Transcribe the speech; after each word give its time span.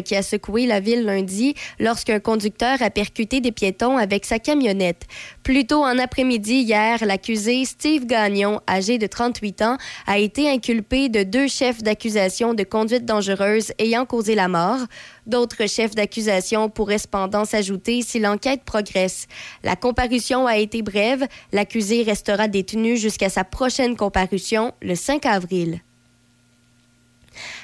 qui 0.00 0.16
a 0.16 0.22
secoué 0.22 0.66
la 0.66 0.80
ville 0.80 1.04
lundi 1.04 1.54
lorsqu'un 1.78 2.20
conducteur 2.20 2.80
a 2.82 2.90
percuté 2.90 3.40
des 3.40 3.52
piétons 3.52 3.96
avec 3.96 4.24
sa 4.24 4.38
camionnette. 4.38 5.02
Plus 5.42 5.66
tôt 5.66 5.82
en 5.84 5.98
après-midi 5.98 6.54
hier, 6.54 7.04
l'accusé 7.04 7.64
Steve 7.64 8.06
Gagnon, 8.06 8.60
âgé 8.68 8.98
de 8.98 9.06
38 9.06 9.62
ans, 9.62 9.76
a 10.06 10.18
été 10.18 10.50
inculpé 10.50 11.08
de 11.08 11.22
deux 11.22 11.48
chefs 11.48 11.82
d'accusation 11.82 12.54
de 12.54 12.64
conduite 12.64 13.04
dangereuse 13.04 13.72
ayant 13.78 14.06
causé 14.06 14.34
la 14.34 14.48
mort. 14.48 14.80
D'autres 15.26 15.68
chefs 15.68 15.94
d'accusation 15.94 16.68
pourraient 16.68 16.98
cependant 16.98 17.44
s'ajouter 17.44 18.02
si 18.02 18.18
l'enquête 18.18 18.64
progresse. 18.64 19.26
La 19.62 19.76
comparution 19.76 20.46
a 20.46 20.58
été 20.58 20.82
brève. 20.82 21.26
L'accusé 21.52 22.02
restera 22.02 22.48
détenu 22.48 22.96
jusqu'à 22.96 23.28
sa 23.28 23.44
prochaine 23.44 23.96
comparution 23.96 24.72
le 24.82 24.94
5 24.94 25.26
avril. 25.26 25.80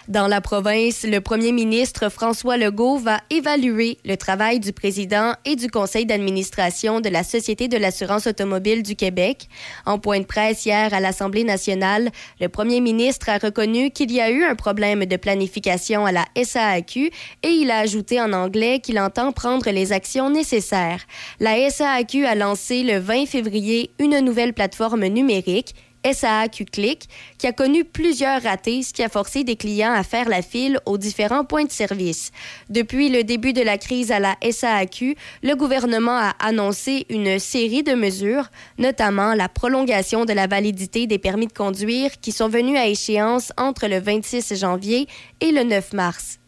Dans 0.09 0.27
la 0.27 0.41
province, 0.41 1.05
le 1.05 1.21
premier 1.21 1.52
ministre 1.52 2.11
François 2.11 2.57
Legault 2.57 2.98
va 2.98 3.20
évaluer 3.30 3.98
le 4.05 4.16
travail 4.16 4.60
du 4.60 4.73
président 4.73 5.34
et 5.45 5.56
du 5.56 5.70
conseil 5.70 6.06
d'administration 6.06 7.01
de 7.01 7.09
la 7.09 7.23
Société 7.23 7.69
de 7.69 7.77
l'assurance 7.77 8.27
automobile 8.27 8.83
du 8.83 8.96
Québec. 8.96 9.48
En 9.87 9.98
point 9.98 10.20
de 10.20 10.24
presse 10.24 10.66
hier 10.66 10.93
à 10.93 11.01
l'Assemblée 11.01 11.45
nationale, 11.45 12.10
le 12.41 12.48
premier 12.48 12.80
ministre 12.80 13.29
a 13.29 13.38
reconnu 13.38 13.91
qu'il 13.91 14.10
y 14.12 14.20
a 14.20 14.30
eu 14.30 14.45
un 14.45 14.55
problème 14.55 15.06
de 15.06 15.16
planification 15.16 16.07
à 16.07 16.12
la 16.12 16.27
SAAQ 16.43 17.10
et 17.43 17.48
il 17.48 17.71
a 17.71 17.79
ajouté 17.79 18.21
en 18.21 18.32
anglais 18.32 18.80
qu'il 18.80 18.98
entend 18.98 19.32
prendre 19.32 19.71
les 19.71 19.93
actions 19.93 20.30
nécessaires. 20.30 21.05
La 21.38 21.71
SAAQ 21.71 22.27
a 22.27 22.34
lancé 22.34 22.82
le 22.82 22.98
20 22.98 23.27
février 23.27 23.91
une 23.98 24.18
nouvelle 24.21 24.55
plateforme 24.55 25.07
numérique 25.07 25.74
SAAQ 26.04 26.64
Click, 26.66 27.09
qui 27.38 27.46
a 27.46 27.52
connu 27.52 27.84
plusieurs 27.84 28.42
ratés, 28.42 28.82
ce 28.82 28.92
qui 28.92 29.02
a 29.02 29.09
forcé 29.09 29.45
des 29.45 29.56
clients 29.56 29.92
à 29.92 30.02
faire 30.02 30.28
la 30.28 30.42
file 30.42 30.80
aux 30.86 30.98
différents 30.98 31.45
points 31.45 31.64
de 31.64 31.70
service. 31.70 32.32
Depuis 32.68 33.09
le 33.09 33.24
début 33.24 33.52
de 33.52 33.62
la 33.62 33.78
crise 33.78 34.12
à 34.12 34.18
la 34.18 34.36
SAAQ, 34.42 35.16
le 35.42 35.54
gouvernement 35.54 36.16
a 36.16 36.34
annoncé 36.38 37.07
une 37.10 37.38
série 37.38 37.82
de 37.82 37.95
mesures, 37.95 38.48
notamment 38.79 39.34
la 39.34 39.48
prolongation 39.48 40.24
de 40.24 40.32
la 40.32 40.46
validité 40.46 41.07
des 41.07 41.18
permis 41.18 41.46
de 41.46 41.52
conduire 41.52 42.20
qui 42.20 42.32
sont 42.32 42.48
venus 42.48 42.79
à 42.79 42.87
échéance 42.87 43.52
entre 43.57 43.87
le 43.87 43.98
26 43.98 44.59
janvier 44.59 45.07
et 45.40 45.52
le 45.52 45.64
9 45.64 45.92
mars. 45.92 46.38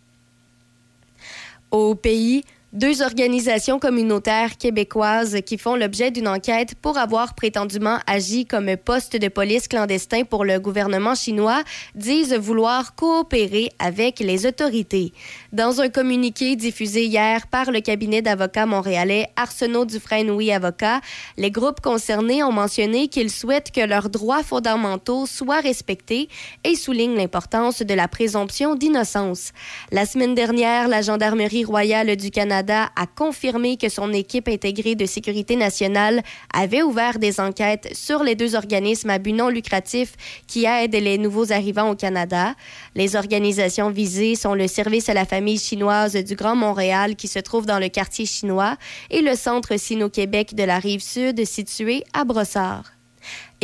Au 1.70 1.94
pays, 1.94 2.44
deux 2.72 3.02
organisations 3.02 3.78
communautaires 3.78 4.56
québécoises 4.56 5.40
qui 5.44 5.58
font 5.58 5.76
l'objet 5.76 6.10
d'une 6.10 6.26
enquête 6.26 6.74
pour 6.74 6.96
avoir 6.96 7.34
prétendument 7.34 7.98
agi 8.06 8.46
comme 8.46 8.76
poste 8.78 9.14
de 9.14 9.28
police 9.28 9.68
clandestin 9.68 10.24
pour 10.24 10.46
le 10.46 10.58
gouvernement 10.58 11.14
chinois 11.14 11.62
disent 11.94 12.34
vouloir 12.34 12.94
coopérer 12.94 13.70
avec 13.78 14.20
les 14.20 14.46
autorités. 14.46 15.12
Dans 15.52 15.82
un 15.82 15.90
communiqué 15.90 16.56
diffusé 16.56 17.04
hier 17.04 17.46
par 17.46 17.72
le 17.72 17.82
cabinet 17.82 18.22
d'avocats 18.22 18.64
montréalais 18.64 19.26
Arsenault 19.36 19.84
Dufresne 19.84 20.30
Oui 20.30 20.50
Avocat, 20.50 21.02
les 21.36 21.50
groupes 21.50 21.82
concernés 21.82 22.42
ont 22.42 22.52
mentionné 22.52 23.08
qu'ils 23.08 23.28
souhaitent 23.28 23.70
que 23.70 23.82
leurs 23.82 24.08
droits 24.08 24.42
fondamentaux 24.42 25.26
soient 25.26 25.60
respectés 25.60 26.30
et 26.64 26.74
soulignent 26.74 27.16
l'importance 27.16 27.82
de 27.82 27.92
la 27.92 28.08
présomption 28.08 28.76
d'innocence. 28.76 29.52
La 29.90 30.06
semaine 30.06 30.34
dernière, 30.34 30.88
la 30.88 31.02
Gendarmerie 31.02 31.66
royale 31.66 32.16
du 32.16 32.30
Canada 32.30 32.88
a 32.96 33.06
confirmé 33.06 33.76
que 33.76 33.90
son 33.90 34.10
équipe 34.14 34.48
intégrée 34.48 34.94
de 34.94 35.04
sécurité 35.04 35.56
nationale 35.56 36.22
avait 36.54 36.80
ouvert 36.80 37.18
des 37.18 37.40
enquêtes 37.40 37.90
sur 37.92 38.24
les 38.24 38.36
deux 38.36 38.54
organismes 38.54 39.10
à 39.10 39.18
but 39.18 39.34
non 39.34 39.50
lucratif 39.50 40.14
qui 40.46 40.64
aident 40.64 40.94
les 40.94 41.18
nouveaux 41.18 41.52
arrivants 41.52 41.90
au 41.90 41.94
Canada. 41.94 42.54
Les 42.94 43.16
organisations 43.16 43.90
visées 43.90 44.34
sont 44.34 44.54
le 44.54 44.66
Service 44.66 45.10
à 45.10 45.14
la 45.14 45.26
famille 45.26 45.41
chinoise 45.58 46.14
du 46.14 46.34
Grand 46.34 46.56
Montréal 46.56 47.16
qui 47.16 47.28
se 47.28 47.38
trouve 47.38 47.66
dans 47.66 47.78
le 47.78 47.88
quartier 47.88 48.26
chinois 48.26 48.76
et 49.10 49.20
le 49.20 49.34
Centre 49.34 49.76
Sino-Québec 49.76 50.54
de 50.54 50.64
la 50.64 50.78
rive 50.78 51.02
sud 51.02 51.44
situé 51.44 52.04
à 52.12 52.24
Brossard. 52.24 53.01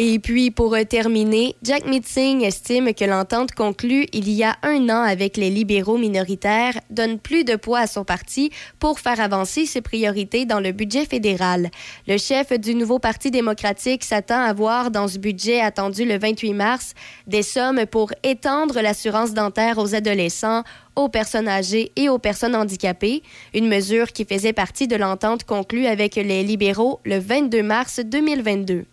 Et 0.00 0.20
puis, 0.20 0.52
pour 0.52 0.76
terminer, 0.88 1.56
Jack 1.64 1.84
Mitzing 1.84 2.44
estime 2.44 2.94
que 2.94 3.04
l'entente 3.04 3.50
conclue 3.50 4.06
il 4.12 4.30
y 4.30 4.44
a 4.44 4.56
un 4.62 4.88
an 4.90 5.02
avec 5.02 5.36
les 5.36 5.50
libéraux 5.50 5.98
minoritaires 5.98 6.78
donne 6.88 7.18
plus 7.18 7.42
de 7.42 7.56
poids 7.56 7.80
à 7.80 7.86
son 7.88 8.04
parti 8.04 8.52
pour 8.78 9.00
faire 9.00 9.18
avancer 9.18 9.66
ses 9.66 9.80
priorités 9.80 10.46
dans 10.46 10.60
le 10.60 10.70
budget 10.70 11.04
fédéral. 11.04 11.72
Le 12.06 12.16
chef 12.16 12.52
du 12.52 12.76
nouveau 12.76 13.00
Parti 13.00 13.32
démocratique 13.32 14.04
s'attend 14.04 14.40
à 14.40 14.52
voir 14.52 14.92
dans 14.92 15.08
ce 15.08 15.18
budget 15.18 15.60
attendu 15.60 16.04
le 16.04 16.16
28 16.16 16.54
mars 16.54 16.94
des 17.26 17.42
sommes 17.42 17.84
pour 17.84 18.12
étendre 18.22 18.80
l'assurance 18.80 19.34
dentaire 19.34 19.78
aux 19.78 19.96
adolescents, 19.96 20.62
aux 20.94 21.08
personnes 21.08 21.48
âgées 21.48 21.90
et 21.96 22.08
aux 22.08 22.18
personnes 22.18 22.54
handicapées, 22.54 23.24
une 23.52 23.66
mesure 23.66 24.12
qui 24.12 24.24
faisait 24.24 24.52
partie 24.52 24.86
de 24.86 24.94
l'entente 24.94 25.42
conclue 25.42 25.86
avec 25.86 26.14
les 26.14 26.44
libéraux 26.44 27.00
le 27.04 27.18
22 27.18 27.64
mars 27.64 27.98
2022. 27.98 28.84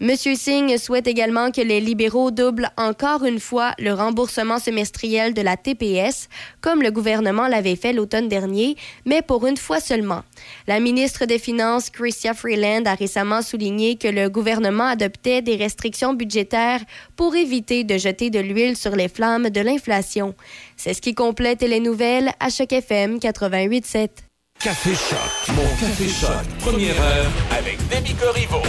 Monsieur 0.00 0.34
Singh 0.34 0.76
souhaite 0.76 1.06
également 1.06 1.52
que 1.52 1.60
les 1.60 1.80
libéraux 1.80 2.32
doublent 2.32 2.70
encore 2.76 3.24
une 3.24 3.38
fois 3.38 3.74
le 3.78 3.92
remboursement 3.92 4.58
semestriel 4.58 5.34
de 5.34 5.42
la 5.42 5.56
TPS, 5.56 6.28
comme 6.60 6.82
le 6.82 6.90
gouvernement 6.90 7.46
l'avait 7.46 7.76
fait 7.76 7.92
l'automne 7.92 8.28
dernier, 8.28 8.76
mais 9.04 9.22
pour 9.22 9.46
une 9.46 9.56
fois 9.56 9.78
seulement. 9.78 10.22
La 10.66 10.80
ministre 10.80 11.26
des 11.26 11.38
Finances, 11.38 11.90
Chrystia 11.90 12.34
Freeland, 12.34 12.84
a 12.86 12.94
récemment 12.94 13.40
souligné 13.40 13.96
que 13.96 14.08
le 14.08 14.28
gouvernement 14.28 14.86
adoptait 14.86 15.42
des 15.42 15.56
restrictions 15.56 16.12
budgétaires 16.12 16.80
pour 17.14 17.36
éviter 17.36 17.84
de 17.84 17.96
jeter 17.96 18.30
de 18.30 18.40
l'huile 18.40 18.76
sur 18.76 18.96
les 18.96 19.08
flammes 19.08 19.50
de 19.50 19.60
l'inflation. 19.60 20.34
C'est 20.76 20.94
ce 20.94 21.00
qui 21.00 21.14
complète 21.14 21.62
les 21.62 21.80
nouvelles 21.80 22.32
à 22.40 22.50
Choc 22.50 22.72
FM 22.72 23.18
88.7. 23.18 24.08
Café 24.60 24.90
Choc, 24.94 25.54
mon 25.54 25.68
Café 25.76 26.08
Choc, 26.08 26.58
première 26.60 27.00
heure 27.00 27.30
avec 27.50 27.76
Demi 27.88 28.14
Corriveau. 28.14 28.62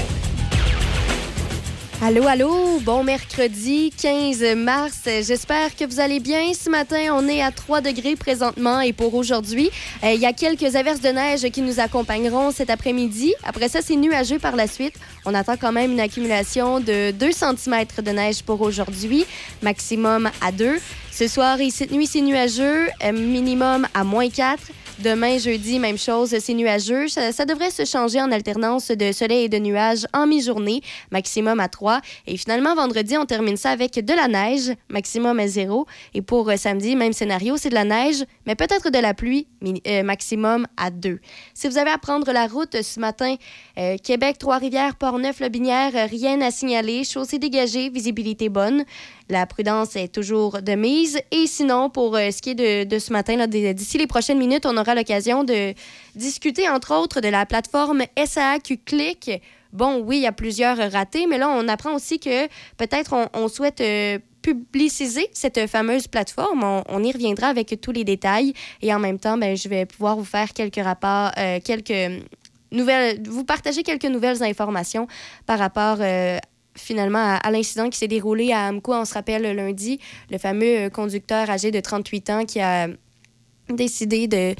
Allô, 2.02 2.28
allô, 2.28 2.80
bon 2.82 3.04
mercredi 3.04 3.90
15 3.98 4.56
mars. 4.58 5.04
J'espère 5.06 5.76
que 5.76 5.86
vous 5.86 6.02
allez 6.02 6.20
bien. 6.20 6.54
Ce 6.54 6.70
matin, 6.70 6.98
on 7.14 7.28
est 7.28 7.42
à 7.42 7.52
3 7.52 7.80
degrés 7.80 8.18
présentement 8.18 8.82
et 8.82 8.92
pour 8.92 9.16
aujourd'hui, 9.16 9.70
euh, 10.04 10.12
il 10.12 10.20
y 10.20 10.26
a 10.26 10.34
quelques 10.34 10.76
averses 10.76 11.00
de 11.00 11.08
neige 11.08 11.50
qui 11.52 11.62
nous 11.62 11.80
accompagneront 11.80 12.52
cet 12.52 12.70
après-midi. 12.70 13.34
Après 13.44 13.70
ça, 13.70 13.80
c'est 13.82 13.96
nuageux 13.96 14.40
par 14.40 14.58
la 14.58 14.68
suite. 14.68 14.96
On 15.26 15.34
attend 15.34 15.56
quand 15.56 15.72
même 15.72 15.94
une 15.94 16.02
accumulation 16.02 16.82
de 16.82 17.12
2 17.12 17.32
cm 17.32 17.86
de 18.04 18.12
neige 18.12 18.44
pour 18.44 18.62
aujourd'hui, 18.62 19.26
maximum 19.64 20.30
à 20.42 20.52
2. 20.52 20.78
Ce 21.12 21.28
soir 21.30 21.62
et 21.62 21.70
cette 21.70 21.92
nuit, 21.92 22.08
c'est 22.08 22.22
nuageux, 22.22 22.88
euh, 23.04 23.14
minimum 23.14 23.88
à 23.94 24.04
moins 24.04 24.30
4. 24.30 24.60
Demain, 25.04 25.38
jeudi, 25.38 25.78
même 25.78 25.98
chose, 25.98 26.34
c'est 26.40 26.54
nuageux. 26.54 27.10
Ça, 27.10 27.46
devrait 27.46 27.70
se 27.70 27.84
changer 27.84 28.22
en 28.22 28.32
alternance 28.32 28.92
de 28.92 29.12
soleil 29.12 29.44
et 29.44 29.50
de 29.50 29.58
nuages 29.58 30.08
en 30.14 30.26
mi-journée, 30.26 30.82
maximum 31.12 31.60
à 31.60 31.68
3. 31.68 32.00
Et 32.28 32.38
finalement, 32.38 32.74
vendredi, 32.76 33.18
on 33.18 33.26
termine 33.26 33.58
ça 33.58 33.72
avec 33.72 33.94
de 33.94 34.14
la 34.14 34.30
neige, 34.30 34.74
maximum 34.90 35.38
à 35.40 35.48
0. 35.48 35.86
Et 36.14 36.22
pour 36.22 36.50
euh, 36.50 36.56
samedi, 36.56 36.96
même 36.96 37.12
scénario, 37.12 37.58
c'est 37.58 37.70
de 37.70 37.74
la 37.74 37.84
neige, 37.84 38.24
mais 38.46 38.56
peut-être 38.56 38.90
de 38.90 38.98
la 39.00 39.14
pluie, 39.14 39.48
euh, 39.86 40.04
maximum 40.04 40.66
à 40.78 40.92
2. 40.92 41.20
Si 41.54 41.68
vous 41.68 41.78
avez 41.78 41.92
à 41.92 41.98
prendre 41.98 42.32
la 42.32 42.48
route 42.48 42.82
ce 42.82 43.00
matin, 43.02 43.36
euh, 43.78 43.98
Québec, 44.02 44.38
Trois-Rivières, 44.38 44.96
Port-Neuf-Lobinière, 44.96 45.92
rien 46.10 46.40
à 46.40 46.52
signaler, 46.52 47.04
chaussée 47.04 47.38
dégagée, 47.38 47.90
visibilité 47.90 48.48
bonne. 48.48 48.86
La 49.30 49.46
prudence 49.46 49.96
est 49.96 50.14
toujours 50.14 50.62
de 50.62 50.74
mise. 50.74 51.20
Et 51.32 51.48
sinon, 51.48 51.90
pour 51.90 52.16
ce 52.16 52.42
qui 52.42 52.52
est 52.52 52.86
de, 52.86 53.00
ce 53.00 53.12
matin, 53.12 53.48
d'ici 53.48 53.98
les 53.98 54.08
prochaines 54.08 54.38
minutes, 54.38 54.66
on 54.66 54.78
aura 54.78 54.94
l'occasion 54.94 55.44
de 55.44 55.74
discuter, 56.16 56.70
entre 56.70 56.94
autres, 56.96 57.22
de 57.22 57.28
la 57.28 57.46
plateforme 57.46 58.04
SAQ 58.24 58.78
Click. 58.86 59.32
Bon, 59.74 60.02
oui, 60.06 60.18
il 60.18 60.22
y 60.22 60.28
a 60.28 60.32
plusieurs 60.32 60.78
ratés, 60.92 61.28
mais 61.28 61.38
là, 61.38 61.50
on 61.50 61.68
apprend 61.68 61.94
aussi 61.96 62.18
que 62.18 62.48
peut-être 62.78 63.30
on, 63.34 63.48
souhaite 63.50 63.82
euh, 63.82 64.20
publiciser 64.42 65.28
cette 65.34 65.68
fameuse 65.68 66.08
plateforme. 66.08 66.64
On, 66.88 67.04
y 67.04 67.12
reviendra 67.12 67.48
avec 67.48 67.82
tous 67.82 67.92
les 67.92 68.04
détails. 68.04 68.54
Et 68.82 68.94
en 68.94 69.00
même 69.00 69.20
temps, 69.20 69.38
ben, 69.38 69.58
je 69.58 69.68
vais 69.68 69.86
pouvoir 69.86 70.16
vous 70.16 70.24
faire 70.24 70.54
quelques 70.54 70.82
rapports, 70.82 71.32
euh, 71.38 71.60
quelques 71.64 72.24
nouvelles, 72.72 73.22
vous 73.28 73.44
partager 73.44 73.84
quelques 73.84 74.06
nouvelles 74.06 74.44
informations 74.44 75.08
par 75.46 75.60
rapport 75.60 75.98
euh, 76.00 76.38
finalement 76.76 77.38
à, 77.42 77.52
l'incident 77.52 77.90
qui 77.90 77.98
s'est 77.98 78.08
déroulé 78.08 78.52
à 78.52 78.68
Amco. 78.68 78.94
On 78.94 79.06
se 79.06 79.14
rappelle 79.14 79.44
lundi, 79.56 80.00
le 80.30 80.38
fameux 80.38 80.90
conducteur 80.90 81.50
âgé 81.50 81.72
de 81.72 81.80
38 81.80 82.30
ans 82.30 82.46
qui 82.46 82.60
a 82.60 82.88
décidé 83.70 84.28
de, 84.28 84.56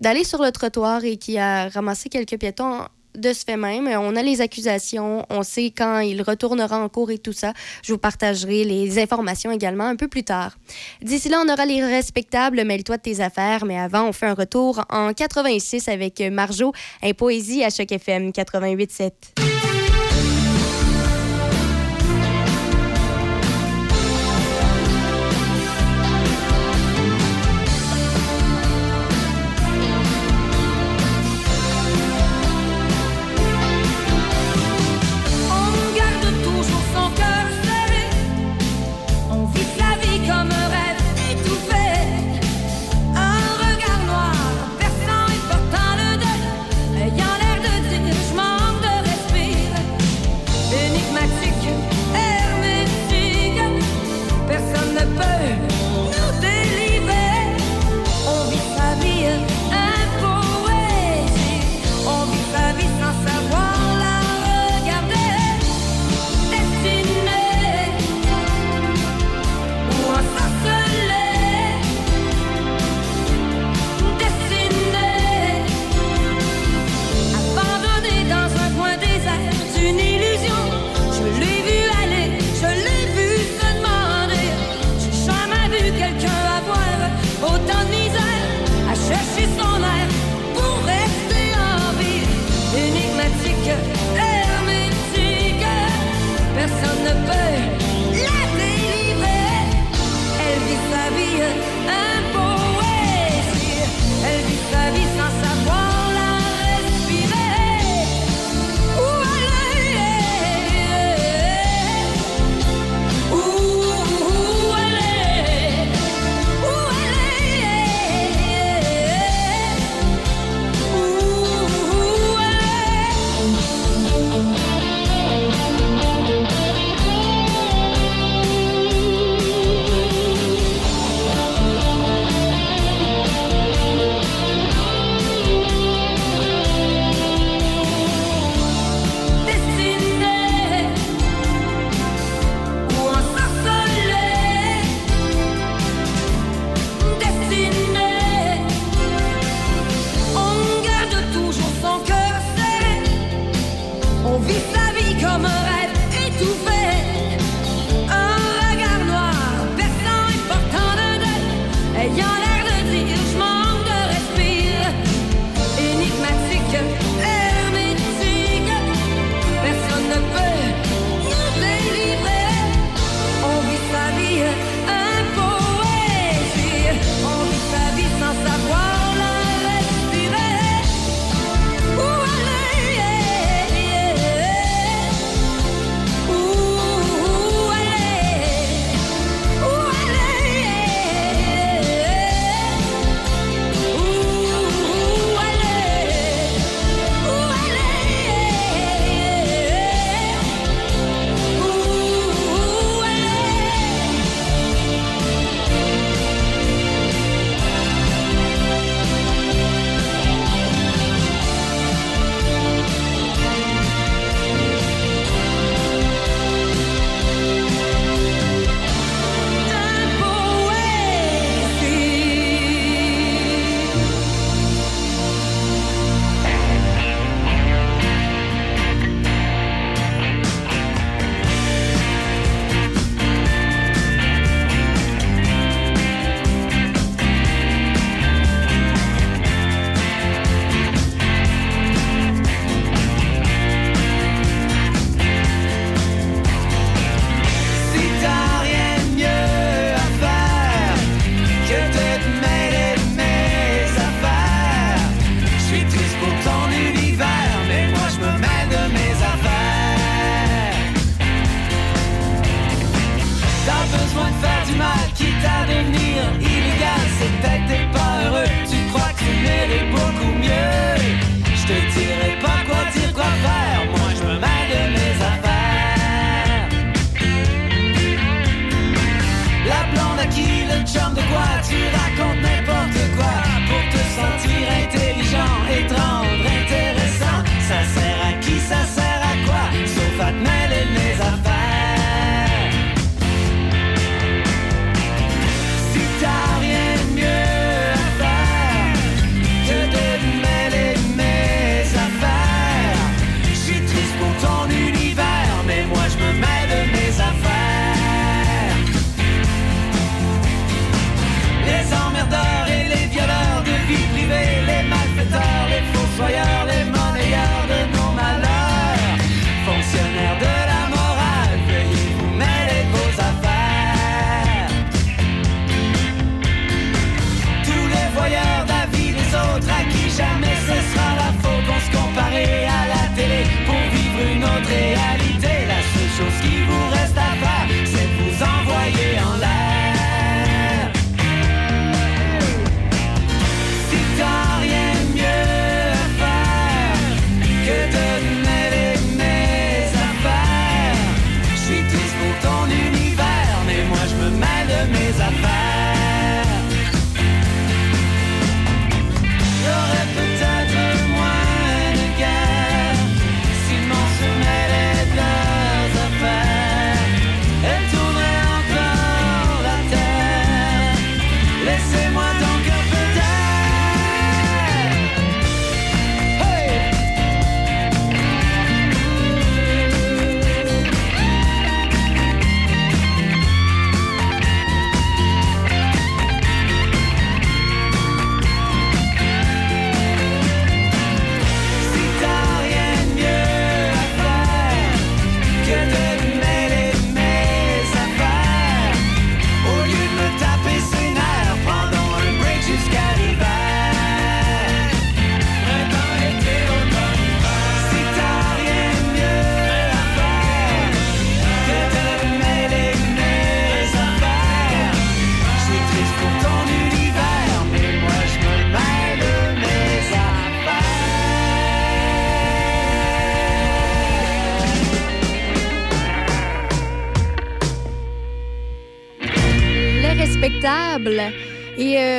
d'aller 0.00 0.24
sur 0.24 0.42
le 0.42 0.50
trottoir 0.52 1.04
et 1.04 1.16
qui 1.16 1.38
a 1.38 1.68
ramassé 1.68 2.08
quelques 2.08 2.38
piétons 2.38 2.82
de 3.16 3.32
ce 3.32 3.44
fait 3.44 3.56
même. 3.56 3.86
On 3.86 4.16
a 4.16 4.22
les 4.22 4.40
accusations, 4.40 5.24
on 5.30 5.42
sait 5.42 5.72
quand 5.76 6.00
il 6.00 6.20
retournera 6.22 6.78
en 6.78 6.88
cours 6.88 7.10
et 7.10 7.18
tout 7.18 7.32
ça. 7.32 7.52
Je 7.82 7.92
vous 7.92 7.98
partagerai 7.98 8.64
les 8.64 8.98
informations 8.98 9.50
également 9.52 9.84
un 9.84 9.96
peu 9.96 10.08
plus 10.08 10.24
tard. 10.24 10.56
D'ici 11.00 11.28
là, 11.28 11.42
on 11.44 11.52
aura 11.52 11.64
les 11.64 11.84
respectables 11.84 12.64
Mêle-toi 12.64 12.96
de 12.96 13.02
tes 13.02 13.20
affaires, 13.20 13.64
mais 13.64 13.78
avant, 13.78 14.08
on 14.08 14.12
fait 14.12 14.26
un 14.26 14.34
retour 14.34 14.84
en 14.90 15.12
86 15.12 15.88
avec 15.88 16.20
Marjo, 16.20 16.72
un 17.02 17.12
poésie 17.12 17.62
à 17.62 17.70
Choc 17.70 17.92
FM 17.92 18.30
88.7. 18.30 19.63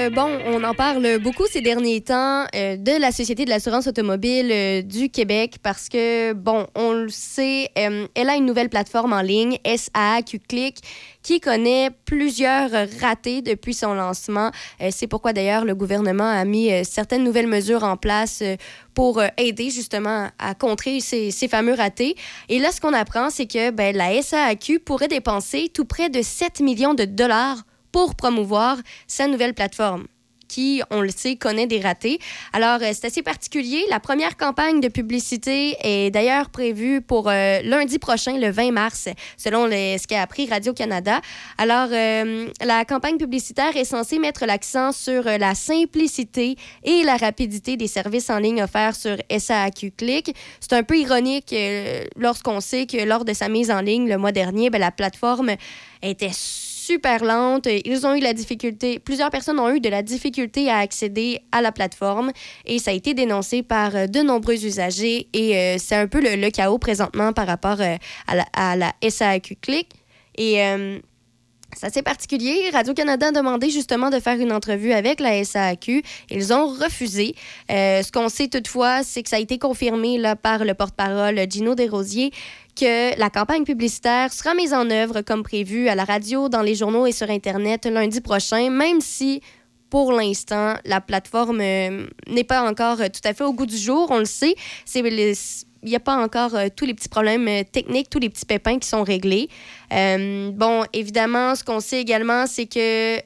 euh, 0.05 0.09
bon, 0.09 0.29
on 0.45 0.63
en 0.63 0.73
parle 0.73 1.19
beaucoup 1.19 1.45
ces 1.47 1.61
derniers 1.61 2.01
temps 2.01 2.45
euh, 2.55 2.77
de 2.77 2.99
la 2.99 3.11
Société 3.11 3.45
de 3.45 3.49
l'assurance 3.49 3.87
automobile 3.87 4.49
euh, 4.51 4.81
du 4.81 5.09
Québec 5.09 5.57
parce 5.63 5.89
que, 5.89 6.33
bon, 6.33 6.67
on 6.75 6.93
le 6.93 7.09
sait, 7.09 7.69
elle 7.75 8.29
a 8.29 8.35
une 8.35 8.45
nouvelle 8.45 8.69
plateforme 8.69 9.13
en 9.13 9.21
ligne, 9.21 9.57
SAQ 9.65 10.39
Click, 10.39 10.77
qui 11.23 11.39
connaît 11.39 11.89
plusieurs 12.05 12.69
ratés 13.01 13.41
depuis 13.41 13.73
son 13.73 13.93
lancement. 13.93 14.51
C'est 14.91 15.07
pourquoi 15.07 15.33
d'ailleurs 15.33 15.65
le 15.65 15.73
gouvernement 15.73 16.27
a 16.29 16.45
mis 16.45 16.69
certaines 16.85 17.23
nouvelles 17.23 17.47
mesures 17.47 17.83
en 17.83 17.97
place 17.97 18.43
pour 18.93 19.21
aider 19.37 19.69
justement 19.71 20.29
à 20.37 20.53
contrer 20.53 20.99
ces, 20.99 21.31
fameux 21.47 21.73
ratés. 21.73 22.15
Et 22.49 22.59
là, 22.59 22.71
ce 22.71 22.79
qu'on 22.79 22.93
apprend, 22.93 23.29
c'est 23.29 23.47
que 23.47 23.71
ben, 23.71 23.95
la 23.95 24.21
SAQ 24.21 24.79
pourrait 24.79 25.07
dépenser 25.07 25.69
tout 25.73 25.85
près 25.85 26.09
de 26.09 26.21
7 26.21 26.59
millions 26.59 26.93
de 26.93 27.05
dollars 27.05 27.63
pour 27.95 28.13
promouvoir 28.13 28.75
sa 29.07 29.25
nouvelle 29.25 29.53
plateforme 29.53 30.05
qui, 30.49 30.81
on 30.91 30.99
le 30.99 31.09
sait, 31.09 31.37
connaît 31.37 31.65
des 31.65 31.79
ratés. 31.79 32.19
Alors, 32.51 32.79
euh, 32.81 32.91
c'est 32.93 33.05
assez 33.05 33.21
particulier. 33.21 33.83
La 33.89 34.01
première 34.01 34.35
campagne 34.35 34.81
de 34.81 34.89
publicité 34.89 35.77
est 35.79 36.11
d'ailleurs 36.11 36.49
prévue 36.49 37.01
pour 37.01 37.29
euh, 37.29 37.61
lundi 37.63 37.97
prochain, 37.97 38.37
le 38.37 38.51
20 38.51 38.71
mars, 38.71 39.07
selon 39.37 39.69
ce 39.69 40.05
qu'a 40.07 40.21
appris 40.21 40.45
Radio-Canada. 40.45 41.21
Alors, 41.57 41.87
euh, 41.93 42.47
la 42.61 42.83
campagne 42.83 43.17
publicitaire 43.17 43.77
est 43.77 43.85
censée 43.85 44.19
mettre 44.19 44.45
l'accent 44.45 44.91
sur 44.91 45.23
la 45.23 45.55
simplicité 45.55 46.57
et 46.83 47.03
la 47.03 47.15
rapidité 47.15 47.77
des 47.77 47.87
services 47.87 48.29
en 48.29 48.39
ligne 48.39 48.61
offerts 48.61 48.97
sur 48.97 49.15
SAQ 49.29 49.91
Click. 49.91 50.35
C'est 50.59 50.73
un 50.73 50.83
peu 50.83 50.97
ironique 50.97 51.55
lorsqu'on 52.17 52.59
sait 52.59 52.87
que 52.87 52.97
lors 53.05 53.23
de 53.23 53.31
sa 53.31 53.47
mise 53.47 53.71
en 53.71 53.79
ligne 53.79 54.09
le 54.09 54.17
mois 54.17 54.33
dernier, 54.33 54.69
ben, 54.69 54.79
la 54.79 54.91
plateforme 54.91 55.55
était 56.01 56.31
super 56.85 57.23
lente. 57.23 57.67
Ils 57.85 58.05
ont 58.05 58.13
eu 58.13 58.19
la 58.19 58.33
difficulté, 58.33 58.99
plusieurs 58.99 59.31
personnes 59.31 59.59
ont 59.59 59.73
eu 59.73 59.79
de 59.79 59.89
la 59.89 60.03
difficulté 60.03 60.69
à 60.69 60.77
accéder 60.77 61.41
à 61.51 61.61
la 61.61 61.71
plateforme 61.71 62.31
et 62.65 62.79
ça 62.79 62.91
a 62.91 62.93
été 62.93 63.13
dénoncé 63.13 63.63
par 63.63 63.95
euh, 63.95 64.07
de 64.07 64.19
nombreux 64.19 64.63
usagers 64.65 65.27
et 65.33 65.57
euh, 65.57 65.75
c'est 65.79 65.95
un 65.95 66.07
peu 66.07 66.21
le, 66.21 66.49
chaos 66.51 66.77
présentement 66.77 67.33
par 67.33 67.47
rapport 67.47 67.81
euh, 67.81 67.95
à, 68.27 68.35
la, 68.35 68.45
à, 68.53 68.75
la, 68.75 68.93
SAQ 69.07 69.55
Click. 69.61 69.89
Et 70.37 70.57
c'est 71.77 71.87
assez 71.87 72.01
particulier. 72.01 72.69
Radio-Canada 72.73 73.27
a 73.27 73.31
demandé 73.31 73.69
justement 73.69 74.09
de 74.09 74.19
faire 74.19 74.37
une 74.37 74.51
entrevue 74.51 74.91
avec 74.91 75.21
la 75.21 75.41
SAQ. 75.43 76.03
Ils 76.29 76.53
ont 76.53 76.67
refusé. 76.67 77.35
ce 77.69 78.11
qu'on 78.11 78.27
sait 78.27 78.49
toutefois, 78.49 79.03
c'est 79.03 79.23
que 79.23 79.29
ça 79.29 79.37
a 79.37 79.39
été 79.39 79.57
confirmé 79.57 80.17
là, 80.17 80.35
par 80.35 80.65
le 80.65 80.73
porte-parole 80.73 81.39
Gino 81.49 81.73
Desrosiers 81.73 82.31
que 82.75 83.17
la 83.17 83.29
campagne 83.29 83.63
publicitaire 83.63 84.31
sera 84.33 84.53
mise 84.53 84.73
en 84.73 84.89
œuvre 84.89 85.21
comme 85.21 85.43
prévu 85.43 85.87
à 85.87 85.95
la 85.95 86.03
radio, 86.03 86.49
dans 86.49 86.61
les 86.61 86.75
journaux 86.75 87.05
et 87.05 87.11
sur 87.11 87.29
Internet 87.29 87.85
lundi 87.85 88.21
prochain, 88.21 88.69
même 88.69 89.01
si 89.01 89.41
pour 89.89 90.11
l'instant, 90.11 90.75
la 90.83 90.99
plateforme 90.99 91.61
euh, 91.61 92.07
n'est 92.27 92.43
pas 92.43 92.69
encore 92.69 92.97
tout 92.97 93.21
à 93.23 93.33
fait 93.33 93.43
au 93.43 93.53
goût 93.53 93.65
du 93.65 93.77
jour, 93.77 94.07
on 94.09 94.19
le 94.19 94.25
sait. 94.25 94.55
il 94.93 95.35
n'y 95.83 95.95
a 95.95 95.99
pas 95.99 96.17
encore 96.17 96.55
euh, 96.55 96.67
tous 96.75 96.85
les 96.85 96.93
petits 96.93 97.07
problèmes 97.07 97.47
euh, 97.47 97.63
techniques, 97.63 98.09
tous 98.09 98.19
les 98.19 98.29
petits 98.29 98.45
pépins 98.45 98.77
qui 98.77 98.89
sont 98.89 99.03
réglés. 99.03 99.47
bon, 99.89 100.83
évidemment, 100.91 101.55
ce 101.55 101.63
qu'on 101.63 101.79
sait 101.79 102.01
également, 102.01 102.45
c'est 102.47 102.65
que 102.65 103.19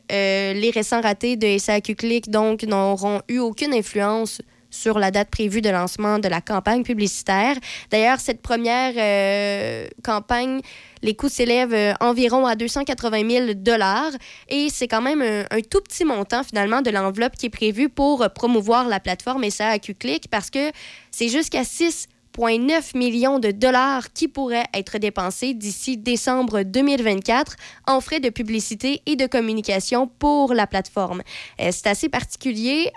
les 0.54 0.70
récents 0.72 1.02
ratés 1.02 1.38
de 1.38 1.58
SAQ 1.58 1.96
Click 1.96 2.30
donc 2.30 2.64
n'auront 2.64 3.22
eu 3.30 3.40
aucune 3.40 3.74
influence 3.74 4.42
sur 4.70 5.00
la 5.00 5.12
date 5.12 5.30
prévue 5.30 5.62
de 5.62 5.70
lancement 5.70 6.20
de 6.20 6.28
la 6.28 6.42
campagne 6.42 6.84
publicitaire. 6.84 7.56
D'ailleurs, 7.92 8.20
cette 8.20 8.42
première 8.42 8.94
euh, 8.98 9.88
campagne, 10.04 10.62
les 11.02 11.16
coûts 11.16 11.30
s'élèvent 11.30 11.74
euh, 11.74 11.94
environ 12.00 12.46
à 12.46 12.56
280 12.56 13.30
000 13.30 13.54
dollars 13.56 14.12
et 14.48 14.70
c'est 14.70 14.88
quand 14.88 15.02
même 15.02 15.22
un, 15.22 15.62
tout 15.62 15.82
petit 15.82 16.06
montant 16.06 16.44
finalement 16.44 16.82
de 16.82 16.90
l'enveloppe 16.90 17.36
qui 17.36 17.48
est 17.48 17.52
prévue 17.52 17.90
pour 17.90 18.28
promouvoir 18.34 18.88
la 18.88 19.00
plateforme 19.00 19.50
SAQ 19.50 19.96
Click 19.96 20.30
parce 20.30 20.50
que 20.50 20.72
c'est 21.12 21.30
jusqu'à 21.30 21.64
6,9 21.64 22.98
millions 22.98 23.40
de 23.40 23.52
dollars 23.52 24.12
qui 24.14 24.28
pourraient 24.28 24.68
être 24.74 24.98
dépensés 24.98 25.54
d'ici 25.54 25.98
décembre 25.98 26.64
2024 26.64 27.56
en 27.88 28.02
frais 28.02 28.20
de 28.20 28.30
publicité 28.30 29.02
et 29.06 29.16
de 29.16 29.28
communication 29.28 30.08
pour 30.08 30.54
la 30.54 30.68
plateforme. 30.68 31.22
Euh, 31.60 31.70
c'est 31.72 31.88
assez 31.88 32.10
particulier. 32.10 32.92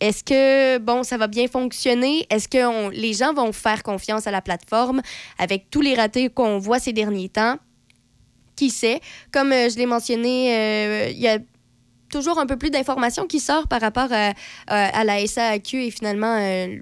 Est-ce 0.00 0.24
que, 0.24 0.78
bon, 0.78 1.02
ça 1.02 1.16
va 1.16 1.26
bien 1.28 1.46
fonctionner? 1.48 2.26
Est-ce 2.30 2.48
que 2.48 2.90
les 2.90 3.14
gens 3.14 3.32
vont 3.32 3.52
faire 3.52 3.82
confiance 3.82 4.26
à 4.26 4.30
la 4.30 4.42
plateforme 4.42 5.00
avec 5.38 5.70
tous 5.70 5.80
les 5.80 5.94
ratés 5.94 6.28
qu'on 6.28 6.58
voit 6.58 6.78
ces 6.78 6.92
derniers 6.92 7.28
temps? 7.28 7.56
Qui 8.56 8.70
sait? 8.70 9.00
Comme 9.32 9.52
euh, 9.52 9.68
je 9.68 9.76
l'ai 9.76 9.86
mentionné, 9.86 10.54
euh, 10.56 11.10
il 11.10 11.18
y 11.18 11.28
a 11.28 11.38
toujours 12.08 12.38
un 12.38 12.46
peu 12.46 12.56
plus 12.56 12.70
d'informations 12.70 13.26
qui 13.26 13.40
sortent 13.40 13.68
par 13.68 13.80
rapport 13.80 14.08
à, 14.10 15.04
la 15.04 15.26
SAQ 15.26 15.84
et 15.84 15.90
finalement 15.90 16.36
euh, 16.38 16.76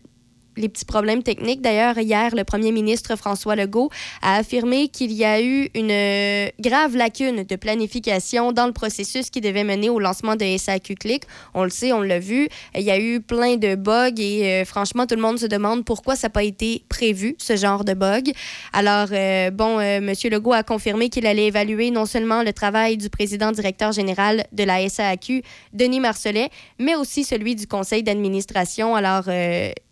les 0.57 0.69
petits 0.69 0.85
problèmes 0.85 1.23
techniques. 1.23 1.61
D'ailleurs, 1.63 1.99
hier, 1.99 2.35
le 2.35 2.45
premier 2.45 2.73
ministre 2.73 3.17
François 3.17 3.57
Legault 3.57 3.91
a 4.21 4.37
affirmé 4.37 4.89
qu'il 4.89 5.13
y 5.13 5.25
a 5.25 5.43
eu 5.43 5.69
une 5.75 5.91
euh, 5.91 6.49
grave 6.61 6.97
lacune 6.97 7.45
de 7.45 7.57
planification 7.57 8.53
dans 8.53 8.67
le 8.67 8.73
processus 8.73 9.31
qui 9.31 9.41
devait 9.41 9.65
mener 9.65 9.89
au 9.89 9.99
lancement 9.99 10.37
de 10.37 10.45
SAQ 10.57 10.95
Click. 10.97 11.23
On 11.55 11.65
le 11.65 11.71
sait, 11.71 11.93
on 11.93 12.03
l'a 12.03 12.19
vu. 12.19 12.49
Il 12.75 12.83
y 12.83 12.91
a 12.91 12.99
eu 12.99 13.21
plein 13.21 13.57
de 13.57 13.75
bugs 13.75 14.11
et 14.19 14.47
euh, 14.47 14.65
franchement, 14.65 15.07
tout 15.07 15.15
le 15.15 15.23
monde 15.23 15.39
se 15.39 15.47
demande 15.47 15.85
pourquoi 15.85 16.17
ça 16.17 16.29
n'a 16.29 16.33
pas 16.33 16.45
été 16.45 16.85
prévu, 16.89 17.35
ce 17.39 17.57
genre 17.57 17.85
de 17.85 17.95
bug. 17.95 18.33
Alors, 18.73 19.09
euh, 19.13 19.51
bon, 19.51 19.81
M. 19.81 20.13
Legault 20.25 20.53
a 20.53 20.63
confirmé 20.63 21.09
qu'il 21.09 21.27
allait 21.27 21.47
évaluer 21.47 21.91
non 21.91 22.07
seulement 22.07 22.43
le 22.43 22.53
travail 22.53 22.97
du 22.97 23.09
président 23.09 23.53
directeur 23.53 23.93
général 23.93 24.45
de 24.53 24.65
la 24.65 24.89
SAQ, 24.89 25.43
Denis 25.73 26.01
Marcelet, 26.01 26.51
mais 26.79 26.95
aussi 26.95 27.25
celui 27.25 27.55
du 27.55 27.67
conseil 27.67 28.03
d'administration. 28.03 28.95
Alors, 28.95 29.29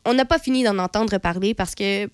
on 0.07 0.15
n'a 0.15 0.25
pas 0.25 0.39
fini 0.39 0.50
d'en 0.65 0.79
entendre 0.79 1.19
parler 1.19 1.55
parce 1.55 1.75
que, 1.75 2.09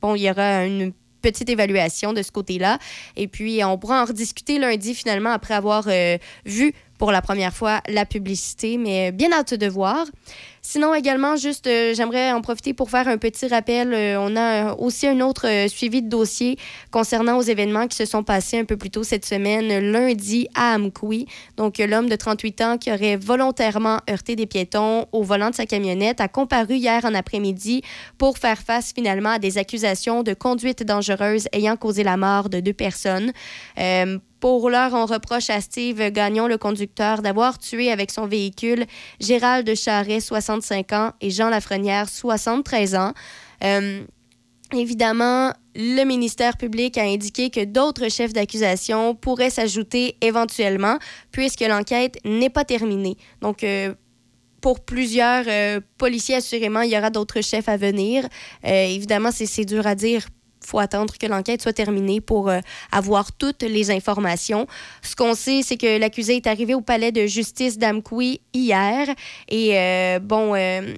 bon, 0.00 0.14
il 0.14 0.22
y 0.22 0.30
aura 0.30 0.64
une 0.66 0.92
petite 1.20 1.48
évaluation 1.48 2.12
de 2.12 2.22
ce 2.22 2.30
côté-là. 2.32 2.78
Et 3.16 3.28
puis, 3.28 3.62
on 3.64 3.78
pourra 3.78 4.02
en 4.02 4.06
rediscuter 4.06 4.58
lundi, 4.58 4.94
finalement, 4.94 5.30
après 5.30 5.54
avoir 5.54 5.84
euh, 5.88 6.18
vu 6.44 6.72
pour 6.98 7.12
la 7.12 7.22
première 7.22 7.54
fois 7.54 7.80
la 7.88 8.04
publicité, 8.04 8.76
mais 8.78 9.12
bien 9.12 9.32
hâte 9.32 9.54
de 9.54 9.66
voir. 9.66 10.06
Sinon, 10.62 10.94
également, 10.94 11.36
juste, 11.36 11.66
euh, 11.66 11.94
j'aimerais 11.94 12.32
en 12.32 12.42
profiter 12.42 12.74
pour 12.74 12.90
faire 12.90 13.08
un 13.08 13.16
petit 13.16 13.48
rappel. 13.48 13.94
Euh, 13.94 14.20
on 14.20 14.36
a 14.36 14.74
aussi 14.74 15.06
un 15.06 15.20
autre 15.20 15.48
euh, 15.48 15.68
suivi 15.68 16.02
de 16.02 16.08
dossier 16.08 16.58
concernant 16.90 17.38
aux 17.38 17.42
événements 17.42 17.86
qui 17.86 17.96
se 17.96 18.04
sont 18.04 18.22
passés 18.22 18.58
un 18.58 18.66
peu 18.66 18.76
plus 18.76 18.90
tôt 18.90 19.02
cette 19.02 19.24
semaine, 19.24 19.90
lundi 19.90 20.48
à 20.54 20.74
Amkoui. 20.74 21.26
Donc, 21.56 21.78
l'homme 21.78 22.10
de 22.10 22.16
38 22.16 22.60
ans 22.60 22.78
qui 22.78 22.92
aurait 22.92 23.16
volontairement 23.16 24.00
heurté 24.10 24.36
des 24.36 24.46
piétons 24.46 25.06
au 25.12 25.22
volant 25.22 25.48
de 25.48 25.54
sa 25.54 25.64
camionnette 25.64 26.20
a 26.20 26.28
comparu 26.28 26.74
hier 26.74 27.04
en 27.06 27.14
après-midi 27.14 27.82
pour 28.18 28.36
faire 28.36 28.58
face 28.58 28.92
finalement 28.92 29.30
à 29.30 29.38
des 29.38 29.56
accusations 29.56 30.22
de 30.22 30.34
conduite 30.34 30.84
dangereuse 30.84 31.48
ayant 31.52 31.76
causé 31.76 32.04
la 32.04 32.18
mort 32.18 32.50
de 32.50 32.60
deux 32.60 32.74
personnes. 32.74 33.32
Pour 34.40 34.70
l'heure, 34.70 34.94
on 34.94 35.04
reproche 35.04 35.50
à 35.50 35.60
Steve 35.60 36.10
Gagnon, 36.10 36.46
le 36.46 36.56
conducteur, 36.56 37.20
d'avoir 37.20 37.58
tué 37.58 37.92
avec 37.92 38.10
son 38.10 38.26
véhicule 38.26 38.86
Gérald 39.20 39.74
Charret, 39.74 40.20
65 40.20 40.92
ans, 40.94 41.12
et 41.20 41.30
Jean 41.30 41.50
Lafrenière, 41.50 42.08
73 42.08 42.94
ans. 42.94 43.12
Euh, 43.62 44.02
évidemment, 44.72 45.52
le 45.74 46.04
ministère 46.04 46.56
public 46.56 46.96
a 46.96 47.02
indiqué 47.02 47.50
que 47.50 47.62
d'autres 47.66 48.10
chefs 48.10 48.32
d'accusation 48.32 49.14
pourraient 49.14 49.50
s'ajouter 49.50 50.16
éventuellement, 50.22 50.98
puisque 51.32 51.60
l'enquête 51.60 52.16
n'est 52.24 52.48
pas 52.48 52.64
terminée. 52.64 53.18
Donc, 53.42 53.62
euh, 53.62 53.94
pour 54.62 54.80
plusieurs 54.80 55.44
euh, 55.48 55.80
policiers, 55.98 56.36
assurément, 56.36 56.80
il 56.80 56.90
y 56.90 56.96
aura 56.96 57.10
d'autres 57.10 57.42
chefs 57.42 57.68
à 57.68 57.76
venir. 57.76 58.26
évidemment, 58.64 59.30
c'est 59.32 59.66
dur 59.66 59.86
à 59.86 59.94
dire 59.94 60.26
faut 60.64 60.78
attendre 60.78 61.14
que 61.18 61.26
l'enquête 61.26 61.62
soit 61.62 61.72
terminée 61.72 62.20
pour 62.20 62.48
euh, 62.48 62.60
avoir 62.92 63.32
toutes 63.32 63.62
les 63.62 63.90
informations. 63.90 64.66
Ce 65.02 65.16
qu'on 65.16 65.34
sait, 65.34 65.62
c'est 65.62 65.76
que 65.76 65.98
l'accusé 65.98 66.36
est 66.36 66.46
arrivé 66.46 66.74
au 66.74 66.80
palais 66.80 67.12
de 67.12 67.26
justice 67.26 67.78
d'Amkoui 67.78 68.40
hier 68.52 69.08
et 69.48 69.78
euh, 69.78 70.18
bon. 70.18 70.54
Euh, 70.54 70.94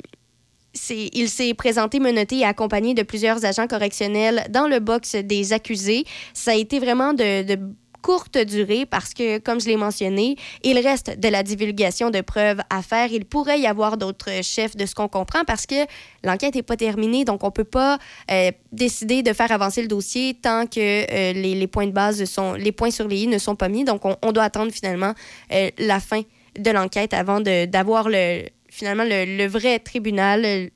il 0.91 1.29
s'est 1.29 1.53
présenté 1.53 2.01
menotté 2.01 2.39
et 2.39 2.45
accompagné 2.47 2.95
de 2.95 3.03
plusieurs 3.03 3.45
agents 3.45 3.67
correctionnels 3.67 4.47
dans 4.49 4.67
le 4.67 4.81
box 4.81 5.17
des 5.17 5.53
accusés. 5.53 6.07
Ça 6.33 6.53
a 6.53 6.55
été 6.55 6.79
vraiment 6.79 7.13
de 7.13 7.59
courte 8.03 8.37
durée 8.37 8.85
parce 8.85 9.15
que, 9.15 9.39
comme 9.39 9.61
je 9.61 9.67
l'ai 9.67 9.77
mentionné, 9.77 10.37
il 10.63 10.79
reste 10.79 11.19
de 11.19 11.29
la 11.29 11.43
divulgation 11.43 12.11
de 12.11 12.21
preuves 12.21 12.61
à 12.69 12.83
faire. 12.83 13.11
Il 13.13 13.25
pourrait 13.25 13.61
y 13.61 13.67
avoir 13.67 13.97
d'autres 13.97 14.43
chefs 14.43 14.77
de 14.77 14.85
ce 14.85 14.95
qu'on 14.95 15.09
comprend 15.09 15.45
parce 15.47 15.67
que 15.67 15.87
l'enquête 16.25 16.55
n'est 16.55 16.63
pas 16.63 16.77
terminée, 16.77 17.25
donc 17.25 17.43
on 17.45 17.47
ne 17.47 17.53
peut 17.53 17.65
pas 17.65 17.99
euh, 18.31 18.51
décider 18.73 19.23
de 19.23 19.33
faire 19.33 19.53
avancer 19.53 19.81
le 19.81 19.89
dossier 19.89 20.35
tant 20.35 20.67
que 20.67 20.81
euh, 20.81 21.33
les, 21.33 21.67
points 21.67 21.87
de 21.87 21.93
base 21.93 22.25
sont, 22.25 22.55
les 22.55 22.73
points 22.73 22.91
sur 22.91 23.09
les 23.09 23.23
i 23.23 23.27
ne 23.27 23.39
sont 23.39 23.57
pas 23.57 23.69
mis. 23.69 23.85
Donc 23.85 24.03
on, 24.05 24.33
doit 24.33 24.45
attendre 24.45 24.73
finalement 24.73 25.15
euh, 25.53 25.71
la 25.79 26.01
fin 26.01 26.23
de 26.59 26.71
l'enquête 26.71 27.15
avant 27.15 27.41
d'avoir 27.41 28.09
le 28.09 28.45
finalement 28.73 29.05
le, 29.05 29.47
vrai 29.47 29.79
tribunal. 29.79 30.71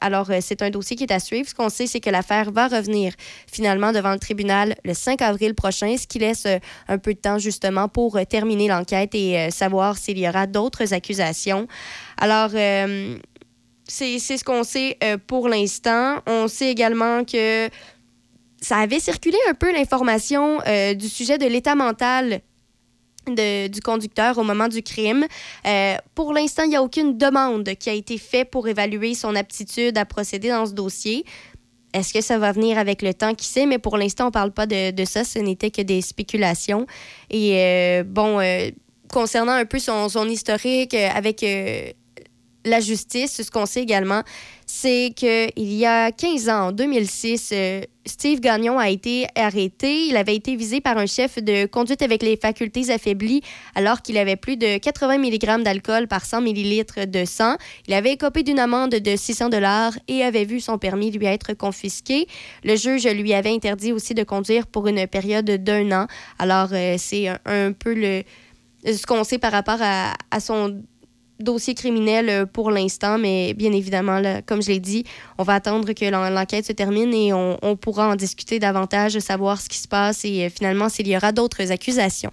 alors, 0.00 0.30
c'est 0.40 0.62
un 0.62 0.70
dossier 0.70 0.96
qui 0.96 1.04
est 1.04 1.12
à 1.12 1.20
suivre. 1.20 1.48
Ce 1.48 1.54
qu'on 1.54 1.68
sait, 1.68 1.86
c'est 1.86 2.00
que 2.00 2.10
l'affaire 2.10 2.50
va 2.50 2.66
revenir 2.66 3.12
finalement 3.50 3.92
devant 3.92 4.12
le 4.12 4.18
tribunal 4.18 4.74
le 4.84 4.94
5 4.94 5.22
avril 5.22 5.54
prochain, 5.54 5.96
ce 5.96 6.08
qui 6.08 6.18
laisse 6.18 6.48
un 6.88 6.98
peu 6.98 7.14
de 7.14 7.20
temps 7.20 7.38
justement 7.38 7.86
pour 7.86 8.18
terminer 8.28 8.66
l'enquête 8.66 9.14
et 9.14 9.48
savoir 9.52 9.96
s'il 9.96 10.18
y 10.18 10.28
aura 10.28 10.48
d'autres 10.48 10.92
accusations. 10.92 11.68
Alors, 12.18 12.50
c'est 12.50 14.18
ce 14.18 14.42
qu'on 14.42 14.64
sait 14.64 14.98
pour 15.28 15.48
l'instant. 15.48 16.16
On 16.26 16.48
sait 16.48 16.70
également 16.70 17.24
que 17.24 17.68
ça 18.60 18.78
avait 18.78 19.00
circulé 19.00 19.38
un 19.48 19.54
peu 19.54 19.72
l'information 19.72 20.58
du 20.96 21.08
sujet 21.08 21.38
de 21.38 21.46
l'état 21.46 21.76
mental 21.76 22.42
du 23.26 23.80
conducteur 23.80 24.38
au 24.38 24.42
moment 24.42 24.68
du 24.68 24.82
crime. 24.82 25.26
Euh, 25.66 25.96
pour 26.14 26.32
l'instant, 26.32 26.64
il 26.64 26.70
n'y 26.70 26.76
a 26.76 26.82
aucune 26.82 27.16
demande 27.16 27.74
qui 27.74 27.90
a 27.90 27.92
été 27.92 28.18
faite 28.18 28.50
pour 28.50 28.68
évaluer 28.68 29.14
son 29.14 29.34
aptitude 29.34 29.96
à 29.98 30.04
procéder 30.04 30.48
dans 30.48 30.66
ce 30.66 30.72
dossier. 30.72 31.24
Est-ce 31.92 32.12
que 32.12 32.20
ça 32.20 32.38
va 32.38 32.52
venir 32.52 32.78
avec 32.78 33.02
le 33.02 33.12
temps? 33.12 33.34
Qui 33.34 33.46
sait? 33.46 33.66
Mais 33.66 33.78
pour 33.78 33.96
l'instant, 33.96 34.24
on 34.24 34.28
ne 34.28 34.32
parle 34.32 34.52
pas 34.52 34.66
de, 34.66 35.04
ça. 35.04 35.24
Ce 35.24 35.38
n'était 35.38 35.70
que 35.70 35.82
des 35.82 36.02
spéculations. 36.02 36.86
Et 37.30 37.56
euh, 37.56 38.04
bon, 38.04 38.38
euh, 38.38 38.70
concernant 39.12 39.52
un 39.52 39.64
peu 39.64 39.78
son, 39.78 40.08
son 40.08 40.28
historique 40.28 40.94
avec 40.94 41.44
la 42.64 42.80
justice, 42.80 43.42
ce 43.42 43.50
qu'on 43.50 43.66
sait 43.66 43.82
également, 43.82 44.22
c'est 44.66 45.12
qu'il 45.16 45.72
y 45.72 45.86
a 45.86 46.12
15 46.12 46.48
ans, 46.48 46.68
en 46.68 46.72
2006, 46.72 47.50
euh, 47.52 47.80
Steve 48.06 48.40
Gagnon 48.40 48.78
a 48.78 48.88
été 48.88 49.26
arrêté. 49.34 50.06
Il 50.06 50.16
avait 50.16 50.36
été 50.36 50.56
visé 50.56 50.80
par 50.80 50.96
un 50.96 51.06
chef 51.06 51.42
de 51.42 51.66
conduite 51.66 52.02
avec 52.02 52.22
les 52.22 52.36
facultés 52.36 52.90
affaiblies 52.90 53.42
alors 53.74 54.00
qu'il 54.02 54.16
avait 54.16 54.36
plus 54.36 54.56
de 54.56 54.78
80 54.78 55.18
mg 55.18 55.62
d'alcool 55.62 56.06
par 56.06 56.24
100 56.24 56.42
ml 56.46 57.10
de 57.10 57.24
sang. 57.24 57.56
Il 57.88 57.94
avait 57.94 58.12
écopé 58.12 58.42
d'une 58.42 58.58
amende 58.58 58.90
de 58.90 59.16
600 59.16 59.48
dollars 59.48 59.92
et 60.08 60.22
avait 60.22 60.44
vu 60.44 60.60
son 60.60 60.78
permis 60.78 61.10
lui 61.10 61.26
être 61.26 61.54
confisqué. 61.54 62.26
Le 62.64 62.76
juge 62.76 63.06
lui 63.06 63.34
avait 63.34 63.52
interdit 63.52 63.92
aussi 63.92 64.14
de 64.14 64.22
conduire 64.22 64.66
pour 64.66 64.86
une 64.86 65.06
période 65.06 65.50
d'un 65.50 65.90
an. 65.92 66.06
Alors, 66.38 66.68
euh, 66.72 66.96
c'est 66.98 67.28
un, 67.28 67.72
peu 67.72 67.94
le, 67.94 68.22
ce 68.84 69.04
qu'on 69.06 69.24
sait 69.24 69.38
par 69.38 69.52
rapport 69.52 69.78
à, 69.80 70.14
à 70.30 70.40
son 70.40 70.80
dossier 71.42 71.74
criminel 71.74 72.28
euh, 72.28 72.46
pour 72.46 72.70
l'instant, 72.70 73.18
mais 73.18 73.54
bien 73.54 73.72
évidemment, 73.72 74.20
comme 74.46 74.62
je 74.62 74.68
l'ai 74.68 74.80
dit, 74.80 75.04
on 75.38 75.42
va 75.42 75.54
attendre 75.54 75.92
que 75.92 76.04
l'enquête 76.04 76.66
se 76.66 76.72
termine 76.72 77.12
et 77.14 77.32
on, 77.32 77.76
pourra 77.76 78.08
en 78.08 78.16
discuter 78.16 78.58
davantage, 78.58 79.18
savoir 79.18 79.60
ce 79.60 79.68
qui 79.68 79.78
se 79.78 79.88
passe 79.88 80.24
et 80.24 80.46
euh, 80.46 80.50
finalement 80.50 80.88
s'il 80.88 81.08
y 81.08 81.16
aura 81.16 81.32
d'autres 81.32 81.72
accusations. 81.72 82.30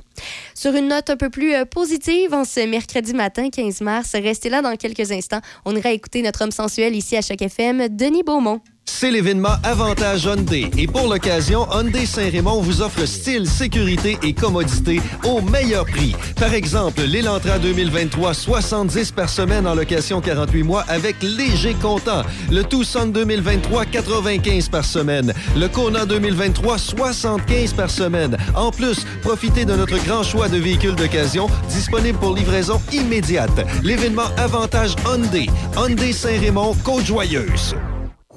Sur 0.53 0.73
une 0.75 0.87
note 0.87 1.09
un 1.09 1.17
peu 1.17 1.29
plus 1.29 1.53
euh, 1.53 1.65
positive, 1.65 2.33
en 2.33 2.43
ce 2.43 2.65
mercredi 2.67 3.13
matin, 3.13 3.49
15 3.49 3.81
mars, 3.81 4.11
restez 4.13 4.49
là 4.49 4.61
dans 4.61 4.75
quelques 4.75 5.11
instants. 5.11 5.41
On 5.65 5.75
ira 5.75 5.91
écouter 5.91 6.21
notre 6.21 6.43
homme 6.43 6.51
sensuel 6.51 6.95
ici 6.95 7.15
à 7.15 7.21
chaque 7.21 7.41
FM, 7.41 7.87
Denis 7.89 8.23
Beaumont. 8.23 8.61
C'est 8.99 9.11
l'événement 9.11 9.57
Avantage 9.61 10.23
Hyundai. 10.23 10.71
Et 10.75 10.87
pour 10.87 11.07
l'occasion, 11.07 11.67
Hyundai 11.71 12.07
Saint-Raymond 12.07 12.61
vous 12.61 12.81
offre 12.81 13.05
style, 13.05 13.47
sécurité 13.47 14.17
et 14.23 14.33
commodité 14.33 14.99
au 15.23 15.39
meilleur 15.39 15.85
prix. 15.85 16.15
Par 16.39 16.51
exemple, 16.55 17.01
l'Elantra 17.03 17.59
2023, 17.59 18.33
70 18.33 19.11
par 19.11 19.29
semaine 19.29 19.67
en 19.67 19.75
location 19.75 20.19
48 20.19 20.63
mois 20.63 20.83
avec 20.87 21.21
léger 21.21 21.75
comptant. 21.75 22.23
Le 22.49 22.63
Tucson 22.63 23.05
2023, 23.05 23.85
95 23.85 24.69
par 24.69 24.83
semaine. 24.83 25.31
Le 25.55 25.67
Kona 25.67 26.07
2023, 26.07 26.79
75 26.79 27.73
par 27.73 27.91
semaine. 27.91 28.35
En 28.55 28.71
plus, 28.71 29.05
profitez 29.21 29.65
de 29.65 29.75
notre 29.75 30.03
grand 30.05 30.23
choix 30.23 30.49
de 30.49 30.57
véhicules 30.57 30.95
d'occasion 30.95 31.47
disponibles 31.69 32.17
pour 32.17 32.35
livraison 32.35 32.81
immédiate. 32.91 33.51
L'événement 33.83 34.31
Avantage 34.37 34.95
Hyundai. 35.05 35.45
Hyundai 35.75 36.13
Saint-Raymond, 36.13 36.75
Côte-Joyeuse. 36.83 37.75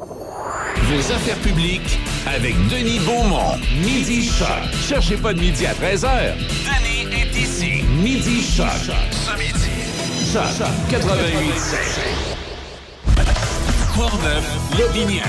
Vos 0.00 1.12
affaires 1.12 1.36
publiques 1.38 1.98
avec 2.26 2.54
Denis 2.68 3.00
Beaumont. 3.00 3.58
Midi 3.84 4.24
Choc. 4.24 4.48
Cherchez 4.88 5.16
pas 5.16 5.34
de 5.34 5.40
midi 5.40 5.66
à 5.66 5.74
13h. 5.74 6.34
Denis 6.64 7.06
est 7.14 7.36
ici. 7.36 7.84
Midi 8.02 8.42
Choc. 8.42 8.66
Ce 9.12 9.38
midi. 9.38 9.70
Choc 10.32 10.68
88 10.90 11.20
Portneuf, 13.94 14.44
Lobinière. 14.78 15.26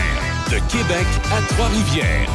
De 0.50 0.58
Québec 0.72 1.08
à 1.32 1.42
Trois-Rivières. 1.54 2.30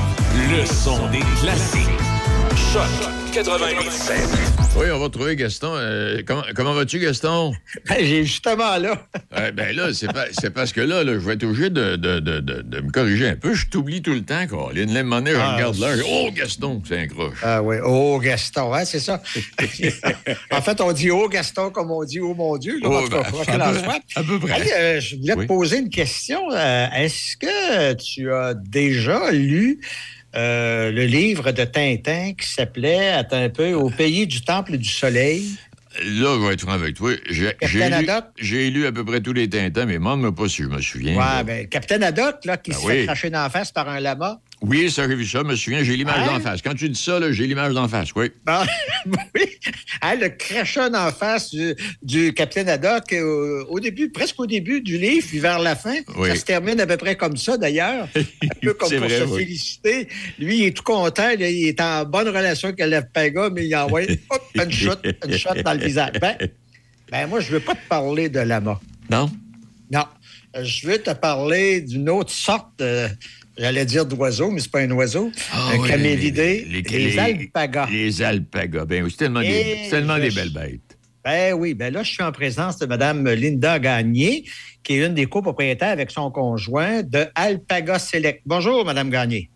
Le 0.51 0.66
son 0.66 1.09
des 1.09 1.22
classiques. 1.40 2.16
Choc 2.57 2.88
88 3.33 4.57
oui, 4.79 4.90
on 4.92 4.99
va 4.99 5.09
trouver 5.09 5.37
Gaston. 5.37 5.73
Euh, 5.75 6.21
comment, 6.55 6.75
vas-tu, 6.75 6.99
Gaston? 6.99 7.55
Ben, 7.88 7.97
j'ai 8.05 8.25
justement 8.25 8.77
là. 8.77 9.07
ben 9.55 9.75
là, 9.75 9.88
c'est, 9.95 10.51
parce 10.51 10.73
que 10.75 10.83
là, 10.83 11.03
je 11.03 11.12
vais 11.12 11.33
être 11.33 11.45
obligé 11.45 11.71
de, 11.71 11.97
me 11.97 12.90
corriger 12.90 13.29
un 13.29 13.37
peu. 13.37 13.55
Je 13.55 13.69
t'oublie 13.69 14.03
tout 14.03 14.12
le 14.12 14.23
temps, 14.23 14.47
quoi. 14.47 14.73
Là, 14.75 14.83
une 14.83 15.03
monnaie, 15.03 15.33
je 15.33 15.37
ah, 15.37 15.55
regarde 15.55 15.79
là. 15.79 15.95
Oh, 16.07 16.29
Gaston, 16.31 16.83
c'est 16.87 16.99
un 16.99 17.07
croche. 17.07 17.38
Ah 17.42 17.62
oui, 17.62 17.77
oh, 17.83 18.19
Gaston, 18.19 18.75
hein, 18.75 18.85
c'est 18.85 19.01
ça. 19.01 19.23
en 20.51 20.61
fait, 20.61 20.81
on 20.83 20.92
dit 20.92 21.11
oh, 21.11 21.27
Gaston, 21.27 21.71
comme 21.71 21.90
on 21.90 22.05
dit 22.05 22.21
oh, 22.21 22.35
mon 22.35 22.59
Dieu. 22.59 22.79
oh, 22.85 23.05
ben, 23.11 23.19
à, 23.19 24.23
peu, 24.23 24.38
près. 24.38 24.73
Euh, 24.77 25.01
je 25.01 25.16
voulais 25.16 25.37
te 25.37 25.45
poser 25.47 25.79
une 25.79 25.90
question. 25.90 26.40
Euh, 26.53 26.87
est-ce 26.95 27.38
que 27.38 27.95
tu 27.95 28.31
as 28.31 28.53
déjà 28.53 29.31
lu 29.31 29.81
euh, 30.35 30.91
le 30.91 31.05
livre 31.05 31.53
de 31.53 31.65
Tintin 31.65 32.33
qui 32.39 32.47
s'appelait, 32.47 33.11
attends 33.11 33.43
un 33.43 33.49
peu, 33.49 33.73
Au 33.73 33.91
pays 33.91 34.27
du 34.27 34.43
temple 34.43 34.77
du 34.77 34.89
soleil. 34.89 35.57
Là, 36.05 36.37
je 36.39 36.47
vais 36.47 36.55
être 36.55 36.61
franc 36.61 36.73
avec 36.73 36.97
toi. 36.97 37.12
J'ai 37.31 38.71
lu, 38.71 38.87
à 38.87 38.93
peu 38.93 39.05
près 39.05 39.21
tous 39.21 39.33
les 39.33 39.49
Tintins, 39.49 39.87
mais 39.87 39.95
demande-moi 39.95 40.35
pas 40.35 40.49
si 40.49 40.62
je 40.62 40.69
me 40.69 40.81
souviens. 40.81 41.17
Ouais, 41.17 41.45
ben, 41.45 41.67
Capitaine 41.69 42.03
Haddock, 42.03 42.45
là, 42.45 42.57
qui 42.59 42.73
ben 42.73 42.77
s'est 42.77 43.05
craché 43.05 43.31
dans 43.31 43.43
la 43.43 43.51
face 43.51 43.73
par 43.73 43.89
un 43.89 44.01
lama. 44.01 44.41
Oui, 44.62 44.90
ça, 44.90 45.07
vu 45.07 45.27
ça, 45.27 45.40
je 45.40 45.45
me 45.45 45.55
souviens, 45.55 45.85
j'ai 45.85 45.97
l'image 45.97 46.21
hein? 46.21 46.33
d'en 46.33 46.40
face. 46.40 46.62
Quand 46.62 46.75
tu 46.75 46.88
dis 46.88 47.01
ça, 47.01 47.21
j'ai 47.31 47.47
l'image 47.47 47.75
d'en 47.75 47.88
face, 47.88 48.09
oui. 48.16 48.31
oui, 49.07 49.42
hein, 50.01 50.14
le 50.16 50.31
crachat 50.31 50.88
d'en 50.88 51.12
face 51.12 51.55
du, 52.03 52.33
capitaine 52.33 52.71
Haddock, 52.71 53.12
euh, 53.12 53.64
au 53.69 53.81
début, 53.81 54.11
presque 54.11 54.40
au 54.40 54.47
début 54.47 54.81
du 54.81 54.97
livre, 54.97 55.27
puis 55.29 55.40
vers 55.40 55.59
la 55.59 55.77
fin, 55.77 55.97
ça 56.27 56.35
se 56.35 56.45
termine 56.45 56.81
à 56.81 56.87
peu 56.87 56.97
près 56.97 57.16
comme 57.16 57.37
ça, 57.37 57.59
d'ailleurs. 57.59 58.09
Un 58.16 58.49
peu 58.62 58.73
comme 58.73 58.90
pour 58.99 59.11
se 59.11 59.27
féliciter. 59.27 60.09
Lui, 60.38 60.59
il 60.59 60.64
est 60.66 60.77
tout 60.77 60.83
content, 60.83 61.29
il 61.29 61.42
est 61.42 61.81
en 61.81 62.05
bonne 62.07 62.29
relation 62.29 62.69
avec 62.69 62.81
le 62.81 63.03
Pega, 63.12 63.51
mais 63.51 63.66
il 63.66 63.77
envoie 63.77 64.03
hop, 64.31 64.42
une 64.55 64.71
shot, 64.73 64.95
une 65.27 65.37
shot 65.37 65.62
dans 65.62 65.75
le 65.75 65.85
visage. 65.85 66.12
Ben, 66.19 66.37
ben 67.11 67.27
moi, 67.27 67.40
je 67.40 67.49
ne 67.49 67.59
veux 67.59 67.61
pas 67.61 67.75
te 67.75 67.88
parler 67.88 68.31
de 68.31 68.40
lama. 68.40 68.81
Non? 69.11 69.31
Non. 69.92 70.05
Je 70.62 70.87
veux 70.87 70.99
te 70.99 71.11
parler 71.11 71.83
d'une 71.83 72.09
autre 72.09 72.33
sorte 72.33 72.83
J'allais 73.59 73.87
dire 73.87 74.05
d'oiseau, 74.05 74.51
mais 74.51 74.61
c'est 74.61 74.71
pas 74.71 74.81
un 74.81 74.90
oiseau. 74.90 75.33
Ah 75.53 75.71
un 75.73 75.87
camélidé. 75.87 76.66
Les, 76.69 77.19
alpagas. 77.19 77.88
Les 77.90 78.23
alpagas. 78.23 78.85
Ben 78.85 79.03
oui, 79.03 79.11
c'est 79.11 79.16
tellement, 79.16 79.40
des, 79.40 79.87
tellement 79.88 80.19
des 80.19 80.31
belles 80.31 80.53
bêtes. 80.53 80.99
Ben 81.25 81.55
oui, 81.55 81.75
ben 81.75 81.92
là, 81.92 82.03
je 82.03 82.12
suis 82.12 82.23
en 82.23 82.33
présence 82.33 82.79
de 82.79 82.87
Mme 82.87 83.29
Linda 83.31 83.79
Gagné, 83.79 84.45
qui 84.83 84.95
est 84.95 85.07
une 85.07 85.14
des 85.14 85.27
copropriétaires 85.27 85.90
avec 85.90 86.11
son 86.11 86.31
conjoint 86.31 87.03
de 87.03 87.27
Alpaga 87.35 87.99
Select. 87.99 88.42
Bonjour, 88.45 88.85
Mme 88.85 89.11
Gagné. 89.11 89.51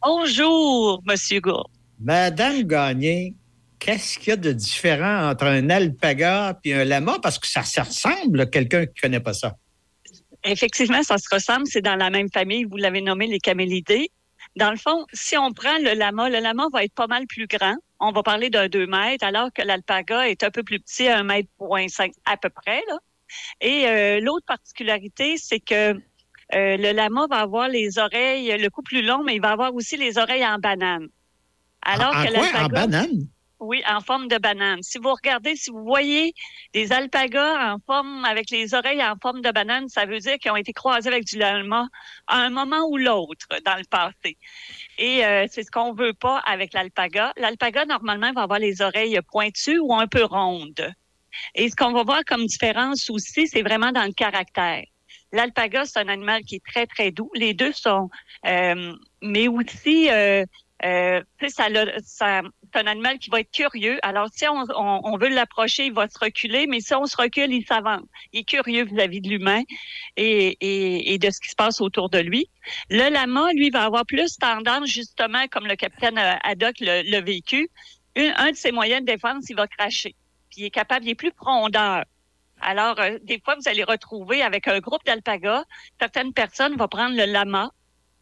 Bonjour, 0.00 1.02
M. 1.08 1.40
Gourde. 1.40 1.70
Madame 2.00 2.62
Gagné, 2.62 3.34
qu'est-ce 3.78 4.18
qu'il 4.18 4.28
y 4.28 4.32
a 4.32 4.36
de 4.36 4.52
différent 4.52 5.30
entre 5.30 5.46
un 5.46 5.70
alpaga 5.70 6.58
et 6.64 6.74
un 6.74 6.84
lama? 6.84 7.16
Parce 7.22 7.38
que 7.38 7.48
ça, 7.48 7.62
ça 7.62 7.82
ressemble 7.82 8.42
à 8.42 8.46
quelqu'un 8.46 8.86
qui 8.86 8.92
ne 8.96 9.00
connaît 9.00 9.20
pas 9.20 9.34
ça. 9.34 9.56
Effectivement, 10.48 11.02
ça 11.02 11.18
se 11.18 11.28
ressemble. 11.32 11.66
C'est 11.66 11.82
dans 11.82 11.96
la 11.96 12.10
même 12.10 12.28
famille. 12.32 12.64
Vous 12.64 12.76
l'avez 12.76 13.00
nommé 13.00 13.26
les 13.26 13.38
camélidés. 13.38 14.10
Dans 14.56 14.70
le 14.70 14.76
fond, 14.76 15.04
si 15.12 15.36
on 15.36 15.52
prend 15.52 15.78
le 15.78 15.94
lama, 15.94 16.28
le 16.28 16.40
lama 16.40 16.66
va 16.72 16.84
être 16.84 16.94
pas 16.94 17.06
mal 17.06 17.26
plus 17.26 17.46
grand. 17.46 17.76
On 18.00 18.12
va 18.12 18.22
parler 18.22 18.50
d'un 18.50 18.68
2 18.68 18.86
mètres, 18.86 19.24
alors 19.24 19.52
que 19.52 19.62
l'alpaga 19.62 20.28
est 20.28 20.42
un 20.42 20.50
peu 20.50 20.62
plus 20.62 20.80
petit, 20.80 21.08
un 21.08 21.22
mètre 21.22 21.48
point 21.58 21.88
cinq 21.88 22.12
à 22.24 22.36
peu 22.36 22.48
près. 22.48 22.82
Là. 22.88 22.98
Et 23.60 23.86
euh, 23.86 24.20
l'autre 24.20 24.46
particularité, 24.46 25.36
c'est 25.36 25.60
que 25.60 25.92
euh, 25.92 25.96
le 26.76 26.92
lama 26.92 27.26
va 27.28 27.40
avoir 27.40 27.68
les 27.68 27.98
oreilles, 27.98 28.56
le 28.56 28.68
cou 28.70 28.82
plus 28.82 29.02
long, 29.02 29.22
mais 29.22 29.34
il 29.34 29.40
va 29.40 29.50
avoir 29.50 29.74
aussi 29.74 29.96
les 29.96 30.16
oreilles 30.18 30.46
en 30.46 30.58
banane. 30.58 31.08
Alors 31.82 32.12
que 32.12 32.32
quoi? 32.32 32.64
En 32.64 32.68
banane? 32.68 33.28
Oui, 33.60 33.82
en 33.88 34.00
forme 34.00 34.28
de 34.28 34.38
banane. 34.38 34.82
Si 34.82 34.98
vous 34.98 35.12
regardez, 35.12 35.56
si 35.56 35.70
vous 35.70 35.82
voyez 35.82 36.32
des 36.74 36.92
alpagas 36.92 37.74
en 37.74 37.78
forme, 37.84 38.24
avec 38.24 38.50
les 38.50 38.72
oreilles 38.72 39.02
en 39.02 39.16
forme 39.20 39.40
de 39.40 39.50
banane, 39.50 39.88
ça 39.88 40.06
veut 40.06 40.20
dire 40.20 40.38
qu'ils 40.38 40.52
ont 40.52 40.56
été 40.56 40.72
croisés 40.72 41.08
avec 41.08 41.24
du 41.24 41.38
lama 41.38 41.88
à 42.28 42.36
un 42.36 42.50
moment 42.50 42.86
ou 42.88 42.98
l'autre 42.98 43.48
dans 43.64 43.76
le 43.76 43.84
passé. 43.90 44.36
Et 44.98 45.24
euh, 45.24 45.46
c'est 45.50 45.64
ce 45.64 45.72
qu'on 45.72 45.92
veut 45.92 46.14
pas 46.14 46.38
avec 46.46 46.72
l'alpaga. 46.72 47.32
L'alpaga, 47.36 47.84
normalement, 47.84 48.32
va 48.32 48.42
avoir 48.42 48.60
les 48.60 48.80
oreilles 48.80 49.18
pointues 49.32 49.80
ou 49.80 49.92
un 49.92 50.06
peu 50.06 50.22
rondes. 50.24 50.94
Et 51.56 51.68
ce 51.68 51.74
qu'on 51.74 51.92
va 51.92 52.04
voir 52.04 52.20
comme 52.26 52.46
différence 52.46 53.10
aussi, 53.10 53.48
c'est 53.48 53.62
vraiment 53.62 53.90
dans 53.90 54.04
le 54.04 54.12
caractère. 54.12 54.84
L'alpaga, 55.32 55.84
c'est 55.84 55.98
un 55.98 56.08
animal 56.08 56.42
qui 56.42 56.56
est 56.56 56.64
très, 56.64 56.86
très 56.86 57.10
doux. 57.10 57.30
Les 57.34 57.54
deux 57.54 57.72
sont, 57.72 58.08
euh, 58.46 58.94
mais 59.20 59.48
aussi, 59.48 60.08
euh, 60.10 60.44
euh, 60.84 61.22
ça, 61.48 61.66
ça, 62.04 62.42
c'est 62.72 62.80
un 62.80 62.86
animal 62.86 63.18
qui 63.18 63.30
va 63.30 63.40
être 63.40 63.50
curieux. 63.50 63.98
Alors, 64.02 64.28
si 64.32 64.44
on, 64.48 65.16
veut 65.16 65.28
l'approcher, 65.28 65.86
il 65.86 65.92
va 65.92 66.08
se 66.08 66.18
reculer, 66.18 66.66
mais 66.66 66.80
si 66.80 66.94
on 66.94 67.06
se 67.06 67.16
recule, 67.16 67.52
il 67.52 67.64
s'avance. 67.64 68.02
Il 68.32 68.40
est 68.40 68.44
curieux 68.44 68.84
vis-à-vis 68.84 69.20
de 69.20 69.28
l'humain 69.28 69.62
et, 70.16 71.18
de 71.20 71.30
ce 71.30 71.40
qui 71.40 71.50
se 71.50 71.56
passe 71.56 71.80
autour 71.80 72.10
de 72.10 72.18
lui. 72.18 72.48
Le 72.90 73.10
lama, 73.10 73.52
lui, 73.52 73.70
va 73.70 73.84
avoir 73.84 74.04
plus 74.06 74.36
tendance, 74.38 74.88
justement, 74.88 75.46
comme 75.50 75.66
le 75.66 75.76
capitaine 75.76 76.18
Haddock 76.18 76.76
l'a 76.80 77.20
vécu, 77.20 77.68
un 78.16 78.50
de 78.50 78.56
ses 78.56 78.72
moyens 78.72 79.00
de 79.00 79.06
défense, 79.06 79.44
il 79.48 79.56
va 79.56 79.66
cracher. 79.66 80.14
Puis 80.50 80.62
il 80.62 80.64
est 80.64 80.70
capable, 80.70 81.06
il 81.06 81.10
est 81.10 81.14
plus 81.14 81.32
frondeur. 81.36 82.04
Alors, 82.60 82.98
euh, 82.98 83.18
des 83.22 83.40
fois, 83.40 83.54
vous 83.54 83.68
allez 83.68 83.84
retrouver 83.84 84.42
avec 84.42 84.66
un 84.66 84.80
groupe 84.80 85.04
d'alpagas, 85.04 85.64
certaines 86.00 86.32
personnes 86.32 86.76
vont 86.76 86.88
prendre 86.88 87.16
le 87.16 87.24
lama, 87.24 87.70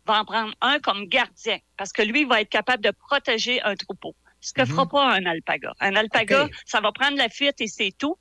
vont 0.06 0.14
en 0.14 0.24
prendre 0.24 0.52
un 0.60 0.78
comme 0.80 1.06
gardien, 1.06 1.58
parce 1.76 1.92
que 1.92 2.02
lui 2.02 2.24
va 2.24 2.42
être 2.42 2.50
capable 2.50 2.84
de 2.84 2.90
protéger 2.90 3.62
un 3.62 3.74
troupeau. 3.74 4.14
Ce 4.46 4.52
que 4.52 4.64
fera 4.64 4.84
mhm. 4.84 4.90
pas 4.90 5.12
un 5.12 5.26
alpaga. 5.26 5.72
Un 5.80 5.96
alpaga, 5.96 6.48
ça 6.66 6.80
va 6.80 6.92
prendre 6.92 7.16
la 7.16 7.28
fuite 7.28 7.60
et 7.60 7.66
c'est 7.66 7.90
tout. 7.98 8.16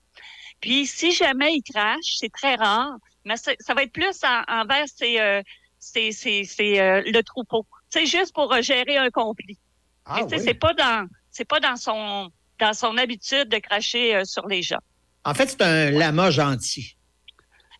Puis, 0.59 0.87
si 0.87 1.11
jamais 1.11 1.53
il 1.53 1.61
crache, 1.61 2.17
c'est 2.17 2.31
très 2.31 2.55
rare, 2.55 2.95
mais 3.25 3.37
ça, 3.37 3.53
va 3.75 3.83
être 3.83 3.91
plus 3.91 4.19
envers 4.47 4.85
euh, 5.03 5.43
euh, 5.43 7.01
le 7.05 7.21
troupeau. 7.21 7.67
C'est 7.89 8.07
juste 8.07 8.33
pour 8.33 8.59
gérer 8.63 8.97
un 8.97 9.11
conflit. 9.11 9.59
Ah, 10.05 10.21
C'est 10.27 10.55
pas 10.55 10.73
dans 10.73 11.07
c'est 11.29 11.45
pas 11.45 11.59
dans 11.59 11.75
son 11.75 12.31
dans 12.57 12.73
son 12.73 12.97
habitude 12.97 13.47
de 13.49 13.59
cracher 13.59 14.25
sur 14.25 14.47
les 14.47 14.63
gens. 14.63 14.81
En 15.25 15.35
fait, 15.35 15.47
c'est 15.47 15.61
un 15.61 15.91
lama 15.91 16.31
gentil. 16.31 16.97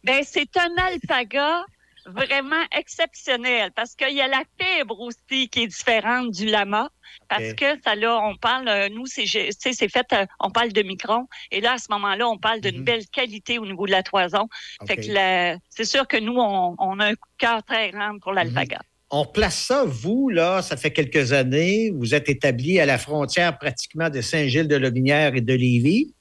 Ben, 0.04 0.24
c'est 0.24 0.56
un 0.56 0.70
alpaga 0.78 1.66
vraiment 2.06 2.64
exceptionnel 2.78 3.72
parce 3.76 3.96
qu'il 3.96 4.16
y 4.16 4.22
a 4.22 4.28
la 4.28 4.44
fibre 4.60 5.00
aussi 5.00 5.50
qui 5.50 5.64
est 5.64 5.68
différente 5.68 6.32
du 6.32 6.46
lama 6.46 6.90
parce 7.30 7.54
que 7.54 7.66
ça 7.84 7.96
là 7.96 8.20
on 8.24 8.36
parle 8.36 8.68
euh, 8.68 8.90
nous 8.90 9.06
c'est 9.06 9.26
c'est 9.26 9.90
fait 9.90 10.06
euh, 10.14 10.26
on 10.40 10.52
parle 10.52 10.72
de 10.72 10.82
micron 10.84 11.28
et 11.52 11.62
là 11.62 11.74
à 11.74 11.78
ce 11.78 11.88
moment-là 11.90 12.28
on 12.28 12.38
parle 12.38 12.62
d'une 12.62 12.80
mhm. 12.80 12.86
belle 12.86 13.08
qualité 13.08 13.58
au 13.58 13.66
niveau 13.66 13.86
de 13.86 13.92
la 13.92 14.04
toison 14.04 14.48
fait 14.88 14.98
que 14.98 15.60
c'est 15.70 15.86
sûr 15.86 16.08
que 16.08 16.18
nous 16.18 16.36
on, 16.36 17.00
a 17.00 17.12
un 17.12 17.14
cœur 17.38 17.64
très 17.64 17.92
grand 17.92 18.18
pour 18.20 18.34
l'alpaga. 18.34 18.78
Mhm. 18.78 18.84
On 19.12 19.26
place 19.26 19.56
ça, 19.56 19.86
vous, 19.86 20.30
là, 20.30 20.64
ça 20.64 20.78
fait 20.78 20.92
quelques 20.92 21.32
années, 21.32 21.92
vous 21.92 22.16
êtes 22.16 22.28
établi 22.28 22.80
à 22.80 22.88
la 22.88 22.98
frontière 22.98 23.58
pratiquement 23.58 24.10
de 24.10 24.20
Saint-Gilles-de-Lobinière 24.20 25.36
et 25.36 25.42
de 25.42 25.54
Lévis. 25.54 26.15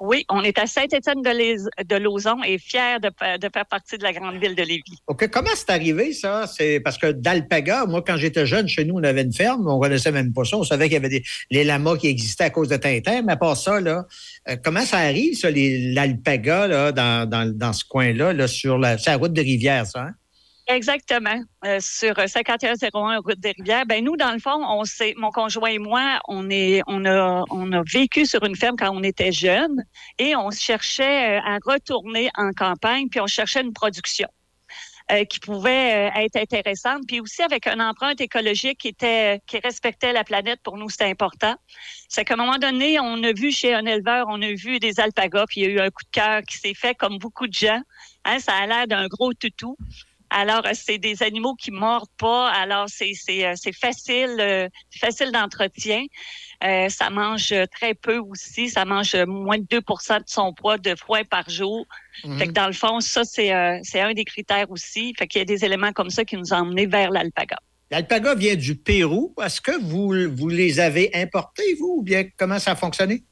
Oui, 0.00 0.24
on 0.30 0.42
est 0.42 0.58
à 0.58 0.66
Saint-Étienne-de-Lauzon 0.66 2.42
et 2.42 2.58
fiers 2.58 2.98
de, 3.02 3.10
faire 3.18 3.66
partie 3.66 3.98
de 3.98 4.02
la 4.02 4.14
grande 4.14 4.40
ville 4.40 4.54
de 4.54 4.62
Lévis. 4.62 4.98
OK. 5.06 5.28
Comment 5.28 5.50
c'est 5.54 5.68
arrivé, 5.68 6.14
ça? 6.14 6.46
C'est 6.46 6.80
parce 6.80 6.96
que 6.96 7.12
d'Alpaga, 7.12 7.84
moi, 7.84 8.02
quand 8.04 8.16
j'étais 8.16 8.46
jeune, 8.46 8.66
chez 8.66 8.86
nous, 8.86 8.94
on 8.96 9.04
avait 9.04 9.22
une 9.22 9.32
ferme, 9.34 9.68
on 9.68 9.78
connaissait 9.78 10.10
même 10.10 10.32
pas 10.32 10.44
ça. 10.44 10.56
On 10.56 10.64
savait 10.64 10.84
qu'il 10.84 10.94
y 10.94 10.96
avait 10.96 11.10
des, 11.10 11.22
les 11.50 11.64
lamas 11.64 11.98
qui 11.98 12.06
existaient 12.06 12.44
à 12.44 12.50
cause 12.50 12.68
de 12.68 12.76
Tintin, 12.76 13.20
mais 13.22 13.36
pas 13.36 13.54
ça, 13.54 13.78
là. 13.78 14.06
Euh, 14.48 14.56
comment 14.64 14.86
ça 14.86 14.98
arrive, 14.98 15.36
ça, 15.36 15.50
l'Alpaga, 15.50 16.66
là, 16.66 16.92
dans, 16.92 17.28
dans, 17.28 17.54
dans 17.54 17.74
ce 17.74 17.84
coin-là, 17.84 18.32
là, 18.32 18.48
sur 18.48 18.78
la, 18.78 18.96
la 18.96 19.16
route 19.18 19.34
de 19.34 19.42
Rivière, 19.42 19.86
ça? 19.86 20.04
Hein? 20.04 20.14
Exactement. 20.70 21.42
Euh, 21.64 21.78
sur 21.80 22.14
5101 22.16 23.18
route 23.18 23.40
des 23.40 23.50
Rivières, 23.58 23.86
ben 23.86 24.04
nous 24.04 24.16
dans 24.16 24.30
le 24.30 24.38
fond, 24.38 24.64
mon 25.16 25.30
conjoint 25.32 25.70
et 25.70 25.78
moi, 25.78 26.20
on 26.28 26.48
a 26.48 27.82
vécu 27.92 28.24
sur 28.24 28.44
une 28.44 28.54
ferme 28.54 28.76
quand 28.76 28.90
on 28.94 29.02
était 29.02 29.32
jeunes 29.32 29.84
et 30.18 30.36
on 30.36 30.52
cherchait 30.52 31.38
euh, 31.38 31.40
à 31.44 31.58
retourner 31.64 32.30
en 32.36 32.52
campagne 32.52 33.08
puis 33.08 33.20
on 33.20 33.26
cherchait 33.26 33.62
une 33.62 33.72
production. 33.72 34.28
Euh, 35.10 35.24
qui 35.24 35.40
pouvait 35.40 36.12
être 36.14 36.36
intéressante, 36.36 37.02
puis 37.08 37.18
aussi 37.18 37.42
avec 37.42 37.66
une 37.66 37.82
empreinte 37.82 38.20
écologique 38.20 38.78
qui 38.78 39.58
respectait 39.58 40.12
la 40.12 40.22
planète. 40.22 40.60
Pour 40.62 40.76
nous, 40.76 40.88
c'était 40.88 41.06
important. 41.06 41.56
C'est 42.08 42.24
qu'à 42.24 42.34
un 42.34 42.36
moment 42.36 42.58
donné, 42.58 43.00
on 43.00 43.20
a 43.24 43.32
vu 43.32 43.50
chez 43.50 43.74
un 43.74 43.86
éleveur, 43.86 44.26
on 44.28 44.40
a 44.40 44.52
vu 44.52 44.78
des 44.78 45.00
alpagas, 45.00 45.46
puis 45.48 45.62
il 45.62 45.64
y 45.64 45.66
a 45.66 45.70
eu 45.70 45.80
un 45.80 45.90
coup 45.90 46.04
de 46.04 46.10
cœur 46.12 46.42
qui 46.42 46.58
s'est 46.58 46.74
fait 46.74 46.94
comme 46.94 47.18
beaucoup 47.18 47.48
de 47.48 47.54
gens. 47.54 47.82
Hein, 48.24 48.38
ça 48.38 48.52
a 48.52 48.66
l'air 48.68 48.86
d'un 48.86 49.08
gros 49.08 49.32
toutou. 49.34 49.76
Alors, 50.30 50.64
euh, 50.64 50.70
c'est 50.74 50.98
des 50.98 51.22
animaux 51.22 51.54
qui 51.54 51.70
mordent 51.70 52.08
pas. 52.16 52.50
Alors, 52.50 52.86
c'est 52.88 53.12
euh, 53.44 53.54
facile, 53.78 54.36
euh, 54.38 54.68
facile 54.98 55.32
d'entretien. 55.32 56.04
ça 56.88 57.10
mange 57.10 57.54
très 57.74 57.94
peu 57.94 58.18
aussi. 58.18 58.68
Ça 58.68 58.84
mange 58.84 59.14
moins 59.26 59.58
de 59.58 59.64
2% 59.64 60.18
de 60.18 60.24
son 60.26 60.52
poids 60.52 60.78
de 60.78 60.94
foin 60.94 61.24
par 61.24 61.48
jour. 61.50 61.86
Fait 62.22 62.44
que 62.44 62.48
mhm. 62.48 62.52
dans 62.52 62.66
le 62.66 62.72
fond, 62.72 63.00
ça, 63.00 63.24
c'est 63.24 63.50
un 63.50 64.12
des 64.14 64.24
critères 64.24 64.70
aussi. 64.70 65.14
Fait 65.18 65.26
qu'il 65.26 65.40
y 65.40 65.42
a 65.42 65.46
des 65.46 65.64
éléments 65.64 65.92
comme 65.92 66.10
ça 66.10 66.24
qui 66.24 66.36
nous 66.36 66.52
ont 66.52 66.58
emmenés 66.58 66.86
vers 66.86 67.10
l'alpaga. 67.10 67.56
L'alpaga 67.90 68.34
vient 68.36 68.54
du 68.54 68.76
Pérou. 68.76 69.34
Est-ce 69.44 69.60
que 69.60 69.72
vous, 69.80 70.14
vous 70.36 70.48
les 70.48 70.78
avez 70.78 71.10
importés, 71.14 71.74
vous, 71.74 71.96
ou 71.98 72.02
bien 72.02 72.24
comment 72.36 72.58
ça 72.60 72.72
a 72.72 72.76
fonctionné? 72.76 73.24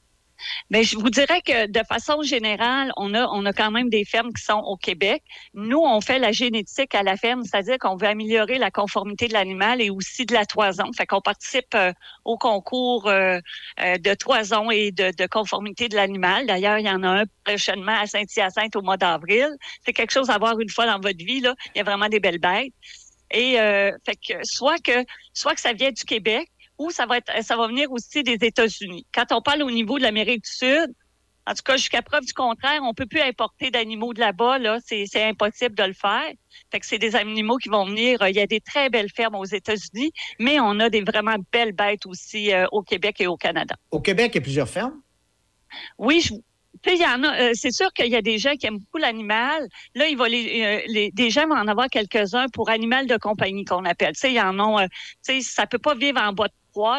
Mais 0.71 0.85
je 0.85 0.97
vous 0.97 1.11
dirais 1.11 1.43
que 1.43 1.67
de 1.67 1.81
façon 1.89 2.23
générale, 2.23 2.93
on 2.97 3.15
a, 3.15 3.27
on 3.29 3.45
a 3.47 3.53
quand 3.53 3.71
même 3.71 3.89
des 3.89 4.05
fermes 4.05 4.33
qui 4.33 4.43
sont 4.43 4.59
au 4.59 4.77
Québec. 4.77 5.23
Nous, 5.55 5.79
on 5.79 6.01
fait 6.01 6.19
la 6.19 6.33
génétique 6.33 6.95
à 6.95 7.03
la 7.03 7.17
ferme, 7.17 7.43
c'est-à-dire 7.45 7.79
qu'on 7.79 7.97
veut 7.97 8.07
améliorer 8.07 8.59
la 8.59 8.71
conformité 8.71 9.29
de 9.29 9.33
l'animal 9.33 9.81
et 9.81 9.91
aussi 9.91 10.27
de 10.27 10.35
la 10.35 10.47
toison. 10.47 10.93
Fait 10.97 11.07
qu'on 11.07 11.21
participe 11.21 11.75
euh, 11.75 11.93
au 12.25 12.37
concours 12.37 13.09
euh, 13.09 13.39
euh, 13.81 13.99
de 13.99 14.15
toison 14.15 14.71
et 14.71 14.93
de, 14.93 15.27
conformité 15.27 15.89
de 15.89 15.97
l'animal. 15.97 16.47
D'ailleurs, 16.47 16.79
il 16.79 16.87
y 16.87 16.91
en 16.91 17.03
a 17.03 17.09
un 17.09 17.25
prochainement 17.45 17.99
à 17.99 18.07
Saint-Hyacinthe 18.07 18.77
au 18.77 18.83
mois 18.83 18.97
d'avril. 18.97 19.49
C'est 19.85 19.93
quelque 19.93 20.13
chose 20.13 20.31
à 20.31 20.39
voir 20.39 20.59
une 20.61 20.71
fois 20.71 20.87
dans 20.87 21.01
votre 21.01 21.25
vie. 21.25 21.41
Là. 21.41 21.55
Il 21.75 21.79
y 21.79 21.81
a 21.81 21.85
vraiment 21.85 22.09
des 22.09 22.21
belles 22.21 22.39
bêtes. 22.39 22.73
Et 23.31 23.57
fait 24.07 24.17
que 24.17 24.43
soit 24.43 24.79
que 24.83 25.05
soit 25.35 25.55
que 25.55 25.61
ça 25.61 25.75
vient 25.75 25.91
du 25.91 26.03
Québec, 26.05 26.49
ou 26.79 26.91
ça 26.91 27.07
va 27.07 27.19
être, 27.19 27.33
ça 27.43 27.57
va 27.57 27.67
venir 27.67 27.91
aussi 27.93 28.23
des 28.23 28.39
États-Unis. 28.41 29.07
Quand 29.13 29.33
on 29.33 29.43
parle 29.43 29.63
au 29.63 29.71
niveau 29.71 29.99
de 29.99 30.03
l'Amérique 30.05 30.45
du 30.45 30.51
Sud, 30.51 30.95
en 31.49 31.55
tout 31.55 31.63
cas, 31.65 31.79
jusqu'à 31.79 32.03
preuve 32.03 32.25
du 32.27 32.35
contraire, 32.35 32.81
on 32.83 32.93
peut 32.93 33.07
plus 33.07 33.23
importer 33.23 33.71
d'animaux 33.71 34.13
de 34.13 34.21
là-bas. 34.21 34.59
Là, 34.59 34.79
c'est, 34.85 35.07
impossible 35.23 35.75
de 35.75 35.85
le 35.85 35.95
faire. 35.95 36.31
Fait 36.71 36.79
que 36.79 36.85
c'est 36.85 36.99
des 36.99 37.17
animaux 37.17 37.57
qui 37.57 37.71
vont 37.71 37.87
venir. 37.87 38.19
Il 38.29 38.37
y 38.37 38.41
a 38.41 38.47
des 38.47 38.61
très 38.61 38.91
belles 38.91 39.11
fermes 39.15 39.37
aux 39.37 39.47
États-Unis, 39.47 40.13
mais 40.39 40.61
on 40.61 40.79
a 40.79 40.91
des 40.91 41.01
vraiment 41.01 41.37
belles 41.51 41.73
bêtes 41.73 42.05
aussi 42.05 42.53
euh, 42.53 42.67
au 42.71 42.83
Québec 42.83 43.21
et 43.21 43.27
au 43.27 43.39
Canada. 43.39 43.77
Au 43.91 44.01
Québec, 44.01 44.33
il 44.35 44.37
y 44.37 44.39
a 44.39 44.43
plusieurs 44.43 44.69
fermes? 44.69 45.01
Oui, 45.97 46.21
je, 46.21 46.35
il 46.87 47.01
y 47.01 47.07
en 47.07 47.25
a. 47.25 47.41
Euh, 47.41 47.51
c'est 47.55 47.73
sûr 47.73 47.91
qu'il 47.95 48.09
y 48.09 48.17
a 48.17 48.23
des 48.23 48.37
gens 48.37 48.55
qui 48.55 48.67
aiment 48.67 48.81
beaucoup 48.81 48.99
l'animal. 48.99 49.69
Là, 49.95 50.07
il 50.07 50.19
va 50.19 50.29
les, 50.29 50.63
euh, 50.63 50.83
les, 50.89 51.11
des 51.13 51.31
gens 51.31 51.47
vont 51.49 51.57
en 51.57 51.67
avoir 51.67 51.89
quelques-uns 51.89 52.49
pour 52.53 52.69
animal 52.69 53.07
de 53.07 53.17
compagnie 53.17 53.65
qu'on 53.65 53.87
appelle. 53.87 54.13
Tu 54.13 54.21
sais, 54.21 54.33
y 54.35 54.41
en 54.41 54.61
ont. 54.61 54.79
tu 54.79 54.89
sais, 55.23 55.41
ça 55.41 55.67
peut 55.67 55.79
pas 55.79 55.95
vivre 55.95 56.21
en 56.21 56.35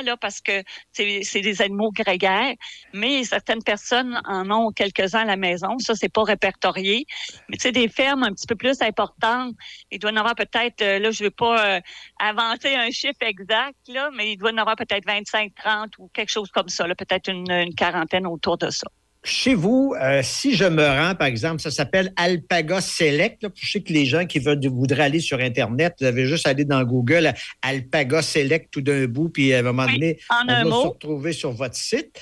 là, 0.01 0.17
parce 0.17 0.41
que 0.41 0.63
c'est 0.91 1.41
des 1.41 1.61
animaux 1.61 1.91
grégaires, 1.91 2.53
mais 2.93 3.23
certaines 3.23 3.63
personnes 3.63 4.21
en 4.25 4.49
ont 4.51 4.71
quelques-uns 4.71 5.21
à 5.21 5.25
la 5.25 5.35
maison. 5.35 5.77
Ça, 5.79 5.95
c'est 5.95 6.09
pas 6.09 6.23
répertorié. 6.23 7.05
Mais 7.49 7.57
tu 7.57 7.63
sais, 7.63 7.71
des 7.71 7.87
fermes 7.87 8.23
un 8.23 8.33
petit 8.33 8.47
peu 8.47 8.55
plus 8.55 8.81
importantes, 8.81 9.55
il 9.91 9.99
doit 9.99 10.11
y 10.11 10.13
en 10.13 10.17
avoir 10.17 10.35
peut-être, 10.35 10.81
euh, 10.81 10.99
là, 10.99 11.11
je 11.11 11.23
veux 11.23 11.31
pas 11.31 11.77
euh, 11.77 11.81
inventer 12.19 12.75
un 12.75 12.91
chiffre 12.91 13.21
exact, 13.21 13.77
là, 13.87 14.09
mais 14.15 14.33
il 14.33 14.37
doit 14.37 14.51
y 14.51 14.53
en 14.53 14.57
avoir 14.57 14.75
peut-être 14.75 15.05
25, 15.05 15.53
30 15.55 15.97
ou 15.99 16.09
quelque 16.13 16.31
chose 16.31 16.49
comme 16.51 16.69
ça, 16.69 16.85
peut-être 16.95 17.29
une 17.29 17.73
quarantaine 17.75 18.27
autour 18.27 18.57
de 18.57 18.69
ça. 18.69 18.87
Chez 19.29 19.53
vous, 19.53 19.93
euh, 20.01 20.21
si 20.23 20.55
je 20.55 20.65
me 20.65 20.83
rends, 20.83 21.13
par 21.13 21.27
exemple, 21.27 21.61
ça 21.61 21.69
s'appelle 21.69 22.11
Alpaga 22.15 22.81
Select. 22.81 23.45
je 23.53 23.71
sais 23.71 23.81
que 23.81 23.93
les 23.93 24.05
gens 24.05 24.25
qui 24.25 24.39
veulent, 24.39 24.59
voudraient 24.67 25.03
aller 25.03 25.19
sur 25.19 25.39
Internet, 25.39 25.93
vous 25.99 26.07
avez 26.07 26.25
juste 26.25 26.47
aller 26.47 26.65
dans 26.65 26.83
Google 26.83 27.33
Alpaga 27.61 28.23
Select 28.23 28.69
tout 28.71 28.81
d'un 28.81 29.05
bout, 29.05 29.29
puis 29.29 29.53
à 29.53 29.59
un 29.59 29.61
moment 29.61 29.85
donné, 29.85 30.17
on 30.31 30.45
va 30.47 30.63
se 30.63 30.87
retrouver 30.87 31.33
sur 31.33 31.51
votre 31.51 31.75
site. 31.75 32.19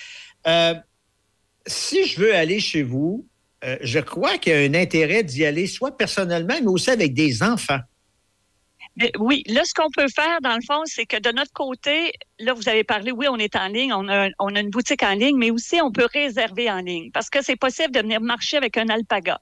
Euh, 0.47 0.73
si 1.65 2.05
je 2.05 2.19
veux 2.19 2.35
aller 2.35 2.59
chez 2.59 2.83
vous, 2.83 3.25
euh, 3.63 3.77
je 3.81 3.99
crois 3.99 4.37
qu'il 4.37 4.51
y 4.51 4.55
a 4.55 4.59
un 4.59 4.73
intérêt 4.73 5.23
d'y 5.23 5.45
aller, 5.45 5.65
soit 5.65 5.95
personnellement, 5.95 6.55
mais 6.61 6.67
aussi 6.67 6.89
avec 6.89 7.13
des 7.13 7.41
enfants. 7.41 7.79
Oui, 9.19 9.43
là, 9.47 9.63
ce 9.63 9.73
qu'on 9.73 9.89
peut 9.95 10.07
faire, 10.07 10.39
dans 10.41 10.55
le 10.55 10.61
fond, 10.65 10.81
c'est 10.85 11.05
que 11.05 11.17
de 11.17 11.31
notre 11.31 11.53
côté, 11.53 12.13
là, 12.39 12.53
vous 12.53 12.67
avez 12.67 12.83
parlé, 12.83 13.11
oui, 13.11 13.27
on 13.29 13.37
est 13.37 13.55
en 13.55 13.67
ligne, 13.67 13.93
on 13.93 14.07
a, 14.09 14.29
on 14.39 14.55
a 14.55 14.59
une 14.59 14.71
boutique 14.71 15.03
en 15.03 15.13
ligne, 15.13 15.37
mais 15.37 15.51
aussi 15.51 15.79
on 15.81 15.91
peut 15.91 16.07
réserver 16.11 16.71
en 16.71 16.79
ligne 16.79 17.11
parce 17.11 17.29
que 17.29 17.43
c'est 17.43 17.55
possible 17.55 17.91
de 17.91 17.99
venir 17.99 18.21
marcher 18.21 18.57
avec 18.57 18.75
un 18.77 18.89
alpaga. 18.89 19.39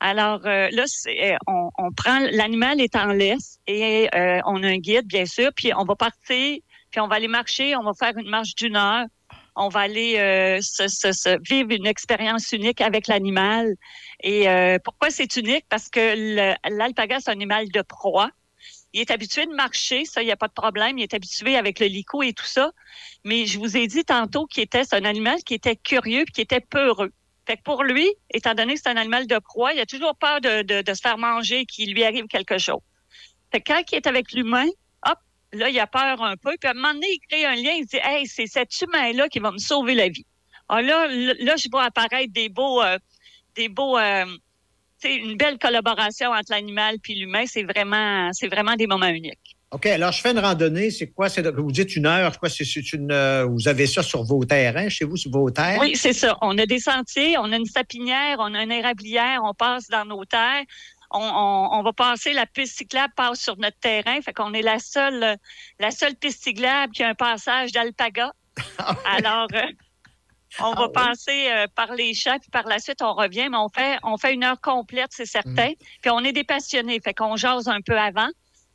Alors 0.00 0.40
euh, 0.46 0.68
là, 0.70 0.84
euh, 1.08 1.36
on, 1.46 1.70
on, 1.76 1.92
prend 1.92 2.20
l'animal 2.30 2.80
est 2.80 2.94
en 2.94 3.06
laisse 3.06 3.58
et 3.66 4.08
euh, 4.14 4.40
on 4.46 4.62
a 4.62 4.68
un 4.68 4.78
guide, 4.78 5.06
bien 5.06 5.26
sûr, 5.26 5.50
puis 5.54 5.72
on 5.74 5.84
va 5.84 5.96
partir, 5.96 6.58
puis 6.90 7.00
on 7.00 7.08
va 7.08 7.16
aller 7.16 7.28
marcher, 7.28 7.74
on 7.76 7.82
va 7.82 7.92
faire 7.94 8.16
une 8.16 8.30
marche 8.30 8.54
d'une 8.54 8.76
heure, 8.76 9.06
on 9.56 9.68
va 9.68 9.80
aller 9.80 10.14
se, 10.62 10.86
se, 10.86 11.10
se, 11.10 11.36
vivre 11.48 11.70
une 11.72 11.86
expérience 11.86 12.52
unique 12.52 12.80
avec 12.80 13.08
l'animal. 13.08 13.74
Et 14.22 14.46
pourquoi 14.84 15.10
c'est 15.10 15.36
unique? 15.36 15.64
Parce 15.68 15.88
que 15.88 16.54
l'alpaga, 16.70 17.18
c'est 17.18 17.30
un 17.30 17.32
animal 17.32 17.68
de 17.68 17.82
proie. 17.82 18.30
Il 18.92 19.00
est 19.00 19.10
habitué 19.10 19.46
de 19.46 19.54
marcher, 19.54 20.04
ça, 20.04 20.22
il 20.22 20.26
n'y 20.26 20.32
a 20.32 20.36
pas 20.36 20.48
de 20.48 20.52
problème. 20.52 20.98
Il 20.98 21.02
est 21.02 21.14
habitué 21.14 21.56
avec 21.56 21.78
le 21.78 21.86
lico 21.86 22.22
et 22.22 22.32
tout 22.32 22.46
ça. 22.46 22.72
Mais 23.24 23.46
je 23.46 23.58
vous 23.58 23.76
ai 23.76 23.86
dit 23.86 24.04
tantôt 24.04 24.46
qu'il 24.46 24.62
était 24.62 24.82
un 24.92 25.04
animal 25.04 25.42
qui 25.44 25.54
était 25.54 25.76
curieux 25.76 26.22
et 26.22 26.26
qui 26.26 26.40
était 26.40 26.60
peureux. 26.60 27.12
Fait 27.46 27.56
que 27.56 27.62
pour 27.62 27.82
lui, 27.84 28.06
étant 28.30 28.54
donné 28.54 28.74
que 28.74 28.80
c'est 28.82 28.90
un 28.90 28.96
animal 28.96 29.26
de 29.26 29.38
proie, 29.38 29.72
il 29.72 29.80
a 29.80 29.86
toujours 29.86 30.14
peur 30.16 30.40
de, 30.40 30.82
se 30.86 31.00
faire 31.00 31.18
manger, 31.18 31.64
qu'il 31.66 31.94
lui 31.94 32.04
arrive 32.04 32.26
quelque 32.26 32.58
chose. 32.58 32.80
Fait 33.52 33.60
que 33.60 33.72
quand 33.72 33.82
il 33.90 33.96
est 33.96 34.06
avec 34.06 34.32
l'humain, 34.32 34.66
hop, 35.06 35.18
Là, 35.52 35.70
il 35.70 35.78
a 35.80 35.86
peur 35.86 36.22
un 36.22 36.36
peu. 36.36 36.54
Puis 36.60 36.68
à 36.68 36.72
un 36.72 36.74
moment 36.74 36.92
donné, 36.92 37.06
il 37.10 37.20
crée 37.26 37.46
un 37.46 37.54
lien. 37.54 37.72
Il 37.72 37.86
dit 37.86 37.98
Hey, 38.02 38.26
c'est 38.26 38.46
cet 38.46 38.80
humain-là 38.82 39.28
qui 39.28 39.38
va 39.38 39.50
me 39.50 39.58
sauver 39.58 39.94
la 39.94 40.08
vie. 40.08 40.26
Alors 40.68 40.82
là, 40.82 41.06
là, 41.08 41.56
je 41.56 41.68
vois 41.70 41.84
apparaître 41.84 42.32
des 42.32 42.50
beaux, 42.50 42.82
euh, 42.82 42.98
des 43.54 43.68
beaux, 43.68 43.96
euh, 43.96 44.26
une 45.04 45.36
belle 45.36 45.58
collaboration 45.58 46.30
entre 46.30 46.52
l'animal 46.52 46.96
et 47.08 47.14
l'humain. 47.14 47.44
C'est 47.46 47.62
vraiment, 47.62 48.30
c'est 48.32 48.48
vraiment 48.48 48.74
des 48.74 48.86
moments 48.86 49.08
uniques. 49.08 49.56
OK, 49.70 49.84
alors 49.84 50.12
je 50.12 50.22
fais 50.22 50.30
une 50.30 50.38
randonnée, 50.38 50.90
c'est 50.90 51.08
quoi? 51.08 51.28
C'est, 51.28 51.46
vous 51.46 51.70
dites 51.70 51.94
une 51.94 52.06
heure, 52.06 52.38
quoi? 52.38 52.48
C'est, 52.48 52.92
une, 52.94 53.12
euh, 53.12 53.44
vous 53.44 53.68
avez 53.68 53.86
ça 53.86 54.02
sur 54.02 54.22
vos 54.22 54.42
terrains, 54.46 54.88
chez 54.88 55.04
vous, 55.04 55.16
sur 55.16 55.30
vos 55.30 55.50
terres? 55.50 55.78
Oui, 55.80 55.94
c'est 55.94 56.14
ça. 56.14 56.38
On 56.40 56.56
a 56.56 56.64
des 56.64 56.78
sentiers, 56.78 57.36
on 57.36 57.52
a 57.52 57.56
une 57.56 57.66
sapinière, 57.66 58.36
on 58.38 58.54
a 58.54 58.62
une 58.62 58.72
érablière, 58.72 59.42
on 59.44 59.52
passe 59.52 59.88
dans 59.88 60.06
nos 60.06 60.24
terres. 60.24 60.64
On, 61.10 61.82
va 61.82 61.92
passer, 61.94 62.34
la 62.34 62.44
piste 62.44 62.76
cyclable 62.76 63.12
passe 63.16 63.40
sur 63.40 63.56
notre 63.58 63.78
terrain. 63.78 64.20
Fait 64.22 64.32
qu'on 64.32 64.52
est 64.52 64.62
la 64.62 64.78
seule, 64.78 65.36
la 65.78 65.90
seule 65.90 66.14
piste 66.16 66.42
cyclable 66.42 66.92
qui 66.92 67.02
a 67.02 67.08
un 67.08 67.14
passage 67.14 67.72
d'alpaga. 67.72 68.32
Ah 68.78 68.96
alors, 69.16 69.46
euh, 69.54 69.62
on 70.60 70.72
va 70.74 70.86
ah 70.86 70.88
passer 70.88 71.50
euh, 71.50 71.66
par 71.74 71.92
les 71.94 72.14
champs, 72.14 72.38
puis 72.38 72.50
par 72.50 72.66
la 72.66 72.78
suite, 72.78 73.02
on 73.02 73.14
revient, 73.14 73.48
mais 73.50 73.58
on 73.58 73.68
fait, 73.68 73.98
on 74.02 74.16
fait 74.16 74.34
une 74.34 74.44
heure 74.44 74.60
complète, 74.60 75.10
c'est 75.10 75.26
certain. 75.26 75.70
Mm. 75.70 75.74
Puis 76.02 76.10
on 76.10 76.20
est 76.20 76.32
des 76.32 76.44
passionnés, 76.44 77.00
fait 77.00 77.14
qu'on 77.14 77.36
jase 77.36 77.68
un 77.68 77.80
peu 77.80 77.98
avant 77.98 78.28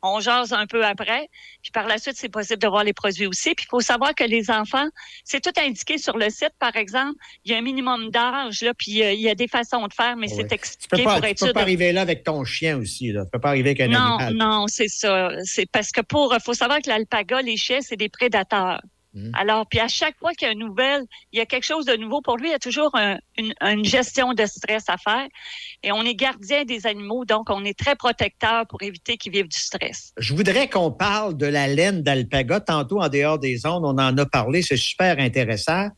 on 0.04 0.20
jase 0.20 0.52
un 0.52 0.66
peu 0.66 0.84
après. 0.84 1.28
Puis 1.62 1.70
par 1.72 1.86
la 1.86 1.98
suite, 1.98 2.16
c'est 2.16 2.28
possible 2.28 2.60
de 2.60 2.68
voir 2.68 2.84
les 2.84 2.92
produits 2.92 3.26
aussi. 3.26 3.54
Puis 3.54 3.64
il 3.66 3.70
faut 3.70 3.80
savoir 3.80 4.14
que 4.14 4.24
les 4.24 4.50
enfants, 4.50 4.86
c'est 5.24 5.40
tout 5.40 5.58
indiqué 5.58 5.98
sur 5.98 6.16
le 6.16 6.30
site, 6.30 6.52
par 6.58 6.76
exemple. 6.76 7.14
Il 7.44 7.52
y 7.52 7.54
a 7.54 7.58
un 7.58 7.62
minimum 7.62 8.10
d'âge, 8.10 8.62
là, 8.62 8.72
puis 8.74 9.02
euh, 9.02 9.12
il 9.12 9.20
y 9.20 9.28
a 9.28 9.34
des 9.34 9.48
façons 9.48 9.86
de 9.86 9.92
faire, 9.92 10.16
mais 10.16 10.28
c'est 10.28 10.52
expliqué 10.52 10.96
tu 10.96 11.02
peux 11.02 11.04
pas, 11.04 11.20
Tu 11.20 11.46
peux 11.46 11.52
pas 11.52 11.62
arriver 11.62 11.92
là 11.92 12.02
avec 12.02 12.24
ton 12.24 12.44
chien 12.44 12.76
aussi, 12.78 13.12
là. 13.12 13.24
Tu 13.24 13.30
peux 13.30 13.40
pas 13.40 13.48
arriver 13.48 13.70
avec 13.70 13.80
un 13.80 13.88
non, 13.88 14.18
animal. 14.18 14.34
Non, 14.34 14.66
c'est 14.68 14.88
ça. 14.88 15.30
C'est 15.44 15.70
parce 15.70 15.90
que 15.90 16.02
pour, 16.02 16.36
faut 16.44 16.54
savoir 16.54 16.80
que 16.80 16.88
l'alpaga, 16.88 17.40
les 17.40 17.56
chiens, 17.56 17.80
c'est 17.80 17.96
des 17.96 18.08
prédateurs. 18.08 18.80
Mhm. 19.14 19.30
Alors, 19.34 19.66
puis 19.68 19.78
à 19.78 19.86
chaque 19.86 20.18
fois 20.18 20.32
qu'il 20.34 20.46
y 20.46 20.50
a 20.50 20.52
une 20.52 20.58
nouvelle, 20.58 21.04
il 21.32 21.38
y 21.38 21.42
a 21.42 21.46
quelque 21.46 21.64
chose 21.64 21.86
de 21.86 21.96
nouveau. 21.96 22.20
Pour 22.20 22.36
lui, 22.36 22.48
il 22.48 22.52
y 22.52 22.54
a 22.54 22.58
toujours 22.58 22.92
une, 23.38 23.84
gestion 23.84 24.34
de 24.34 24.44
stress 24.44 24.84
à 24.88 24.96
faire. 24.96 25.26
Et 25.82 25.92
on 25.92 26.02
est 26.02 26.14
gardien 26.14 26.64
des 26.64 26.86
animaux, 26.86 27.24
donc 27.24 27.48
on 27.48 27.64
est 27.64 27.78
très 27.78 27.94
protecteur 27.94 28.66
pour 28.66 28.82
éviter 28.82 29.16
qu'ils 29.16 29.32
vivent 29.32 29.48
du 29.48 29.58
stress. 29.58 30.12
Je 30.18 30.34
voudrais 30.34 30.68
qu'on 30.68 30.90
parle 30.90 31.36
de 31.36 31.46
la 31.46 31.68
laine 31.68 32.02
d'alpaga. 32.02 32.60
Tantôt, 32.60 33.00
en 33.00 33.08
dehors 33.08 33.38
des 33.38 33.66
ondes, 33.66 33.84
on 33.84 33.98
en 33.98 34.18
a 34.18 34.26
parlé. 34.26 34.62
C'est 34.62 34.76
super 34.76 35.18
intéressant. 35.18 35.88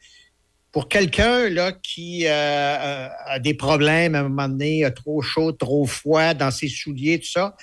Pour 0.73 0.89
quelqu'un 0.89 1.49
là 1.49 1.73
qui 1.73 2.27
euh, 2.27 2.31
euh, 2.31 3.09
a 3.27 3.39
des 3.39 3.55
problèmes 3.55 4.15
à 4.15 4.21
un 4.21 4.23
moment 4.25 4.49
donné, 4.49 4.85
a 4.85 4.91
trop 4.91 5.23
chaud, 5.23 5.53
trop 5.53 5.87
froid 5.87 6.35
dans 6.35 6.51
ses 6.51 6.69
souliers, 6.69 7.19
tout 7.19 7.31
ça, 7.31 7.57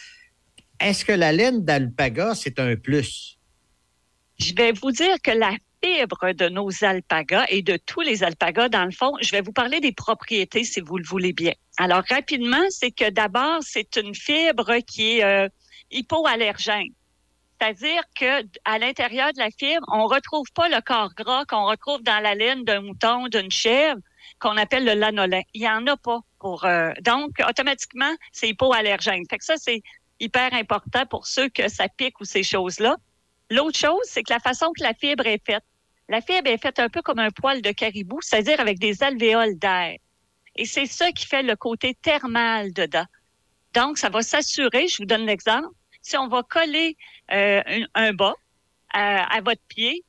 est-ce 0.80 1.06
que 1.06 1.12
la 1.12 1.32
laine 1.32 1.64
d'alpaga, 1.64 2.34
c'est 2.34 2.60
un 2.60 2.76
plus? 2.76 3.33
Je 4.40 4.54
vais 4.56 4.72
vous 4.72 4.92
dire 4.92 5.16
que 5.22 5.32
la 5.32 5.54
fibre 5.84 6.34
de 6.34 6.50
nos 6.50 6.70
alpagas 6.84 7.46
et 7.50 7.62
de 7.62 7.78
tous 7.78 8.02
les 8.02 8.24
alpagas, 8.24 8.70
dans 8.70 8.86
le 8.86 8.92
fond, 8.92 9.14
je 9.22 9.32
vais 9.32 9.42
vous 9.42 9.52
parler 9.52 9.80
des 9.80 9.92
propriétés 9.92 10.64
si 10.64 10.80
vous 10.80 10.98
le 10.98 11.04
voulez 11.06 11.34
bien. 11.34 11.54
Alors, 11.78 12.04
rapidement, 12.10 12.64
c'est 12.70 12.92
que 12.92 13.10
d'abord, 13.10 13.60
c'est 13.62 13.98
une 13.98 14.16
fibre 14.16 14.78
qui 14.88 15.18
est 15.18 15.24
euh, 15.24 15.50
hypoallergène. 15.92 16.94
C'est-à-dire 17.60 18.04
que 18.20 18.46
à 18.66 18.78
l'intérieur 18.78 19.32
de 19.34 19.40
la 19.40 19.50
fibre, 19.52 19.86
on 19.92 20.06
retrouve 20.08 20.52
pas 20.54 20.68
le 20.68 20.82
corps 20.82 21.14
gras 21.16 21.46
qu'on 21.46 21.66
retrouve 21.66 22.02
dans 22.04 22.22
la 22.22 22.36
laine 22.36 22.64
d'un 22.66 22.82
mouton, 22.82 23.28
d'une 23.28 23.52
chèvre, 23.52 24.00
qu'on 24.40 24.58
appelle 24.58 24.86
le 24.86 24.94
lanolin. 24.94 25.42
Il 25.54 25.62
y 25.62 25.70
en 25.70 25.86
a 25.88 25.96
pas 25.96 26.20
pour. 26.40 26.66
Euh, 26.66 26.92
donc, 27.02 27.32
automatiquement, 27.48 28.14
c'est 28.32 28.50
hypoallergène. 28.50 29.24
Fait 29.30 29.38
que 29.38 29.46
ça, 29.46 29.56
c'est 29.58 29.82
hyper 30.20 30.54
important 30.54 31.06
pour 31.06 31.26
ceux 31.26 31.50
que 31.50 31.70
ça 31.70 31.88
pique 31.88 32.20
ou 32.20 32.26
ces 32.26 32.44
choses-là. 32.44 32.98
L'autre 33.54 33.78
chose, 33.78 34.02
c'est 34.06 34.24
que 34.24 34.34
la 34.34 34.40
façon 34.40 34.72
que 34.76 34.84
la 34.84 34.96
fibre 34.96 35.28
est 35.28 35.46
faite, 35.46 35.64
la 36.10 36.22
fibre 36.22 36.50
est 36.50 36.58
faite 36.58 36.80
un 36.80 36.90
peu 36.90 37.04
comme 37.04 37.20
un 37.20 37.30
poil 37.30 37.62
de 37.62 37.70
caribou, 37.70 38.20
c'est-à-dire 38.20 38.60
avec 38.60 38.80
des 38.80 39.04
alvéoles 39.04 39.60
d'air. 39.60 39.98
Et 40.56 40.66
c'est 40.66 40.88
ça 40.88 41.12
qui 41.12 41.28
fait 41.28 41.44
le 41.44 41.56
côté 41.56 41.94
thermal 41.94 42.74
dedans. 42.74 43.06
Donc, 43.76 44.00
ça 44.00 44.10
va 44.10 44.24
s'assurer, 44.24 44.88
je 44.88 44.98
vous 44.98 45.06
donne 45.06 45.28
l'exemple, 45.28 45.68
si 46.02 46.18
on 46.18 46.28
va 46.30 46.42
coller 46.42 46.98
euh, 47.32 47.62
un, 47.94 48.14
bas 48.14 48.34
à, 48.92 49.40
votre 49.42 49.62
pied, 49.68 50.04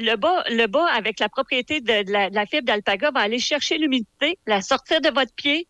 le 0.00 0.16
bas, 0.16 0.42
le 0.48 0.66
bas 0.66 0.86
avec 0.86 1.20
la 1.20 1.28
propriété 1.28 1.80
de 1.80 2.10
la, 2.10 2.46
fibre 2.46 2.66
d'alpaga 2.66 3.12
va 3.12 3.20
aller 3.20 3.38
chercher 3.38 3.78
l'humidité, 3.78 4.36
la 4.48 4.62
sortir 4.62 5.00
de 5.00 5.10
votre 5.10 5.32
pied 5.36 5.68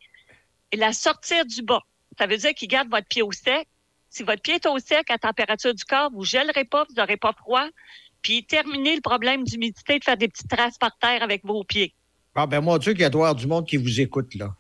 et 0.73 0.77
la 0.79 0.95
sortir 0.95 1.45
du 1.45 1.61
bas. 1.61 1.83
Ça 2.19 2.27
veut 2.27 2.39
dire 2.39 2.55
qu'il 2.55 2.69
garde 2.69 2.89
votre 2.89 3.09
pied 3.09 3.21
au 3.21 3.33
sec, 3.33 3.69
si 4.11 4.25
votre 4.25 4.43
pied 4.43 4.55
est 4.55 4.67
au 4.67 4.79
sec 4.79 5.11
à 5.11 5.19
température 5.19 5.73
du 5.73 5.85
corps, 5.85 6.11
vous 6.13 6.25
gèlerez 6.25 6.65
pas, 6.65 6.85
vous 6.89 6.95
n'aurez 6.97 7.17
pas 7.17 7.33
froid. 7.33 7.67
Puis 8.23 8.45
terminez 8.45 8.97
le 8.97 9.01
problème 9.01 9.45
d'humidité 9.45 9.99
de 9.99 10.05
faire 10.05 10.17
des 10.17 10.29
petites 10.29 10.49
traces 10.49 10.77
par 10.77 10.97
terre 10.99 11.23
avec 11.23 11.45
vos 11.45 11.65
pieds. 11.65 11.95
Ah 12.35 12.47
ben 12.47 12.61
mon 12.61 12.77
Dieu, 12.77 12.93
qu'il 12.93 13.03
y 13.03 13.05
a 13.05 13.11
doit 13.11 13.33
du 13.35 13.47
monde 13.47 13.67
qui 13.67 13.77
vous 13.77 14.01
écoute 14.01 14.35
là. 14.35 14.55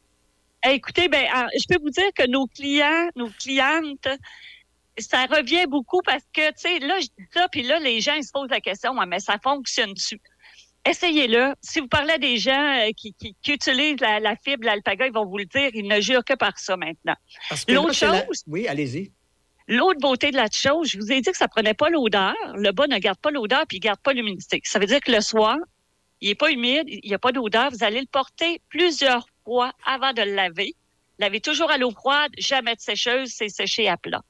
Eh, 0.66 0.70
écoutez, 0.70 1.08
ben 1.08 1.26
je 1.54 1.64
peux 1.68 1.82
vous 1.82 1.90
dire 1.90 2.10
que 2.14 2.26
nos 2.28 2.46
clients, 2.46 3.08
nos 3.16 3.28
clientes, 3.30 4.08
ça 4.98 5.26
revient 5.26 5.66
beaucoup 5.66 6.00
parce 6.04 6.24
que, 6.32 6.48
tu 6.50 6.54
sais, 6.56 6.78
là, 6.80 6.98
je 7.00 7.06
dis 7.06 7.28
ça, 7.32 7.48
puis 7.48 7.62
là, 7.62 7.78
les 7.78 8.00
gens 8.00 8.14
ils 8.14 8.24
se 8.24 8.32
posent 8.32 8.50
la 8.50 8.60
question, 8.60 8.94
mais 9.06 9.20
ça 9.20 9.36
fonctionne-tu? 9.42 10.20
Essayez-le. 10.86 11.54
Si 11.60 11.80
vous 11.80 11.88
parlez 11.88 12.14
à 12.14 12.18
des 12.18 12.38
gens 12.38 12.78
euh, 12.80 12.90
qui, 12.96 13.14
qui, 13.14 13.52
utilisent 13.52 14.00
la, 14.00 14.18
la 14.18 14.34
fibre, 14.36 14.64
l'alpaga, 14.64 15.06
ils 15.06 15.12
vont 15.12 15.26
vous 15.26 15.36
le 15.36 15.44
dire. 15.44 15.70
Ils 15.74 15.86
ne 15.86 16.00
jurent 16.00 16.24
que 16.24 16.34
par 16.34 16.58
ça 16.58 16.74
maintenant. 16.76 17.16
L'autre 17.68 17.92
chose. 17.92 18.42
Oui, 18.46 18.66
allez-y. 18.66 19.12
L'autre 19.70 20.00
beauté 20.00 20.32
de 20.32 20.36
la 20.36 20.48
chose, 20.52 20.90
je 20.90 20.98
vous 20.98 21.12
ai 21.12 21.20
dit 21.20 21.30
que 21.30 21.36
ça 21.36 21.46
prenait 21.46 21.74
pas 21.74 21.90
l'odeur. 21.90 22.34
Le 22.56 22.72
bas 22.72 22.88
ne 22.88 22.98
garde 22.98 23.20
pas 23.20 23.30
l'odeur 23.30 23.66
puis 23.68 23.76
il 23.76 23.80
garde 23.80 24.00
pas 24.00 24.12
l'humidité. 24.12 24.60
Ça 24.64 24.80
veut 24.80 24.86
dire 24.86 24.98
que 24.98 25.12
le 25.12 25.20
soir, 25.20 25.56
il 26.20 26.30
est 26.30 26.34
pas 26.34 26.50
humide, 26.50 26.86
il 26.88 27.08
n'y 27.08 27.14
a 27.14 27.20
pas 27.20 27.30
d'odeur. 27.30 27.70
Vous 27.70 27.84
allez 27.84 28.00
le 28.00 28.08
porter 28.10 28.60
plusieurs 28.68 29.26
fois 29.44 29.72
avant 29.86 30.12
de 30.12 30.22
le 30.22 30.34
laver. 30.34 30.74
Lavez 31.20 31.40
toujours 31.40 31.70
à 31.70 31.78
l'eau 31.78 31.92
froide, 31.92 32.32
jamais 32.36 32.74
de 32.74 32.80
sécheuse, 32.80 33.30
c'est 33.32 33.48
séché 33.48 33.88
à 33.88 33.96
plat. 33.96 34.22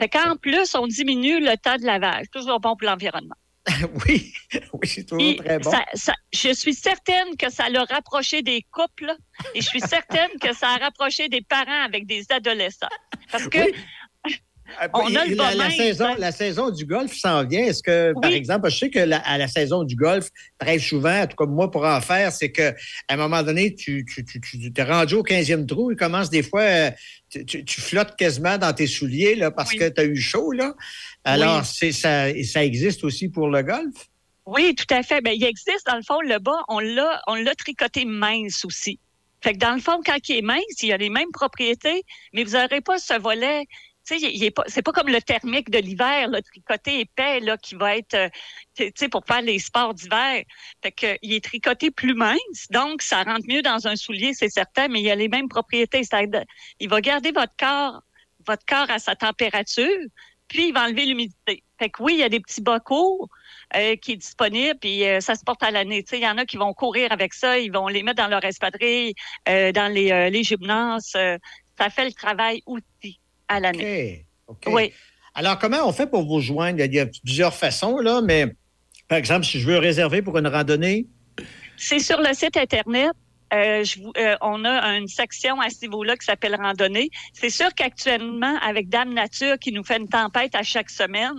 Fait 0.00 0.08
qu'en 0.08 0.36
plus, 0.36 0.76
on 0.76 0.86
diminue 0.86 1.40
le 1.40 1.56
temps 1.56 1.78
de 1.78 1.84
lavage. 1.84 2.26
Toujours 2.30 2.60
bon 2.60 2.76
pour 2.76 2.88
l'environnement. 2.88 3.34
oui, 4.06 4.32
oui, 4.72 4.86
c'est 4.86 5.04
toujours 5.04 5.36
très 5.38 5.58
bon. 5.58 5.72
je 6.32 6.52
suis 6.52 6.74
certaine 6.74 7.36
que 7.36 7.50
ça 7.50 7.68
l'a 7.68 7.82
rapproché 7.82 8.42
des 8.42 8.64
couples 8.70 9.12
et 9.56 9.60
je 9.60 9.66
suis 9.66 9.80
certaine 9.80 10.30
que 10.40 10.54
ça 10.54 10.68
a 10.68 10.76
rapproché 10.76 11.28
des 11.28 11.40
parents 11.40 11.82
avec 11.84 12.06
des 12.06 12.24
adolescents. 12.30 12.86
Parce 13.32 13.48
que 13.48 13.58
on 14.92 15.14
a 15.14 15.54
la, 15.54 15.70
saison, 15.70 16.14
la 16.18 16.32
saison 16.32 16.70
du 16.70 16.86
golf 16.86 17.14
s'en 17.14 17.44
vient. 17.44 17.64
Est-ce 17.64 17.82
que, 17.82 18.12
par 18.20 18.30
exemple, 18.30 18.70
je 18.70 18.76
sais 18.76 18.90
que 18.90 18.98
la, 18.98 19.18
à 19.18 19.38
la 19.38 19.48
saison 19.48 19.84
du 19.84 19.96
golf, 19.96 20.30
très 20.58 20.78
souvent, 20.78 21.22
en 21.22 21.26
tout 21.26 21.36
cas 21.36 21.46
moi 21.46 21.70
pour 21.70 21.84
en 21.84 22.00
faire, 22.00 22.32
c'est 22.32 22.50
qu'à 22.50 22.74
un 23.08 23.16
moment 23.16 23.42
donné, 23.42 23.74
tu, 23.74 24.04
tu, 24.04 24.24
tu, 24.24 24.72
t'es 24.72 24.82
rendu 24.82 25.14
au 25.14 25.22
15e 25.22 25.66
trou, 25.66 25.92
il 25.92 25.96
commence 25.96 26.30
des 26.30 26.42
fois, 26.42 26.90
tu, 27.30 27.80
flottes 27.80 28.16
quasiment 28.16 28.58
dans 28.58 28.72
tes 28.72 28.86
souliers 28.86 29.34
là, 29.34 29.50
parce 29.50 29.72
que 29.72 29.88
tu 29.88 30.00
as 30.00 30.04
eu 30.04 30.16
chaud. 30.16 30.52
Là. 30.52 30.74
Alors, 31.24 31.64
c'est, 31.64 31.92
ça, 31.92 32.26
ça 32.44 32.64
existe 32.64 33.04
aussi 33.04 33.28
pour 33.28 33.48
le 33.48 33.62
golf? 33.62 34.08
Oui, 34.46 34.74
tout 34.76 34.94
à 34.94 35.02
fait. 35.02 35.20
Bien, 35.20 35.32
il 35.32 35.44
existe, 35.44 35.86
dans 35.86 35.96
le 35.96 36.02
fond, 36.02 36.20
le 36.20 36.38
bas, 36.38 36.62
on 36.68 36.78
l'a, 36.78 37.20
on 37.26 37.34
l'a 37.34 37.54
tricoté 37.54 38.04
mince 38.04 38.64
aussi. 38.64 39.00
Fait 39.42 39.52
que 39.52 39.58
dans 39.58 39.74
le 39.74 39.80
fond, 39.80 40.00
quand 40.04 40.28
il 40.28 40.36
est 40.36 40.42
mince, 40.42 40.82
il 40.82 40.92
a 40.92 40.96
les 40.96 41.10
mêmes 41.10 41.30
propriétés, 41.32 42.02
mais 42.32 42.44
vous 42.44 42.52
n'aurez 42.52 42.80
pas 42.80 42.98
ce 42.98 43.18
volet 43.20 43.66
tu 44.06 44.18
sais, 44.20 44.52
c'est 44.68 44.82
pas 44.82 44.92
comme 44.92 45.08
le 45.08 45.20
thermique 45.20 45.68
de 45.70 45.78
l'hiver, 45.78 46.28
le 46.28 46.40
tricoté 46.40 47.00
épais, 47.00 47.40
là, 47.40 47.56
qui 47.56 47.74
va 47.74 47.96
être, 47.96 48.14
euh, 48.14 49.08
pour 49.10 49.24
faire 49.26 49.42
les 49.42 49.58
sports 49.58 49.94
d'hiver. 49.94 50.44
Fait 50.82 50.92
que, 50.92 51.18
il 51.22 51.34
est 51.34 51.44
tricoté 51.44 51.90
plus 51.90 52.14
mince, 52.14 52.68
donc 52.70 53.02
ça 53.02 53.24
rentre 53.24 53.46
mieux 53.48 53.62
dans 53.62 53.88
un 53.88 53.96
soulier, 53.96 54.32
c'est 54.32 54.48
certain, 54.48 54.88
mais 54.88 55.02
il 55.02 55.10
a 55.10 55.16
les 55.16 55.28
mêmes 55.28 55.48
propriétés. 55.48 56.02
Il 56.78 56.88
va 56.88 57.00
garder 57.00 57.32
votre 57.32 57.54
corps, 57.58 58.02
votre 58.46 58.64
corps 58.64 58.90
à 58.90 59.00
sa 59.00 59.16
température, 59.16 59.98
puis 60.48 60.68
il 60.68 60.72
va 60.72 60.84
enlever 60.84 61.06
l'humidité. 61.06 61.64
Fait 61.78 61.90
que 61.90 62.02
oui, 62.02 62.14
il 62.14 62.20
y 62.20 62.22
a 62.22 62.28
des 62.28 62.40
petits 62.40 62.62
bas 62.62 62.78
courts 62.78 63.28
euh, 63.74 63.96
qui 63.96 64.12
est 64.12 64.16
disponible, 64.16 64.78
puis 64.80 65.04
euh, 65.04 65.20
ça 65.20 65.34
se 65.34 65.42
porte 65.42 65.64
à 65.64 65.72
l'année. 65.72 66.04
Il 66.12 66.20
y 66.20 66.28
en 66.28 66.38
a 66.38 66.46
qui 66.46 66.56
vont 66.56 66.72
courir 66.74 67.10
avec 67.10 67.34
ça, 67.34 67.58
ils 67.58 67.72
vont 67.72 67.88
les 67.88 68.04
mettre 68.04 68.22
dans 68.22 68.28
leur 68.28 68.44
espadrille, 68.44 69.14
dans 69.46 69.92
les, 69.92 70.30
les 70.30 70.42
gymnases. 70.44 71.10
ça 71.10 71.90
fait 71.90 72.04
le 72.04 72.12
travail 72.12 72.62
aussi 72.66 73.18
à 73.48 73.60
l'année. 73.60 74.26
OK. 74.46 74.64
Oui. 74.68 74.92
Alors, 75.34 75.58
comment 75.58 75.86
on 75.86 75.92
fait 75.92 76.06
pour 76.06 76.26
vous 76.26 76.40
joindre? 76.40 76.82
Il 76.82 76.94
y 76.94 77.00
a 77.00 77.06
plusieurs 77.06 77.54
façons, 77.54 77.98
là, 77.98 78.22
mais 78.22 78.46
par 79.08 79.18
exemple, 79.18 79.44
si 79.44 79.60
je 79.60 79.66
veux 79.66 79.78
réserver 79.78 80.22
pour 80.22 80.38
une 80.38 80.46
randonnée? 80.46 81.06
C'est 81.76 81.98
sur 81.98 82.20
le 82.20 82.32
site 82.32 82.56
Internet. 82.56 83.12
Euh, 83.52 83.84
je, 83.84 84.00
euh, 84.18 84.36
on 84.40 84.64
a 84.64 84.96
une 84.96 85.06
section 85.06 85.60
à 85.60 85.70
ce 85.70 85.82
niveau-là 85.82 86.16
qui 86.16 86.24
s'appelle 86.24 86.56
randonnée. 86.56 87.10
C'est 87.32 87.50
sûr 87.50 87.68
qu'actuellement, 87.74 88.56
avec 88.60 88.88
Dame 88.88 89.14
Nature 89.14 89.58
qui 89.58 89.72
nous 89.72 89.84
fait 89.84 89.98
une 89.98 90.08
tempête 90.08 90.54
à 90.54 90.64
chaque 90.64 90.90
semaine, 90.90 91.36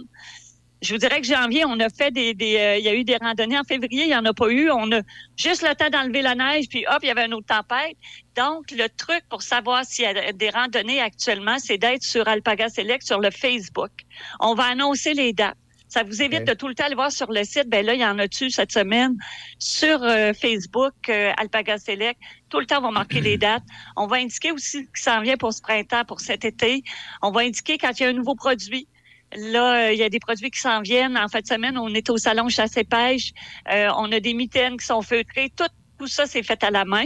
je 0.81 0.93
vous 0.93 0.99
dirais 0.99 1.21
que 1.21 1.27
janvier, 1.27 1.65
on 1.65 1.79
a 1.79 1.89
fait 1.89 2.11
des, 2.11 2.33
euh, 2.41 2.77
il 2.77 2.83
y 2.83 2.87
a 2.87 2.93
eu 2.93 3.03
des 3.03 3.17
randonnées. 3.17 3.57
En 3.57 3.63
février, 3.63 4.03
il 4.03 4.09
n'y 4.09 4.15
en 4.15 4.25
a 4.25 4.33
pas 4.33 4.49
eu. 4.49 4.69
On 4.69 4.91
a 4.91 5.01
juste 5.35 5.67
le 5.67 5.73
temps 5.75 5.89
d'enlever 5.89 6.21
la 6.21 6.35
neige, 6.35 6.65
puis 6.69 6.85
hop, 6.87 6.99
il 7.01 7.07
y 7.07 7.09
avait 7.09 7.25
une 7.25 7.33
autre 7.33 7.47
tempête. 7.47 7.97
Donc, 8.35 8.71
le 8.71 8.87
truc 8.87 9.23
pour 9.29 9.41
savoir 9.41 9.85
s'il 9.85 10.05
y 10.05 10.07
a 10.07 10.31
des 10.33 10.49
randonnées 10.49 11.01
actuellement, 11.01 11.57
c'est 11.57 11.77
d'être 11.77 12.03
sur 12.03 12.27
Alpaga 12.27 12.69
Select 12.69 13.03
sur 13.03 13.19
le 13.19 13.31
Facebook. 13.31 13.91
On 14.39 14.53
va 14.53 14.65
annoncer 14.65 15.13
les 15.13 15.33
dates. 15.33 15.57
Ça 15.87 16.03
vous 16.03 16.21
évite 16.21 16.43
de 16.43 16.53
tout 16.53 16.67
le 16.67 16.75
temps 16.75 16.83
aller 16.83 16.95
voir 16.95 17.11
sur 17.11 17.31
le 17.31 17.43
site. 17.45 17.69
Ben 17.69 17.85
là, 17.85 17.93
il 17.93 18.01
y 18.01 18.05
en 18.05 18.19
a-tu 18.19 18.49
cette 18.49 18.73
semaine? 18.73 19.15
Sur 19.57 20.03
euh, 20.03 20.33
Facebook, 20.33 20.93
euh, 21.09 21.31
Alpaga 21.37 21.77
Select. 21.77 22.19
Tout 22.49 22.59
le 22.59 22.65
temps, 22.65 22.79
on 22.79 22.81
va 22.81 22.91
marquer 22.91 23.21
les 23.21 23.37
dates. 23.37 23.63
On 23.95 24.05
va 24.05 24.17
indiquer 24.17 24.51
aussi 24.51 24.83
ce 24.83 24.91
qui 24.91 25.01
s'en 25.01 25.21
vient 25.21 25.37
pour 25.37 25.53
ce 25.53 25.61
printemps, 25.61 26.03
pour 26.05 26.19
cet 26.19 26.43
été. 26.43 26.83
On 27.21 27.31
va 27.31 27.41
indiquer 27.41 27.77
quand 27.77 27.97
il 27.97 28.03
y 28.03 28.05
a 28.05 28.09
un 28.09 28.13
nouveau 28.13 28.35
produit. 28.35 28.87
Là, 29.35 29.87
euh, 29.87 29.93
il 29.93 29.99
y 29.99 30.03
a 30.03 30.09
des 30.09 30.19
produits 30.19 30.49
qui 30.49 30.59
s'en 30.59 30.81
viennent. 30.81 31.17
En 31.17 31.27
fin 31.27 31.41
de 31.41 31.47
semaine, 31.47 31.77
on 31.77 31.93
est 31.93 32.09
au 32.09 32.17
salon 32.17 32.49
chasse 32.49 32.77
et 32.77 32.83
pêche. 32.83 33.31
on 33.67 34.11
a 34.11 34.19
des 34.19 34.33
mitaines 34.33 34.77
qui 34.77 34.85
sont 34.85 35.01
feutrées. 35.01 35.51
Tout, 35.55 35.65
tout 35.99 36.07
ça, 36.07 36.25
c'est 36.25 36.43
fait 36.43 36.63
à 36.63 36.71
la 36.71 36.85
main. 36.85 37.05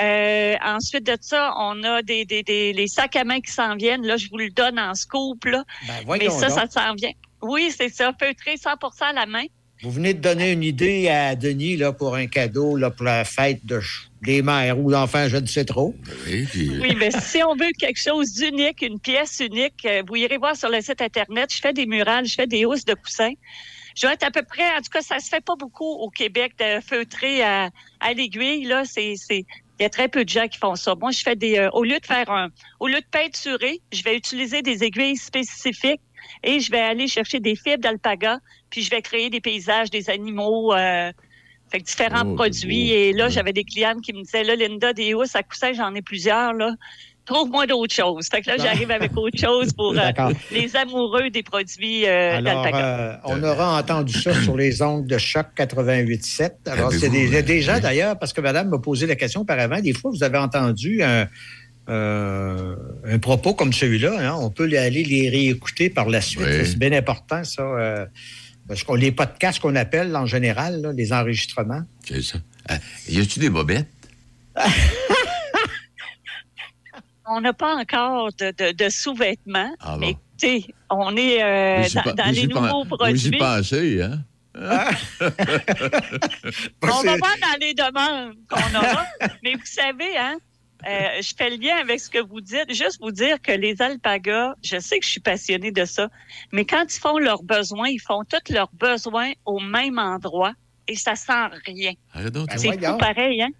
Euh, 0.00 0.54
ensuite 0.64 1.06
de 1.06 1.16
ça, 1.20 1.54
on 1.56 1.82
a 1.84 2.02
des, 2.02 2.24
des, 2.24 2.42
des 2.42 2.72
les 2.72 2.88
sacs 2.88 3.14
à 3.14 3.24
main 3.24 3.40
qui 3.40 3.52
s'en 3.52 3.76
viennent. 3.76 4.04
Là, 4.04 4.16
je 4.16 4.28
vous 4.28 4.38
le 4.38 4.50
donne 4.50 4.78
en 4.78 4.94
scoop. 4.94 5.44
Là. 5.44 5.64
Ben, 5.86 6.16
Mais 6.18 6.30
ça, 6.30 6.48
ça 6.50 6.66
s'en 6.68 6.94
vient. 6.94 7.12
Oui, 7.42 7.72
c'est 7.76 7.90
ça. 7.90 8.12
Feutré 8.18 8.56
100% 8.56 9.04
à 9.04 9.12
la 9.12 9.26
main. 9.26 9.44
Vous 9.82 9.90
venez 9.90 10.14
de 10.14 10.20
donner 10.20 10.52
une 10.52 10.62
idée 10.62 11.08
à 11.08 11.36
Denis 11.36 11.76
là, 11.76 11.92
pour 11.92 12.14
un 12.14 12.26
cadeau 12.26 12.76
là, 12.76 12.90
pour 12.90 13.04
la 13.04 13.24
fête 13.24 13.64
de, 13.66 13.80
des 14.24 14.42
mères 14.42 14.78
ou 14.78 14.90
d'enfants, 14.90 15.28
je 15.28 15.36
ne 15.36 15.46
sais 15.46 15.64
trop. 15.64 15.94
Oui, 16.26 16.48
oui, 16.54 16.96
mais 16.98 17.10
si 17.10 17.42
on 17.42 17.54
veut 17.54 17.70
quelque 17.78 18.00
chose 18.00 18.32
d'unique, 18.32 18.82
une 18.82 18.98
pièce 18.98 19.40
unique, 19.40 19.86
euh, 19.86 20.02
vous 20.06 20.16
irez 20.16 20.38
voir 20.38 20.56
sur 20.56 20.68
le 20.68 20.80
site 20.80 21.00
Internet. 21.00 21.52
Je 21.54 21.60
fais 21.60 21.72
des 21.72 21.86
murales, 21.86 22.26
je 22.26 22.34
fais 22.34 22.46
des 22.46 22.64
housses 22.64 22.84
de 22.84 22.94
coussins. 22.94 23.34
Je 23.94 24.06
vais 24.06 24.14
être 24.14 24.24
à 24.24 24.30
peu 24.30 24.42
près, 24.42 24.68
en 24.76 24.80
tout 24.80 24.90
cas, 24.92 25.02
ça 25.02 25.20
se 25.20 25.28
fait 25.28 25.44
pas 25.44 25.54
beaucoup 25.56 25.88
au 25.88 26.10
Québec 26.10 26.54
de 26.58 26.80
feutrer 26.80 27.42
à, 27.42 27.70
à 28.00 28.12
l'aiguille. 28.12 28.64
Là, 28.64 28.84
c'est, 28.84 29.14
il 29.30 29.44
y 29.82 29.84
a 29.84 29.90
très 29.90 30.08
peu 30.08 30.24
de 30.24 30.28
gens 30.28 30.48
qui 30.48 30.58
font 30.58 30.74
ça. 30.74 30.94
Moi, 30.94 31.10
je 31.10 31.22
fais 31.22 31.36
des. 31.36 31.58
Euh, 31.58 31.70
au 31.72 31.84
lieu 31.84 32.00
de 32.00 32.06
faire 32.06 32.30
un. 32.30 32.48
Au 32.80 32.88
lieu 32.88 33.00
de 33.00 33.06
peinturer, 33.10 33.80
je 33.92 34.02
vais 34.02 34.16
utiliser 34.16 34.62
des 34.62 34.82
aiguilles 34.82 35.16
spécifiques 35.16 36.00
et 36.42 36.58
je 36.60 36.70
vais 36.70 36.80
aller 36.80 37.06
chercher 37.06 37.38
des 37.38 37.54
fibres 37.54 37.82
d'alpaga, 37.82 38.38
puis 38.70 38.82
je 38.82 38.90
vais 38.90 39.02
créer 39.02 39.30
des 39.30 39.40
paysages, 39.40 39.90
des 39.90 40.10
animaux. 40.10 40.72
Euh, 40.74 41.12
fait 41.74 41.80
différents 41.80 42.26
oh, 42.26 42.34
produits. 42.34 42.90
Et 42.92 43.12
là, 43.12 43.28
j'avais 43.28 43.52
des 43.52 43.64
clients 43.64 43.98
qui 44.00 44.12
me 44.12 44.22
disaient, 44.22 44.44
là, 44.44 44.56
Linda, 44.56 44.92
des 44.92 45.14
housses 45.14 45.34
à 45.34 45.42
coussin, 45.42 45.72
j'en 45.72 45.94
ai 45.94 46.02
plusieurs, 46.02 46.52
là 46.52 46.74
trouve-moi 47.24 47.66
d'autres 47.66 47.94
choses. 47.94 48.28
Fait 48.30 48.42
que 48.42 48.50
là, 48.50 48.56
j'arrive 48.58 48.90
avec 48.90 49.16
autre 49.16 49.38
chose 49.38 49.72
pour 49.72 49.94
euh, 49.96 50.32
les 50.52 50.76
amoureux 50.76 51.30
des 51.30 51.42
produits 51.42 52.06
euh, 52.06 52.38
euh, 52.38 53.16
on 53.24 53.42
aura 53.42 53.78
entendu 53.78 54.12
ça 54.12 54.34
sur 54.42 54.56
les 54.56 54.82
ongles 54.82 55.06
de 55.06 55.18
choc 55.18 55.46
88.7. 55.56 56.50
Alors, 56.66 56.92
c'est 56.92 57.08
des, 57.08 57.42
des, 57.42 57.62
gens, 57.62 57.78
d'ailleurs, 57.80 58.18
parce 58.18 58.32
que 58.32 58.40
madame 58.40 58.68
m'a 58.68 58.78
posé 58.78 59.06
la 59.06 59.16
question 59.16 59.42
auparavant, 59.42 59.80
des 59.80 59.92
fois, 59.92 60.10
vous 60.10 60.22
avez 60.22 60.38
entendu 60.38 61.02
un, 61.02 61.26
un 61.86 63.18
propos 63.20 63.54
comme 63.54 63.72
celui-là. 63.72 64.16
Hein? 64.18 64.38
on 64.40 64.50
peut 64.50 64.70
aller 64.76 65.04
les 65.04 65.28
réécouter 65.28 65.90
par 65.90 66.08
la 66.08 66.20
suite. 66.20 66.44
C'est 66.64 66.78
bien 66.78 66.92
important, 66.92 67.42
ça. 67.44 68.06
Parce 68.68 68.82
qu'on 68.82 68.94
les 68.94 69.12
podcasts 69.12 69.60
qu'on 69.60 69.76
appelle 69.76 70.16
en 70.16 70.26
général, 70.26 70.92
les 70.96 71.12
enregistrements. 71.12 71.82
C'est 72.04 72.22
ça. 72.22 72.38
y 73.08 73.20
a-tu 73.20 73.38
des 73.38 73.50
bobettes? 73.50 73.88
on 77.26 77.40
n'a 77.40 77.52
pas 77.52 77.76
encore 77.76 78.30
de, 78.38 78.72
de, 78.72 78.88
sous-vêtements. 78.88 79.74
Ah 79.80 79.96
mais 79.98 80.16
on 80.90 81.16
est 81.16 81.42
euh, 81.42 81.82
dans, 82.16 82.34
les 82.34 82.46
nouveaux 82.46 82.84
produits. 82.84 83.14
Vous 83.14 83.28
y 83.28 83.38
pensez, 83.38 84.02
hein? 84.02 84.20
Ah. 84.56 84.90
on 86.82 87.02
va 87.02 87.16
voir 87.16 87.34
dans 87.40 87.58
les 87.60 87.74
demandes 87.74 88.34
qu'on 88.48 88.78
aura. 88.78 89.06
mais 89.42 89.54
vous 89.54 89.64
savez, 89.64 90.16
hein, 90.16 90.36
euh, 90.86 91.22
je 91.22 91.34
fais 91.36 91.50
le 91.50 91.56
lien 91.56 91.76
avec 91.76 92.00
ce 92.00 92.10
que 92.10 92.18
vous 92.18 92.40
dites. 92.40 92.72
Juste 92.72 92.98
vous 93.00 93.10
dire 93.10 93.40
que 93.40 93.52
les 93.52 93.80
alpagas, 93.80 94.54
je 94.62 94.78
sais 94.78 94.98
que 94.98 95.04
je 95.04 95.10
suis 95.10 95.20
passionnée 95.20 95.72
de 95.72 95.84
ça, 95.84 96.08
mais 96.52 96.64
quand 96.64 96.84
ils 96.88 97.00
font 97.00 97.18
leurs 97.18 97.42
besoins, 97.42 97.88
ils 97.88 98.00
font 98.00 98.22
tous 98.24 98.52
leurs 98.52 98.70
besoins 98.72 99.32
au 99.44 99.60
même 99.60 99.98
endroit 99.98 100.52
et 100.86 100.96
ça 100.96 101.14
sent 101.14 101.32
rien. 101.66 101.92
C'est 102.56 102.76
tout 102.76 102.98
pareil, 102.98 103.42
hein? 103.42 103.50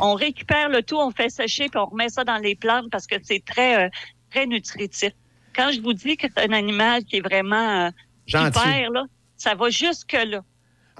On 0.00 0.14
récupère 0.14 0.68
le 0.68 0.82
tout, 0.82 0.98
on 0.98 1.10
fait 1.10 1.28
sécher, 1.30 1.68
puis 1.68 1.78
on 1.78 1.86
remet 1.86 2.08
ça 2.08 2.24
dans 2.24 2.38
les 2.38 2.56
plantes 2.56 2.90
parce 2.90 3.06
que 3.06 3.16
c'est 3.22 3.44
très, 3.44 3.86
euh, 3.86 3.88
très 4.30 4.46
nutritif. 4.46 5.12
Quand 5.54 5.70
je 5.72 5.80
vous 5.80 5.92
dis 5.92 6.16
que 6.16 6.26
c'est 6.34 6.48
un 6.48 6.52
animal 6.52 7.04
qui 7.04 7.18
est 7.18 7.20
vraiment 7.20 7.86
euh, 7.86 7.90
super, 8.26 8.90
là, 8.90 9.04
ça 9.36 9.54
va 9.54 9.70
jusque-là. 9.70 10.42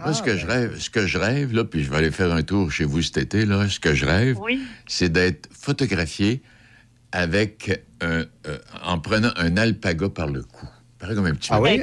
Moi, 0.04 0.14
ce 0.14 0.22
que 0.22 0.36
je 0.36 0.46
rêve, 0.46 0.78
ce 0.78 0.90
que 0.90 1.06
je 1.06 1.18
rêve, 1.18 1.52
là, 1.54 1.64
puis 1.64 1.84
je 1.84 1.90
vais 1.90 1.96
aller 1.96 2.10
faire 2.10 2.32
un 2.32 2.42
tour 2.42 2.70
chez 2.70 2.84
vous 2.84 3.02
cet 3.02 3.18
été, 3.18 3.44
là, 3.44 3.68
ce 3.68 3.80
que 3.80 3.94
je 3.94 4.06
rêve, 4.06 4.38
c'est 4.86 5.10
d'être 5.10 5.48
photographié 5.52 6.42
avec 7.12 7.84
un, 8.00 8.24
euh, 8.46 8.58
en 8.82 8.98
prenant 8.98 9.30
un 9.36 9.56
alpaga 9.56 10.08
par 10.08 10.28
le 10.28 10.42
cou. 10.42 10.66
Pareil 10.98 11.16
comme 11.16 11.26
un 11.26 11.34
petit 11.34 11.48
Ah 11.52 11.60
oui? 11.60 11.82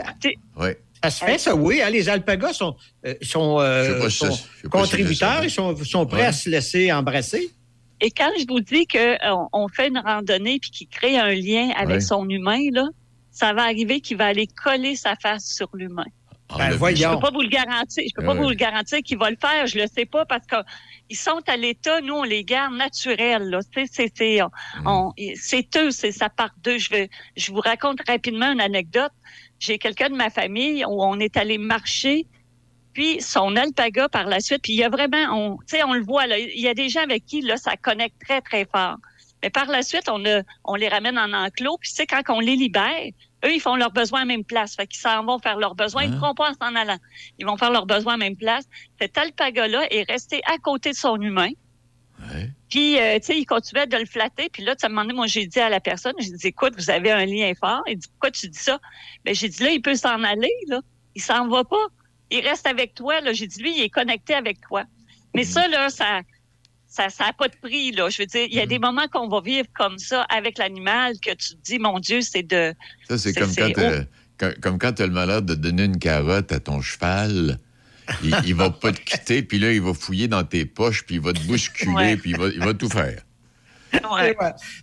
oui. 0.58 0.70
Ça 1.04 1.12
se 1.12 1.26
fait, 1.26 1.38
ça, 1.38 1.56
oui. 1.56 1.82
Hein, 1.82 1.90
les 1.90 2.10
alpagas 2.10 2.54
sont, 2.54 2.76
euh, 3.06 3.14
sont, 3.22 3.60
euh, 3.60 4.08
contributeurs, 4.70 5.44
ils 5.44 5.52
sont, 5.52 5.76
sont 5.84 6.06
prêts 6.06 6.26
à 6.26 6.32
se 6.32 6.50
laisser 6.50 6.92
embrasser. 6.92 7.52
Et 8.02 8.12
quand 8.12 8.32
je 8.40 8.46
vous 8.48 8.60
dis 8.60 8.88
qu'on 8.88 9.48
on 9.54 9.68
fait 9.68 9.88
une 9.88 10.00
randonnée 10.00 10.60
puis 10.60 10.72
qu'il 10.72 10.88
crée 10.88 11.18
un 11.18 11.34
lien 11.34 11.70
avec 11.78 12.02
son 12.02 12.28
humain, 12.30 12.60
là, 12.72 12.88
ça 13.32 13.54
va 13.54 13.64
arriver 13.64 14.02
qu'il 14.02 14.18
va 14.18 14.26
aller 14.28 14.48
coller 14.48 14.96
sa 14.96 15.16
face 15.16 15.46
sur 15.46 15.70
l'humain. 15.74 16.06
Ben, 16.56 16.72
voyons. 16.72 17.10
Je 17.10 17.16
peux 17.16 17.22
pas 17.22 17.32
vous 17.32 17.42
le 17.42 17.50
garantir. 17.50 18.04
Je 18.08 18.14
peux 18.16 18.26
pas 18.26 18.34
vous 18.34 18.50
le 18.50 18.56
garantir 18.56 19.00
qu'il 19.00 19.18
va 19.18 19.30
le 19.30 19.38
faire. 19.40 19.68
Je 19.68 19.78
le 19.78 19.88
sais 19.88 20.06
pas 20.06 20.26
parce 20.26 20.46
qu'ils 20.46 21.18
sont 21.18 21.42
à 21.48 21.58
l'état. 21.58 22.00
Nous, 22.02 22.14
on 22.14 22.24
les 22.24 22.44
garde 22.46 22.74
naturels. 22.74 23.50
Là. 23.50 23.60
C'est, 23.74 23.86
c'est, 23.92 24.12
c'est, 24.16 24.40
mm. 24.84 25.10
c'est 25.36 25.78
eux. 25.78 25.92
C'est 25.92 26.14
ça 26.14 26.30
part 26.30 26.52
d'eux. 26.64 26.78
Je 26.78 26.90
vais, 26.90 27.10
je 27.36 27.52
vous 27.52 27.60
raconte 27.60 28.00
rapidement 28.08 28.52
une 28.52 28.62
anecdote 28.62 29.12
j'ai 29.60 29.78
quelqu'un 29.78 30.10
de 30.10 30.16
ma 30.16 30.30
famille 30.30 30.86
où 30.86 31.04
on 31.04 31.20
est 31.20 31.38
allé 31.38 31.58
marcher, 31.58 32.26
puis 32.94 33.22
son 33.22 33.56
alpaga 33.56 34.10
par 34.10 34.26
la 34.26 34.40
suite, 34.40 34.62
puis 34.64 34.74
il 34.74 34.80
y 34.80 34.84
a 34.84 34.90
vraiment, 34.90 35.26
on, 35.32 35.58
tu 35.58 35.78
sais, 35.78 35.84
on 35.84 35.94
le 35.94 36.04
voit, 36.04 36.28
là, 36.28 36.38
il 36.38 36.60
y 36.60 36.68
a 36.68 36.74
des 36.74 36.90
gens 36.90 37.02
avec 37.02 37.26
qui, 37.26 37.42
là, 37.42 37.58
ça 37.58 37.76
connecte 37.78 38.16
très, 38.26 38.42
très 38.42 38.66
fort. 38.66 38.98
Mais 39.44 39.52
par 39.52 39.68
la 39.68 39.84
suite, 39.84 40.10
on, 40.10 40.26
a, 40.26 40.42
on 40.64 40.76
les 40.76 40.88
ramène 40.88 41.18
en 41.18 41.32
enclos, 41.34 41.78
puis 41.80 41.90
tu 41.90 41.96
sais, 41.96 42.08
quand 42.08 42.22
on 42.30 42.40
les 42.40 42.56
libère, 42.56 43.12
eux, 43.46 43.54
ils 43.54 43.60
font 43.60 43.76
leurs 43.76 43.92
besoins 43.92 44.22
à 44.22 44.26
même 44.26 44.44
place. 44.44 44.76
Fait 44.76 44.88
qu'ils 44.88 45.00
s'en 45.00 45.24
vont 45.24 45.40
faire 45.40 45.58
leurs 45.58 45.76
besoins. 45.76 46.04
Ils 46.04 46.12
ne 46.12 46.18
feront 46.18 46.34
pas 46.34 46.52
en 46.52 46.54
s'en 46.54 46.76
allant. 46.76 46.98
Ils 47.38 47.46
vont 47.46 47.58
faire 47.58 47.72
leurs 47.72 47.86
besoins 47.86 48.16
à 48.16 48.18
même 48.18 48.36
place. 48.36 48.66
Cet 49.00 49.18
alpaga-là 49.18 49.86
est 49.92 50.10
resté 50.10 50.42
à 50.46 50.58
côté 50.58 50.92
de 50.92 50.96
son 50.96 51.20
humain. 51.22 51.52
Puis, 52.70 53.00
euh, 53.00 53.20
tu 53.20 53.28
sais, 53.28 53.38
il 53.38 53.46
continuait 53.46 53.88
de 53.88 53.96
le 53.96 54.06
flatter. 54.06 54.50
Puis 54.50 54.64
là, 54.64 54.76
tu 54.76 54.86
as 54.86 54.90
demandé, 54.90 55.14
moi, 55.14 55.28
j'ai 55.28 55.46
dit 55.46 55.60
à 55.60 55.70
la 55.70 55.80
personne, 55.80 56.14
j'ai 56.20 56.32
dit, 56.32 56.48
écoute, 56.48 56.74
vous 56.78 56.90
avez 56.90 57.12
un 57.12 57.26
lien 57.26 57.54
fort. 57.60 57.84
Il 57.88 57.98
dit, 57.98 58.08
pourquoi 58.08 58.32
tu 58.32 58.50
dis 58.50 58.58
ça? 58.58 58.80
Ben, 59.24 59.34
j'ai 59.34 59.50
dit, 59.50 59.64
là, 59.64 59.70
il 59.70 59.82
peut 59.82 59.96
s'en 59.96 60.24
aller, 60.24 60.52
là. 60.68 60.82
Il 61.16 61.22
s'en 61.22 61.48
va 61.48 61.64
pas. 61.64 61.86
Il 62.30 62.46
reste 62.46 62.68
avec 62.68 62.94
toi, 62.96 63.22
là. 63.22 63.34
J'ai 63.34 63.48
dit, 63.48 63.62
lui, 63.62 63.78
il 63.78 63.84
est 63.84 63.90
connecté 63.90 64.34
avec 64.34 64.60
toi. 64.62 64.84
Mais 65.36 65.44
mm. 65.44 65.46
ça, 65.46 65.68
là, 65.68 65.90
ça, 65.90 66.22
ça, 66.98 67.10
ça 67.10 67.26
a 67.26 67.34
pas 67.34 67.48
de 67.48 67.56
prix, 67.62 67.92
là. 67.92 68.10
Je 68.10 68.22
veux 68.22 68.26
dire, 68.26 68.48
il 68.50 68.56
y 68.56 68.60
a 68.60 68.66
mm. 68.66 68.70
des 68.70 68.80
moments 68.80 69.08
qu'on 69.08 69.28
va 69.28 69.42
vivre 69.42 69.68
comme 69.76 69.98
ça 70.00 70.24
avec 70.24 70.58
l'animal 70.58 71.14
que 71.20 71.32
tu 71.32 71.56
te 71.56 71.62
dis, 71.64 71.80
mon 71.80 72.00
Dieu, 72.00 72.22
c'est 72.22 72.44
de. 72.44 72.74
Ça, 73.08 73.18
c'est 73.18 73.34
comme 73.34 73.54
quand, 74.38 74.52
comme 74.62 74.78
quand 74.78 74.94
tu 74.94 75.02
as 75.02 75.08
le 75.08 75.14
malheur 75.14 75.42
de 75.42 75.56
donner 75.56 75.86
une 75.86 75.98
carotte 75.98 76.52
à 76.52 76.60
ton 76.60 76.80
cheval 76.82 77.60
il, 78.24 78.36
il, 78.46 78.56
va 78.56 78.70
pas 78.70 78.92
te 78.92 79.02
quitter, 79.02 79.42
puis 79.42 79.60
là, 79.60 79.72
il 79.72 79.82
va 79.82 79.94
fouiller 79.94 80.28
dans 80.28 80.44
tes 80.44 80.66
poches, 80.66 81.04
puis 81.04 81.16
il 81.16 81.22
va 81.22 81.34
te 81.34 81.42
bousculer, 81.42 82.18
puis 82.18 82.32
il 82.32 82.38
va, 82.38 82.48
il 82.48 82.60
va, 82.60 82.74
tout 82.74 82.90
faire. 82.90 83.22
Ouais. 84.12 84.36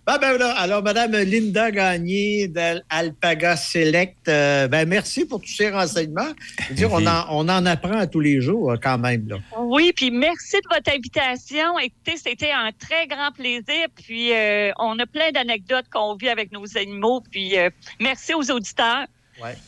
Ben, 0.05 0.17
ben, 0.19 0.41
alors, 0.41 0.83
Madame 0.83 1.11
Linda 1.11 1.71
Gagné 1.71 2.47
d'Alpaga 2.47 3.55
Select, 3.55 4.27
euh, 4.27 4.67
ben, 4.67 4.87
merci 4.87 5.25
pour 5.25 5.41
tous 5.41 5.55
ces 5.55 5.69
renseignements. 5.69 6.33
Dire, 6.71 6.91
on, 6.91 7.05
en, 7.05 7.25
on, 7.29 7.49
en, 7.49 7.65
apprend 7.65 8.05
tous 8.07 8.19
les 8.19 8.41
jours 8.41 8.71
euh, 8.71 8.77
quand 8.81 8.97
même. 8.97 9.27
Là. 9.27 9.37
Oui, 9.59 9.91
puis 9.95 10.11
merci 10.11 10.57
de 10.57 10.75
votre 10.75 10.91
invitation. 10.93 11.79
Écoutez, 11.79 12.17
c'était 12.17 12.51
un 12.51 12.71
très 12.71 13.07
grand 13.07 13.31
plaisir. 13.31 13.87
Puis 13.95 14.33
euh, 14.33 14.71
on 14.79 14.97
a 14.99 15.05
plein 15.05 15.31
d'anecdotes 15.31 15.85
qu'on 15.91 16.15
vit 16.15 16.29
avec 16.29 16.51
nos 16.51 16.77
animaux. 16.77 17.21
Puis 17.31 17.55
merci 17.99 18.33
aux 18.33 18.51
auditeurs. 18.51 19.07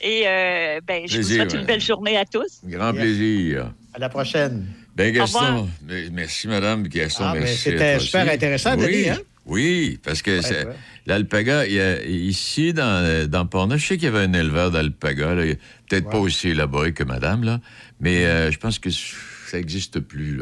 Et 0.01 0.23
euh, 0.25 0.79
ben, 0.85 1.07
je 1.07 1.17
vous 1.17 1.23
souhaite 1.23 1.53
une 1.53 1.65
belle 1.65 1.81
journée 1.81 2.17
à 2.17 2.25
tous. 2.25 2.61
Grand 2.63 2.93
plaisir. 2.93 3.73
À 3.93 3.99
la 3.99 4.09
prochaine. 4.09 4.65
Ben 4.95 5.13
Gaston, 5.13 5.69
merci 6.11 6.47
Madame 6.47 6.87
Gaston. 6.87 7.23
Ah, 7.25 7.45
C'était 7.45 7.99
super 7.99 8.31
intéressant, 8.31 8.75
oui, 8.77 8.85
Denis. 8.85 9.09
Hein? 9.09 9.19
Oui, 9.47 9.99
parce 10.03 10.21
que 10.21 10.39
l'alpaga, 11.05 11.65
ici, 11.65 12.73
dans, 12.73 13.27
dans 13.29 13.45
Portneuf, 13.45 13.81
je 13.81 13.87
sais 13.87 13.97
qu'il 13.97 14.05
y 14.05 14.07
avait 14.07 14.25
un 14.25 14.33
éleveur 14.33 14.71
d'alpaga, 14.71 15.35
peut-être 15.89 16.09
pas 16.09 16.17
aussi 16.17 16.49
élaboré 16.49 16.93
que 16.93 17.03
Madame, 17.03 17.43
là, 17.43 17.59
mais 17.99 18.25
euh, 18.25 18.51
je 18.51 18.57
pense 18.57 18.77
que 18.79 18.89
ça 18.89 19.57
n'existe 19.57 19.99
plus. 20.01 20.41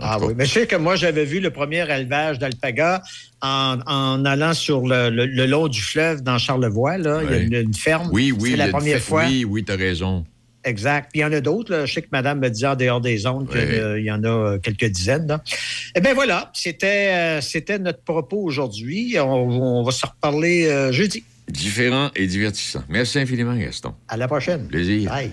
Ah 0.00 0.18
oui, 0.20 0.34
mais 0.36 0.44
je 0.44 0.52
sais 0.52 0.66
que 0.66 0.76
moi, 0.76 0.96
j'avais 0.96 1.24
vu 1.24 1.38
le 1.38 1.50
premier 1.50 1.88
élevage 1.90 2.38
d'alpaga 2.38 3.02
en, 3.40 4.24
allant 4.24 4.54
sur 4.54 4.86
le, 4.86 5.46
long 5.46 5.68
du 5.68 5.80
fleuve 5.80 6.22
dans 6.22 6.38
Charlevoix. 6.38 6.98
Là. 6.98 7.20
Il 7.22 7.52
y 7.52 7.56
a 7.56 7.60
une, 7.60 7.74
ferme. 7.74 8.08
Oui, 8.12 8.32
oui. 8.36 8.50
C'est 8.50 8.56
la 8.56 8.68
première 8.68 9.00
fois. 9.00 9.26
Oui, 9.26 9.44
oui, 9.44 9.64
tu 9.64 9.72
as 9.72 9.76
raison. 9.76 10.24
Exact. 10.64 11.10
Puis 11.10 11.20
il 11.20 11.22
y 11.22 11.24
en 11.24 11.32
a 11.32 11.40
d'autres. 11.40 11.86
Je 11.86 11.92
sais 11.92 12.02
que 12.02 12.08
Madame 12.12 12.40
me 12.40 12.48
disait 12.48 12.68
en 12.68 12.76
dehors 12.76 13.00
des 13.00 13.18
zones 13.18 13.48
qu'il 13.48 14.02
y 14.02 14.10
en 14.10 14.22
a 14.24 14.28
euh, 14.28 14.58
quelques 14.58 14.86
dizaines. 14.86 15.38
Eh 15.94 16.00
bien 16.00 16.14
voilà, 16.14 16.50
c'était, 16.54 17.12
euh, 17.12 17.40
c'était 17.40 17.78
notre 17.78 18.02
propos 18.02 18.42
aujourd'hui. 18.42 19.16
On, 19.18 19.82
va 19.82 19.92
se 19.92 20.06
reparler 20.06 20.66
euh, 20.66 20.92
jeudi. 20.92 21.24
Différent 21.48 22.10
et 22.14 22.26
divertissant. 22.26 22.84
Merci 22.88 23.18
infiniment, 23.18 23.56
Gaston. 23.56 23.94
À 24.08 24.16
la 24.16 24.28
prochaine. 24.28 24.68
Plaisir. 24.68 25.10
Bye. 25.10 25.32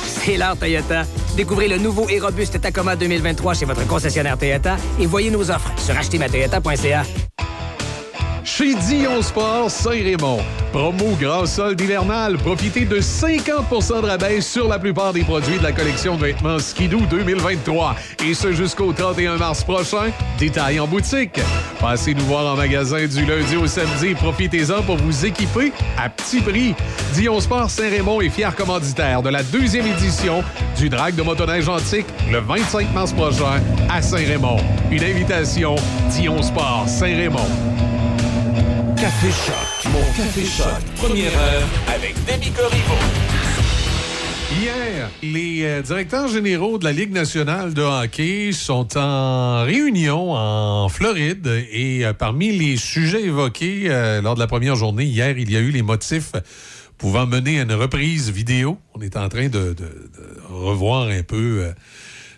L'heure 0.27 0.55
Toyota. 0.55 1.03
Découvrez 1.35 1.67
le 1.67 1.77
nouveau 1.77 2.07
et 2.07 2.19
robuste 2.19 2.61
Tacoma 2.61 2.95
2023 2.95 3.55
chez 3.55 3.65
votre 3.65 3.85
concessionnaire 3.87 4.37
Toyota 4.37 4.77
et 4.99 5.05
voyez 5.07 5.31
nos 5.31 5.49
offres 5.49 5.71
sur 5.77 5.97
achetermatoyota.ca. 5.97 7.03
Chez 8.43 8.73
Dion 8.73 9.21
Sport 9.21 9.69
Saint-Raymond. 9.69 10.39
Promo 10.71 11.15
grand 11.19 11.45
solde 11.45 11.79
hivernal. 11.79 12.37
Profitez 12.37 12.85
de 12.85 12.99
50% 12.99 14.01
de 14.01 14.07
rabais 14.07 14.41
sur 14.41 14.67
la 14.67 14.79
plupart 14.79 15.13
des 15.13 15.23
produits 15.23 15.57
de 15.57 15.63
la 15.63 15.71
collection 15.71 16.15
de 16.15 16.21
vêtements 16.25 16.57
Skidoo 16.57 17.01
2023. 17.09 17.95
Et 18.25 18.33
ce 18.33 18.51
jusqu'au 18.51 18.93
31 18.93 19.37
mars 19.37 19.63
prochain. 19.63 20.11
Détails 20.39 20.79
en 20.79 20.87
boutique. 20.87 21.39
Passez 21.79 22.15
nous 22.15 22.25
voir 22.25 22.51
en 22.53 22.57
magasin 22.57 23.05
du 23.05 23.25
lundi 23.25 23.57
au 23.57 23.67
samedi. 23.67 24.15
Profitez-en 24.15 24.81
pour 24.81 24.97
vous 24.97 25.25
équiper 25.25 25.71
à 25.97 26.09
petit 26.09 26.41
prix. 26.41 26.73
Dion 27.13 27.39
Sport 27.39 27.69
Saint-Raymond 27.69 28.21
est 28.21 28.29
fier 28.29 28.55
commanditaire 28.55 29.21
de 29.21 29.29
la 29.29 29.43
deuxième 29.43 29.85
édition 29.85 30.43
du 30.77 30.89
Drag 30.89 31.13
de 31.15 31.21
motoneige 31.21 31.69
antique 31.69 32.07
le 32.31 32.39
25 32.39 32.91
mars 32.93 33.13
prochain 33.13 33.61
à 33.89 34.01
Saint-Raymond. 34.01 34.57
Une 34.89 35.03
invitation 35.03 35.75
Dion 36.09 36.41
Sport 36.41 36.85
Saint-Raymond. 36.87 37.47
Café 39.01 39.31
Choc. 39.31 39.91
Mon 39.91 40.03
Café 40.15 40.45
Choc. 40.45 40.79
Première 40.97 41.35
heure 41.35 41.67
avec 41.87 42.13
Demi 42.27 42.51
Corriveau. 42.51 42.93
Hier, 44.59 45.09
les 45.23 45.63
euh, 45.63 45.81
directeurs 45.81 46.27
généraux 46.27 46.77
de 46.77 46.83
la 46.83 46.91
Ligue 46.91 47.11
nationale 47.11 47.73
de 47.73 47.81
hockey 47.81 48.51
sont 48.51 48.95
en 48.99 49.63
réunion 49.63 50.33
en 50.33 50.87
Floride 50.87 51.47
et 51.71 52.05
euh, 52.05 52.13
parmi 52.13 52.55
les 52.55 52.77
sujets 52.77 53.23
évoqués 53.23 53.85
euh, 53.87 54.21
lors 54.21 54.35
de 54.35 54.39
la 54.39 54.45
première 54.45 54.75
journée, 54.75 55.05
hier, 55.05 55.35
il 55.35 55.51
y 55.51 55.57
a 55.57 55.61
eu 55.61 55.71
les 55.71 55.81
motifs 55.81 56.33
pouvant 56.99 57.25
mener 57.25 57.59
à 57.59 57.63
une 57.63 57.73
reprise 57.73 58.29
vidéo. 58.29 58.77
On 58.93 59.01
est 59.01 59.17
en 59.17 59.29
train 59.29 59.49
de, 59.49 59.75
revoir 60.47 61.07
un 61.07 61.23
peu 61.23 61.73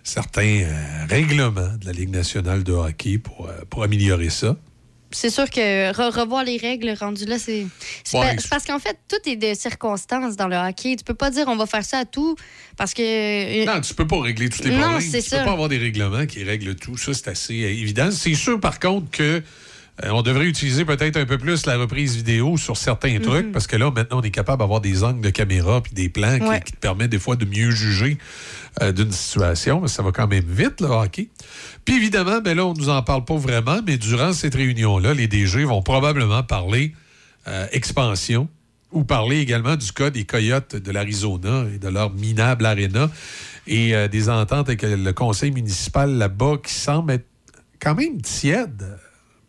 certains 0.03 0.63
règlements 1.09 1.75
de 1.77 1.85
la 1.85 1.91
Ligue 1.91 2.11
nationale 2.11 2.63
de 2.63 2.71
hockey 2.71 3.17
pour, 3.17 3.49
pour 3.69 3.83
améliorer 3.83 4.29
ça 4.29 4.55
c'est 5.13 5.29
sûr 5.29 5.49
que 5.49 5.95
revoir 6.19 6.43
les 6.43 6.57
règles 6.57 6.95
rendues 6.99 7.25
là, 7.25 7.37
c'est. 7.39 7.65
parce 8.49 8.65
qu'en 8.65 8.79
fait, 8.79 8.97
tout 9.07 9.29
est 9.29 9.35
de 9.35 9.53
circonstances 9.53 10.35
dans 10.35 10.47
le 10.47 10.55
hockey. 10.55 10.95
Tu 10.95 11.03
peux 11.03 11.13
pas 11.13 11.29
dire 11.29 11.45
on 11.47 11.55
va 11.55 11.65
faire 11.65 11.85
ça 11.85 11.99
à 11.99 12.05
tout 12.05 12.35
parce 12.77 12.93
que. 12.93 13.01
Euh, 13.01 13.65
non, 13.65 13.81
tu 13.81 13.93
peux 13.93 14.07
pas 14.07 14.21
régler 14.21 14.49
tous 14.49 14.63
les 14.63 14.71
problèmes. 14.71 14.91
Non, 14.93 14.99
c'est 14.99 15.21
ça. 15.21 15.37
Tu 15.37 15.41
peux 15.41 15.45
pas 15.45 15.53
avoir 15.53 15.69
des 15.69 15.77
règlements 15.77 16.25
qui 16.25 16.43
règlent 16.43 16.75
tout. 16.75 16.97
Ça, 16.97 17.13
c'est 17.13 17.27
assez 17.27 17.53
évident. 17.53 18.09
C'est 18.11 18.35
sûr, 18.35 18.59
par 18.59 18.79
contre, 18.79 19.09
que. 19.11 19.41
Euh, 20.03 20.09
on 20.09 20.23
devrait 20.23 20.45
utiliser 20.45 20.85
peut-être 20.85 21.17
un 21.17 21.25
peu 21.25 21.37
plus 21.37 21.65
la 21.65 21.77
reprise 21.77 22.15
vidéo 22.15 22.57
sur 22.57 22.77
certains 22.77 23.19
trucs, 23.19 23.47
mhm. 23.47 23.51
parce 23.51 23.67
que 23.67 23.75
là, 23.75 23.91
maintenant, 23.91 24.19
on 24.19 24.23
est 24.23 24.31
capable 24.31 24.59
d'avoir 24.59 24.81
des 24.81 25.03
angles 25.03 25.21
de 25.21 25.29
caméra 25.29 25.81
puis 25.81 25.93
des 25.93 26.09
plans 26.09 26.39
qui, 26.39 26.71
te 26.71 26.77
permettent 26.77 27.11
des 27.11 27.19
fois 27.19 27.35
de 27.35 27.45
mieux 27.45 27.69
juger 27.69 28.17
d'une 28.81 29.11
situation. 29.11 29.81
Mais 29.81 29.87
ça 29.87 30.01
va 30.01 30.11
quand 30.11 30.27
même 30.27 30.45
vite, 30.47 30.81
le 30.81 30.87
hockey. 30.87 31.29
Puis 31.85 31.95
évidemment, 31.95 32.41
ben 32.41 32.57
là, 32.57 32.65
on 32.65 32.73
ne 32.73 32.79
nous 32.79 32.89
en 32.89 33.03
parle 33.03 33.23
pas 33.23 33.37
vraiment, 33.37 33.81
mais 33.85 33.97
durant 33.97 34.33
cette 34.33 34.55
réunion-là, 34.55 35.13
les 35.13 35.27
DG 35.27 35.63
vont 35.63 35.83
probablement 35.83 36.41
parler 36.41 36.93
euh, 37.47 37.67
expansion 37.73 38.47
ou 38.93 39.03
parler 39.03 39.39
également 39.39 39.75
du 39.75 39.91
cas 39.91 40.09
des 40.09 40.23
Coyotes 40.23 40.77
de 40.77 40.91
l'Arizona 40.91 41.65
et 41.73 41.77
de 41.77 41.89
leur 41.89 42.13
minable 42.13 42.65
arena 42.65 43.09
et 43.67 43.93
euh, 43.93 44.07
des 44.07 44.29
ententes 44.29 44.69
avec 44.69 44.81
le 44.83 45.11
conseil 45.11 45.51
municipal 45.51 46.09
là-bas 46.09 46.57
qui 46.63 46.73
semble 46.73 47.11
être 47.11 47.25
quand 47.81 47.95
même 47.95 48.21
tiède 48.21 48.97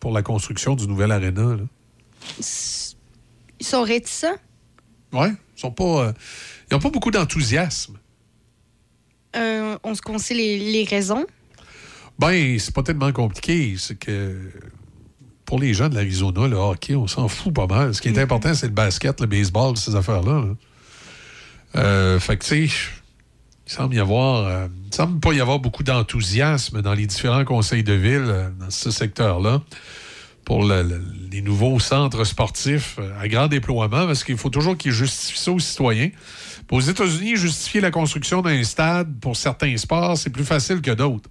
pour 0.05 0.13
la 0.13 0.23
construction 0.23 0.75
du 0.75 0.87
nouvel 0.87 1.11
arena. 1.13 1.57
Ils 2.39 3.67
sont 3.67 3.83
réticents? 3.83 4.37
Oui, 5.15 5.29
ils 5.57 5.61
sont 5.61 5.71
pas. 5.71 6.09
Euh, 6.09 6.13
ils 6.71 6.75
n'ont 6.75 6.81
pas 6.81 6.91
beaucoup 6.91 7.11
d'enthousiasme. 7.11 7.97
on 9.35 9.95
se 9.95 10.19
sait 10.19 10.35
les 10.35 10.85
raisons? 10.85 11.25
Ben, 12.19 12.59
c'est 12.59 12.75
pas 12.75 12.83
tellement 12.83 13.13
compliqué. 13.13 13.77
C'est 13.79 13.99
que 13.99 14.53
pour 15.47 15.59
les 15.59 15.73
gens 15.73 15.89
de 15.89 15.95
l'Arizona, 15.95 16.49
le 16.49 16.57
hockey, 16.57 16.95
on 16.95 17.07
s'en 17.07 17.27
fout 17.27 17.55
pas 17.55 17.67
mal. 17.67 17.95
Ce 17.95 18.03
qui 18.03 18.09
est 18.09 18.13
mm-hmm. 18.13 18.21
important, 18.21 18.53
c'est 18.53 18.67
le 18.67 18.73
basket, 18.73 19.23
le 19.23 19.27
baseball, 19.27 19.75
ces 19.79 19.97
affaires-là. 19.97 20.45
Euh, 21.77 22.21
fait 22.21 22.37
que, 22.37 22.45
tu 22.45 22.69
sais, 22.69 22.75
il 23.67 23.73
semble 23.73 23.95
y 23.95 23.99
avoir. 23.99 24.47
Euh, 24.47 24.69
semble 24.91 25.21
pas 25.21 25.33
y 25.33 25.41
avoir 25.41 25.59
beaucoup 25.59 25.83
d'enthousiasme 25.83 26.83
dans 26.83 26.95
les 26.95 27.07
différents 27.07 27.45
conseils 27.45 27.83
de 27.83 27.95
ville 27.95 28.27
euh, 28.27 28.51
dans 28.61 28.71
ce 28.71 28.91
secteur-là 28.91 29.63
pour 30.45 30.63
les 30.63 31.41
nouveaux 31.41 31.81
centres 31.81 32.25
sportifs 32.25 32.99
à 33.19 33.29
grand 33.29 33.49
déploiement, 33.49 34.07
parce 34.07 34.25
qu'il 34.25 34.37
faut 34.37 34.51
toujours 34.51 34.77
qu'ils 34.77 34.93
justifient 34.93 35.39
ça 35.39 35.53
aux 35.53 35.59
citoyens. 35.59 36.11
aux 36.71 36.81
États-Unis, 36.81 37.37
justifier 37.37 37.81
la 37.81 37.91
construction 37.91 38.43
d'un 38.43 38.63
stade 38.63 39.09
pour 39.21 39.37
certains 39.37 39.75
sports, 39.79 40.19
c'est 40.19 40.29
plus 40.29 40.45
facile 40.45 40.83
que 40.83 40.91
d'autres. 40.91 41.31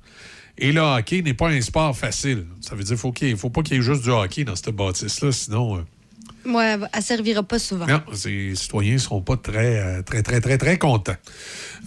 Et 0.57 0.71
le 0.71 0.81
hockey 0.81 1.21
n'est 1.21 1.33
pas 1.33 1.49
un 1.49 1.61
sport 1.61 1.95
facile. 1.95 2.45
Ça 2.61 2.75
veut 2.75 2.83
dire 2.83 2.97
qu'il 3.13 3.31
ne 3.31 3.35
faut 3.35 3.49
pas 3.49 3.61
qu'il 3.61 3.77
y 3.77 3.79
ait 3.79 3.83
juste 3.83 4.03
du 4.03 4.09
hockey 4.09 4.43
dans 4.43 4.55
cette 4.55 4.69
bâtisse-là, 4.69 5.31
sinon. 5.31 5.77
Euh, 5.77 5.81
oui, 6.45 6.63
elle 6.63 6.89
ne 6.95 7.01
servira 7.01 7.43
pas 7.43 7.59
souvent. 7.59 7.85
Non, 7.85 8.01
les 8.25 8.55
citoyens 8.55 8.93
ne 8.93 8.97
seront 8.97 9.21
pas 9.21 9.37
très, 9.37 9.79
euh, 9.79 10.01
très, 10.01 10.23
très, 10.23 10.41
très, 10.41 10.57
très 10.57 10.77
contents. 10.77 11.15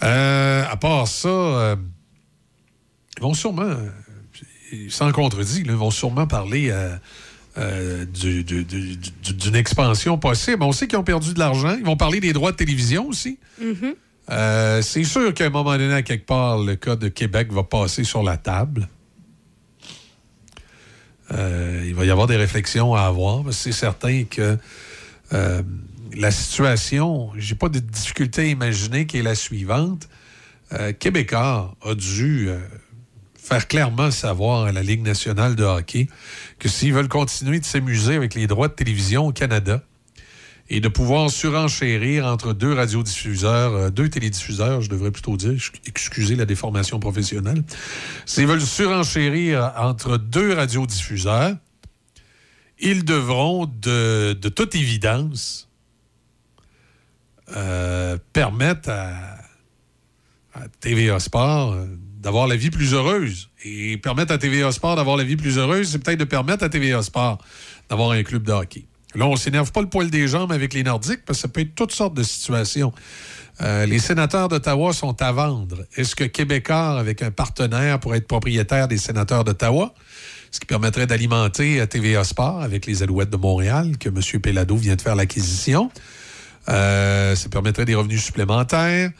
Euh, 0.03 0.63
à 0.69 0.77
part 0.77 1.07
ça, 1.07 1.77
ils 3.17 3.21
vont 3.21 3.33
sûrement, 3.33 3.75
sans 4.89 5.11
contredit, 5.11 5.63
ils 5.65 5.71
vont 5.71 5.91
sûrement 5.91 6.27
parler 6.27 6.73
d'une 7.55 9.55
expansion 9.55 10.17
possible. 10.17 10.63
On 10.63 10.71
sait 10.71 10.87
qu'ils 10.87 10.99
ont 10.99 11.03
perdu 11.03 11.33
de 11.33 11.39
l'argent. 11.39 11.75
Ils 11.77 11.85
vont 11.85 11.97
parler 11.97 12.19
des 12.19 12.33
droits 12.33 12.51
de 12.51 12.57
télévision 12.57 13.07
aussi. 13.07 13.39
Mm-hmm. 13.61 13.95
Euh, 14.29 14.81
c'est 14.81 15.03
sûr 15.03 15.33
qu'à 15.33 15.45
un 15.45 15.49
moment 15.49 15.77
donné, 15.77 15.93
à 15.93 16.01
quelque 16.01 16.25
part, 16.25 16.59
le 16.59 16.75
cas 16.75 16.95
de 16.95 17.07
Québec 17.07 17.51
va 17.51 17.63
passer 17.63 18.03
sur 18.03 18.23
la 18.23 18.37
table. 18.37 18.87
Euh, 21.33 21.83
il 21.85 21.95
va 21.95 22.05
y 22.05 22.11
avoir 22.11 22.27
des 22.27 22.37
réflexions 22.37 22.95
à 22.95 23.01
avoir. 23.01 23.43
C'est 23.51 23.71
certain 23.71 24.23
que 24.23 24.57
euh, 25.33 25.61
la 26.15 26.31
situation, 26.31 27.31
j'ai 27.37 27.55
pas 27.55 27.69
de 27.69 27.79
difficulté 27.79 28.41
à 28.41 28.45
imaginer 28.45 29.05
qui 29.05 29.17
est 29.17 29.23
la 29.23 29.35
suivante. 29.35 30.07
Québécois 30.99 31.75
a 31.81 31.95
dû 31.95 32.49
faire 33.47 33.69
clairement 33.69 34.11
savoir 34.11 34.65
à 34.65 34.73
la 34.73 34.83
Ligue 34.83 35.01
nationale 35.01 35.55
de 35.55 35.63
hockey 35.63 36.07
que 36.59 36.67
s'ils 36.67 36.93
veulent 36.93 37.07
continuer 37.07 37.61
de 37.61 37.65
s'amuser 37.65 38.15
avec 38.15 38.35
les 38.35 38.47
droits 38.47 38.67
de 38.67 38.73
télévision 38.73 39.27
au 39.27 39.31
Canada, 39.31 39.81
et 40.69 40.81
de 40.81 40.87
pouvoir 40.87 41.29
surenchérir 41.29 42.25
entre 42.25 42.53
deux 42.53 42.73
radiodiffuseurs, 42.73 43.73
euh, 43.73 43.89
deux 43.89 44.09
télédiffuseurs, 44.09 44.81
je 44.81 44.89
devrais 44.89 45.11
plutôt 45.11 45.37
dire, 45.37 45.53
excusez 45.85 46.35
la 46.35 46.45
déformation 46.45 46.99
professionnelle. 46.99 47.63
S'ils 48.25 48.47
veulent 48.47 48.61
surenchérir 48.61 49.73
entre 49.77 50.17
deux 50.17 50.53
radiodiffuseurs, 50.53 51.55
ils 52.79 53.05
devront, 53.05 53.65
de, 53.65 54.33
toute 54.33 54.75
évidence, 54.75 55.69
euh, 57.55 58.17
permettre 58.33 58.89
à, 58.89 59.37
TVA 60.81 61.19
Sport 61.19 61.73
euh, 61.73 61.85
d'avoir 62.19 62.47
la 62.47 62.55
vie 62.55 62.71
plus 62.71 62.93
heureuse. 62.93 63.49
Et 63.63 63.97
permettre 63.97 64.33
à 64.33 64.37
TVA 64.37 64.71
Sport 64.71 64.95
d'avoir 64.95 65.15
la 65.15 65.23
vie 65.23 65.37
plus 65.37 65.57
heureuse, 65.57 65.91
c'est 65.91 65.99
peut-être 65.99 66.19
de 66.19 66.25
permettre 66.25 66.63
à 66.63 66.69
TVA 66.69 67.01
Sport 67.03 67.37
d'avoir 67.89 68.11
un 68.11 68.23
club 68.23 68.43
de 68.43 68.51
hockey. 68.51 68.85
Là, 69.15 69.25
on 69.25 69.35
s'énerve 69.35 69.71
pas 69.71 69.81
le 69.81 69.87
poil 69.87 70.09
des 70.09 70.27
jambes 70.27 70.51
avec 70.51 70.73
les 70.73 70.83
Nordiques 70.83 71.23
parce 71.25 71.39
que 71.39 71.41
ça 71.43 71.47
peut 71.47 71.61
être 71.61 71.75
toutes 71.75 71.93
sortes 71.93 72.13
de 72.13 72.23
situations. 72.23 72.91
Euh, 73.61 73.85
les 73.85 73.99
sénateurs 73.99 74.49
d'Ottawa 74.49 74.93
sont 74.93 75.19
à 75.21 75.31
vendre. 75.31 75.85
Est-ce 75.95 76.15
que 76.15 76.25
Québécois, 76.25 76.99
avec 76.99 77.21
un 77.21 77.31
partenaire, 77.31 77.99
pourrait 77.99 78.19
être 78.19 78.27
propriétaire 78.27 78.87
des 78.87 78.97
sénateurs 78.97 79.43
d'Ottawa? 79.43 79.93
Ce 80.51 80.59
qui 80.59 80.67
permettrait 80.67 81.07
d'alimenter 81.07 81.81
euh, 81.81 81.85
TVA 81.85 82.23
Sport 82.23 82.61
avec 82.61 82.85
les 82.85 83.01
Alouettes 83.01 83.29
de 83.29 83.37
Montréal, 83.37 83.97
que 83.97 84.09
M. 84.09 84.41
Pellado 84.41 84.75
vient 84.75 84.95
de 84.95 85.01
faire 85.01 85.15
l'acquisition. 85.15 85.89
Euh, 86.69 87.35
ça 87.35 87.49
permettrait 87.49 87.85
des 87.85 87.95
revenus 87.95 88.23
supplémentaires. 88.23 89.11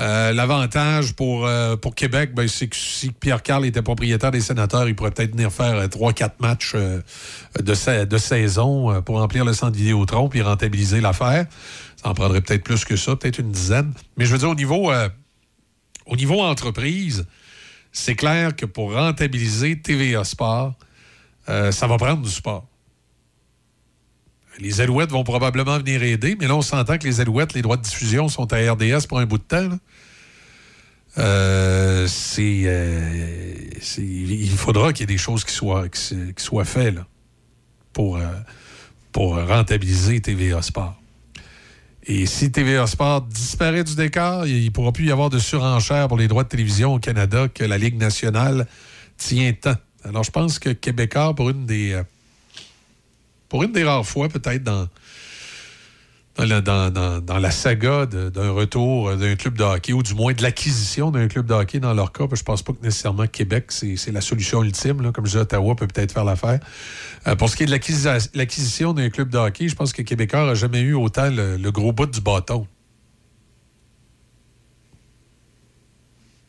Euh, 0.00 0.32
l'avantage 0.32 1.12
pour, 1.12 1.46
euh, 1.46 1.76
pour 1.76 1.94
Québec, 1.94 2.34
ben, 2.34 2.48
c'est 2.48 2.68
que 2.68 2.76
si 2.76 3.10
Pierre 3.10 3.42
Carl 3.42 3.66
était 3.66 3.82
propriétaire 3.82 4.30
des 4.30 4.40
sénateurs, 4.40 4.88
il 4.88 4.94
pourrait 4.94 5.10
peut-être 5.10 5.32
venir 5.32 5.52
faire 5.52 5.86
3-4 5.88 6.24
euh, 6.24 6.28
matchs 6.38 6.74
de, 6.74 8.04
de, 8.04 8.18
saison 8.18 9.02
pour 9.02 9.18
remplir 9.18 9.44
le 9.44 9.52
centre 9.52 9.76
Vidéotron 9.76 10.30
puis 10.30 10.40
rentabiliser 10.40 11.02
l'affaire. 11.02 11.46
Ça 12.02 12.08
en 12.08 12.14
prendrait 12.14 12.40
peut-être 12.40 12.64
plus 12.64 12.86
que 12.86 12.96
ça, 12.96 13.14
peut-être 13.14 13.40
une 13.40 13.52
dizaine. 13.52 13.92
Mais 14.16 14.24
je 14.24 14.32
veux 14.32 14.38
dire, 14.38 14.48
au 14.48 14.54
niveau, 14.54 14.90
au 16.06 16.16
niveau 16.16 16.40
entreprise, 16.40 17.26
c'est 17.92 18.14
clair 18.14 18.56
que 18.56 18.64
pour 18.64 18.94
rentabiliser 18.94 19.78
TVA 19.80 20.24
Sport, 20.24 20.74
ça 21.46 21.86
va 21.86 21.98
prendre 21.98 22.22
du 22.22 22.30
sport. 22.30 22.69
Les 24.60 24.80
Alouettes 24.80 25.10
vont 25.10 25.24
probablement 25.24 25.78
venir 25.78 26.02
aider, 26.02 26.36
mais 26.38 26.46
là, 26.46 26.56
on 26.56 26.62
s'entend 26.62 26.98
que 26.98 27.06
les 27.06 27.20
Alouettes, 27.20 27.54
les 27.54 27.62
droits 27.62 27.76
de 27.76 27.82
diffusion 27.82 28.28
sont 28.28 28.52
à 28.52 28.72
RDS 28.72 29.06
pour 29.08 29.18
un 29.18 29.26
bout 29.26 29.38
de 29.38 29.42
temps. 29.42 29.78
Euh, 31.18 32.06
c'est, 32.06 32.68
il 33.98 34.50
faudra 34.50 34.92
qu'il 34.92 35.02
y 35.02 35.04
ait 35.04 35.14
des 35.14 35.18
choses 35.18 35.44
qui 35.44 35.54
soient, 35.54 35.88
faites 36.64 36.98
pour, 37.92 38.20
pour 39.12 39.36
rentabiliser 39.36 40.20
TVA 40.20 40.62
Sport. 40.62 41.00
Et 42.06 42.26
si 42.26 42.50
TVA 42.50 42.86
Sport 42.86 43.22
disparaît 43.22 43.84
du 43.84 43.94
décor, 43.94 44.46
il 44.46 44.64
ne 44.64 44.70
pourra 44.70 44.92
plus 44.92 45.06
y 45.06 45.10
avoir 45.10 45.30
de 45.30 45.38
surenchère 45.38 46.08
pour 46.08 46.16
les 46.16 46.28
droits 46.28 46.44
de 46.44 46.48
télévision 46.48 46.94
au 46.94 46.98
Canada 46.98 47.48
que 47.48 47.62
la 47.62 47.78
Ligue 47.78 47.98
nationale 47.98 48.66
tient 49.16 49.52
tant. 49.52 49.76
Alors, 50.04 50.24
je 50.24 50.30
pense 50.30 50.58
que 50.58 50.70
Québécois, 50.70 51.34
pour 51.34 51.50
une 51.50 51.66
des, 51.66 51.92
euh, 51.92 52.02
pour 53.50 53.64
une 53.64 53.72
des 53.72 53.84
rares 53.84 54.06
fois, 54.06 54.28
peut-être 54.28 54.62
dans, 54.62 54.88
dans 56.38 57.38
la, 57.38 57.50
saga 57.50 58.06
d'un 58.06 58.50
retour 58.50 59.16
d'un 59.16 59.34
club 59.34 59.58
de 59.58 59.64
hockey, 59.64 59.92
ou 59.92 60.02
du 60.02 60.14
moins 60.14 60.32
de 60.32 60.42
l'acquisition 60.42 61.10
d'un 61.10 61.28
club 61.28 61.46
de 61.46 61.52
hockey 61.52 61.80
dans 61.80 61.92
leur 61.92 62.12
cas. 62.12 62.24
Je 62.32 62.42
pense 62.42 62.62
pas 62.62 62.72
que 62.72 62.82
nécessairement 62.82 63.26
Québec, 63.26 63.66
c'est 63.72 64.12
la 64.12 64.20
solution 64.20 64.62
ultime. 64.62 65.12
Comme 65.12 65.26
je 65.26 65.32
disais, 65.32 65.42
Ottawa 65.42 65.74
peut 65.74 65.88
peut-être 65.88 66.12
faire 66.12 66.24
l'affaire. 66.24 66.60
Euh, 67.26 67.36
pour 67.36 67.50
ce 67.50 67.56
qui 67.56 67.64
est 67.64 67.66
de 67.66 68.36
l'acquisition 68.38 68.92
d'un 68.92 69.10
club 69.10 69.28
de 69.28 69.36
hockey, 69.36 69.68
je 69.68 69.74
pense 69.74 69.92
que 69.92 70.02
Québécois 70.02 70.46
n'a 70.46 70.54
jamais 70.54 70.80
eu 70.80 70.94
autant 70.94 71.28
le, 71.28 71.70
gros 71.70 71.92
bout 71.92 72.06
du 72.06 72.20
bâton. 72.20 72.66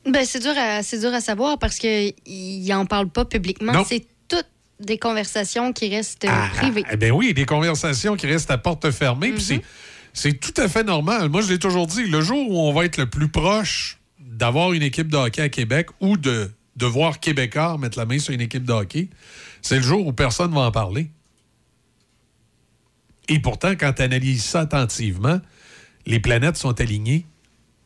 Ben, 0.05 0.23
c'est 0.25 0.39
dur, 0.39 0.53
à, 0.57 0.81
dur 0.81 1.13
à 1.13 1.21
savoir 1.21 1.59
parce 1.59 1.77
qu'il 1.77 2.65
n'en 2.67 2.85
parle 2.85 3.09
pas 3.09 3.25
publiquement. 3.25 3.83
C'est 3.83 4.05
des 4.82 4.97
conversations 4.97 5.73
qui 5.73 5.89
restent 5.89 6.25
ah, 6.27 6.49
privées. 6.53 6.84
Eh 6.91 6.97
ben 6.97 7.11
oui, 7.11 7.34
des 7.34 7.45
conversations 7.45 8.15
qui 8.15 8.27
restent 8.27 8.51
à 8.51 8.57
porte 8.57 8.91
fermée. 8.91 9.32
Mm-hmm. 9.32 9.61
c'est 10.13 10.39
tout 10.39 10.59
à 10.61 10.67
fait 10.67 10.84
normal. 10.84 11.29
Moi, 11.29 11.41
je 11.41 11.49
l'ai 11.49 11.59
toujours 11.59 11.88
dit, 11.88 12.05
le 12.05 12.21
jour 12.21 12.49
où 12.49 12.59
on 12.59 12.73
va 12.73 12.86
être 12.86 12.97
le 12.97 13.09
plus 13.09 13.29
proche 13.29 13.99
d'avoir 14.19 14.73
une 14.73 14.84
équipe 14.84 15.07
de 15.07 15.17
hockey 15.17 15.41
à 15.41 15.49
Québec 15.49 15.88
ou 15.99 16.17
de, 16.17 16.51
de 16.75 16.86
voir 16.86 17.19
Québécois 17.19 17.77
mettre 17.77 17.97
la 17.97 18.05
main 18.05 18.19
sur 18.19 18.34
une 18.34 18.41
équipe 18.41 18.63
de 18.63 18.73
hockey, 18.73 19.09
c'est 19.61 19.77
le 19.77 19.84
jour 19.84 20.05
où 20.05 20.13
personne 20.13 20.51
ne 20.51 20.55
va 20.55 20.61
en 20.61 20.71
parler. 20.71 21.09
Et 23.27 23.39
pourtant, 23.39 23.71
quand 23.71 23.93
tu 23.93 24.01
analyses 24.01 24.43
ça 24.43 24.61
attentivement, 24.61 25.39
les 26.05 26.19
planètes 26.19 26.57
sont 26.57 26.79
alignées 26.82 27.25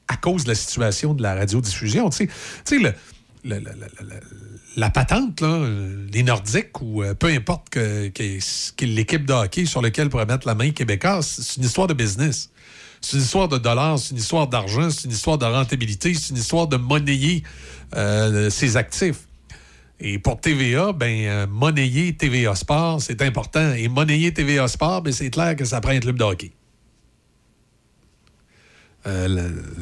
à 0.07 0.17
cause 0.17 0.43
de 0.43 0.49
la 0.49 0.55
situation 0.55 1.13
de 1.13 1.21
la 1.21 1.35
radiodiffusion. 1.35 2.09
Tu 2.09 2.29
sais, 2.63 2.79
le, 2.79 2.93
la 4.75 4.89
patente, 4.89 5.41
là, 5.41 5.67
les 6.11 6.23
Nordiques, 6.23 6.81
ou 6.81 7.03
euh, 7.03 7.13
peu 7.13 7.27
importe 7.27 7.69
que, 7.69 8.11
l'équipe 8.81 9.25
de 9.25 9.33
hockey 9.33 9.65
sur 9.65 9.81
laquelle 9.81 10.09
pourrait 10.09 10.25
mettre 10.25 10.47
la 10.47 10.55
main 10.55 10.71
québécoise, 10.71 11.27
c'est 11.27 11.57
une 11.57 11.65
histoire 11.65 11.87
de 11.87 11.93
business. 11.93 12.49
C'est 13.01 13.17
une 13.17 13.23
histoire 13.23 13.47
de 13.47 13.57
dollars, 13.57 13.99
c'est 13.99 14.11
une 14.11 14.17
histoire 14.17 14.47
d'argent, 14.47 14.89
c'est 14.89 15.05
une 15.05 15.11
histoire 15.11 15.37
de 15.37 15.45
rentabilité, 15.45 16.13
c'est 16.13 16.31
une 16.31 16.37
histoire 16.37 16.67
de 16.67 16.77
monnayer 16.77 17.43
euh, 17.95 18.49
ses 18.49 18.77
actifs. 18.77 19.27
Et 19.99 20.19
pour 20.19 20.41
TVA, 20.41 20.91
ben, 20.91 21.25
euh, 21.25 21.47
monnayer 21.47 22.13
TVA 22.13 22.55
Sport, 22.55 23.01
c'est 23.01 23.21
important. 23.21 23.73
Et 23.73 23.87
monnayer 23.87 24.33
TVA 24.33 24.67
Sport, 24.67 25.03
ben, 25.03 25.13
c'est 25.13 25.29
clair 25.29 25.55
que 25.55 25.65
ça 25.65 25.79
prend 25.81 25.91
un 25.91 25.99
club 25.99 26.17
de 26.17 26.23
hockey. 26.23 26.51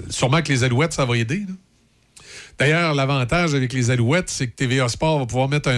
Sûrement 0.09 0.41
que 0.41 0.51
les 0.51 0.65
Alouettes, 0.65 0.91
ça 0.91 1.05
va 1.05 1.15
aider. 1.15 1.45
D'ailleurs, 2.59 2.93
l'avantage 2.93 3.53
avec 3.55 3.73
les 3.73 3.91
Alouettes, 3.91 4.29
c'est 4.29 4.47
que 4.47 4.55
TVA 4.55 4.87
Sport 4.87 5.19
va 5.19 5.25
pouvoir 5.25 5.49
mettre 5.49 5.69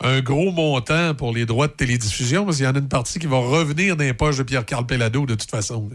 un, 0.00 0.20
gros 0.20 0.52
montant 0.52 1.14
pour 1.14 1.32
les 1.32 1.46
droits 1.46 1.68
de 1.68 1.72
télédiffusion, 1.72 2.44
parce 2.44 2.56
qu'il 2.56 2.66
y 2.66 2.68
en 2.68 2.74
a 2.74 2.78
une 2.78 2.88
partie 2.88 3.18
qui 3.18 3.26
va 3.26 3.38
revenir 3.38 3.96
dans 3.96 4.04
les 4.04 4.14
poches 4.14 4.36
de 4.36 4.42
Pierre-Carl 4.42 4.86
Pellado 4.86 5.26
de 5.26 5.34
toute 5.34 5.50
façon. 5.50 5.88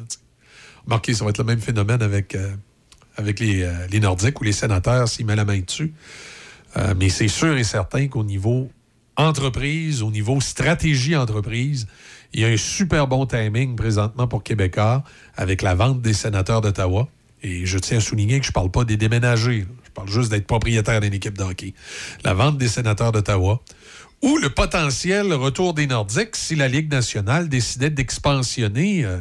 Marqué, 0.88 1.14
ça 1.14 1.24
va 1.24 1.30
être 1.30 1.38
le 1.38 1.44
même 1.46 1.62
phénomène 1.62 2.02
avec, 2.02 2.36
euh, 2.36 2.54
avec 3.16 3.40
les, 3.40 4.00
Nordiques 4.00 4.40
ou 4.42 4.44
les 4.44 4.52
sénateurs 4.52 5.08
s'ils 5.08 5.26
mettent 5.26 5.38
la 5.38 5.46
main 5.46 5.60
dessus. 5.60 5.94
Euh, 6.76 6.94
mais 6.98 7.10
c'est 7.10 7.28
sûr 7.28 7.56
et 7.58 7.64
certain 7.64 8.08
qu'au 8.08 8.24
niveau 8.24 8.70
entreprise, 9.16 10.02
au 10.02 10.12
niveau 10.12 10.42
stratégie 10.42 11.16
entreprise, 11.16 11.88
il 12.34 12.42
y 12.42 12.46
a 12.46 12.48
un 12.48 12.58
super 12.58 13.08
bon 13.08 13.26
timing 13.26 13.76
présentement 13.76 14.28
pour 14.28 14.44
Québécois 14.44 15.04
avec 15.36 15.62
la 15.62 15.76
vente 15.76 16.02
des 16.02 16.14
sénateurs 16.14 16.62
d'Ottawa. 16.62 17.08
Et 17.44 17.66
je 17.66 17.78
tiens 17.78 17.98
à 17.98 18.02
souligner 18.02 18.40
que 18.40 18.46
je 18.46 18.52
ne 18.52 18.54
parle 18.54 18.72
pas 18.72 18.86
des 18.86 18.98
déménagés. 18.98 19.66
Je 19.83 19.83
parle 19.94 20.10
juste 20.10 20.30
d'être 20.30 20.48
propriétaire 20.48 21.02
d'une 21.02 21.14
équipe 21.14 21.38
de 21.38 21.44
hockey. 21.44 21.74
La 22.24 22.34
vente 22.34 22.58
des 22.58 22.68
sénateurs 22.68 23.12
d'Ottawa 23.12 23.62
ou 24.22 24.38
le 24.38 24.50
potentiel 24.50 25.34
retour 25.34 25.74
des 25.74 25.88
Nordiques 25.88 26.36
si 26.36 26.56
la 26.56 26.68
Ligue 26.68 26.92
nationale 26.92 27.50
décidait 27.50 27.90
d'expansionner. 27.90 29.06
Euh... 29.06 29.20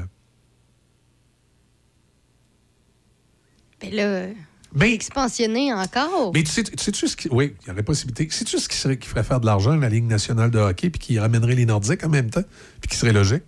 Ben 3.81 3.93
là, 3.93 4.27
mais, 4.75 4.95
Expansionner 4.95 5.73
encore? 5.73 6.33
Mais 6.33 6.43
tu 6.43 6.51
sais, 6.51 6.63
tu 6.63 7.09
ce 7.09 7.17
qui. 7.17 7.29
Oui, 7.31 7.55
il 7.63 7.69
y 7.69 7.71
aurait 7.71 7.83
possibilité. 7.83 8.29
Sais-tu 8.31 8.59
ce 8.59 8.69
qui, 8.69 8.77
serait, 8.77 8.97
qui 8.97 9.07
ferait 9.07 9.25
faire 9.25 9.41
de 9.41 9.47
l'argent 9.47 9.77
la 9.77 9.89
Ligue 9.89 10.07
nationale 10.07 10.51
de 10.51 10.59
hockey 10.59 10.89
puis 10.89 10.99
qui 10.99 11.19
ramènerait 11.19 11.55
les 11.55 11.67
Nordiques 11.67 12.03
en 12.05 12.09
même 12.09 12.31
temps, 12.31 12.45
puis 12.81 12.89
qui 12.89 12.97
serait 12.97 13.13
logique? 13.13 13.43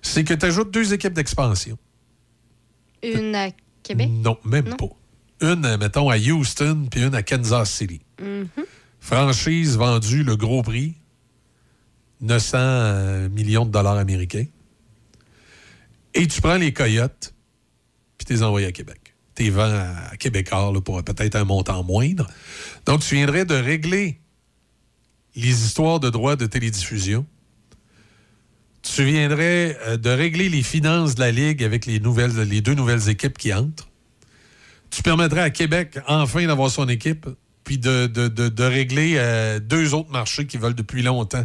C'est 0.00 0.24
que 0.24 0.32
tu 0.32 0.46
ajoutes 0.46 0.70
deux 0.70 0.94
équipes 0.94 1.12
d'expansion. 1.12 1.76
Une 3.02 3.34
à 3.34 3.50
Québec? 3.82 4.08
Non, 4.10 4.38
même 4.44 4.74
pas. 4.76 4.88
Une, 5.42 5.76
mettons, 5.76 6.08
à 6.08 6.16
Houston, 6.16 6.86
puis 6.90 7.02
une 7.02 7.14
à 7.14 7.22
Kansas 7.22 7.70
City. 7.70 8.00
Mm-hmm. 8.20 8.64
Franchise 9.00 9.76
vendue, 9.76 10.22
le 10.22 10.36
gros 10.36 10.62
prix, 10.62 10.94
900 12.20 12.58
euh, 12.58 13.28
millions 13.28 13.66
de 13.66 13.70
dollars 13.70 13.98
américains. 13.98 14.46
Et 16.14 16.26
tu 16.26 16.40
prends 16.40 16.56
les 16.56 16.72
Coyotes, 16.72 17.34
puis 18.16 18.26
tu 18.26 18.32
les 18.34 18.42
envoies 18.42 18.66
à 18.66 18.72
Québec 18.72 19.02
tes 19.34 19.50
vents 19.50 19.62
à 20.10 20.16
Québécois 20.16 20.72
pour 20.84 21.02
peut-être 21.02 21.36
un 21.36 21.44
montant 21.44 21.82
moindre. 21.82 22.26
Donc, 22.86 23.00
tu 23.00 23.14
viendrais 23.14 23.44
de 23.44 23.54
régler 23.54 24.20
les 25.34 25.64
histoires 25.64 26.00
de 26.00 26.10
droits 26.10 26.36
de 26.36 26.46
télédiffusion. 26.46 27.26
Tu 28.82 29.04
viendrais 29.04 29.78
euh, 29.86 29.96
de 29.96 30.10
régler 30.10 30.48
les 30.48 30.62
finances 30.62 31.14
de 31.14 31.20
la 31.20 31.30
Ligue 31.30 31.62
avec 31.62 31.86
les, 31.86 32.00
nouvelles, 32.00 32.36
les 32.42 32.60
deux 32.60 32.74
nouvelles 32.74 33.08
équipes 33.08 33.38
qui 33.38 33.54
entrent. 33.54 33.88
Tu 34.92 35.02
permettrais 35.02 35.40
à 35.40 35.50
Québec 35.50 35.98
enfin 36.06 36.46
d'avoir 36.46 36.70
son 36.70 36.88
équipe, 36.88 37.26
puis 37.64 37.78
de, 37.78 38.62
régler 38.62 39.14
euh, 39.16 39.58
deux 39.58 39.94
autres 39.94 40.10
marchés 40.10 40.46
qui 40.46 40.58
veulent 40.58 40.74
depuis 40.74 41.02
longtemps 41.02 41.44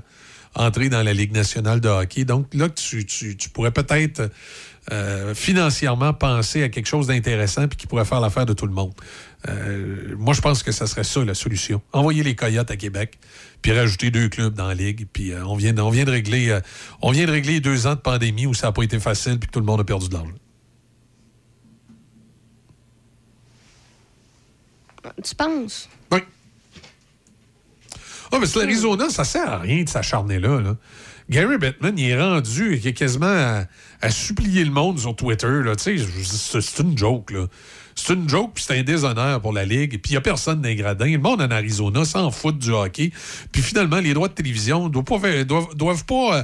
entrer 0.56 0.90
dans 0.90 1.04
la 1.04 1.14
Ligue 1.14 1.34
nationale 1.34 1.80
de 1.80 1.90
hockey. 1.90 2.26
Donc 2.26 2.54
là, 2.54 2.70
tu, 2.70 3.06
tu 3.06 3.50
pourrais 3.50 3.72
peut-être 3.72 4.30
euh, 4.94 5.36
financièrement 5.36 6.14
penser 6.14 6.64
à 6.64 6.70
quelque 6.70 6.86
chose 6.86 7.08
d'intéressant 7.08 7.68
puis 7.68 7.76
qui 7.76 7.88
pourrait 7.88 8.06
faire 8.06 8.22
l'affaire 8.22 8.46
de 8.46 8.54
tout 8.54 8.66
le 8.66 8.72
monde. 8.72 8.94
Euh, 9.50 10.16
moi, 10.18 10.34
je 10.34 10.40
pense 10.40 10.64
que 10.64 10.72
ça 10.72 10.88
serait 10.88 11.04
ça 11.04 11.26
la 11.26 11.34
solution. 11.34 11.82
Envoyer 11.92 12.24
les 12.24 12.36
Coyotes 12.36 12.72
à 12.72 12.78
Québec, 12.78 13.20
puis 13.62 13.74
rajouter 13.74 14.12
deux 14.12 14.30
clubs 14.30 14.54
dans 14.54 14.68
la 14.68 14.76
ligue, 14.76 15.06
puis 15.12 15.34
euh, 15.34 15.46
on, 15.46 15.56
vient, 15.56 15.78
on, 15.78 15.90
vient 15.90 16.06
de 16.06 16.12
régler, 16.12 16.58
on 17.02 17.12
vient 17.12 17.26
de 17.26 17.32
régler 17.32 17.60
deux 17.60 17.86
ans 17.86 17.96
de 17.96 18.00
pandémie 18.00 18.46
où 18.46 18.54
ça 18.54 18.68
n'a 18.68 18.72
pas 18.72 18.84
été 18.84 19.00
facile 19.00 19.40
puis 19.40 19.48
que 19.48 19.54
tout 19.54 19.60
le 19.60 19.66
monde 19.66 19.82
a 19.82 19.84
perdu 19.84 20.08
de 20.08 20.14
l'argent. 20.14 20.32
Tu 25.24 25.36
penses? 25.36 25.90
Oui. 26.12 26.20
Ah, 28.32 28.40
mais 28.40 28.46
c'est 28.46 28.60
l'Arizona, 28.60 29.10
ça 29.10 29.24
sert 29.24 29.50
à 29.50 29.60
rien 29.60 29.84
de 29.84 29.90
s'acharner 29.90 30.40
là. 30.40 30.60
là. 30.60 30.76
Gary 31.30 31.58
Bettman, 31.58 31.98
il 31.98 32.10
est 32.10 32.22
rendu, 32.22 32.78
il 32.78 32.88
est 32.88 32.94
quasiment 32.94 33.66
à, 34.02 34.10
supplier 34.10 34.64
le 34.64 34.72
monde 34.72 35.00
sur 35.00 35.16
Twitter. 35.16 35.62
C'est 35.78 36.80
une 36.80 36.98
joke. 36.98 37.32
Là. 37.32 37.48
C'est 37.96 38.14
une 38.14 38.30
joke, 38.30 38.52
puis 38.54 38.64
c'est 38.66 38.80
un 38.80 38.84
déshonneur 38.84 39.42
pour 39.42 39.52
la 39.52 39.66
Ligue. 39.66 40.00
Puis 40.02 40.12
il 40.12 40.14
n'y 40.14 40.18
a 40.18 40.22
personne 40.22 40.62
dans 40.62 40.70
les 40.70 40.76
gradins. 40.76 41.12
Le 41.12 41.18
monde 41.18 41.42
en 41.42 41.52
Arizona 41.52 42.06
s'en 42.06 42.32
fout 42.32 42.58
du 42.58 42.72
hockey. 42.72 43.12
Puis 43.52 43.62
finalement, 43.62 44.00
les 44.00 44.14
droits 44.14 44.30
de 44.30 44.34
télévision 44.34 44.88
ne 44.88 44.90
doivent, 44.90 45.74
doivent, 45.76 46.06
pas 46.06 46.38
euh, 46.38 46.44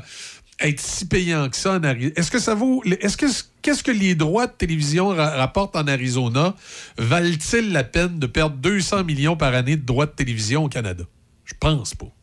être 0.59 0.79
si 0.79 1.05
payants 1.05 1.49
que 1.49 1.57
ça 1.57 1.73
en 1.73 1.83
Arizona. 1.83 2.13
Est-ce 2.15 2.31
que 2.31 2.39
ça 2.39 2.55
vaut. 2.55 2.83
Est-ce 2.85 3.17
que 3.17 3.25
qu'est-ce 3.61 3.83
que 3.83 3.91
les 3.91 4.15
droits 4.15 4.47
de 4.47 4.53
télévision 4.53 5.09
rapportent 5.09 5.75
en 5.75 5.87
Arizona? 5.87 6.55
Valent-ils 6.97 7.71
la 7.71 7.83
peine 7.83 8.19
de 8.19 8.27
perdre 8.27 8.57
200 8.57 9.03
millions 9.03 9.35
par 9.35 9.53
année 9.53 9.77
de 9.77 9.85
droits 9.85 10.05
de 10.05 10.11
télévision 10.11 10.65
au 10.65 10.69
Canada? 10.69 11.03
Je 11.45 11.53
pense 11.59 11.95
pas 11.95 12.13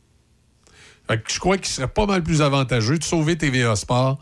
je 1.28 1.38
crois 1.38 1.56
qu'il 1.56 1.66
serait 1.66 1.88
pas 1.88 2.06
mal 2.06 2.22
plus 2.22 2.42
avantageux 2.42 2.98
de 2.98 3.04
sauver 3.04 3.36
TVA 3.36 3.76
Sport 3.76 4.18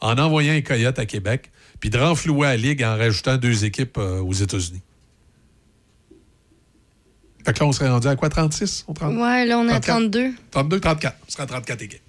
en 0.00 0.18
envoyant 0.18 0.54
un 0.54 0.60
Coyote 0.60 0.98
à 0.98 1.06
Québec, 1.06 1.50
puis 1.80 1.90
de 1.90 1.98
renflouer 1.98 2.48
la 2.48 2.56
Ligue 2.56 2.82
en 2.82 2.96
rajoutant 2.96 3.36
deux 3.36 3.64
équipes 3.64 3.98
euh, 3.98 4.20
aux 4.20 4.32
États-Unis. 4.32 4.82
Fait 7.44 7.52
que 7.52 7.60
là, 7.60 7.66
on 7.66 7.72
serait 7.72 7.88
rendu 7.88 8.06
à 8.08 8.16
quoi, 8.16 8.28
36? 8.28 8.86
On 8.88 8.92
Ouais, 8.92 9.46
là, 9.46 9.58
on 9.58 9.68
est 9.68 9.72
à 9.72 9.80
32. 9.80 10.32
32, 10.50 10.80
34. 10.80 11.16
On 11.26 11.30
serait 11.30 11.42
à 11.42 11.46
34 11.46 11.82
équipes. 11.82 12.00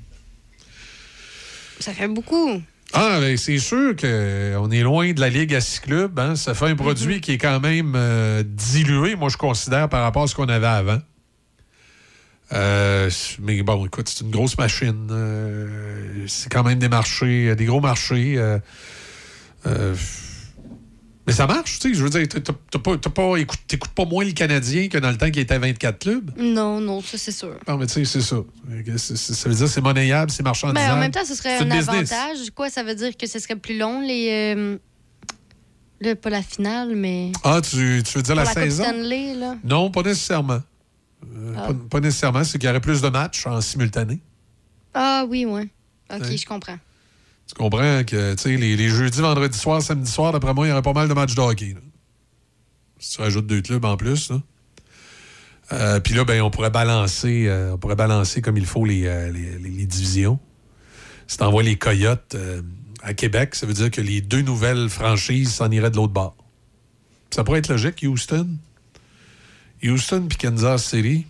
Ça 1.83 1.91
fait 1.91 2.07
beaucoup. 2.07 2.61
Ah, 2.93 3.17
ben, 3.19 3.35
c'est 3.35 3.57
sûr 3.57 3.93
qu'on 3.97 4.71
est 4.71 4.83
loin 4.83 5.11
de 5.11 5.19
la 5.19 5.27
Ligue 5.27 5.53
à 5.53 5.59
six 5.59 5.81
clubs. 5.81 6.17
Hein. 6.17 6.37
Ça 6.37 6.53
fait 6.53 6.67
un 6.67 6.77
produit 6.77 7.17
mm-hmm. 7.17 7.19
qui 7.19 7.31
est 7.33 7.37
quand 7.37 7.59
même 7.59 7.91
euh, 7.97 8.41
dilué, 8.45 9.17
moi, 9.17 9.27
je 9.27 9.35
considère, 9.35 9.89
par 9.89 10.01
rapport 10.01 10.23
à 10.23 10.27
ce 10.27 10.33
qu'on 10.33 10.47
avait 10.47 10.65
avant. 10.65 10.99
Euh, 12.53 13.09
mais 13.41 13.61
bon, 13.63 13.85
écoute, 13.85 14.07
c'est 14.07 14.23
une 14.23 14.31
grosse 14.31 14.57
machine. 14.57 15.09
c'est 16.25 16.49
quand 16.49 16.63
même 16.63 16.79
des 16.79 16.87
marchés, 16.87 17.53
des 17.53 17.65
gros 17.65 17.81
marchés. 17.81 18.39
Mais 21.25 21.31
ça 21.31 21.47
marche, 21.47 21.79
tu 21.79 21.89
sais. 21.89 21.93
Je 21.93 22.03
veux 22.03 22.09
dire, 22.09 22.27
t'as 22.27 22.79
pas, 22.79 22.97
pas, 22.97 23.33
t'écoutes 23.67 23.91
pas 23.91 24.05
moins 24.05 24.25
le 24.25 24.33
Canadien 24.33 24.89
que 24.89 24.97
dans 24.97 25.09
le 25.09 25.17
temps 25.17 25.31
qui 25.31 25.39
était 25.39 25.53
à 25.53 25.59
24 25.59 25.99
clubs. 25.99 26.31
Non, 26.37 26.81
non, 26.81 27.01
ça, 27.01 27.17
c'est 27.17 27.31
sûr. 27.31 27.55
Non, 27.67 27.77
mais 27.77 27.87
tu 27.87 28.05
sais, 28.05 28.05
c'est 28.05 28.21
ça. 28.21 28.37
Ça 28.97 29.49
veut 29.49 29.55
dire 29.55 29.69
c'est 29.69 29.81
monnayable, 29.81 30.31
c'est 30.31 30.43
marchandisable. 30.43 30.85
Mais 30.85 30.93
en 30.93 30.99
même 30.99 31.11
temps, 31.11 31.25
ce 31.25 31.35
serait 31.35 31.57
un 31.59 31.71
avantage. 31.71 32.51
Quoi, 32.53 32.69
ça 32.69 32.83
veut 32.83 32.95
dire 32.95 33.15
que 33.15 33.27
ce 33.27 33.39
serait 33.39 33.55
plus 33.55 33.77
long, 33.77 34.01
les. 34.01 34.55
Euh, 34.55 34.77
le, 36.01 36.15
pas 36.15 36.29
la 36.29 36.41
finale, 36.41 36.93
mais. 36.95 37.31
Ah, 37.43 37.61
tu, 37.61 38.03
tu 38.03 38.17
veux 38.17 38.23
dire 38.23 38.35
la, 38.35 38.43
la 38.43 38.53
saison? 38.53 38.83
Stanley, 38.83 39.35
là? 39.35 39.55
Non, 39.63 39.91
pas 39.91 40.01
nécessairement. 40.01 40.61
Euh, 41.35 41.53
ah. 41.57 41.69
pas, 41.89 42.01
nécessairement. 42.01 42.43
C'est 42.43 42.57
qu'il 42.57 42.67
y 42.67 42.69
aurait 42.69 42.81
plus 42.81 43.01
de 43.01 43.07
matchs 43.07 43.47
en 43.47 43.61
simultané. 43.61 44.19
Ah, 44.93 45.25
oui, 45.27 45.45
oui. 45.47 45.69
OK, 46.13 46.25
je 46.35 46.45
comprends. 46.45 46.77
Tu 47.53 47.61
comprends 47.61 48.03
que 48.03 48.35
les, 48.47 48.75
les 48.75 48.89
jeudis, 48.89 49.21
vendredis 49.21 49.57
soir, 49.57 49.81
samedi 49.81 50.09
soir, 50.09 50.31
d'après 50.31 50.53
moi, 50.55 50.65
il 50.65 50.69
y 50.69 50.71
aurait 50.71 50.81
pas 50.81 50.93
mal 50.93 51.07
de 51.07 51.13
matchs 51.13 51.35
de 51.35 51.41
hockey. 51.41 51.75
Si 52.97 53.15
tu 53.15 53.21
rajoutes 53.21 53.45
deux 53.45 53.61
clubs 53.61 53.85
en 53.85 53.95
plus. 53.95 54.31
Euh, 55.71 55.99
Puis 55.99 56.15
là, 56.15 56.25
ben, 56.25 56.41
on 56.41 56.49
pourrait 56.49 56.71
balancer 56.71 57.45
euh, 57.47 57.73
on 57.73 57.77
pourrait 57.77 57.95
balancer 57.95 58.41
comme 58.41 58.57
il 58.57 58.65
faut 58.65 58.85
les, 58.85 59.05
euh, 59.05 59.31
divisions. 59.85 60.39
Si 61.27 61.37
tu 61.37 61.43
envoies 61.43 61.63
les 61.63 61.77
Coyotes 61.77 62.35
à 63.01 63.13
Québec, 63.13 63.55
ça 63.55 63.65
veut 63.65 63.73
dire 63.73 63.91
que 63.91 64.01
les 64.01 64.21
deux 64.21 64.41
nouvelles 64.41 64.89
franchises 64.89 65.53
s'en 65.53 65.69
iraient 65.71 65.91
de 65.91 65.95
l'autre 65.95 66.13
bord. 66.13 66.35
Ça 67.29 67.43
pourrait 67.43 67.59
être 67.59 67.69
logique, 67.69 68.03
Houston. 68.03 68.57
Houston 69.83 70.25
puis 70.27 70.37
Kansas 70.37 70.85
City. 70.85 71.25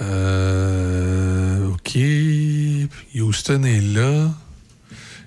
Euh, 0.00 1.11
OK. 1.84 1.98
Houston 3.14 3.64
est 3.64 3.80
là. 3.80 4.30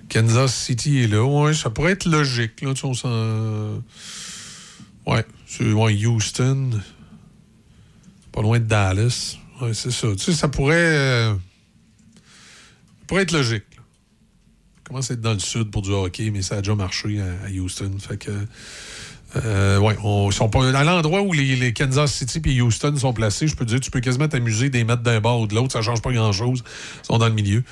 Kansas 0.08 0.54
City 0.54 1.02
est 1.02 1.08
là. 1.08 1.24
Ouais, 1.24 1.52
ça 1.52 1.70
pourrait 1.70 1.92
être 1.92 2.06
logique. 2.06 2.62
Là, 2.62 2.72
tu 2.74 2.86
Ouais, 5.06 5.24
Houston. 6.06 6.70
Pas 8.32 8.42
loin 8.42 8.58
de 8.58 8.64
Dallas. 8.64 9.36
Ouais, 9.60 9.74
c'est 9.74 9.90
ça. 9.90 10.08
Tu 10.12 10.18
sais, 10.18 10.32
ça 10.32 10.48
pourrait. 10.48 10.76
Euh, 10.76 11.34
pourrait 13.06 13.22
être 13.22 13.32
logique. 13.32 13.64
Comment 14.84 15.02
c'est 15.02 15.14
être 15.14 15.20
dans 15.20 15.32
le 15.32 15.38
sud 15.38 15.70
pour 15.70 15.82
du 15.82 15.90
hockey, 15.90 16.30
mais 16.30 16.42
ça 16.42 16.56
a 16.56 16.58
déjà 16.58 16.74
marché 16.74 17.20
à, 17.20 17.50
Houston. 17.50 17.92
Fait 17.98 18.16
que. 18.16 18.30
Euh, 19.34 19.78
ouais, 19.78 19.96
on, 20.04 20.30
sont 20.30 20.48
pas, 20.48 20.64
à 20.64 20.84
l'endroit 20.84 21.20
où 21.20 21.32
les, 21.32 21.72
Kansas 21.72 22.12
City 22.12 22.40
et 22.46 22.62
Houston 22.62 22.94
sont 22.96 23.12
placés, 23.12 23.48
je 23.48 23.56
peux 23.56 23.64
dire, 23.64 23.80
tu 23.80 23.90
peux 23.90 24.00
quasiment 24.00 24.28
t'amuser 24.28 24.70
des 24.70 24.84
mettre 24.84 25.02
d'un 25.02 25.20
bord 25.20 25.40
ou 25.40 25.46
de 25.46 25.54
l'autre, 25.54 25.72
ça 25.72 25.82
change 25.82 26.00
pas 26.00 26.12
grand-chose. 26.12 26.62
Ils 27.02 27.06
sont 27.06 27.18
dans 27.18 27.26
le 27.26 27.34
milieu. 27.34 27.64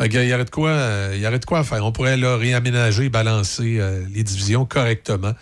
il 0.00 0.12
y 0.12 0.34
aurait 0.34 0.44
de 0.44 0.50
quoi, 0.50 0.72
il 1.14 1.20
y 1.20 1.38
de 1.38 1.44
quoi 1.44 1.64
faire. 1.64 1.84
On 1.84 1.92
pourrait 1.92 2.16
là, 2.16 2.36
réaménager 2.36 3.08
balancer 3.08 3.76
euh, 3.78 4.04
les 4.12 4.24
divisions 4.24 4.64
correctement, 4.64 5.32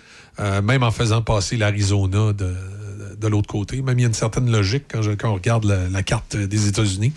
euh, 0.40 0.60
même 0.60 0.82
en 0.82 0.90
faisant 0.90 1.22
passer 1.22 1.56
l'Arizona 1.56 2.32
de, 2.32 3.28
l'autre 3.28 3.48
côté. 3.48 3.80
Même 3.80 3.98
il 3.98 4.02
y 4.02 4.04
a 4.04 4.08
une 4.08 4.14
certaine 4.14 4.50
logique 4.50 4.84
quand, 4.90 5.02
quand 5.16 5.30
on 5.30 5.34
regarde 5.34 5.64
la, 5.64 6.02
carte 6.02 6.36
des 6.36 6.66
États-Unis. 6.66 7.12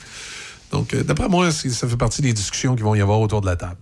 Donc, 0.71 0.95
d'après 0.95 1.27
moi, 1.27 1.51
ça 1.51 1.87
fait 1.87 1.97
partie 1.97 2.21
des 2.21 2.33
discussions 2.33 2.75
qui 2.75 2.83
vont 2.83 2.95
y 2.95 3.01
avoir 3.01 3.19
autour 3.19 3.41
de 3.41 3.45
la 3.45 3.55
table. 3.55 3.77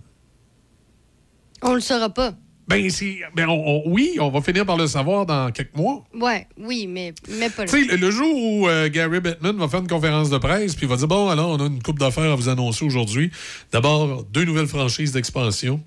On 1.62 1.74
le 1.74 1.80
saura 1.80 2.10
pas. 2.10 2.34
Ben, 2.72 2.90
ben 3.34 3.82
oui, 3.86 4.16
on 4.20 4.30
va 4.30 4.40
finir 4.40 4.66
par 4.66 4.76
le 4.76 4.86
savoir 4.86 5.26
dans 5.26 5.50
quelques 5.50 5.76
mois. 5.76 6.04
Ouais, 6.14 6.46
oui, 6.58 6.86
mais, 6.86 7.14
mais 7.28 7.50
pas 7.50 7.66
Tu 7.66 7.88
sais, 7.88 7.96
le 7.96 8.10
jour 8.10 8.34
où 8.34 8.68
euh, 8.68 8.88
Gary 8.88 9.20
Bettman 9.20 9.56
va 9.56 9.68
faire 9.68 9.80
une 9.80 9.88
conférence 9.88 10.30
de 10.30 10.38
presse, 10.38 10.74
puis 10.74 10.86
il 10.86 10.88
va 10.88 10.96
dire 10.96 11.08
Bon, 11.08 11.28
alors, 11.28 11.50
on 11.50 11.58
a 11.58 11.66
une 11.66 11.82
coupe 11.82 11.98
d'affaires 11.98 12.32
à 12.32 12.34
vous 12.34 12.48
annoncer 12.48 12.84
aujourd'hui. 12.84 13.30
D'abord, 13.72 14.24
deux 14.24 14.44
nouvelles 14.44 14.66
franchises 14.66 15.12
d'expansion. 15.12 15.80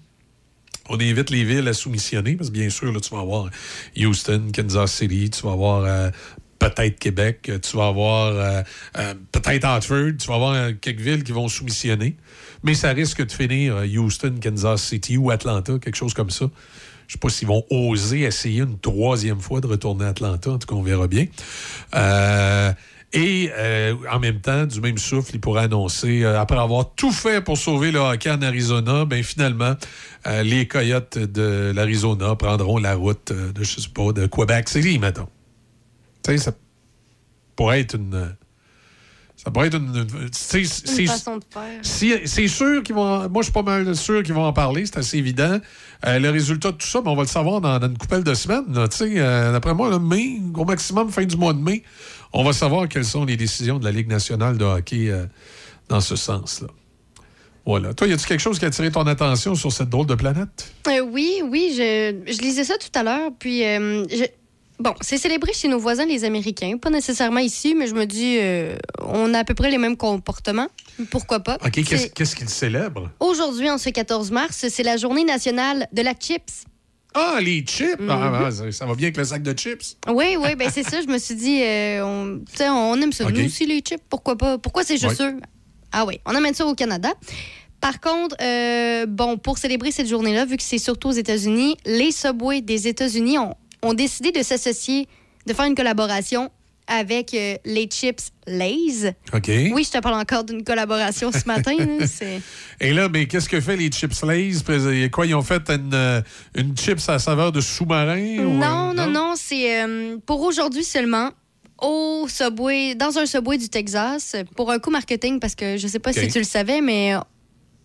On 0.90 1.00
invite 1.00 1.32
les 1.32 1.44
villes 1.44 1.68
à 1.68 1.74
soumissionner, 1.74 2.36
parce 2.36 2.50
que 2.50 2.54
bien 2.54 2.70
sûr, 2.70 2.92
là, 2.92 3.00
tu 3.00 3.10
vas 3.10 3.22
avoir 3.22 3.50
Houston, 3.98 4.52
Kansas 4.54 4.94
City, 4.94 5.32
tu 5.32 5.42
vas 5.42 5.54
avoir 5.54 5.84
euh, 5.84 6.10
peut-être 6.60 7.00
Québec, 7.00 7.52
tu 7.62 7.78
vas 7.78 7.88
avoir 7.88 8.34
euh, 8.36 9.14
peut-être 9.32 9.66
Hartford, 9.66 10.12
tu 10.20 10.28
vas 10.28 10.36
avoir 10.36 10.70
quelques 10.80 11.00
villes 11.00 11.24
qui 11.24 11.32
vont 11.32 11.48
soumissionner 11.48 12.16
mais 12.66 12.74
ça 12.74 12.90
risque 12.90 13.24
de 13.24 13.32
finir 13.32 13.78
euh, 13.78 13.86
Houston, 13.86 14.36
Kansas 14.42 14.84
City 14.84 15.18
ou 15.18 15.30
Atlanta, 15.30 15.78
quelque 15.78 15.96
chose 15.96 16.16
comme 16.16 16.32
ça. 16.32 16.50
Je 17.08 17.12
ne 17.12 17.12
sais 17.14 17.20
pas 17.20 17.30
s'ils 17.30 17.48
vont 17.48 17.64
oser 17.70 18.22
essayer 18.22 18.62
une 18.62 18.80
troisième 18.80 19.40
fois 19.40 19.62
de 19.62 19.68
retourner 19.68 20.06
à 20.06 20.10
Atlanta. 20.10 20.52
En 20.52 20.58
tout 20.58 20.68
cas, 20.68 20.76
on 20.76 20.82
verra 20.82 21.08
bien. 21.08 21.28
Euh, 21.96 22.72
et 23.14 23.50
euh, 23.56 23.96
en 24.12 24.20
même 24.20 24.42
temps, 24.42 24.66
du 24.66 24.82
même 24.82 24.98
souffle, 24.98 25.32
il 25.36 25.40
pourrait 25.40 25.64
annoncer, 25.64 26.26
après 26.26 26.58
avoir 26.58 26.94
tout 26.96 27.12
fait 27.12 27.42
pour 27.42 27.58
sauver 27.58 27.92
le 27.92 28.00
hockey 28.00 28.30
en 28.30 28.42
Arizona, 28.42 29.06
ben 29.06 29.24
finalement, 29.24 29.76
les 30.44 30.68
Coyotes 30.68 31.18
de 31.18 31.72
l'Arizona 31.74 32.36
prendront 32.36 32.78
la 32.78 32.96
route 32.96 33.32
de, 33.32 33.64
je 33.64 33.80
sais 33.80 33.90
pas, 33.90 34.12
de 34.12 34.26
Quebec 34.26 34.68
City, 34.68 35.00
mettons. 35.00 35.30
Tu 36.24 36.32
sais, 36.32 36.38
ça 36.40 36.52
pourrait 37.56 37.82
être 37.82 37.96
une 37.96 38.36
ça 39.46 39.52
pourrait 39.52 39.68
être 39.68 39.78
une, 39.78 41.08
façon 41.08 41.38
de 41.38 41.44
faire. 41.54 42.20
C'est 42.24 42.48
sûr 42.48 42.82
qu'ils 42.82 42.96
vont. 42.96 43.30
Moi, 43.30 43.42
je 43.42 43.44
suis 43.44 43.54
pas 43.54 43.62
mal 43.62 43.96
sûr 43.96 44.24
qu'ils 44.24 44.34
vont 44.34 44.46
en 44.46 44.54
parler, 44.54 44.88
c'est 44.88 44.98
assez 44.98 45.20
évident. 45.20 45.60
Euh, 46.08 46.18
le 46.18 46.32
résultat 46.32 46.72
de 46.72 46.78
tout 46.78 46.88
ça, 46.88 47.02
ben, 47.02 47.12
on 47.12 47.16
va 47.16 47.22
le 47.22 47.28
savoir 47.28 47.62
dans, 47.62 47.80
une 47.80 47.96
couple 47.96 48.24
de 48.24 48.34
semaines. 48.34 48.66
Euh, 48.76 49.52
d'après 49.52 49.76
moi, 49.76 49.92
le 49.92 50.00
mai, 50.00 50.42
au 50.56 50.66
maximum, 50.66 51.12
fin 51.12 51.26
du 51.26 51.38
mois 51.38 51.54
de 51.54 51.60
mai, 51.60 51.84
on 52.34 52.44
va 52.44 52.54
savoir 52.54 52.88
quelles 52.88 53.06
sont 53.06 53.24
les 53.24 53.38
décisions 53.38 53.78
de 53.78 53.86
la 53.86 53.92
Ligue 53.92 54.08
nationale 54.08 54.58
de 54.58 54.66
hockey 54.66 55.12
euh, 55.12 55.28
dans 55.90 56.02
ce 56.02 56.16
sens-là. 56.16 56.70
Voilà. 57.68 57.94
Toi, 57.94 58.08
y 58.08 58.14
a-t-il 58.14 58.26
quelque 58.26 58.40
chose 58.40 58.58
qui 58.58 58.66
a 58.66 58.70
attiré 58.70 58.90
ton 58.90 59.06
attention 59.06 59.54
sur 59.54 59.72
cette 59.72 59.90
drôle 59.90 60.08
de 60.08 60.16
planète? 60.16 60.74
oui, 60.88 61.44
oui. 61.48 61.72
Je, 61.78 62.16
je, 62.26 62.42
lisais 62.42 62.64
ça 62.64 62.76
tout 62.80 63.00
à 63.00 63.04
l'heure, 63.04 63.30
puis 63.38 63.60
je 63.60 64.26
Bon, 64.80 64.94
c'est 65.00 65.18
célébré 65.18 65.54
chez 65.54 65.68
nos 65.68 65.80
voisins 65.80 66.06
les 66.06 66.26
Américains, 66.26 66.78
pas 66.78 66.90
nécessairement 66.90 67.40
ici, 67.40 67.76
mais 67.76 67.88
je 67.88 67.96
me 67.96 68.06
dis, 68.06 68.38
euh, 68.40 68.76
on 69.02 69.34
a 69.34 69.40
à 69.40 69.44
peu 69.46 69.54
près 69.54 69.72
les 69.72 69.78
mêmes 69.78 69.96
comportements. 69.96 70.68
Pourquoi 71.12 71.40
pas? 71.40 71.58
OK, 71.66 71.84
qu'est-ce 71.84 72.36
qu'ils 72.36 72.50
célèbrent? 72.50 73.10
Aujourd'hui, 73.20 73.70
en 73.70 73.78
ce 73.78 73.90
14 73.90 74.32
mars, 74.32 74.66
c'est 74.70 74.84
la 74.84 74.98
journée 74.98 75.24
nationale 75.24 75.88
de 75.94 76.02
la 76.02 76.14
chips. 76.14 76.66
Ah, 77.14 77.40
les 77.42 77.62
chips! 77.62 78.02
Ah, 78.10 78.50
mhm. 78.52 78.72
ça 78.74 78.86
va 78.86 78.94
bien 78.96 79.08
avec 79.08 79.18
le 79.18 79.24
sac 79.24 79.42
de 79.42 79.58
chips. 79.58 79.96
Oui, 80.10 80.36
oui, 80.38 80.56
ben 80.56 80.70
c'est 80.70 80.84
ça. 80.84 81.02
Je 81.02 81.08
me 81.08 81.18
suis 81.18 81.36
dit, 81.36 81.62
euh, 81.64 82.04
on, 82.04 82.42
on, 82.60 83.02
aime 83.02 83.14
ça. 83.14 83.30
Nous 83.30 83.46
aussi, 83.46 83.66
les 83.66 83.80
chips, 83.80 84.04
pourquoi 84.10 84.38
pas? 84.38 84.58
Pourquoi 84.58 84.84
c'est 84.84 84.98
juste 84.98 85.24
Ah 85.94 86.06
oui, 86.06 86.20
on 86.26 86.36
amène 86.36 86.54
ça 86.54 86.66
au 86.66 86.76
Canada. 86.76 87.14
Par 87.80 88.02
contre, 88.02 88.36
euh, 88.42 89.06
bon, 89.06 89.38
pour 89.38 89.58
célébrer 89.58 89.92
cette 89.92 90.08
journée-là, 90.08 90.46
vu 90.46 90.58
que 90.58 90.64
c'est 90.64 90.78
surtout 90.80 91.10
aux 91.10 91.14
États-Unis, 91.14 91.78
les 91.86 92.12
Subway 92.12 92.62
des 92.62 92.88
États-Unis 92.88 93.38
ont 93.38 93.54
ont 93.86 93.94
décidé 93.94 94.32
de 94.32 94.44
s'associer, 94.44 95.08
de 95.46 95.54
faire 95.54 95.66
une 95.66 95.76
collaboration 95.76 96.50
avec 96.88 97.34
euh, 97.34 97.56
les 97.66 97.86
chips 97.88 98.32
Lay's. 98.48 99.06
OK. 99.34 99.48
Oui, 99.48 99.84
je 99.84 99.92
te 99.92 100.00
parle 100.00 100.20
encore 100.20 100.44
d'une 100.44 100.64
collaboration 100.64 101.32
ce 101.32 101.48
matin. 101.48 101.76
Et 102.80 102.94
là, 102.94 103.10
mais 103.10 103.26
qu'est-ce 103.26 103.50
que 103.50 103.60
fait 103.60 103.76
les 103.76 103.90
chips 103.90 104.22
Lay's? 104.24 104.64
Quoi, 105.12 105.26
ils 105.26 105.36
ont 105.36 105.42
fait 105.42 105.70
une, 105.70 105.94
euh, 105.94 106.22
une 106.56 106.78
chips 106.78 107.10
à 107.10 107.20
saveur 107.20 107.52
de 107.52 107.62
sous-marin? 107.62 108.44
Non, 108.44 108.94
non, 108.94 109.08
non, 109.08 109.34
C'est 109.36 109.82
euh, 109.82 110.18
pour 110.26 110.42
aujourd'hui 110.42 110.84
seulement 110.84 111.32
au 111.82 112.28
Subway, 112.30 112.96
dans 112.96 113.18
un 113.18 113.26
Subway 113.26 113.58
du 113.58 113.68
Texas, 113.68 114.36
pour 114.56 114.72
un 114.72 114.80
coup 114.80 114.92
marketing, 114.92 115.40
parce 115.40 115.56
que 115.56 115.78
je 115.78 115.88
sais 115.88 116.00
pas 116.00 116.14
si 116.14 116.28
tu 116.30 116.38
le 116.38 116.46
savais, 116.46 116.80
mais 116.80 117.14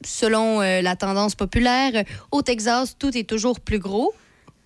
selon 0.06 0.60
la 0.60 0.94
tendance 0.94 1.34
populaire, 1.34 2.04
au 2.30 2.40
Texas, 2.40 2.96
tout 2.96 3.16
est 3.16 3.28
toujours 3.28 3.58
plus 3.58 3.80
gros. 3.80 4.14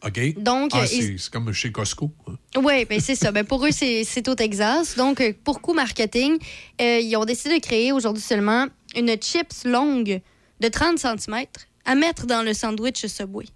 OK. 0.05 0.35
Donc, 0.39 0.73
ah, 0.75 0.87
c'est 0.87 1.17
comme 1.31 1.53
chez 1.53 1.73
Costco. 1.73 2.11
Hein. 2.29 2.35
Oui, 2.57 2.85
ben 2.85 3.01
c'est 3.01 3.15
ça. 3.15 3.33
Ben 3.33 3.45
pour 3.45 3.65
eux, 3.65 3.71
c'est 3.71 4.29
au 4.29 4.35
Texas. 4.35 4.97
Donc, 4.97 5.21
euh, 5.21 5.33
pour 5.45 5.61
coup 5.61 5.73
marketing, 5.73 6.39
euh, 6.81 6.99
ils 7.01 7.17
ont 7.17 7.25
décidé 7.25 7.59
de 7.59 7.63
créer 7.65 7.93
aujourd'hui 7.93 8.23
seulement 8.23 8.67
une 8.97 9.17
chips 9.17 9.65
longue 9.65 10.21
de 10.61 10.69
30 10.69 10.99
cm 10.99 11.47
à 11.85 11.95
mettre 11.95 12.27
dans 12.27 12.43
le 12.43 12.53
sandwich 12.53 13.07
Subway. 13.07 13.47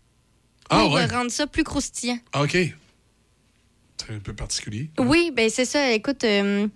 Ah, 0.71 0.85
pour 0.85 0.99
rendre 0.99 1.31
ça 1.31 1.47
plus 1.47 1.65
croustillant. 1.65 2.19
Ah, 2.33 2.43
OK. 2.43 2.53
C'est 2.53 4.15
un 4.15 4.19
peu 4.19 4.33
particulier. 4.33 4.91
Oui, 4.99 5.33
ben 5.35 5.51
c'est 5.51 5.65
ça. 5.65 5.93
Écoute, 5.93 6.25
euh, 6.25 6.67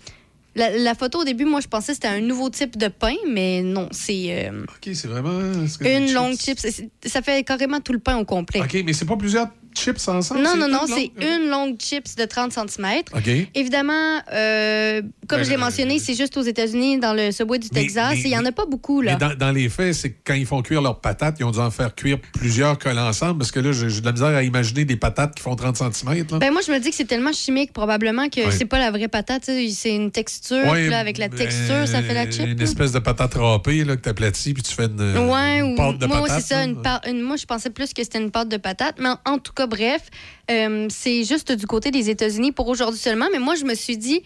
la, 0.55 0.95
photo 0.95 1.20
au 1.20 1.25
début, 1.25 1.45
moi, 1.45 1.61
je 1.61 1.68
pensais 1.68 1.93
que 1.93 1.95
c'était 1.95 2.09
un 2.09 2.20
nouveau 2.20 2.51
type 2.51 2.77
de 2.77 2.89
pain, 2.89 3.14
mais 3.29 3.62
non, 3.62 3.89
c'est. 3.91 4.51
OK, 4.51 4.95
c'est 4.95 5.09
vraiment. 5.09 5.41
Une 5.81 6.12
longue 6.12 6.37
chips. 6.37 6.61
Ça 7.05 7.23
fait 7.23 7.43
carrément 7.45 7.81
tout 7.81 7.93
le 7.93 8.01
pain 8.01 8.18
au 8.18 8.25
complet. 8.25 8.61
OK, 8.61 8.83
mais 8.85 8.93
c'est 8.93 9.07
pas 9.07 9.16
plusieurs 9.16 9.49
chips 9.75 10.09
ensemble? 10.09 10.43
Non, 10.43 10.57
non, 10.57 10.68
non, 10.68 10.81
c'est 10.87 11.11
une 11.20 11.49
longue 11.49 11.77
chips 11.79 12.14
de 12.16 12.25
30 12.25 12.53
cm. 12.53 13.03
OK. 13.14 13.29
Évidemment, 13.55 14.20
euh, 14.33 15.03
comme 15.29 15.39
Ben, 15.39 15.45
je 15.45 15.51
l'ai 15.51 15.57
mentionné, 15.57 15.99
c'est 15.99 16.14
juste 16.14 16.37
aux 16.37 16.43
États-Unis, 16.43 16.99
dans 16.99 17.14
le 17.14 17.31
Subway 17.33 17.59
du 17.59 17.68
Texas, 17.70 18.11
mais- 18.14 18.18
et 18.20 18.25
il 18.25 18.29
n'y 18.31 18.39
en 18.39 18.45
a 18.45 18.53
pas 18.53 18.66
beaucoup, 18.66 19.01
là. 19.01 19.12
Mais 19.12 19.18
dans, 19.18 19.35
dans 19.35 19.51
les 19.53 19.68
faits, 19.68 19.95
c'est 19.95 20.11
que 20.11 20.18
quand 20.25 20.35
ils 20.35 20.47
font 20.47 20.62
cuire 20.62 20.83
leurs 20.83 21.01
patates, 21.01 21.37
ils 21.41 21.45
ont 21.45 21.51
dû 21.51 21.59
en 21.59 21.70
faire 21.70 21.95
cuire 21.95 22.18
plusieurs 22.35 22.79
collés 22.79 22.99
ensemble 23.01 23.39
parce 23.39 23.51
que 23.51 23.61
là, 23.61 23.73
j'ai 23.73 24.01
de 24.01 24.05
la 24.07 24.12
misère 24.12 24.29
à 24.29 24.43
imaginer 24.43 24.85
des 24.85 24.97
patates 24.97 25.35
qui 25.35 25.43
font 25.43 25.55
30 25.57 25.77
cm. 25.77 26.27
Là. 26.31 26.39
Ben 26.39 26.53
moi, 26.53 26.61
je 26.66 26.73
me 26.73 26.79
dis 26.79 26.91
que 26.91 26.97
c'est 26.97 27.05
tellement 27.05 27.33
chimique, 27.33 27.73
probablement, 27.73 28.29
que 28.29 28.41
Ouais. 28.41 28.51
c'est 28.51 28.64
pas 28.66 28.79
la 28.79 28.91
vraie 28.91 29.09
patate. 29.09 29.45
C'est 29.45 29.95
une 29.95 30.11
texture, 30.11 30.57
là, 30.75 30.99
avec 30.99 31.18
la 31.18 31.29
ben, 31.29 31.37
texture, 31.39 31.87
ça 31.87 32.03
fait 32.03 32.14
la 32.14 32.31
chip. 32.31 32.47
Une 32.47 32.59
là. 32.59 32.64
espèce 32.64 32.93
de 32.93 32.99
patate 32.99 33.35
râpée 33.35 33.85
là, 33.85 33.97
que 33.97 34.03
tu 34.03 34.09
aplatis 34.09 34.55
puis 34.55 34.62
tu 34.62 34.73
fais 34.73 34.87
une, 34.87 35.01
Ouais, 35.29 35.59
une 35.61 35.73
ou 35.73 35.77
pâte 35.77 35.99
de 35.99 36.07
moi, 36.07 36.23
patate. 36.23 36.43
c'est 36.43 36.55
ça. 36.55 36.64
Une 36.64 36.77
une- 37.09 37.23
moi, 37.23 37.37
je 37.37 37.47
pensais 37.47 37.70
plus 37.70 37.93
que 37.93 38.03
c'était 38.03 38.18
une 38.20 38.31
pâte 38.31 38.49
de 38.49 38.57
patate. 38.57 38.97
Mais 38.99 39.09
en, 39.09 39.18
en 39.35 39.39
tout 39.39 39.53
cas, 39.53 39.62
bref, 39.67 40.03
euh, 40.51 40.87
c'est 40.91 41.25
juste 41.25 41.53
du 41.53 41.67
côté 41.67 41.91
des 41.91 42.11
États-Unis 42.11 42.53
pour 42.53 42.69
aujourd'hui 42.69 42.99
seulement. 43.01 43.27
Mais 43.33 43.39
moi, 43.39 43.55
je 43.55 43.65
me 43.65 43.75
suis 43.75 43.97
dit, 43.97 44.23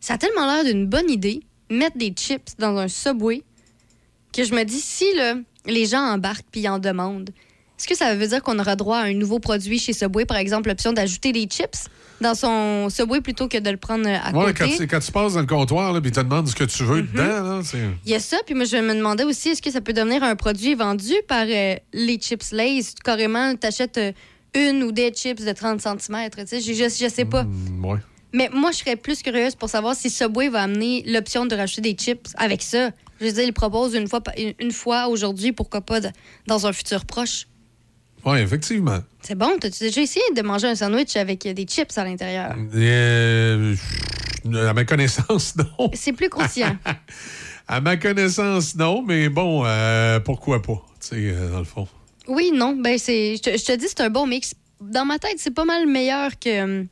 ça 0.00 0.14
a 0.14 0.18
tellement 0.18 0.46
l'air 0.46 0.64
d'une 0.64 0.86
bonne 0.86 1.10
idée, 1.10 1.40
mettre 1.70 1.96
des 1.98 2.10
chips 2.10 2.56
dans 2.58 2.76
un 2.76 2.88
Subway, 2.88 3.42
que 4.32 4.44
je 4.44 4.54
me 4.54 4.64
dis, 4.64 4.80
si 4.80 5.04
là, 5.16 5.34
les 5.66 5.86
gens 5.86 6.00
embarquent 6.02 6.46
puis 6.50 6.68
en 6.68 6.78
demandent, 6.78 7.30
est-ce 7.78 7.86
que 7.88 7.94
ça 7.96 8.14
veut 8.14 8.26
dire 8.26 8.42
qu'on 8.42 8.58
aura 8.58 8.74
droit 8.76 8.98
à 8.98 9.02
un 9.02 9.12
nouveau 9.12 9.38
produit 9.38 9.78
chez 9.78 9.92
Subway, 9.92 10.24
par 10.24 10.38
exemple, 10.38 10.68
l'option 10.68 10.92
d'ajouter 10.94 11.32
des 11.32 11.44
chips 11.44 11.88
dans 12.22 12.34
son 12.34 12.88
Subway 12.88 13.20
plutôt 13.20 13.48
que 13.48 13.58
de 13.58 13.68
le 13.68 13.76
prendre 13.76 14.08
à 14.08 14.30
Ouais, 14.34 14.46
côté? 14.46 14.54
quand, 14.54 14.76
tu, 14.78 14.86
quand 14.86 15.00
tu 15.00 15.12
passes 15.12 15.34
dans 15.34 15.40
le 15.40 15.46
comptoir 15.46 15.92
puis 16.00 16.08
ils 16.08 16.12
te 16.14 16.20
demandent 16.20 16.48
ce 16.48 16.54
que 16.54 16.64
tu 16.64 16.82
veux 16.84 17.02
dedans, 17.02 17.22
là, 17.42 17.60
c'est. 17.62 17.78
Il 18.06 18.10
y 18.10 18.14
a 18.14 18.20
ça, 18.20 18.38
puis 18.46 18.54
moi, 18.54 18.64
je 18.64 18.78
me 18.78 18.94
demandais 18.94 19.24
aussi, 19.24 19.50
est-ce 19.50 19.60
que 19.60 19.70
ça 19.70 19.82
peut 19.82 19.92
devenir 19.92 20.22
un 20.22 20.36
produit 20.36 20.74
vendu 20.74 21.12
par 21.28 21.44
euh, 21.46 21.74
les 21.92 22.16
chips 22.16 22.50
Lays? 22.52 22.80
Carrément, 23.04 23.54
t'achètes 23.56 23.98
euh, 23.98 24.12
une 24.56 24.82
ou 24.82 24.92
des 24.92 25.10
chips 25.12 25.44
de 25.44 25.52
30 25.52 25.80
cm, 25.80 26.30
tu 26.30 26.46
sais, 26.46 26.60
je, 26.60 26.72
je, 26.72 26.84
je 26.88 27.08
sais 27.08 27.24
pas. 27.24 27.44
Mm, 27.44 27.84
ouais. 27.84 27.98
Mais 28.32 28.50
moi, 28.52 28.70
je 28.72 28.78
serais 28.78 28.96
plus 28.96 29.22
curieuse 29.22 29.54
pour 29.54 29.68
savoir 29.70 29.94
si 29.94 30.10
Subway 30.10 30.48
va 30.48 30.62
amener 30.62 31.02
l'option 31.06 31.46
de 31.46 31.54
rajouter 31.54 31.80
des 31.82 31.94
chips 31.94 32.28
avec 32.36 32.62
ça. 32.62 32.90
Je 33.20 33.26
veux 33.26 33.32
dire, 33.32 33.44
il 33.44 33.52
propose 33.52 33.94
une 33.94 34.08
fois, 34.08 34.20
une, 34.58 34.72
fois 34.72 35.08
aujourd'hui, 35.08 35.52
pourquoi 35.52 35.80
pas 35.80 36.00
de- 36.00 36.10
dans 36.46 36.66
un 36.66 36.72
futur 36.72 37.04
proche. 37.06 37.46
Ouais, 38.24 38.42
effectivement. 38.42 38.98
C'est 39.22 39.36
bon, 39.36 39.52
t'as-tu 39.60 39.84
déjà 39.84 40.00
essayé 40.02 40.24
de 40.34 40.42
manger 40.42 40.66
un 40.66 40.74
sandwich 40.74 41.16
avec 41.16 41.46
euh, 41.46 41.54
des 41.54 41.64
chips 41.64 41.96
à 41.96 42.04
l'intérieur? 42.04 42.54
Euh, 42.74 43.74
à 44.54 44.72
ma 44.74 44.84
connaissance, 44.84 45.54
non. 45.78 45.90
C'est 45.94 46.12
plus 46.12 46.28
croustillant. 46.28 46.76
À 47.68 47.80
ma 47.80 47.96
connaissance, 47.96 48.76
non, 48.76 49.02
mais 49.02 49.28
bon, 49.28 49.64
euh, 49.66 50.20
pourquoi 50.20 50.62
pas, 50.62 50.80
tu 51.00 51.08
sais, 51.08 51.16
euh, 51.16 51.50
dans 51.50 51.58
le 51.58 51.64
fond. 51.64 51.88
Oui, 52.28 52.50
non, 52.54 52.74
ben 52.76 52.98
c'est. 52.98 53.36
Je 53.36 53.42
te, 53.42 53.50
je 53.56 53.64
te 53.64 53.72
dis, 53.76 53.86
c'est 53.88 54.00
un 54.00 54.10
bon 54.10 54.26
mix. 54.26 54.52
Dans 54.80 55.04
ma 55.04 55.18
tête, 55.18 55.36
c'est 55.38 55.54
pas 55.54 55.64
mal 55.64 55.86
meilleur 55.86 56.38
que. 56.38 56.62
hum, 56.62 56.86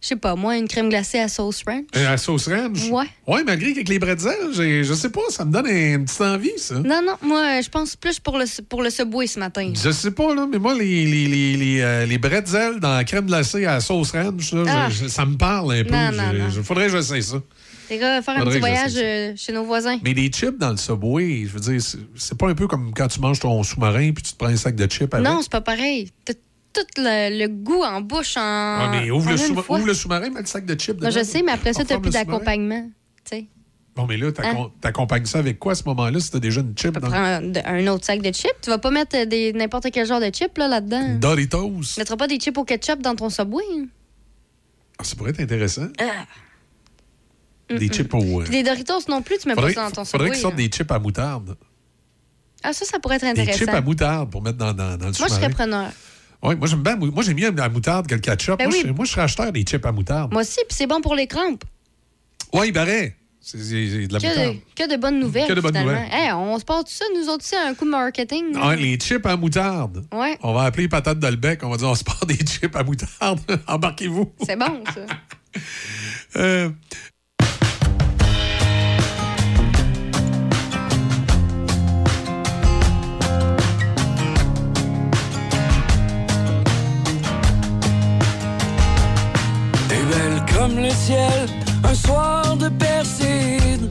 Je 0.00 0.08
sais 0.08 0.16
pas, 0.16 0.36
moi, 0.36 0.56
une 0.56 0.68
crème 0.68 0.88
glacée 0.90 1.18
à 1.18 1.26
sauce 1.28 1.62
ranch. 1.66 1.84
Euh, 1.96 2.04
la 2.04 2.16
sauce 2.18 2.46
ranch? 2.48 2.88
Ouais. 2.90 3.06
Ouais, 3.26 3.42
malgré 3.44 3.72
qu'avec 3.72 3.88
les 3.88 3.98
bretzels, 3.98 4.52
je 4.52 4.94
sais 4.94 5.10
pas, 5.10 5.22
ça 5.30 5.44
me 5.44 5.50
donne 5.52 5.66
une 5.66 6.04
petite 6.04 6.20
envie, 6.20 6.52
ça. 6.58 6.74
Non, 6.76 7.00
non, 7.04 7.14
moi, 7.22 7.60
je 7.62 7.68
pense 7.68 7.96
plus 7.96 8.20
pour 8.20 8.38
le, 8.38 8.44
pour 8.68 8.82
le 8.82 8.90
Subway 8.90 9.26
ce 9.26 9.40
matin. 9.40 9.72
Je 9.74 9.90
sais 9.90 10.12
pas, 10.12 10.32
là, 10.34 10.46
mais 10.50 10.58
moi, 10.58 10.74
les, 10.74 11.04
les, 11.06 11.26
les, 11.26 11.56
les, 11.56 11.80
euh, 11.80 12.06
les 12.06 12.18
bretzels 12.18 12.78
dans 12.78 12.94
la 12.94 13.02
crème 13.04 13.26
glacée 13.26 13.64
à 13.64 13.80
sauce 13.80 14.12
ranch, 14.12 14.52
là, 14.52 14.62
Ah. 14.68 14.88
je- 14.90 15.04
je- 15.04 15.08
ça 15.08 15.24
me 15.26 15.36
parle 15.36 15.72
un 15.74 15.84
peu. 15.84 15.90
Non, 15.92 16.12
non, 16.12 16.30
Je- 16.50 16.56
non. 16.58 16.62
faudrait 16.62 16.86
que 16.86 16.92
j'essaie 16.92 17.22
ça. 17.22 17.42
Les 17.90 17.98
gars, 17.98 18.20
faire 18.22 18.36
un 18.38 18.44
petit 18.44 18.58
voyage 18.58 18.92
euh, 18.96 19.32
chez 19.36 19.52
nos 19.52 19.64
voisins. 19.64 19.98
Mais 20.02 20.14
des 20.14 20.28
chips 20.28 20.58
dans 20.58 20.70
le 20.70 20.76
Subway, 20.76 21.44
je 21.46 21.52
veux 21.52 21.60
dire, 21.60 21.80
c'est- 22.16 22.34
pas 22.36 22.48
un 22.48 22.54
peu 22.54 22.66
comme 22.66 22.92
quand 22.94 23.08
tu 23.08 23.20
manges 23.20 23.40
ton 23.40 23.62
sous-marin 23.62 24.12
puis 24.12 24.22
tu 24.22 24.32
te 24.32 24.36
prends 24.38 24.48
un 24.48 24.56
sac 24.56 24.74
de 24.74 24.86
chips 24.90 25.12
avec? 25.14 25.26
Non, 25.26 25.40
c'est 25.42 25.50
pas 25.52 25.60
pareil. 25.60 26.10
T'as 26.24 26.34
tout 26.72 26.82
le, 26.98 27.38
le 27.38 27.48
goût 27.48 27.82
en 27.82 28.00
bouche 28.00 28.36
en. 28.36 28.40
Ah, 28.42 28.88
mais 28.92 29.10
ouvre 29.10 29.28
en 29.28 29.30
le, 29.32 29.38
une 29.38 29.46
sous- 29.56 29.62
fois. 29.62 29.78
ouvre 29.78 29.86
le 29.86 29.94
sous-marin, 29.94 30.30
mets 30.30 30.40
le 30.40 30.46
sac 30.46 30.66
de 30.66 30.74
chips 30.78 30.96
dedans. 30.96 31.10
je 31.10 31.22
sais, 31.24 31.42
mais 31.42 31.52
après 31.52 31.72
ça, 31.72 31.84
t'as 31.84 31.98
plus 31.98 32.10
d'accompagnement. 32.10 32.88
Tu 33.24 33.36
sais. 33.38 33.46
Bon, 33.94 34.04
mais 34.06 34.18
là, 34.18 34.30
Hein? 34.42 34.68
t'accompagnes 34.82 35.24
ça 35.24 35.38
avec 35.38 35.58
quoi 35.58 35.72
à 35.72 35.74
ce 35.74 35.82
moment-là 35.86 36.20
si 36.20 36.30
t'as 36.30 36.38
déjà 36.38 36.60
une 36.60 36.76
chip 36.76 36.98
dans 36.98 37.08
Prends 37.08 37.16
un, 37.16 37.42
un 37.64 37.86
autre 37.86 38.04
sac 38.04 38.20
de 38.20 38.30
chips. 38.30 38.52
Tu 38.60 38.68
vas 38.68 38.76
pas 38.76 38.90
mettre 38.90 39.16
euh, 39.16 39.24
des- 39.24 39.54
n'importe 39.54 39.86
quel 39.90 40.06
genre 40.06 40.20
de 40.20 40.26
chips 40.26 40.58
là, 40.58 40.68
là-dedans. 40.68 41.14
Doritos? 41.18 41.72
Tu 41.94 42.00
mettras 42.00 42.16
pas 42.18 42.26
des 42.26 42.36
chips 42.36 42.58
au 42.58 42.64
ketchup 42.64 43.00
dans 43.00 43.14
ton 43.14 43.30
Subway. 43.30 43.64
hein. 43.74 43.86
Ah, 44.98 45.04
ça 45.04 45.16
pourrait 45.16 45.30
être 45.30 45.40
intéressant. 45.40 45.86
Ah. 45.98 46.26
Des 47.68 47.88
chips 47.88 48.12
au. 48.14 48.40
euh, 48.40 48.44
Puis 48.44 48.52
des 48.52 48.62
Doritos 48.62 49.00
non 49.08 49.22
plus, 49.22 49.38
tu 49.38 49.48
mets 49.48 49.54
Faudrait, 49.54 49.74
pas 49.74 49.80
ça 49.82 49.88
dans 49.88 49.94
ton 49.96 50.04
faudrait 50.04 50.30
qu'ils 50.30 50.38
sortent 50.40 50.56
des 50.56 50.68
chips 50.68 50.90
à 50.90 50.98
moutarde. 50.98 51.56
Ah, 52.62 52.72
ça, 52.72 52.84
ça 52.84 52.98
pourrait 52.98 53.16
être 53.16 53.22
Des 53.22 53.28
intéressant. 53.42 53.58
chips 53.58 53.68
à 53.74 53.80
moutarde 53.80 54.30
pour 54.30 54.42
mettre 54.42 54.56
dans, 54.58 54.72
dans, 54.72 54.96
dans 54.96 55.06
le 55.06 55.12
Moi, 55.18 55.28
je 55.28 55.34
serais 55.34 55.50
preneur. 55.50 55.90
Ouais, 56.42 56.54
moi, 56.54 56.68
j'aime 56.68 56.82
bien. 56.82 56.96
Moi, 56.96 57.22
j'aime 57.24 57.36
mieux 57.36 57.50
la 57.50 57.68
moutarde 57.68 58.06
que 58.06 58.14
le 58.14 58.20
ketchup. 58.20 58.58
Ben 58.58 58.68
moi, 58.68 58.74
oui. 58.76 58.84
je, 58.86 58.92
moi, 58.92 59.04
je 59.04 59.10
serais 59.10 59.22
acheteur 59.22 59.50
des 59.52 59.62
chips 59.62 59.84
à 59.84 59.90
moutarde. 59.92 60.32
Moi 60.32 60.42
aussi, 60.42 60.58
puis 60.68 60.76
c'est 60.76 60.86
bon 60.86 61.00
pour 61.00 61.14
les 61.14 61.26
crampes. 61.26 61.64
Ouais, 62.52 62.68
il 62.68 62.72
paraît. 62.72 63.16
C'est 63.40 63.58
c'est- 63.58 63.88
c'est 63.90 64.06
de 64.08 64.12
la 64.12 64.18
Que 64.20 64.26
moutarde. 64.26 64.54
de, 64.54 64.60
que 64.84 64.90
de 64.92 64.96
bonnes 65.00 65.18
nouvelles. 65.20 65.46
Que 65.48 65.52
de 65.52 65.60
bonnes 65.60 65.72
finalement. 65.76 65.92
nouvelles. 66.00 66.12
Hey, 66.20 66.32
on 66.32 66.58
se 66.58 66.64
tout 66.64 66.84
ça, 66.86 67.04
nous 67.16 67.28
autres 67.28 67.44
aussi, 67.44 67.54
un 67.56 67.74
coup 67.74 67.84
de 67.84 67.90
marketing. 67.90 68.44
les 68.76 68.96
chips 68.98 69.24
à 69.26 69.36
moutarde. 69.36 70.04
Ouais, 70.12 70.36
On 70.42 70.52
va 70.52 70.62
appeler 70.62 70.88
patate 70.88 71.18
de 71.20 71.26
le 71.28 71.36
bec. 71.36 71.60
On 71.62 71.70
va 71.70 71.76
dire 71.76 71.88
on 71.88 71.94
se 71.94 72.04
part 72.04 72.24
des 72.26 72.36
chips 72.36 72.74
à 72.74 72.82
moutarde. 72.82 73.40
Embarquez-vous. 73.68 74.32
c'est 74.44 74.56
bon, 74.56 74.82
ça. 74.94 75.00
Euh, 76.36 76.68
comme 90.66 90.82
le 90.82 90.90
ciel, 90.90 91.46
un 91.84 91.94
soir 91.94 92.56
de 92.56 92.68
Perside. 92.68 93.88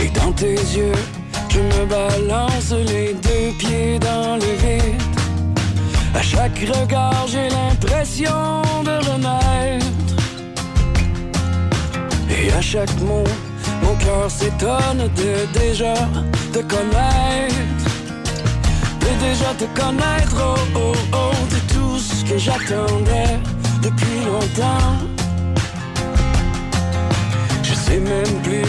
Et 0.00 0.08
dans 0.18 0.32
tes 0.32 0.54
yeux, 0.54 1.00
je 1.48 1.60
me 1.60 1.86
balance 1.86 2.72
les 2.92 3.14
deux 3.14 3.56
pieds 3.58 3.98
dans 3.98 4.34
le 4.34 4.50
vide. 4.62 5.02
À 6.14 6.22
chaque 6.22 6.58
regard, 6.58 7.26
j'ai 7.28 7.48
l'impression 7.48 8.62
de 8.88 8.96
renaître. 9.08 10.16
Et 12.28 12.52
à 12.52 12.60
chaque 12.60 13.00
mot, 13.00 13.24
mon 13.82 13.94
cœur 14.04 14.28
s'étonne 14.28 15.02
de 15.20 15.58
déjà 15.58 15.94
te 16.52 16.60
connaître. 16.72 17.84
De 19.00 19.10
déjà 19.26 19.50
te 19.60 19.66
connaître, 19.80 20.36
oh 20.40 20.56
oh 20.74 20.92
oh, 21.12 21.32
de 21.54 21.72
tout 21.72 21.98
ce 21.98 22.24
que 22.24 22.36
j'attendais 22.36 23.38
depuis 23.82 24.20
longtemps. 24.24 24.96
Je 27.62 27.74
sais 27.74 27.98
même 27.98 28.42
plus 28.42 28.66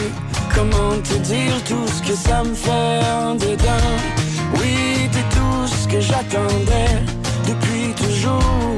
comment 0.53 0.95
te 1.03 1.15
dire 1.19 1.53
tout 1.67 1.87
ce 1.87 2.01
que 2.07 2.15
ça 2.15 2.43
me 2.43 2.53
fait 2.53 3.01
en 3.23 3.35
dedans. 3.35 3.89
Oui, 4.55 5.09
t'es 5.11 5.25
tout 5.35 5.67
ce 5.67 5.87
que 5.87 5.99
j'attendais 5.99 6.95
depuis 7.47 7.93
toujours. 7.95 8.77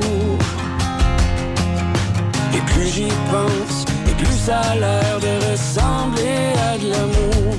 Et 2.53 2.61
plus 2.71 2.87
j'y 2.87 3.11
pense, 3.31 3.85
et 4.09 4.13
plus 4.21 4.37
ça 4.45 4.59
a 4.59 4.75
l'air 4.75 5.19
de 5.19 5.51
ressembler 5.51 6.53
à 6.69 6.77
de 6.77 6.87
l'amour. 6.91 7.53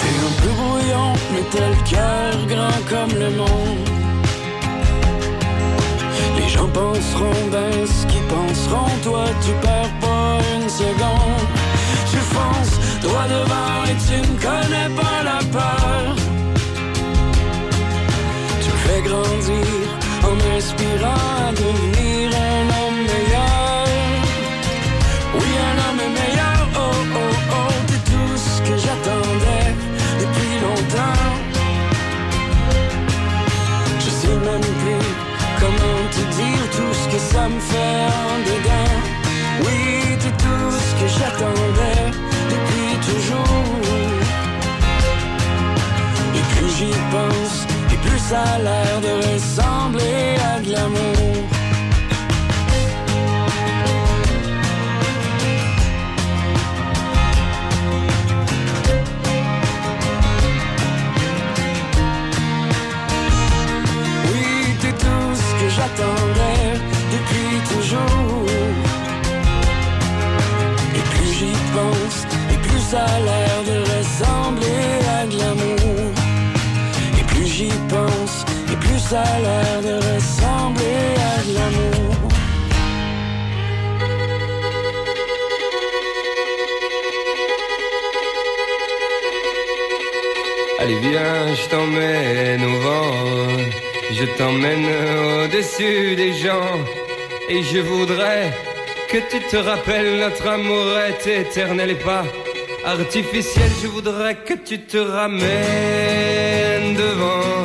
T'es 0.00 0.14
un 0.28 0.42
peu 0.42 0.48
brouillon, 0.48 1.12
mais 1.32 1.44
t'as 1.50 1.68
le 1.68 1.82
cœur 1.90 2.46
grand 2.46 2.80
comme 2.88 3.18
le 3.18 3.30
monde. 3.36 3.89
Gens 6.52 6.68
penseront 6.68 7.42
ben 7.52 7.86
ce 7.86 8.06
qu'ils 8.06 8.26
penseront, 8.34 8.94
toi 9.04 9.24
tu 9.44 9.52
perds 9.62 9.94
pas 10.00 10.38
une 10.56 10.68
seconde. 10.68 11.46
Tu 12.10 12.16
fonces 12.32 12.76
droit 13.02 13.28
devant 13.36 13.78
et 13.90 13.96
tu 14.06 14.16
ne 14.28 14.36
connais 14.46 14.90
pas 15.00 15.18
la 15.30 15.38
peur. 15.56 16.16
Tu 18.64 18.70
fais 18.82 19.02
grandir 19.08 19.84
en 20.24 20.34
m'inspirant 20.40 21.24
à 21.46 21.52
devenir 21.52 21.99
j'y 46.80 46.92
pense, 47.14 47.56
et 47.92 47.98
plus 48.04 48.18
ça 48.18 48.40
a 48.54 48.58
l'air 48.58 49.00
de 49.06 49.12
ressembler 49.28 50.36
à 50.50 50.60
de 50.60 50.70
l'amour. 50.72 51.34
Oui, 64.30 64.76
t'es 64.80 64.92
tout 65.04 65.32
ce 65.44 65.50
que 65.60 65.68
j'attendais 65.76 66.64
depuis 67.14 67.52
toujours. 67.72 68.46
Et 70.98 71.04
plus 71.10 71.30
j'y 71.38 71.54
pense, 71.74 72.18
et 72.52 72.58
plus 72.66 72.80
ça 72.90 73.04
a 73.04 73.20
l'air 73.28 73.59
ça 79.10 79.22
a 79.22 79.40
l'air 79.44 79.76
de 79.88 79.94
ressembler 80.10 81.06
à 81.30 81.34
de 81.46 81.52
l'amour. 81.56 82.14
Allez 90.78 90.98
viens, 91.06 91.54
je 91.60 91.64
t'emmène 91.72 92.62
au 92.72 92.76
vent, 92.86 93.12
je 94.18 94.26
t'emmène 94.38 94.86
au-dessus 94.86 96.14
des 96.14 96.32
gens, 96.44 96.76
et 97.48 97.60
je 97.64 97.80
voudrais 97.80 98.44
que 99.10 99.18
tu 99.30 99.40
te 99.50 99.56
rappelles 99.56 100.20
notre 100.20 100.46
amour 100.46 100.86
est 101.08 101.26
éternel 101.26 101.90
et 101.90 102.02
pas 102.10 102.24
artificiel. 102.84 103.70
Je 103.82 103.88
voudrais 103.88 104.36
que 104.36 104.54
tu 104.54 104.76
te 104.92 104.98
ramènes 104.98 106.94
devant, 106.94 107.64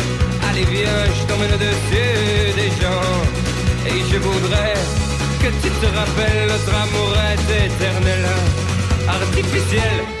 Allez 0.61 0.75
viens, 0.75 1.05
je 1.05 1.25
t'emmène 1.25 1.53
au-dessus 1.53 2.53
des 2.55 2.69
gens. 2.81 3.21
Et 3.87 4.11
je 4.11 4.17
voudrais 4.17 4.73
que 5.41 5.47
tu 5.47 5.69
te 5.69 5.85
rappelles, 5.85 6.47
notre 6.49 6.75
amour 6.75 7.15
est 7.31 7.65
éternel, 7.65 8.25
artificiel. 9.07 10.20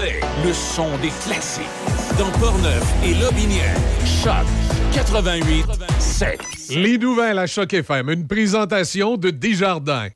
Le 0.00 0.52
son 0.52 0.96
des 0.98 1.10
classiques. 1.24 1.64
Dans 2.16 2.30
Portneuf 2.38 2.84
et 3.04 3.14
Lobinière. 3.14 3.74
Choc 4.04 4.46
88 4.92 5.64
7. 5.98 6.40
Les 6.70 6.98
nouvelles 6.98 7.38
à 7.38 7.48
Choc 7.48 7.74
FM, 7.74 8.08
une 8.10 8.28
présentation 8.28 9.16
de 9.16 9.30
Desjardins. 9.30 10.06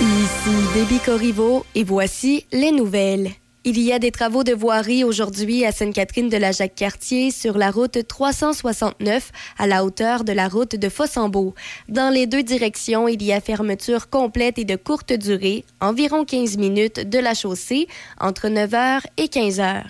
Ici 0.00 0.56
Déby 0.74 1.00
Corriveau 1.04 1.66
et 1.74 1.82
voici 1.82 2.46
les 2.52 2.70
nouvelles. 2.70 3.32
Il 3.64 3.78
y 3.78 3.92
a 3.92 4.00
des 4.00 4.10
travaux 4.10 4.42
de 4.42 4.52
voirie 4.52 5.04
aujourd'hui 5.04 5.64
à 5.64 5.70
Sainte-Catherine 5.70 6.28
de 6.28 6.36
la 6.36 6.50
Jacques-Cartier 6.50 7.30
sur 7.30 7.56
la 7.56 7.70
route 7.70 8.08
369 8.08 9.30
à 9.56 9.68
la 9.68 9.84
hauteur 9.84 10.24
de 10.24 10.32
la 10.32 10.48
route 10.48 10.74
de 10.74 10.88
Fossambeau. 10.88 11.54
Dans 11.88 12.12
les 12.12 12.26
deux 12.26 12.42
directions, 12.42 13.06
il 13.06 13.22
y 13.22 13.32
a 13.32 13.40
fermeture 13.40 14.10
complète 14.10 14.58
et 14.58 14.64
de 14.64 14.74
courte 14.74 15.12
durée, 15.12 15.64
environ 15.80 16.24
15 16.24 16.56
minutes 16.56 17.08
de 17.08 17.20
la 17.20 17.34
chaussée 17.34 17.86
entre 18.18 18.48
9h 18.48 19.02
et 19.16 19.26
15h. 19.26 19.84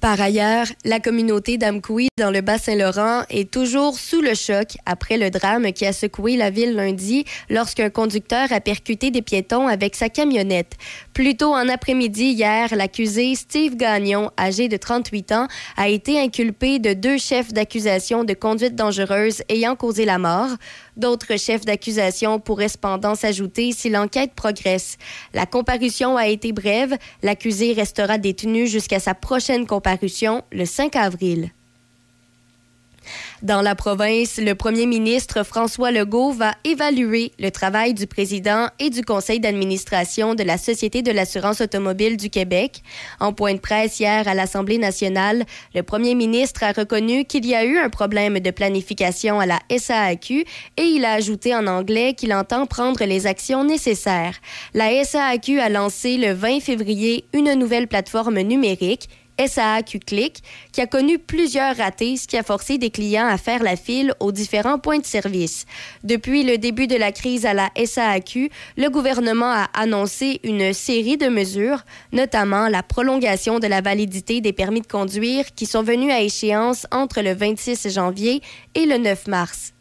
Par 0.00 0.20
ailleurs, 0.20 0.66
la 0.84 1.00
communauté 1.00 1.56
d'Amkoui 1.56 2.08
dans 2.18 2.30
le 2.30 2.42
Bas-Saint-Laurent 2.42 3.22
est 3.30 3.50
toujours 3.50 3.98
sous 3.98 4.20
le 4.20 4.34
choc 4.34 4.76
après 4.84 5.16
le 5.16 5.30
drame 5.30 5.72
qui 5.72 5.86
a 5.86 5.92
secoué 5.92 6.36
la 6.36 6.50
ville 6.50 6.74
lundi 6.74 7.24
lorsqu'un 7.48 7.88
conducteur 7.88 8.52
a 8.52 8.60
percuté 8.60 9.10
des 9.10 9.22
piétons 9.22 9.66
avec 9.66 9.96
sa 9.96 10.08
camionnette. 10.08 10.74
Plus 11.16 11.34
tôt 11.34 11.54
en 11.54 11.70
après-midi 11.70 12.24
hier, 12.24 12.76
l'accusé 12.76 13.34
Steve 13.36 13.74
Gagnon, 13.74 14.30
âgé 14.38 14.68
de 14.68 14.76
38 14.76 15.32
ans, 15.32 15.48
a 15.78 15.88
été 15.88 16.20
inculpé 16.20 16.78
de 16.78 16.92
deux 16.92 17.16
chefs 17.16 17.54
d'accusation 17.54 18.22
de 18.22 18.34
conduite 18.34 18.74
dangereuse 18.74 19.42
ayant 19.48 19.76
causé 19.76 20.04
la 20.04 20.18
mort. 20.18 20.50
D'autres 20.98 21.38
chefs 21.38 21.64
d'accusation 21.64 22.38
pourraient 22.38 22.68
cependant 22.68 23.14
s'ajouter 23.14 23.72
si 23.72 23.88
l'enquête 23.88 24.34
progresse. 24.34 24.98
La 25.32 25.46
comparution 25.46 26.18
a 26.18 26.26
été 26.26 26.52
brève. 26.52 26.98
L'accusé 27.22 27.72
restera 27.72 28.18
détenu 28.18 28.66
jusqu'à 28.66 29.00
sa 29.00 29.14
prochaine 29.14 29.66
comparution 29.66 30.44
le 30.52 30.66
5 30.66 30.96
avril. 30.96 31.50
Dans 33.42 33.60
la 33.60 33.74
province, 33.74 34.38
le 34.38 34.54
premier 34.54 34.86
ministre 34.86 35.44
François 35.44 35.90
Legault 35.90 36.32
va 36.32 36.54
évaluer 36.64 37.32
le 37.38 37.50
travail 37.50 37.92
du 37.92 38.06
président 38.06 38.68
et 38.78 38.88
du 38.88 39.02
conseil 39.02 39.40
d'administration 39.40 40.34
de 40.34 40.42
la 40.42 40.56
Société 40.56 41.02
de 41.02 41.12
l'assurance 41.12 41.60
automobile 41.60 42.16
du 42.16 42.30
Québec. 42.30 42.82
En 43.20 43.34
point 43.34 43.52
de 43.52 43.58
presse 43.58 44.00
hier 44.00 44.26
à 44.26 44.32
l'Assemblée 44.32 44.78
nationale, 44.78 45.44
le 45.74 45.82
premier 45.82 46.14
ministre 46.14 46.62
a 46.62 46.72
reconnu 46.72 47.26
qu'il 47.26 47.44
y 47.44 47.54
a 47.54 47.66
eu 47.66 47.76
un 47.76 47.90
problème 47.90 48.40
de 48.40 48.50
planification 48.50 49.38
à 49.38 49.44
la 49.44 49.58
SAAQ 49.68 50.46
et 50.78 50.82
il 50.82 51.04
a 51.04 51.12
ajouté 51.12 51.54
en 51.54 51.66
anglais 51.66 52.14
qu'il 52.14 52.32
entend 52.32 52.64
prendre 52.64 53.04
les 53.04 53.26
actions 53.26 53.64
nécessaires. 53.64 54.36
La 54.72 55.04
SAAQ 55.04 55.60
a 55.60 55.68
lancé 55.68 56.16
le 56.16 56.32
20 56.32 56.60
février 56.60 57.26
une 57.34 57.52
nouvelle 57.52 57.86
plateforme 57.86 58.40
numérique 58.40 59.10
SAAQ 59.44 60.00
Click, 60.00 60.42
qui 60.72 60.80
a 60.80 60.86
connu 60.86 61.18
plusieurs 61.18 61.76
ratés, 61.76 62.16
ce 62.16 62.26
qui 62.26 62.36
a 62.36 62.42
forcé 62.42 62.78
des 62.78 62.90
clients 62.90 63.26
à 63.26 63.38
faire 63.38 63.62
la 63.62 63.76
file 63.76 64.14
aux 64.20 64.32
différents 64.32 64.78
points 64.78 64.98
de 64.98 65.04
service. 65.06 65.66
Depuis 66.04 66.42
le 66.42 66.58
début 66.58 66.86
de 66.86 66.96
la 66.96 67.12
crise 67.12 67.46
à 67.46 67.54
la 67.54 67.70
SAAQ, 67.76 68.50
le 68.76 68.88
gouvernement 68.88 69.50
a 69.50 69.68
annoncé 69.74 70.40
une 70.44 70.72
série 70.72 71.16
de 71.16 71.28
mesures, 71.28 71.84
notamment 72.12 72.68
la 72.68 72.82
prolongation 72.82 73.58
de 73.58 73.66
la 73.66 73.80
validité 73.80 74.40
des 74.40 74.52
permis 74.52 74.80
de 74.80 74.86
conduire 74.86 75.44
qui 75.54 75.66
sont 75.66 75.82
venus 75.82 76.12
à 76.12 76.20
échéance 76.20 76.86
entre 76.90 77.20
le 77.20 77.34
26 77.34 77.88
janvier 77.90 78.42
et 78.74 78.86
le 78.86 78.98
9 78.98 79.26
mars. 79.26 79.72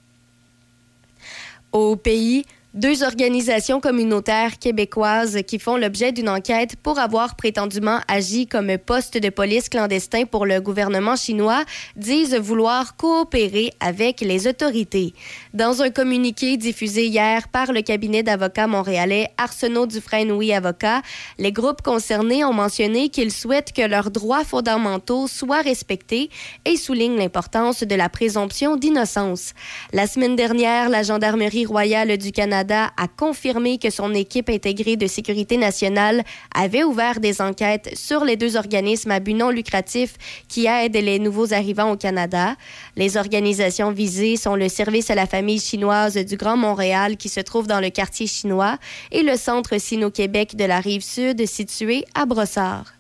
Au 1.72 1.96
pays, 1.96 2.46
deux 2.76 3.04
organisations 3.04 3.80
communautaires 3.80 4.60
québécoises 4.60 5.40
qui 5.48 5.60
font 5.60 5.78
l'objet 5.78 6.12
d'une 6.12 6.28
enquête 6.28 6.76
pour 6.76 7.00
avoir 7.00 7.38
prétendument 7.38 8.02
agi 8.10 8.48
comme 8.48 8.78
poste 8.78 9.18
de 9.18 9.30
police 9.30 9.70
clandestin 9.70 10.26
pour 10.26 10.46
le 10.46 10.60
gouvernement 10.60 11.16
chinois 11.16 11.64
disent 11.96 12.36
vouloir 12.36 12.98
coopérer 12.98 13.72
avec 13.80 14.20
les 14.20 14.46
autorités. 14.46 15.14
Dans 15.56 15.82
un 15.82 15.90
communiqué 15.90 16.58
diffusé 16.58 17.06
hier 17.06 17.48
par 17.48 17.72
le 17.72 17.82
cabinet 17.82 18.24
d'avocats 18.24 18.68
montréalais 18.68 19.30
Arsenault 19.38 19.86
Dufresne 19.86 20.34
Oui 20.34 20.52
Avocat, 20.52 21.02
les 21.38 21.54
groupes 21.54 21.82
concernés 21.82 22.44
ont 22.44 22.52
mentionné 22.52 23.08
qu'ils 23.08 23.32
souhaitent 23.32 23.72
que 23.72 23.88
leurs 23.88 24.12
droits 24.12 24.44
fondamentaux 24.44 25.28
soient 25.28 25.62
respectés 25.62 26.30
et 26.66 26.76
soulignent 26.76 27.16
l'importance 27.16 27.84
de 27.84 27.96
la 27.96 28.10
présomption 28.10 28.76
d'innocence. 28.76 29.54
La 29.94 30.08
semaine 30.08 30.36
dernière, 30.36 30.90
la 30.90 31.04
Gendarmerie 31.04 31.66
royale 31.66 32.18
du 32.18 32.34
Canada 32.34 32.92
a 32.98 33.08
confirmé 33.08 33.78
que 33.78 33.92
son 33.92 34.14
équipe 34.14 34.50
intégrée 34.50 34.98
de 34.98 35.08
sécurité 35.08 35.56
nationale 35.56 36.26
avait 36.54 36.84
ouvert 36.84 37.22
des 37.22 37.40
enquêtes 37.40 37.98
sur 37.98 38.26
les 38.26 38.36
deux 38.36 38.58
organismes 38.58 39.12
à 39.12 39.22
but 39.22 39.34
non 39.36 39.52
lucratif 39.52 40.16
qui 40.50 40.66
aident 40.66 40.98
les 40.98 41.18
nouveaux 41.18 41.54
arrivants 41.54 41.94
au 41.94 41.96
Canada. 41.96 42.58
Les 42.98 43.16
organisations 43.16 43.92
visées 43.92 44.36
sont 44.36 44.56
le 44.56 44.68
Service 44.68 45.10
à 45.10 45.16
la 45.16 45.26
famille 45.26 45.45
chinoise 45.60 46.18
du 46.18 46.38
Grand 46.38 46.58
Montréal 46.58 47.18
qui 47.18 47.30
se 47.30 47.40
trouve 47.40 47.68
dans 47.68 47.80
le 47.80 47.90
quartier 47.90 48.28
chinois 48.28 48.78
et 49.12 49.24
le 49.24 49.38
Centre 49.38 49.80
Sino-Québec 49.80 50.56
de 50.56 50.66
la 50.66 50.80
rive 50.80 51.04
sud 51.04 51.46
situé 51.46 52.06
à 52.14 52.26
Brossard. 52.26 52.94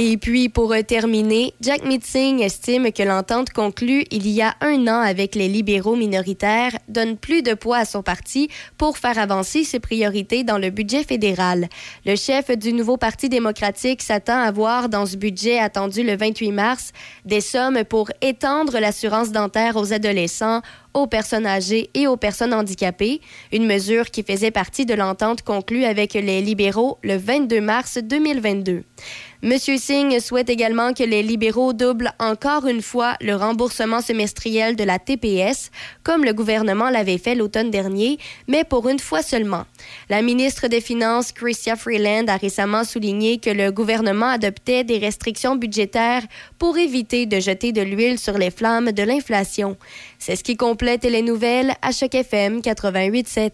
Et 0.00 0.16
puis, 0.16 0.48
pour 0.48 0.72
terminer, 0.86 1.54
Jack 1.60 1.84
Mitzing 1.84 2.40
estime 2.40 2.92
que 2.92 3.02
l'entente 3.02 3.50
conclue 3.50 4.04
il 4.12 4.28
y 4.28 4.40
a 4.42 4.54
un 4.60 4.86
an 4.86 5.00
avec 5.00 5.34
les 5.34 5.48
libéraux 5.48 5.96
minoritaires 5.96 6.78
donne 6.86 7.16
plus 7.16 7.42
de 7.42 7.54
poids 7.54 7.78
à 7.78 7.84
son 7.84 8.04
parti 8.04 8.48
pour 8.76 8.96
faire 8.96 9.18
avancer 9.18 9.64
ses 9.64 9.80
priorités 9.80 10.44
dans 10.44 10.58
le 10.58 10.70
budget 10.70 11.02
fédéral. 11.02 11.68
Le 12.06 12.14
chef 12.14 12.56
du 12.56 12.72
nouveau 12.72 12.96
Parti 12.96 13.28
démocratique 13.28 14.02
s'attend 14.02 14.38
à 14.38 14.52
voir 14.52 14.88
dans 14.88 15.04
ce 15.04 15.16
budget 15.16 15.58
attendu 15.58 16.04
le 16.04 16.16
28 16.16 16.52
mars 16.52 16.92
des 17.24 17.40
sommes 17.40 17.82
pour 17.82 18.08
étendre 18.22 18.78
l'assurance 18.78 19.32
dentaire 19.32 19.74
aux 19.74 19.92
adolescents, 19.92 20.62
aux 20.94 21.08
personnes 21.08 21.46
âgées 21.46 21.90
et 21.94 22.06
aux 22.06 22.16
personnes 22.16 22.54
handicapées, 22.54 23.20
une 23.52 23.66
mesure 23.66 24.12
qui 24.12 24.22
faisait 24.22 24.52
partie 24.52 24.86
de 24.86 24.94
l'entente 24.94 25.42
conclue 25.42 25.84
avec 25.84 26.14
les 26.14 26.40
libéraux 26.40 26.98
le 27.02 27.16
22 27.16 27.60
mars 27.60 27.98
2022. 28.00 28.84
Monsieur 29.40 29.76
Singh 29.76 30.18
souhaite 30.18 30.50
également 30.50 30.92
que 30.92 31.04
les 31.04 31.22
libéraux 31.22 31.72
doublent 31.72 32.12
encore 32.18 32.66
une 32.66 32.82
fois 32.82 33.14
le 33.20 33.36
remboursement 33.36 34.00
semestriel 34.00 34.74
de 34.74 34.82
la 34.82 34.98
TPS, 34.98 35.70
comme 36.02 36.24
le 36.24 36.32
gouvernement 36.32 36.90
l'avait 36.90 37.18
fait 37.18 37.36
l'automne 37.36 37.70
dernier, 37.70 38.18
mais 38.48 38.64
pour 38.64 38.88
une 38.88 38.98
fois 38.98 39.22
seulement. 39.22 39.64
La 40.10 40.22
ministre 40.22 40.66
des 40.66 40.80
Finances, 40.80 41.30
Chrystia 41.30 41.76
Freeland, 41.76 42.26
a 42.26 42.36
récemment 42.36 42.82
souligné 42.82 43.38
que 43.38 43.50
le 43.50 43.70
gouvernement 43.70 44.30
adoptait 44.30 44.82
des 44.82 44.98
restrictions 44.98 45.54
budgétaires 45.54 46.24
pour 46.58 46.76
éviter 46.76 47.26
de 47.26 47.38
jeter 47.38 47.70
de 47.70 47.82
l'huile 47.82 48.18
sur 48.18 48.38
les 48.38 48.50
flammes 48.50 48.90
de 48.90 49.04
l'inflation. 49.04 49.76
C'est 50.18 50.34
ce 50.34 50.42
qui 50.42 50.56
complète 50.56 51.04
les 51.04 51.22
nouvelles 51.22 51.74
à 51.80 51.92
chaque 51.92 52.16
FM 52.16 52.58
88.7. 52.58 53.52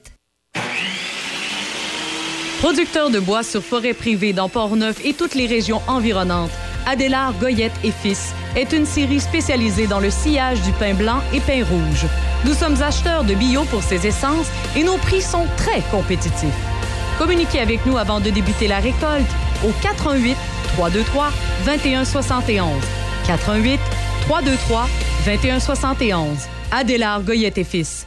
Producteur 2.65 3.11
de 3.11 3.21
bois 3.21 3.43
sur 3.43 3.63
forêt 3.63 3.93
privée 3.93 4.33
dans 4.33 4.49
Port-Neuf 4.49 5.05
et 5.05 5.13
toutes 5.13 5.35
les 5.35 5.47
régions 5.47 5.83
environnantes, 5.87 6.51
Adélard 6.87 7.35
Goyette 7.35 7.75
et 7.85 7.91
Fils 7.91 8.33
est 8.57 8.73
une 8.73 8.87
série 8.87 9.21
spécialisée 9.21 9.87
dans 9.87 10.01
le 10.01 10.09
sillage 10.09 10.63
du 10.63 10.73
pain 10.73 10.95
blanc 10.95 11.21
et 11.35 11.41
pain 11.41 11.63
rouge. 11.63 12.07
Nous 12.47 12.55
sommes 12.55 12.81
acheteurs 12.81 13.23
de 13.25 13.35
bio 13.35 13.65
pour 13.65 13.83
ces 13.83 14.07
essences 14.07 14.47
et 14.75 14.83
nos 14.83 14.97
prix 14.97 15.21
sont 15.21 15.47
très 15.59 15.83
compétitifs. 15.91 16.57
Communiquez 17.19 17.61
avec 17.61 17.85
nous 17.85 17.99
avant 17.99 18.19
de 18.19 18.31
débuter 18.31 18.67
la 18.67 18.79
récolte 18.79 19.29
au 19.63 19.71
88 19.83 20.35
323 20.73 21.33
2171. 21.67 22.83
88 23.27 23.79
323 24.23 24.89
2171. 25.27 26.39
Adélard 26.73 27.25
Goyette 27.25 27.59
et 27.59 27.65
Fils 27.65 28.07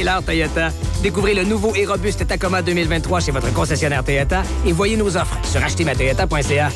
L'heure 0.00 0.24
Toyota. 0.24 0.70
Découvrez 1.02 1.34
le 1.34 1.44
nouveau 1.44 1.74
et 1.74 1.84
robuste 1.84 2.26
Tacoma 2.26 2.62
2023 2.62 3.20
chez 3.20 3.30
votre 3.30 3.52
concessionnaire 3.52 4.02
Toyota 4.02 4.42
et 4.66 4.72
voyez 4.72 4.96
nos 4.96 5.16
offres 5.16 5.38
sur 5.44 5.62
achetermatoyota.ca. 5.62 6.70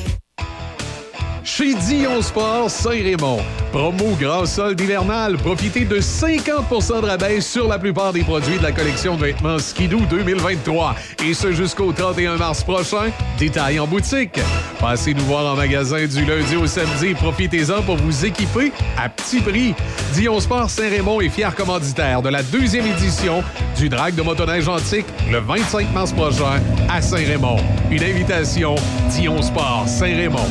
Chez 1.46 1.74
Dion 1.74 2.20
Sport 2.22 2.68
Saint-Raymond. 2.68 3.38
Promo 3.70 4.16
grand 4.20 4.46
solde 4.46 4.80
hivernal. 4.80 5.36
Profitez 5.36 5.84
de 5.84 6.00
50% 6.00 7.02
de 7.02 7.06
rabais 7.06 7.40
sur 7.40 7.68
la 7.68 7.78
plupart 7.78 8.12
des 8.12 8.24
produits 8.24 8.58
de 8.58 8.64
la 8.64 8.72
collection 8.72 9.16
de 9.16 9.26
vêtements 9.26 9.60
Skidoo 9.60 10.00
2023. 10.10 10.96
Et 11.24 11.34
ce 11.34 11.52
jusqu'au 11.52 11.92
31 11.92 12.36
mars 12.36 12.64
prochain. 12.64 13.12
Détail 13.38 13.78
en 13.78 13.86
boutique. 13.86 14.40
Passez 14.80 15.14
nous 15.14 15.24
voir 15.24 15.46
en 15.52 15.54
magasin 15.54 16.04
du 16.04 16.24
lundi 16.24 16.56
au 16.56 16.66
samedi. 16.66 17.14
Profitez-en 17.14 17.80
pour 17.82 17.96
vous 17.96 18.26
équiper 18.26 18.72
à 18.98 19.08
petit 19.08 19.40
prix. 19.40 19.72
Dion 20.14 20.40
Sport 20.40 20.68
Saint-Raymond 20.68 21.20
est 21.20 21.28
fier 21.28 21.54
commanditaire 21.54 22.22
de 22.22 22.28
la 22.28 22.42
deuxième 22.42 22.86
édition 22.86 23.44
du 23.76 23.88
Drag 23.88 24.16
de 24.16 24.22
motoneige 24.22 24.66
antique 24.66 25.06
le 25.30 25.38
25 25.38 25.92
mars 25.94 26.12
prochain 26.12 26.60
à 26.90 27.00
Saint-Raymond. 27.00 27.58
Une 27.92 28.02
invitation 28.02 28.74
Dion 29.10 29.40
Sport 29.42 29.84
Saint-Raymond. 29.86 30.50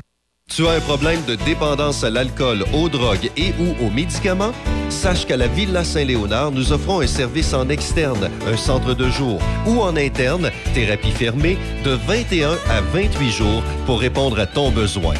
Tu 0.53 0.67
as 0.67 0.71
un 0.71 0.79
problème 0.81 1.21
de 1.25 1.35
dépendance 1.35 2.03
à 2.03 2.09
l'alcool, 2.09 2.65
aux 2.73 2.89
drogues 2.89 3.31
et 3.37 3.53
ou 3.57 3.85
aux 3.85 3.89
médicaments? 3.89 4.51
Sache 4.89 5.25
qu'à 5.25 5.37
la 5.37 5.47
Villa 5.47 5.85
Saint-Léonard, 5.85 6.51
nous 6.51 6.73
offrons 6.73 6.99
un 6.99 7.07
service 7.07 7.53
en 7.53 7.69
externe, 7.69 8.29
un 8.45 8.57
centre 8.57 8.93
de 8.93 9.07
jour 9.07 9.39
ou 9.65 9.79
en 9.79 9.95
interne, 9.95 10.51
thérapie 10.73 11.11
fermée, 11.11 11.57
de 11.85 11.91
21 11.91 12.51
à 12.69 12.81
28 12.81 13.31
jours 13.31 13.63
pour 13.85 14.01
répondre 14.01 14.37
à 14.39 14.45
ton 14.45 14.71
besoin. 14.71 15.13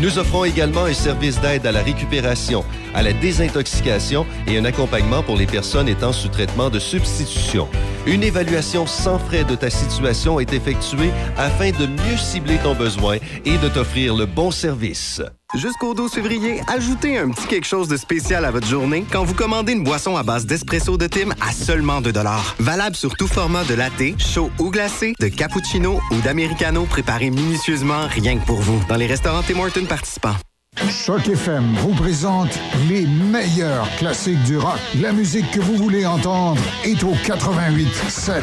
Nous 0.00 0.18
offrons 0.18 0.44
également 0.44 0.84
un 0.84 0.92
service 0.92 1.40
d'aide 1.40 1.66
à 1.66 1.72
la 1.72 1.82
récupération, 1.82 2.64
à 2.94 3.02
la 3.02 3.12
désintoxication 3.12 4.26
et 4.48 4.58
un 4.58 4.64
accompagnement 4.64 5.22
pour 5.22 5.36
les 5.36 5.46
personnes 5.46 5.88
étant 5.88 6.12
sous 6.12 6.28
traitement 6.28 6.68
de 6.68 6.80
substitution. 6.80 7.68
Une 8.06 8.24
évaluation 8.24 8.86
sans 8.86 9.18
frais 9.18 9.44
de 9.44 9.54
ta 9.54 9.70
situation 9.70 10.40
est 10.40 10.52
effectuée 10.52 11.10
afin 11.36 11.70
de 11.70 11.86
mieux 11.86 12.16
cibler 12.16 12.58
ton 12.58 12.74
besoin 12.74 13.18
et 13.44 13.56
de 13.56 13.68
t'offrir 13.68 14.16
le 14.16 14.26
bon 14.26 14.50
service. 14.50 15.22
Jusqu'au 15.54 15.94
12 15.94 16.10
février, 16.12 16.60
ajoutez 16.66 17.16
un 17.16 17.30
petit 17.30 17.46
quelque 17.46 17.66
chose 17.66 17.86
de 17.86 17.96
spécial 17.96 18.44
à 18.44 18.50
votre 18.50 18.66
journée 18.66 19.04
quand 19.10 19.24
vous 19.24 19.34
commandez 19.34 19.72
une 19.72 19.84
boisson 19.84 20.16
à 20.16 20.24
base 20.24 20.46
d'espresso 20.46 20.96
de 20.96 21.06
Tim 21.06 21.30
à 21.40 21.52
seulement 21.52 22.00
2 22.00 22.12
Valable 22.58 22.96
sur 22.96 23.14
tout 23.16 23.28
format 23.28 23.62
de 23.64 23.74
latte, 23.74 24.18
chaud 24.18 24.50
ou 24.58 24.70
glacé, 24.70 25.14
de 25.20 25.28
cappuccino 25.28 26.00
ou 26.10 26.20
d'americano 26.22 26.84
préparé 26.84 27.30
minutieusement 27.30 28.08
rien 28.08 28.38
que 28.38 28.44
pour 28.44 28.60
vous 28.60 28.82
dans 28.88 28.96
les 28.96 29.06
restaurants 29.06 29.42
Tim 29.46 29.58
Hortons 29.60 29.86
participants. 29.86 30.34
Choc 30.90 31.28
FM 31.28 31.74
vous 31.76 31.94
présente 31.94 32.58
les 32.88 33.06
meilleurs 33.06 33.88
classiques 33.96 34.42
du 34.42 34.58
rock. 34.58 34.80
La 35.00 35.12
musique 35.12 35.48
que 35.52 35.60
vous 35.60 35.76
voulez 35.76 36.04
entendre 36.04 36.60
est 36.84 37.00
au 37.04 37.12
88 37.24 37.88
7. 38.08 38.42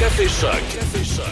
Café 0.00 0.26
Choc. 0.26 0.50
Café 0.72 1.04
Choc. 1.04 1.26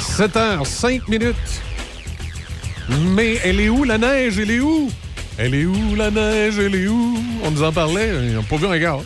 7 0.00 0.36
h 0.36 0.64
5 0.66 1.08
minutes. 1.08 1.34
Mais 2.90 3.36
elle 3.42 3.60
est 3.60 3.70
où, 3.70 3.84
la 3.84 3.96
neige? 3.96 4.38
Elle 4.38 4.50
est 4.50 4.60
où? 4.60 4.90
Elle 5.38 5.54
est 5.54 5.64
où, 5.64 5.94
la 5.94 6.10
neige? 6.10 6.58
Elle 6.58 6.74
est 6.74 6.86
où? 6.86 7.18
On 7.42 7.50
nous 7.50 7.62
en 7.62 7.72
parlait. 7.72 8.12
On 8.12 8.20
n'a 8.20 8.42
pas 8.42 8.56
vu 8.56 8.66
un 8.66 8.78
gars. 8.78 8.98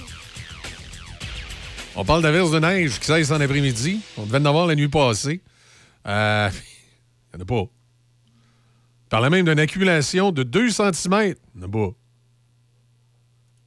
On 1.94 2.04
parle 2.04 2.22
d'averse 2.22 2.50
de 2.50 2.58
neige 2.58 2.98
qui 2.98 3.06
cesse 3.06 3.30
en 3.30 3.40
après-midi. 3.40 4.00
On 4.18 4.26
devait 4.26 4.38
en 4.38 4.46
avoir 4.46 4.66
la 4.66 4.74
nuit 4.74 4.88
passée. 4.88 5.40
Euh, 6.06 6.50
il 7.34 7.36
n'y 7.36 7.40
en 7.40 7.42
a 7.42 7.46
pas. 7.46 7.54
On 7.54 7.70
parlait 9.08 9.30
même 9.30 9.44
d'une 9.44 9.58
accumulation 9.58 10.32
de 10.32 10.42
2 10.42 10.70
cm. 10.70 11.34
Il 11.54 11.60
n'y 11.60 11.64
en 11.64 11.68
a 11.68 11.70
pas. 11.70 11.94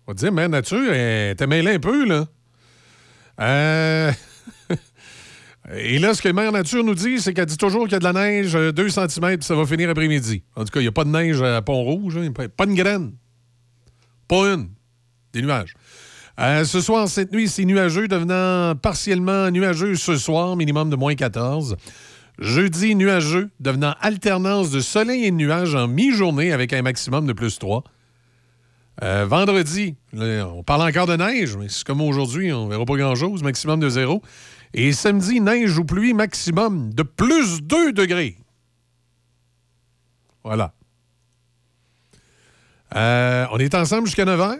On 0.05 0.11
va 0.11 0.13
dire, 0.13 0.31
Mère 0.31 0.49
Nature, 0.49 0.93
elle 0.93 1.35
t'es 1.35 1.47
mêlée 1.47 1.75
un 1.75 1.79
peu, 1.79 2.05
là. 2.05 2.27
Euh... 3.39 4.11
Et 5.75 5.99
là, 5.99 6.13
ce 6.13 6.21
que 6.21 6.29
Mère 6.29 6.51
Nature 6.53 6.83
nous 6.83 6.95
dit, 6.95 7.19
c'est 7.19 7.33
qu'elle 7.33 7.45
dit 7.45 7.57
toujours 7.57 7.83
qu'il 7.83 7.91
y 7.91 7.95
a 7.95 7.99
de 7.99 8.03
la 8.05 8.13
neige, 8.13 8.53
2 8.53 8.89
cm, 8.89 9.41
ça 9.41 9.53
va 9.53 9.65
finir 9.65 9.89
après-midi. 9.89 10.43
En 10.55 10.63
tout 10.63 10.71
cas, 10.71 10.79
il 10.79 10.83
n'y 10.83 10.89
a 10.89 10.93
pas 10.93 11.03
de 11.03 11.09
neige 11.09 11.41
à 11.41 11.61
Pont-Rouge, 11.61 12.17
hein, 12.17 12.31
pas 12.31 12.63
une 12.63 12.75
graine. 12.75 13.13
Pas 14.27 14.53
une. 14.53 14.69
Des 15.33 15.41
nuages. 15.41 15.73
Euh, 16.39 16.63
ce 16.63 16.81
soir, 16.81 17.07
cette 17.09 17.31
nuit, 17.31 17.49
c'est 17.49 17.65
nuageux, 17.65 18.07
devenant 18.07 18.75
partiellement 18.75 19.49
nuageux 19.49 19.95
ce 19.95 20.17
soir, 20.17 20.55
minimum 20.55 20.89
de 20.89 20.95
moins 20.95 21.15
14. 21.15 21.75
Jeudi, 22.39 22.95
nuageux, 22.95 23.49
devenant 23.59 23.95
alternance 23.99 24.69
de 24.69 24.79
soleil 24.79 25.25
et 25.25 25.31
de 25.31 25.35
nuages 25.35 25.73
en 25.73 25.87
mi-journée 25.87 26.51
avec 26.51 26.71
un 26.71 26.83
maximum 26.83 27.25
de 27.25 27.33
plus 27.33 27.57
3. 27.57 27.83
Euh, 29.03 29.25
vendredi, 29.27 29.95
on 30.13 30.63
parle 30.63 30.87
encore 30.87 31.07
de 31.07 31.15
neige, 31.15 31.55
mais 31.57 31.69
c'est 31.69 31.83
comme 31.83 32.01
aujourd'hui, 32.01 32.51
on 32.53 32.67
verra 32.67 32.85
pas 32.85 32.95
grand-chose, 32.95 33.43
maximum 33.43 33.79
de 33.79 33.89
zéro. 33.89 34.21
Et 34.73 34.91
samedi, 34.91 35.41
neige 35.41 35.77
ou 35.79 35.85
pluie, 35.85 36.13
maximum 36.13 36.93
de 36.93 37.03
plus 37.03 37.61
2 37.61 37.93
degrés. 37.93 38.37
Voilà. 40.43 40.73
Euh, 42.95 43.45
on 43.51 43.57
est 43.57 43.75
ensemble 43.75 44.05
jusqu'à 44.05 44.25
9 44.25 44.39
h. 44.39 44.59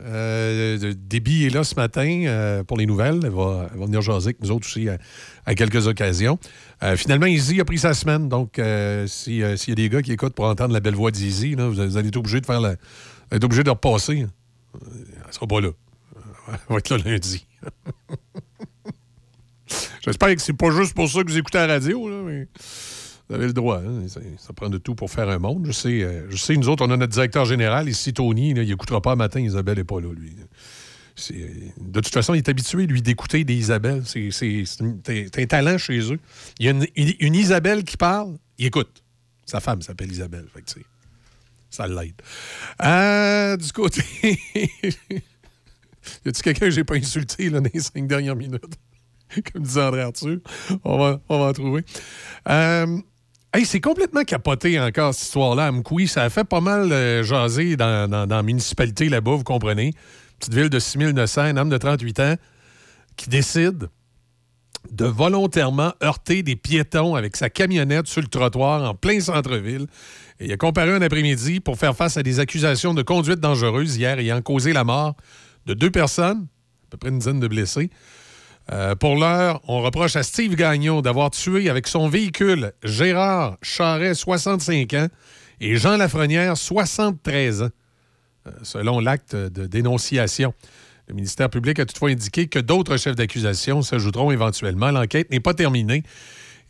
Euh, 0.00 0.94
Déby 0.96 1.46
est 1.46 1.50
là 1.50 1.64
ce 1.64 1.74
matin 1.74 2.24
euh, 2.26 2.62
pour 2.62 2.76
les 2.76 2.86
nouvelles. 2.86 3.20
Elle 3.24 3.30
va, 3.30 3.68
venir 3.74 4.00
jaser 4.00 4.28
avec 4.28 4.40
nous 4.40 4.50
autres 4.50 4.66
aussi 4.66 4.88
à, 4.88 5.54
quelques 5.54 5.86
occasions. 5.86 6.38
Euh, 6.82 6.96
finalement, 6.96 7.26
Izzy 7.26 7.60
a 7.60 7.64
pris 7.64 7.78
sa 7.78 7.94
semaine. 7.94 8.28
Donc, 8.28 8.58
euh, 8.58 9.06
s'il 9.06 9.38
y 9.38 9.44
a 9.44 9.56
des 9.56 9.88
gars 9.88 10.02
qui 10.02 10.12
écoutent 10.12 10.34
pour 10.34 10.46
entendre 10.46 10.72
la 10.72 10.80
belle 10.80 10.94
voix 10.94 11.10
d'Izzy, 11.10 11.54
vous, 11.54 11.80
allez 11.80 12.08
être 12.08 12.16
obligé 12.16 12.40
de 12.40 12.46
faire 12.46 12.60
la, 12.60 12.76
vous 13.32 13.38
de 13.38 13.70
repasser. 13.70 14.26
Elle 14.74 15.32
sera 15.32 15.46
pas 15.46 15.60
là. 15.60 15.70
Elle 16.48 16.54
va 16.68 16.76
être 16.78 16.90
là 16.90 16.98
lundi. 16.98 17.46
J'espère 20.04 20.34
que 20.34 20.40
c'est 20.40 20.54
pas 20.54 20.70
juste 20.70 20.94
pour 20.94 21.08
ça 21.08 21.22
que 21.22 21.28
vous 21.28 21.36
écoutez 21.36 21.58
la 21.58 21.66
radio, 21.66 22.08
là, 22.08 22.22
mais 22.24 22.46
vous 23.28 23.34
avez 23.34 23.46
le 23.46 23.52
droit. 23.52 23.78
Hein? 23.78 24.06
Ça, 24.08 24.52
prend 24.54 24.70
de 24.70 24.78
tout 24.78 24.94
pour 24.94 25.10
faire 25.10 25.28
un 25.28 25.38
monde. 25.38 25.66
Je 25.66 25.72
sais, 25.72 26.02
euh, 26.02 26.30
je 26.30 26.36
sais, 26.36 26.56
nous 26.56 26.68
autres, 26.68 26.86
on 26.86 26.90
a 26.90 26.96
notre 26.96 27.12
directeur 27.12 27.44
général 27.44 27.88
ici, 27.88 28.12
Tony. 28.14 28.50
Il 28.50 28.54
n'écoutera 28.54 29.02
pas 29.02 29.16
matin. 29.16 29.40
Isabelle 29.40 29.78
n'est 29.78 29.84
pas 29.84 30.00
là, 30.00 30.12
lui. 30.12 30.32
De 31.80 32.00
toute 32.00 32.12
façon, 32.12 32.34
il 32.34 32.38
est 32.38 32.48
habitué, 32.48 32.86
lui, 32.86 33.02
d'écouter 33.02 33.44
des 33.44 33.54
Isabelles. 33.54 34.04
C'est 34.06 34.64
un 35.36 35.46
talent 35.46 35.76
chez 35.76 36.12
eux. 36.12 36.20
Il 36.58 36.66
y 36.66 36.68
a 36.68 36.72
une, 36.72 36.86
une, 36.96 37.34
Isabelle 37.34 37.84
qui 37.84 37.96
parle, 37.96 38.36
il 38.56 38.66
écoute. 38.66 39.02
Sa 39.44 39.60
femme 39.60 39.82
s'appelle 39.82 40.10
Isabelle. 40.10 40.46
Fait 40.52 40.62
que 40.62 40.80
ça 41.70 41.86
l'aide. 41.86 42.14
Euh, 42.82 43.56
du 43.56 43.72
côté. 43.72 44.02
y 44.24 44.68
a-t-il 46.28 46.42
quelqu'un 46.42 46.66
que 46.66 46.70
j'ai 46.70 46.84
pas 46.84 46.96
insulté 46.96 47.50
là, 47.50 47.60
dans 47.60 47.70
les 47.72 47.80
cinq 47.80 48.06
dernières 48.06 48.36
minutes? 48.36 48.78
Comme 49.52 49.62
disait 49.62 49.82
André 49.82 50.02
Arthur. 50.02 50.38
On 50.84 50.98
va, 50.98 51.20
on 51.28 51.38
va 51.38 51.44
en 51.46 51.52
trouver. 51.52 51.84
Euh, 52.48 53.00
hey, 53.54 53.64
c'est 53.64 53.80
complètement 53.80 54.24
capoté 54.24 54.78
encore, 54.80 55.14
cette 55.14 55.24
histoire-là, 55.24 55.66
à 55.66 55.72
Mkoui. 55.72 56.08
Ça 56.08 56.22
a 56.22 56.30
fait 56.30 56.44
pas 56.44 56.60
mal 56.60 56.92
euh, 56.92 57.22
jaser 57.22 57.76
dans, 57.76 58.28
la 58.28 58.42
municipalité 58.42 59.08
là-bas, 59.08 59.32
vous 59.32 59.44
comprenez. 59.44 59.92
Petite 60.38 60.54
ville 60.54 60.70
de 60.70 60.78
6900, 60.78 61.42
un 61.42 61.56
homme 61.56 61.70
de 61.70 61.78
38 61.78 62.20
ans 62.20 62.34
qui 63.16 63.28
décide 63.28 63.88
de 64.92 65.04
volontairement 65.04 65.92
heurter 66.02 66.42
des 66.42 66.56
piétons 66.56 67.16
avec 67.16 67.36
sa 67.36 67.50
camionnette 67.50 68.06
sur 68.06 68.22
le 68.22 68.28
trottoir 68.28 68.88
en 68.90 68.94
plein 68.94 69.20
centre-ville. 69.20 69.86
Il 70.40 70.52
a 70.52 70.56
comparé 70.56 70.92
un 70.92 71.02
après-midi 71.02 71.60
pour 71.60 71.78
faire 71.78 71.96
face 71.96 72.16
à 72.16 72.22
des 72.22 72.38
accusations 72.38 72.94
de 72.94 73.02
conduite 73.02 73.40
dangereuse 73.40 73.96
hier 73.96 74.18
ayant 74.18 74.40
causé 74.40 74.72
la 74.72 74.84
mort 74.84 75.16
de 75.66 75.74
deux 75.74 75.90
personnes, 75.90 76.46
à 76.86 76.90
peu 76.90 76.96
près 76.96 77.10
une 77.10 77.18
dizaine 77.18 77.40
de 77.40 77.48
blessés. 77.48 77.90
Euh, 78.70 78.94
pour 78.94 79.16
l'heure, 79.16 79.60
on 79.66 79.80
reproche 79.80 80.16
à 80.16 80.22
Steve 80.22 80.54
Gagnon 80.54 81.00
d'avoir 81.00 81.30
tué 81.30 81.70
avec 81.70 81.86
son 81.86 82.08
véhicule 82.08 82.72
Gérard 82.84 83.56
Charret, 83.62 84.14
65 84.14 84.92
ans, 84.94 85.08
et 85.60 85.76
Jean 85.76 85.96
Lafrenière, 85.96 86.56
73 86.56 87.62
ans, 87.62 87.68
euh, 88.46 88.50
selon 88.62 89.00
l'acte 89.00 89.34
de 89.34 89.66
dénonciation. 89.66 90.52
Le 91.08 91.14
ministère 91.14 91.48
public 91.48 91.78
a 91.78 91.86
toutefois 91.86 92.10
indiqué 92.10 92.48
que 92.48 92.58
d'autres 92.58 92.98
chefs 92.98 93.16
d'accusation 93.16 93.80
s'ajouteront 93.80 94.30
éventuellement. 94.30 94.90
L'enquête 94.90 95.30
n'est 95.30 95.40
pas 95.40 95.54
terminée. 95.54 96.02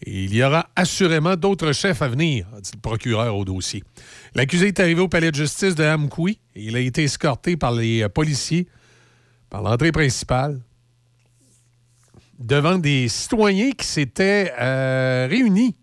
Il 0.07 0.33
y 0.33 0.45
aura 0.45 0.69
assurément 0.77 1.35
d'autres 1.35 1.73
chefs 1.73 2.03
à 2.03 2.09
venir, 2.09 2.47
dit 2.63 2.71
le 2.73 2.81
procureur 2.81 3.37
au 3.37 3.45
dossier. 3.45 3.83
L'accusé 4.37 4.69
est 4.69 4.79
arrivé 4.79 5.01
au 5.01 5.09
palais 5.09 5.33
de 5.33 5.37
justice 5.37 5.75
de 5.75 5.83
Hamkoui 5.83 6.39
il 6.55 6.77
a 6.77 6.81
été 6.81 7.03
escorté 7.03 7.57
par 7.57 7.73
les 7.73 8.09
policiers 8.09 8.69
par 9.51 9.63
l'entrée 9.63 9.91
principale 9.91 10.61
devant 12.39 12.79
des 12.79 13.09
citoyens 13.09 13.73
qui 13.73 13.87
s'étaient 13.87 14.53
euh, 14.59 15.27
réunis. 15.29 15.77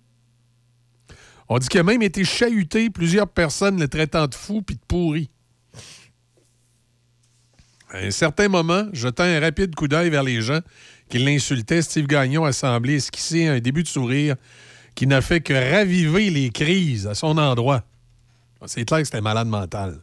On 1.47 1.59
dit 1.59 1.67
qu'il 1.67 1.79
a 1.79 1.83
même 1.83 2.01
été 2.01 2.23
chahuté, 2.23 2.89
plusieurs 2.89 3.27
personnes 3.27 3.79
le 3.79 3.87
traitant 3.87 4.27
de 4.27 4.33
fou 4.33 4.61
puis 4.61 4.75
de 4.75 4.81
pourri. 4.87 5.29
À 7.91 7.99
un 7.99 8.11
certain 8.11 8.47
moment, 8.47 8.85
jetant 8.93 9.23
un 9.23 9.39
rapide 9.39 9.75
coup 9.75 9.87
d'œil 9.87 10.09
vers 10.09 10.23
les 10.23 10.41
gens 10.41 10.59
qui 11.09 11.19
l'insultaient, 11.19 11.81
Steve 11.81 12.07
Gagnon 12.07 12.43
a 12.45 12.51
semblé 12.51 12.95
esquisser 12.95 13.47
un 13.47 13.59
début 13.59 13.83
de 13.83 13.87
sourire 13.87 14.35
qui 14.95 15.07
n'a 15.07 15.21
fait 15.21 15.41
que 15.41 15.53
raviver 15.53 16.29
les 16.29 16.49
crises 16.49 17.05
à 17.05 17.13
son 17.13 17.37
endroit. 17.37 17.83
C'est 18.65 18.85
clair 18.85 18.99
que 19.01 19.05
c'était 19.05 19.21
malade 19.21 19.47
mental. 19.47 19.99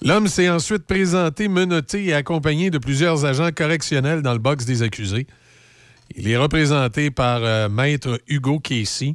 L'homme 0.00 0.28
s'est 0.28 0.48
ensuite 0.48 0.86
présenté 0.86 1.48
menotté 1.48 2.06
et 2.06 2.14
accompagné 2.14 2.70
de 2.70 2.78
plusieurs 2.78 3.24
agents 3.24 3.50
correctionnels 3.54 4.22
dans 4.22 4.32
le 4.32 4.38
box 4.38 4.64
des 4.64 4.82
accusés. 4.82 5.26
Il 6.16 6.28
est 6.28 6.36
représenté 6.36 7.10
par 7.10 7.40
euh, 7.42 7.68
Maître 7.68 8.20
Hugo 8.28 8.60
Casey. 8.60 9.14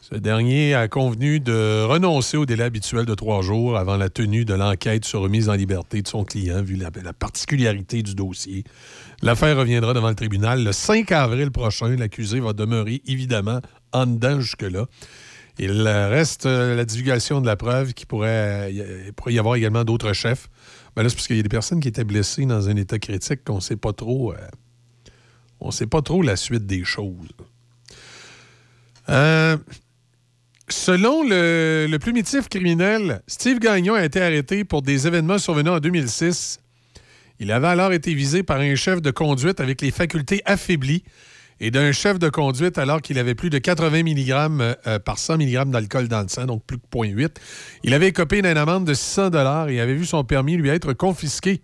Ce 0.00 0.14
dernier 0.14 0.74
a 0.74 0.88
convenu 0.88 1.40
de 1.40 1.84
renoncer 1.84 2.36
au 2.36 2.44
délai 2.44 2.64
habituel 2.64 3.06
de 3.06 3.14
trois 3.14 3.42
jours 3.42 3.76
avant 3.76 3.96
la 3.96 4.08
tenue 4.10 4.44
de 4.44 4.54
l'enquête 4.54 5.04
sur 5.04 5.20
remise 5.20 5.48
en 5.48 5.54
liberté 5.54 6.02
de 6.02 6.08
son 6.08 6.24
client, 6.24 6.62
vu 6.62 6.74
la, 6.76 6.90
la 7.02 7.12
particularité 7.12 8.02
du 8.02 8.14
dossier. 8.14 8.64
L'affaire 9.22 9.56
reviendra 9.56 9.94
devant 9.94 10.08
le 10.08 10.14
tribunal 10.14 10.64
le 10.64 10.72
5 10.72 11.10
avril 11.12 11.50
prochain. 11.50 11.94
L'accusé 11.96 12.40
va 12.40 12.52
demeurer 12.52 13.02
évidemment 13.06 13.60
en 13.92 14.06
dedans 14.06 14.40
jusque-là. 14.40 14.86
Il 15.58 15.86
reste 15.86 16.46
la 16.46 16.84
divulgation 16.84 17.40
de 17.40 17.46
la 17.46 17.56
preuve 17.56 17.92
qui 17.92 18.06
pourrait, 18.06 18.72
pourrait 19.14 19.34
y 19.34 19.38
avoir 19.38 19.56
également 19.56 19.84
d'autres 19.84 20.12
chefs. 20.12 20.48
Mais 20.96 21.02
là, 21.02 21.08
c'est 21.08 21.14
parce 21.16 21.26
qu'il 21.26 21.36
y 21.36 21.40
a 21.40 21.42
des 21.42 21.48
personnes 21.48 21.80
qui 21.80 21.88
étaient 21.88 22.04
blessées 22.04 22.46
dans 22.46 22.68
un 22.68 22.76
état 22.76 22.98
critique 22.98 23.44
qu'on 23.44 23.56
ne 23.56 23.60
sait 23.60 23.76
pas 23.76 23.92
trop. 23.92 24.32
On 25.60 25.68
ne 25.68 25.72
sait 25.72 25.86
pas 25.86 26.02
trop 26.02 26.22
la 26.22 26.36
suite 26.36 26.66
des 26.66 26.84
choses. 26.84 27.28
Euh, 29.08 29.56
selon 30.68 31.22
le, 31.22 31.96
plumitif 31.98 32.48
criminel, 32.48 33.22
Steve 33.26 33.58
Gagnon 33.58 33.94
a 33.94 34.04
été 34.04 34.20
arrêté 34.20 34.64
pour 34.64 34.82
des 34.82 35.06
événements 35.06 35.38
survenus 35.38 35.72
en 35.72 35.80
2006. 35.80 36.60
Il 37.40 37.52
avait 37.52 37.68
alors 37.68 37.92
été 37.92 38.14
visé 38.14 38.42
par 38.42 38.60
un 38.60 38.74
chef 38.74 39.00
de 39.00 39.10
conduite 39.10 39.60
avec 39.60 39.80
les 39.80 39.90
facultés 39.90 40.42
affaiblies 40.44 41.02
et 41.58 41.70
d'un 41.70 41.92
chef 41.92 42.18
de 42.18 42.28
conduite 42.28 42.78
alors 42.78 43.02
qu'il 43.02 43.18
avait 43.18 43.34
plus 43.34 43.50
de 43.50 43.58
80 43.58 44.02
mg 44.02 44.76
euh, 44.86 44.98
par 44.98 45.18
100 45.18 45.38
mg 45.38 45.70
d'alcool 45.70 46.08
dans 46.08 46.22
le 46.22 46.28
sang, 46.28 46.46
donc 46.46 46.64
plus 46.64 46.78
que 46.78 46.86
0.8. 46.92 47.36
Il 47.82 47.94
avait 47.94 48.08
écopé 48.08 48.42
d'une 48.42 48.56
amende 48.56 48.86
de 48.86 48.94
600 48.94 49.30
et 49.68 49.80
avait 49.80 49.94
vu 49.94 50.06
son 50.06 50.24
permis 50.24 50.56
lui 50.56 50.70
être 50.70 50.92
confisqué. 50.92 51.60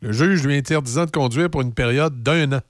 Le 0.00 0.12
juge 0.12 0.44
lui 0.44 0.56
interdisant 0.56 1.04
de 1.04 1.12
conduire 1.12 1.48
pour 1.48 1.62
une 1.62 1.74
période 1.74 2.22
d'un 2.22 2.52
an. 2.52 2.60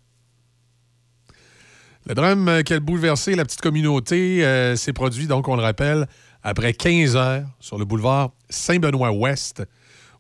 Le 2.05 2.15
drame 2.15 2.49
euh, 2.49 2.63
qui 2.63 2.75
a 2.75 2.81
bouleversé 2.81 3.37
la 3.37 3.45
petite 3.45 3.61
communauté 3.61 4.45
euh, 4.45 4.75
s'est 4.75 4.93
produit, 4.93 5.29
donc, 5.29 5.47
on 5.47 5.55
le 5.55 5.63
rappelle, 5.63 6.09
après 6.43 6.73
15 6.73 7.15
heures 7.15 7.47
sur 7.61 7.79
le 7.79 7.85
boulevard 7.85 8.33
Saint-Benoît-Ouest, 8.51 9.63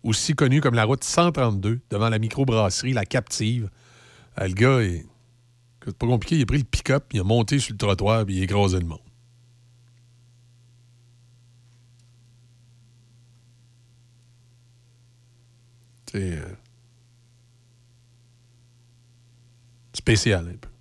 aussi 0.04 0.34
connu 0.34 0.60
comme 0.60 0.74
la 0.74 0.84
route 0.84 1.02
132, 1.02 1.80
devant 1.90 2.08
la 2.08 2.20
microbrasserie 2.20 2.92
La 2.92 3.04
Captive. 3.04 3.68
Euh, 4.40 4.46
le 4.46 4.54
gars, 4.54 4.78
c'est 5.84 5.96
pas 5.96 6.06
compliqué, 6.06 6.36
il 6.36 6.42
a 6.42 6.46
pris 6.46 6.58
le 6.58 6.64
pick-up, 6.64 7.06
il 7.12 7.20
a 7.20 7.24
monté 7.24 7.58
sur 7.58 7.72
le 7.72 7.78
trottoir, 7.78 8.24
puis 8.24 8.36
il 8.36 8.40
a 8.42 8.44
écrasé 8.44 8.78
le 8.78 8.86
monde. 8.86 9.00
C'est 16.12 16.38
spécial 19.94 20.46
un 20.46 20.56
peu. 20.56 20.71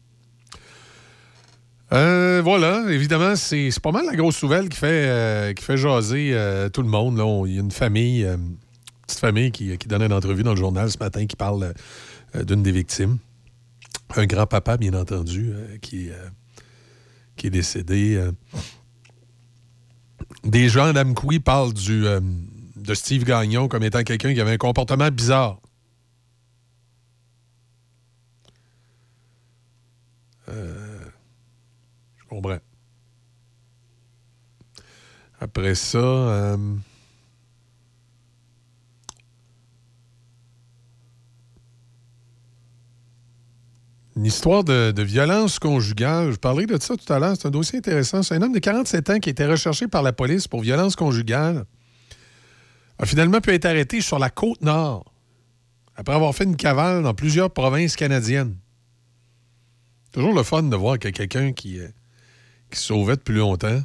Euh, 1.94 2.42
voilà, 2.42 2.86
évidemment, 2.90 3.36
c'est 3.36 3.70
pas 3.82 3.92
mal 3.92 4.06
la 4.06 4.16
grosse 4.16 4.42
nouvelle 4.42 4.70
qui 4.70 4.78
fait, 4.78 5.08
euh, 5.10 5.54
qui 5.54 5.78
jaser 5.78 6.32
euh, 6.34 6.70
tout 6.70 6.82
le 6.82 6.88
monde. 6.88 7.22
Il 7.48 7.54
y 7.54 7.58
a 7.58 7.62
une 7.62 7.72
famille, 7.72 8.24
une 8.24 8.56
petite 9.06 9.20
famille 9.20 9.52
qui, 9.52 9.78
donne 9.88 10.04
une 10.04 10.14
entrevue 10.14 10.44
dans 10.44 10.52
le 10.52 10.58
journal 10.58 10.90
ce 10.90 10.98
matin 10.98 11.26
qui 11.26 11.36
parle 11.36 11.74
d'une 12.34 12.64
des 12.64 12.72
victimes. 12.72 13.18
Un 14.16 14.26
grand-papa, 14.26 14.78
bien 14.78 14.94
entendu, 14.94 15.54
qui, 15.82 16.10
qui 17.36 17.48
est 17.48 17.50
décédé. 17.50 18.26
Des 20.46 20.70
gens 20.70 20.94
d'Amkoui 20.94 21.40
parlent 21.40 21.74
du, 21.74 22.04
de 22.04 22.94
Steve 22.94 23.26
Gagnon 23.26 23.68
comme 23.68 23.84
étant 23.84 24.04
quelqu'un 24.04 24.34
qui 24.34 24.40
avait 24.40 24.54
un 24.54 24.58
comportement 24.58 25.12
bizarre. 25.12 25.60
Comprends. 32.32 32.60
Après 35.40 35.76
ça, 35.76 35.98
euh, 35.98 36.58
une 44.16 44.26
histoire 44.26 44.64
de, 44.64 45.02
violence 45.02 45.60
conjugale. 45.60 46.32
Je 46.32 46.38
parlais 46.38 46.66
de 46.66 46.80
ça 46.80 46.96
tout 46.96 47.12
à 47.12 47.20
l'heure. 47.20 47.36
C'est 47.38 47.48
un 47.48 47.52
dossier 47.52 47.80
intéressant. 47.80 48.24
C'est 48.24 48.36
un 48.36 48.42
homme 48.42 48.54
de 48.54 48.60
47 48.60 49.10
ans 49.10 49.20
qui 49.20 49.30
été 49.30 49.46
recherché 49.46 49.88
par 49.88 50.04
la 50.04 50.14
police 50.14 50.48
pour 50.48 50.62
violence 50.62 50.96
conjugale. 50.96 51.66
A 52.98 53.06
finalement 53.06 53.42
pu 53.42 53.52
être 53.52 53.66
arrêté 53.66 54.00
sur 54.00 54.20
la 54.20 54.30
côte 54.30 54.62
nord 54.62 55.12
après 55.96 56.14
avoir 56.14 56.34
fait 56.34 56.46
une 56.46 56.56
cavale 56.56 57.04
dans 57.04 57.14
plusieurs 57.14 57.52
provinces 57.52 57.96
canadiennes. 57.96 58.56
Toujours 60.12 60.34
le 60.34 60.44
fun 60.44 60.64
de 60.64 60.76
voir 60.76 60.98
que 60.98 61.10
quelqu'un 61.10 61.52
qui, 61.52 61.80
qui 62.72 62.80
se 62.80 62.86
sauvait 62.88 63.16
depuis 63.16 63.36
longtemps 63.36 63.82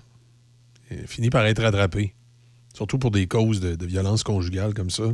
finit 1.07 1.31
par 1.31 1.45
être 1.47 1.65
attrapé. 1.65 2.15
Surtout 2.75 2.99
pour 2.99 3.11
des 3.11 3.27
causes 3.27 3.61
de, 3.61 3.87
violence 3.87 4.23
conjugale 4.23 4.75
comme 4.75 4.91
ça. 4.91 5.05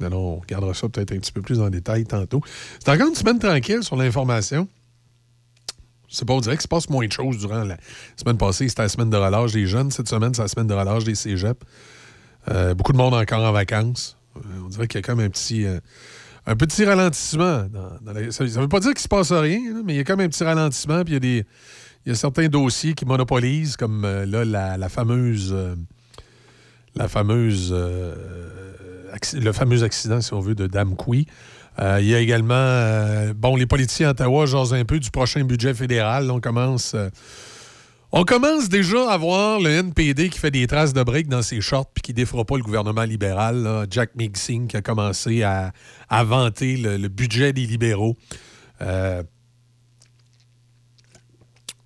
on 0.00 0.36
regardera 0.36 0.74
ça 0.74 0.88
peut-être 0.88 1.12
un 1.12 1.18
petit 1.18 1.32
peu 1.32 1.42
plus 1.42 1.60
en 1.60 1.68
détail 1.68 2.04
tantôt. 2.04 2.40
C'est 2.78 2.90
encore 2.90 3.08
une 3.08 3.14
semaine 3.14 3.38
tranquille 3.38 3.82
sur 3.82 3.96
l'information. 3.96 4.68
C'est 6.08 6.24
pas, 6.24 6.34
on 6.34 6.40
dirait 6.40 6.56
qu'il 6.56 6.62
se 6.62 6.68
passe 6.68 6.88
moins 6.88 7.06
de 7.06 7.12
choses 7.12 7.38
durant 7.38 7.62
la 7.62 7.76
semaine 8.16 8.36
passée. 8.36 8.68
C'était 8.68 8.82
la 8.82 8.88
semaine 8.88 9.10
de 9.10 9.16
relâche 9.16 9.52
des 9.52 9.66
jeunes. 9.66 9.90
Cette 9.90 10.08
semaine, 10.08 10.34
c'est 10.34 10.42
la 10.42 10.48
semaine 10.48 10.66
de 10.66 10.74
relâche 10.74 11.04
des 11.04 11.14
cégeps. 11.14 11.60
Euh, 12.50 12.74
beaucoup 12.74 12.92
de 12.92 12.96
monde 12.96 13.14
encore 13.14 13.44
en 13.44 13.52
vacances. 13.52 14.16
Euh, 14.36 14.40
on 14.64 14.68
dirait 14.68 14.88
qu'il 14.88 14.98
y 15.00 15.04
a 15.04 15.06
comme 15.06 15.20
un 15.20 15.28
petit, 15.28 15.66
euh, 15.66 15.78
un 16.46 16.56
petit 16.56 16.84
ralentissement. 16.84 17.68
Ça 18.30 18.44
ne 18.44 18.60
veut 18.60 18.68
pas 18.68 18.80
dire 18.80 18.90
qu'il 18.90 19.00
se 19.00 19.08
passe 19.08 19.30
rien, 19.30 19.60
mais 19.84 19.94
il 19.94 19.96
y 19.98 20.00
a 20.00 20.04
comme 20.04 20.20
un 20.20 20.28
petit 20.28 20.42
ralentissement. 20.42 21.04
Puis 21.04 21.12
il 21.12 21.14
y 21.14 21.16
a 21.16 21.20
des 21.20 21.46
il 22.06 22.10
y 22.10 22.12
a 22.12 22.14
certains 22.14 22.48
dossiers 22.48 22.94
qui 22.94 23.04
monopolisent, 23.04 23.76
comme 23.76 24.04
euh, 24.04 24.24
là, 24.24 24.76
la, 24.78 24.88
fameuse. 24.88 25.54
la 26.94 27.08
fameuse. 27.08 27.72
Euh, 27.72 28.14
euh, 28.14 29.40
le 29.40 29.52
fameux 29.52 29.82
accident, 29.82 30.20
si 30.20 30.32
on 30.32 30.40
veut, 30.40 30.54
de 30.54 30.66
Dame 30.66 30.94
Couy. 30.94 31.26
il 31.78 32.06
y 32.06 32.14
a 32.14 32.20
également. 32.20 33.32
bon, 33.34 33.56
les 33.56 33.66
politiciens 33.66 34.08
à 34.08 34.10
Ottawa 34.12 34.46
jasent 34.46 34.72
un 34.72 34.84
peu 34.84 34.98
du 34.98 35.10
prochain 35.10 35.44
budget 35.44 35.74
fédéral. 35.74 36.30
on 36.30 36.40
commence. 36.40 36.94
on 38.12 38.22
commence 38.22 38.68
déjà 38.68 39.10
à 39.10 39.16
voir 39.18 39.58
le 39.58 39.68
NPD 39.70 40.28
qui 40.28 40.38
fait 40.38 40.52
des 40.52 40.66
traces 40.68 40.92
de 40.92 41.02
briques 41.02 41.28
dans 41.28 41.42
ses 41.42 41.60
shorts 41.60 41.90
puis 41.92 42.02
qui 42.02 42.14
défera 42.14 42.44
pas 42.44 42.56
le 42.56 42.62
gouvernement 42.62 43.02
libéral. 43.02 43.86
Jack 43.90 44.14
Migsing 44.14 44.68
qui 44.68 44.76
a 44.76 44.82
commencé 44.82 45.42
à, 45.42 45.72
vanter 46.24 46.76
le, 46.76 47.08
budget 47.08 47.52
des 47.52 47.66
libéraux. 47.66 48.16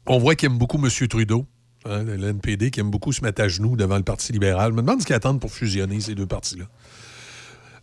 On 0.07 0.19
voit 0.19 0.35
qu'il 0.35 0.47
aime 0.47 0.59
beaucoup 0.59 0.79
M. 0.85 0.91
Trudeau, 1.09 1.47
hein, 1.87 2.03
le 2.03 2.29
NPD, 2.29 2.71
qui 2.71 2.81
aime 2.81 2.91
beaucoup 2.91 3.13
se 3.13 3.23
mettre 3.23 3.43
à 3.43 3.49
genoux 3.49 3.77
devant 3.77 3.97
le 3.97 4.03
Parti 4.03 4.33
libéral. 4.33 4.71
Je 4.73 4.77
me 4.77 4.83
demande 4.83 5.01
ce 5.01 5.07
qu'ils 5.07 5.15
attendent 5.15 5.41
pour 5.41 5.53
fusionner 5.53 6.01
ces 6.01 6.15
deux 6.15 6.27
partis-là. 6.27 6.67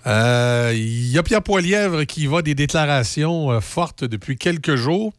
Euh, 0.07 0.71
il 0.75 1.11
y 1.11 1.17
a 1.17 1.23
Pierre 1.23 1.43
Poilièvre 1.43 2.05
qui 2.05 2.25
va 2.25 2.41
des 2.41 2.55
déclarations 2.55 3.51
euh, 3.51 3.59
fortes 3.59 4.03
depuis 4.03 4.35
quelques 4.35 4.75
jours, 4.75 5.13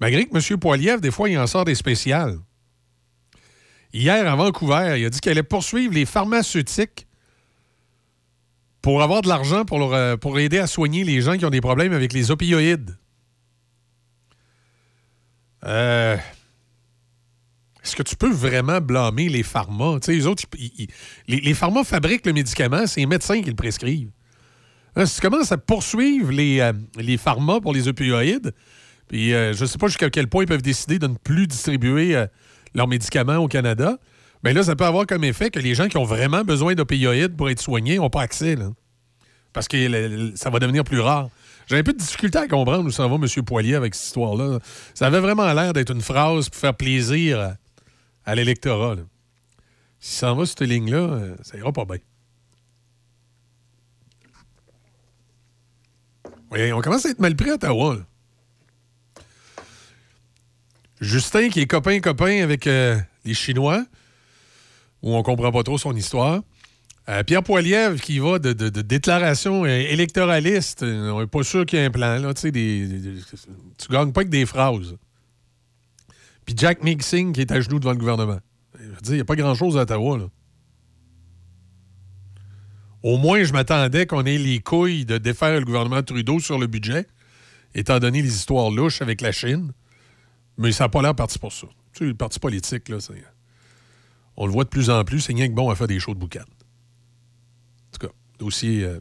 malgré 0.00 0.26
que 0.26 0.36
M. 0.36 0.58
Poilièvre, 0.58 1.00
des 1.00 1.10
fois, 1.10 1.28
il 1.28 1.38
en 1.38 1.46
sort 1.46 1.64
des 1.64 1.74
spéciales. 1.74 2.38
Hier, 3.92 4.30
à 4.30 4.36
Vancouver, 4.36 4.96
il 4.98 5.04
a 5.06 5.10
dit 5.10 5.18
qu'il 5.20 5.32
allait 5.32 5.42
poursuivre 5.42 5.94
les 5.94 6.06
pharmaceutiques 6.06 7.06
pour 8.82 9.02
avoir 9.02 9.22
de 9.22 9.28
l'argent 9.28 9.64
pour, 9.64 9.94
euh, 9.94 10.16
pour 10.16 10.38
aider 10.38 10.58
à 10.58 10.66
soigner 10.66 11.04
les 11.04 11.20
gens 11.20 11.36
qui 11.36 11.44
ont 11.44 11.50
des 11.50 11.60
problèmes 11.60 11.92
avec 11.92 12.12
les 12.12 12.30
opioïdes. 12.30 12.96
Euh, 15.64 16.16
est-ce 17.88 17.96
que 17.96 18.02
tu 18.02 18.16
peux 18.16 18.30
vraiment 18.30 18.80
blâmer 18.80 19.28
les 19.28 19.42
pharma? 19.42 19.98
les 20.06 20.26
autres, 20.26 20.44
les, 21.26 21.40
les, 21.40 21.54
pharma 21.54 21.84
fabriquent 21.84 22.26
le 22.26 22.34
médicament, 22.34 22.86
c'est 22.86 23.00
les 23.00 23.06
médecins 23.06 23.40
qui 23.40 23.48
le 23.48 23.56
prescrivent. 23.56 24.10
Hein, 24.94 25.06
si 25.06 25.16
tu 25.16 25.20
commences 25.22 25.52
à 25.52 25.58
poursuivre 25.58 26.30
les, 26.30 26.60
euh, 26.60 26.72
les 26.96 27.16
pharma 27.16 27.60
pour 27.60 27.72
les 27.72 27.88
opioïdes, 27.88 28.52
puis 29.08 29.32
euh, 29.32 29.54
je 29.54 29.62
ne 29.62 29.66
sais 29.66 29.78
pas 29.78 29.86
jusqu'à 29.86 30.10
quel 30.10 30.28
point 30.28 30.44
ils 30.44 30.48
peuvent 30.48 30.60
décider 30.60 30.98
de 30.98 31.06
ne 31.06 31.14
plus 31.14 31.46
distribuer 31.46 32.14
euh, 32.14 32.26
leurs 32.74 32.88
médicaments 32.88 33.36
au 33.36 33.48
Canada, 33.48 33.96
mais 34.44 34.52
là, 34.52 34.62
ça 34.62 34.76
peut 34.76 34.84
avoir 34.84 35.06
comme 35.06 35.24
effet 35.24 35.50
que 35.50 35.58
les 35.58 35.74
gens 35.74 35.88
qui 35.88 35.96
ont 35.96 36.04
vraiment 36.04 36.44
besoin 36.44 36.74
d'opioïdes 36.74 37.36
pour 37.36 37.48
être 37.48 37.60
soignés 37.60 37.96
n'ont 37.96 38.10
pas 38.10 38.22
accès. 38.22 38.56
parce 39.52 39.66
que 39.66 40.32
ça 40.36 40.50
va 40.50 40.58
devenir 40.58 40.84
plus 40.84 41.00
rare. 41.00 41.30
J'ai 41.66 41.78
un 41.78 41.82
peu 41.82 41.92
de 41.92 41.98
difficulté 41.98 42.38
à 42.38 42.46
comprendre 42.46 42.84
où 42.84 42.90
ça 42.90 43.06
va, 43.06 43.16
M. 43.16 43.26
Poilier, 43.44 43.74
avec 43.74 43.94
cette 43.94 44.06
histoire-là. 44.06 44.58
Ça 44.94 45.06
avait 45.06 45.20
vraiment 45.20 45.52
l'air 45.52 45.72
d'être 45.72 45.92
une 45.92 46.02
phrase 46.02 46.48
pour 46.48 46.60
faire 46.60 46.74
plaisir 46.74 47.56
à 48.28 48.34
l'électorat. 48.34 48.96
Si 50.00 50.16
ça 50.16 50.32
en 50.32 50.36
va 50.36 50.44
cette 50.44 50.60
ligne-là, 50.60 50.98
euh, 50.98 51.34
ça 51.40 51.56
ira 51.56 51.72
pas 51.72 51.86
bien. 51.86 51.96
Oui, 56.50 56.70
on 56.74 56.82
commence 56.82 57.06
à 57.06 57.08
être 57.08 57.20
mal 57.20 57.34
pris 57.34 57.50
à 57.50 57.54
Ottawa. 57.54 57.96
Justin, 61.00 61.48
qui 61.48 61.60
est 61.60 61.66
copain-copain 61.66 62.42
avec 62.42 62.66
euh, 62.66 62.98
les 63.24 63.32
Chinois, 63.32 63.86
où 65.00 65.16
on 65.16 65.22
comprend 65.22 65.50
pas 65.50 65.62
trop 65.62 65.78
son 65.78 65.96
histoire. 65.96 66.42
Euh, 67.08 67.22
Pierre 67.22 67.42
Poilievre, 67.42 67.98
qui 67.98 68.18
va 68.18 68.38
de, 68.38 68.52
de, 68.52 68.68
de 68.68 68.82
déclaration 68.82 69.64
électoraliste. 69.64 70.82
On 70.82 71.20
n'est 71.20 71.26
pas 71.26 71.42
sûr 71.44 71.64
qu'il 71.64 71.78
y 71.78 71.82
ait 71.82 71.86
un 71.86 71.90
plan. 71.90 72.18
Là, 72.18 72.34
des, 72.34 73.22
tu 73.78 73.88
gagnes 73.90 74.12
pas 74.12 74.24
que 74.24 74.28
des 74.28 74.44
phrases. 74.44 74.98
Puis 76.48 76.54
Jack 76.56 76.82
Mixing 76.82 77.34
qui 77.34 77.42
est 77.42 77.52
à 77.52 77.60
genoux 77.60 77.78
devant 77.78 77.92
le 77.92 77.98
gouvernement. 77.98 78.40
Je 78.80 78.86
veux 78.86 79.00
dire, 79.02 79.12
il 79.12 79.16
n'y 79.16 79.20
a 79.20 79.26
pas 79.26 79.36
grand-chose 79.36 79.76
à 79.76 79.82
Ottawa, 79.82 80.16
là. 80.16 80.28
Au 83.02 83.18
moins, 83.18 83.44
je 83.44 83.52
m'attendais 83.52 84.06
qu'on 84.06 84.24
ait 84.24 84.38
les 84.38 84.60
couilles 84.60 85.04
de 85.04 85.18
défaire 85.18 85.58
le 85.58 85.66
gouvernement 85.66 86.02
Trudeau 86.02 86.40
sur 86.40 86.58
le 86.58 86.66
budget, 86.66 87.06
étant 87.74 87.98
donné 87.98 88.22
les 88.22 88.34
histoires 88.34 88.70
louches 88.70 89.02
avec 89.02 89.20
la 89.20 89.30
Chine. 89.30 89.72
Mais 90.56 90.72
ça 90.72 90.84
n'a 90.84 90.88
pas 90.88 91.02
l'air 91.02 91.14
parti 91.14 91.38
pour 91.38 91.52
ça. 91.52 91.66
Tu 91.92 91.98
sais, 91.98 92.04
le 92.06 92.14
parti 92.14 92.40
politique, 92.40 92.88
là, 92.88 92.96
On 94.38 94.46
le 94.46 94.52
voit 94.52 94.64
de 94.64 94.70
plus 94.70 94.88
en 94.88 95.04
plus, 95.04 95.20
c'est 95.20 95.34
rien 95.34 95.48
que 95.48 95.54
bon 95.54 95.68
à 95.68 95.74
faire 95.74 95.86
des 95.86 96.00
shows 96.00 96.14
de 96.14 96.18
boucan. 96.18 96.40
En 96.40 97.98
tout 97.98 98.06
cas, 98.06 98.12
dossier, 98.38 98.84
euh, 98.84 99.00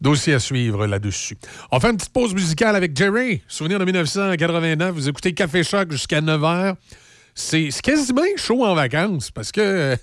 dossier 0.00 0.34
à 0.34 0.38
suivre 0.38 0.86
là-dessus. 0.86 1.36
On 1.70 1.80
fait 1.80 1.90
une 1.90 1.96
petite 1.96 2.12
pause 2.12 2.34
musicale 2.34 2.76
avec 2.76 2.96
Jerry. 2.96 3.42
Souvenir 3.48 3.78
de 3.78 3.84
1989. 3.84 4.94
Vous 4.94 5.08
écoutez 5.08 5.32
Café 5.34 5.62
Choc 5.62 5.90
jusqu'à 5.92 6.20
9 6.20 6.40
h. 6.40 6.74
C'est 7.34 7.70
quasiment 7.82 8.22
chaud 8.36 8.64
en 8.64 8.74
vacances 8.74 9.30
parce 9.30 9.52
que 9.52 9.96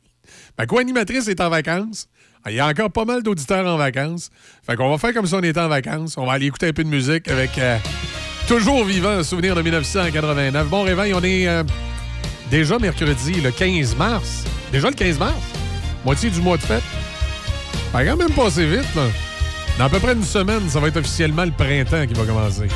ma 0.58 0.66
co-animatrice 0.66 1.28
est 1.28 1.40
en 1.40 1.48
vacances. 1.48 2.08
Il 2.46 2.54
y 2.54 2.60
a 2.60 2.66
encore 2.66 2.90
pas 2.90 3.04
mal 3.04 3.22
d'auditeurs 3.22 3.66
en 3.66 3.76
vacances. 3.76 4.30
Fait 4.64 4.76
qu'on 4.76 4.90
va 4.90 4.96
faire 4.96 5.12
comme 5.12 5.26
si 5.26 5.34
on 5.34 5.42
était 5.42 5.60
en 5.60 5.68
vacances. 5.68 6.16
On 6.16 6.24
va 6.24 6.32
aller 6.32 6.46
écouter 6.46 6.68
un 6.68 6.72
peu 6.72 6.84
de 6.84 6.88
musique 6.88 7.28
avec 7.28 7.58
euh, 7.58 7.78
Toujours 8.48 8.82
vivant, 8.82 9.22
souvenir 9.22 9.54
de 9.54 9.60
1989. 9.60 10.68
Bon 10.68 10.82
réveil, 10.82 11.12
on 11.12 11.22
est 11.22 11.46
euh, 11.46 11.62
déjà 12.50 12.78
mercredi, 12.78 13.42
le 13.42 13.50
15 13.50 13.94
mars. 13.96 14.44
Déjà 14.72 14.88
le 14.88 14.94
15 14.94 15.18
mars? 15.18 15.34
Moitié 16.02 16.30
du 16.30 16.40
mois 16.40 16.56
de 16.56 16.62
fête? 16.62 16.82
Ça 17.92 17.98
va 17.98 18.06
quand 18.06 18.16
même 18.16 18.32
passer 18.32 18.66
vite, 18.66 18.94
là. 18.96 19.02
Dans 19.78 19.84
à 19.84 19.88
peu 19.88 20.00
près 20.00 20.14
une 20.14 20.24
semaine, 20.24 20.68
ça 20.68 20.80
va 20.80 20.88
être 20.88 20.96
officiellement 20.96 21.44
le 21.44 21.52
printemps 21.52 22.04
qui 22.04 22.14
va 22.14 22.24
commencer. 22.24 22.66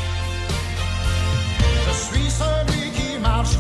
Je 1.58 1.92
suis 1.92 2.30
celui 2.30 2.90
qui 2.92 3.18
marche 3.20 3.56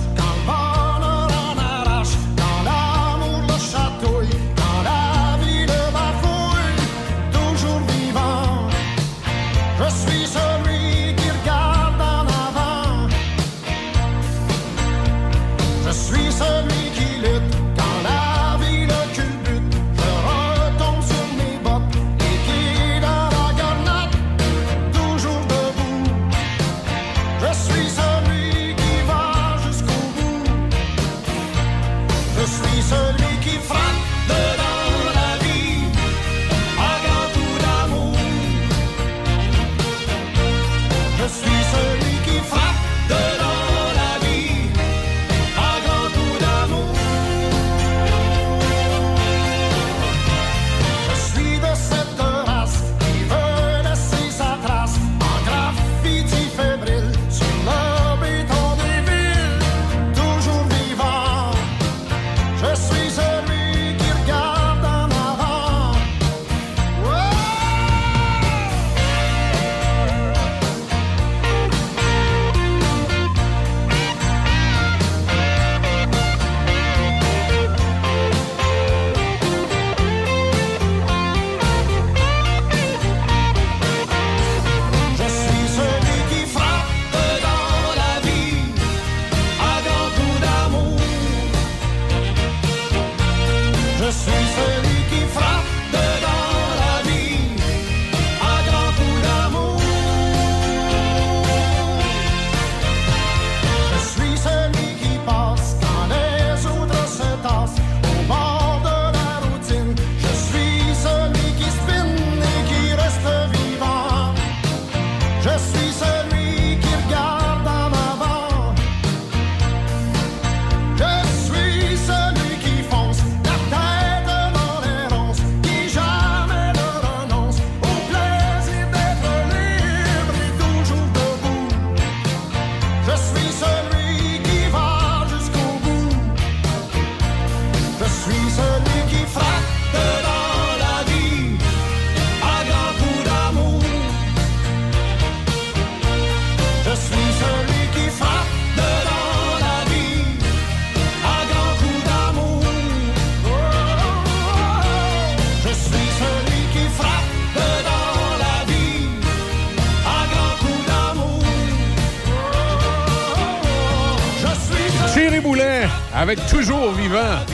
Toujours 166.48 166.92
vivant. 166.92 167.44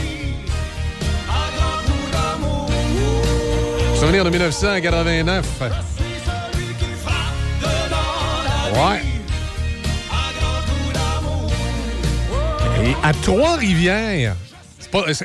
Souvenir 3.97 4.25
de 4.25 4.31
1989. 4.31 5.61
Ouais. 8.73 9.03
Et 12.85 12.95
à 13.03 13.13
Trois-Rivières, 13.13 14.37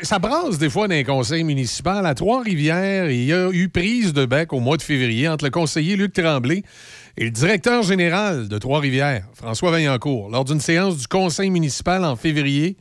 ça 0.01 0.17
brasse 0.17 0.57
des 0.57 0.71
fois 0.71 0.87
dans 0.87 0.95
les 0.95 1.03
conseils 1.03 1.43
municipaux. 1.43 1.89
À 1.89 2.15
Trois-Rivières, 2.15 3.11
il 3.11 3.25
y 3.25 3.33
a 3.33 3.51
eu 3.51 3.69
prise 3.69 4.13
de 4.13 4.25
bec 4.25 4.51
au 4.53 4.59
mois 4.59 4.77
de 4.77 4.81
février 4.81 5.27
entre 5.27 5.45
le 5.45 5.51
conseiller 5.51 5.95
Luc 5.95 6.13
Tremblay 6.13 6.63
et 7.17 7.25
le 7.25 7.31
directeur 7.31 7.83
général 7.83 8.47
de 8.47 8.57
Trois-Rivières, 8.57 9.27
François 9.35 9.69
Vaillancourt, 9.69 10.29
lors 10.31 10.45
d'une 10.45 10.59
séance 10.59 10.97
du 10.97 11.07
conseil 11.07 11.51
municipal 11.51 12.03
en 12.03 12.15
février. 12.15 12.77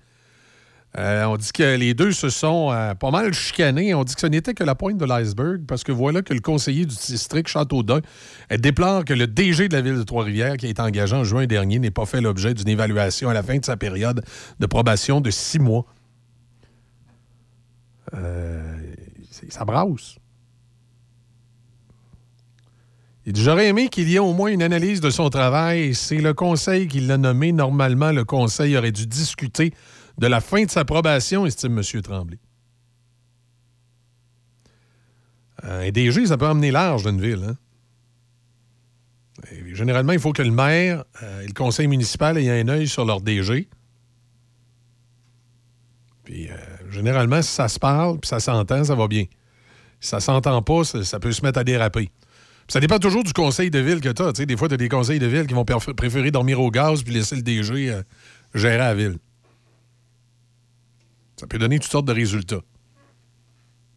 Euh, 0.98 1.24
on 1.24 1.38
dit 1.38 1.52
que 1.52 1.76
les 1.76 1.94
deux 1.94 2.12
se 2.12 2.28
sont 2.28 2.70
euh, 2.70 2.94
pas 2.94 3.10
mal 3.10 3.32
chicanés. 3.32 3.94
On 3.94 4.04
dit 4.04 4.14
que 4.14 4.20
ce 4.20 4.26
n'était 4.26 4.52
que 4.52 4.62
la 4.62 4.74
pointe 4.74 4.98
de 4.98 5.06
l'iceberg 5.06 5.62
parce 5.66 5.84
que 5.84 5.92
voilà 5.92 6.20
que 6.20 6.34
le 6.34 6.40
conseiller 6.40 6.84
du 6.84 6.94
district 6.94 7.48
Châteaudun 7.48 8.02
elle 8.50 8.60
déplore 8.60 9.06
que 9.06 9.14
le 9.14 9.26
DG 9.26 9.68
de 9.68 9.74
la 9.74 9.80
ville 9.80 9.96
de 9.96 10.02
Trois-Rivières, 10.02 10.58
qui 10.58 10.66
a 10.66 10.68
été 10.68 10.82
engagé 10.82 11.16
en 11.16 11.24
juin 11.24 11.46
dernier, 11.46 11.78
n'ait 11.78 11.90
pas 11.90 12.04
fait 12.04 12.20
l'objet 12.20 12.52
d'une 12.52 12.68
évaluation 12.68 13.30
à 13.30 13.32
la 13.32 13.42
fin 13.42 13.56
de 13.56 13.64
sa 13.64 13.78
période 13.78 14.22
de 14.60 14.66
probation 14.66 15.22
de 15.22 15.30
six 15.30 15.58
mois. 15.58 15.86
Euh, 18.12 18.60
ça 19.48 19.64
brasse. 19.64 20.16
Il 23.24 23.32
dit 23.32 23.42
J'aurais 23.42 23.68
aimé 23.68 23.88
qu'il 23.88 24.10
y 24.10 24.16
ait 24.16 24.18
au 24.18 24.34
moins 24.34 24.50
une 24.50 24.62
analyse 24.62 25.00
de 25.00 25.08
son 25.08 25.30
travail. 25.30 25.94
C'est 25.94 26.18
le 26.18 26.34
conseil 26.34 26.88
qui 26.88 27.00
l'a 27.00 27.16
nommé. 27.16 27.52
Normalement, 27.52 28.10
le 28.10 28.24
conseil 28.24 28.76
aurait 28.76 28.92
dû 28.92 29.06
discuter 29.06 29.72
de 30.18 30.26
la 30.26 30.40
fin 30.40 30.64
de 30.64 30.70
sa 30.70 30.84
probation, 30.84 31.46
estime 31.46 31.78
M. 31.78 32.02
Tremblay. 32.02 32.38
Euh, 35.64 35.88
un 35.88 35.90
DG, 35.90 36.26
ça 36.26 36.36
peut 36.36 36.46
emmener 36.46 36.70
large 36.70 37.04
d'une 37.04 37.20
ville. 37.20 37.44
hein. 37.48 37.56
Généralement, 39.72 40.12
il 40.12 40.18
faut 40.20 40.32
que 40.32 40.42
le 40.42 40.50
maire 40.50 41.04
euh, 41.22 41.40
et 41.42 41.46
le 41.46 41.52
conseil 41.52 41.86
municipal 41.88 42.36
aient 42.38 42.60
un 42.60 42.68
œil 42.68 42.86
sur 42.88 43.04
leur 43.04 43.20
DG. 43.20 43.68
Puis, 46.24 46.48
euh, 46.50 46.56
généralement, 46.90 47.42
si 47.42 47.50
ça 47.50 47.68
se 47.68 47.78
parle 47.78 48.18
puis 48.20 48.28
ça 48.28 48.40
s'entend, 48.40 48.84
ça 48.84 48.94
va 48.94 49.08
bien. 49.08 49.24
Si 50.00 50.08
ça 50.10 50.20
s'entend 50.20 50.62
pas, 50.62 50.84
ça, 50.84 51.18
peut 51.20 51.32
se 51.32 51.42
mettre 51.42 51.58
à 51.58 51.64
déraper. 51.64 52.06
Puis 52.06 52.72
ça 52.74 52.80
dépend 52.80 52.98
toujours 52.98 53.24
du 53.24 53.32
conseil 53.32 53.70
de 53.70 53.78
ville 53.78 54.00
que 54.00 54.10
tu 54.10 54.22
as. 54.22 54.32
Des 54.32 54.56
fois, 54.56 54.68
tu 54.68 54.74
as 54.74 54.78
des 54.78 54.88
conseils 54.88 55.18
de 55.18 55.26
ville 55.26 55.46
qui 55.46 55.54
vont 55.54 55.64
préf- 55.64 55.92
préférer 55.94 56.30
dormir 56.30 56.60
au 56.60 56.70
gaz 56.70 57.02
puis 57.02 57.12
laisser 57.14 57.36
le 57.36 57.42
DG 57.42 58.00
gérer 58.54 58.78
la 58.78 58.94
ville. 58.94 59.18
Ça 61.42 61.48
peut 61.48 61.58
donner 61.58 61.80
toutes 61.80 61.90
sortes 61.90 62.06
de 62.06 62.12
résultats. 62.12 62.60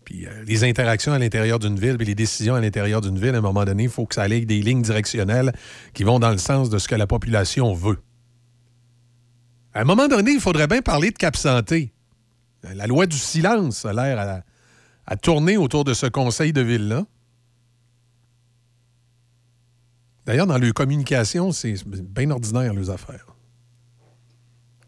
Puis 0.04 0.26
euh, 0.26 0.44
les 0.48 0.64
interactions 0.64 1.14
à 1.14 1.20
l'intérieur 1.20 1.60
d'une 1.60 1.78
ville, 1.78 1.96
puis 1.96 2.08
les 2.08 2.16
décisions 2.16 2.56
à 2.56 2.60
l'intérieur 2.60 3.02
d'une 3.02 3.20
ville, 3.20 3.36
à 3.36 3.38
un 3.38 3.42
moment 3.42 3.66
donné, 3.66 3.84
il 3.84 3.90
faut 3.90 4.08
que 4.08 4.16
ça 4.16 4.24
aille 4.24 4.48
des 4.48 4.64
lignes 4.64 4.82
directionnelles 4.82 5.54
qui 5.94 6.04
vont 6.04 6.18
dans 6.18 6.32
le 6.32 6.40
sens 6.40 6.72
de 6.72 6.80
ce 6.80 6.88
que 6.88 6.96
la 6.96 7.06
population 7.06 7.72
veut. 7.76 8.00
À 9.76 9.82
un 9.82 9.84
moment 9.84 10.08
donné, 10.08 10.32
il 10.32 10.40
faudrait 10.40 10.66
bien 10.66 10.82
parler 10.82 11.12
de 11.12 11.18
Cap 11.18 11.36
Santé. 11.36 11.94
La 12.64 12.88
loi 12.88 13.06
du 13.06 13.18
silence 13.18 13.86
a 13.86 13.94
l'air 13.94 14.42
à, 15.06 15.16
tourner 15.16 15.56
autour 15.56 15.84
de 15.84 15.94
ce 15.94 16.08
conseil 16.08 16.52
de 16.52 16.62
ville-là. 16.62 17.06
D'ailleurs, 20.26 20.48
dans 20.48 20.58
leur 20.58 20.74
communication, 20.74 21.52
c'est 21.52 21.76
bien 21.86 22.32
ordinaire, 22.32 22.74
leurs 22.74 22.90
affaires. 22.90 23.28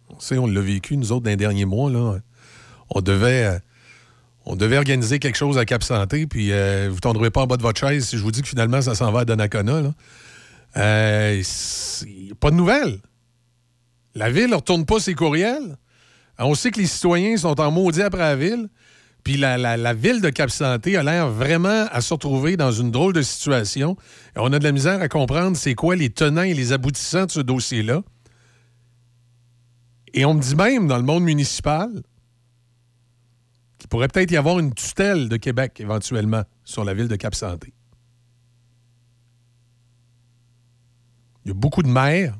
On 0.09 0.19
sait, 0.19 0.39
on 0.39 0.47
l'a 0.47 0.61
vécu, 0.61 0.97
nous 0.97 1.11
autres, 1.11 1.25
dans 1.25 1.29
les 1.29 1.37
derniers 1.37 1.65
mois. 1.65 1.91
Là, 1.91 2.19
on, 2.89 3.01
devait, 3.01 3.59
on 4.45 4.55
devait 4.55 4.77
organiser 4.77 5.19
quelque 5.19 5.37
chose 5.37 5.57
à 5.57 5.65
Cap 5.65 5.83
Santé, 5.83 6.27
puis 6.27 6.51
euh, 6.51 6.87
vous 6.89 6.95
ne 6.95 6.99
tomberez 6.99 7.31
pas 7.31 7.41
en 7.41 7.47
bas 7.47 7.57
de 7.57 7.61
votre 7.61 7.79
chaise 7.79 8.07
si 8.07 8.17
je 8.17 8.23
vous 8.23 8.31
dis 8.31 8.41
que 8.41 8.47
finalement, 8.47 8.81
ça 8.81 8.95
s'en 8.95 9.11
va 9.11 9.21
à 9.21 9.25
Donnacona. 9.25 9.93
Euh, 10.77 11.43
pas 12.39 12.51
de 12.51 12.55
nouvelles. 12.55 12.99
La 14.15 14.29
ville 14.29 14.49
ne 14.49 14.55
retourne 14.55 14.85
pas 14.85 14.99
ses 14.99 15.13
courriels. 15.13 15.77
On 16.39 16.55
sait 16.55 16.71
que 16.71 16.79
les 16.79 16.87
citoyens 16.87 17.37
sont 17.37 17.59
en 17.59 17.71
maudit 17.71 18.01
après 18.01 18.19
la 18.19 18.35
ville. 18.35 18.69
Puis 19.23 19.35
la, 19.35 19.93
ville 19.93 20.21
de 20.21 20.29
Cap-Santé 20.29 20.95
a 20.95 21.03
l'air 21.03 21.27
vraiment 21.29 21.87
à 21.91 21.99
se 21.99 22.13
retrouver 22.13 22.55
dans 22.55 22.71
une 22.71 22.91
drôle 22.91 23.11
de 23.11 23.21
situation. 23.21 23.97
on 24.37 24.53
a 24.53 24.59
de 24.59 24.63
la 24.63 24.71
misère 24.71 25.01
à 25.01 25.09
comprendre 25.09 25.57
c'est 25.57 25.75
quoi 25.75 25.97
les 25.97 26.09
tenants 26.09 26.43
et 26.43 26.53
les 26.53 26.71
aboutissants 26.71 27.25
de 27.25 27.31
ce 27.31 27.41
dossier-là. 27.41 28.03
Et 30.13 30.23
on 30.23 30.33
me 30.33 30.41
dit 30.41 30.55
même 30.55 30.87
dans 30.87 30.95
le 30.95 31.03
monde 31.03 31.23
municipal 31.23 31.89
qu'il 33.87 33.89
pourrait 33.89 34.09
peut-être 34.09 34.31
y 34.31 34.37
avoir 34.37 34.59
une 34.59 34.73
tutelle 34.73 35.29
de 35.29 35.37
Québec 35.37 35.79
éventuellement 35.79 36.43
sur 36.63 36.83
la 36.83 36.93
ville 36.93 37.07
de 37.07 37.15
Cap-Santé. 37.15 37.73
Il 41.45 41.49
y 41.49 41.51
a 41.51 41.53
beaucoup 41.53 41.81
de 41.81 41.87
maires 41.87 42.37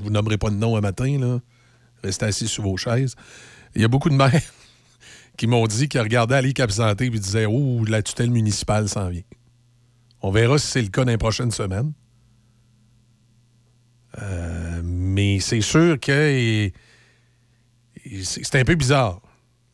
je 0.00 0.04
vous 0.04 0.10
nommerai 0.10 0.38
pas 0.38 0.48
de 0.48 0.54
nom 0.54 0.76
un 0.76 0.80
matin, 0.80 1.18
là. 1.18 1.40
Restez 2.02 2.24
assis 2.24 2.48
sur 2.48 2.62
vos 2.62 2.78
chaises. 2.78 3.14
Il 3.74 3.82
y 3.82 3.84
a 3.84 3.88
beaucoup 3.88 4.08
de 4.08 4.14
maires 4.14 4.40
qui 5.36 5.46
m'ont 5.46 5.66
dit 5.66 5.88
qu'ils 5.88 6.00
regardaient 6.00 6.36
Ali 6.36 6.54
Cap 6.54 6.70
Santé 6.70 7.06
et 7.06 7.10
disaient 7.10 7.44
Oh, 7.44 7.84
la 7.84 8.02
tutelle 8.02 8.30
municipale 8.30 8.88
s'en 8.88 9.10
vient. 9.10 9.22
On 10.22 10.30
verra 10.30 10.58
si 10.58 10.66
c'est 10.66 10.82
le 10.82 10.88
cas 10.88 11.04
dans 11.04 11.10
les 11.10 11.18
prochaines 11.18 11.50
semaines. 11.50 11.92
Euh, 14.22 14.80
mais 14.82 15.38
c'est 15.40 15.60
sûr 15.60 16.00
que 16.00 16.70
c'est 18.22 18.56
un 18.56 18.64
peu 18.64 18.74
bizarre. 18.74 19.20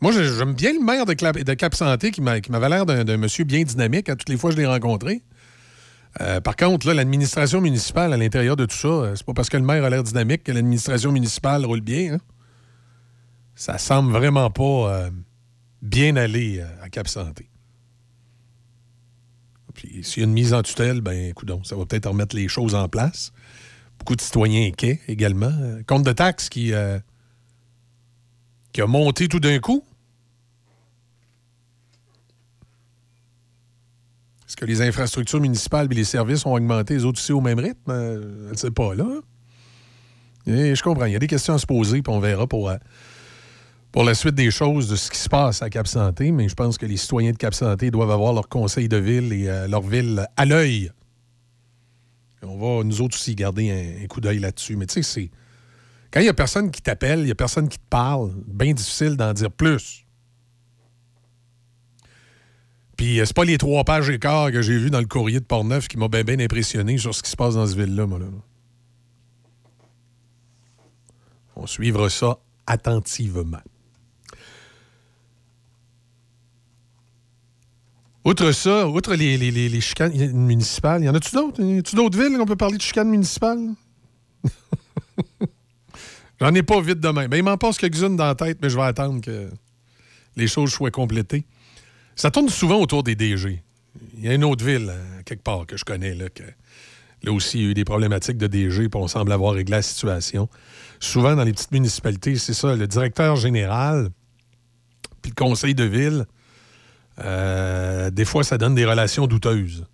Moi, 0.01 0.13
j'aime 0.13 0.53
bien 0.53 0.75
le 0.75 0.85
maire 0.85 1.07
de, 1.07 1.55
Cap 1.55 1.75
Santé 1.75 2.11
qui 2.11 2.21
m'avait 2.21 2.69
l'air 2.69 2.85
d'un 2.85 3.17
monsieur 3.17 3.45
bien 3.45 3.63
dynamique 3.63 4.09
à 4.09 4.17
toutes 4.17 4.29
les 4.29 4.37
fois 4.37 4.51
que 4.51 4.57
je 4.57 4.61
l'ai 4.61 4.67
rencontré. 4.67 5.23
Euh, 6.21 6.41
par 6.41 6.57
contre, 6.57 6.93
l'administration 6.93 7.61
municipale 7.61 8.13
à 8.13 8.17
l'intérieur 8.17 8.57
de 8.57 8.65
tout 8.65 8.77
ça, 8.77 8.89
euh, 8.89 9.15
c'est 9.15 9.27
pas 9.27 9.35
parce 9.35 9.49
que 9.49 9.57
le 9.57 9.63
maire 9.63 9.85
a 9.85 9.91
l'air 9.91 10.03
dynamique 10.03 10.45
que 10.45 10.53
l'administration 10.53 11.13
municipale 11.13 11.65
roule 11.67 11.83
bien. 11.83 12.15
Hein. 12.15 12.19
Ça 13.55 13.79
semble 13.79 14.13
vraiment 14.13 14.51
pas 14.51 14.63
euh, 14.63 15.11
bien 15.83 16.17
aller 16.17 16.63
à 16.83 16.89
Cap 16.89 17.09
Santé. 17.09 17.49
Puis 19.75 20.03
s'il 20.03 20.23
y 20.23 20.25
a 20.25 20.29
une 20.29 20.33
mise 20.33 20.55
en 20.55 20.63
tutelle, 20.63 21.03
ben 21.03 21.29
écoute 21.29 21.51
ça 21.65 21.77
va 21.77 21.85
peut-être 21.85 22.09
remettre 22.09 22.35
les 22.35 22.49
choses 22.49 22.75
en 22.75 22.89
place. 22.89 23.33
Beaucoup 23.99 24.17
de 24.17 24.23
citoyens 24.23 24.69
inquiets 24.69 25.01
également. 25.09 25.53
Compte 25.87 26.03
de 26.03 26.13
taxes 26.13 26.49
qui, 26.49 26.73
qui 28.77 28.83
a 28.83 28.87
monté 28.87 29.27
tout 29.27 29.41
d'un 29.41 29.59
coup? 29.59 29.83
Est-ce 34.47 34.55
que 34.55 34.67
les 34.67 34.83
infrastructures 34.83 35.41
municipales 35.41 35.89
et 35.91 35.95
les 35.95 36.05
services 36.05 36.45
ont 36.45 36.53
augmenté 36.53 36.93
les 36.93 37.07
autres 37.07 37.19
aussi 37.19 37.33
au 37.33 37.41
même 37.41 37.59
rythme? 37.59 37.91
Euh, 37.91 38.49
je 38.49 38.53
ne 38.53 38.57
sais 38.57 38.71
pas, 38.71 38.95
là. 38.95 39.07
je 40.47 40.83
comprends. 40.83 41.07
Il 41.07 41.15
y 41.15 41.17
a 41.17 41.19
des 41.19 41.27
questions 41.27 41.55
à 41.55 41.59
se 41.59 41.65
poser, 41.65 42.03
puis 42.03 42.13
on 42.13 42.21
verra 42.21 42.47
pour, 42.47 42.69
euh, 42.69 42.77
pour 43.93 44.05
la 44.05 44.13
suite 44.13 44.35
des 44.35 44.51
choses 44.51 44.91
de 44.91 44.97
ce 44.97 45.11
qui 45.11 45.19
se 45.21 45.31
passe 45.31 45.63
à 45.63 45.71
Cap 45.71 45.87
Santé. 45.87 46.31
Mais 46.31 46.47
je 46.51 46.55
pense 46.55 46.77
que 46.77 46.85
les 46.85 46.99
citoyens 46.99 47.33
de 47.33 47.39
Cap 47.39 47.55
Santé 47.55 47.91
doivent 47.91 48.11
avoir 48.11 48.35
leur 48.35 48.47
conseil 48.47 48.91
de 48.91 48.99
ville 48.99 49.33
et 49.33 49.49
euh, 49.49 49.69
leur 49.69 49.81
ville 49.81 50.27
à 50.37 50.45
l'œil. 50.45 50.93
On 52.43 52.59
va, 52.59 52.85
nous 52.85 53.01
autres 53.01 53.17
aussi, 53.17 53.35
garder 53.35 54.03
un, 54.03 54.07
coup 54.07 54.21
d'œil 54.21 54.39
là-dessus. 54.39 54.77
Mais 54.77 54.85
tu 54.85 55.03
sais, 55.03 55.03
c'est. 55.03 55.31
Quand 56.11 56.21
il 56.21 56.25
n'y 56.25 56.29
a 56.29 56.35
personne 56.35 56.71
qui 56.71 56.83
t'appelle, 56.83 57.21
il 57.21 57.25
n'y 57.27 57.31
a 57.31 57.35
personne 57.35 57.69
qui 57.69 57.79
te 57.79 57.89
parle, 57.89 58.33
bien 58.47 58.73
difficile 58.73 59.17
d'en 59.17 59.33
dire 59.33 59.51
plus. 59.51 60.07
Puis 62.97 63.21
euh, 63.21 63.25
c'est 63.25 63.37
pas 63.37 63.45
les 63.45 63.59
trois 63.59 63.85
pages 63.85 64.09
et 64.09 64.19
quart 64.19 64.51
que 64.51 64.63
j'ai 64.63 64.79
vues 64.79 64.91
dans 64.91 65.01
le 65.01 65.07
courrier 65.07 65.41
de 65.41 65.45
Portneuf 65.45 65.89
qui 65.89 65.99
m'ont 65.99 66.09
bien, 66.09 66.25
impressionné 66.39 66.97
sur 66.99 67.15
ce 67.15 67.23
qui 67.23 67.31
se 67.31 67.37
passe 67.37 67.55
dans 67.55 67.67
ce 67.67 67.77
ville-là, 67.77 68.07
moi. 68.07 68.19
Là. 68.19 68.27
On 71.57 71.67
suivra 71.67 72.09
ça 72.11 72.39
attentivement. 72.67 73.61
Outre 78.25 78.51
ça, 78.51 78.89
outre 78.89 79.15
les, 79.15 79.39
les, 79.39 79.81
chicanes 79.81 80.13
municipales, 80.33 81.05
y 81.05 81.09
en 81.09 81.15
a-tu 81.15 81.33
d'autres? 81.33 81.63
Y 81.63 81.79
a-tu 81.79 81.95
d'autres 81.95 82.19
villes 82.19 82.37
qu'on 82.37 82.45
peut 82.45 82.57
parler 82.57 82.77
de 82.77 82.83
chicanes 82.83 83.09
municipales? 83.09 83.75
J'en 86.41 86.55
ai 86.55 86.63
pas 86.63 86.81
vite 86.81 87.01
demain. 87.01 87.29
Ben, 87.29 87.39
il 87.39 87.43
m'en 87.43 87.57
passe 87.57 87.79
quelques-unes 87.79 88.17
dans 88.17 88.27
la 88.27 88.35
tête, 88.35 88.59
mais 88.61 88.69
je 88.69 88.77
vais 88.77 88.85
attendre 88.85 89.21
que 89.21 89.49
les 90.37 90.47
choses 90.47 90.71
soient 90.71 90.91
complétées. 90.91 91.47
Ça 92.15 92.31
tourne 92.31 92.49
souvent 92.49 92.81
autour 92.81 93.03
des 93.03 93.15
DG. 93.15 93.63
Il 94.15 94.25
y 94.25 94.29
a 94.29 94.35
une 94.35 94.45
autre 94.45 94.65
ville, 94.65 94.89
euh, 94.91 95.23
quelque 95.25 95.43
part, 95.43 95.67
que 95.67 95.77
je 95.77 95.85
connais, 95.85 96.15
là, 96.15 96.29
que 96.29 96.43
là 97.23 97.33
aussi, 97.33 97.59
il 97.59 97.65
y 97.65 97.67
a 97.67 97.71
eu 97.71 97.75
des 97.75 97.85
problématiques 97.85 98.39
de 98.39 98.47
DG, 98.47 98.89
puis 98.89 99.01
on 99.01 99.09
semble 99.09 99.33
avoir 99.33 99.55
réglé 99.55 99.77
la 99.77 99.83
situation. 99.83 100.49
Souvent, 101.01 101.35
dans 101.35 101.45
les 101.45 101.53
petites 101.53 101.73
municipalités, 101.73 102.37
c'est 102.37 102.55
ça, 102.55 102.75
le 102.75 102.87
directeur 102.87 103.37
général, 103.37 104.11
puis 105.23 105.33
le 105.35 105.43
conseil 105.43 105.75
de 105.75 105.85
ville, 105.85 106.27
euh, 107.21 108.11
des 108.11 108.25
fois, 108.25 108.45
ça 108.45 108.59
donne 108.59 108.75
des 108.75 108.85
relations 108.85 109.27
douteuses. 109.27 109.87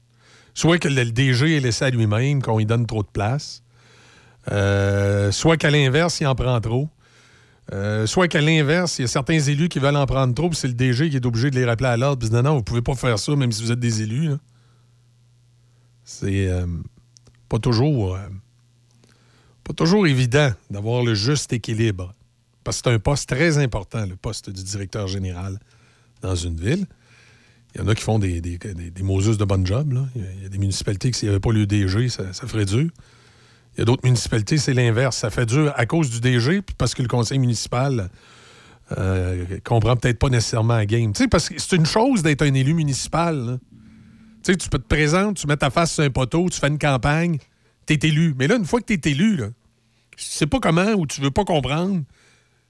Soit 0.55 0.79
que 0.79 0.89
le 0.89 1.05
DG 1.05 1.57
est 1.57 1.61
laissé 1.61 1.85
à 1.85 1.91
lui-même, 1.91 2.43
qu'on 2.43 2.59
lui 2.59 2.67
donne 2.67 2.87
trop 2.87 3.03
de 3.03 3.09
place, 3.09 3.62
euh, 4.51 5.31
soit 5.31 5.57
qu'à 5.57 5.71
l'inverse, 5.71 6.21
il 6.21 6.27
en 6.27 6.35
prend 6.35 6.61
trop. 6.61 6.89
Euh, 7.73 8.07
soit 8.07 8.29
qu'à 8.29 8.41
l'inverse, 8.41 8.99
il 8.99 9.03
y 9.03 9.05
a 9.05 9.09
certains 9.09 9.39
élus 9.39 9.69
qui 9.69 9.79
veulent 9.79 9.97
en 9.97 10.07
prendre 10.07 10.35
trop, 10.35 10.49
puis 10.49 10.59
c'est 10.59 10.69
le 10.69 10.75
DG 10.75 11.11
qui 11.11 11.17
est 11.17 11.25
obligé 11.25 11.51
de 11.51 11.57
les 11.57 11.65
rappeler 11.65 11.89
à 11.89 11.97
l'ordre. 11.97 12.29
Non, 12.31 12.43
non, 12.43 12.57
vous 12.57 12.63
pouvez 12.63 12.83
pas 12.83 12.95
faire 12.95 13.19
ça, 13.19 13.37
même 13.37 13.53
si 13.53 13.63
vous 13.63 13.73
êtes 13.73 13.81
des 13.81 14.03
élus. 14.03 14.31
C'est 16.05 16.49
euh, 16.49 16.67
pas 17.49 17.59
toujours 19.75 20.07
évident 20.07 20.51
d'avoir 20.71 21.05
le 21.05 21.15
juste 21.15 21.53
équilibre. 21.53 22.13
Parce 22.65 22.81
que 22.81 22.91
c'est 22.91 22.95
un 22.95 22.99
poste 22.99 23.29
très 23.29 23.59
important, 23.59 24.05
le 24.07 24.17
poste 24.17 24.51
du 24.51 24.63
directeur 24.63 25.07
général 25.07 25.59
dans 26.21 26.35
une 26.35 26.57
ville. 26.57 26.87
Il 27.75 27.81
y 27.81 27.85
en 27.85 27.89
a 27.89 27.95
qui 27.95 28.03
font 28.03 28.19
des, 28.19 28.41
des, 28.41 28.59
de 28.59 29.45
bonne 29.45 29.67
job. 29.67 30.07
Il 30.15 30.43
y 30.43 30.47
a 30.47 30.49
des 30.49 30.59
municipalités 30.59 31.11
que 31.11 31.17
s'il 31.17 31.29
n'y 31.29 31.31
avait 31.31 31.41
pas 31.41 31.53
le 31.53 31.67
DG, 31.67 32.09
ça, 32.09 32.33
ça 32.33 32.47
ferait 32.47 32.67
dur. 32.67 32.91
Il 33.75 33.81
y 33.81 33.83
a 33.83 33.85
d'autres 33.85 34.05
municipalités, 34.05 34.59
c'est 34.59 34.75
l'inverse. 34.75 35.17
Ça 35.17 35.31
fait 35.31 35.47
dur 35.47 35.73
à 35.77 35.87
cause 35.87 36.11
du 36.11 36.21
DG, 36.21 36.63
puis 36.63 36.75
parce 36.77 36.95
que 36.95 37.03
le 37.03 37.09
conseil 37.09 37.39
municipal 37.39 38.11
euh, 38.99 39.59
comprend 39.65 39.97
peut-être 39.97 40.19
pas 40.19 40.29
nécessairement 40.29 40.77
la 40.77 40.87
game. 40.87 41.13
Tu 41.13 41.23
sais, 41.23 41.29
parce 41.29 41.49
que 41.49 41.55
c'est 41.59 41.77
une 41.77 41.87
chose 41.87 42.23
d'être 42.23 42.43
un 42.43 42.53
élu 42.53 42.75
municipal. 42.75 43.59
Tu 44.43 44.53
sais, 44.53 44.57
tu 44.57 44.69
peux 44.69 44.79
te 44.79 44.89
présenter, 44.89 45.41
tu 45.41 45.47
mets 45.47 45.57
ta 45.57 45.71
face 45.71 45.95
sur 45.95 46.05
un 46.05 46.11
poteau, 46.11 46.49
tu 46.51 46.59
fais 46.59 46.69
une 46.69 46.79
campagne, 46.79 47.39
tu 47.87 47.95
es 47.95 48.09
élu. 48.09 48.35
Mais 48.39 48.47
là, 48.47 48.57
une 48.57 48.67
fois 48.67 48.81
que 48.81 48.93
tu 48.93 48.95
es 48.95 49.11
élu, 49.11 49.37
là, 49.37 49.47
tu 50.17 50.25
sais 50.25 50.47
pas 50.47 50.61
comment 50.61 50.93
ou 50.93 51.07
tu 51.07 51.21
veux 51.21 51.31
pas 51.31 51.45
comprendre 51.45 52.03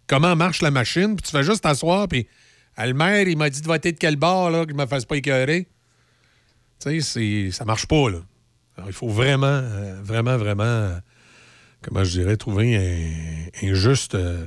comment 0.06 0.36
marche 0.36 0.62
la 0.62 0.70
machine, 0.70 1.16
puis 1.16 1.22
tu 1.24 1.30
fais 1.30 1.42
juste 1.42 1.62
t'asseoir, 1.62 2.06
puis 2.06 2.26
ah, 2.76 2.86
le 2.86 2.94
maire, 2.94 3.28
il 3.28 3.36
m'a 3.36 3.50
dit 3.50 3.60
de 3.60 3.66
voter 3.66 3.92
de 3.92 3.98
quel 3.98 4.16
bord, 4.16 4.50
là, 4.50 4.64
que 4.64 4.72
je 4.72 4.76
me 4.76 4.86
fasse 4.86 5.04
pas 5.04 5.16
écœurer. 5.16 5.68
Tu 6.80 7.00
sais, 7.00 7.50
ça 7.50 7.64
marche 7.64 7.86
pas, 7.86 8.10
là. 8.10 8.18
Il 8.86 8.92
faut 8.92 9.08
vraiment, 9.08 9.46
euh, 9.46 10.00
vraiment, 10.02 10.36
vraiment, 10.36 10.62
euh, 10.64 10.98
comment 11.82 12.04
je 12.04 12.20
dirais, 12.20 12.36
trouver 12.36 13.50
un, 13.62 13.74
juste, 13.74 14.14
euh, 14.14 14.46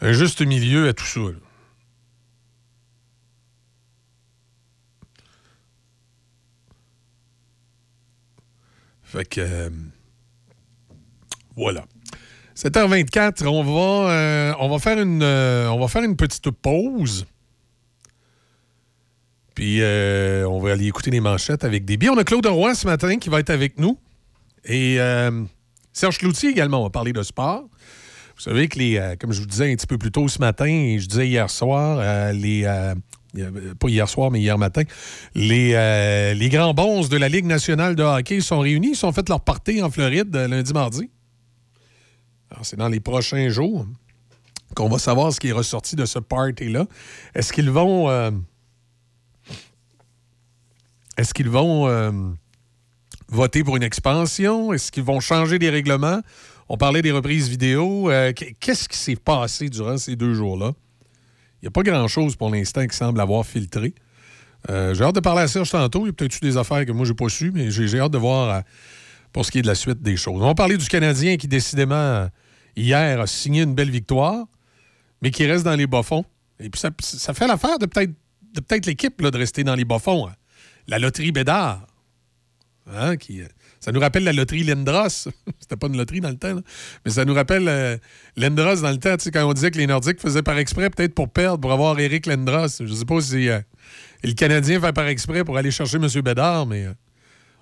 un 0.00 0.12
juste 0.12 0.40
milieu 0.40 0.88
à 0.88 0.94
tout 0.94 1.04
ça. 1.04 1.20
Fait 9.02 9.24
que 9.24 9.72
voilà. 11.56 11.86
7h24, 12.54 13.46
on 13.46 13.62
va, 13.62 14.56
on 14.60 14.68
va 14.68 14.78
faire 14.78 15.00
une 15.00 15.22
on 15.22 15.78
va 15.78 15.88
faire 15.88 16.02
une 16.02 16.16
petite 16.16 16.50
pause. 16.50 17.26
Puis 19.58 19.78
euh, 19.80 20.48
on 20.48 20.60
va 20.60 20.70
aller 20.70 20.86
écouter 20.86 21.10
les 21.10 21.18
manchettes 21.18 21.64
avec 21.64 21.84
des 21.84 21.96
billes. 21.96 22.10
On 22.10 22.16
a 22.16 22.22
Claude 22.22 22.46
Roy 22.46 22.76
ce 22.76 22.86
matin 22.86 23.18
qui 23.18 23.28
va 23.28 23.40
être 23.40 23.50
avec 23.50 23.76
nous. 23.80 23.98
Et 24.64 25.00
euh, 25.00 25.42
Serge 25.92 26.18
Cloutier 26.18 26.50
également, 26.50 26.78
on 26.78 26.84
va 26.84 26.90
parler 26.90 27.12
de 27.12 27.24
sport. 27.24 27.64
Vous 28.36 28.40
savez 28.40 28.68
que 28.68 28.78
les, 28.78 29.16
comme 29.18 29.32
je 29.32 29.40
vous 29.40 29.48
disais 29.48 29.72
un 29.72 29.74
petit 29.74 29.88
peu 29.88 29.98
plus 29.98 30.12
tôt 30.12 30.28
ce 30.28 30.38
matin, 30.38 30.66
et 30.66 31.00
je 31.00 31.08
disais 31.08 31.26
hier 31.26 31.50
soir, 31.50 32.32
les 32.32 32.62
pas 33.80 33.88
hier 33.88 34.08
soir, 34.08 34.30
mais 34.30 34.38
hier 34.38 34.56
matin, 34.58 34.84
les, 35.34 36.34
les 36.36 36.48
grands 36.48 36.72
bons 36.72 37.08
de 37.08 37.16
la 37.16 37.28
Ligue 37.28 37.46
nationale 37.46 37.96
de 37.96 38.04
hockey 38.04 38.40
sont 38.40 38.60
réunis. 38.60 38.90
Ils 38.90 38.96
sont 38.96 39.10
fait 39.10 39.28
leur 39.28 39.40
partie 39.40 39.82
en 39.82 39.90
Floride 39.90 40.36
lundi, 40.36 40.72
mardi. 40.72 41.10
Alors, 42.52 42.64
c'est 42.64 42.76
dans 42.76 42.88
les 42.88 43.00
prochains 43.00 43.48
jours 43.48 43.88
qu'on 44.76 44.88
va 44.88 45.00
savoir 45.00 45.32
ce 45.32 45.40
qui 45.40 45.48
est 45.48 45.52
ressorti 45.52 45.96
de 45.96 46.04
ce 46.04 46.20
party-là. 46.20 46.86
Est-ce 47.34 47.52
qu'ils 47.52 47.70
vont. 47.70 48.08
Euh, 51.18 51.22
est-ce 51.22 51.34
qu'ils 51.34 51.50
vont 51.50 51.88
euh, 51.88 52.10
voter 53.28 53.64
pour 53.64 53.76
une 53.76 53.82
expansion? 53.82 54.72
Est-ce 54.72 54.90
qu'ils 54.92 55.04
vont 55.04 55.20
changer 55.20 55.58
les 55.58 55.70
règlements? 55.70 56.20
On 56.68 56.76
parlait 56.76 57.02
des 57.02 57.12
reprises 57.12 57.48
vidéo. 57.48 58.10
Euh, 58.10 58.32
qu'est-ce 58.32 58.88
qui 58.88 58.96
s'est 58.96 59.16
passé 59.16 59.68
durant 59.68 59.96
ces 59.96 60.16
deux 60.16 60.34
jours-là? 60.34 60.72
Il 61.60 61.64
n'y 61.64 61.68
a 61.68 61.70
pas 61.70 61.82
grand-chose 61.82 62.36
pour 62.36 62.50
l'instant 62.50 62.86
qui 62.86 62.96
semble 62.96 63.20
avoir 63.20 63.44
filtré. 63.44 63.94
j'ai 64.68 65.02
hâte 65.02 65.14
de 65.14 65.20
parler 65.20 65.42
à 65.42 65.48
Serge 65.48 65.70
tantôt. 65.70 66.04
Il 66.04 66.06
y 66.06 66.10
a 66.10 66.12
peut-être 66.12 66.36
eu 66.36 66.40
des 66.40 66.56
affaires 66.56 66.84
que 66.86 66.92
moi, 66.92 67.04
je 67.04 67.10
n'ai 67.10 67.16
pas 67.16 67.28
su, 67.28 67.50
mais 67.52 67.70
j'ai 67.70 67.98
hâte 67.98 68.12
de 68.12 68.18
voir 68.18 68.62
pour 69.32 69.44
ce 69.44 69.50
qui 69.50 69.58
est 69.58 69.62
de 69.62 69.66
la 69.66 69.74
suite 69.74 70.00
des 70.00 70.16
choses. 70.16 70.40
On 70.40 70.46
va 70.46 70.54
parler 70.54 70.76
du 70.76 70.86
Canadien 70.86 71.36
qui, 71.36 71.48
décidément, 71.48 72.28
hier, 72.76 73.20
a 73.20 73.26
signé 73.26 73.62
une 73.62 73.74
belle 73.74 73.90
victoire 73.90 74.46
mais 75.20 75.30
qui 75.30 75.46
reste 75.46 75.64
dans 75.64 75.74
les 75.74 75.86
bas-fonds. 75.86 76.24
Et 76.60 76.70
puis 76.70 76.80
ça, 76.80 77.34
fait 77.34 77.46
l'affaire 77.46 77.78
de 77.78 77.86
peut-être 77.86 78.14
peut 78.66 78.80
l'équipe 78.86 79.20
de 79.22 79.38
rester 79.38 79.64
dans 79.64 79.74
les 79.74 79.84
bas-fonds. 79.84 80.28
Hein. 80.28 80.34
La 80.88 80.98
loterie 80.98 81.32
Bédard. 81.32 81.86
Hein, 82.90 83.16
qui, 83.18 83.42
euh, 83.42 83.46
ça 83.80 83.92
nous 83.92 84.00
rappelle 84.00 84.24
la 84.24 84.32
loterie 84.32 84.64
Lendros. 84.64 85.08
C'était 85.60 85.76
pas 85.76 85.88
une 85.88 85.98
loterie 85.98 86.20
dans 86.20 86.30
le 86.30 86.38
temps, 86.38 86.58
mais 87.04 87.10
ça 87.12 87.26
nous 87.26 87.34
rappelle 87.34 87.68
euh, 87.68 87.98
dans 88.36 88.48
le 88.48 88.96
temps, 88.96 89.16
quand 89.30 89.46
on 89.46 89.52
disait 89.52 89.70
que 89.70 89.76
les 89.76 89.86
Nordiques 89.86 90.20
faisaient 90.20 90.42
par 90.42 90.56
exprès 90.56 90.88
peut-être 90.88 91.14
pour 91.14 91.28
perdre, 91.28 91.60
pour 91.60 91.72
avoir 91.72 92.00
Eric 92.00 92.24
Lendros. 92.26 92.68
Je 92.80 92.92
sais 92.92 93.04
pas 93.04 93.20
si 93.20 93.50
euh, 93.50 93.60
le 94.24 94.32
Canadien 94.32 94.80
fait 94.80 94.92
par 94.94 95.06
exprès 95.06 95.44
pour 95.44 95.58
aller 95.58 95.70
chercher 95.70 95.98
M. 95.98 96.08
Bédard, 96.22 96.64
mais 96.64 96.86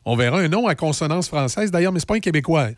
on 0.05 0.15
verra 0.15 0.39
un 0.39 0.48
nom 0.48 0.69
à 0.69 0.77
consonance 0.77 1.27
française. 1.27 1.73
D'ailleurs, 1.73 1.93
mais 1.93 1.98
c'est 1.98 2.09
pas 2.09 2.15
un 2.15 2.20
Québécois. 2.20 2.69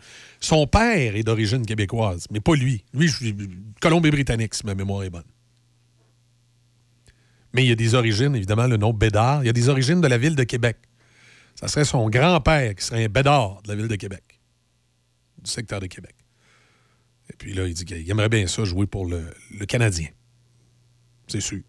Son 0.40 0.66
père 0.66 1.14
est 1.14 1.22
d'origine 1.22 1.66
québécoise, 1.66 2.26
mais 2.30 2.40
pas 2.40 2.54
lui. 2.54 2.82
Lui, 2.94 3.08
je 3.08 3.16
suis 3.16 3.36
Colombie-Britannique, 3.82 4.54
si 4.54 4.64
ma 4.64 4.74
mémoire 4.74 5.04
est 5.04 5.10
bonne. 5.10 5.22
Mais 7.52 7.64
il 7.64 7.68
y 7.68 7.72
a 7.72 7.74
des 7.74 7.94
origines, 7.94 8.34
évidemment, 8.34 8.66
le 8.66 8.76
nom 8.76 8.92
Bédard. 8.92 9.42
Il 9.42 9.46
y 9.46 9.50
a 9.50 9.52
des 9.52 9.68
origines 9.68 10.00
de 10.00 10.08
la 10.08 10.18
ville 10.18 10.36
de 10.36 10.44
Québec. 10.44 10.76
Ça 11.54 11.68
serait 11.68 11.84
son 11.84 12.08
grand-père 12.08 12.74
qui 12.74 12.84
serait 12.84 13.04
un 13.04 13.08
Bédard 13.08 13.62
de 13.62 13.68
la 13.68 13.74
ville 13.74 13.88
de 13.88 13.96
Québec, 13.96 14.22
du 15.42 15.50
secteur 15.50 15.80
de 15.80 15.86
Québec. 15.86 16.14
Et 17.30 17.36
puis 17.36 17.52
là, 17.52 17.66
il 17.66 17.74
dit 17.74 17.84
qu'il 17.84 18.08
aimerait 18.10 18.28
bien 18.28 18.46
ça 18.46 18.64
jouer 18.64 18.86
pour 18.86 19.06
le, 19.06 19.24
Canadien. 19.66 20.08
C'est 21.26 21.40
sûr. 21.40 21.60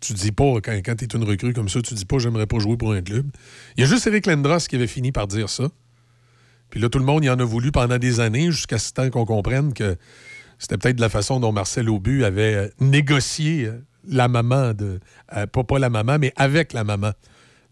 Tu 0.00 0.12
dis 0.12 0.32
pas, 0.32 0.60
quand, 0.62 0.72
quand 0.72 0.94
tu 0.96 1.04
es 1.04 1.08
une 1.08 1.24
recrue 1.24 1.52
comme 1.52 1.68
ça, 1.68 1.82
tu 1.82 1.94
dis 1.94 2.04
pas 2.04 2.18
j'aimerais 2.18 2.46
pas 2.46 2.58
jouer 2.58 2.76
pour 2.76 2.92
un 2.92 3.02
club. 3.02 3.30
Il 3.76 3.80
y 3.80 3.84
a 3.84 3.86
juste 3.86 4.06
Eric 4.06 4.26
Lendros 4.26 4.58
qui 4.68 4.76
avait 4.76 4.86
fini 4.86 5.12
par 5.12 5.26
dire 5.26 5.48
ça. 5.48 5.68
Puis 6.70 6.80
là, 6.80 6.88
tout 6.88 6.98
le 6.98 7.04
monde 7.04 7.24
y 7.24 7.30
en 7.30 7.38
a 7.38 7.44
voulu 7.44 7.72
pendant 7.72 7.98
des 7.98 8.20
années, 8.20 8.50
jusqu'à 8.50 8.78
ce 8.78 8.92
temps 8.92 9.10
qu'on 9.10 9.24
comprenne 9.24 9.72
que 9.72 9.96
c'était 10.58 10.76
peut-être 10.76 11.00
la 11.00 11.08
façon 11.08 11.40
dont 11.40 11.52
Marcel 11.52 11.88
Aubu 11.88 12.24
avait 12.24 12.54
euh, 12.54 12.68
négocié 12.80 13.66
euh, 13.66 13.84
la 14.08 14.28
maman 14.28 14.74
de. 14.74 15.00
Euh, 15.36 15.46
pas, 15.46 15.64
pas 15.64 15.78
la 15.78 15.90
maman, 15.90 16.18
mais 16.18 16.32
avec 16.36 16.72
la 16.72 16.84
maman 16.84 17.12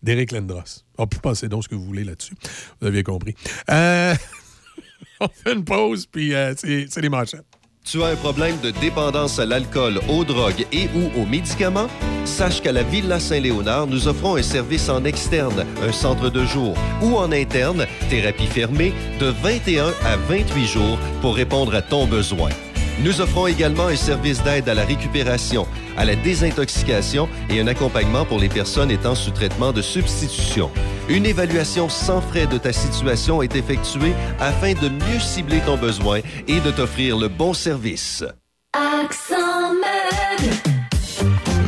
d'Eric 0.02 0.32
Lendros. 0.32 0.84
On 0.98 1.02
oh, 1.04 1.06
peut 1.06 1.18
penser 1.20 1.48
donc 1.48 1.64
ce 1.64 1.68
que 1.68 1.74
vous 1.74 1.84
voulez 1.84 2.04
là-dessus. 2.04 2.34
Vous 2.80 2.86
avez 2.86 3.02
compris. 3.02 3.34
on 3.68 5.28
fait 5.28 5.52
une 5.52 5.64
pause, 5.64 6.06
puis 6.06 6.32
c'est 6.56 7.00
les 7.00 7.08
manchettes. 7.08 7.44
Tu 7.84 8.02
as 8.02 8.06
un 8.06 8.16
problème 8.16 8.56
de 8.62 8.72
dépendance 8.72 9.38
à 9.38 9.46
l'alcool, 9.46 10.00
aux 10.08 10.24
drogues 10.24 10.66
et 10.72 10.88
ou 10.94 11.20
aux 11.20 11.24
médicaments? 11.24 11.88
Sache 12.24 12.60
qu'à 12.60 12.72
la 12.72 12.82
Villa 12.82 13.20
Saint-Léonard, 13.20 13.86
nous 13.86 14.08
offrons 14.08 14.36
un 14.36 14.42
service 14.42 14.88
en 14.88 15.04
externe, 15.04 15.64
un 15.80 15.92
centre 15.92 16.28
de 16.28 16.44
jour 16.44 16.76
ou 17.00 17.16
en 17.16 17.30
interne, 17.30 17.86
thérapie 18.10 18.48
fermée, 18.48 18.92
de 19.20 19.26
21 19.26 19.92
à 20.04 20.16
28 20.16 20.66
jours 20.66 20.98
pour 21.20 21.36
répondre 21.36 21.74
à 21.74 21.82
ton 21.82 22.06
besoin. 22.06 22.50
Nous 22.98 23.20
offrons 23.20 23.47
également 23.47 23.86
un 23.86 23.97
service 23.97 24.43
d'aide 24.43 24.68
à 24.68 24.74
la 24.74 24.85
récupération, 24.85 25.66
à 25.98 26.06
la 26.06 26.16
désintoxication 26.16 27.28
et 27.51 27.60
un 27.60 27.66
accompagnement 27.66 28.24
pour 28.24 28.39
les 28.39 28.48
personnes 28.48 28.90
étant 28.90 29.14
sous 29.14 29.31
traitement 29.31 29.73
de 29.73 29.82
substitution. 29.82 30.70
Une 31.09 31.27
évaluation 31.27 31.89
sans 31.90 32.23
frais 32.23 32.47
de 32.47 32.56
ta 32.56 32.73
situation 32.73 33.43
est 33.43 33.55
effectuée 33.55 34.14
afin 34.40 34.73
de 34.73 34.89
mieux 34.89 35.20
cibler 35.20 35.60
ton 35.60 35.77
besoin 35.77 36.20
et 36.48 36.60
de 36.60 36.70
t'offrir 36.70 37.18
le 37.18 37.28
bon 37.28 37.52
service. 37.52 38.24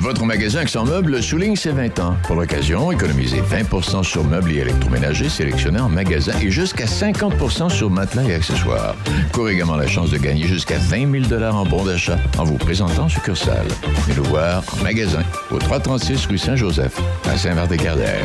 Votre 0.08 0.24
magasin 0.24 0.60
Accent 0.60 0.86
Meubles 0.86 1.22
souligne 1.22 1.54
ses 1.54 1.70
20 1.70 1.98
ans. 1.98 2.16
Pour 2.22 2.36
l'occasion, 2.36 2.90
économisez 2.90 3.42
20% 3.42 4.02
sur 4.02 4.24
meubles 4.24 4.50
et 4.52 4.60
électroménagers 4.60 5.28
sélectionnés 5.28 5.80
en 5.80 5.90
magasin 5.90 6.32
et 6.40 6.50
jusqu'à 6.50 6.86
50% 6.86 7.68
sur 7.68 7.90
matelas 7.90 8.22
et 8.22 8.34
accessoires. 8.34 8.96
Courez 9.34 9.52
également 9.52 9.76
la 9.76 9.86
chance 9.86 10.10
de 10.10 10.16
gagner 10.16 10.46
jusqu'à 10.46 10.78
20 10.78 11.28
000 11.28 11.42
en 11.42 11.66
bons 11.66 11.84
d'achat 11.84 12.16
en 12.38 12.44
vous 12.44 12.56
présentant 12.56 13.02
en 13.02 13.08
succursale. 13.10 13.66
Venez 14.06 14.16
nous 14.16 14.24
voir 14.24 14.64
en 14.72 14.82
magasin 14.82 15.24
au 15.50 15.58
336 15.58 16.24
rue 16.24 16.38
Saint-Joseph 16.38 16.98
à 17.30 17.36
Saint-Marc-des-Carrières. 17.36 18.24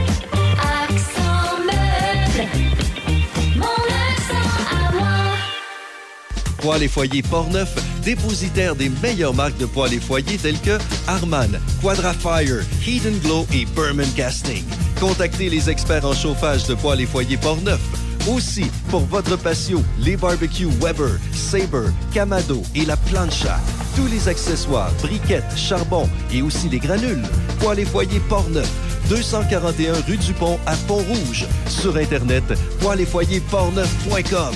Poils 6.64 6.82
et 6.82 6.88
foyers 6.88 7.22
Portneuf, 7.22 7.76
dépositaire 8.06 8.74
des 8.74 8.88
meilleures 8.88 9.34
marques 9.34 9.58
de 9.58 9.66
poils 9.66 9.94
et 9.94 10.00
foyers 10.00 10.38
telles 10.38 10.62
que 10.62 10.78
Harman, 11.08 11.60
Quadrafire, 11.82 12.64
Heat 12.88 13.04
Glow 13.22 13.46
et 13.54 13.66
Berman 13.76 14.10
Casting. 14.16 14.64
Contactez 14.98 15.50
les 15.50 15.70
experts 15.70 16.06
en 16.06 16.14
chauffage 16.14 16.66
de 16.66 16.76
poils 16.76 17.02
et 17.02 17.06
foyers 17.06 17.36
Portneuf. 17.36 17.82
Aussi, 18.34 18.64
pour 18.90 19.02
votre 19.02 19.36
patio, 19.36 19.84
les 20.00 20.16
barbecues 20.16 20.70
Weber, 20.80 21.20
Sabre, 21.34 21.92
Camado 22.14 22.64
et 22.76 22.86
la 22.86 22.96
plancha. 22.96 23.60
Tous 23.98 24.08
les 24.08 24.30
accessoires, 24.30 24.94
briquettes, 25.02 25.58
charbon 25.58 26.10
et 26.32 26.42
aussi 26.42 26.70
les 26.70 26.80
granules. 26.80 27.24
Poils 27.60 27.80
et 27.80 27.86
foyers 27.86 28.22
Portneuf. 28.30 28.72
241 29.10 29.96
rue 30.08 30.16
du 30.16 30.32
Pont 30.32 30.58
à 30.66 30.78
Pont-Rouge. 30.88 31.46
Sur 31.68 31.98
Internet, 31.98 32.46
poils 32.80 33.02
et 33.02 33.06
foyers 33.06 33.42
portneuf.com. 33.52 34.56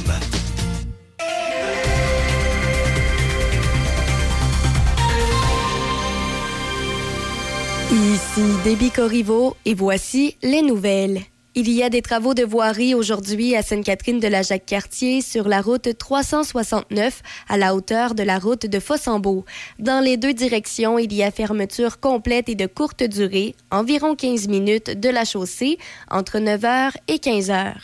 Ici 7.89 8.41
Déby 8.65 8.91
Corriveau 8.91 9.55
et 9.63 9.73
voici 9.73 10.35
les 10.43 10.61
nouvelles. 10.61 11.21
Il 11.55 11.71
y 11.71 11.83
a 11.83 11.89
des 11.89 12.01
travaux 12.01 12.33
de 12.33 12.43
voirie 12.43 12.93
aujourd'hui 12.93 13.55
à 13.55 13.61
Sainte-Catherine 13.61 14.19
de 14.19 14.27
la 14.27 14.41
Jacques-Cartier 14.41 15.21
sur 15.21 15.47
la 15.47 15.61
route 15.61 15.97
369 15.97 17.21
à 17.47 17.57
la 17.57 17.73
hauteur 17.73 18.13
de 18.13 18.23
la 18.23 18.39
route 18.39 18.65
de 18.65 18.79
Fossambeau. 18.81 19.45
Dans 19.79 20.03
les 20.03 20.17
deux 20.17 20.33
directions, 20.33 20.99
il 20.99 21.13
y 21.13 21.23
a 21.23 21.31
fermeture 21.31 22.01
complète 22.01 22.49
et 22.49 22.55
de 22.55 22.65
courte 22.65 23.03
durée, 23.03 23.55
environ 23.71 24.15
15 24.15 24.49
minutes 24.49 24.99
de 24.99 25.07
la 25.07 25.23
chaussée 25.23 25.77
entre 26.11 26.39
9h 26.39 26.91
et 27.07 27.19
15h. 27.19 27.75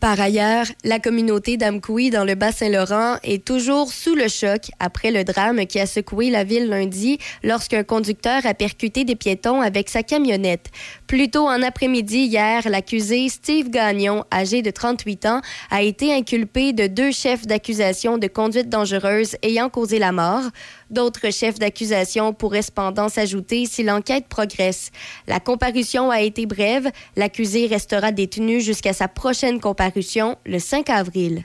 Par 0.00 0.18
ailleurs, 0.18 0.64
la 0.82 0.98
communauté 0.98 1.58
d'Amkoui 1.58 2.08
dans 2.08 2.24
le 2.24 2.34
Bas-Saint-Laurent 2.34 3.16
est 3.22 3.44
toujours 3.44 3.92
sous 3.92 4.14
le 4.14 4.28
choc 4.28 4.70
après 4.78 5.10
le 5.10 5.24
drame 5.24 5.66
qui 5.66 5.78
a 5.78 5.84
secoué 5.84 6.30
la 6.30 6.42
ville 6.42 6.68
lundi 6.68 7.18
lorsqu'un 7.42 7.84
conducteur 7.84 8.46
a 8.46 8.54
percuté 8.54 9.04
des 9.04 9.14
piétons 9.14 9.60
avec 9.60 9.90
sa 9.90 10.02
camionnette. 10.02 10.70
Plus 11.10 11.28
tôt 11.28 11.48
en 11.48 11.60
après-midi 11.62 12.18
hier, 12.18 12.68
l'accusé 12.68 13.28
Steve 13.28 13.68
Gagnon, 13.68 14.22
âgé 14.32 14.62
de 14.62 14.70
38 14.70 15.26
ans, 15.26 15.40
a 15.68 15.82
été 15.82 16.14
inculpé 16.14 16.72
de 16.72 16.86
deux 16.86 17.10
chefs 17.10 17.48
d'accusation 17.48 18.16
de 18.16 18.28
conduite 18.28 18.68
dangereuse 18.68 19.34
ayant 19.42 19.70
causé 19.70 19.98
la 19.98 20.12
mort. 20.12 20.44
D'autres 20.88 21.32
chefs 21.32 21.58
d'accusation 21.58 22.32
pourraient 22.32 22.62
cependant 22.62 23.08
s'ajouter 23.08 23.66
si 23.66 23.82
l'enquête 23.82 24.28
progresse. 24.28 24.92
La 25.26 25.40
comparution 25.40 26.12
a 26.12 26.20
été 26.20 26.46
brève. 26.46 26.88
L'accusé 27.16 27.66
restera 27.66 28.12
détenu 28.12 28.60
jusqu'à 28.60 28.92
sa 28.92 29.08
prochaine 29.08 29.58
comparution 29.58 30.38
le 30.46 30.60
5 30.60 30.90
avril. 30.90 31.44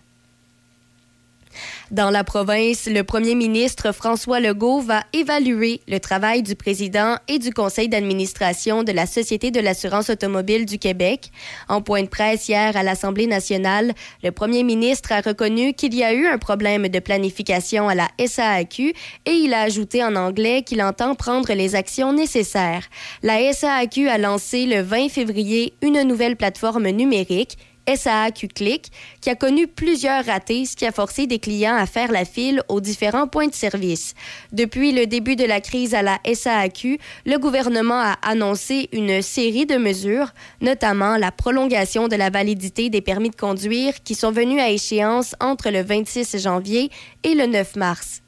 Dans 1.91 2.10
la 2.10 2.24
province, 2.24 2.88
le 2.88 3.03
premier 3.03 3.36
ministre 3.36 3.94
François 3.94 4.40
Legault 4.40 4.82
va 4.82 5.03
évaluer 5.14 5.82
le 5.88 5.99
travail 5.99 6.41
du 6.41 6.56
président 6.56 7.18
et 7.28 7.38
du 7.38 7.53
conseil 7.53 7.90
d'administration 7.90 8.84
de 8.84 8.91
la 8.91 9.06
Société 9.06 9.52
de 9.52 9.60
l'assurance 9.60 10.10
automobile 10.10 10.66
du 10.66 10.80
Québec. 10.80 11.32
En 11.70 11.84
point 11.84 12.02
de 12.02 12.07
presse 12.07 12.49
hier 12.49 12.76
à 12.76 12.82
l'Assemblée 12.82 13.28
nationale, 13.28 13.94
le 14.24 14.32
premier 14.32 14.64
ministre 14.64 15.12
a 15.12 15.22
reconnu 15.22 15.74
qu'il 15.74 15.94
y 15.94 16.03
a 16.03 16.12
eu 16.12 16.26
un 16.26 16.40
problème 16.40 16.88
de 16.88 16.99
planification 16.99 17.88
à 17.88 17.94
la 17.94 18.07
SAAQ 18.18 18.94
et 19.28 19.32
il 19.32 19.53
a 19.53 19.62
ajouté 19.62 20.03
en 20.03 20.16
anglais 20.16 20.64
qu'il 20.64 20.82
entend 20.82 21.14
prendre 21.14 21.53
les 21.53 21.76
actions 21.76 22.14
nécessaires. 22.14 22.86
La 23.22 23.53
SAAQ 23.53 24.10
a 24.10 24.18
lancé 24.18 24.66
le 24.66 24.82
20 24.82 25.10
février 25.10 25.76
une 25.84 26.02
nouvelle 26.02 26.36
plateforme 26.36 26.90
numérique 26.90 27.60
SAAQ 27.94 28.48
Click, 28.48 28.91
qui 29.22 29.30
a 29.30 29.36
connu 29.36 29.68
plusieurs 29.68 30.26
ratés, 30.26 30.66
ce 30.66 30.76
qui 30.76 30.86
a 30.86 30.91
forcé 30.91 31.28
des 31.28 31.40
clients 31.40 31.76
à 31.76 31.86
faire 31.86 32.12
la 32.12 32.26
file 32.26 32.62
aux 32.68 32.82
différents 32.82 33.28
points 33.28 33.48
de 33.48 33.53
service. 33.53 34.14
Depuis 34.52 34.91
le 34.91 35.06
début 35.06 35.36
de 35.36 35.45
la 35.45 35.62
crise 35.62 35.94
à 35.94 36.02
la 36.02 36.20
SAAQ, 36.26 36.99
le 37.26 37.38
gouvernement 37.38 37.99
a 37.99 38.18
annoncé 38.22 38.90
une 38.91 39.22
série 39.22 39.66
de 39.66 39.78
mesures, 39.78 40.34
notamment 40.62 41.18
la 41.18 41.32
prolongation 41.32 42.07
de 42.07 42.16
la 42.16 42.30
validité 42.30 42.90
des 42.90 43.02
permis 43.02 43.30
de 43.30 43.36
conduire 43.36 44.03
qui 44.03 44.16
sont 44.16 44.32
venus 44.32 44.62
à 44.62 44.70
échéance 44.70 45.36
entre 45.40 45.70
le 45.70 45.82
26 45.82 46.38
janvier 46.38 46.90
et 47.24 47.36
le 47.36 47.45
9 47.45 47.76
mars. 47.76 48.22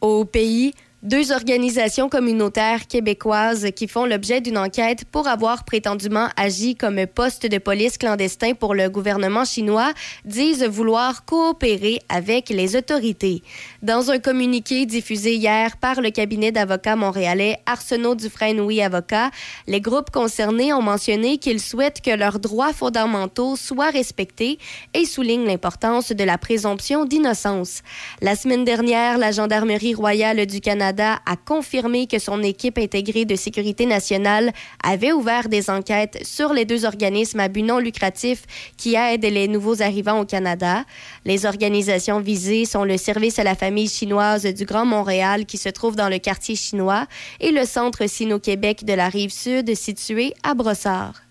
Au 0.00 0.24
pays, 0.24 0.74
deux 1.04 1.32
organisations 1.32 2.08
communautaires 2.08 2.86
québécoises 2.86 3.68
qui 3.76 3.88
font 3.88 4.06
l'objet 4.06 4.40
d'une 4.40 4.56
enquête 4.56 5.04
pour 5.04 5.28
avoir 5.28 5.64
prétendument 5.64 6.30
agi 6.38 6.76
comme 6.76 7.06
poste 7.06 7.46
de 7.46 7.58
police 7.58 7.98
clandestin 7.98 8.54
pour 8.54 8.74
le 8.74 8.88
gouvernement 8.88 9.44
chinois 9.44 9.92
disent 10.24 10.64
vouloir 10.64 11.26
coopérer 11.26 12.00
avec 12.08 12.48
les 12.48 12.74
autorités. 12.74 13.42
Dans 13.84 14.10
un 14.10 14.18
communiqué 14.18 14.86
diffusé 14.86 15.34
hier 15.34 15.76
par 15.76 16.00
le 16.00 16.08
cabinet 16.08 16.50
d'avocats 16.50 16.96
montréalais 16.96 17.58
Arsenault 17.66 18.14
Dufresne 18.14 18.58
Oui 18.58 18.80
Avocat, 18.80 19.30
les 19.66 19.82
groupes 19.82 20.08
concernés 20.10 20.72
ont 20.72 20.80
mentionné 20.80 21.36
qu'ils 21.36 21.60
souhaitent 21.60 22.00
que 22.00 22.16
leurs 22.16 22.38
droits 22.38 22.72
fondamentaux 22.72 23.56
soient 23.56 23.90
respectés 23.90 24.58
et 24.94 25.04
soulignent 25.04 25.44
l'importance 25.44 26.12
de 26.12 26.24
la 26.24 26.38
présomption 26.38 27.04
d'innocence. 27.04 27.82
La 28.22 28.36
semaine 28.36 28.64
dernière, 28.64 29.18
la 29.18 29.32
Gendarmerie 29.32 29.92
royale 29.92 30.46
du 30.46 30.62
Canada 30.62 31.18
a 31.26 31.36
confirmé 31.36 32.06
que 32.06 32.18
son 32.18 32.42
équipe 32.42 32.78
intégrée 32.78 33.26
de 33.26 33.36
sécurité 33.36 33.84
nationale 33.84 34.54
avait 34.82 35.12
ouvert 35.12 35.50
des 35.50 35.68
enquêtes 35.68 36.24
sur 36.26 36.54
les 36.54 36.64
deux 36.64 36.86
organismes 36.86 37.40
à 37.40 37.48
but 37.48 37.62
non 37.62 37.80
lucratif 37.80 38.44
qui 38.78 38.94
aident 38.94 39.26
les 39.26 39.46
nouveaux 39.46 39.82
arrivants 39.82 40.20
au 40.20 40.24
Canada. 40.24 40.86
Les 41.26 41.44
organisations 41.44 42.20
visées 42.20 42.64
sont 42.64 42.84
le 42.84 42.96
Service 42.96 43.38
à 43.38 43.44
la 43.44 43.54
famille 43.54 43.73
chinoise 43.82 44.46
du 44.46 44.64
Grand 44.64 44.86
Montréal 44.86 45.46
qui 45.46 45.58
se 45.58 45.68
trouve 45.68 45.96
dans 45.96 46.08
le 46.08 46.18
quartier 46.18 46.56
chinois 46.56 47.06
et 47.40 47.50
le 47.50 47.64
Centre 47.64 48.08
Sino-Québec 48.08 48.84
de 48.84 48.92
la 48.92 49.08
rive 49.08 49.32
sud 49.32 49.74
situé 49.74 50.32
à 50.42 50.54
Brossard. 50.54 51.23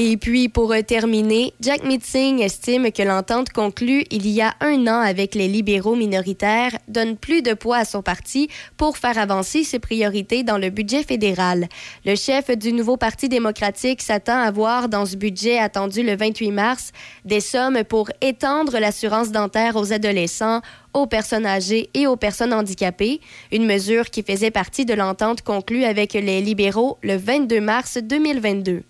Et 0.00 0.16
puis, 0.16 0.48
pour 0.48 0.72
terminer, 0.86 1.54
Jack 1.60 1.82
Mitzing 1.82 2.40
estime 2.40 2.92
que 2.92 3.02
l'entente 3.02 3.50
conclue 3.50 4.04
il 4.12 4.28
y 4.28 4.40
a 4.40 4.54
un 4.60 4.86
an 4.86 5.00
avec 5.00 5.34
les 5.34 5.48
libéraux 5.48 5.96
minoritaires 5.96 6.78
donne 6.86 7.16
plus 7.16 7.42
de 7.42 7.52
poids 7.52 7.78
à 7.78 7.84
son 7.84 8.00
parti 8.00 8.48
pour 8.76 8.96
faire 8.96 9.18
avancer 9.18 9.64
ses 9.64 9.80
priorités 9.80 10.44
dans 10.44 10.56
le 10.56 10.70
budget 10.70 11.02
fédéral. 11.02 11.66
Le 12.06 12.14
chef 12.14 12.56
du 12.56 12.72
nouveau 12.72 12.96
Parti 12.96 13.28
démocratique 13.28 14.00
s'attend 14.00 14.38
à 14.38 14.52
voir 14.52 14.88
dans 14.88 15.04
ce 15.04 15.16
budget 15.16 15.58
attendu 15.58 16.04
le 16.04 16.14
28 16.14 16.52
mars 16.52 16.92
des 17.24 17.40
sommes 17.40 17.82
pour 17.82 18.08
étendre 18.20 18.78
l'assurance 18.78 19.32
dentaire 19.32 19.74
aux 19.74 19.92
adolescents, 19.92 20.60
aux 20.94 21.08
personnes 21.08 21.44
âgées 21.44 21.90
et 21.94 22.06
aux 22.06 22.16
personnes 22.16 22.52
handicapées, 22.52 23.20
une 23.50 23.66
mesure 23.66 24.10
qui 24.10 24.22
faisait 24.22 24.52
partie 24.52 24.84
de 24.84 24.94
l'entente 24.94 25.42
conclue 25.42 25.82
avec 25.82 26.12
les 26.12 26.40
libéraux 26.40 26.98
le 27.02 27.16
22 27.16 27.60
mars 27.60 27.98
2022. 28.00 28.84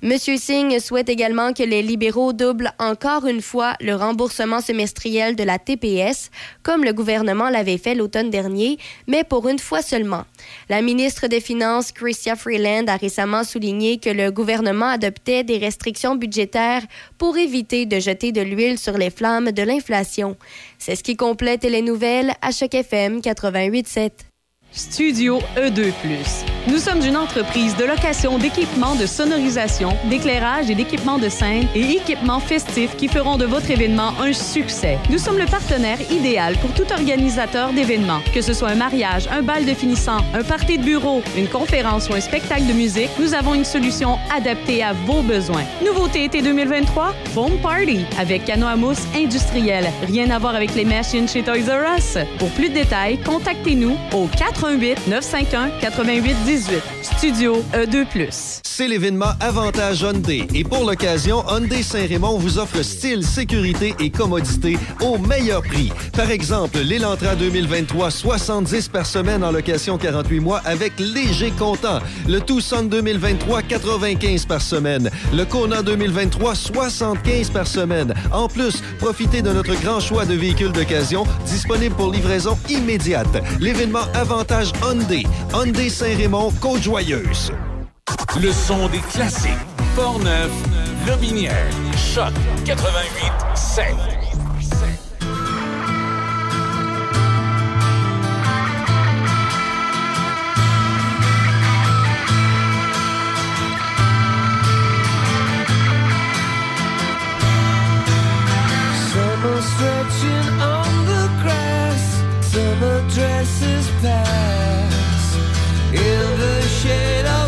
Monsieur 0.00 0.36
Singh 0.36 0.78
souhaite 0.78 1.08
également 1.08 1.52
que 1.52 1.64
les 1.64 1.82
libéraux 1.82 2.32
doublent 2.32 2.70
encore 2.78 3.26
une 3.26 3.42
fois 3.42 3.74
le 3.80 3.96
remboursement 3.96 4.60
semestriel 4.60 5.34
de 5.34 5.42
la 5.42 5.58
TPS, 5.58 6.30
comme 6.62 6.84
le 6.84 6.92
gouvernement 6.92 7.48
l'avait 7.48 7.78
fait 7.78 7.96
l'automne 7.96 8.30
dernier, 8.30 8.78
mais 9.08 9.24
pour 9.24 9.48
une 9.48 9.58
fois 9.58 9.82
seulement. 9.82 10.22
La 10.68 10.82
ministre 10.82 11.26
des 11.26 11.40
Finances, 11.40 11.90
Chrystia 11.90 12.36
Freeland, 12.36 12.86
a 12.86 12.96
récemment 12.96 13.42
souligné 13.42 13.98
que 13.98 14.10
le 14.10 14.30
gouvernement 14.30 14.86
adoptait 14.86 15.42
des 15.42 15.58
restrictions 15.58 16.14
budgétaires 16.14 16.82
pour 17.18 17.36
éviter 17.36 17.84
de 17.84 17.98
jeter 17.98 18.30
de 18.30 18.40
l'huile 18.40 18.78
sur 18.78 18.96
les 18.96 19.10
flammes 19.10 19.50
de 19.50 19.62
l'inflation. 19.64 20.36
C'est 20.78 20.94
ce 20.94 21.02
qui 21.02 21.16
complète 21.16 21.64
les 21.64 21.82
nouvelles 21.82 22.34
à 22.40 22.52
chaque 22.52 22.76
FM 22.76 23.18
88.7. 23.18 24.27
Studio 24.72 25.40
E2+. 25.56 25.92
Nous 26.68 26.76
sommes 26.76 27.00
une 27.02 27.16
entreprise 27.16 27.74
de 27.76 27.84
location 27.84 28.38
d'équipements 28.38 28.94
de 28.96 29.06
sonorisation, 29.06 29.96
d'éclairage 30.10 30.68
et 30.68 30.74
d'équipements 30.74 31.16
de 31.16 31.30
scène 31.30 31.66
et 31.74 31.80
équipements 31.92 32.38
festifs 32.38 32.94
qui 32.96 33.08
feront 33.08 33.38
de 33.38 33.46
votre 33.46 33.70
événement 33.70 34.12
un 34.20 34.34
succès. 34.34 34.98
Nous 35.08 35.16
sommes 35.16 35.38
le 35.38 35.46
partenaire 35.46 35.98
idéal 36.12 36.54
pour 36.58 36.70
tout 36.74 36.92
organisateur 36.92 37.72
d'événements, 37.72 38.20
que 38.34 38.42
ce 38.42 38.52
soit 38.52 38.68
un 38.68 38.74
mariage, 38.74 39.26
un 39.32 39.40
bal 39.40 39.64
de 39.64 39.72
finissant, 39.72 40.18
un 40.34 40.42
party 40.42 40.76
de 40.76 40.84
bureau, 40.84 41.22
une 41.36 41.48
conférence 41.48 42.10
ou 42.10 42.14
un 42.14 42.20
spectacle 42.20 42.66
de 42.66 42.74
musique, 42.74 43.10
nous 43.18 43.32
avons 43.32 43.54
une 43.54 43.64
solution 43.64 44.18
adaptée 44.30 44.82
à 44.82 44.92
vos 44.92 45.22
besoins. 45.22 45.64
Nouveauté 45.82 46.24
été 46.24 46.42
2023, 46.42 47.14
Foam 47.32 47.58
Party 47.62 48.04
avec 48.18 48.44
canot 48.44 48.66
à 48.66 48.76
mousse 48.76 49.06
industriel. 49.16 49.90
Rien 50.06 50.28
à 50.30 50.38
voir 50.38 50.54
avec 50.54 50.74
les 50.74 50.84
machines 50.84 51.26
chez 51.26 51.42
Toys 51.42 51.66
R 51.66 51.96
Us. 51.96 52.18
Pour 52.38 52.50
plus 52.50 52.68
de 52.68 52.74
détails, 52.74 53.18
contactez-nous 53.18 53.96
au 54.12 54.26
418 54.60 55.06
951 55.06 55.70
88 55.80 56.36
18. 56.44 56.82
Studio 57.02 57.62
E2+. 57.72 58.60
C'est 58.62 58.88
l'événement 58.88 59.32
Avantage 59.40 60.02
Hyundai. 60.02 60.46
Et 60.54 60.62
pour 60.64 60.84
l'occasion, 60.84 61.44
Hyundai 61.48 61.82
Saint-Raymond 61.82 62.38
vous 62.38 62.58
offre 62.58 62.82
style, 62.82 63.24
sécurité 63.24 63.94
et 63.98 64.10
commodité 64.10 64.78
au 65.00 65.18
meilleur 65.18 65.62
prix. 65.62 65.92
Par 66.12 66.30
exemple, 66.30 66.78
l'Elantra 66.78 67.34
2023, 67.34 68.10
70 68.10 68.88
par 68.88 69.06
semaine 69.06 69.42
en 69.42 69.50
location 69.50 69.98
48 69.98 70.40
mois 70.40 70.60
avec 70.64 70.92
léger 70.98 71.50
comptant. 71.58 71.98
Le 72.28 72.40
Tucson 72.40 72.84
2023, 72.84 73.62
95 73.62 74.46
par 74.46 74.60
semaine. 74.60 75.10
Le 75.32 75.44
Kona 75.44 75.82
2023, 75.82 76.54
75 76.54 77.50
par 77.50 77.66
semaine. 77.66 78.14
En 78.32 78.48
plus, 78.48 78.82
profitez 78.98 79.42
de 79.42 79.50
notre 79.50 79.74
grand 79.82 80.00
choix 80.00 80.24
de 80.24 80.34
véhicules 80.34 80.72
d'occasion 80.72 81.24
disponibles 81.46 81.94
pour 81.96 82.12
livraison 82.12 82.56
immédiate. 82.68 83.26
L'événement 83.60 84.06
Avantage 84.14 84.47
Hyundai. 84.50 85.24
Hyundai 85.52 85.90
Saint-Raymond, 85.90 86.52
Côte-Joyeuse. 86.60 87.52
Le 88.40 88.50
son 88.52 88.88
des 88.88 89.00
classiques. 89.00 89.50
Portneuf, 89.94 90.50
Lobinière, 91.06 91.70
Choc 91.96 92.32
88 92.64 93.32
7. 93.54 93.84
Summer 109.10 109.62
stretching 109.62 110.57
summer 112.78 113.00
dresses 113.08 113.88
pass. 114.02 115.36
In 115.92 116.38
the 116.38 116.62
shade 116.62 117.26
of 117.26 117.47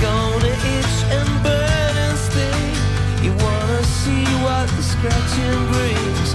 gonna 0.00 0.48
itch 0.48 0.96
and 1.12 1.28
burn 1.44 1.94
and 2.06 2.18
sting. 2.18 2.74
You 3.24 3.32
wanna 3.44 3.82
see 3.84 4.24
what 4.44 4.66
the 4.76 4.82
scratching 4.82 5.60
brings? 5.72 6.30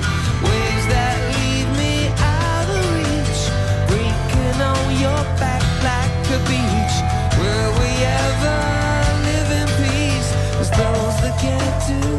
Waves 0.46 0.86
that 0.94 1.18
leave 1.36 1.70
me 1.82 1.96
out 2.22 2.68
of 2.78 2.84
reach, 2.98 3.42
breaking 3.90 4.60
on 4.62 4.86
your 5.02 5.22
back 5.42 5.64
like 5.90 6.14
a 6.38 6.40
beach. 6.50 6.96
Will 7.42 7.72
we 7.82 7.92
ever 8.26 8.60
live 9.28 9.50
in 9.62 9.68
peace? 9.82 10.30
Cause 10.58 10.70
those 10.70 11.16
that 11.24 11.36
can't 11.42 11.78
do 11.90 12.15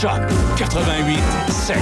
Choc 0.00 0.20
88 0.58 1.18
7. 1.48 1.76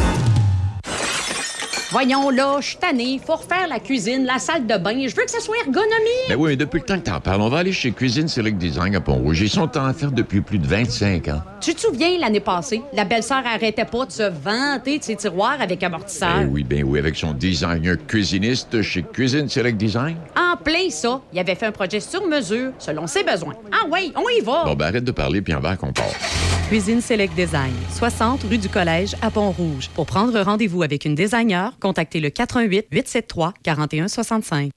Voyons 1.91 2.31
là, 2.31 2.59
je 2.61 2.69
suis 2.69 2.77
tanné. 2.77 3.21
Faut 3.25 3.35
refaire 3.35 3.67
la 3.69 3.81
cuisine, 3.81 4.25
la 4.25 4.39
salle 4.39 4.67
de 4.67 4.77
bain. 4.77 5.09
Je 5.09 5.17
veux 5.17 5.25
que 5.25 5.31
ça 5.31 5.41
soit 5.41 5.57
ergonomique. 5.59 6.29
Ben 6.29 6.37
oui, 6.39 6.51
mais 6.51 6.57
depuis 6.57 6.79
le 6.79 6.85
temps 6.85 6.99
que 6.99 7.05
t'en 7.05 7.19
parles, 7.19 7.41
on 7.41 7.49
va 7.49 7.59
aller 7.59 7.73
chez 7.73 7.91
Cuisine 7.91 8.29
Select 8.29 8.57
Design 8.57 8.95
à 8.95 9.01
Pont-Rouge. 9.01 9.41
Ils 9.41 9.51
sont 9.51 9.77
en 9.77 9.87
affaires 9.87 10.13
depuis 10.13 10.43
plus 10.43 10.59
de 10.59 10.67
25 10.67 11.27
ans. 11.29 11.43
Tu 11.65 11.75
te 11.75 11.81
souviens, 11.81 12.19
l'année 12.19 12.41
passée, 12.41 12.83
la 12.93 13.07
belle-sœur 13.07 13.43
arrêtait 13.47 13.87
pas 13.87 14.05
de 14.05 14.13
se 14.13 14.23
vanter 14.23 14.99
de 14.99 15.03
ses 15.03 15.17
tiroirs 15.17 15.57
avec 15.59 15.83
amortisseur. 15.83 16.41
Ben 16.41 16.51
oui, 16.53 16.63
ben 16.63 16.85
oui, 16.85 16.99
avec 16.99 17.17
son 17.17 17.33
designer 17.33 17.97
cuisiniste 18.07 18.83
chez 18.83 19.03
Cuisine 19.03 19.49
Select 19.49 19.79
Design. 19.79 20.19
En 20.37 20.59
plein 20.59 20.91
ça, 20.91 21.23
il 21.33 21.39
avait 21.39 21.55
fait 21.55 21.65
un 21.65 21.73
projet 21.73 22.01
sur 22.01 22.27
mesure, 22.27 22.73
selon 22.79 23.07
ses 23.07 23.25
besoins. 23.25 23.55
Ah 23.73 23.87
oui, 23.91 24.13
on 24.15 24.29
y 24.29 24.45
va. 24.45 24.65
Bon, 24.67 24.75
ben 24.75 24.89
arrête 24.89 25.05
de 25.05 25.11
parler, 25.11 25.41
puis 25.41 25.55
en 25.55 25.61
va 25.61 25.75
qu'on 25.77 25.91
part. 25.91 26.05
Cuisine 26.69 27.01
Select 27.01 27.35
Design, 27.35 27.73
60 27.97 28.43
rue 28.43 28.59
du 28.59 28.69
Collège 28.69 29.15
à 29.23 29.31
Pont-Rouge. 29.31 29.89
Pour 29.95 30.05
prendre 30.05 30.39
rendez-vous 30.39 30.83
avec 30.83 31.07
une 31.07 31.15
designer, 31.15 31.73
contactez 31.81 32.21
le 32.21 32.29
88 32.29 32.89
873 32.93 33.53
4165. 33.63 34.71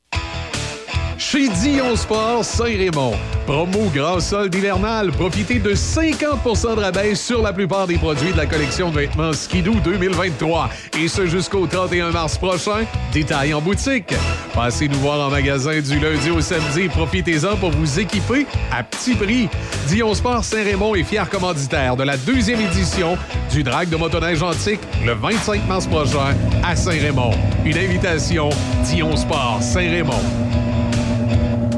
Chez 1.18 1.50
Dion 1.50 1.96
Sport 1.96 2.46
Saint-Raymond. 2.46 3.16
Promo 3.48 3.90
grand 3.94 4.20
solde 4.20 4.54
hivernal. 4.54 5.12
Profitez 5.12 5.58
de 5.60 5.74
50% 5.74 6.76
de 6.76 6.82
rabais 6.82 7.16
sur 7.16 7.42
la 7.42 7.52
plupart 7.52 7.88
des 7.88 7.98
produits 7.98 8.32
de 8.32 8.38
la 8.38 8.46
collection 8.46 8.92
de 8.92 9.00
vêtements 9.00 9.34
Skidoo 9.34 9.74
2023. 9.84 10.70
Et 11.00 11.08
ce 11.08 11.26
jusqu'au 11.26 11.66
31 11.66 12.12
mars 12.12 12.38
prochain. 12.38 12.86
Détails 13.12 13.56
en 13.56 13.62
boutique. 13.62 14.14
Passez 14.54 14.88
nous 14.88 15.00
voir 15.00 15.28
en 15.28 15.32
magasin 15.32 15.80
du 15.82 16.00
lundi 16.00 16.30
au 16.30 16.40
samedi. 16.40 16.88
Profitez-en 16.88 17.56
pour 17.56 17.72
vous 17.72 18.00
équiper 18.00 18.46
à 18.72 18.84
petit 18.84 19.16
prix. 19.16 19.50
Dion 19.88 20.14
Sport 20.14 20.44
Saint-Raymond 20.44 20.94
est 20.94 21.04
fier 21.04 21.28
commanditaire 21.28 21.96
de 21.96 22.04
la 22.04 22.18
deuxième 22.18 22.62
édition 22.62 23.18
du 23.52 23.64
Drag 23.64 23.90
de 23.90 23.96
motoneige 23.96 24.44
antique 24.44 24.82
le 25.04 25.14
25 25.14 25.68
mars 25.68 25.88
prochain 25.88 26.36
à 26.64 26.76
Saint-Raymond. 26.76 27.32
Une 27.66 27.78
invitation 27.78 28.50
Dion 28.84 29.16
Sport 29.16 29.60
Saint-Raymond. 29.62 30.22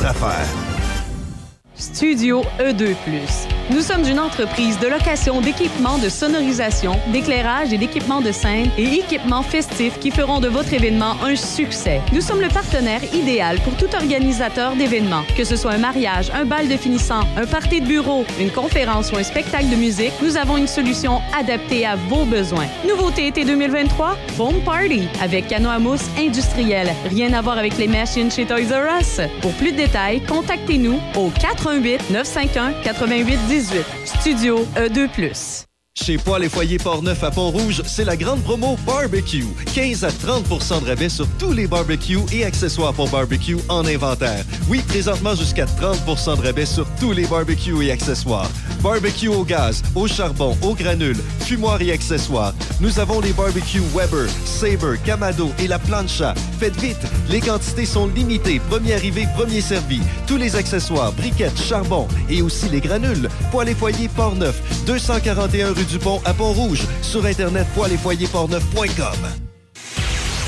affaire. 0.00 0.91
Studio 1.76 2.42
E2+. 2.60 2.94
Nous 3.70 3.80
sommes 3.80 4.06
une 4.06 4.20
entreprise 4.20 4.78
de 4.78 4.88
location 4.88 5.40
d'équipements 5.40 5.96
de 5.96 6.10
sonorisation, 6.10 6.98
d'éclairage 7.12 7.72
et 7.72 7.78
d'équipements 7.78 8.20
de 8.20 8.30
scène 8.30 8.68
et 8.76 8.84
équipements 8.98 9.42
festifs 9.42 9.98
qui 9.98 10.10
feront 10.10 10.40
de 10.40 10.48
votre 10.48 10.72
événement 10.74 11.16
un 11.24 11.34
succès. 11.34 12.00
Nous 12.12 12.20
sommes 12.20 12.42
le 12.42 12.48
partenaire 12.48 13.02
idéal 13.14 13.58
pour 13.60 13.74
tout 13.76 13.94
organisateur 13.96 14.76
d'événements. 14.76 15.22
Que 15.36 15.44
ce 15.44 15.56
soit 15.56 15.72
un 15.72 15.78
mariage, 15.78 16.30
un 16.34 16.44
bal 16.44 16.68
de 16.68 16.76
finissant, 16.76 17.22
un 17.36 17.46
party 17.46 17.80
de 17.80 17.86
bureau, 17.86 18.26
une 18.38 18.50
conférence 18.50 19.10
ou 19.10 19.16
un 19.16 19.22
spectacle 19.22 19.70
de 19.70 19.76
musique, 19.76 20.12
nous 20.22 20.36
avons 20.36 20.58
une 20.58 20.66
solution 20.66 21.22
adaptée 21.38 21.86
à 21.86 21.96
vos 21.96 22.24
besoins. 22.26 22.66
Nouveauté 22.86 23.28
été 23.28 23.44
2023, 23.44 24.18
Foam 24.36 24.60
Party 24.64 25.08
avec 25.22 25.48
canot 25.48 25.70
à 25.70 25.78
mousse 25.78 26.04
industriel. 26.18 26.92
Rien 27.08 27.32
à 27.32 27.40
voir 27.40 27.56
avec 27.56 27.78
les 27.78 27.88
machines 27.88 28.30
chez 28.30 28.44
Toys 28.44 28.70
R 28.70 29.00
Us. 29.00 29.20
Pour 29.40 29.52
plus 29.52 29.72
de 29.72 29.78
détails, 29.78 30.20
contactez-nous 30.20 31.00
au 31.16 31.30
88 31.72 32.10
951 32.10 32.82
88 32.84 33.48
18. 33.48 33.84
Studio 34.04 34.68
E 34.76 34.88
E2+. 34.88 35.71
Chez 35.94 36.16
Poil 36.16 36.42
et 36.42 36.48
Foyer 36.48 36.78
Port-Neuf 36.78 37.22
à 37.22 37.30
Pont-Rouge, 37.30 37.82
c'est 37.84 38.06
la 38.06 38.16
grande 38.16 38.42
promo 38.42 38.78
Barbecue. 38.86 39.44
15 39.74 40.04
à 40.04 40.08
30% 40.08 40.82
de 40.82 40.88
rabais 40.88 41.10
sur 41.10 41.28
tous 41.38 41.52
les 41.52 41.66
barbecues 41.66 42.20
et 42.32 42.46
accessoires 42.46 42.94
pour 42.94 43.10
barbecue 43.10 43.58
en 43.68 43.84
inventaire. 43.84 44.42
Oui, 44.70 44.80
présentement 44.88 45.34
jusqu'à 45.34 45.66
30% 45.66 46.38
de 46.38 46.46
rabais 46.46 46.64
sur 46.64 46.86
tous 46.98 47.12
les 47.12 47.26
barbecues 47.26 47.84
et 47.84 47.92
accessoires. 47.92 48.50
Barbecue 48.82 49.28
au 49.28 49.44
gaz, 49.44 49.82
au 49.94 50.08
charbon, 50.08 50.56
au 50.62 50.74
granule, 50.74 51.18
fumoir 51.40 51.80
et 51.82 51.92
accessoires. 51.92 52.54
Nous 52.80 52.98
avons 52.98 53.20
les 53.20 53.34
barbecues 53.34 53.82
Weber, 53.94 54.30
Sabre, 54.46 54.96
Camado 55.04 55.52
et 55.58 55.68
la 55.68 55.78
plancha. 55.78 56.34
Faites 56.58 56.80
vite, 56.80 57.06
les 57.28 57.40
quantités 57.40 57.86
sont 57.86 58.06
limitées. 58.06 58.60
Premier 58.70 58.94
arrivé, 58.94 59.26
premier 59.36 59.60
servi. 59.60 60.00
Tous 60.26 60.38
les 60.38 60.56
accessoires, 60.56 61.12
briquettes, 61.12 61.60
charbon 61.62 62.08
et 62.30 62.40
aussi 62.40 62.70
les 62.70 62.80
granules. 62.80 63.28
Poil 63.50 63.68
et 63.68 63.74
Foyer 63.74 64.08
Port-Neuf, 64.08 64.58
241 64.86 65.74
rue 65.74 65.81
du 65.84 65.98
Pont 65.98 66.20
à 66.24 66.34
Pont-Rouge. 66.34 66.86
Sur 67.02 67.24
Internet. 67.24 67.66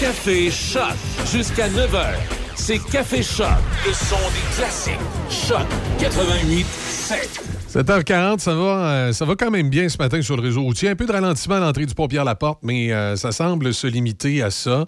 Café 0.01 0.51
Choc 0.51 0.95
jusqu'à 1.33 1.69
9h. 1.69 2.15
C'est 2.55 2.79
Café 2.79 3.23
Choc, 3.23 3.47
le 3.87 3.93
son 3.93 4.17
des 4.17 4.57
classiques. 4.57 4.95
Choc 5.29 5.67
88 5.99 6.67
7. 6.67 7.41
7h40, 7.75 8.39
ça 8.39 8.55
va, 8.55 9.13
ça 9.13 9.25
va 9.25 9.35
quand 9.35 9.51
même 9.51 9.69
bien 9.69 9.89
ce 9.89 9.99
matin 9.99 10.23
sur 10.23 10.37
le 10.37 10.43
réseau 10.43 10.63
routier. 10.63 10.91
Un 10.91 10.97
peu 10.97 11.07
de 11.07 11.13
ralentissement 11.13 11.57
à 11.57 11.61
l'entrée 11.61 11.87
du 11.87 11.95
pont 11.95 12.07
Pierre-Laporte, 12.07 12.61
mais 12.63 12.93
euh, 12.93 13.17
ça 13.17 13.33
semble 13.33 13.75
se 13.75 13.87
limiter 13.87 14.43
à 14.43 14.51
ça. 14.51 14.87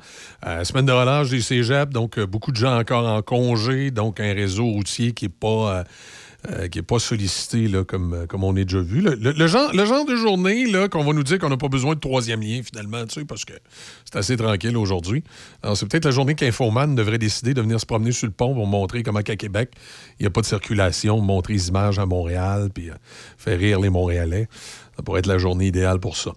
Semaine 0.62 0.86
de 0.86 0.92
relâche 0.92 1.30
des 1.30 1.40
cégeps, 1.40 1.92
donc 1.92 2.20
beaucoup 2.20 2.52
de 2.52 2.56
gens 2.56 2.78
encore 2.78 3.06
en 3.06 3.22
congé, 3.22 3.90
donc 3.90 4.20
un 4.20 4.32
réseau 4.32 4.66
routier 4.66 5.12
qui 5.12 5.24
n'est 5.24 5.30
pas, 5.30 5.84
euh, 6.50 6.68
qui 6.68 6.78
est 6.78 6.82
pas 6.82 6.98
sollicité 6.98 7.68
là, 7.68 7.84
comme, 7.84 8.12
euh, 8.14 8.26
comme 8.26 8.44
on 8.44 8.52
a 8.56 8.62
déjà 8.64 8.80
vu. 8.80 9.00
Le, 9.00 9.14
le- 9.16 9.46
genre, 9.46 9.72
le 9.74 9.84
genre 9.84 10.04
de 10.04 10.16
journée 10.16 10.66
là, 10.66 10.88
qu'on 10.88 11.04
va 11.04 11.12
nous 11.12 11.22
dire 11.22 11.38
qu'on 11.38 11.48
n'a 11.48 11.56
pas 11.56 11.68
besoin 11.68 11.94
de 11.94 12.00
troisième 12.00 12.40
lien 12.40 12.60
finalement, 12.64 13.04
tu 13.06 13.20
sais, 13.20 13.24
parce 13.26 13.44
que 13.44 13.54
c'est 14.04 14.16
assez 14.16 14.36
tranquille 14.36 14.76
aujourd'hui. 14.76 15.22
C'est 15.74 15.88
peut-être 15.88 16.04
la 16.04 16.10
journée 16.10 16.34
qu'Infoman 16.34 16.94
devrait 16.94 17.18
décider 17.18 17.54
de 17.54 17.60
venir 17.62 17.80
se 17.80 17.86
promener 17.86 18.12
sur 18.12 18.26
le 18.26 18.32
pont 18.32 18.54
pour 18.54 18.66
montrer 18.66 19.02
comment 19.02 19.22
qu'à 19.22 19.36
Québec, 19.36 19.70
il 20.18 20.22
n'y 20.22 20.26
a 20.26 20.30
pas 20.30 20.40
de 20.40 20.46
circulation, 20.46 21.20
montrer 21.20 21.54
les 21.54 21.68
images 21.68 21.98
à 21.98 22.06
Montréal, 22.06 22.68
puis 22.72 22.90
euh, 22.90 22.94
faire 23.38 23.58
rire 23.58 23.80
les 23.80 23.90
Montréalais. 23.90 24.48
Ça 24.96 25.02
pourrait 25.02 25.18
être 25.20 25.26
la 25.26 25.36
journée 25.38 25.66
idéale 25.66 26.00
pour 26.00 26.16
ça. 26.16 26.30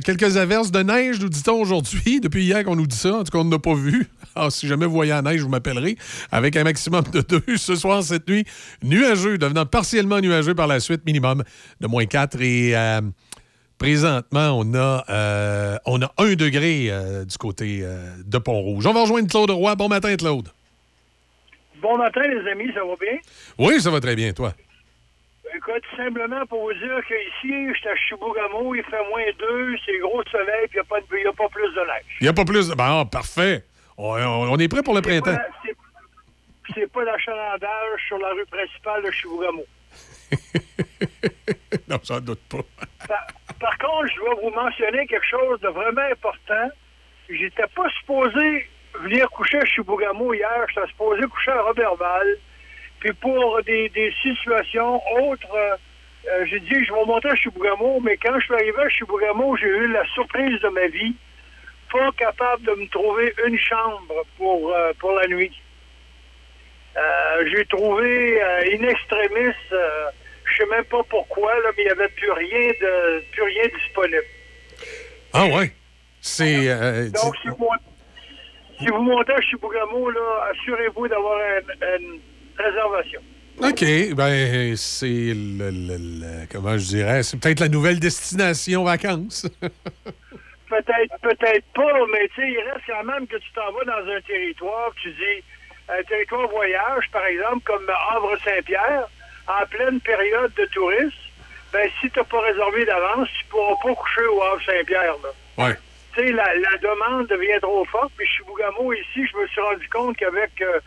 Quelques 0.00 0.36
averses 0.36 0.70
de 0.70 0.80
neige, 0.82 1.18
nous 1.20 1.30
dit-on 1.30 1.54
aujourd'hui. 1.60 2.20
Depuis 2.20 2.44
hier 2.44 2.64
qu'on 2.64 2.76
nous 2.76 2.86
dit 2.86 2.96
ça, 2.96 3.14
en 3.16 3.24
tout 3.24 3.30
cas, 3.32 3.38
on 3.38 3.44
n'a 3.44 3.58
pas 3.58 3.74
vu. 3.74 4.08
Alors, 4.34 4.52
si 4.52 4.66
jamais 4.66 4.86
vous 4.86 4.92
voyez 4.92 5.12
la 5.12 5.22
neige, 5.22 5.40
vous 5.42 5.48
m'appellerez. 5.48 5.96
Avec 6.30 6.56
un 6.56 6.64
maximum 6.64 7.04
de 7.12 7.20
2 7.20 7.42
ce 7.56 7.74
soir, 7.74 8.02
cette 8.02 8.28
nuit. 8.28 8.44
Nuageux, 8.82 9.38
devenant 9.38 9.66
partiellement 9.66 10.20
nuageux 10.20 10.54
par 10.54 10.66
la 10.66 10.80
suite, 10.80 11.04
minimum 11.04 11.42
de 11.80 11.86
moins 11.86 12.06
4. 12.06 12.40
Et 12.40 12.76
euh, 12.76 13.00
présentement, 13.78 14.58
on 14.58 14.74
a, 14.74 15.04
euh, 15.10 15.76
on 15.86 16.00
a 16.02 16.12
1 16.18 16.34
degré 16.34 16.86
euh, 16.88 17.24
du 17.24 17.36
côté 17.36 17.80
euh, 17.82 18.14
de 18.24 18.38
Pont-Rouge. 18.38 18.86
On 18.86 18.92
va 18.92 19.02
rejoindre 19.02 19.28
Claude 19.28 19.50
Roy. 19.50 19.74
Bon 19.76 19.88
matin, 19.88 20.14
Claude. 20.16 20.48
Bon 21.80 21.98
matin, 21.98 22.22
les 22.22 22.48
amis, 22.50 22.70
ça 22.72 22.84
va 22.84 22.94
bien? 23.00 23.18
Oui, 23.58 23.80
ça 23.80 23.90
va 23.90 24.00
très 24.00 24.14
bien, 24.14 24.32
toi. 24.32 24.52
Écoute, 25.54 25.82
simplement 25.96 26.46
pour 26.46 26.62
vous 26.62 26.72
dire 26.74 27.00
qu'ici, 27.06 27.52
je 27.72 27.78
suis 27.78 27.88
à 27.88 27.96
Chibougamau, 27.96 28.74
il 28.74 28.82
fait 28.84 29.02
moins 29.10 29.22
2, 29.38 29.76
c'est 29.84 29.98
gros 29.98 30.22
soleil, 30.30 30.68
puis 30.70 30.78
il 30.78 31.20
n'y 31.22 31.26
a, 31.26 31.30
a 31.30 31.32
pas 31.32 31.48
plus 31.48 31.68
de 31.74 31.80
neige. 31.80 32.16
Il 32.20 32.24
n'y 32.24 32.28
a 32.28 32.32
pas 32.32 32.44
plus 32.44 32.68
de... 32.68 32.74
Bon, 32.74 33.04
parfait. 33.06 33.64
On, 34.04 34.58
est 34.58 34.68
prêt 34.68 34.82
pour 34.82 34.94
le 34.94 35.02
C'est 35.04 35.20
printemps. 35.20 35.40
C'est 36.74 36.90
pas 36.90 37.04
l'achalandage 37.04 38.00
sur 38.08 38.18
la 38.18 38.30
rue 38.30 38.46
principale 38.46 39.04
de 39.04 39.10
Chibougamau. 39.12 39.64
non, 41.88 41.98
j'en 42.02 42.20
doute 42.20 42.40
pas. 42.48 42.58
Par, 43.08 43.26
par 43.60 43.78
contre, 43.78 44.08
je 44.12 44.16
dois 44.16 44.34
vous 44.42 44.50
mentionner 44.50 45.06
quelque 45.06 45.26
chose 45.26 45.60
de 45.60 45.68
vraiment 45.68 46.02
important. 46.10 46.70
J'étais 47.28 47.66
pas 47.74 47.88
supposé 48.00 48.68
venir 49.00 49.28
coucher 49.30 49.58
à 49.58 49.64
Chibougamau 49.64 50.34
hier, 50.34 50.66
j'étais 50.68 50.86
supposé 50.88 51.22
coucher 51.28 51.52
à 51.52 51.62
Robertval. 51.62 52.36
Puis 53.00 53.12
pour 53.14 53.62
des, 53.64 53.88
des 53.90 54.12
situations 54.22 55.00
autres, 55.20 55.54
euh, 55.54 56.44
j'ai 56.46 56.60
dit 56.60 56.84
je 56.84 56.92
vais 56.92 57.04
monter 57.04 57.28
à 57.28 57.36
Chibougamau, 57.36 58.00
mais 58.00 58.16
quand 58.16 58.38
je 58.38 58.44
suis 58.44 58.54
arrivé 58.54 58.80
à 58.80 58.88
Chibougamau, 58.88 59.56
j'ai 59.56 59.66
eu 59.66 59.92
la 59.92 60.04
surprise 60.06 60.60
de 60.60 60.68
ma 60.68 60.86
vie. 60.88 61.14
Pas 61.92 62.10
capable 62.16 62.64
de 62.64 62.72
me 62.72 62.88
trouver 62.88 63.34
une 63.46 63.58
chambre 63.58 64.14
pour, 64.38 64.72
euh, 64.72 64.92
pour 64.98 65.12
la 65.12 65.26
nuit. 65.28 65.52
Euh, 66.96 67.44
j'ai 67.54 67.64
trouvé 67.66 68.40
in 68.42 68.88
extremis, 68.88 69.54
euh, 69.72 70.04
je 70.44 70.56
sais 70.56 70.68
même 70.70 70.84
pas 70.84 71.02
pourquoi, 71.08 71.52
là, 71.60 71.70
mais 71.76 71.82
il 71.82 71.86
n'y 71.86 71.90
avait 71.92 72.08
plus 72.08 72.30
rien 72.30 72.68
de 72.80 73.22
plus 73.32 73.42
rien 73.42 73.64
disponible. 73.78 74.24
Ah 75.34 75.46
ouais? 75.46 75.72
C'est... 76.20 76.66
Donc, 77.10 77.34
si 77.42 77.48
vous, 77.48 77.56
mont- 77.58 77.68
si 78.78 78.86
vous 78.86 79.02
montez 79.02 79.32
à 79.32 79.40
Chibougamau, 79.40 80.10
là, 80.10 80.50
assurez-vous 80.52 81.08
d'avoir 81.08 81.38
un- 81.38 81.86
un- 81.86 82.18
réservation. 82.64 83.20
OK. 83.58 84.14
Ben, 84.14 84.76
c'est 84.76 85.06
le, 85.34 85.70
le- 85.70 85.96
le- 85.98 86.46
Comment 86.50 86.76
je 86.78 86.86
dirais? 86.86 87.22
C'est 87.22 87.38
peut-être 87.38 87.60
la 87.60 87.68
nouvelle 87.68 88.00
destination 88.00 88.84
vacances. 88.84 89.46
Peut-être, 90.72 91.18
peut-être 91.20 91.66
pas, 91.74 92.06
mais 92.10 92.28
tu 92.28 92.40
sais, 92.40 92.48
il 92.48 92.60
reste 92.60 92.86
quand 92.86 93.04
même 93.04 93.26
que 93.26 93.36
tu 93.36 93.52
t'en 93.52 93.70
vas 93.72 93.84
dans 93.84 94.10
un 94.10 94.20
territoire, 94.22 94.90
tu 95.02 95.10
dis, 95.10 95.44
un 95.86 96.02
territoire 96.04 96.48
voyage, 96.48 97.04
par 97.12 97.26
exemple, 97.26 97.60
comme 97.64 97.86
Havre-Saint-Pierre, 98.10 99.06
en 99.48 99.66
pleine 99.66 100.00
période 100.00 100.50
de 100.54 100.64
tourisme, 100.66 101.12
ben, 101.74 101.90
si 102.00 102.10
tu 102.10 102.18
n'as 102.18 102.24
pas 102.24 102.40
réservé 102.40 102.86
d'avance, 102.86 103.28
tu 103.38 103.44
pourras 103.50 103.74
pas 103.82 103.94
coucher 103.94 104.24
au 104.24 104.42
Havre-Saint-Pierre, 104.42 105.16
là. 105.22 105.64
Ouais. 105.66 105.76
Tu 106.14 106.20
sais, 106.20 106.32
la, 106.32 106.54
la 106.54 106.78
demande 106.78 107.26
devient 107.26 107.58
trop 107.60 107.84
forte, 107.84 108.12
puis 108.16 108.26
Chibougamau, 108.26 108.94
ici, 108.94 109.26
je 109.26 109.36
me 109.36 109.46
suis 109.48 109.60
rendu 109.60 109.86
compte 109.90 110.16
qu'avec 110.16 110.52
euh, 110.62 110.80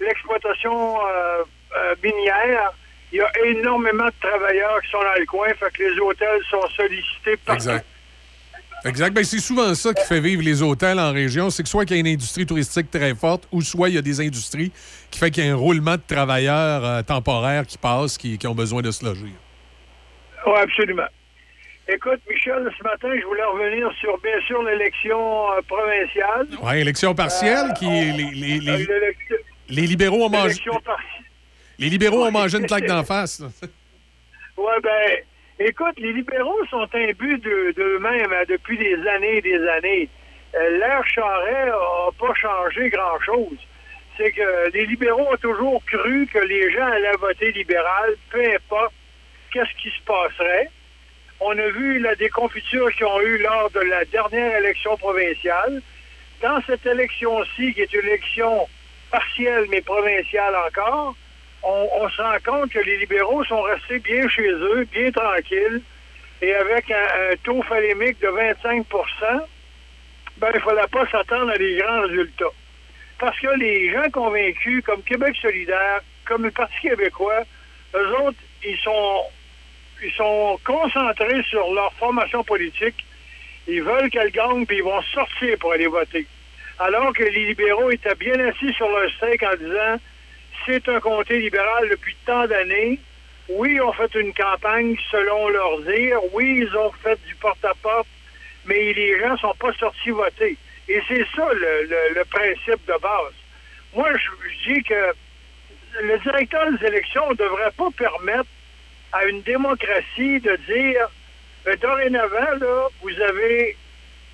l'exploitation 0.00 0.98
euh, 1.06 1.44
euh, 1.76 1.94
minière, 2.02 2.72
il 3.12 3.18
y 3.18 3.20
a 3.20 3.30
énormément 3.44 4.06
de 4.06 4.14
travailleurs 4.20 4.80
qui 4.80 4.90
sont 4.90 5.02
dans 5.02 5.18
le 5.18 5.26
coin, 5.26 5.48
fait 5.48 5.72
que 5.74 5.82
les 5.82 6.00
hôtels 6.00 6.42
sont 6.48 6.66
sollicités 6.74 7.36
partout. 7.36 7.68
Exact. 7.68 7.86
Exact. 8.86 9.12
Ben, 9.12 9.24
c'est 9.24 9.38
souvent 9.40 9.74
ça 9.74 9.92
qui 9.92 10.04
fait 10.04 10.20
vivre 10.20 10.42
les 10.42 10.62
hôtels 10.62 10.98
en 10.98 11.12
région. 11.12 11.50
C'est 11.50 11.62
que 11.62 11.68
soit 11.68 11.84
qu'il 11.84 11.96
y 11.96 11.98
a 11.98 12.00
une 12.00 12.06
industrie 12.14 12.46
touristique 12.46 12.90
très 12.90 13.14
forte, 13.14 13.48
ou 13.52 13.60
soit 13.62 13.88
il 13.88 13.94
y 13.96 13.98
a 13.98 14.02
des 14.02 14.20
industries 14.20 14.72
qui 15.10 15.18
fait 15.18 15.30
qu'il 15.30 15.44
y 15.44 15.48
a 15.48 15.52
un 15.52 15.56
roulement 15.56 15.96
de 15.96 16.02
travailleurs 16.06 16.84
euh, 16.84 17.02
temporaires 17.02 17.66
qui 17.66 17.78
passent, 17.78 18.16
qui, 18.16 18.38
qui 18.38 18.46
ont 18.46 18.54
besoin 18.54 18.82
de 18.82 18.90
se 18.90 19.04
loger. 19.04 19.32
Oui, 20.46 20.52
absolument. 20.60 21.06
Écoute, 21.88 22.20
Michel, 22.28 22.68
ce 22.76 22.82
matin, 22.82 23.08
je 23.20 23.24
voulais 23.26 23.44
revenir 23.44 23.88
sur, 24.00 24.18
bien 24.20 24.40
sûr, 24.46 24.62
l'élection 24.64 25.52
euh, 25.52 25.60
provinciale. 25.68 26.48
Oui, 26.62 26.78
élection 26.80 27.14
partielle, 27.14 27.72
qui 27.78 27.84
les, 27.86 28.12
les- 28.12 28.58
les- 28.60 28.86
Euh, 28.90 29.36
les 29.68 29.82
libéraux 29.86 30.24
ont 30.26 30.30
mangé. 30.30 30.60
Les 31.78 31.88
libéraux 31.88 32.24
ont 32.26 32.30
mangé 32.30 32.58
une 32.58 32.66
claque 32.66 32.86
d'en 32.86 33.04
face. 33.04 33.42
Oui, 34.56 34.72
ben, 34.82 35.18
écoute, 35.58 35.98
les 35.98 36.12
libéraux 36.12 36.64
sont 36.70 36.88
imbus 36.94 37.38
de- 37.38 37.72
d'eux-mêmes 37.76 38.32
hein, 38.32 38.44
depuis 38.48 38.78
des 38.78 38.96
années 39.08 39.38
et 39.38 39.42
des 39.42 39.68
années. 39.68 40.08
Euh, 40.54 40.78
L'ère 40.78 41.06
Charret 41.06 41.66
n'a 41.66 42.10
pas 42.18 42.34
changé 42.34 42.88
grand-chose. 42.90 43.58
C'est 44.16 44.32
que 44.32 44.70
les 44.72 44.86
libéraux 44.86 45.28
ont 45.32 45.36
toujours 45.36 45.82
cru 45.84 46.26
que 46.32 46.38
les 46.38 46.70
gens 46.72 46.86
allaient 46.86 47.16
voter 47.20 47.52
libéral, 47.52 48.14
peu 48.30 48.42
importe 48.54 48.94
qu'est-ce 49.52 49.74
qui 49.82 49.90
se 49.90 50.02
passerait. 50.04 50.70
On 51.40 51.50
a 51.58 51.68
vu 51.68 51.98
la 51.98 52.14
déconfiture 52.14 52.90
qu'ils 52.92 53.04
ont 53.04 53.20
eue 53.20 53.38
lors 53.38 53.70
de 53.70 53.80
la 53.80 54.04
dernière 54.06 54.56
élection 54.56 54.96
provinciale. 54.96 55.82
Dans 56.42 56.60
cette 56.66 56.86
élection-ci, 56.86 57.74
qui 57.74 57.82
est 57.82 57.92
une 57.92 58.06
élection 58.06 58.66
partielle 59.10 59.66
mais 59.70 59.82
provinciale 59.82 60.54
encore, 60.66 61.14
on, 61.66 62.08
se 62.08 62.22
rend 62.22 62.38
compte 62.44 62.70
que 62.70 62.78
les 62.78 62.98
libéraux 62.98 63.44
sont 63.44 63.62
restés 63.62 63.98
bien 63.98 64.28
chez 64.28 64.48
eux, 64.48 64.86
bien 64.92 65.10
tranquilles, 65.10 65.82
et 66.42 66.54
avec 66.54 66.90
un, 66.90 67.32
un 67.32 67.36
taux 67.42 67.62
phalémique 67.62 68.20
de 68.20 68.28
25% 68.28 68.84
ben, 70.38 70.50
il 70.52 70.56
ne 70.56 70.60
fallait 70.60 70.86
pas 70.88 71.06
s'attendre 71.06 71.50
à 71.52 71.58
des 71.58 71.76
grands 71.76 72.02
résultats. 72.02 72.44
Parce 73.18 73.38
que 73.40 73.58
les 73.58 73.90
gens 73.90 74.10
convaincus, 74.10 74.84
comme 74.84 75.02
Québec 75.02 75.34
solidaire, 75.40 76.00
comme 76.26 76.44
le 76.44 76.50
Parti 76.50 76.74
québécois, 76.82 77.42
eux 77.94 78.16
autres, 78.20 78.38
ils 78.62 78.76
sont, 78.78 79.22
ils 80.02 80.12
sont 80.12 80.60
concentrés 80.64 81.42
sur 81.44 81.72
leur 81.72 81.92
formation 81.94 82.44
politique. 82.44 83.04
Ils 83.66 83.82
veulent 83.82 84.10
qu'elle 84.10 84.30
gagne, 84.30 84.66
puis 84.66 84.76
ils 84.78 84.82
vont 84.82 85.00
sortir 85.02 85.56
pour 85.58 85.72
aller 85.72 85.86
voter. 85.86 86.26
Alors 86.78 87.14
que 87.14 87.22
les 87.22 87.46
libéraux 87.46 87.90
étaient 87.90 88.14
bien 88.16 88.38
assis 88.46 88.72
sur 88.74 88.88
leur 88.88 89.10
steak 89.12 89.42
en 89.42 89.56
disant 89.56 89.96
c'est 90.66 90.88
un 90.88 91.00
comté 91.00 91.38
libéral 91.38 91.88
depuis 91.88 92.16
tant 92.26 92.46
d'années. 92.46 92.98
Oui, 93.48 93.74
ils 93.74 93.82
ont 93.82 93.92
fait 93.92 94.12
une 94.16 94.34
campagne 94.34 94.96
selon 95.10 95.48
leur 95.48 95.80
dire. 95.82 96.18
Oui, 96.32 96.66
ils 96.66 96.76
ont 96.76 96.90
fait 97.02 97.18
du 97.26 97.34
porte-à-porte, 97.36 98.08
mais 98.66 98.92
les 98.92 99.18
gens 99.20 99.36
sont 99.36 99.54
pas 99.54 99.72
sortis 99.74 100.10
voter. 100.10 100.56
Et 100.88 101.00
c'est 101.08 101.24
ça 101.34 101.48
le, 101.52 102.24
principe 102.24 102.84
de 102.86 103.00
base. 103.00 103.34
Moi, 103.94 104.10
je, 104.14 104.72
dis 104.72 104.82
que 104.82 105.12
le 106.02 106.18
directeur 106.18 106.72
des 106.72 106.86
élections 106.86 107.30
ne 107.30 107.36
devrait 107.36 107.70
pas 107.76 107.90
permettre 107.96 108.48
à 109.12 109.24
une 109.26 109.42
démocratie 109.42 110.40
de 110.40 110.56
dire 110.68 111.08
euh, 111.68 111.76
dorénavant, 111.76 112.88
vous 113.02 113.20
avez 113.20 113.76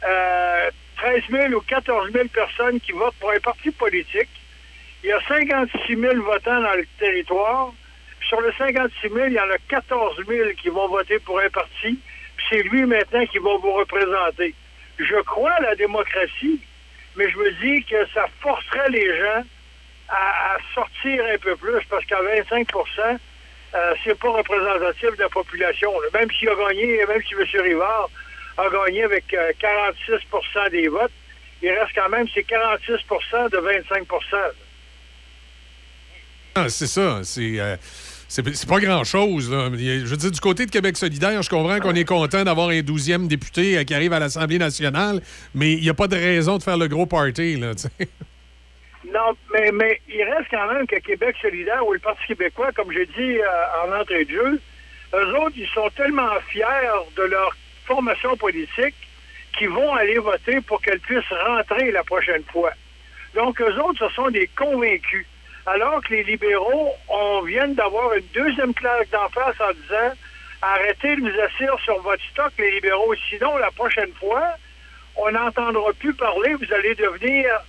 euh, 0.05 0.71
13 0.97 1.23
000 1.31 1.53
ou 1.53 1.61
14 1.61 2.13
000 2.13 2.29
personnes 2.29 2.81
qui 2.81 2.93
votent 2.93 3.15
pour 3.21 3.31
un 3.31 3.41
parti 3.41 3.71
politique. 3.71 4.29
Il 5.03 5.09
y 5.09 5.13
a 5.13 5.21
56 5.27 5.97
000 5.97 6.23
votants 6.23 6.61
dans 6.61 6.75
le 6.75 6.87
territoire. 6.99 7.73
Sur 8.29 8.41
le 8.41 8.53
56 8.57 9.09
000, 9.09 9.27
il 9.27 9.33
y 9.33 9.41
en 9.41 9.51
a 9.51 9.59
14 9.69 10.17
000 10.29 10.51
qui 10.61 10.69
vont 10.69 10.89
voter 10.89 11.19
pour 11.19 11.41
un 11.41 11.49
parti. 11.49 11.99
C'est 12.49 12.63
lui 12.63 12.87
maintenant 12.87 13.27
qui 13.27 13.39
va 13.39 13.57
vous 13.57 13.73
représenter. 13.73 14.55
Je 14.99 15.17
crois 15.23 15.53
à 15.53 15.61
la 15.61 15.75
démocratie, 15.75 16.61
mais 17.17 17.29
je 17.29 17.37
me 17.37 17.51
dis 17.61 17.85
que 17.85 18.07
ça 18.15 18.27
forcerait 18.41 18.91
les 18.91 19.19
gens 19.19 19.43
à, 20.09 20.57
sortir 20.75 21.25
un 21.33 21.39
peu 21.39 21.57
plus 21.57 21.83
parce 21.89 22.05
qu'à 22.05 22.21
25% 22.23 23.19
euh, 23.75 23.95
c'est 24.05 24.19
pas 24.19 24.31
représentatif 24.31 25.17
de 25.17 25.23
la 25.23 25.29
population. 25.31 25.91
là. 26.01 26.09
Même 26.21 26.31
s'il 26.33 26.49
a 26.49 26.55
gagné, 26.55 27.05
même 27.07 27.23
si 27.23 27.33
M. 27.33 27.63
Rivard 27.63 28.11
a 28.59 28.69
gagné 28.69 29.05
avec 29.05 29.33
euh, 29.33 29.51
46% 29.59 30.71
des 30.71 30.89
votes, 30.89 31.11
il 31.63 31.71
reste 31.71 31.93
quand 31.95 32.11
même 32.11 32.27
c'est 32.35 32.47
46% 32.47 33.51
de 33.51 33.57
25 33.57 34.07
Ah, 36.55 36.69
c'est 36.69 36.87
ça. 36.87 37.21
C'est. 37.25 37.61
euh, 37.61 37.77
c'est 38.29 38.67
pas 38.67 38.81
grand-chose. 38.81 39.51
Je 39.51 40.07
veux 40.07 40.17
dire, 40.17 40.31
du 40.31 40.41
côté 40.41 40.65
de 40.65 40.71
Québec 40.71 40.97
solidaire, 40.97 41.43
je 41.43 41.51
comprends 41.51 41.79
qu'on 41.81 41.95
est 41.95 42.07
content 42.07 42.45
d'avoir 42.45 42.71
un 42.71 42.81
12e 42.81 43.27
député 43.27 43.77
euh, 43.77 43.85
qui 43.85 43.93
arrive 43.95 44.15
à 44.15 44.19
l'Assemblée 44.19 44.57
nationale, 44.59 45.21
mais 45.55 45.73
il 45.73 45.83
n'y 45.83 45.91
a 45.91 45.95
pas 45.95 46.09
de 46.09 46.17
raison 46.17 46.57
de 46.57 46.63
faire 46.63 46.79
le 46.79 46.89
gros 46.89 47.05
party. 47.05 47.57
Là. 47.57 47.73
Non, 49.13 49.37
mais, 49.53 49.71
mais 49.73 50.01
il 50.09 50.23
reste 50.23 50.49
quand 50.51 50.73
même 50.73 50.87
que 50.87 50.97
Québec 51.01 51.37
solidaire 51.43 51.87
ou 51.87 51.93
le 51.93 51.99
Parti 51.99 52.25
québécois, 52.29 52.71
comme 52.75 52.91
j'ai 52.93 53.05
dit 53.05 53.39
euh, 53.39 53.87
en 53.87 54.01
entrée 54.01 54.25
de 54.25 54.31
jeu, 54.31 54.61
eux 55.15 55.37
autres, 55.39 55.57
ils 55.57 55.69
sont 55.69 55.91
tellement 55.95 56.31
fiers 56.49 56.65
de 57.17 57.23
leur 57.25 57.55
formation 57.85 58.35
politique 58.39 58.95
qu'ils 59.59 59.69
vont 59.69 59.93
aller 59.95 60.17
voter 60.19 60.63
pour 60.63 60.81
qu'elle 60.81 61.01
puisse 61.01 61.29
rentrer 61.47 61.91
la 61.91 62.03
prochaine 62.05 62.43
fois. 62.51 62.73
Donc, 63.35 63.61
eux 63.61 63.79
autres, 63.81 64.09
ce 64.09 64.15
sont 64.15 64.31
des 64.31 64.49
convaincus. 64.57 65.27
Alors 65.67 66.03
que 66.03 66.15
les 66.15 66.25
libéraux, 66.25 66.93
on 67.09 67.43
vient 67.43 67.69
d'avoir 67.69 68.13
une 68.15 68.27
deuxième 68.35 68.75
claque 68.75 69.11
d'en 69.11 69.29
face 69.29 69.61
en 69.61 69.73
disant 69.73 70.13
arrêtez 70.61 71.17
de 71.17 71.21
vous 71.21 71.41
asseoir 71.41 71.79
sur 71.81 72.01
votre 72.03 72.23
stock, 72.31 72.53
les 72.59 72.73
libéraux. 72.73 73.15
Sinon, 73.29 73.57
la 73.59 73.71
prochaine 73.71 74.13
fois, 74.15 74.57
on 75.17 75.31
n'entendra 75.31 75.93
plus 75.95 76.15
parler, 76.15 76.55
vous 76.55 76.73
allez 76.73 76.95
devenir 76.95 77.61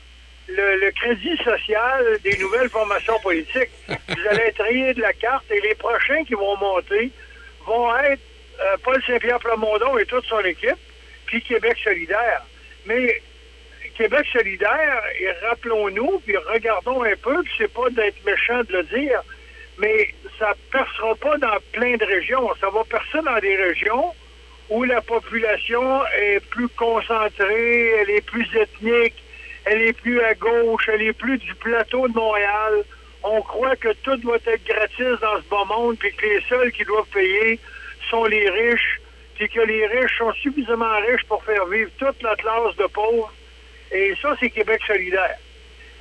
le, 0.48 0.80
le 0.80 0.92
crédit 0.92 1.38
social 1.38 2.18
des 2.24 2.38
nouvelles 2.38 2.70
formations 2.70 3.20
politiques. 3.20 3.72
Vous 3.88 4.28
allez 4.30 4.44
être 4.44 4.64
rayé 4.64 4.94
de 4.94 5.02
la 5.02 5.14
carte 5.14 5.50
et 5.52 5.62
les 5.62 5.76
prochains 5.76 6.24
qui 6.26 6.34
vont 6.34 6.58
monter 6.58 7.12
vont 7.66 7.96
être 7.98 8.22
euh, 8.60 8.78
Paul 8.84 9.02
Saint-Pierre 9.06 9.40
Plamondon 9.40 9.98
et 9.98 10.06
toute 10.06 10.26
son 10.26 10.40
équipe, 10.42 10.78
puis 11.26 11.42
Québec 11.42 11.78
solidaire. 11.84 12.44
Mais 12.86 13.22
Québec 13.98 14.26
solidaire, 14.32 15.04
et 15.20 15.32
rappelons-nous, 15.48 16.20
puis 16.26 16.36
regardons 16.38 17.04
un 17.04 17.16
peu, 17.22 17.42
puis 17.44 17.54
c'est 17.58 17.74
pas 17.74 17.90
d'être 17.90 18.24
méchant 18.26 18.62
de 18.64 18.78
le 18.78 18.84
dire, 18.84 19.22
mais 19.78 20.10
ça 20.40 20.54
percera 20.72 21.16
pas 21.16 21.38
dans 21.38 21.58
plein 21.72 21.96
de 21.96 22.06
régions. 22.06 22.50
Ça 22.60 22.70
va 22.70 22.84
percer 22.84 23.20
dans 23.24 23.40
des 23.40 23.56
régions 23.56 24.14
où 24.70 24.84
la 24.84 25.02
population 25.02 26.06
est 26.20 26.40
plus 26.50 26.70
concentrée, 26.70 27.90
elle 28.00 28.10
est 28.10 28.26
plus 28.26 28.48
ethnique, 28.56 29.24
elle 29.66 29.82
est 29.82 29.94
plus 29.94 30.22
à 30.22 30.34
gauche, 30.34 30.90
elle 30.92 31.02
est 31.02 31.14
plus 31.14 31.38
du 31.38 31.54
plateau 31.56 32.08
de 32.08 32.14
Montréal. 32.14 32.84
On 33.24 33.42
croit 33.42 33.76
que 33.76 33.94
tout 34.04 34.18
doit 34.18 34.38
être 34.46 34.66
gratis 34.66 35.20
dans 35.22 35.38
ce 35.38 35.48
bon 35.50 35.66
monde, 35.66 35.98
puis 35.98 36.14
que 36.14 36.26
les 36.26 36.42
seuls 36.50 36.72
qui 36.72 36.84
doivent 36.84 37.08
payer 37.14 37.60
sont 38.10 38.26
les 38.26 38.50
riches, 38.50 39.00
puis 39.36 39.48
que 39.50 39.62
les 39.62 39.86
riches 39.88 40.18
sont 40.18 40.34
suffisamment 40.34 41.00
riches 41.08 41.26
pour 41.28 41.44
faire 41.44 41.66
vivre 41.68 41.90
toute 41.98 42.22
la 42.22 42.36
classe 42.36 42.76
de 42.78 42.86
pauvres. 42.88 43.34
Et 43.94 44.16
ça, 44.22 44.36
c'est 44.40 44.50
Québec 44.50 44.82
solidaire. 44.88 45.38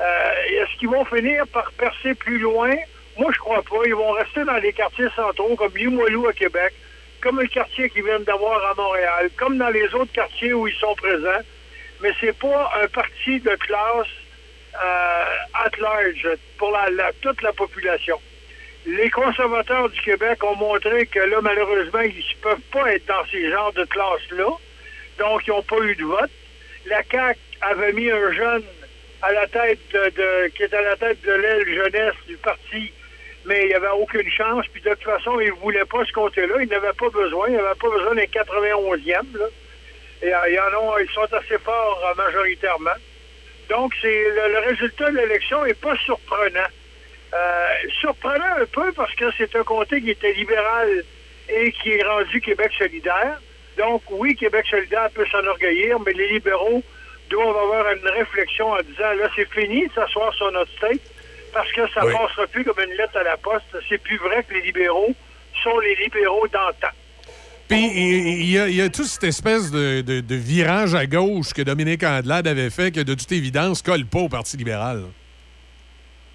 Euh, 0.00 0.32
Est-ce 0.62 0.78
qu'ils 0.78 0.88
vont 0.88 1.04
finir 1.04 1.46
par 1.48 1.70
percer 1.72 2.14
plus 2.14 2.38
loin? 2.38 2.74
Moi, 3.18 3.30
je 3.34 3.38
crois 3.38 3.62
pas. 3.62 3.84
Ils 3.86 3.94
vont 3.94 4.12
rester 4.12 4.44
dans 4.44 4.56
les 4.56 4.72
quartiers 4.72 5.08
centraux, 5.14 5.54
comme 5.56 5.76
Limoilou 5.76 6.26
à 6.26 6.32
Québec, 6.32 6.72
comme 7.20 7.40
le 7.40 7.46
quartier 7.46 7.90
qu'ils 7.90 8.04
viennent 8.04 8.24
d'avoir 8.24 8.64
à 8.70 8.74
Montréal, 8.74 9.30
comme 9.36 9.58
dans 9.58 9.68
les 9.68 9.94
autres 9.94 10.12
quartiers 10.12 10.54
où 10.54 10.66
ils 10.66 10.74
sont 10.76 10.94
présents. 10.94 11.42
Mais 12.00 12.12
c'est 12.20 12.36
pas 12.36 12.72
un 12.82 12.88
parti 12.88 13.38
de 13.40 13.54
classe 13.56 14.08
euh, 14.82 15.24
at 15.54 15.70
large 15.78 16.28
pour 16.56 16.76
toute 17.20 17.42
la 17.42 17.52
population. 17.52 18.18
Les 18.86 19.10
conservateurs 19.10 19.88
du 19.90 20.00
Québec 20.00 20.42
ont 20.42 20.56
montré 20.56 21.06
que 21.06 21.20
là, 21.20 21.40
malheureusement, 21.42 22.00
ils 22.00 22.16
ne 22.16 22.40
peuvent 22.40 22.68
pas 22.72 22.92
être 22.94 23.06
dans 23.06 23.24
ces 23.30 23.50
genres 23.50 23.72
de 23.74 23.84
classes-là. 23.84 24.48
Donc, 25.18 25.46
ils 25.46 25.50
n'ont 25.50 25.62
pas 25.62 25.78
eu 25.82 25.94
de 25.94 26.04
vote. 26.04 26.30
La 26.86 27.02
CAQ 27.08 27.38
avait 27.62 27.92
mis 27.92 28.10
un 28.10 28.32
jeune 28.32 28.64
à 29.22 29.32
la 29.32 29.46
tête 29.46 29.78
de, 29.92 30.48
qui 30.48 30.64
est 30.64 30.74
à 30.74 30.82
la 30.82 30.96
tête 30.96 31.22
de 31.22 31.32
l'aile 31.32 31.74
jeunesse 31.74 32.14
du 32.26 32.36
parti, 32.36 32.92
mais 33.44 33.62
il 33.62 33.68
n'y 33.68 33.74
avait 33.74 33.88
aucune 33.88 34.28
chance. 34.30 34.66
Puis 34.72 34.82
de 34.82 34.90
toute 34.90 35.04
façon, 35.04 35.40
il 35.40 35.48
ne 35.48 35.60
voulait 35.60 35.84
pas 35.84 36.04
ce 36.04 36.12
côté-là. 36.12 36.56
Il 36.60 36.68
n'avait 36.68 36.92
pas 36.92 37.08
besoin. 37.08 37.48
Il 37.48 37.54
n'avait 37.54 37.78
pas 37.80 37.88
besoin 37.88 38.14
d'un 38.14 38.22
91e. 38.22 39.38
Là. 39.38 39.46
Et 40.22 40.34
euh, 40.34 41.00
ils 41.00 41.10
sont 41.12 41.32
assez 41.32 41.58
forts 41.58 42.00
euh, 42.04 42.14
majoritairement. 42.14 42.90
Donc, 43.68 43.94
c'est 44.00 44.24
le, 44.30 44.58
résultat 44.68 45.10
de 45.10 45.16
l'élection 45.16 45.64
n'est 45.64 45.74
pas 45.74 45.96
surprenant. 46.04 46.68
Euh, 47.34 47.68
surprenant 48.00 48.56
un 48.60 48.66
peu 48.66 48.92
parce 48.92 49.14
que 49.14 49.24
c'est 49.38 49.54
un 49.56 49.64
comté 49.64 50.00
qui 50.00 50.10
était 50.10 50.32
libéral 50.34 51.04
et 51.48 51.72
qui 51.72 51.92
est 51.92 52.02
rendu 52.02 52.40
Québec 52.40 52.70
solidaire. 52.76 53.40
Donc, 53.78 54.02
oui, 54.10 54.36
Québec 54.36 54.66
solidaire 54.68 55.08
peut 55.14 55.26
s'enorgueillir, 55.26 55.98
mais 56.00 56.12
les 56.12 56.28
libéraux 56.28 56.82
doivent 57.32 57.56
avoir 57.56 57.92
une 57.92 58.08
réflexion 58.08 58.70
en 58.70 58.82
disant, 58.82 59.12
là, 59.18 59.28
c'est 59.34 59.48
fini 59.52 59.86
de 59.86 59.92
s'asseoir 59.92 60.32
sur 60.34 60.50
notre 60.52 60.70
state 60.76 61.00
parce 61.52 61.70
que 61.72 61.88
ça 61.90 62.04
ne 62.04 62.12
passera 62.12 62.46
plus 62.46 62.64
comme 62.64 62.82
une 62.84 62.96
lettre 62.96 63.16
à 63.16 63.22
la 63.22 63.36
poste. 63.36 63.76
C'est 63.88 63.98
plus 63.98 64.16
vrai 64.18 64.44
que 64.44 64.54
les 64.54 64.62
libéraux 64.62 65.14
sont 65.62 65.78
les 65.80 65.94
libéraux 65.96 66.46
d'antan. 66.48 66.94
Puis 67.68 67.90
il 67.94 68.50
y, 68.50 68.82
a, 68.82 68.88
toute 68.90 69.06
cette 69.06 69.24
espèce 69.24 69.70
de, 69.70 70.24
virage 70.34 70.94
à 70.94 71.06
gauche 71.06 71.52
que 71.54 71.62
Dominique 71.62 72.02
Andelade 72.02 72.46
avait 72.46 72.70
fait 72.70 72.92
que 72.92 73.00
de 73.00 73.14
toute 73.14 73.32
évidence 73.32 73.80
colle 73.82 74.04
pas 74.04 74.18
au 74.18 74.28
Parti 74.28 74.56
libéral. 74.56 75.04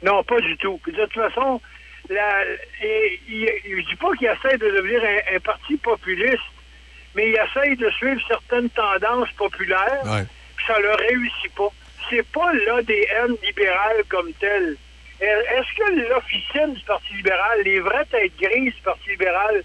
Non, 0.03 0.23
pas 0.23 0.39
du 0.39 0.55
tout. 0.57 0.79
de 0.87 0.91
toute 0.91 1.13
façon, 1.13 1.61
la, 2.09 2.43
je 2.81 3.89
dis 3.89 3.95
pas 3.95 4.11
qu'il 4.17 4.27
essaie 4.27 4.57
de 4.57 4.69
devenir 4.69 5.01
un, 5.33 5.39
parti 5.39 5.75
populiste, 5.77 6.39
mais 7.15 7.29
il 7.29 7.35
essaie 7.35 7.75
de 7.75 7.89
suivre 7.91 8.21
certaines 8.27 8.69
tendances 8.69 9.31
populaires. 9.37 10.25
Ça 10.67 10.79
ne 10.79 10.87
réussit 10.87 11.53
pas. 11.55 11.69
C'est 12.09 12.27
pas 12.31 12.53
l'ADN 12.53 13.35
libéral 13.43 14.03
comme 14.09 14.31
tel. 14.33 14.75
Est-ce 15.19 15.75
que 15.75 16.09
l'officiel 16.09 16.73
du 16.73 16.83
Parti 16.83 17.13
libéral, 17.15 17.61
les 17.63 17.79
vraies 17.79 18.05
têtes 18.05 18.37
grises 18.39 18.75
du 18.75 18.81
Parti 18.81 19.09
libéral, 19.09 19.63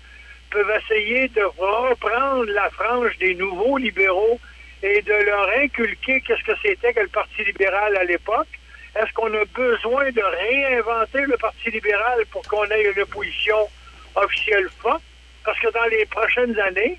peuvent 0.51 0.81
essayer 0.85 1.29
de 1.29 1.43
reprendre 1.43 2.51
la 2.53 2.70
frange 2.70 3.16
des 3.19 3.35
nouveaux 3.35 3.77
libéraux 3.77 4.41
et 4.83 5.03
de 5.03 5.12
leur 5.12 5.49
inculquer 5.59 6.20
qu'est-ce 6.23 6.45
que 6.45 6.57
c'était 6.62 6.93
que 6.93 7.01
le 7.01 7.09
Parti 7.09 7.45
libéral 7.45 7.97
à 7.97 8.05
l'époque? 8.05 8.49
Est-ce 8.95 9.12
qu'on 9.15 9.33
a 9.35 9.45
besoin 9.45 10.11
de 10.11 10.20
réinventer 10.20 11.23
le 11.23 11.37
Parti 11.37 11.70
libéral 11.70 12.24
pour 12.31 12.43
qu'on 12.43 12.65
ait 12.65 12.93
une 12.93 13.03
opposition 13.03 13.69
officielle 14.15 14.69
forte? 14.81 15.03
Parce 15.45 15.59
que 15.59 15.73
dans 15.73 15.87
les 15.87 16.05
prochaines 16.07 16.59
années, 16.61 16.99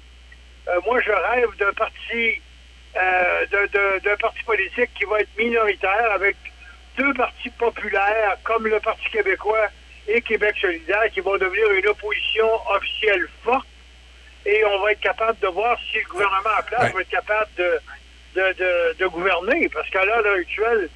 euh, 0.68 0.80
moi, 0.86 1.00
je 1.02 1.12
rêve 1.12 1.50
d'un 1.60 1.74
parti, 1.74 2.42
euh, 2.96 4.00
d'un 4.04 4.16
parti 4.18 4.44
politique 4.44 4.90
qui 4.96 5.06
va 5.06 5.22
être 5.22 5.38
minoritaire 5.38 6.12
avec 6.14 6.36
deux 6.98 7.14
partis 7.14 7.50
populaires 7.52 8.38
comme 8.44 8.68
le 8.68 8.80
Parti 8.80 9.10
québécois 9.10 9.68
et 10.08 10.22
Québec 10.22 10.56
solidaire 10.60 11.10
qui 11.12 11.22
vont 11.22 11.38
devenir 11.38 11.72
une 11.72 11.88
opposition 11.88 12.48
officielle 12.70 13.28
forte 13.44 13.68
et 14.46 14.64
on 14.66 14.82
va 14.84 14.92
être 14.92 15.00
capable 15.00 15.40
de 15.40 15.48
voir 15.48 15.78
si 15.90 16.00
le 16.00 16.10
gouvernement 16.10 16.50
en 16.60 16.64
place 16.64 16.94
va 16.94 17.02
être 17.02 17.10
capable 17.10 17.50
de, 17.58 17.80
de, 18.36 18.96
de, 19.00 19.08
gouverner. 19.08 19.70
Parce 19.70 19.90
qu'à 19.90 20.04
l'heure 20.04 20.26
actuelle, 20.36 20.90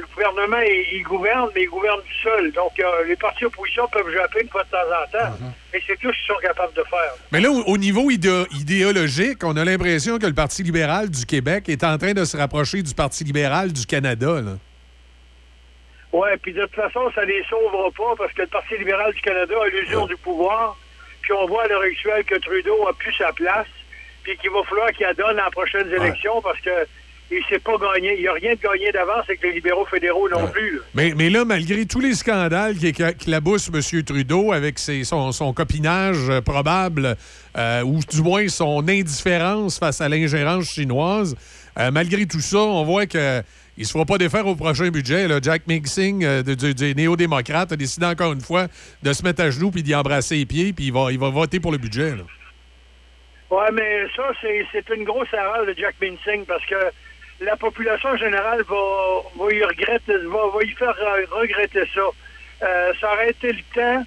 le 0.00 0.06
gouvernement, 0.14 0.60
il, 0.60 1.02
gouverne, 1.02 1.50
mais 1.54 1.62
il 1.62 1.68
gouverne 1.68 2.00
tout 2.00 2.28
seul. 2.28 2.52
Donc, 2.52 2.72
euh, 2.80 3.04
les 3.06 3.16
partis 3.16 3.44
opposition 3.44 3.86
peuvent 3.88 4.10
japper 4.10 4.42
une 4.42 4.48
fois 4.48 4.64
de 4.64 4.70
temps 4.70 4.78
en 4.78 5.10
temps. 5.10 5.30
Mhm. 5.40 5.52
Mais 5.72 5.80
c'est 5.86 5.96
tout 5.98 6.12
ce 6.12 6.18
qu'ils 6.18 6.34
sont 6.34 6.40
capables 6.40 6.74
de 6.74 6.82
faire. 6.84 7.14
Mais 7.30 7.40
là, 7.40 7.50
au, 7.50 7.76
niveau 7.76 8.10
idéologique, 8.10 9.44
on 9.44 9.56
a 9.56 9.64
l'impression 9.64 10.18
que 10.18 10.26
le 10.26 10.34
Parti 10.34 10.62
libéral 10.62 11.10
du 11.10 11.26
Québec 11.26 11.68
est 11.68 11.84
en 11.84 11.98
train 11.98 12.12
de 12.12 12.24
se 12.24 12.36
rapprocher 12.36 12.82
du 12.82 12.94
Parti 12.94 13.24
libéral 13.24 13.72
du 13.72 13.84
Canada. 13.86 14.40
Là. 14.40 14.52
Oui, 16.12 16.28
puis 16.42 16.52
de 16.52 16.62
toute 16.62 16.74
façon, 16.74 17.10
ça 17.14 17.24
les 17.24 17.42
sauvera 17.48 17.90
pas 17.90 18.14
parce 18.18 18.32
que 18.32 18.42
le 18.42 18.48
Parti 18.48 18.76
libéral 18.78 19.12
du 19.12 19.20
Canada 19.20 19.54
a 19.62 19.68
l'usure 19.68 20.06
du 20.06 20.16
pouvoir. 20.16 20.76
Puis 21.22 21.32
on 21.32 21.46
voit 21.46 21.64
à 21.64 21.68
l'heure 21.68 21.82
actuelle 21.82 22.24
que 22.24 22.34
Trudeau 22.36 22.86
a 22.88 22.92
plus 22.94 23.12
sa 23.14 23.32
place, 23.32 23.68
puis 24.22 24.36
qu'il 24.38 24.50
va 24.50 24.62
falloir 24.64 24.90
qu'il 24.90 25.06
adonne 25.06 25.36
dans 25.36 25.44
les 25.44 25.50
prochaines 25.50 25.88
élections 25.92 26.40
parce 26.42 26.60
que 26.60 26.70
il 27.32 27.44
s'est 27.48 27.58
pas 27.58 27.76
gagné. 27.78 28.14
Il 28.16 28.22
n'y 28.22 28.28
a 28.28 28.32
rien 28.32 28.54
de 28.54 28.60
gagné 28.60 28.92
d'avance 28.92 29.24
avec 29.28 29.42
les 29.42 29.52
libéraux 29.52 29.86
fédéraux 29.86 30.28
non 30.28 30.46
plus. 30.48 30.80
Mais, 30.94 31.14
mais 31.16 31.30
là, 31.30 31.44
malgré 31.44 31.86
tous 31.86 32.00
les 32.00 32.14
scandales 32.14 32.76
qui, 32.76 32.92
qui 32.92 33.30
laboussent 33.30 33.70
M. 33.72 34.02
Trudeau 34.02 34.52
avec 34.52 34.78
ses, 34.78 35.04
son, 35.04 35.32
son, 35.32 35.52
copinage 35.52 36.28
euh, 36.28 36.40
probable, 36.40 37.16
euh, 37.56 37.82
ou 37.82 38.00
du 38.08 38.22
moins 38.22 38.48
son 38.48 38.86
indifférence 38.88 39.78
face 39.78 40.00
à 40.00 40.08
l'ingérence 40.08 40.66
chinoise, 40.66 41.36
euh, 41.78 41.90
malgré 41.90 42.26
tout 42.26 42.40
ça, 42.40 42.58
on 42.58 42.84
voit 42.84 43.06
que 43.06 43.42
il 43.78 43.82
ne 43.82 43.86
se 43.86 43.92
fera 43.92 44.04
pas 44.04 44.18
défaire 44.18 44.46
au 44.46 44.54
prochain 44.54 44.88
budget. 44.90 45.26
Jack 45.42 45.66
Mixing, 45.66 46.24
euh, 46.24 46.42
du, 46.42 46.94
néo-démocrate, 46.94 47.72
a 47.72 47.76
décidé 47.76 48.04
encore 48.04 48.32
une 48.32 48.40
fois 48.40 48.66
de 49.02 49.12
se 49.12 49.22
mettre 49.22 49.42
à 49.42 49.50
genoux 49.50 49.70
puis 49.70 49.82
d'y 49.82 49.94
embrasser 49.94 50.36
les 50.36 50.46
pieds, 50.46 50.72
puis 50.72 50.86
il 50.86 50.92
va, 50.92 51.10
il 51.10 51.18
va 51.18 51.30
voter 51.30 51.58
pour 51.58 51.72
le 51.72 51.78
budget. 51.78 52.12
Oui, 53.50 53.64
mais 53.72 54.06
ça, 54.14 54.24
c'est 54.40 54.94
une 54.94 55.04
grosse 55.04 55.32
erreur 55.32 55.66
de 55.66 55.74
Jack 55.76 55.94
Mincing 56.00 56.44
parce 56.46 56.64
que 56.66 56.76
la 57.44 57.56
population 57.56 58.16
générale 58.16 58.62
va, 58.62 59.22
va, 59.36 59.52
y, 59.52 59.62
regretter, 59.64 60.16
va, 60.16 60.62
y 60.62 60.70
faire 60.70 60.96
regretter 61.30 61.84
ça. 61.94 62.00
Euh, 62.62 62.92
ça 63.00 63.12
aurait 63.12 63.30
été 63.30 63.52
le 63.52 63.62
temps 63.74 64.04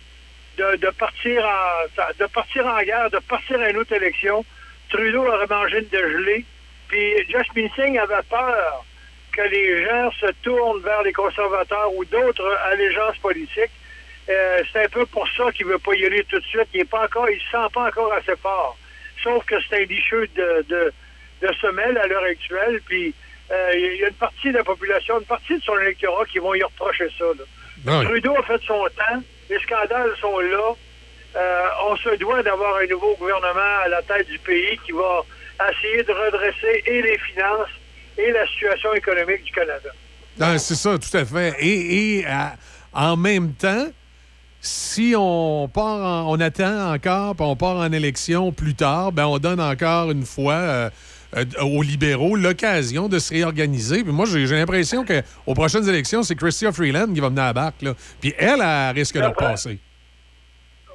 de, 0.57 0.89
partir 0.91 1.45
en, 1.45 2.03
de 2.17 2.25
partir 2.27 2.65
en 2.65 2.81
guerre, 2.81 3.09
de 3.09 3.19
partir 3.19 3.59
à 3.59 3.69
une 3.69 3.77
autre 3.77 3.93
élection. 3.93 4.45
Trudeau 4.89 5.25
aurait 5.25 5.47
mangé 5.47 5.79
une 5.79 5.87
dégelée. 5.87 6.45
Puis 6.87 7.13
Jack 7.29 7.47
Mincing 7.55 7.97
avait 7.97 8.23
peur 8.29 8.85
que 9.33 9.41
les 9.41 9.85
gens 9.85 10.11
se 10.11 10.31
tournent 10.43 10.81
vers 10.81 11.03
les 11.03 11.11
conservateurs 11.11 11.93
ou 11.93 12.05
d'autres 12.05 12.57
allégeances 12.71 13.17
politiques. 13.17 13.71
Euh, 14.29 14.63
c'est 14.71 14.85
un 14.85 14.89
peu 14.89 15.05
pour 15.05 15.27
ça 15.35 15.51
qu'il 15.51 15.67
ne 15.67 15.73
veut 15.73 15.79
pas 15.79 15.93
y 15.93 16.05
aller 16.05 16.23
tout 16.23 16.39
de 16.39 16.45
suite. 16.45 16.67
Il 16.73 16.81
ne 16.81 16.85
se 16.85 17.51
sent 17.51 17.67
pas 17.73 17.87
encore 17.87 18.13
assez 18.13 18.35
fort. 18.37 18.77
Sauf 19.21 19.43
que 19.45 19.55
c'est 19.67 19.83
un 19.83 19.85
licheux 19.85 20.27
de, 20.35 20.65
de, 20.69 20.93
de 21.41 21.53
semelle 21.55 21.97
à 21.97 22.07
l'heure 22.07 22.23
actuelle. 22.23 22.79
Puis 22.85 23.09
euh, 23.09 23.24
il 23.51 23.97
y 23.99 24.03
a 24.03 24.07
une 24.07 24.13
partie 24.15 24.51
de 24.51 24.57
la 24.57 24.63
population, 24.63 25.19
une 25.19 25.25
partie 25.25 25.57
de 25.57 25.63
son 25.63 25.77
électorat 25.79 26.25
qui 26.25 26.39
vont 26.39 26.53
y 26.53 26.63
reprocher 26.63 27.07
ça. 27.17 27.25
Trudeau 28.03 28.35
a 28.37 28.43
fait 28.43 28.61
son 28.65 28.85
temps. 28.95 29.21
Les 29.49 29.59
scandales 29.59 30.11
sont 30.19 30.39
là. 30.39 30.75
Euh, 31.35 31.67
on 31.89 31.95
se 31.97 32.15
doit 32.17 32.41
d'avoir 32.43 32.77
un 32.77 32.87
nouveau 32.87 33.15
gouvernement 33.19 33.83
à 33.83 33.87
la 33.89 34.01
tête 34.01 34.27
du 34.27 34.39
pays 34.39 34.79
qui 34.85 34.93
va 34.93 35.21
essayer 35.69 36.03
de 36.03 36.11
redresser 36.11 36.83
et 36.85 37.01
les 37.01 37.17
finances 37.17 37.69
et 38.17 38.31
la 38.31 38.47
situation 38.47 38.93
économique 38.93 39.43
du 39.43 39.51
Canada. 39.51 39.89
c'est 40.57 40.75
ça, 40.75 40.97
tout 40.97 41.17
à 41.17 41.25
fait. 41.25 41.55
Et, 41.59 42.25
en 42.93 43.17
même 43.17 43.53
temps, 43.53 43.87
si 44.61 45.13
on 45.17 45.67
part 45.67 46.27
on 46.27 46.39
attend 46.39 46.93
encore, 46.93 47.35
puis 47.35 47.45
on 47.45 47.55
part 47.57 47.77
en 47.77 47.91
élection 47.91 48.53
plus 48.53 48.73
tard, 48.73 49.11
ben 49.11 49.25
on 49.25 49.37
donne 49.37 49.59
encore 49.59 50.11
une 50.11 50.25
fois 50.25 50.53
euh, 50.53 50.89
euh, 51.35 51.45
aux 51.61 51.81
libéraux 51.81 52.35
l'occasion 52.35 53.07
de 53.07 53.19
se 53.19 53.33
réorganiser. 53.33 54.03
Puis 54.03 54.13
moi, 54.13 54.25
j'ai 54.25 54.45
l'impression 54.45 55.05
qu'aux 55.05 55.53
prochaines 55.53 55.87
élections, 55.87 56.23
c'est 56.23 56.35
Chrystia 56.35 56.71
Freeland 56.71 57.13
qui 57.13 57.19
va 57.19 57.29
venir 57.29 57.43
à 57.43 57.47
la 57.47 57.53
barque. 57.53 57.81
Là. 57.81 57.93
Puis 58.21 58.33
elle, 58.37 58.61
elle 58.61 58.95
risque 58.95 59.17
de 59.17 59.23
repasser. 59.23 59.79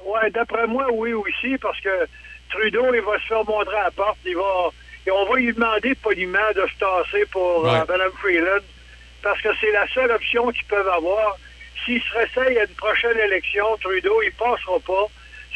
Oui, 0.05 0.31
d'après 0.33 0.67
moi, 0.67 0.87
oui 0.91 1.13
aussi, 1.13 1.57
parce 1.61 1.79
que 1.79 2.07
Trudeau, 2.49 2.93
il 2.93 3.01
va 3.01 3.17
se 3.19 3.27
faire 3.27 3.45
montrer 3.45 3.77
à 3.77 3.83
la 3.85 3.91
porte. 3.91 4.17
Il 4.25 4.35
va 4.35 4.71
et 5.05 5.11
on 5.11 5.25
va 5.25 5.35
lui 5.35 5.53
demander 5.53 5.95
poliment 5.95 6.51
de 6.55 6.61
se 6.67 6.77
tasser 6.77 7.25
pour 7.31 7.67
euh, 7.67 7.85
Mme 7.87 8.11
Freeland, 8.19 8.63
parce 9.23 9.41
que 9.41 9.49
c'est 9.59 9.71
la 9.71 9.87
seule 9.87 10.11
option 10.11 10.51
qu'ils 10.51 10.65
peuvent 10.65 10.87
avoir. 10.87 11.37
S'il 11.83 12.01
se 12.01 12.13
réessaye 12.13 12.59
à 12.59 12.63
une 12.65 12.75
prochaine 12.75 13.17
élection, 13.17 13.65
Trudeau, 13.81 14.21
il 14.21 14.27
ne 14.27 14.31
passera 14.31 14.79
pas. 14.85 15.07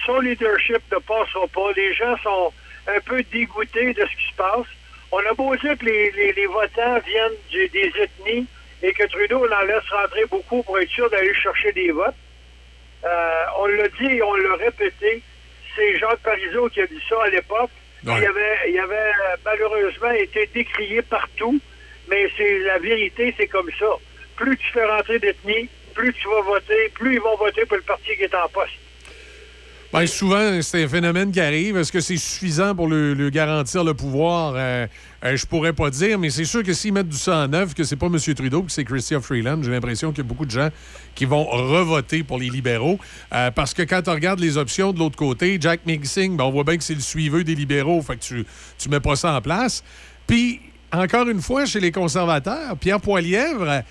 Son 0.05 0.19
leadership 0.19 0.81
ne 0.91 0.97
passera 0.97 1.47
pas. 1.53 1.71
Les 1.75 1.93
gens 1.93 2.17
sont 2.23 2.51
un 2.87 2.99
peu 3.01 3.21
dégoûtés 3.23 3.93
de 3.93 4.01
ce 4.05 4.15
qui 4.17 4.31
se 4.31 4.35
passe. 4.35 4.67
On 5.11 5.19
a 5.19 5.33
beau 5.33 5.55
dire 5.55 5.77
que 5.77 5.85
les, 5.85 6.45
votants 6.47 6.99
viennent 7.05 7.69
des 7.71 7.91
ethnies 8.01 8.47
et 8.83 8.93
que 8.93 9.05
Trudeau 9.07 9.45
en 9.45 9.65
laisse 9.65 9.89
rentrer 9.89 10.25
beaucoup 10.25 10.61
pour 10.63 10.79
être 10.79 10.89
sûr 10.89 11.09
d'aller 11.09 11.33
chercher 11.33 11.71
des 11.71 11.91
votes. 11.91 12.15
Euh, 13.03 13.45
on 13.59 13.65
l'a 13.67 13.87
dit 13.87 14.15
et 14.15 14.21
on 14.21 14.35
l'a 14.35 14.55
répété. 14.55 15.21
C'est 15.75 15.97
Jacques 15.99 16.19
Parizeau 16.19 16.69
qui 16.69 16.81
a 16.81 16.87
dit 16.87 17.01
ça 17.07 17.15
à 17.23 17.29
l'époque. 17.29 17.71
Il, 18.03 18.11
avait, 18.11 18.69
il 18.69 18.79
avait 18.79 19.11
malheureusement 19.43 20.11
été 20.11 20.47
décrié 20.53 21.01
partout, 21.01 21.59
mais 22.07 22.29
c'est 22.37 22.59
la 22.59 22.77
vérité, 22.77 23.33
c'est 23.35 23.47
comme 23.47 23.69
ça. 23.79 23.87
Plus 24.35 24.55
tu 24.57 24.71
fais 24.73 24.85
rentrer 24.85 25.17
d'ethnie, 25.17 25.67
plus 25.95 26.13
tu 26.13 26.27
vas 26.27 26.41
voter, 26.41 26.89
plus 26.93 27.15
ils 27.15 27.21
vont 27.21 27.35
voter 27.35 27.65
pour 27.65 27.77
le 27.77 27.83
parti 27.83 28.15
qui 28.15 28.23
est 28.23 28.35
en 28.35 28.47
poste. 28.49 28.73
Bien, 29.95 30.07
souvent, 30.07 30.61
c'est 30.61 30.83
un 30.83 30.89
phénomène 30.89 31.31
qui 31.31 31.39
arrive. 31.39 31.77
Est-ce 31.77 31.89
que 31.89 32.01
c'est 32.01 32.17
suffisant 32.17 32.75
pour 32.75 32.89
lui 32.89 33.31
garantir 33.31 33.81
le 33.85 33.93
pouvoir? 33.93 34.51
Euh, 34.57 34.87
euh, 35.23 35.37
je 35.37 35.45
pourrais 35.45 35.71
pas 35.71 35.89
dire, 35.89 36.19
mais 36.19 36.29
c'est 36.29 36.43
sûr 36.43 36.63
que 36.63 36.73
s'ils 36.73 36.91
mettent 36.91 37.07
du 37.07 37.15
sang 37.15 37.45
en 37.45 37.47
neuf, 37.47 37.73
que 37.73 37.85
c'est 37.85 37.95
pas 37.95 38.07
M. 38.07 38.17
Trudeau, 38.35 38.63
que 38.63 38.73
c'est 38.73 38.83
Christian 38.83 39.21
Freeland, 39.21 39.63
j'ai 39.63 39.71
l'impression 39.71 40.09
qu'il 40.09 40.17
y 40.17 40.27
a 40.27 40.27
beaucoup 40.27 40.45
de 40.45 40.51
gens 40.51 40.67
qui 41.15 41.23
vont 41.23 41.45
revoter 41.45 42.23
pour 42.23 42.39
les 42.39 42.49
libéraux. 42.49 42.99
Euh, 43.33 43.51
parce 43.51 43.73
que 43.73 43.83
quand 43.83 44.09
on 44.09 44.13
regarde 44.13 44.41
les 44.41 44.57
options 44.57 44.91
de 44.91 44.99
l'autre 44.99 45.15
côté, 45.15 45.57
Jack 45.61 45.85
Migsing, 45.85 46.35
ben, 46.35 46.43
on 46.43 46.51
voit 46.51 46.65
bien 46.65 46.75
que 46.75 46.83
c'est 46.83 46.93
le 46.93 46.99
suiveux 46.99 47.45
des 47.45 47.55
libéraux, 47.55 48.01
fait 48.01 48.17
que 48.17 48.21
tu, 48.21 48.45
tu 48.77 48.89
mets 48.89 48.99
pas 48.99 49.15
ça 49.15 49.33
en 49.33 49.41
place. 49.41 49.81
Puis, 50.27 50.59
encore 50.91 51.29
une 51.29 51.41
fois, 51.41 51.65
chez 51.65 51.79
les 51.79 51.93
conservateurs, 51.93 52.75
Pierre 52.77 52.99
Poilièvre, 52.99 53.81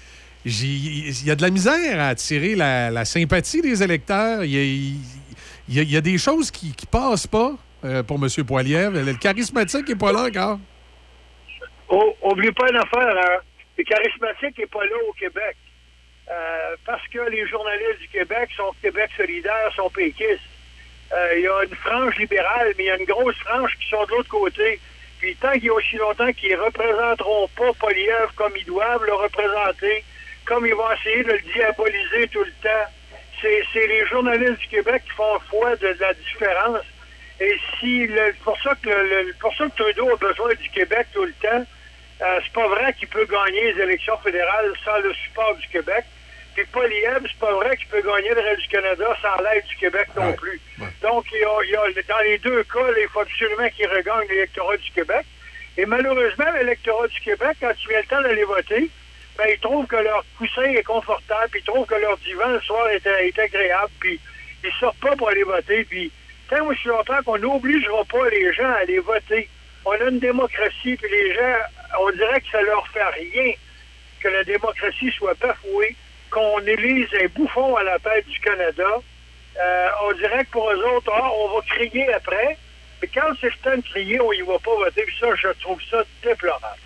il 0.44 1.26
y 1.26 1.31
a 1.31 1.36
de 1.36 1.43
la 1.43 1.51
misère 1.51 2.01
à 2.01 2.09
attirer 2.09 2.55
la, 2.55 3.05
sympathie 3.05 3.62
des 3.62 3.82
électeurs. 3.82 4.44
Il 4.44 4.98
y 5.69 5.97
a, 5.97 6.01
des 6.01 6.19
choses 6.19 6.51
qui 6.51 6.69
ne 6.69 6.86
passent 6.86 7.27
pas 7.27 7.53
euh, 7.85 8.03
pour 8.03 8.16
M. 8.16 8.28
Poiliev. 8.45 8.93
Le 8.95 9.15
charismatique 9.15 9.89
n'est 9.89 9.95
pas 9.95 10.12
là 10.12 10.24
encore. 10.24 10.59
Oh, 11.89 12.15
oublie 12.23 12.53
pas 12.53 12.69
une 12.70 12.77
affaire. 12.77 13.16
Hein? 13.16 13.41
Le 13.77 13.85
charismatique 13.85 14.59
n'est 14.59 14.66
pas 14.66 14.85
là 14.85 14.97
au 15.09 15.12
Québec. 15.12 15.57
Euh, 16.31 16.77
parce 16.86 17.07
que 17.09 17.19
les 17.31 17.47
journalistes 17.47 18.01
du 18.01 18.09
Québec 18.09 18.49
sont 18.57 18.73
Québec 18.81 19.11
solidaire, 19.16 19.70
sont 19.77 19.91
péquistes. 19.91 20.41
Euh, 21.12 21.35
il 21.36 21.43
y 21.43 21.49
a 21.49 21.65
une 21.65 21.74
frange 21.77 22.16
libérale, 22.16 22.73
mais 22.78 22.85
il 22.85 22.86
y 22.86 22.91
a 22.91 22.99
une 22.99 23.05
grosse 23.05 23.36
frange 23.36 23.77
qui 23.78 23.89
sont 23.89 24.05
de 24.05 24.11
l'autre 24.11 24.31
côté. 24.31 24.81
Puis 25.19 25.36
tant 25.36 25.53
qu'il 25.53 25.65
y 25.65 25.69
a 25.69 25.74
aussi 25.74 25.97
longtemps 25.97 26.32
qu'ils 26.32 26.53
ne 26.53 26.62
représenteront 26.62 27.49
pas 27.57 27.73
Poliev 27.78 28.28
comme 28.36 28.53
ils 28.57 28.65
doivent 28.65 29.05
le 29.05 29.15
représenter, 29.15 30.03
comme 30.45 30.66
ils 30.66 30.74
vont 30.74 30.91
essayer 30.93 31.23
de 31.23 31.32
le 31.32 31.41
diaboliser 31.53 32.28
tout 32.28 32.45
le 32.45 32.53
temps, 32.62 32.91
c'est 33.40 33.86
les 33.86 34.06
journalistes 34.06 34.61
du 34.61 34.69
Québec 34.69 35.02
qui 35.05 35.12
font 35.12 35.39
foi 35.51 35.77
de, 35.77 35.97
la 36.01 36.15
différence. 36.15 36.85
Et 37.40 37.56
si 37.78 38.09
pour 38.44 38.61
ça 38.62 38.74
que 38.82 38.89
le, 38.89 39.35
pour 39.40 39.55
ça 39.56 39.66
que 39.69 39.82
Trudeau 39.82 40.11
a 40.12 40.16
besoin 40.16 40.55
du 40.55 40.69
Québec 40.70 41.06
tout 41.12 41.24
le 41.24 41.32
temps, 41.32 41.65
euh, 42.23 42.40
c'est 42.43 42.52
pas 42.52 42.69
vrai 42.69 42.93
qu'il 42.94 43.09
peut 43.09 43.27
gagner 43.27 43.73
les 43.73 43.82
élections 43.82 44.16
fédérales 44.19 44.73
sans 44.85 44.98
le 44.98 45.12
support 45.15 45.56
du 45.56 45.66
Québec. 45.69 46.05
Puis 46.55 46.65
Poliev, 46.66 47.23
c'est 47.23 47.39
pas 47.39 47.52
vrai 47.52 47.77
qu'il 47.77 47.89
peut 47.89 48.02
gagner 48.02 48.31
le 48.31 48.40
reste 48.40 48.61
du 48.62 48.69
Canada 48.69 49.16
sans 49.20 49.43
l'aide 49.43 49.65
du 49.65 49.77
Québec 49.77 50.09
non 50.16 50.32
plus. 50.35 50.61
Donc, 51.02 51.27
il 51.32 51.40
y, 51.40 51.77
a, 51.77 52.02
dans 52.09 52.23
les 52.23 52.39
deux 52.39 52.62
cas, 52.65 52.86
il 52.97 53.09
faut 53.09 53.20
absolument 53.20 53.69
qu'il 53.70 53.89
regagne 53.89 54.28
l'électorat 54.28 54.77
du 54.77 54.90
Québec. 54.93 55.27
Et 55.77 55.85
malheureusement, 55.85 56.44
l'électorat 56.56 57.09
du 57.09 57.20
Québec, 57.20 57.56
quand 57.61 57.73
tu 57.77 57.89
viens 57.89 57.98
le 57.98 58.06
temps 58.06 58.23
d'aller 58.23 58.44
voter, 58.44 58.89
ben, 59.36 59.47
ils 59.48 59.59
trouvent 59.59 59.86
que 59.86 59.97
leur 59.97 60.24
coussin 60.39 60.62
est 60.62 60.82
confortable, 60.82 61.48
puis 61.51 61.61
ils 61.61 61.65
trouvent 61.65 61.86
que 61.86 61.94
leur 61.94 62.16
divan 62.19 62.48
le 62.48 62.61
soir 62.61 62.89
est, 62.89 63.06
est 63.06 63.39
agréable, 63.39 63.93
puis 64.01 64.20
ils 64.62 64.73
sortent 64.78 65.01
pas 65.01 65.16
pour 65.16 65.28
aller 65.28 65.43
voter. 65.43 65.85
Puis 65.85 66.11
tant 66.48 66.65
aussi 66.66 66.89
longtemps 66.89 67.23
qu'on 67.24 67.39
n'obligera 67.39 68.05
pas 68.05 68.28
les 68.31 68.52
gens 68.52 68.70
à 68.70 68.78
aller 68.78 69.01
voter, 69.01 69.48
on 69.85 69.93
a 69.93 70.05
une 70.09 70.20
démocratie, 70.20 70.97
puis 70.97 71.11
les 71.11 71.35
gens, 71.35 71.56
on 72.01 72.11
dirait 72.12 72.40
que 72.40 72.48
ça 72.51 72.62
leur 72.62 72.86
fait 72.89 73.05
rien 73.05 73.52
que 74.20 74.28
la 74.28 74.44
démocratie 74.44 75.11
soit 75.11 75.39
bafouée 75.39 75.97
qu'on 76.31 76.61
élise 76.61 77.09
un 77.23 77.27
bouffon 77.35 77.77
à 77.77 77.85
la 77.85 77.98
tête 77.98 78.27
du 78.27 78.40
Canada, 78.40 79.01
euh, 79.56 79.89
on 80.05 80.12
dirait 80.15 80.44
que 80.44 80.51
pour 80.51 80.70
eux 80.70 80.85
autres, 80.97 81.12
ah, 81.15 81.31
on 81.32 81.55
va 81.55 81.61
crier 81.62 82.12
après. 82.12 82.56
Mais 83.01 83.09
quand 83.09 83.32
c'est 83.40 83.51
le 83.51 83.56
temps 83.62 83.77
de 83.77 83.82
crier, 83.82 84.20
on 84.20 84.32
y 84.32 84.40
va 84.40 84.59
pas 84.59 84.74
voter. 84.74 85.05
ça, 85.20 85.28
je 85.36 85.48
trouve 85.61 85.81
ça 85.90 86.02
déplorable. 86.23 86.84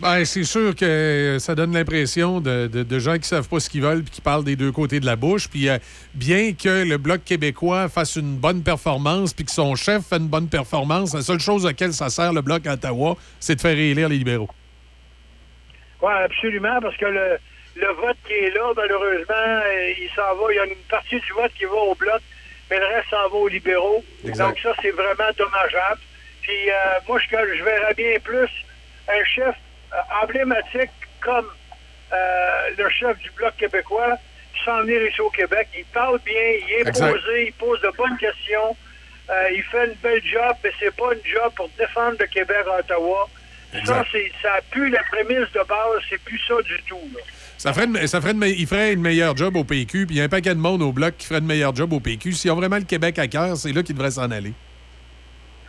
Ben, 0.00 0.24
c'est 0.24 0.44
sûr 0.44 0.74
que 0.74 1.36
ça 1.38 1.54
donne 1.54 1.74
l'impression 1.74 2.40
de, 2.40 2.98
gens 2.98 3.18
qui 3.18 3.28
savent 3.28 3.48
pas 3.48 3.60
ce 3.60 3.68
qu'ils 3.68 3.82
veulent 3.82 4.02
puis 4.02 4.12
qui 4.12 4.20
parlent 4.22 4.44
des 4.44 4.56
deux 4.56 4.72
côtés 4.72 4.98
de 4.98 5.04
la 5.04 5.14
bouche. 5.14 5.46
Puis 5.48 5.68
euh, 5.68 5.76
bien 6.14 6.54
que 6.54 6.84
le 6.84 6.96
Bloc 6.96 7.22
québécois 7.22 7.90
fasse 7.90 8.16
une 8.16 8.36
bonne 8.36 8.62
performance 8.62 9.34
puis 9.34 9.44
que 9.44 9.50
son 9.50 9.74
chef 9.74 10.06
fait 10.06 10.16
une 10.16 10.28
bonne 10.28 10.48
performance, 10.48 11.14
la 11.14 11.20
seule 11.20 11.38
chose 11.38 11.66
à 11.66 11.68
laquelle 11.68 11.92
ça 11.92 12.08
sert 12.08 12.32
le 12.32 12.40
Bloc 12.40 12.66
à 12.66 12.74
Ottawa, 12.74 13.16
c'est 13.40 13.56
de 13.56 13.60
faire 13.60 13.76
réélire 13.76 14.08
les 14.08 14.16
libéraux. 14.16 14.48
Oui, 16.00 16.12
absolument, 16.24 16.80
parce 16.80 16.96
que 16.96 17.04
le, 17.04 17.38
le 17.76 17.88
vote 17.88 18.16
qui 18.26 18.32
est 18.32 18.54
là, 18.54 18.72
malheureusement, 18.74 19.34
euh, 19.34 19.92
il 19.98 20.08
s'en 20.16 20.34
va. 20.34 20.52
Il 20.52 20.56
y 20.56 20.60
a 20.60 20.64
une 20.64 20.74
partie 20.88 21.20
du 21.20 21.32
vote 21.34 21.52
qui 21.58 21.66
va 21.66 21.74
au 21.74 21.94
bloc, 21.94 22.22
mais 22.70 22.78
le 22.78 22.86
reste 22.86 23.10
s'en 23.10 23.28
va 23.28 23.36
aux 23.36 23.48
libéraux. 23.48 24.02
Donc 24.24 24.58
ça, 24.58 24.72
c'est 24.80 24.92
vraiment 24.92 25.30
dommageable. 25.36 26.00
Puis 26.40 26.70
euh, 26.70 26.74
moi, 27.06 27.18
je, 27.18 27.58
je 27.58 27.64
verrais 27.64 27.94
bien 27.94 28.18
plus 28.24 28.48
un 29.08 29.24
chef 29.24 29.46
euh, 29.48 29.69
emblématique 30.22 30.90
comme 31.20 31.46
le 32.78 32.88
chef 32.90 33.18
du 33.18 33.30
Bloc 33.36 33.56
québécois 33.56 34.16
s'en 34.64 34.82
venir 34.82 35.02
ici 35.02 35.20
au 35.20 35.30
Québec. 35.30 35.68
Il 35.76 35.84
parle 35.86 36.18
bien, 36.24 36.34
il 36.34 36.80
est 36.80 36.92
posé, 36.92 37.46
il 37.46 37.52
pose 37.54 37.80
de 37.80 37.90
bonnes 37.96 38.16
questions. 38.18 38.76
il 39.52 39.62
fait 39.62 39.86
une 39.86 39.94
belle 40.02 40.22
job, 40.24 40.56
mais 40.62 40.70
c'est 40.78 40.94
pas 40.94 41.12
une 41.14 41.24
job 41.24 41.52
pour 41.56 41.68
défendre 41.78 42.16
le 42.18 42.26
Québec 42.26 42.64
à 42.70 42.80
Ottawa. 42.80 43.28
Ça, 43.84 44.04
ça 44.42 44.54
a 44.54 44.60
plus 44.70 44.90
la 44.90 45.02
prémisse 45.04 45.50
de 45.52 45.66
base, 45.68 46.02
c'est 46.08 46.20
plus 46.22 46.40
ça 46.46 46.60
du 46.62 46.76
tout. 46.86 46.98
Là. 47.14 47.20
Ça 47.56 47.72
ferait, 47.72 48.06
ça 48.06 48.20
ferait 48.20 48.34
il 48.50 48.66
ferait 48.66 48.94
une 48.94 49.02
meilleure 49.02 49.36
job 49.36 49.54
au 49.54 49.64
PQ, 49.64 50.06
puis 50.06 50.16
il 50.16 50.18
y 50.18 50.20
a 50.20 50.24
un 50.24 50.28
paquet 50.28 50.54
de 50.54 50.60
monde 50.60 50.82
au 50.82 50.92
bloc 50.92 51.16
qui 51.16 51.26
ferait 51.26 51.38
une 51.40 51.46
meilleure 51.46 51.74
job 51.76 51.92
au 51.92 52.00
PQ. 52.00 52.32
S'ils 52.32 52.50
ont 52.50 52.56
vraiment 52.56 52.78
le 52.78 52.84
Québec 52.84 53.18
à 53.18 53.28
cœur, 53.28 53.56
c'est 53.56 53.72
là 53.72 53.82
qu'ils 53.82 53.94
devraient 53.94 54.10
s'en 54.10 54.30
aller. 54.30 54.52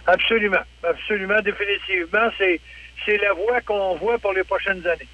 Absolument. 0.07 0.61
Absolument, 0.83 1.39
définitivement. 1.41 2.29
C'est 2.37 2.59
la 3.07 3.33
voie 3.33 3.61
qu'on 3.61 3.95
voit 3.95 4.17
pour 4.19 4.33
les 4.33 4.43
prochaines 4.43 4.85
années. 4.87 5.07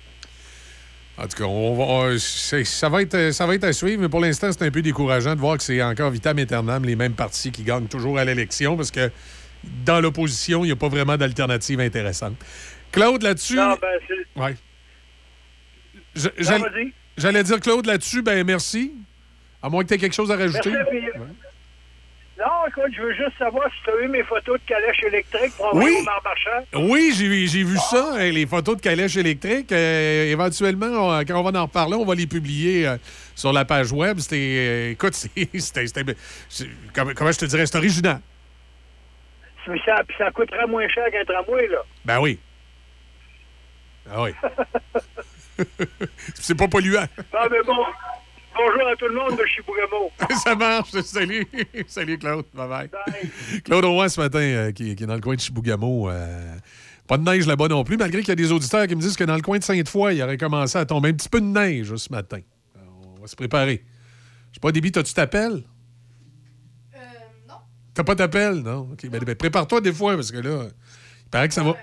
En 1.18 1.28
tout 1.28 1.38
cas, 1.38 1.46
on 1.46 2.18
ça, 2.20 2.90
va 2.90 3.02
être, 3.02 3.32
ça 3.32 3.48
va 3.48 3.56
être 3.56 3.64
à 3.64 3.74
suivre, 3.74 4.02
mais 4.02 4.10
pour 4.10 4.20
l'instant, 4.20 4.52
c'est 4.52 4.64
un 4.64 4.70
peu 4.70 4.84
décourageant 4.84 5.34
de 5.34 5.40
voir 5.40 5.58
que 5.58 5.64
c'est 5.64 5.82
encore 5.82 6.12
vitam 6.12 6.38
aeternam 6.38 6.86
les 6.86 6.96
mêmes 6.96 7.16
partis 7.16 7.52
qui 7.52 7.64
gagnent 7.64 7.88
toujours 7.88 8.20
à 8.20 8.26
l'élection 8.26 8.78
parce 8.78 8.92
que 8.92 9.10
dans 9.84 10.00
l'opposition, 10.00 10.64
il 10.64 10.68
n'y 10.68 10.74
a 10.74 10.76
pas 10.76 10.90
vraiment 10.90 11.18
d'alternative 11.18 11.80
intéressante. 11.80 12.36
Claude, 12.92 13.24
là-dessus. 13.24 13.56
Non, 13.56 13.76
ben, 13.82 14.44
ouais. 14.44 14.56
J'allais 17.18 17.44
dire, 17.44 17.60
Claude, 17.60 17.88
là-dessus, 17.88 18.22
ben 18.22 18.46
merci. 18.46 18.94
À 19.62 19.70
moins 19.70 19.84
que 19.84 19.88
tu 19.88 19.96
aies 19.96 19.98
quelque 19.98 20.14
chose 20.14 20.32
à 20.32 20.36
rajouter. 20.36 20.72
Non, 22.40 22.68
écoute, 22.68 22.94
je 22.96 23.02
veux 23.02 23.14
juste 23.14 23.36
savoir 23.40 23.68
si 23.72 23.84
tu 23.84 23.90
as 23.90 24.06
eu 24.06 24.08
mes 24.10 24.24
photos 24.24 24.60
de 24.60 24.66
calèche 24.66 25.04
électrique 25.04 25.54
pour 25.58 25.74
oui. 25.74 25.98
au 26.74 26.80
Oui, 26.80 27.12
j'ai 27.14 27.64
vu 27.64 27.78
ça, 27.78 28.14
hein, 28.14 28.30
les 28.30 28.46
photos 28.46 28.78
de 28.78 28.82
calèche 28.82 29.18
électrique. 29.18 29.72
Euh, 29.72 30.32
éventuellement, 30.32 31.20
quand 31.26 31.40
on 31.40 31.50
va 31.50 31.60
en 31.60 31.64
reparler, 31.64 31.96
on 31.96 32.06
va 32.06 32.14
les 32.14 32.28
publier 32.28 32.88
euh, 32.88 32.98
sur 33.34 33.52
la 33.54 33.66
page 33.66 33.92
web. 33.92 34.20
C'était. 34.20 34.36
Euh, 34.38 34.92
écoute, 34.92 35.14
c'était. 35.60 35.86
Comment, 36.94 37.32
je 37.32 37.40
te 37.40 37.46
dirais? 37.46 37.66
C'est 37.66 37.78
original. 37.78 38.22
Ça, 39.66 40.04
ça 40.18 40.32
coûterait 40.32 40.68
moins 40.68 40.88
cher 40.88 41.10
qu'un 41.12 41.26
tramway, 41.26 41.68
là. 41.68 41.80
Ben 42.06 42.20
oui. 42.20 42.40
Ah 44.10 44.22
oui. 44.22 44.32
c'est 46.36 46.58
pas 46.58 46.68
polluant. 46.68 47.06
Ah, 47.34 47.48
mais 47.50 47.62
bon. 47.66 47.86
Bonjour 48.58 48.88
à 48.88 48.96
tout 48.96 49.08
le 49.08 49.14
monde 49.14 49.38
de 49.38 49.46
Chibougamau. 49.46 50.12
Ça 50.44 50.56
marche. 50.56 50.90
Salut. 51.02 51.48
Salut, 51.88 52.18
Claude. 52.18 52.46
Bye-bye. 52.56 52.90
Claude 53.64 53.86
Roy, 53.86 54.10
ce 54.10 54.20
matin, 54.20 54.40
euh, 54.40 54.72
qui, 54.72 54.92
est 54.92 55.06
dans 55.06 55.14
le 55.14 55.22
coin 55.22 55.36
de 55.36 55.40
Chibougamau. 55.40 56.10
Euh, 56.10 56.56
pas 57.06 57.18
de 57.18 57.24
neige 57.24 57.46
là-bas 57.46 57.68
non 57.68 57.84
plus, 57.84 57.98
malgré 57.98 58.22
qu'il 58.22 58.30
y 58.30 58.32
a 58.32 58.36
des 58.36 58.52
auditeurs 58.52 58.88
qui 58.88 58.96
me 58.96 59.02
disent 59.02 59.16
que 59.16 59.24
dans 59.24 59.36
le 59.36 59.42
coin 59.42 59.60
de 59.60 59.64
Sainte-Foy, 59.64 60.16
il 60.16 60.24
aurait 60.24 60.38
commencé 60.38 60.78
à 60.78 60.86
tomber 60.86 61.10
un 61.10 61.14
petit 61.14 61.30
peu 61.30 61.40
de 61.40 61.46
neige 61.46 61.96
ce 61.96 62.12
matin. 62.12 62.40
on 63.16 63.22
va 63.22 63.28
se 63.28 63.36
préparer. 63.36 63.84
Je 64.52 64.56
sais 64.56 64.60
pas, 64.60 64.72
Déby, 64.72 64.92
t'as-tu 64.92 65.14
t'appelles? 65.14 65.64
Euh, 66.96 67.00
non. 67.48 67.56
T'as 67.94 68.04
pas 68.04 68.16
d'appel? 68.16 68.56
Non? 68.56 68.90
OK. 68.92 69.08
Ben, 69.08 69.24
ben, 69.24 69.36
prépare-toi 69.36 69.82
des 69.82 69.94
fois, 69.94 70.16
parce 70.16 70.32
que 70.32 70.38
là, 70.38 70.64
il 71.26 71.30
paraît 71.30 71.48
que 71.48 71.54
ça 71.54 71.64
va. 71.64 71.76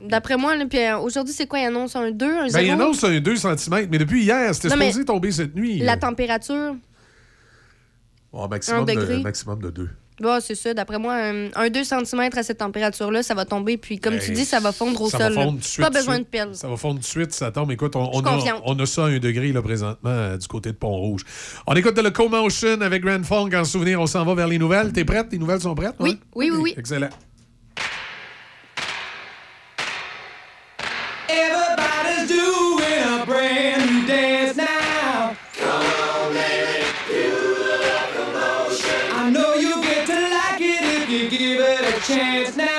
D'après 0.00 0.36
moi, 0.36 0.54
puis 0.68 0.78
euh, 0.78 0.98
aujourd'hui, 0.98 1.34
c'est 1.34 1.46
quoi? 1.46 1.58
Il 1.60 1.66
annonce 1.66 1.96
un 1.96 2.10
2, 2.10 2.26
un 2.26 2.48
0? 2.48 2.52
Ben, 2.52 2.60
il 2.60 2.70
annonce 2.70 3.04
un 3.04 3.20
2 3.20 3.36
cm, 3.36 3.88
mais 3.90 3.98
depuis 3.98 4.22
hier, 4.22 4.54
c'était 4.54 4.70
supposé 4.70 5.04
tomber 5.04 5.32
cette 5.32 5.54
nuit. 5.54 5.78
La 5.78 5.96
température? 5.96 6.76
Maximum, 8.32 8.84
de, 8.84 9.22
maximum 9.22 9.60
de 9.60 9.70
2. 9.70 9.90
Bah, 10.20 10.40
c'est 10.40 10.54
ça. 10.54 10.74
D'après 10.74 10.98
moi, 10.98 11.14
un, 11.54 11.68
2 11.68 11.84
cm 11.84 12.30
à 12.36 12.42
cette 12.42 12.58
température-là, 12.58 13.22
ça 13.22 13.34
va 13.34 13.44
tomber. 13.44 13.76
Puis, 13.76 13.98
comme 13.98 14.18
tu 14.18 14.28
ben, 14.28 14.36
dis, 14.36 14.44
ça 14.44 14.60
va 14.60 14.72
fondre 14.72 15.00
au 15.00 15.10
ça 15.10 15.18
sol. 15.18 15.34
Va 15.34 15.42
fondre 15.42 15.58
de 15.58 15.64
suite, 15.64 15.84
pas 15.84 15.90
besoin 15.90 16.18
de 16.18 16.24
pelle. 16.24 16.54
Ça 16.54 16.68
va 16.68 16.76
fondre 16.76 16.96
tout 16.96 17.00
de 17.00 17.04
suite, 17.04 17.32
ça 17.32 17.50
tombe. 17.50 17.70
Écoute, 17.72 17.96
on, 17.96 18.10
on, 18.12 18.24
a, 18.24 18.60
on 18.64 18.78
a, 18.78 18.86
ça 18.86 19.04
à 19.04 19.08
un 19.08 19.18
degré 19.18 19.52
là, 19.52 19.62
présentement 19.62 20.10
euh, 20.10 20.36
du 20.36 20.46
côté 20.46 20.70
de 20.70 20.76
Pont-Rouge. 20.76 21.22
On 21.66 21.74
écoute 21.74 21.96
de 21.96 22.02
le 22.02 22.10
Commotion 22.10 22.80
avec 22.80 23.02
Grand 23.02 23.24
Funk. 23.24 23.50
En 23.54 23.64
souvenir, 23.64 24.00
on 24.00 24.06
s'en 24.06 24.24
va 24.24 24.34
vers 24.34 24.48
les 24.48 24.58
nouvelles. 24.58 24.92
T'es 24.92 25.04
prête? 25.04 25.28
Les 25.32 25.38
nouvelles 25.38 25.60
sont 25.60 25.74
prêtes? 25.74 25.96
Oui, 25.98 26.18
oui, 26.34 26.50
oui, 26.52 26.58
oui. 26.60 26.74
Excellent. 26.76 27.10
Everybody's 31.28 32.28
doing 32.28 33.22
a 33.22 33.24
brand 33.24 33.90
new 33.90 34.06
dance 34.06 34.56
now. 34.56 35.36
Come 35.54 35.68
on, 35.70 36.34
baby, 36.34 36.84
do 37.08 37.30
the 37.30 37.76
locomotion. 38.16 39.12
I 39.12 39.30
know 39.30 39.54
you 39.54 39.82
get 39.82 40.06
to 40.06 40.12
like 40.12 40.60
it 40.60 41.02
if 41.02 41.08
you 41.08 41.30
give 41.30 41.60
it 41.60 41.96
a 41.96 42.00
chance 42.06 42.56
now. 42.56 42.73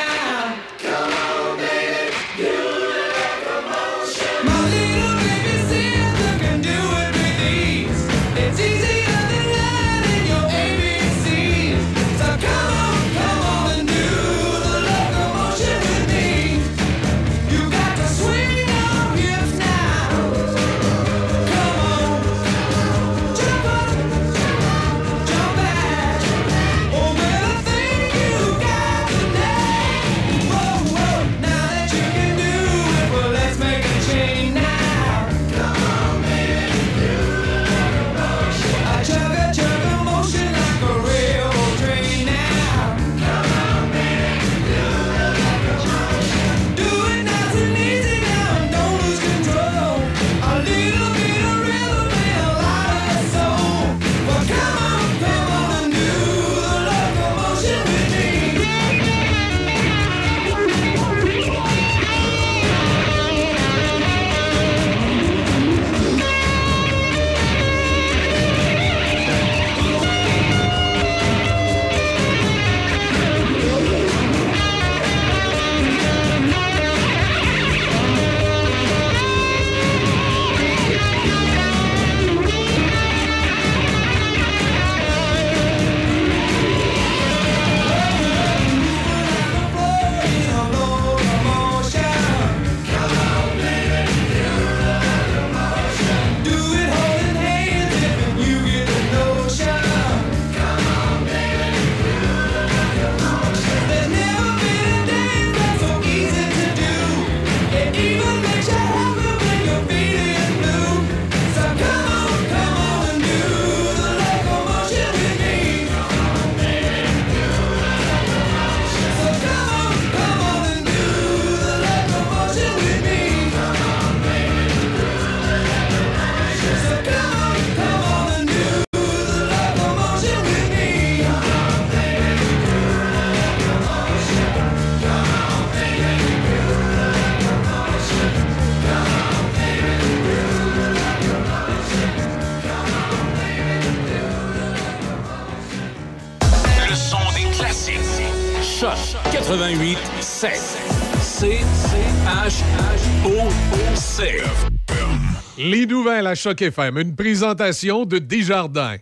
Les 155.86 155.92
nouvelles 155.92 156.26
à 156.26 156.34
Choc 156.34 156.64
FM, 156.64 156.98
une 156.98 157.16
présentation 157.16 158.06
de 158.06 158.18
Desjardins. 158.18 158.96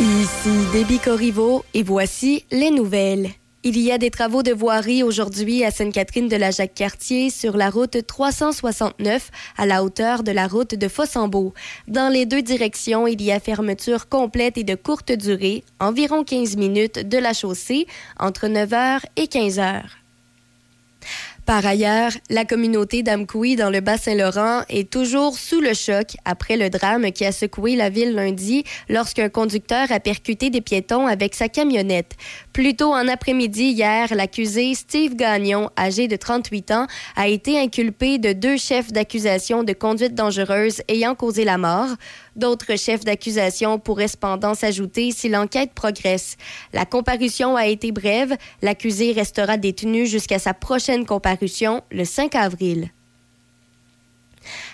Ici 0.00 0.50
Déby 0.72 0.98
Corriveau 0.98 1.64
et 1.72 1.84
voici 1.84 2.44
les 2.50 2.72
nouvelles. 2.72 3.28
Il 3.64 3.78
y 3.78 3.92
a 3.92 3.98
des 3.98 4.10
travaux 4.10 4.42
de 4.42 4.50
voirie 4.50 5.04
aujourd'hui 5.04 5.62
à 5.62 5.70
Sainte-Catherine 5.70 6.26
de 6.26 6.34
la 6.34 6.50
Jacques-Cartier 6.50 7.30
sur 7.30 7.56
la 7.56 7.70
route 7.70 8.04
369 8.04 9.30
à 9.56 9.66
la 9.66 9.84
hauteur 9.84 10.24
de 10.24 10.32
la 10.32 10.48
route 10.48 10.74
de 10.74 10.88
Fossambeau. 10.88 11.54
Dans 11.86 12.12
les 12.12 12.26
deux 12.26 12.42
directions, 12.42 13.06
il 13.06 13.22
y 13.22 13.30
a 13.30 13.38
fermeture 13.38 14.08
complète 14.08 14.58
et 14.58 14.64
de 14.64 14.74
courte 14.74 15.12
durée, 15.12 15.62
environ 15.78 16.24
15 16.24 16.56
minutes 16.56 17.08
de 17.08 17.18
la 17.18 17.34
chaussée 17.34 17.86
entre 18.18 18.48
9h 18.48 19.02
et 19.14 19.26
15h. 19.26 20.01
Par 21.44 21.66
ailleurs, 21.66 22.12
la 22.30 22.44
communauté 22.44 23.02
d'Amkoui 23.02 23.56
dans 23.56 23.68
le 23.68 23.80
Bas-Saint-Laurent 23.80 24.62
est 24.68 24.88
toujours 24.88 25.36
sous 25.36 25.60
le 25.60 25.74
choc 25.74 26.14
après 26.24 26.56
le 26.56 26.70
drame 26.70 27.10
qui 27.10 27.24
a 27.24 27.32
secoué 27.32 27.74
la 27.74 27.90
ville 27.90 28.14
lundi 28.14 28.62
lorsqu'un 28.88 29.28
conducteur 29.28 29.90
a 29.90 29.98
percuté 29.98 30.50
des 30.50 30.60
piétons 30.60 31.08
avec 31.08 31.34
sa 31.34 31.48
camionnette. 31.48 32.12
Plus 32.52 32.76
tôt 32.76 32.92
en 32.92 33.08
après-midi 33.08 33.70
hier, 33.70 34.14
l'accusé 34.14 34.72
Steve 34.74 35.16
Gagnon, 35.16 35.68
âgé 35.76 36.06
de 36.06 36.14
38 36.14 36.70
ans, 36.70 36.86
a 37.16 37.26
été 37.26 37.58
inculpé 37.58 38.18
de 38.18 38.32
deux 38.32 38.56
chefs 38.56 38.92
d'accusation 38.92 39.64
de 39.64 39.72
conduite 39.72 40.14
dangereuse 40.14 40.82
ayant 40.86 41.16
causé 41.16 41.44
la 41.44 41.58
mort. 41.58 41.88
D'autres 42.36 42.76
chefs 42.76 43.04
d'accusation 43.04 43.78
pourraient 43.78 44.08
cependant 44.08 44.54
s'ajouter 44.54 45.10
si 45.10 45.28
l'enquête 45.28 45.72
progresse. 45.74 46.36
La 46.72 46.86
comparution 46.86 47.56
a 47.56 47.66
été 47.66 47.92
brève. 47.92 48.36
L'accusé 48.62 49.12
restera 49.12 49.56
détenu 49.56 50.06
jusqu'à 50.06 50.38
sa 50.38 50.54
prochaine 50.54 51.04
comparution 51.04 51.82
le 51.90 52.04
5 52.04 52.34
avril. 52.34 52.90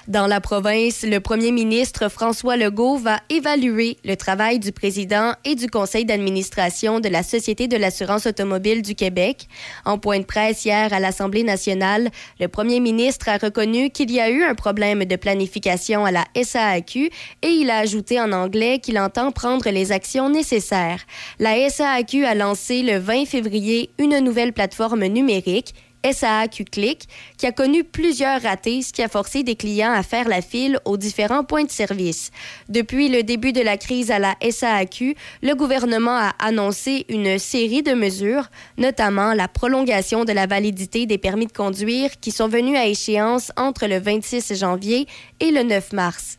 Dans 0.09 0.27
la 0.27 0.41
province, 0.41 1.03
le 1.03 1.21
premier 1.21 1.53
ministre 1.53 2.09
François 2.09 2.57
Legault 2.57 2.97
va 2.97 3.21
évaluer 3.29 3.99
le 4.07 4.17
travail 4.17 4.59
du 4.59 4.73
président 4.73 5.35
et 5.45 5.55
du 5.55 5.69
conseil 5.69 6.07
d'administration 6.07 6.99
de 6.99 7.11
la 7.11 7.23
Société 7.23 7.69
de 7.69 7.77
l'assurance 7.77 8.25
automobile 8.25 8.81
du 8.81 8.95
Québec. 8.95 9.49
En 9.85 9.99
point 9.99 10.21
de 10.21 10.25
presse 10.25 10.65
hier 10.65 10.95
à 10.95 10.99
l'Assemblée 10.99 11.43
nationale, 11.43 12.09
le 12.41 12.49
premier 12.49 12.81
ministre 12.81 13.29
a 13.29 13.37
reconnu 13.37 13.91
qu'il 13.91 14.11
y 14.11 14.19
a 14.19 14.31
eu 14.31 14.45
un 14.45 14.55
problème 14.55 15.05
de 15.05 15.17
planification 15.17 16.07
à 16.07 16.11
la 16.11 16.25
SAAQ 16.43 17.11
et 17.43 17.49
il 17.49 17.69
a 17.69 17.77
ajouté 17.77 18.19
en 18.19 18.33
anglais 18.33 18.79
qu'il 18.79 18.99
entend 18.99 19.31
prendre 19.31 19.69
les 19.69 19.93
actions 19.93 20.31
nécessaires. 20.31 21.03
La 21.39 21.69
SAAQ 21.69 22.25
a 22.25 22.35
lancé 22.35 22.81
le 22.81 22.97
20 22.97 23.27
février 23.27 23.91
une 23.99 24.21
nouvelle 24.21 24.55
plateforme 24.55 25.05
numérique 25.05 25.75
SAAQ 26.05 26.65
Click, 26.65 27.09
qui 27.37 27.47
a 27.47 27.53
connu 27.53 27.85
plusieurs 27.85 28.43
ratés, 28.43 28.83
ce 28.83 28.93
qui 28.93 29.03
a 29.03 29.09
forcé 29.09 29.43
des 29.43 29.57
clients 29.57 29.93
à 29.93 30.03
faire 30.03 30.29
la 30.29 30.43
file 30.43 30.79
aux 30.85 30.97
différents 30.97 31.45
points 31.45 31.65
de 31.65 31.71
service. 31.71 32.31
Depuis 32.69 33.09
le 33.09 33.23
début 33.23 33.53
de 33.53 33.61
la 33.61 33.77
crise 33.77 34.11
à 34.11 34.19
la 34.19 34.37
SAAQ, 34.41 35.17
le 35.43 35.55
gouvernement 35.55 36.17
a 36.17 36.35
annoncé 36.39 37.05
une 37.09 37.39
série 37.39 37.83
de 37.83 37.95
mesures, 37.95 38.49
notamment 38.77 39.35
la 39.35 39.49
prolongation 39.49 40.25
de 40.25 40.33
la 40.33 40.47
validité 40.47 41.07
des 41.07 41.19
permis 41.19 41.47
de 41.47 41.53
conduire 41.53 42.19
qui 42.21 42.31
sont 42.31 42.49
venus 42.49 42.77
à 42.77 42.87
échéance 42.87 43.53
entre 43.57 43.87
le 43.87 43.99
26 43.99 44.55
janvier 44.59 45.07
et 45.41 45.51
le 45.51 45.63
9 45.63 45.93
mars. 45.93 46.39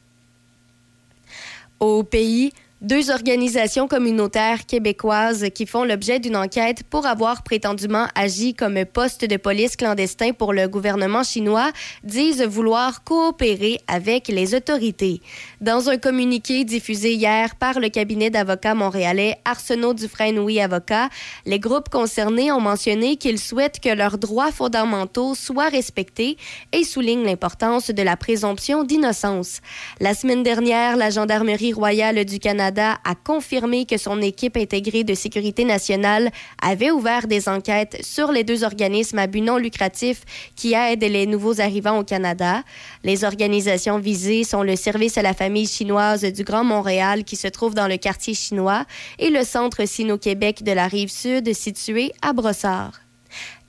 Au 1.80 2.04
pays, 2.04 2.52
deux 2.82 3.12
organisations 3.12 3.90
communautaires 3.90 4.66
québécoises 4.66 5.48
qui 5.54 5.66
font 5.66 5.84
l'objet 5.84 6.20
d'une 6.20 6.38
enquête 6.38 6.84
pour 6.90 7.06
avoir 7.06 7.44
prétendument 7.44 8.08
agi 8.16 8.54
comme 8.54 8.86
poste 8.86 9.26
de 9.26 9.36
police 9.36 9.76
clandestin 9.76 10.32
pour 10.32 10.54
le 10.54 10.70
gouvernement 10.70 11.24
chinois 11.24 11.72
disent 12.06 12.42
vouloir 12.42 13.04
coopérer 13.04 13.82
avec 13.88 14.30
les 14.30 14.56
autorités. 14.56 15.22
Dans 15.60 15.90
un 15.90 15.98
communiqué 15.98 16.64
diffusé 16.64 17.16
hier 17.16 17.56
par 17.56 17.82
le 17.82 17.90
cabinet 17.90 18.30
d'avocats 18.30 18.76
montréalais 18.76 19.36
Arsenault 19.44 19.94
Dufresne-Oui 19.94 20.62
Avocat, 20.62 21.10
les 21.46 21.60
groupes 21.60 21.90
concernés 21.90 22.50
ont 22.50 22.62
mentionné 22.62 23.18
qu'ils 23.18 23.40
souhaitent 23.40 23.82
que 23.82 23.94
leurs 23.94 24.18
droits 24.18 24.54
fondamentaux 24.54 25.36
soient 25.36 25.68
respectés 25.68 26.38
et 26.72 26.86
soulignent 26.86 27.26
l'importance 27.26 27.90
de 27.92 28.04
la 28.04 28.16
présomption 28.16 28.86
d'innocence. 28.86 29.60
La 30.00 30.14
semaine 30.14 30.44
dernière, 30.44 30.96
la 30.96 31.10
Gendarmerie 31.10 31.74
royale 31.74 32.24
du 32.24 32.40
Canada 32.40 32.69
a 32.78 33.16
confirmé 33.16 33.86
que 33.86 33.98
son 33.98 34.22
équipe 34.22 34.58
intégrée 34.58 35.04
de 35.04 35.14
sécurité 35.14 35.66
nationale 35.66 36.30
avait 36.62 36.92
ouvert 36.92 37.28
des 37.28 37.50
enquêtes 37.50 37.98
sur 38.02 38.32
les 38.32 38.44
deux 38.44 38.64
organismes 38.64 39.20
à 39.20 39.28
but 39.28 39.42
non 39.42 39.58
lucratif 39.58 40.22
qui 40.56 40.74
aident 40.74 41.04
les 41.04 41.26
nouveaux 41.26 41.60
arrivants 41.62 42.00
au 42.00 42.04
Canada. 42.04 42.64
Les 43.04 43.24
organisations 43.24 43.98
visées 43.98 44.44
sont 44.44 44.64
le 44.64 44.76
Service 44.76 45.18
à 45.18 45.22
la 45.22 45.34
famille 45.34 45.68
chinoise 45.68 46.24
du 46.24 46.44
Grand 46.44 46.64
Montréal 46.64 47.24
qui 47.24 47.36
se 47.36 47.48
trouve 47.48 47.74
dans 47.74 47.88
le 47.88 47.98
quartier 47.98 48.34
chinois 48.34 48.86
et 49.18 49.30
le 49.30 49.44
Centre 49.44 49.86
Sino-Québec 49.86 50.64
de 50.64 50.72
la 50.72 50.88
rive 50.88 51.10
sud 51.10 51.54
situé 51.54 52.12
à 52.22 52.34
Brossard. 52.34 53.09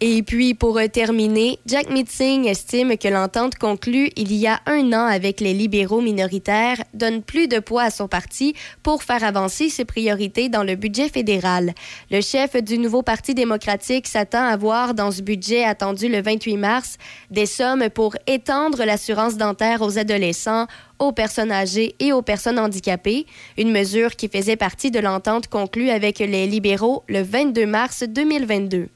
Et 0.01 0.23
puis, 0.23 0.55
pour 0.55 0.81
terminer, 0.91 1.59
Jack 1.67 1.91
Mitzing 1.91 2.47
estime 2.47 2.97
que 2.97 3.09
l'entente 3.09 3.57
conclue 3.57 4.11
il 4.17 4.33
y 4.33 4.47
a 4.47 4.61
un 4.65 4.95
an 4.95 5.07
avec 5.07 5.41
les 5.41 5.53
libéraux 5.53 6.01
minoritaires 6.01 6.83
donne 6.95 7.23
plus 7.23 7.49
de 7.49 7.59
poids 7.59 7.83
à 7.83 7.91
son 7.91 8.09
parti 8.09 8.55
pour 8.83 9.03
faire 9.03 9.23
avancer 9.23 9.69
ses 9.69 9.85
priorités 9.85 10.49
dans 10.49 10.65
le 10.65 10.75
budget 10.75 11.09
fédéral. 11.09 11.75
Le 12.11 12.23
chef 12.23 12.57
du 12.57 12.79
nouveau 12.79 13.03
Parti 13.03 13.35
démocratique 13.35 14.07
s'attend 14.07 14.47
à 14.47 14.57
voir 14.57 14.95
dans 14.95 15.11
ce 15.11 15.21
budget 15.21 15.65
attendu 15.65 16.09
le 16.09 16.23
28 16.23 16.57
mars 16.57 16.97
des 17.31 17.47
sommes 17.47 17.91
pour 17.91 18.17
étendre 18.27 18.85
l'assurance 18.85 19.37
dentaire 19.37 19.83
aux 19.83 19.99
adolescents, 19.99 20.67
aux 21.01 21.13
personnes 21.13 21.51
âgées 21.51 21.97
et 21.99 22.13
aux 22.13 22.23
personnes 22.23 22.59
handicapées, 22.59 23.27
une 23.59 23.73
mesure 23.73 24.15
qui 24.15 24.29
faisait 24.29 24.57
partie 24.57 24.93
de 24.93 25.01
l'entente 25.01 25.49
conclue 25.49 25.91
avec 25.91 26.21
les 26.21 26.47
libéraux 26.47 27.03
le 27.09 27.23
22 27.23 27.67
mars 27.67 28.05
2022. 28.07 28.89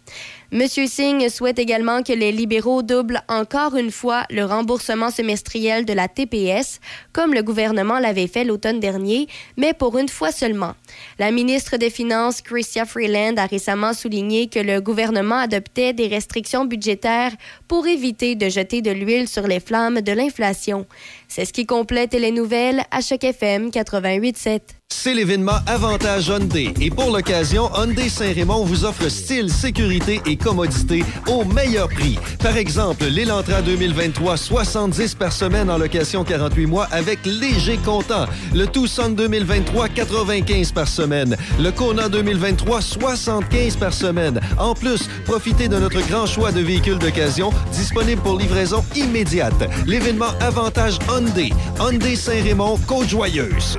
Monsieur 0.53 0.87
Singh 0.87 1.29
souhaite 1.31 1.59
également 1.59 2.05
que 2.05 2.13
les 2.13 2.31
libéraux 2.31 2.83
doublent 2.83 3.23
encore 3.29 3.75
une 3.75 3.91
fois 3.91 4.25
le 4.31 4.45
remboursement 4.45 5.11
semestriel 5.11 5.85
de 5.85 5.93
la 5.93 6.07
TPS, 6.07 6.79
comme 7.13 7.35
le 7.35 7.43
gouvernement 7.43 7.99
l'avait 7.99 8.29
fait 8.29 8.45
l'automne 8.45 8.79
dernier, 8.79 9.27
mais 9.57 9.73
pour 9.73 9.99
une 9.99 10.09
fois 10.09 10.31
seulement. 10.31 10.75
La 11.19 11.33
ministre 11.33 11.77
des 11.77 11.91
Finances, 11.91 12.41
Chrystia 12.41 12.85
Freeland, 12.85 13.35
a 13.37 13.47
récemment 13.47 13.95
souligné 13.95 14.47
que 14.47 14.61
le 14.61 14.81
gouvernement 14.81 15.39
adoptait 15.39 15.93
des 15.93 16.07
restrictions 16.07 16.67
budgétaires 16.67 17.33
pour 17.67 17.89
éviter 17.89 18.37
de 18.37 18.49
jeter 18.49 18.81
de 18.81 18.93
l'huile 18.93 19.27
sur 19.27 19.49
les 19.49 19.59
flammes 19.59 20.03
de 20.03 20.13
l'inflation. 20.13 20.87
C'est 21.29 21.45
ce 21.45 21.53
qui 21.53 21.67
complète 21.67 22.15
les 22.15 22.31
nouvelles 22.31 22.83
à 22.91 23.01
Choc 23.01 23.25
FM 23.25 23.71
88.7. 23.71 24.61
C'est 25.05 25.13
l'événement 25.13 25.59
Avantage 25.67 26.29
Hyundai 26.29 26.73
et 26.81 26.89
pour 26.89 27.11
l'occasion, 27.11 27.69
Hyundai 27.77 28.09
Saint-Raymond 28.09 28.65
vous 28.65 28.87
offre 28.87 29.11
style, 29.11 29.53
sécurité 29.53 30.23
et 30.25 30.35
commodité 30.37 31.05
au 31.29 31.45
meilleur 31.45 31.91
prix. 31.91 32.19
Par 32.43 32.57
exemple, 32.57 33.05
l'Elantra 33.05 33.61
2023, 33.61 34.39
70 34.39 35.15
par 35.17 35.31
semaine 35.31 35.69
en 35.69 35.77
location 35.77 36.25
48 36.25 36.65
mois 36.65 36.89
avec 36.91 37.19
léger 37.27 37.77
comptant. 37.85 38.25
Le 38.55 38.67
Tucson 38.67 39.11
2023, 39.11 39.91
95 39.91 40.73
par 40.73 40.89
semaine. 40.89 41.37
Le 41.61 41.71
Kona 41.71 42.09
2023, 42.09 42.81
75 42.81 43.77
par 43.77 43.93
semaine. 43.93 44.41
En 44.57 44.73
plus, 44.73 45.11
profitez 45.27 45.69
de 45.69 45.77
notre 45.77 46.01
grand 46.09 46.25
choix 46.25 46.51
de 46.51 46.61
véhicules 46.61 46.99
d'occasion 46.99 47.51
disponibles 47.73 48.23
pour 48.23 48.39
livraison 48.39 48.83
immédiate. 48.97 49.69
L'événement 49.87 50.33
Avantage 50.41 50.99
Hyundai. 51.11 51.51
Hyundai 51.79 52.17
Saint-Raymond, 52.17 52.79
Côte-Joyeuse. 52.87 53.79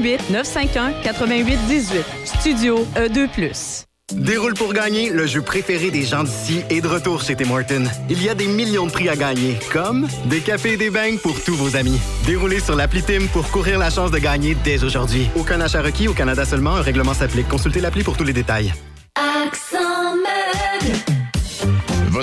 88 0.00 0.30
951 0.30 0.92
88 1.02 1.58
18. 1.68 2.04
Studio 2.24 2.86
E2+. 2.96 3.84
Déroule 4.12 4.54
pour 4.54 4.72
gagner, 4.74 5.10
le 5.10 5.26
jeu 5.26 5.40
préféré 5.40 5.90
des 5.90 6.02
gens 6.02 6.24
d'ici 6.24 6.60
est 6.68 6.80
de 6.80 6.88
retour 6.88 7.22
chez 7.22 7.36
Tim 7.36 7.50
Hortons. 7.50 7.84
Il 8.10 8.22
y 8.22 8.28
a 8.28 8.34
des 8.34 8.46
millions 8.46 8.86
de 8.86 8.92
prix 8.92 9.08
à 9.08 9.16
gagner, 9.16 9.58
comme 9.72 10.08
des 10.26 10.40
cafés 10.40 10.72
et 10.72 10.76
des 10.76 10.90
beignes 10.90 11.18
pour 11.18 11.42
tous 11.42 11.54
vos 11.54 11.76
amis. 11.76 11.98
Déroulez 12.26 12.60
sur 12.60 12.76
l'appli 12.76 13.02
Tim 13.02 13.26
pour 13.32 13.50
courir 13.50 13.78
la 13.78 13.90
chance 13.90 14.10
de 14.10 14.18
gagner 14.18 14.56
dès 14.62 14.84
aujourd'hui. 14.84 15.28
Aucun 15.36 15.60
achat 15.60 15.80
requis 15.80 16.08
au 16.08 16.12
Canada 16.12 16.44
seulement, 16.44 16.76
un 16.76 16.82
règlement 16.82 17.14
s'applique. 17.14 17.48
Consultez 17.48 17.80
l'appli 17.80 18.02
pour 18.02 18.16
tous 18.16 18.24
les 18.24 18.34
détails. 18.34 18.74
Accent. 19.16 19.78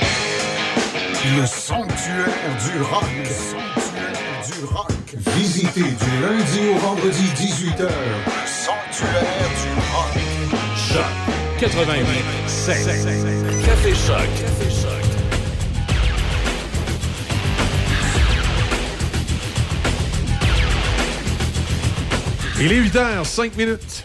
Le 0.00 1.46
sanctuaire 1.46 2.26
du 2.64 2.82
rock. 2.82 3.04
Le 3.18 3.30
sanctuaire 3.30 4.12
du 4.46 4.64
rock. 4.64 4.90
Visitez 5.36 5.82
du 5.82 6.10
lundi 6.20 6.60
au 6.74 6.78
vendredi 6.78 7.24
18h. 7.36 7.88
Sanctuaire 8.46 9.22
du 9.62 9.70
rock. 9.92 10.14
Choc 10.76 11.04
88 11.60 12.06
Café 13.66 13.94
Choc. 13.94 14.28
Café 14.40 14.70
Choc. 14.70 15.04
Il 22.60 22.72
est 22.72 22.80
8h, 22.80 23.24
5 23.24 23.56
minutes. 23.56 24.04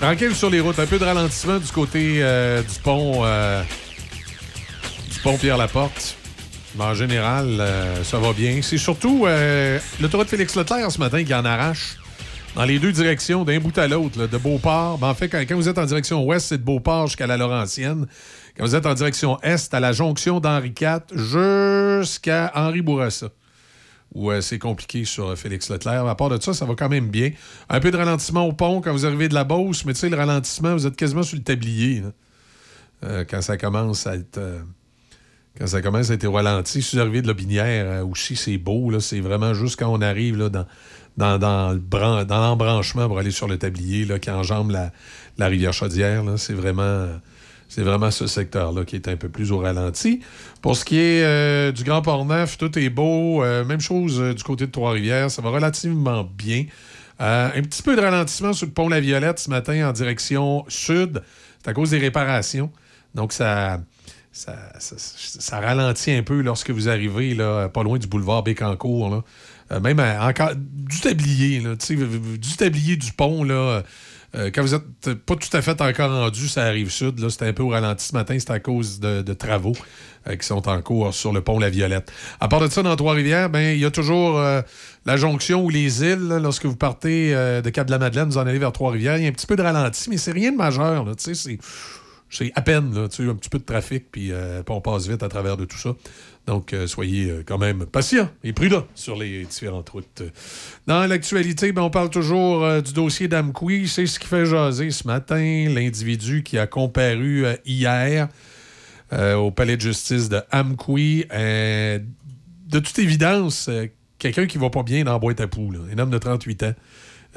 Tranquille 0.00 0.34
sur 0.34 0.48
les 0.48 0.60
routes. 0.60 0.78
Un 0.78 0.86
peu 0.86 0.98
de 0.98 1.04
ralentissement 1.04 1.58
du 1.58 1.70
côté 1.70 2.20
euh, 2.22 2.62
du 2.62 2.78
pont 2.82 3.20
euh, 3.22 3.62
du 5.12 5.18
pont 5.18 5.36
Pierre-Laporte. 5.36 6.16
Mais 6.76 6.84
en 6.84 6.94
général, 6.94 7.58
euh, 7.60 8.02
ça 8.02 8.18
va 8.18 8.32
bien. 8.32 8.60
C'est 8.62 8.78
surtout 8.78 9.26
l'autoroute 10.00 10.28
Félix 10.28 10.56
Leclerc 10.56 10.90
ce 10.90 10.98
matin 10.98 11.22
qui 11.22 11.34
en 11.34 11.44
arrache 11.44 11.98
dans 12.56 12.64
les 12.64 12.78
deux 12.78 12.92
directions, 12.92 13.44
d'un 13.44 13.60
bout 13.60 13.76
à 13.76 13.88
l'autre, 13.88 14.26
de 14.26 14.38
Beauport. 14.38 14.96
Ben, 14.96 15.08
en 15.08 15.14
fait, 15.14 15.28
quand, 15.28 15.38
quand 15.46 15.54
vous 15.54 15.68
êtes 15.68 15.78
en 15.78 15.84
direction 15.84 16.24
ouest, 16.24 16.46
c'est 16.48 16.58
de 16.58 16.64
Beauport 16.64 17.08
jusqu'à 17.08 17.26
la 17.26 17.36
Laurentienne. 17.36 18.06
Quand 18.56 18.64
vous 18.64 18.74
êtes 18.74 18.86
en 18.86 18.94
direction 18.94 19.38
est, 19.42 19.74
à 19.74 19.80
la 19.80 19.92
jonction 19.92 20.40
d'Henri 20.40 20.72
IV 20.80 21.00
jusqu'à 21.12 22.50
Henri 22.54 22.80
Bourassa 22.80 23.28
où 24.14 24.30
euh, 24.30 24.40
c'est 24.40 24.58
compliqué 24.58 25.04
sur 25.04 25.28
euh, 25.28 25.36
Félix 25.36 25.70
Leclerc. 25.70 26.06
À 26.06 26.16
part 26.16 26.28
de 26.30 26.40
ça, 26.40 26.52
ça 26.52 26.64
va 26.64 26.74
quand 26.74 26.88
même 26.88 27.08
bien. 27.08 27.30
Un 27.68 27.80
peu 27.80 27.90
de 27.90 27.96
ralentissement 27.96 28.44
au 28.46 28.52
pont 28.52 28.80
quand 28.80 28.92
vous 28.92 29.06
arrivez 29.06 29.28
de 29.28 29.34
la 29.34 29.44
Beauce, 29.44 29.84
mais 29.84 29.92
tu 29.92 30.00
sais, 30.00 30.08
le 30.08 30.16
ralentissement, 30.16 30.72
vous 30.74 30.86
êtes 30.86 30.96
quasiment 30.96 31.22
sur 31.22 31.36
le 31.36 31.42
tablier. 31.42 32.02
Euh, 33.04 33.24
quand 33.28 33.40
ça 33.40 33.56
commence 33.56 34.06
à 34.06 34.16
être. 34.16 34.38
euh, 34.38 34.60
quand 35.58 35.66
ça 35.66 35.82
commence 35.82 36.10
à 36.10 36.14
être 36.14 36.28
ralenti. 36.28 36.80
Si 36.82 36.96
vous 36.96 37.02
arrivez 37.02 37.22
de 37.22 37.26
la 37.26 37.34
Binière 37.34 38.06
aussi, 38.06 38.36
c'est 38.36 38.56
beau. 38.58 38.98
C'est 39.00 39.20
vraiment 39.20 39.52
juste 39.52 39.78
quand 39.78 39.92
on 39.92 40.00
arrive 40.00 40.36
dans, 40.36 40.66
le 41.16 41.78
dans 42.24 42.40
l'embranchement 42.40 43.08
pour 43.08 43.18
aller 43.18 43.32
sur 43.32 43.48
le 43.48 43.58
tablier 43.58 44.04
là, 44.04 44.18
qui 44.18 44.30
enjambe 44.30 44.70
la, 44.70 44.92
la 45.38 45.46
rivière 45.48 45.72
Chaudière. 45.72 46.24
C'est 46.36 46.54
vraiment. 46.54 47.08
C'est 47.70 47.82
vraiment 47.82 48.10
ce 48.10 48.26
secteur-là 48.26 48.84
qui 48.84 48.96
est 48.96 49.06
un 49.06 49.14
peu 49.16 49.28
plus 49.28 49.52
au 49.52 49.58
ralenti. 49.58 50.20
Pour 50.60 50.76
ce 50.76 50.84
qui 50.84 50.98
est 50.98 51.22
euh, 51.22 51.70
du 51.70 51.84
Grand 51.84 52.02
Port-Neuf, 52.02 52.58
tout 52.58 52.76
est 52.76 52.90
beau. 52.90 53.44
Euh, 53.44 53.64
même 53.64 53.80
chose 53.80 54.20
euh, 54.20 54.34
du 54.34 54.42
côté 54.42 54.66
de 54.66 54.72
Trois-Rivières. 54.72 55.30
Ça 55.30 55.40
va 55.40 55.50
relativement 55.50 56.28
bien. 56.36 56.64
Un 57.20 57.62
petit 57.62 57.82
peu 57.82 57.94
de 57.94 58.00
ralentissement 58.00 58.54
sur 58.54 58.66
le 58.66 58.72
pont 58.72 58.88
La 58.88 58.98
Violette 58.98 59.38
ce 59.38 59.50
matin 59.50 59.88
en 59.88 59.92
direction 59.92 60.64
sud. 60.66 61.22
C'est 61.62 61.70
à 61.70 61.74
cause 61.74 61.90
des 61.90 61.98
réparations. 61.98 62.72
Donc, 63.14 63.32
ça, 63.32 63.80
ça, 64.32 65.60
ralentit 65.60 66.12
un 66.12 66.22
peu 66.22 66.40
lorsque 66.40 66.70
vous 66.70 66.88
arrivez 66.88 67.34
là, 67.34 67.68
pas 67.68 67.82
loin 67.82 67.98
du 67.98 68.06
boulevard 68.06 68.42
Bécancourt. 68.42 69.22
Même 69.82 70.00
à- 70.00 70.26
encore 70.26 70.52
du 70.56 70.98
tablier, 71.00 71.60
là, 71.60 71.74
du 71.76 72.56
tablier 72.56 72.96
du 72.96 73.12
pont, 73.12 73.44
là. 73.44 73.82
Euh, 74.36 74.50
quand 74.54 74.62
vous 74.62 74.74
êtes 74.74 75.14
pas 75.14 75.34
tout 75.34 75.56
à 75.56 75.62
fait 75.62 75.80
encore 75.80 76.10
rendu, 76.10 76.48
ça 76.48 76.62
arrive 76.64 76.90
sud. 76.90 77.18
Là, 77.18 77.30
c'était 77.30 77.46
un 77.46 77.52
peu 77.52 77.62
au 77.62 77.68
ralenti 77.68 78.06
ce 78.06 78.14
matin. 78.14 78.36
C'est 78.38 78.50
à 78.50 78.60
cause 78.60 79.00
de, 79.00 79.32
travaux 79.32 79.72
euh, 80.28 80.36
qui 80.36 80.46
sont 80.46 80.68
en 80.68 80.80
cours 80.82 81.12
sur 81.12 81.32
le 81.32 81.40
pont 81.40 81.58
La 81.58 81.70
Violette. 81.70 82.12
À 82.38 82.48
part 82.48 82.60
de 82.60 82.68
ça, 82.68 82.82
dans 82.82 82.94
Trois-Rivières, 82.94 83.50
ben, 83.50 83.74
il 83.74 83.80
y 83.80 83.84
a 83.84 83.90
toujours 83.90 84.38
euh, 84.38 84.62
la 85.04 85.16
jonction 85.16 85.64
ou 85.64 85.68
les 85.68 86.04
îles. 86.04 86.38
lorsque 86.42 86.66
vous 86.66 86.76
partez 86.76 87.32
de 87.32 87.70
Cap-de-la-Madeleine, 87.70 88.28
vous 88.28 88.38
en 88.38 88.46
allez 88.46 88.58
vers 88.58 88.72
Trois-Rivières. 88.72 89.16
Il 89.16 89.24
y 89.24 89.26
a 89.26 89.28
un 89.28 89.32
petit 89.32 89.46
peu 89.46 89.56
de 89.56 89.62
ralenti, 89.62 90.10
mais 90.10 90.16
c'est 90.16 90.32
rien 90.32 90.52
de 90.52 90.56
majeur. 90.56 91.04
là, 91.04 91.12
c'est 91.16 91.58
c'est 92.30 92.52
à 92.54 92.62
peine, 92.62 93.08
tu 93.08 93.24
sais, 93.24 93.28
un 93.28 93.34
petit 93.34 93.50
peu 93.50 93.58
de 93.58 93.64
trafic, 93.64 94.10
puis 94.10 94.30
euh, 94.30 94.62
puis 94.62 94.74
on 94.74 94.80
passe 94.80 95.08
vite 95.08 95.22
à 95.24 95.28
travers 95.28 95.56
de 95.56 95.64
tout 95.64 95.76
ça. 95.76 95.96
Donc, 96.46 96.72
euh, 96.72 96.86
soyez 96.86 97.28
euh, 97.28 97.42
quand 97.44 97.58
même 97.58 97.86
patients 97.86 98.30
et 98.44 98.52
prudents 98.52 98.86
sur 98.94 99.16
les 99.16 99.44
différentes 99.44 99.88
routes. 99.90 100.22
Dans 100.86 101.06
l'actualité, 101.06 101.72
ben, 101.72 101.82
on 101.82 101.90
parle 101.90 102.08
toujours 102.08 102.82
du 102.82 102.92
dossier 102.92 103.26
d'Amqui. 103.26 103.88
C'est 103.88 104.06
ce 104.06 104.18
qui 104.20 104.28
fait 104.28 104.46
jaser 104.46 104.90
ce 104.90 105.06
matin 105.06 105.66
l'individu 105.68 106.42
qui 106.44 106.56
a 106.56 106.66
comparu 106.66 107.44
hier 107.66 108.28
au 109.12 109.50
palais 109.50 109.76
de 109.76 109.82
justice 109.82 110.28
de. 110.28 110.40
Euh, 111.32 111.98
de 112.68 112.78
toute 112.78 112.98
évidence, 113.00 113.68
quelqu'un 114.18 114.46
qui 114.46 114.56
va 114.56 114.70
pas 114.70 114.84
bien 114.84 115.02
dans 115.02 115.12
la 115.12 115.18
boîte 115.18 115.40
à 115.40 115.48
poux. 115.48 115.72
là. 115.72 115.80
Un 115.92 115.98
homme 115.98 116.10
de 116.10 116.18
38 116.18 116.62
ans. 116.62 116.74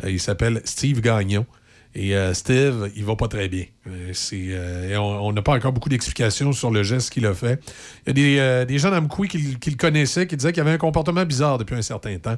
Il 0.07 0.19
s'appelle 0.19 0.61
Steve 0.63 1.01
Gagnon. 1.01 1.47
Et 1.95 2.15
euh, 2.15 2.33
Steve, 2.33 2.91
il 2.95 3.05
va 3.05 3.15
pas 3.15 3.27
très 3.27 3.47
bien. 3.49 3.65
Euh, 3.87 4.11
euh, 4.33 4.97
on 4.97 5.31
n'a 5.31 5.41
pas 5.43 5.53
encore 5.53 5.73
beaucoup 5.73 5.89
d'explications 5.89 6.51
sur 6.51 6.71
le 6.71 6.81
geste 6.81 7.11
qu'il 7.11 7.25
a 7.27 7.33
fait. 7.35 7.61
Il 8.07 8.17
y 8.17 8.39
a 8.39 8.63
des, 8.63 8.65
des 8.73 8.79
gens 8.79 8.89
d'Amqui 8.89 9.27
qui, 9.27 9.59
qui 9.59 9.69
le 9.69 9.75
connaissaient, 9.77 10.25
qui 10.25 10.35
disaient 10.35 10.51
qu'il 10.53 10.61
avait 10.61 10.71
un 10.71 10.77
comportement 10.79 11.23
bizarre 11.23 11.59
depuis 11.59 11.75
un 11.75 11.83
certain 11.83 12.17
temps. 12.17 12.35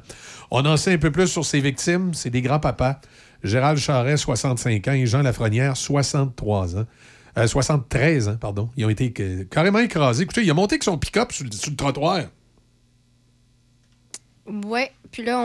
On 0.50 0.64
en 0.66 0.76
sait 0.76 0.92
un 0.92 0.98
peu 0.98 1.10
plus 1.10 1.26
sur 1.28 1.44
ses 1.44 1.60
victimes. 1.60 2.12
C'est 2.12 2.28
des 2.30 2.42
grands-papas. 2.42 3.00
Gérald 3.42 3.78
Charret, 3.78 4.16
65 4.16 4.88
ans, 4.88 4.92
et 4.92 5.06
Jean 5.06 5.22
Lafrenière, 5.22 5.76
63 5.76 6.76
ans. 6.76 6.86
Euh, 7.38 7.46
73 7.46 8.28
ans, 8.28 8.36
pardon. 8.36 8.70
Ils 8.76 8.84
ont 8.84 8.90
été 8.90 9.12
carrément 9.50 9.78
écrasés. 9.78 10.24
Écoutez, 10.24 10.42
il 10.42 10.50
a 10.50 10.54
monté 10.54 10.74
avec 10.74 10.82
son 10.84 10.98
pick-up 10.98 11.32
sur, 11.32 11.44
le- 11.44 11.76
trottoir. 11.76 12.24
Ouais, 14.46 14.92
puis 15.16 15.24
là, 15.24 15.38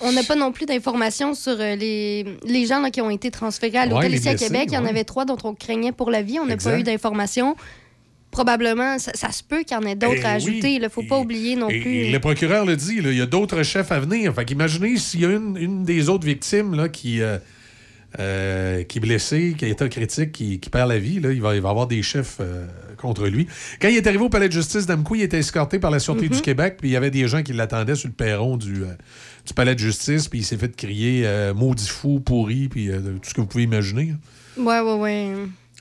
on 0.00 0.12
n'a 0.12 0.22
pas 0.22 0.34
non 0.34 0.50
plus 0.50 0.64
d'informations 0.64 1.34
sur 1.34 1.52
euh, 1.60 1.76
les, 1.76 2.24
les 2.46 2.64
gens 2.64 2.80
là, 2.80 2.90
qui 2.90 3.02
ont 3.02 3.10
été 3.10 3.30
transférés 3.30 3.76
à 3.76 3.84
l'hôtel 3.84 4.14
ici 4.14 4.30
à 4.30 4.34
Québec. 4.34 4.68
Il 4.68 4.72
y 4.72 4.78
en 4.78 4.82
ouais. 4.84 4.88
avait 4.88 5.04
trois 5.04 5.26
dont 5.26 5.36
on 5.44 5.52
craignait 5.52 5.92
pour 5.92 6.10
la 6.10 6.22
vie. 6.22 6.38
On 6.40 6.46
n'a 6.46 6.56
pas 6.56 6.78
eu 6.78 6.82
d'informations. 6.82 7.54
Probablement, 8.30 8.98
ça, 8.98 9.10
ça 9.14 9.30
se 9.30 9.42
peut 9.42 9.62
qu'il 9.62 9.76
y 9.76 9.78
en 9.78 9.82
ait 9.84 9.94
d'autres 9.94 10.14
Eh 10.22 10.24
à 10.24 10.30
oui. 10.30 10.34
ajouter. 10.36 10.72
Il 10.72 10.80
ne 10.80 10.88
faut 10.88 11.02
pas 11.02 11.18
oublier 11.18 11.54
non 11.54 11.68
Et- 11.68 11.80
plus. 11.80 11.94
et 11.96 12.10
le 12.12 12.18
procureur 12.18 12.64
le 12.64 12.76
dit, 12.76 12.94
il 12.96 13.12
y 13.14 13.20
a 13.20 13.26
d'autres 13.26 13.62
chefs 13.62 13.92
à 13.92 14.00
venir. 14.00 14.32
Fait 14.34 14.46
qu'imaginez 14.46 14.96
s'il 14.96 15.20
y 15.20 15.24
a 15.26 15.32
une, 15.32 15.58
une 15.58 15.84
des 15.84 16.08
autres 16.08 16.24
victimes 16.24 16.74
là, 16.74 16.88
qui, 16.88 17.20
euh, 17.20 17.36
euh, 18.18 18.82
qui 18.84 18.98
est 18.98 19.00
blessée, 19.00 19.54
qui 19.56 19.64
est 19.66 19.70
état 19.70 19.88
critique, 19.88 20.32
qui, 20.32 20.58
qui 20.58 20.68
perd 20.70 20.88
la 20.88 20.98
vie, 20.98 21.20
là, 21.20 21.30
il, 21.32 21.40
va, 21.40 21.54
il 21.54 21.60
va 21.62 21.70
avoir 21.70 21.86
des 21.86 22.02
chefs 22.02 22.38
euh, 22.40 22.66
contre 22.96 23.26
lui. 23.28 23.46
Quand 23.80 23.88
il 23.88 23.96
est 23.96 24.06
arrivé 24.06 24.22
au 24.24 24.28
palais 24.28 24.48
de 24.48 24.52
justice 24.52 24.86
d'Amqui, 24.86 25.14
il 25.18 25.22
était 25.22 25.38
escorté 25.38 25.78
par 25.78 25.90
la 25.90 25.98
Sûreté 26.00 26.26
Mhm. 26.28 26.34
du 26.36 26.40
Québec, 26.42 26.76
puis 26.78 26.88
il 26.88 26.92
y 26.92 26.96
avait 26.96 27.10
des 27.10 27.28
gens 27.28 27.42
qui 27.42 27.52
l'attendaient 27.52 27.94
sur 27.94 28.08
le 28.08 28.14
perron 28.14 28.56
du, 28.56 28.82
euh, 28.82 28.94
du 29.46 29.54
palais 29.54 29.74
de 29.74 29.78
justice, 29.80 30.28
puis 30.28 30.40
il 30.40 30.44
s'est 30.44 30.56
fait 30.56 30.74
crier 30.74 31.26
maudit 31.54 31.88
fou, 31.88 32.20
pourri, 32.20 32.68
puis 32.68 32.88
tout 32.88 33.28
ce 33.28 33.34
que 33.34 33.40
vous 33.40 33.46
pouvez 33.46 33.64
imaginer. 33.64 34.14
Ouais, 34.58 34.80
ouais, 34.80 34.94
ouais. 34.98 35.32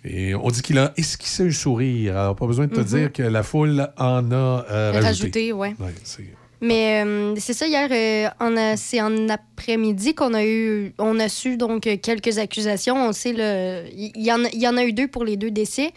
Et 0.06 0.34
on 0.34 0.48
dit 0.50 0.62
qu'il 0.62 0.78
a 0.80 0.94
esquissé 0.96 1.48
un 1.48 1.52
sourire. 1.52 2.16
Alors, 2.18 2.36
pas 2.36 2.48
besoin 2.48 2.68
de 2.68 2.74
te 2.74 2.80
Mhm. 2.80 2.86
dire 2.86 3.12
que 3.12 3.24
la 3.24 3.44
foule 3.44 3.90
en 3.98 4.32
a 4.32 4.62
rajouté. 4.70 5.00
Rajouté, 5.08 5.54
ouais. 5.54 5.76
Ouais, 5.80 5.94
Mais 6.62 7.04
euh, 7.06 7.36
c'est 7.38 7.54
ça, 7.54 7.68
hier, 7.68 7.88
euh, 7.92 8.28
a- 8.58 8.76
c'est 8.76 9.02
en 9.02 9.30
après-midi 9.30 10.14
qu'on 10.14 10.34
a 10.34 10.44
eu, 10.44 10.94
on 11.00 11.18
a 11.20 11.30
su 11.30 11.56
donc 11.56 11.88
euh, 11.88 11.96
quelques 11.96 12.38
accusations. 12.38 12.96
On 12.98 13.14
sait, 13.14 13.32
il 13.32 14.12
y, 14.16 14.30
y 14.60 14.68
en 14.68 14.78
a 14.78 14.84
eu 14.84 14.92
deux 14.94 15.08
pour 15.08 15.24
les 15.24 15.38
deux 15.38 15.52
décès. 15.52 15.92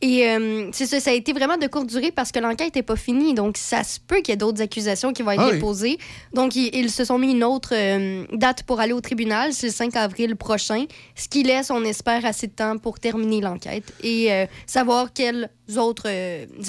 Et 0.00 0.28
euh, 0.28 0.68
c'est 0.72 0.86
ça, 0.86 1.00
ça 1.00 1.10
a 1.10 1.12
été 1.12 1.32
vraiment 1.32 1.56
de 1.56 1.66
courte 1.66 1.88
durée 1.88 2.12
parce 2.12 2.30
que 2.30 2.38
l'enquête 2.38 2.76
n'est 2.76 2.84
pas 2.84 2.94
finie. 2.94 3.34
Donc, 3.34 3.56
ça 3.56 3.82
se 3.82 3.98
peut 3.98 4.16
qu'il 4.18 4.28
y 4.28 4.32
ait 4.32 4.36
d'autres 4.36 4.62
accusations 4.62 5.12
qui 5.12 5.22
vont 5.22 5.32
être 5.32 5.40
Ah 5.42 5.46
oui. 5.48 5.54
déposées. 5.54 5.98
Donc, 6.32 6.54
ils, 6.54 6.70
ils 6.72 6.88
se 6.90 7.04
sont 7.04 7.18
mis 7.18 7.32
une 7.32 7.42
autre 7.42 7.70
euh, 7.74 8.24
date 8.32 8.62
pour 8.62 8.78
aller 8.78 8.92
au 8.92 9.00
tribunal. 9.00 9.52
C'est 9.52 9.66
le 9.66 9.72
5 9.72 9.96
avril 9.96 10.36
prochain. 10.36 10.84
Ce 11.16 11.28
qui 11.28 11.42
laisse, 11.42 11.72
on 11.72 11.82
espère, 11.82 12.24
assez 12.24 12.46
de 12.46 12.52
temps 12.52 12.78
pour 12.78 13.00
terminer 13.00 13.40
l'enquête 13.40 13.92
et 14.04 14.32
euh, 14.32 14.46
savoir 14.66 15.12
quelles 15.12 15.50
autres 15.76 16.08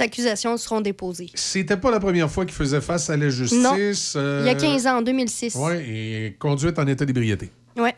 accusations 0.01 0.57
seront 0.57 0.81
déposées. 0.81 1.30
C'était 1.35 1.77
pas 1.77 1.91
la 1.91 1.99
première 1.99 2.31
fois 2.31 2.45
qu'il 2.45 2.56
faisait 2.56 2.81
face 2.81 3.11
à 3.11 3.15
la 3.18 3.30
justice. 3.30 3.60
Non. 3.61 3.76
Il 3.76 4.45
y 4.47 4.49
a 4.49 4.56
15 4.56 4.88
ans, 4.88 4.97
en 4.97 5.01
2006. 5.03 5.56
Oui, 5.56 5.73
et 5.76 6.35
conduite 6.39 6.80
en 6.80 6.88
état 6.88 7.06
d'ébriété. 7.06 7.51
Ouais. 7.77 7.93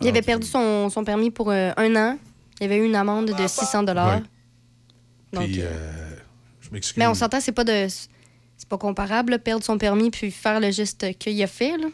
Il 0.00 0.06
Ah, 0.06 0.10
avait 0.10 0.22
perdu 0.22 0.46
son, 0.46 0.88
son 0.88 1.02
permis 1.02 1.30
pour 1.32 1.50
un 1.50 1.96
an. 1.96 2.16
Il 2.64 2.70
y 2.70 2.72
avait 2.74 2.82
eu 2.82 2.86
une 2.86 2.94
amende 2.96 3.26
de 3.30 3.46
600 3.46 3.82
dollars. 3.82 4.20
Puis, 5.32 5.60
euh, 5.60 5.64
euh, 5.66 6.10
je 6.60 6.70
m'excuse. 6.70 6.96
Mais 6.98 7.06
on 7.06 7.14
s'entend, 7.14 7.40
c'est 7.40 7.52
pas 7.52 7.64
de. 7.64 7.86
C'est 8.56 8.68
pas 8.68 8.78
comparable, 8.78 9.32
là, 9.32 9.38
perdre 9.38 9.64
son 9.64 9.76
permis 9.78 10.10
puis 10.10 10.30
faire 10.30 10.60
le 10.60 10.70
geste 10.70 11.18
qu'il 11.18 11.42
a 11.42 11.46
fait. 11.46 11.76
Là. 11.76 11.88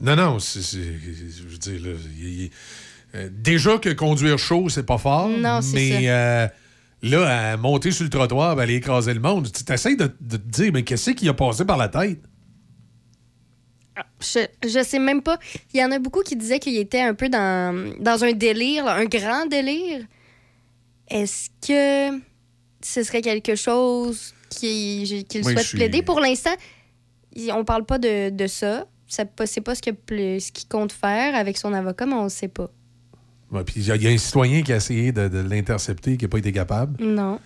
Non, 0.00 0.16
non, 0.16 0.38
c'est. 0.38 0.62
c'est- 0.62 0.78
Je 0.78 1.42
veux 1.46 1.58
dire, 1.58 1.80
là, 1.84 1.96
il- 2.18 2.42
il- 2.44 2.50
euh, 3.14 3.28
déjà 3.30 3.78
que 3.78 3.90
conduire 3.90 4.38
chaud, 4.38 4.68
c'est 4.68 4.86
pas 4.86 4.98
fort. 4.98 5.28
Non, 5.28 5.60
c'est 5.62 5.74
Mais 5.74 5.90
ça. 5.90 6.08
euh, 6.08 6.48
là, 7.02 7.50
à 7.52 7.56
monter 7.56 7.90
sur 7.92 8.04
le 8.04 8.10
trottoir, 8.10 8.56
ben, 8.56 8.62
aller 8.62 8.76
écraser 8.76 9.12
le 9.14 9.20
monde, 9.20 9.48
tu 9.52 9.72
essaies 9.72 9.96
de, 9.96 10.10
de 10.20 10.36
te 10.38 10.48
dire, 10.48 10.72
mais 10.72 10.82
qu'est-ce 10.84 11.10
qui 11.10 11.28
a 11.28 11.34
passé 11.34 11.64
par 11.64 11.76
la 11.76 11.88
tête? 11.88 12.20
Je, 14.20 14.40
je 14.68 14.82
sais 14.84 14.98
même 14.98 15.22
pas. 15.22 15.38
Il 15.74 15.80
y 15.80 15.84
en 15.84 15.90
a 15.92 15.98
beaucoup 15.98 16.20
qui 16.22 16.36
disaient 16.36 16.58
qu'il 16.58 16.76
était 16.76 17.00
un 17.00 17.14
peu 17.14 17.28
dans, 17.28 17.92
dans 18.00 18.24
un 18.24 18.32
délire, 18.32 18.84
là, 18.84 18.94
un 18.94 19.04
grand 19.06 19.46
délire. 19.46 20.04
Est-ce 21.08 21.48
que 21.66 22.18
ce 22.82 23.02
serait 23.02 23.22
quelque 23.22 23.54
chose 23.56 24.34
qui- 24.48 25.26
qu'il 25.28 25.42
souhaite 25.44 25.58
suis- 25.60 25.76
plaider? 25.78 26.02
Pour 26.02 26.20
l'instant, 26.20 26.54
on 27.52 27.64
parle 27.64 27.84
pas 27.84 27.98
de, 27.98 28.30
de 28.30 28.46
ça. 28.46 28.86
Ça 29.08 29.24
C'est 29.44 29.60
pas 29.60 29.74
ce 29.74 29.82
que 29.82 29.90
ple- 29.90 30.38
ce 30.40 30.52
qu'il 30.52 30.68
compte 30.68 30.92
faire 30.92 31.34
avec 31.34 31.58
son 31.58 31.72
avocat, 31.72 32.06
mais 32.06 32.14
on 32.14 32.28
sait 32.28 32.48
pas. 32.48 32.70
Ouais, 33.50 33.64
Puis 33.64 33.74
il 33.78 33.86
y, 33.86 33.90
a- 33.90 33.96
il 33.96 34.02
y 34.02 34.06
a 34.06 34.10
un 34.10 34.18
citoyen 34.18 34.62
qui 34.62 34.72
a 34.72 34.76
essayé 34.76 35.10
de, 35.10 35.26
de 35.26 35.38
l'intercepter, 35.40 36.16
qui 36.16 36.24
n'a 36.24 36.28
pas 36.28 36.38
été 36.38 36.52
capable. 36.52 37.02
Non. 37.04 37.40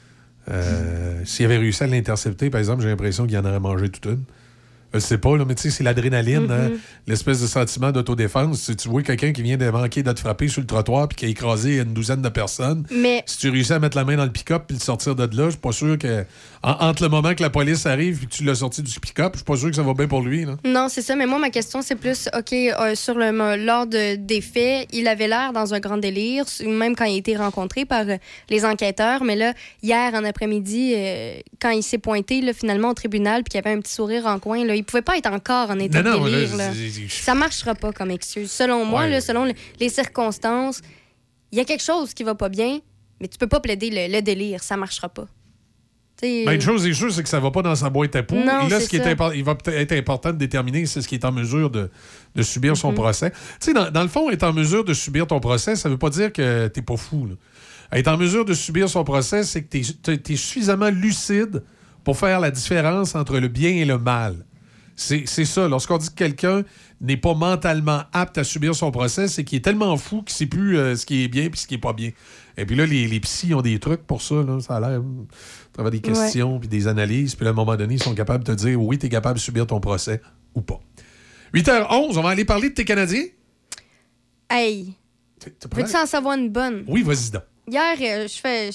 Euh, 0.51 1.25
S'il 1.25 1.47
avait 1.47 1.57
réussi 1.57 1.83
à 1.83 1.87
l'intercepter, 1.87 2.51
par 2.51 2.59
exemple, 2.59 2.83
j'ai 2.83 2.89
l'impression 2.89 3.27
qu'il 3.27 3.39
en 3.39 3.45
aurait 3.47 3.61
mangé 3.61 3.89
toute 3.89 4.05
une. 4.05 4.23
Je 4.95 4.99
sais 5.01 5.19
pas, 5.19 5.37
là, 5.37 5.45
mais 5.47 5.55
tu 5.55 5.63
sais, 5.63 5.71
c'est 5.71 5.85
l'adrénaline, 5.85 6.49
hein, 6.51 6.69
Mhm. 6.71 6.79
l'espèce 7.07 7.41
de 7.43 7.47
sentiment 7.47 7.91
d'autodéfense. 7.93 8.61
Si 8.61 8.77
tu 8.77 8.89
vois 8.89 9.03
quelqu'un 9.03 9.33
qui 9.33 9.43
vient 9.43 9.57
de 9.57 9.69
manquer 9.71 10.03
de 10.03 10.13
te 10.13 10.21
frapper 10.21 10.49
sur 10.49 10.61
le 10.61 10.67
trottoir 10.67 11.09
puis 11.09 11.17
qui 11.17 11.25
a 11.27 11.29
écrasé 11.29 11.77
une 11.79 11.93
douzaine 11.95 12.23
de 12.23 12.29
personnes, 12.29 12.85
Mais 12.91 13.23
si 13.27 13.39
tu 13.39 13.51
réussis 13.51 13.73
à 13.73 13.79
mettre 13.79 13.97
la 13.97 14.05
main 14.05 14.17
dans 14.17 14.25
le 14.25 14.31
pick-up 14.33 14.65
puis 14.69 14.77
le 14.77 14.83
sortir 14.83 15.15
de 15.15 15.25
là, 15.37 15.45
je 15.47 15.51
suis 15.51 15.59
pas 15.61 15.73
sûr 15.73 15.99
que. 15.99 16.25
en- 16.63 16.89
entre 16.89 17.03
le 17.03 17.11
moment 17.11 17.35
que 17.35 17.43
la 17.43 17.51
police 17.51 17.85
arrive 17.85 18.21
et 18.23 18.27
que 18.27 18.31
tu 18.31 18.43
l'as 18.45 18.55
sorti 18.55 18.81
du 18.83 18.99
pick-up, 18.99 19.33
je 19.35 19.39
suis 19.41 19.45
pas 19.45 19.57
sûr 19.57 19.69
que 19.69 19.77
ça 19.77 19.83
va 19.83 19.93
bien 19.93 20.09
pour 20.09 20.23
lui. 20.23 20.47
Là. 20.47 20.57
Non, 20.65 20.87
c'est 20.89 21.03
ça. 21.03 21.15
Mais 21.15 21.27
moi, 21.27 21.39
ma 21.39 21.51
question, 21.51 21.83
c'est 21.83 21.95
plus, 21.95 22.27
OK, 22.35 22.53
euh, 22.55 22.95
sur 22.95 23.15
le, 23.19 23.57
lors 23.63 23.87
de- 23.87 24.17
des 24.17 24.41
faits, 24.41 24.89
il 24.93 25.07
avait 25.09 25.29
l'air 25.29 25.53
dans 25.53 25.75
un 25.75 25.81
grand 25.81 25.99
délire, 25.99 26.45
même 26.67 26.97
quand 26.97 27.05
il 27.05 27.17
a 27.17 27.19
été 27.19 27.37
rencontré 27.37 27.85
par 27.85 28.09
euh, 28.09 28.17
les 28.49 28.65
enquêteurs. 28.65 29.25
Mais 29.25 29.37
là, 29.37 29.53
hier 29.83 30.15
en 30.15 30.25
après-midi, 30.25 30.95
euh, 30.97 31.35
quand 31.61 31.71
il 31.71 31.83
s'est 31.83 31.99
pointé 31.99 32.41
là, 32.41 32.53
finalement 32.55 32.89
au 32.91 32.95
tribunal 32.95 33.43
puis 33.43 33.51
qu'il 33.51 33.59
avait 33.59 33.77
un 33.77 33.81
petit 33.81 33.93
sourire 33.93 34.25
en 34.27 34.39
coin, 34.39 34.65
là, 34.65 34.75
il 34.75 34.84
pouvait 34.85 35.03
pas 35.03 35.17
être 35.19 35.27
encore 35.31 35.71
en 35.71 35.79
état 35.79 36.03
Non, 36.03 36.25
de 36.25 36.31
délire. 36.31 36.57
là. 36.57 36.71
Ça 37.09 37.35
marchera 37.35 37.75
pas 37.75 37.93
comme 37.93 38.11
excuse. 38.11 38.51
Selon 38.51 38.85
moi, 38.85 39.03
Ouais. 39.03 39.11
là, 39.11 39.21
selon 39.21 39.45
le- 39.45 39.55
les 39.81 39.89
circonstances, 39.89 40.81
il 41.53 41.59
y 41.59 41.61
a 41.61 41.65
quelque 41.65 41.83
chose 41.83 42.15
qui 42.15 42.23
va 42.25 42.35
pas 42.35 42.49
bien, 42.49 42.81
mais 43.21 43.29
tu 43.29 43.39
peux 43.39 43.47
pas 43.49 43.61
plaider 43.61 43.91
le, 43.91 44.13
le 44.15 44.23
délire. 44.23 44.63
Ça 44.63 44.77
marchera 44.77 45.09
pas. 45.09 45.27
Ben, 46.23 46.53
une 46.55 46.61
chose 46.61 46.87
est 46.87 46.95
sûre, 46.95 47.13
c'est 47.13 47.23
que 47.23 47.29
ça 47.29 47.41
va 47.41 47.51
pas 47.51 47.61
dans 47.61 47.75
sa 47.75 47.91
boîte 47.91 48.17
à 48.17 48.23
poux. 48.23 48.37
Non, 48.37 48.67
là, 48.69 48.81
ce 48.81 48.89
qui 48.89 48.97
est 48.97 49.05
impor- 49.07 49.35
il 49.35 49.45
va 49.45 49.57
peut-être 49.57 49.77
être 49.93 49.93
important 49.93 50.31
de 50.33 50.39
déterminer, 50.39 50.87
c'est 50.87 51.03
ce 51.03 51.09
qui 51.09 51.17
est 51.17 51.25
en 51.25 51.33
mesure 51.33 51.69
de, 51.69 51.91
de 52.35 52.43
subir 52.43 52.77
son 52.79 52.91
Mhm. 52.91 52.95
procès. 52.95 53.31
Tu 53.31 53.37
sais, 53.61 53.73
dans, 53.75 53.91
dans 53.91 54.01
le 54.03 54.09
fond, 54.09 54.31
être 54.31 54.45
en 54.45 54.53
mesure 54.55 54.85
de 54.85 54.95
subir 54.95 55.27
ton 55.27 55.39
procès, 55.39 55.77
ça 55.77 55.89
veut 55.91 55.99
pas 55.99 56.09
dire 56.11 56.33
que 56.33 56.69
t'es 56.69 56.81
pas 56.83 56.97
fou. 56.97 57.27
là. 57.27 57.35
Être 57.99 58.09
en 58.09 58.17
mesure 58.17 58.45
de 58.47 58.55
subir 58.55 58.89
son 58.89 59.05
procès, 59.05 59.43
c'est 59.43 59.63
que 59.65 59.69
tu 59.77 60.33
es, 60.33 60.37
suffisamment 60.37 60.89
lucide 60.89 61.63
pour 62.05 62.17
faire 62.17 62.41
la 62.41 62.51
différence 62.51 63.15
entre 63.15 63.39
le 63.39 63.49
bien 63.49 63.71
et 63.71 63.85
le 63.85 63.99
mal. 63.99 64.47
C'est 64.97 65.27
ça. 65.27 65.69
Lorsqu'on 65.69 65.99
dit 65.99 66.09
que 66.09 66.15
quelqu'un 66.15 66.63
n'est 67.01 67.17
pas 67.17 67.35
mentalement 67.35 68.03
apte 68.13 68.39
à 68.39 68.45
subir 68.45 68.75
son 68.75 68.91
procès, 68.91 69.29
c'est 69.29 69.45
qu'il 69.45 69.59
est 69.59 69.63
tellement 69.63 69.97
fou 69.97 70.23
qu'il 70.23 70.33
ne 70.35 70.39
sait 70.39 70.47
plus 70.47 70.79
euh, 70.79 70.97
ce 70.97 71.05
qui 71.05 71.25
est 71.25 71.29
bien 71.29 71.45
et 71.45 71.51
ce 71.55 71.67
qui 71.67 71.75
est 71.75 71.79
pas 71.79 71.93
bien. 71.93 72.11
Et 72.57 72.65
puis 72.65 72.77
là, 72.77 72.87
les, 72.87 73.09
les 73.09 73.21
psys 73.21 73.55
ont 73.55 73.63
des 73.63 73.79
trucs 73.81 74.07
pour 74.07 74.23
ça. 74.23 74.37
Là. 74.37 74.61
Ça 74.61 74.77
a 74.77 74.81
l'air, 74.81 75.01
à 75.01 75.73
travers 75.73 75.91
des 75.91 76.01
questions 76.01 76.59
puis 76.61 76.69
des 76.69 76.87
analyses. 76.87 77.35
Puis 77.35 77.47
à 77.47 77.51
un 77.51 77.55
moment 77.55 77.77
donné, 77.77 77.95
ils 77.95 78.03
sont 78.03 78.15
capables 78.15 78.45
de 78.45 78.55
te 78.55 78.59
dire 78.59 78.81
oui, 78.81 78.99
tu 78.99 79.07
es 79.07 79.09
capable 79.09 79.39
de 79.39 79.43
subir 79.43 79.67
ton 79.67 79.81
procès 79.81 80.21
ou 80.55 80.61
pas. 80.61 80.81
8h11, 81.53 82.19
on 82.19 82.23
va 82.23 82.31
aller 82.31 82.45
parler 82.45 82.71
de 82.71 82.75
tes 82.75 82.85
Canadiens. 82.85 83.25
Hey, 84.51 84.95
veux-tu 85.45 85.97
en 85.97 86.07
savoir 86.07 86.37
une 86.37 86.51
bonne? 86.51 86.85
Oui, 86.87 87.03
vas-y 87.03 87.31
donc. 87.31 87.43
Hier, 87.69 87.97
euh, 88.01 88.29
je 88.29 88.39
fais. 88.41 88.71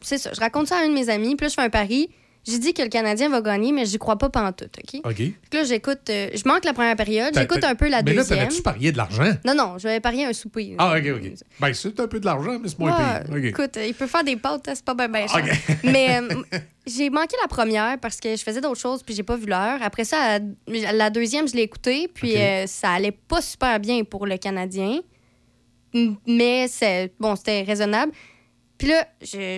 C'est 0.00 0.18
ça, 0.18 0.30
je 0.32 0.40
raconte 0.40 0.68
ça 0.68 0.78
à 0.78 0.82
un 0.82 0.88
de 0.88 0.94
mes 0.94 1.08
amis, 1.08 1.36
puis 1.36 1.44
là, 1.44 1.48
je 1.48 1.54
fais 1.54 1.62
un 1.62 1.70
pari. 1.70 2.08
J'ai 2.48 2.58
dit 2.58 2.72
que 2.72 2.82
le 2.82 2.88
Canadien 2.88 3.28
va 3.28 3.40
gagner, 3.42 3.72
mais 3.72 3.84
j'y 3.84 3.98
crois 3.98 4.16
pas 4.16 4.30
pantoute, 4.30 4.76
OK? 4.78 5.00
OK. 5.04 5.14
Puis 5.16 5.34
là, 5.52 5.64
j'écoute. 5.64 6.08
euh, 6.08 6.30
je 6.34 6.48
manque 6.48 6.64
la 6.64 6.72
première 6.72 6.96
période, 6.96 7.34
j'écoute 7.34 7.62
un 7.62 7.74
peu 7.74 7.88
la 7.88 8.02
Mais 8.02 8.12
là, 8.14 8.22
deuxième. 8.22 8.38
t'avais-tu 8.38 8.62
parié 8.62 8.90
de 8.92 8.96
l'argent? 8.96 9.32
non, 9.44 9.54
non, 9.54 9.78
je 9.78 9.86
vais 9.88 10.00
parier 10.00 10.24
un 10.24 10.32
souper. 10.32 10.74
Ah, 10.78 10.94
OK, 10.96 11.04
OK. 11.16 11.32
Ben, 11.60 11.74
c'est 11.74 12.00
un 12.00 12.06
peu 12.08 12.18
de 12.20 12.24
l'argent, 12.24 12.58
mais 12.58 12.68
c'est 12.68 12.78
moins. 12.78 13.20
OK. 13.30 13.44
Écoute, 13.44 13.78
il 13.86 13.92
peut 13.94 14.06
faire 14.06 14.24
des 14.24 14.36
pâtes, 14.36 14.66
hein, 14.68 14.72
c'est 14.74 14.84
pas 14.84 14.94
bien 14.94 15.08
ben 15.08 15.28
cher. 15.28 15.44
OK. 15.44 15.76
Mais 15.84 16.20
euh, 16.22 16.42
j'ai 16.86 17.10
manqué 17.10 17.36
la 17.42 17.48
première 17.48 17.98
parce 18.00 18.16
que 18.18 18.34
je 18.34 18.42
faisais 18.42 18.60
d'autres 18.62 18.80
choses 18.80 19.02
puis 19.02 19.14
j'ai 19.14 19.22
pas 19.22 19.36
vu 19.36 19.46
l'heure. 19.46 19.78
Après 19.82 20.04
ça, 20.04 20.38
la, 20.66 20.92
la 20.92 21.10
deuxième, 21.10 21.46
je 21.46 21.54
l'ai 21.54 21.62
écoutée 21.62 22.08
puis 22.12 22.36
euh, 22.36 22.66
ça 22.66 22.92
allait 22.92 23.12
pas 23.12 23.42
super 23.42 23.78
bien 23.78 24.04
pour 24.04 24.26
le 24.26 24.36
Canadien. 24.38 25.00
Mais 26.26 26.68
c'est 26.68 27.12
bon, 27.18 27.34
c'était 27.36 27.62
raisonnable. 27.62 28.12
Puis 28.76 28.88
là, 28.88 29.06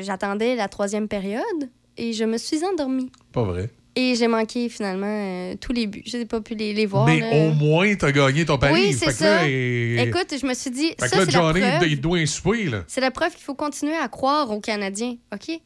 j'attendais 0.02 0.54
la 0.56 0.68
troisième 0.68 1.08
période 1.08 1.70
et 1.96 2.12
je 2.12 2.24
me 2.24 2.38
suis 2.38 2.64
endormie. 2.64 3.10
Pas 3.32 3.42
vrai. 3.42 3.70
Et 3.96 4.14
j'ai 4.14 4.28
manqué 4.28 4.68
finalement 4.68 5.06
euh, 5.08 5.54
tous 5.60 5.72
les 5.72 5.86
buts. 5.88 6.02
Je 6.06 6.16
n'ai 6.16 6.24
pas 6.24 6.40
pu 6.40 6.54
les, 6.54 6.72
les 6.72 6.86
voir. 6.86 7.06
mais 7.06 7.18
là. 7.20 7.26
au 7.32 7.50
moins, 7.50 7.92
t'as 7.96 8.12
gagné 8.12 8.44
ton 8.46 8.56
pari. 8.56 8.72
Oui, 8.72 8.92
c'est 8.92 9.06
que 9.06 9.10
là, 9.24 9.38
ça. 9.40 9.48
et- 9.48 9.96
Écoute, 10.08 10.32
je 10.40 10.46
me 10.46 10.54
suis 10.54 10.70
dit, 10.70 10.88
Fait 10.90 10.94
que 10.96 11.08
ça, 11.08 11.16
là, 11.16 11.24
c'est 11.24 11.32
la 11.32 11.38
Johnny, 11.40 11.60
preuve. 11.60 11.88
il 11.88 12.00
doit. 12.00 12.18
C'est 12.86 13.00
la 13.00 13.10
preuve 13.10 13.32
qu'il 13.34 13.42
faut 13.42 13.54
continuer 13.56 13.96
à 13.96 14.06
croire 14.08 14.50
aux 14.52 14.60
Canadiens, 14.60 15.16
OK? 15.34 15.60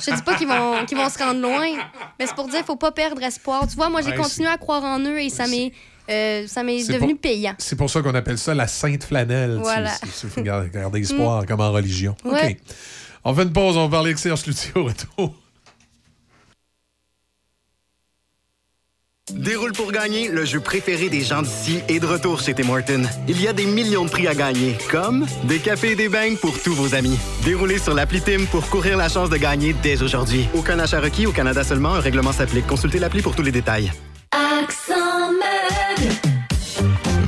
Je 0.00 0.04
te 0.10 0.14
dis 0.14 0.22
pas 0.22 0.34
qu'ils 0.34 0.46
vont, 0.48 0.84
qu'ils 0.84 0.98
vont 0.98 1.08
se 1.08 1.18
rendre 1.18 1.40
loin, 1.40 1.68
mais 2.18 2.26
c'est 2.26 2.34
pour 2.34 2.46
dire 2.48 2.56
qu'il 2.56 2.64
faut 2.66 2.76
pas 2.76 2.92
perdre 2.92 3.22
espoir. 3.22 3.66
Tu 3.66 3.76
vois, 3.76 3.88
moi, 3.88 4.02
j'ai 4.02 4.10
Ouais, 4.10 4.16
continué 4.16 4.48
à 4.48 4.58
croire 4.58 4.84
en 4.84 4.98
eux 5.00 5.20
et 5.20 5.30
ça 5.30 5.46
m'est 5.46 5.72
euh, 6.10 6.46
ça 6.46 6.62
m'est 6.62 6.86
devenu 6.86 7.14
pour- 7.14 7.22
payant. 7.22 7.54
C'est 7.58 7.76
pour 7.76 7.88
ça 7.88 8.02
qu'on 8.02 8.14
appelle 8.14 8.36
ça 8.36 8.52
la 8.52 8.66
sainte 8.66 9.04
flanelle. 9.04 9.58
Voilà. 9.62 9.92
Garder 10.70 11.00
espoir, 11.00 11.46
comme 11.46 11.60
en 11.60 11.72
religion. 11.72 12.14
Ouais. 12.26 12.58
OK. 12.60 12.74
On 13.24 13.32
fait 13.34 13.44
une 13.44 13.52
pause, 13.54 13.76
on 13.78 13.84
va 13.84 13.88
parler 13.90 14.08
avec 14.10 14.18
Serge 14.18 14.42
Cloutier 14.42 14.72
au 14.74 14.84
retour. 14.84 15.34
Déroule 19.32 19.72
pour 19.72 19.90
gagner, 19.90 20.28
le 20.28 20.44
jeu 20.44 20.60
préféré 20.60 21.08
des 21.08 21.22
gens 21.22 21.40
d'ici 21.40 21.80
est 21.88 21.98
de 21.98 22.04
retour 22.04 22.40
chez 22.40 22.52
Tim. 22.52 23.02
Il 23.26 23.40
y 23.40 23.48
a 23.48 23.54
des 23.54 23.64
millions 23.64 24.04
de 24.04 24.10
prix 24.10 24.28
à 24.28 24.34
gagner, 24.34 24.76
comme 24.90 25.24
des 25.44 25.60
cafés 25.60 25.92
et 25.92 25.96
des 25.96 26.10
beignes 26.10 26.36
pour 26.36 26.60
tous 26.62 26.74
vos 26.74 26.94
amis. 26.94 27.18
Déroulez 27.42 27.78
sur 27.78 27.94
l'appli 27.94 28.20
Tim 28.20 28.44
pour 28.50 28.68
courir 28.68 28.98
la 28.98 29.08
chance 29.08 29.30
de 29.30 29.38
gagner 29.38 29.74
dès 29.82 30.02
aujourd'hui. 30.02 30.46
Aucun 30.54 30.78
achat 30.78 31.00
requis 31.00 31.24
au 31.26 31.32
Canada 31.32 31.64
seulement, 31.64 31.94
un 31.94 32.00
règlement 32.00 32.32
s'applique. 32.32 32.66
Consultez 32.66 32.98
l'appli 32.98 33.22
pour 33.22 33.34
tous 33.34 33.42
les 33.42 33.52
détails. 33.52 33.90
Accent. 34.30 34.94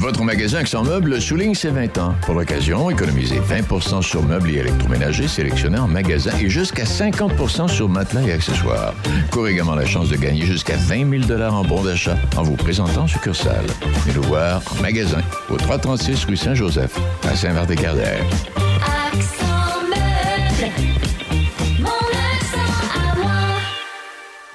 Votre 0.06 0.22
magasin 0.22 0.58
Accent 0.58 0.84
Meubles 0.84 1.20
souligne 1.20 1.56
ses 1.56 1.70
20 1.70 1.98
ans. 1.98 2.14
Pour 2.22 2.34
l'occasion, 2.34 2.90
économisez 2.90 3.40
20% 3.40 4.02
sur 4.02 4.22
meubles 4.22 4.50
et 4.50 4.58
électroménagers 4.58 5.26
sélectionnés 5.26 5.80
en 5.80 5.88
magasin 5.88 6.30
et 6.40 6.48
jusqu'à 6.48 6.84
50% 6.84 7.66
sur 7.66 7.88
matelas 7.88 8.22
et 8.22 8.30
accessoires. 8.30 8.94
Courez 9.32 9.50
également 9.50 9.74
la 9.74 9.84
chance 9.84 10.08
de 10.08 10.14
gagner 10.14 10.46
jusqu'à 10.46 10.76
20 10.76 11.26
000 11.26 11.42
en 11.42 11.64
bons 11.64 11.82
d'achat 11.82 12.16
en 12.36 12.44
vous 12.44 12.54
présentant 12.54 13.02
en 13.02 13.06
succursale. 13.08 13.66
Venez 14.04 14.14
nous 14.14 14.22
voir 14.22 14.62
en 14.70 14.80
magasin 14.80 15.22
au 15.50 15.56
336 15.56 16.24
rue 16.26 16.36
Saint-Joseph 16.36 16.96
à 17.28 17.34
Saint-Martin-Carrière. 17.34 18.22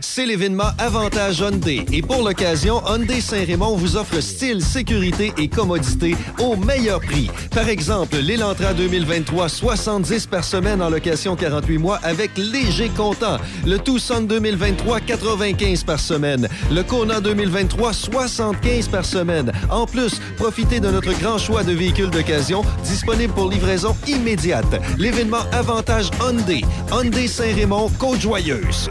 C'est 0.00 0.26
l'événement 0.26 0.70
Avantage 0.78 1.40
Hyundai. 1.40 1.84
Et 1.92 2.02
pour 2.02 2.22
l'occasion, 2.22 2.82
Hyundai 2.86 3.20
Saint-Raymond 3.20 3.76
vous 3.76 3.96
offre 3.96 4.20
style, 4.20 4.62
sécurité 4.62 5.32
et 5.38 5.48
commodité 5.48 6.16
au 6.38 6.56
meilleur 6.56 7.00
prix. 7.00 7.30
Par 7.50 7.68
exemple, 7.68 8.16
l'Elantra 8.16 8.74
2023, 8.74 9.48
70 9.48 10.26
par 10.26 10.44
semaine 10.44 10.80
en 10.80 10.90
location 10.90 11.36
48 11.36 11.78
mois 11.78 11.98
avec 12.02 12.30
léger 12.36 12.88
comptant. 12.90 13.38
Le 13.66 13.78
Tucson 13.78 14.22
2023, 14.22 15.00
95 15.00 15.84
par 15.84 15.98
semaine. 15.98 16.48
Le 16.70 16.82
Kona 16.82 17.20
2023, 17.20 17.92
75 17.92 18.88
par 18.88 19.04
semaine. 19.04 19.52
En 19.70 19.86
plus, 19.86 20.20
profitez 20.36 20.80
de 20.80 20.88
notre 20.88 21.12
grand 21.20 21.38
choix 21.38 21.64
de 21.64 21.72
véhicules 21.72 22.10
d'occasion 22.10 22.62
disponibles 22.84 23.34
pour 23.34 23.50
livraison 23.50 23.96
immédiate. 24.06 24.80
L'événement 24.98 25.44
Avantage 25.52 26.10
Hyundai. 26.20 26.62
Hyundai 26.92 27.26
Saint-Raymond, 27.26 27.90
Côte-Joyeuse. 27.98 28.90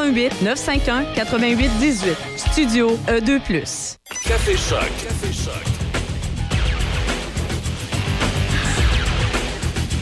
88 0.00 0.40
951 0.42 1.04
88 1.14 1.70
18. 1.78 2.16
Studio 2.38 2.98
E 3.06 3.20
E2+. 3.20 3.98
Café 4.26 4.56
Choc. 4.56 4.80
Café 5.02 5.30
Choc. 5.30 5.62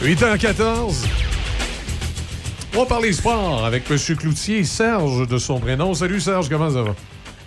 8h14. 0.01 1.05
On 2.75 2.79
va 2.79 2.85
parler 2.85 3.11
sport 3.11 3.65
avec 3.65 3.91
M. 3.91 3.97
Cloutier, 4.15 4.63
Serge 4.63 5.27
de 5.27 5.37
son 5.37 5.59
prénom. 5.59 5.93
Salut 5.93 6.21
Serge, 6.21 6.47
comment 6.47 6.69
ça 6.69 6.81
va? 6.83 6.95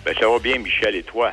Ben, 0.05 0.13
ça 0.19 0.27
va 0.29 0.37
bien, 0.37 0.59
Michel, 0.59 0.95
et 0.95 1.01
toi? 1.03 1.31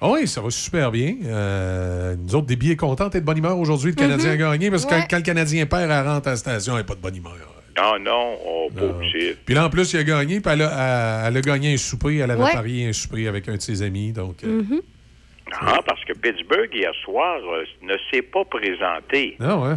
Ah 0.00 0.08
oui, 0.10 0.28
ça 0.28 0.40
va 0.40 0.50
super 0.50 0.92
bien. 0.92 1.16
Euh, 1.24 2.14
nous 2.16 2.36
autres, 2.36 2.46
des 2.46 2.54
billets 2.56 2.76
contents 2.76 3.10
et 3.10 3.18
de 3.20 3.24
bonne 3.24 3.38
humeur 3.38 3.58
aujourd'hui. 3.58 3.90
Le 3.90 3.96
Canadien 3.96 4.30
a 4.32 4.36
gagné 4.36 4.70
parce 4.70 4.84
que 4.86 4.94
Ouais. 4.94 5.00
quand, 5.00 5.06
quand 5.10 5.16
le 5.16 5.22
Canadien 5.22 5.66
perd, 5.66 5.90
elle 5.90 6.06
rentre 6.06 6.28
à 6.28 6.32
la 6.32 6.36
station, 6.36 6.74
elle 6.74 6.80
n'est 6.80 6.84
pas 6.86 6.94
de 6.94 7.00
bonne 7.00 7.16
humeur. 7.16 7.53
Non, 7.76 7.98
non, 7.98 8.38
oh, 8.46 8.68
pas 8.74 8.86
possible. 8.94 9.36
Puis 9.44 9.54
là, 9.54 9.66
en 9.66 9.70
plus, 9.70 9.92
il 9.92 9.98
a 9.98 10.04
gagné, 10.04 10.40
puis 10.40 10.52
elle 10.52 10.62
a, 10.62 11.24
elle 11.26 11.36
a 11.36 11.40
gagné 11.40 11.74
un 11.74 11.76
souper. 11.76 12.18
Elle 12.18 12.30
avait 12.30 12.42
Ouais. 12.44 12.52
parié 12.52 12.88
un 12.88 12.92
souper 12.92 13.26
avec 13.26 13.48
un 13.48 13.56
de 13.56 13.60
ses 13.60 13.82
amis. 13.82 14.12
Donc, 14.12 14.44
euh, 14.44 14.62
Ah, 15.60 15.80
parce 15.86 16.02
que 16.04 16.12
Pittsburgh, 16.14 16.70
hier 16.72 16.92
soir, 17.04 17.38
euh, 17.44 17.64
ne 17.82 17.96
s'est 18.10 18.22
pas 18.22 18.44
présenté. 18.44 19.36
Ah 19.40 19.58
ouais. 19.58 19.74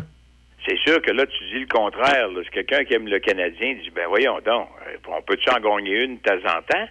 C'est 0.68 0.78
sûr 0.80 1.02
que 1.02 1.12
là, 1.12 1.26
tu 1.26 1.44
dis 1.54 1.60
le 1.62 1.68
contraire. 1.68 2.28
C'est 2.44 2.50
quelqu'un 2.52 2.84
qui 2.86 2.94
aime 2.94 3.08
le 3.08 3.20
Canadien 3.20 3.74
dit, 3.76 3.90
ben 3.96 4.06
voyons 4.08 4.36
donc, 4.46 4.68
euh, 4.88 4.98
on 5.08 5.22
peut-tu 5.22 5.50
en 5.50 5.60
gagner 5.60 6.04
une 6.04 6.18
de 6.18 6.22
temps 6.22 6.34
en 6.58 6.62
temps? 6.62 6.88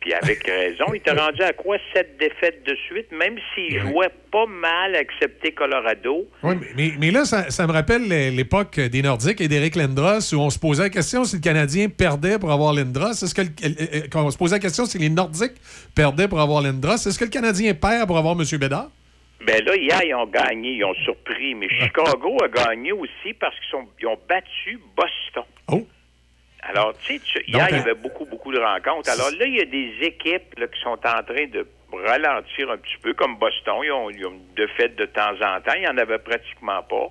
Puis 0.00 0.14
avec 0.14 0.44
raison, 0.46 0.86
il 0.94 1.00
t'a 1.00 1.14
rendu 1.14 1.42
à 1.42 1.52
quoi? 1.52 1.76
Sept 1.92 2.16
défaites 2.18 2.64
de 2.64 2.74
suite, 2.86 3.10
même 3.10 3.36
s'il 3.54 3.80
jouait 3.80 4.10
pas 4.30 4.46
mal, 4.46 4.94
excepté 4.94 5.52
Colorado? 5.52 6.28
Ouais, 6.42 6.56
mais, 6.76 7.10
là, 7.10 7.24
ça, 7.24 7.50
ça 7.50 7.66
me 7.66 7.72
rappelle 7.72 8.06
l'é- 8.08 8.30
l'époque 8.30 8.78
des 8.78 9.02
Nordiques 9.02 9.40
et 9.40 9.48
d'Éric 9.48 9.74
Lindros 9.76 10.32
où 10.34 10.38
on 10.38 10.50
se 10.50 10.58
posait 10.58 10.84
la 10.84 10.90
question 10.90 11.24
si 11.24 11.36
le 11.36 11.42
Canadien 11.42 11.88
perdait 11.88 12.38
pour 12.38 12.52
avoir 12.52 12.72
Lindros. 12.74 13.10
Est-ce 13.10 13.34
que 13.34 13.42
le- 13.42 13.48
euh, 13.64 13.68
euh, 13.94 14.00
quand 14.10 14.24
on 14.24 14.30
se 14.30 14.38
posait 14.38 14.56
la 14.56 14.60
question 14.60 14.84
si 14.86 14.98
les 14.98 15.08
Nordiques 15.10 15.56
perdaient 15.94 16.28
pour 16.28 16.40
avoir 16.40 16.62
Lindros, 16.62 16.94
est-ce 16.94 17.18
que 17.18 17.24
le 17.24 17.30
Canadien 17.30 17.74
perd 17.74 18.06
pour 18.06 18.18
avoir 18.18 18.34
M. 18.38 18.44
Bédard? 18.58 18.90
Ben 19.46 19.64
là, 19.64 19.76
hier, 19.76 20.00
ils 20.04 20.14
ont 20.14 20.26
gagné, 20.26 20.72
ils 20.74 20.84
ont 20.84 20.94
surpris. 21.04 21.54
Mais 21.54 21.68
Chicago 21.80 22.36
a 22.44 22.48
gagné 22.48 22.92
aussi 22.92 23.32
parce 23.40 23.54
qu'ils 23.60 24.08
ont 24.08 24.18
battu 24.28 24.78
Boston. 24.96 25.44
Oh. 25.72 25.86
Alors, 26.68 26.94
tu 26.98 27.18
sais, 27.18 27.38
Donc, 27.48 27.48
hier, 27.48 27.68
il 27.70 27.76
y 27.76 27.80
avait 27.80 27.94
beaucoup, 27.94 28.26
beaucoup 28.26 28.52
de 28.52 28.58
rencontres. 28.58 29.10
Alors 29.10 29.30
là, 29.30 29.46
il 29.46 29.56
y 29.56 29.60
a 29.60 29.64
des 29.64 30.06
équipes 30.06 30.58
là, 30.58 30.66
qui 30.66 30.80
sont 30.80 30.90
en 30.90 31.22
train 31.22 31.46
de 31.46 31.66
ralentir 31.92 32.70
un 32.70 32.76
petit 32.76 32.96
peu, 33.02 33.14
comme 33.14 33.36
Boston. 33.38 33.76
Ils 33.84 33.92
ont, 33.92 34.10
ils 34.10 34.26
ont 34.26 34.38
de 34.56 34.66
fait 34.76 34.94
de 34.94 35.06
temps 35.06 35.32
en 35.32 35.60
temps. 35.60 35.72
Il 35.76 35.80
n'y 35.80 35.88
en 35.88 35.96
avait 35.96 36.18
pratiquement 36.18 36.82
pas. 36.82 37.10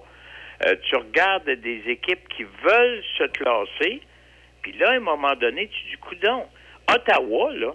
Euh, 0.65 0.75
tu 0.89 0.95
regardes 0.95 1.49
des 1.49 1.83
équipes 1.87 2.27
qui 2.29 2.43
veulent 2.43 3.03
se 3.17 3.25
classer, 3.25 4.01
puis 4.61 4.73
là, 4.79 4.91
à 4.91 4.93
un 4.93 4.99
moment 4.99 5.35
donné, 5.35 5.67
tu 5.67 5.91
dis, 5.91 5.97
coudon, 6.01 6.43
Ottawa, 6.89 7.53
là, 7.53 7.73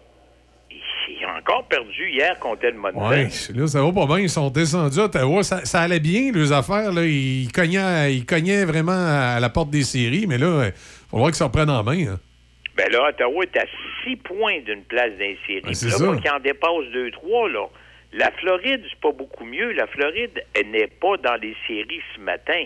ils 0.71 1.27
ont 1.27 1.39
encore 1.39 1.65
perdu 1.69 2.11
hier 2.11 2.39
contre 2.39 2.65
Edmonton. 2.65 3.03
Oui, 3.11 3.29
là, 3.55 3.67
ça 3.67 3.83
va 3.83 3.93
pas 3.93 4.07
bien. 4.07 4.21
Ils 4.21 4.31
sont 4.31 4.49
descendus 4.51 4.99
à 4.99 5.05
Ottawa. 5.05 5.43
Ça, 5.43 5.65
ça 5.65 5.81
allait 5.83 6.01
bien, 6.01 6.33
les 6.33 6.51
affaires. 6.51 6.93
Là. 6.93 7.05
Ils, 7.05 7.51
cognaient, 7.53 8.15
ils 8.15 8.25
cognaient 8.25 8.65
vraiment 8.65 8.93
à 8.93 9.39
la 9.39 9.51
porte 9.51 9.71
des 9.71 9.83
séries, 9.83 10.27
mais 10.27 10.39
là, 10.39 10.71
voir 11.19 11.31
qu'ils 11.31 11.37
s'en 11.37 11.51
prennent 11.51 11.71
en 11.71 11.83
main. 11.83 12.07
hein. 12.09 12.21
Ben 12.77 12.91
là, 12.91 13.09
Ottawa 13.11 13.45
est 13.45 13.57
à 13.59 13.67
six 14.03 14.17
points 14.17 14.61
d'une 14.61 14.83
place 14.85 15.13
d'un 15.19 15.35
série. 15.47 15.61
Ben, 15.63 15.69
là, 15.69 15.75
ça. 15.75 16.05
moi, 16.05 16.17
qui 16.17 16.31
en 16.31 16.41
dépasse 16.41 16.87
deux, 16.93 17.11
trois, 17.11 17.49
là. 17.51 17.67
La 18.15 18.31
Floride, 18.33 18.83
c'est 18.89 19.01
pas 19.01 19.13
beaucoup 19.13 19.45
mieux. 19.45 19.73
La 19.73 19.87
Floride, 19.87 20.43
elle 20.55 20.71
n'est 20.71 20.87
pas 20.87 21.17
dans 21.19 21.37
les 21.37 21.55
séries 21.67 22.01
ce 22.15 22.21
matin. 22.21 22.65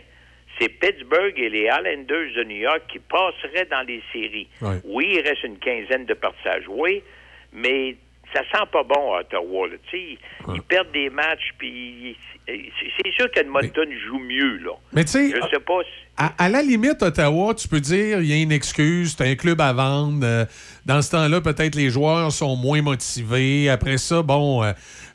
C'est 0.61 0.69
Pittsburgh 0.69 1.35
et 1.37 1.49
les 1.51 1.65
Islanders 1.67 2.33
de 2.37 2.45
New 2.45 2.57
York 2.57 2.83
qui 2.89 2.99
passeraient 2.99 3.67
dans 3.71 3.83
les 3.87 4.03
séries. 4.13 4.49
Ouais. 4.63 4.77
Oui, 4.85 5.09
il 5.13 5.21
reste 5.21 5.45
une 5.45 5.59
quinzaine 5.59 6.07
de 6.07 6.15
parties 6.15 6.49
à 6.49 6.61
jouer, 6.63 7.05
mais 7.53 7.95
ça 8.33 8.41
sent 8.51 8.65
pas 8.73 8.83
bon 8.83 9.13
à 9.15 9.21
Ottawa. 9.21 9.69
Là. 9.69 9.75
Ils 9.93 10.63
perdent 10.63 10.93
des 10.93 11.11
matchs, 11.11 11.51
puis 11.59 12.17
c'est 12.47 13.13
sûr 13.13 13.31
qu'Edmonton 13.33 13.89
joue 14.07 14.19
mieux. 14.19 14.57
Là. 14.59 14.73
Mais 14.93 15.05
tu 15.05 15.11
sais, 15.11 15.31
Je 15.31 15.49
sais 15.49 15.61
pas 15.61 15.81
si 15.83 16.06
À, 16.19 16.33
à 16.45 16.49
la 16.49 16.63
limite, 16.63 17.03
Ottawa, 17.03 17.53
tu 17.55 17.69
peux 17.69 17.81
dire 17.81 18.21
il 18.21 18.27
y 18.27 18.33
a 18.33 18.37
une 18.43 18.53
excuse, 18.53 19.15
c'est 19.19 19.25
un 19.29 19.35
club 19.35 19.61
à 19.61 19.73
vendre. 19.75 20.21
euh, 20.25 20.45
dans 20.87 21.03
ce 21.03 21.11
temps-là, 21.11 21.41
peut-être 21.43 21.75
les 21.75 21.91
joueurs 21.91 22.33
sont 22.33 22.57
moins 22.57 22.81
motivés. 22.81 23.69
Après 23.69 23.99
ça, 23.99 24.23
bon, 24.23 24.63
euh, 24.65 24.73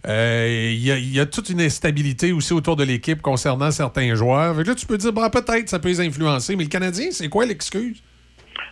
euh, 0.07 0.69
il 0.71 0.85
y, 0.85 0.91
a- 0.91 0.97
il 0.97 1.11
y 1.15 1.19
a 1.19 1.25
toute 1.25 1.49
une 1.49 1.61
instabilité 1.61 2.31
aussi 2.33 2.53
autour 2.53 2.75
de 2.75 2.83
l'équipe 2.83 3.21
concernant 3.21 3.71
certains 3.71 4.13
joueurs. 4.13 4.55
Fait 4.55 4.63
que 4.63 4.67
là, 4.69 4.75
tu 4.75 4.85
peux 4.85 4.97
dire, 4.97 5.11
bah, 5.11 5.29
peut-être 5.31 5.69
ça 5.69 5.79
peut 5.79 5.87
les 5.87 6.01
influencer. 6.01 6.55
Mais 6.55 6.63
le 6.65 6.69
Canadien, 6.69 7.07
c'est 7.11 7.29
quoi 7.29 7.45
l'excuse? 7.45 8.01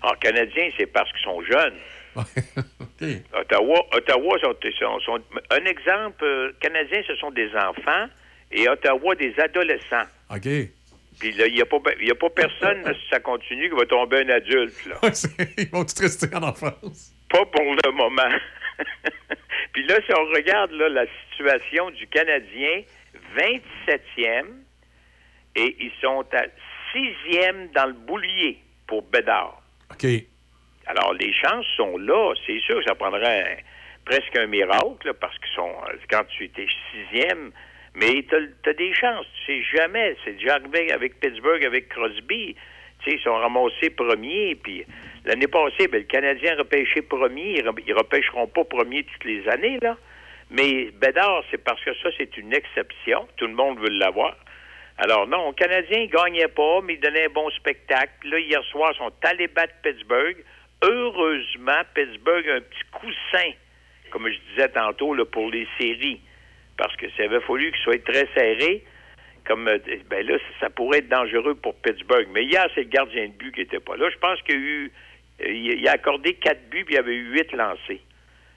En 0.04 0.14
Canadien, 0.22 0.70
c'est 0.78 0.86
parce 0.86 1.10
qu'ils 1.12 1.24
sont 1.24 1.42
jeunes. 1.42 1.74
Ottawa, 3.42 3.86
Ottawa 3.96 4.38
sont, 4.42 4.54
sont- 4.80 5.00
sont- 5.00 5.20
un 5.52 5.66
exemple, 5.66 6.24
euh, 6.24 6.52
Canadiens, 6.60 7.02
ce 7.08 7.16
sont 7.16 7.32
des 7.32 7.50
enfants 7.56 8.08
et 8.52 8.68
Ottawa, 8.68 9.16
des 9.16 9.34
adolescents. 9.40 10.06
OK. 10.30 10.48
Puis 11.20 11.32
là, 11.34 11.48
il 11.48 11.54
n'y 11.54 11.62
a, 11.62 11.64
a 11.64 12.16
pas 12.16 12.30
personne, 12.30 12.82
là, 12.84 12.94
si 12.94 13.10
ça 13.10 13.20
continue, 13.20 13.70
qui 13.70 13.76
va 13.76 13.86
tomber 13.86 14.22
un 14.22 14.30
adulte. 14.30 14.86
Là. 14.86 14.96
Ils 15.58 15.70
vont 15.70 15.84
tous 15.84 16.00
rester 16.02 16.34
en 16.36 16.44
enfance. 16.44 17.14
Pas 17.30 17.46
pour 17.46 17.64
le 17.76 17.92
moment. 17.92 18.38
Puis 19.74 19.86
là, 19.86 19.98
si 20.06 20.12
on 20.18 20.26
regarde 20.34 20.72
là, 20.72 20.90
la 20.90 21.06
situation 21.30 21.90
du 21.92 22.08
Canadien, 22.08 22.82
27e, 23.38 24.46
et 25.56 25.76
ils 25.80 25.92
sont 26.02 26.26
à 26.34 26.46
6e 26.96 27.72
dans 27.74 27.86
le 27.88 27.94
boulier 27.94 28.60
pour 28.88 29.02
Bédard. 29.04 29.62
OK. 29.92 30.06
Alors, 30.88 31.14
les 31.14 31.34
chances 31.34 31.66
sont 31.76 31.98
là. 31.98 32.34
C'est 32.48 32.60
sûr 32.62 32.78
que 32.80 32.86
ça 32.86 32.96
prendrait 32.96 33.42
un- 33.42 33.58
presque 34.06 34.36
un 34.38 34.48
miracle, 34.48 35.06
là, 35.08 35.14
parce 35.14 35.38
qu'ils 35.40 35.54
sont, 35.56 35.70
euh, 35.88 35.96
quand 36.10 36.24
tu 36.30 36.46
étais 36.46 36.68
sixième, 36.92 37.52
mais 38.00 38.24
tu 38.24 38.36
as, 38.70 38.74
des 38.74 38.94
chances. 38.94 39.28
Tu 39.46 39.62
sais 39.64 39.78
jamais. 39.78 40.16
C'est 40.24 40.34
déjà 40.34 40.56
arrivé 40.56 40.92
avec 40.92 41.20
Pittsburgh, 41.20 41.64
avec 41.66 41.90
Crosby. 41.90 42.56
Tu 43.04 43.12
sais, 43.12 43.18
ils 43.18 43.22
sont 43.22 43.36
ramassés 43.36 43.90
premiers, 43.90 44.56
puis 44.56 44.86
l'année 45.26 45.48
passée, 45.48 45.88
ben, 45.88 46.00
le 46.00 46.04
Canadien 46.04 46.56
repêché 46.56 47.02
premier. 47.02 47.60
Ils, 47.60 47.66
re- 47.66 47.84
ils 47.86 47.94
repêcheront 47.94 48.48
pas 48.48 48.64
premier 48.64 49.04
toutes 49.04 49.26
les 49.26 49.48
années, 49.50 49.78
là. 49.82 49.98
Mais 50.52 50.90
Bédard, 51.00 51.44
c'est 51.52 51.64
parce 51.64 51.84
que 51.84 51.94
ça, 52.02 52.10
c'est 52.18 52.36
une 52.38 52.54
exception. 52.54 53.28
Tout 53.38 53.48
le 53.48 53.54
monde 53.54 53.80
veut 53.80 53.90
l'avoir. 53.90 54.36
Alors 54.98 55.28
non, 55.28 55.50
les 55.50 55.56
Canadiens, 55.56 56.00
ils 56.00 56.10
gagnaient 56.10 56.48
pas, 56.48 56.82
mais 56.84 56.96
ils 56.96 57.00
donnaient 57.00 57.26
un 57.26 57.34
bon 57.34 57.50
spectacle. 57.52 58.28
Là, 58.28 58.40
hier 58.40 58.64
soir, 58.66 58.92
ils 58.94 58.98
sont 58.98 59.14
allés 59.24 59.48
battre 59.48 59.74
Pittsburgh. 59.84 60.38
heureusement, 60.84 61.82
Pittsburgh 61.94 62.50
a 62.50 62.56
un 62.56 62.62
petit 62.62 62.84
coussin, 62.92 63.52
comme 64.12 64.28
je 64.28 64.38
disais 64.52 64.70
tantôt, 64.70 65.14
là, 65.14 65.26
pour 65.26 65.50
les 65.50 65.68
séries. 65.80 66.20
Parce 66.80 66.96
que 66.96 67.10
s'il 67.10 67.26
avait 67.26 67.42
fallu 67.42 67.72
qu'il 67.74 67.82
soit 67.82 68.04
très 68.06 68.26
serré, 68.34 68.86
comme 69.46 69.68
euh, 69.68 69.78
ben 70.10 70.26
là, 70.26 70.38
ça 70.62 70.70
pourrait 70.70 71.00
être 71.00 71.10
dangereux 71.10 71.56
pour 71.56 71.76
Pittsburgh. 71.76 72.28
Mais 72.32 72.46
hier, 72.46 72.66
c'est 72.74 72.84
le 72.84 72.90
gardien 72.90 73.28
de 73.28 73.34
but 73.34 73.54
qui 73.54 73.60
n'était 73.60 73.82
pas 73.82 73.98
là. 73.98 74.10
Je 74.10 74.18
pense 74.18 74.42
qu'il 74.44 74.56
a 74.56 74.58
eu. 74.58 74.92
Il 75.42 75.88
a 75.90 75.92
accordé 75.92 76.36
quatre 76.36 76.70
buts, 76.70 76.86
puis 76.86 76.94
il 76.94 76.98
y 76.98 77.00
avait 77.00 77.16
eu 77.16 77.34
huit 77.34 77.52
lancés. 77.52 78.02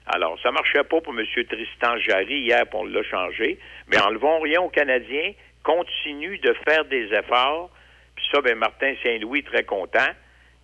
Alors, 0.05 0.39
ça 0.41 0.51
marchait 0.51 0.83
pas 0.83 1.01
pour 1.01 1.13
M. 1.17 1.25
Tristan 1.25 1.97
Jarry 1.97 2.41
hier, 2.41 2.65
puis 2.65 2.79
on 2.79 2.85
l'a 2.85 3.03
changé. 3.03 3.57
Mais 3.87 4.01
enlevons 4.01 4.39
rien 4.39 4.61
aux 4.61 4.69
Canadiens. 4.69 5.33
Continue 5.63 6.37
de 6.39 6.53
faire 6.65 6.85
des 6.85 7.13
efforts. 7.13 7.71
Puis 8.15 8.25
ça, 8.31 8.39
ben 8.41 8.55
Martin 8.55 8.93
Saint-Louis, 9.03 9.43
très 9.43 9.63
content. 9.63 10.11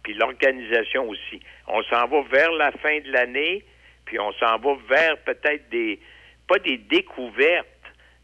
Puis 0.03 0.13
l'organisation 0.13 1.09
aussi. 1.09 1.41
On 1.67 1.83
s'en 1.83 2.07
va 2.07 2.21
vers 2.31 2.51
la 2.53 2.71
fin 2.71 2.99
de 2.99 3.11
l'année, 3.11 3.65
puis 4.05 4.17
on 4.17 4.31
s'en 4.33 4.57
va 4.59 4.77
vers 4.89 5.17
peut-être 5.19 5.69
des, 5.69 5.99
pas 6.49 6.59
des 6.59 6.77
découvertes, 6.77 7.67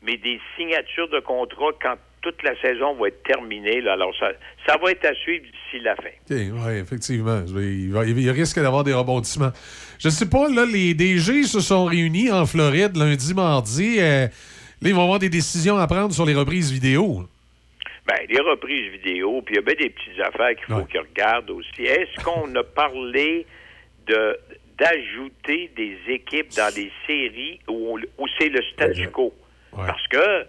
mais 0.01 0.17
des 0.17 0.39
signatures 0.57 1.07
de 1.09 1.19
contrat 1.19 1.71
quand 1.81 1.95
toute 2.21 2.41
la 2.43 2.59
saison 2.59 2.95
va 2.95 3.07
être 3.09 3.21
terminée. 3.23 3.81
là. 3.81 3.93
Alors, 3.93 4.11
ça, 4.19 4.31
ça 4.67 4.77
va 4.83 4.91
être 4.91 5.05
à 5.05 5.13
suivre 5.13 5.45
d'ici 5.45 5.83
la 5.83 5.95
fin. 5.95 6.09
Oui, 6.31 6.73
effectivement. 6.81 7.43
Il, 7.55 7.91
va- 7.91 8.03
il 8.05 8.29
risque 8.31 8.59
d'avoir 8.59 8.83
des 8.83 8.93
rebondissements. 8.93 9.51
Je 9.99 10.09
sais 10.09 10.27
pas, 10.27 10.49
là, 10.49 10.65
les 10.65 10.93
DG 10.95 11.43
se 11.43 11.59
sont 11.59 11.85
réunis 11.85 12.31
en 12.31 12.45
Floride 12.47 12.97
lundi, 12.97 13.33
mardi. 13.35 13.97
Euh, 13.99 14.25
là, 14.25 14.29
ils 14.89 14.95
vont 14.95 15.03
avoir 15.03 15.19
des 15.19 15.29
décisions 15.29 15.77
à 15.77 15.85
prendre 15.85 16.13
sur 16.13 16.25
les 16.25 16.33
reprises 16.33 16.71
vidéo. 16.71 17.25
Ben, 18.07 18.17
les 18.29 18.39
reprises 18.39 18.91
vidéo, 18.91 19.41
puis 19.43 19.55
il 19.55 19.57
y 19.57 19.59
a 19.59 19.61
bien 19.61 19.75
des 19.75 19.89
petites 19.91 20.19
affaires 20.19 20.55
qu'il 20.55 20.65
faut 20.75 20.85
qu'ils 20.85 20.99
regardent 21.01 21.49
aussi. 21.51 21.81
Est-ce 21.83 22.23
qu'on 22.23 22.53
a 22.55 22.63
parlé 22.63 23.45
de 24.07 24.37
d'ajouter 24.77 25.71
des 25.75 25.97
équipes 26.07 26.49
dans 26.55 26.73
des 26.73 26.91
séries 27.07 27.59
où, 27.67 27.97
où 28.17 28.25
c'est 28.39 28.49
le 28.49 28.61
statu 28.73 29.07
quo? 29.09 29.33
Parce 29.87 30.07
que 30.07 30.45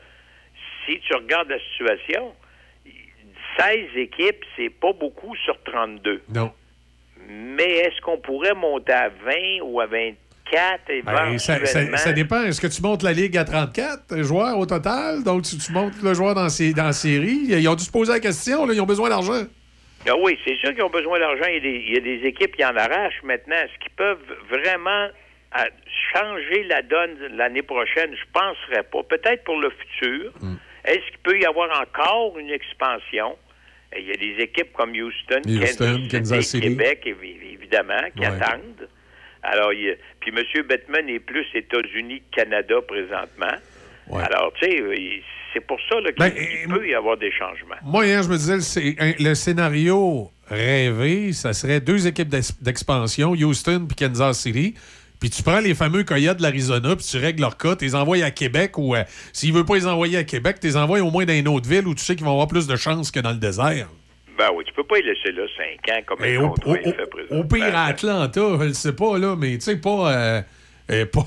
si 0.84 0.98
tu 1.00 1.14
regardes 1.14 1.48
la 1.48 1.58
situation, 1.72 2.32
16 3.58 3.96
équipes, 3.96 4.44
c'est 4.56 4.70
pas 4.70 4.92
beaucoup 4.92 5.34
sur 5.44 5.56
32. 5.64 6.22
Non. 6.34 6.52
Mais 7.28 7.70
est-ce 7.78 8.00
qu'on 8.02 8.18
pourrait 8.18 8.54
monter 8.54 8.92
à 8.92 9.08
20 9.08 9.62
ou 9.64 9.80
à 9.80 9.86
24 9.86 10.12
Ben, 11.04 11.38
ça, 11.38 11.64
ça- 11.66 11.96
ça 11.96 12.12
dépend. 12.12 12.44
Est-ce 12.44 12.60
que 12.60 12.66
tu 12.68 12.82
montes 12.82 13.02
la 13.02 13.12
Ligue 13.12 13.36
à 13.36 13.44
34 13.44 14.22
joueurs 14.22 14.56
au 14.58 14.66
total? 14.66 15.24
Donc, 15.24 15.42
tu, 15.42 15.56
tu 15.58 15.72
montes 15.72 16.00
le 16.02 16.14
joueur 16.14 16.34
dans, 16.34 16.48
ces- 16.48 16.72
dans 16.72 16.84
la 16.84 16.92
série? 16.92 17.46
Ils 17.48 17.68
ont 17.68 17.74
dû 17.74 17.82
se 17.84 17.90
poser 17.90 18.12
la 18.12 18.20
question. 18.20 18.64
là, 18.66 18.74
ils 18.74 18.80
ont 18.80 18.86
besoin 18.86 19.08
d'argent. 19.08 19.42
Ah 20.08 20.14
oui, 20.18 20.38
c'est 20.44 20.56
sûr 20.58 20.72
qu'ils 20.72 20.82
ont 20.84 20.90
besoin 20.90 21.18
d'argent. 21.18 21.46
Il, 21.48 21.54
y 21.54 21.56
a 21.56 21.60
des- 21.60 21.84
il 21.88 21.94
y 21.94 21.96
a 21.96 22.00
des 22.00 22.26
équipes 22.26 22.54
qui 22.56 22.64
en 22.64 22.76
arrachent 22.76 23.22
maintenant. 23.24 23.56
Est-ce 23.56 23.78
qu'ils 23.80 23.92
peuvent 23.96 24.36
vraiment 24.48 25.08
euh, 25.58 25.64
changer 26.12 26.64
la 26.64 26.82
donne 26.82 27.16
l'année 27.36 27.62
prochaine? 27.62 28.14
Je 28.14 28.24
penserais 28.32 28.82
pas. 28.84 29.02
Peut-être 29.04 29.42
pour 29.44 29.58
le 29.58 29.70
futur. 29.70 30.32
Est-ce 30.84 31.04
qu'il 31.08 31.18
peut 31.24 31.38
y 31.40 31.44
avoir 31.46 31.80
encore 31.80 32.38
une 32.38 32.50
expansion? 32.50 33.36
Il 33.96 34.04
y 34.04 34.10
a 34.12 34.16
des 34.16 34.42
équipes 34.42 34.72
comme 34.74 34.90
Houston, 34.90 35.40
Houston, 35.46 36.06
Kansas 36.10 36.44
City. 36.46 36.68
Québec, 36.68 37.02
évi- 37.06 37.54
évidemment, 37.54 38.02
qui 38.14 38.20
Ouais. 38.20 38.26
attendent. 38.26 38.88
Alors, 39.42 39.72
il 39.72 39.90
a- 39.90 39.94
puis 40.20 40.32
M. 40.36 40.62
Bettman 40.64 41.08
est 41.08 41.20
plus 41.20 41.46
États-Unis 41.54 42.22
que 42.30 42.36
Canada 42.42 42.76
présentement. 42.86 43.54
Alors, 44.12 44.52
tu 44.60 44.66
sais, 44.70 44.80
c'est 45.56 45.66
pour 45.66 45.78
ça 45.88 45.96
qu'il 46.02 46.14
Ben, 46.18 46.32
il 46.64 46.68
peut 46.68 46.88
y 46.88 46.94
avoir 46.94 47.16
des 47.16 47.32
changements. 47.32 47.76
Moi, 47.84 48.06
hier, 48.06 48.22
je 48.22 48.28
me 48.28 48.36
disais, 48.36 48.56
le, 48.56 49.24
le 49.30 49.34
scénario 49.34 50.30
rêvé, 50.48 51.32
ça 51.32 51.52
serait 51.52 51.80
deux 51.80 52.06
équipes 52.06 52.28
d'ex- 52.28 52.60
d'expansion, 52.62 53.30
Houston 53.32 53.86
puis 53.88 53.96
Kansas 53.96 54.38
City. 54.38 54.74
Puis 55.18 55.30
tu 55.30 55.42
prends 55.42 55.60
les 55.60 55.74
fameux 55.74 56.04
Coyotes 56.04 56.36
de 56.36 56.42
l'Arizona, 56.42 56.94
puis 56.94 57.06
tu 57.10 57.16
règles 57.16 57.40
leur 57.40 57.56
cas, 57.56 57.74
tu 57.74 57.86
les 57.86 57.94
envoies 57.94 58.22
à 58.22 58.30
Québec 58.30 58.76
ou 58.76 58.94
euh, 58.94 59.02
s'ils 59.32 59.50
ne 59.50 59.56
veulent 59.56 59.64
pas 59.64 59.76
les 59.76 59.86
envoyer 59.86 60.18
à 60.18 60.24
Québec, 60.24 60.58
tu 60.60 60.66
les 60.66 60.76
envoies 60.76 61.00
au 61.00 61.10
moins 61.10 61.24
dans 61.24 61.32
une 61.32 61.48
autre 61.48 61.66
ville 61.68 61.86
où 61.86 61.94
tu 61.94 62.04
sais 62.04 62.14
qu'ils 62.16 62.24
vont 62.26 62.32
avoir 62.32 62.48
plus 62.48 62.66
de 62.66 62.76
chances 62.76 63.10
que 63.10 63.20
dans 63.20 63.30
le 63.32 63.38
désert. 63.38 63.88
Ben 64.36 64.50
oui, 64.54 64.64
tu 64.66 64.74
peux 64.74 64.84
pas 64.84 64.98
y 64.98 65.02
laisser 65.02 65.32
là 65.32 65.44
cinq 65.56 65.90
ans 65.96 66.00
comme 66.06 66.22
un 66.22 66.36
au, 66.42 66.48
au- 66.66 66.74
fait 66.74 66.98
au 67.30 67.44
pire, 67.44 67.74
à 67.74 67.86
Atlanta, 67.86 68.40
je 68.60 68.64
le 68.64 68.74
sais 68.74 68.92
pas, 68.92 69.16
là, 69.18 69.34
mais 69.36 69.54
tu 69.54 69.62
sais, 69.62 69.76
pas. 69.78 70.12
euh, 70.12 70.42
pas, 70.88 71.22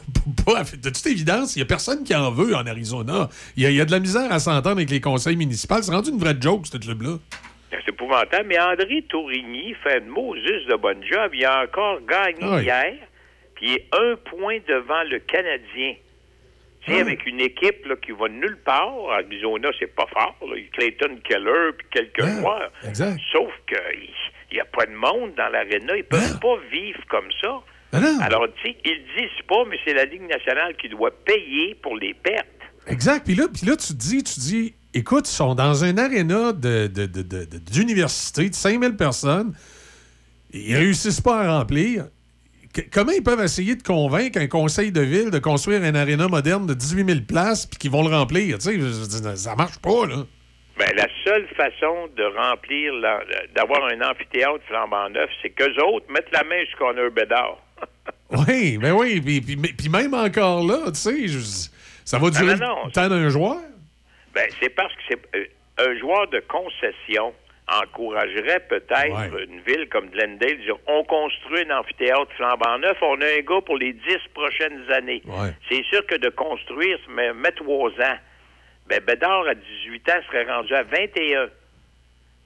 pas- 0.45 0.53
pas- 0.53 0.63
de 0.63 0.89
toute 0.89 1.05
évidence, 1.07 1.55
il 1.55 1.59
n'y 1.59 1.63
a 1.63 1.65
personne 1.65 2.03
qui 2.03 2.15
en 2.15 2.31
veut 2.31 2.55
en 2.55 2.65
Arizona. 2.65 3.29
Il 3.57 3.63
y, 3.63 3.65
a- 3.65 3.69
il 3.69 3.75
y 3.75 3.81
a 3.81 3.85
de 3.85 3.91
la 3.91 3.99
misère 3.99 4.31
à 4.31 4.39
s'entendre 4.39 4.77
avec 4.77 4.89
les 4.89 5.01
conseils 5.01 5.35
municipaux. 5.35 5.81
C'est 5.81 5.91
rendu 5.91 6.11
une 6.11 6.17
vraie 6.19 6.35
joke, 6.39 6.65
ce 6.67 6.77
club-là. 6.77 7.17
C'est 7.71 7.89
épouvantable, 7.89 8.47
mais 8.47 8.59
André 8.59 9.03
Tourigny 9.09 9.75
fait 9.83 10.01
de 10.01 10.09
Moses 10.09 10.65
de 10.67 10.75
bon 10.75 10.97
job. 11.03 11.31
Il 11.33 11.45
a 11.45 11.63
encore 11.63 11.99
gagné 12.07 12.37
Ah 12.41 12.55
oui. 12.55 12.63
hier, 12.63 12.93
puis 13.55 13.65
il 13.67 13.73
est 13.75 13.87
un 13.93 14.15
point 14.15 14.57
devant 14.67 15.03
le 15.09 15.19
Canadien. 15.19 15.95
Tu 16.85 16.93
sais, 16.93 17.01
avec 17.01 17.25
une 17.27 17.41
équipe 17.41 17.85
là, 17.85 17.95
qui 17.97 18.11
va 18.13 18.29
nulle 18.29 18.57
part. 18.63 19.11
Arizona, 19.11 19.69
c'est 19.77 19.93
pas 19.93 20.07
fort. 20.07 20.35
là. 20.47 20.55
Clayton 20.71 21.17
Keller 21.23 21.71
puis 21.77 21.87
quelques 21.91 22.25
joueurs. 22.39 22.71
exact. 22.87 23.19
Sauf 23.33 23.51
qu'il 23.67 24.09
n'y 24.53 24.59
a 24.61 24.65
pas 24.65 24.85
de 24.85 24.93
monde 24.93 25.33
dans 25.35 25.49
l'aréna. 25.49 25.97
Ils 25.97 26.05
peuvent 26.05 26.39
pas 26.39 26.55
vivre 26.71 27.01
comme 27.09 27.27
ça. 27.41 27.59
Alors, 28.21 28.45
tu 28.61 28.69
sais, 28.69 28.77
ils 28.85 29.01
disent 29.17 29.45
pas, 29.47 29.63
mais 29.69 29.77
c'est 29.85 29.93
la 29.93 30.05
Ligue 30.05 30.27
nationale 30.29 30.75
qui 30.81 30.89
doit 30.89 31.11
payer 31.25 31.75
pour 31.81 31.95
les 31.97 32.13
pertes. 32.13 32.45
Exact. 32.87 33.25
Puis 33.25 33.35
là, 33.35 33.45
puis 33.51 33.65
là, 33.67 33.75
tu 33.75 33.87
te 33.87 33.93
dis, 33.93 34.23
tu 34.23 34.39
dis, 34.39 34.73
écoute, 34.93 35.27
ils 35.29 35.33
sont 35.35 35.55
dans 35.55 35.83
un 35.83 35.97
aréna 35.97 36.53
de, 36.53 36.87
de- 36.87 37.05
de- 37.05 37.21
de- 37.21 37.45
de- 37.45 37.57
d'université 37.57 38.49
de 38.49 38.55
5000 38.55 38.95
personnes. 38.95 39.53
Ils 40.53 40.75
réussissent 40.75 41.21
pas 41.21 41.41
à 41.41 41.57
remplir. 41.59 42.05
Que- 42.73 42.81
comment 42.91 43.11
ils 43.11 43.23
peuvent 43.23 43.43
essayer 43.43 43.75
de 43.75 43.83
convaincre 43.83 44.39
un 44.39 44.47
conseil 44.47 44.91
de 44.91 45.01
ville 45.01 45.31
de 45.31 45.39
construire 45.39 45.83
un 45.83 45.95
aréna 45.95 46.27
moderne 46.27 46.67
de 46.67 46.73
18 46.75 47.05
000 47.05 47.19
places 47.27 47.65
puis 47.65 47.77
qu'ils 47.79 47.91
vont 47.91 48.07
le 48.07 48.15
remplir? 48.15 48.57
Tu 48.59 48.79
sais, 48.79 49.35
ça 49.35 49.55
marche 49.55 49.79
pas, 49.79 50.05
là. 50.05 50.25
Ben, 50.79 50.89
la 50.95 51.07
seule 51.25 51.45
façon 51.57 52.07
de 52.15 52.23
remplir, 52.23 52.93
d'avoir 53.53 53.83
un 53.85 53.99
amphithéâtre 54.01 54.63
flambant 54.67 55.09
neuf, 55.09 55.29
c'est 55.41 55.49
qu'eux 55.49 55.75
autres 55.83 56.05
mettent 56.09 56.31
la 56.31 56.43
main 56.45 56.63
sur 56.69 56.77
Connor 56.77 57.11
Bedard. 57.11 57.57
Oui, 58.47 58.77
ben 58.77 58.93
oui. 58.93 59.19
Puis, 59.19 59.41
puis- 59.41 59.57
mais- 59.57 59.73
puis 59.77 59.89
même 59.89 60.13
encore 60.13 60.65
là, 60.65 60.85
tu 60.87 60.95
sais, 61.27 61.27
ça 62.05 62.17
va 62.17 62.29
durer 62.29 62.55
non, 62.55 62.67
non. 62.67 62.85
le 62.85 62.91
temps 62.91 63.09
d'un 63.09 63.27
joueur? 63.29 63.57
Ben, 64.33 64.49
c'est 64.61 64.69
parce 64.69 64.93
que 64.93 65.01
c'est 65.09 65.19
euh, 65.35 65.45
un 65.89 65.97
joueur 65.99 66.27
de 66.29 66.39
concession 66.47 67.33
encouragerait 67.67 68.61
peut-être 68.67 69.39
une 69.47 69.59
ville 69.61 69.87
comme 69.89 70.09
Glendale, 70.09 70.57
dire 70.59 70.75
on 70.87 71.03
construit 71.03 71.65
un 71.69 71.79
amphithéâtre 71.79 72.31
flambant 72.37 72.77
neuf, 72.79 72.97
on 73.01 73.19
a 73.21 73.25
un 73.25 73.41
gars 73.41 73.61
pour 73.65 73.77
les 73.77 73.93
dix 73.93 74.17
prochaines 74.33 74.89
années. 74.91 75.21
C'est 75.69 75.83
sûr 75.85 76.05
que 76.07 76.15
de 76.15 76.29
construire, 76.29 76.97
mais 77.09 77.33
met 77.33 77.51
trois 77.51 77.89
ans. 77.91 78.17
Ben, 78.89 79.01
Bédard, 79.05 79.47
à 79.47 79.53
18 79.53 80.09
ans, 80.09 80.21
serait 80.27 80.51
rendu 80.51 80.73
à 80.73 80.83
21. 80.83 81.47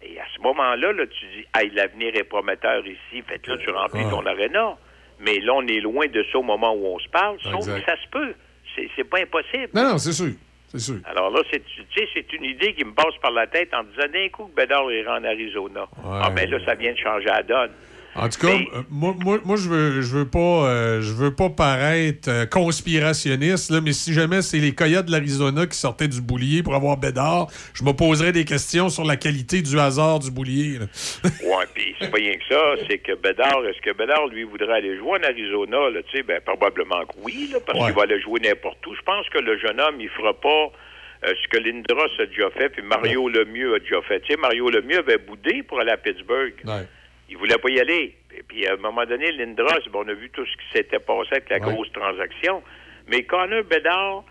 Et 0.06 0.20
à 0.20 0.26
ce 0.36 0.42
moment-là, 0.42 0.92
là, 0.92 1.06
tu 1.08 1.26
dis, 1.28 1.46
hey, 1.56 1.70
l'avenir 1.70 2.14
est 2.16 2.26
prometteur 2.26 2.86
ici, 2.86 3.24
fait 3.26 3.40
que 3.40 3.52
là, 3.52 3.58
tu 3.58 3.70
remplis 3.70 4.04
ton 4.10 4.26
aréna. 4.26 4.76
Mais 5.22 5.40
là, 5.40 5.54
on 5.54 5.66
est 5.68 5.80
loin 5.80 6.08
de 6.08 6.26
ça 6.32 6.40
au 6.40 6.44
moment 6.44 6.74
où 6.74 6.86
on 6.86 7.00
se 7.00 7.08
parle, 7.08 7.38
sauf 7.42 7.66
que 7.66 7.82
ça 7.86 7.96
se 7.96 8.10
peut. 8.12 8.34
C'est, 8.76 8.90
c'est 8.96 9.06
pas 9.06 9.20
impossible. 9.20 9.70
Non, 9.74 9.92
non, 9.92 9.98
c'est 9.98 10.12
sûr. 10.12 10.34
C'est 10.68 10.80
sûr. 10.80 10.96
Alors 11.06 11.30
là, 11.30 11.42
c'est, 11.52 11.64
tu 11.64 11.84
sais, 11.96 12.10
c'est 12.14 12.34
une 12.34 12.44
idée 12.46 12.74
qui 12.74 12.84
me 12.84 12.94
passe 12.94 13.16
par 13.22 13.32
la 13.32 13.48
tête 13.48 13.74
en 13.74 13.84
disant 13.84 14.08
d'un 14.12 14.28
coup 14.30 14.48
que 14.48 14.56
Bédard 14.60 14.92
ira 14.92 15.20
en 15.20 15.24
Arizona. 15.24 15.86
Ah, 16.04 16.30
ben 16.32 16.50
là, 16.50 16.58
ça 16.66 16.74
vient 16.74 16.92
de 16.92 16.98
changer 16.98 17.26
la 17.26 17.44
donne. 17.44 17.72
En 18.16 18.30
tout 18.30 18.40
cas, 18.40 18.53
euh, 18.53 18.83
moi, 18.92 19.16
moi, 19.19 19.40
moi, 19.43 19.56
je 19.58 19.67
veux, 19.67 20.01
je 20.01 20.17
veux 20.17 20.27
pas, 20.27 20.40
euh, 20.67 21.01
je 21.01 21.11
veux 21.14 21.33
pas 21.33 21.50
paraître 21.50 22.30
euh, 22.30 22.45
conspirationniste, 22.45 23.72
là, 23.72 23.82
mais 23.82 23.92
si 23.93 24.14
jamais 24.14 24.42
c'est 24.43 24.59
les 24.59 24.74
Coyotes 24.74 25.08
de 25.08 25.11
l'Arizona 25.11 25.66
qui 25.66 25.77
sortaient 25.77 26.08
du 26.08 26.22
boulier 26.22 26.61
pour 26.61 26.75
avoir 26.75 26.98
Bédard, 26.98 27.48
je 27.74 27.83
me 27.83 27.92
poserais 27.92 28.32
des 28.32 28.45
questions 28.45 28.90
sur 28.90 29.03
la 29.03 29.16
qualité 29.17 29.61
du 29.64 29.80
hasard 29.80 30.19
du 30.19 30.30
boulier. 30.32 30.77
Ouais, 31.43 31.66
puis 31.74 31.95
c'est 32.00 32.09
pas 32.11 32.17
rien 32.17 32.33
que 32.33 32.45
ça, 32.50 32.61
c'est 32.88 32.98
que 33.00 33.14
Bédard, 33.16 33.66
est-ce 33.67 33.82
que 33.82 33.95
Bédard, 33.95 34.27
lui, 34.27 34.43
voudrait 34.43 34.74
aller 34.74 34.98
jouer 34.98 35.19
en 35.19 35.24
Arizona, 35.24 35.90
là, 35.90 36.01
tu 36.03 36.17
sais, 36.17 36.24
ben, 36.24 36.40
probablement 36.45 37.01
que 37.06 37.16
oui, 37.24 37.50
là, 37.51 37.59
parce 37.66 37.80
Ouais. 37.80 37.85
qu'il 37.88 37.95
va 37.95 38.03
aller 38.03 38.19
jouer 38.22 38.40
n'importe 38.42 38.85
où. 38.88 38.95
Je 38.95 39.01
pense 39.01 39.27
que 39.30 39.40
le 39.40 39.58
jeune 39.58 39.80
homme, 39.80 40.00
il 40.00 40.09
fera 40.09 40.33
pas 40.33 40.72
euh, 41.25 41.33
ce 41.42 41.48
que 41.50 41.58
Lindros 41.58 42.01
a 42.19 42.25
déjà 42.25 42.50
fait, 42.51 42.69
puis 42.69 42.82
Mario 42.83 43.27
Lemieux 43.30 43.75
a 43.75 43.80
déjà 43.80 44.01
fait. 44.03 44.19
Tu 44.22 44.33
sais, 44.33 44.40
Mario 44.40 44.69
Lemieux 44.69 45.00
avait 45.00 45.17
boudé 45.17 45.64
pour 45.64 45.80
aller 45.80 45.92
à 45.92 45.98
Pittsburgh. 45.98 46.53
Il 47.34 47.40
voulait 47.40 47.58
pas 47.58 47.70
y 47.72 47.80
aller. 47.80 48.16
Et 48.38 48.44
puis, 48.44 48.68
à 48.68 48.74
un 48.74 48.78
moment 48.78 49.06
donné, 49.06 49.32
Lindros, 49.32 49.90
bon, 49.92 50.03
on 50.06 50.08
a 50.08 50.14
vu 50.14 50.30
tout 50.30 50.45
ce 50.45 50.52
qui 50.52 50.78
s'était 50.78 51.00
passé 51.00 51.30
avec 51.32 51.50
la 51.50 51.58
grosse 51.74 51.92
transaction. 51.92 52.62
Mais 53.08 53.24
Connor 53.24 53.64
Bedard 53.64 54.24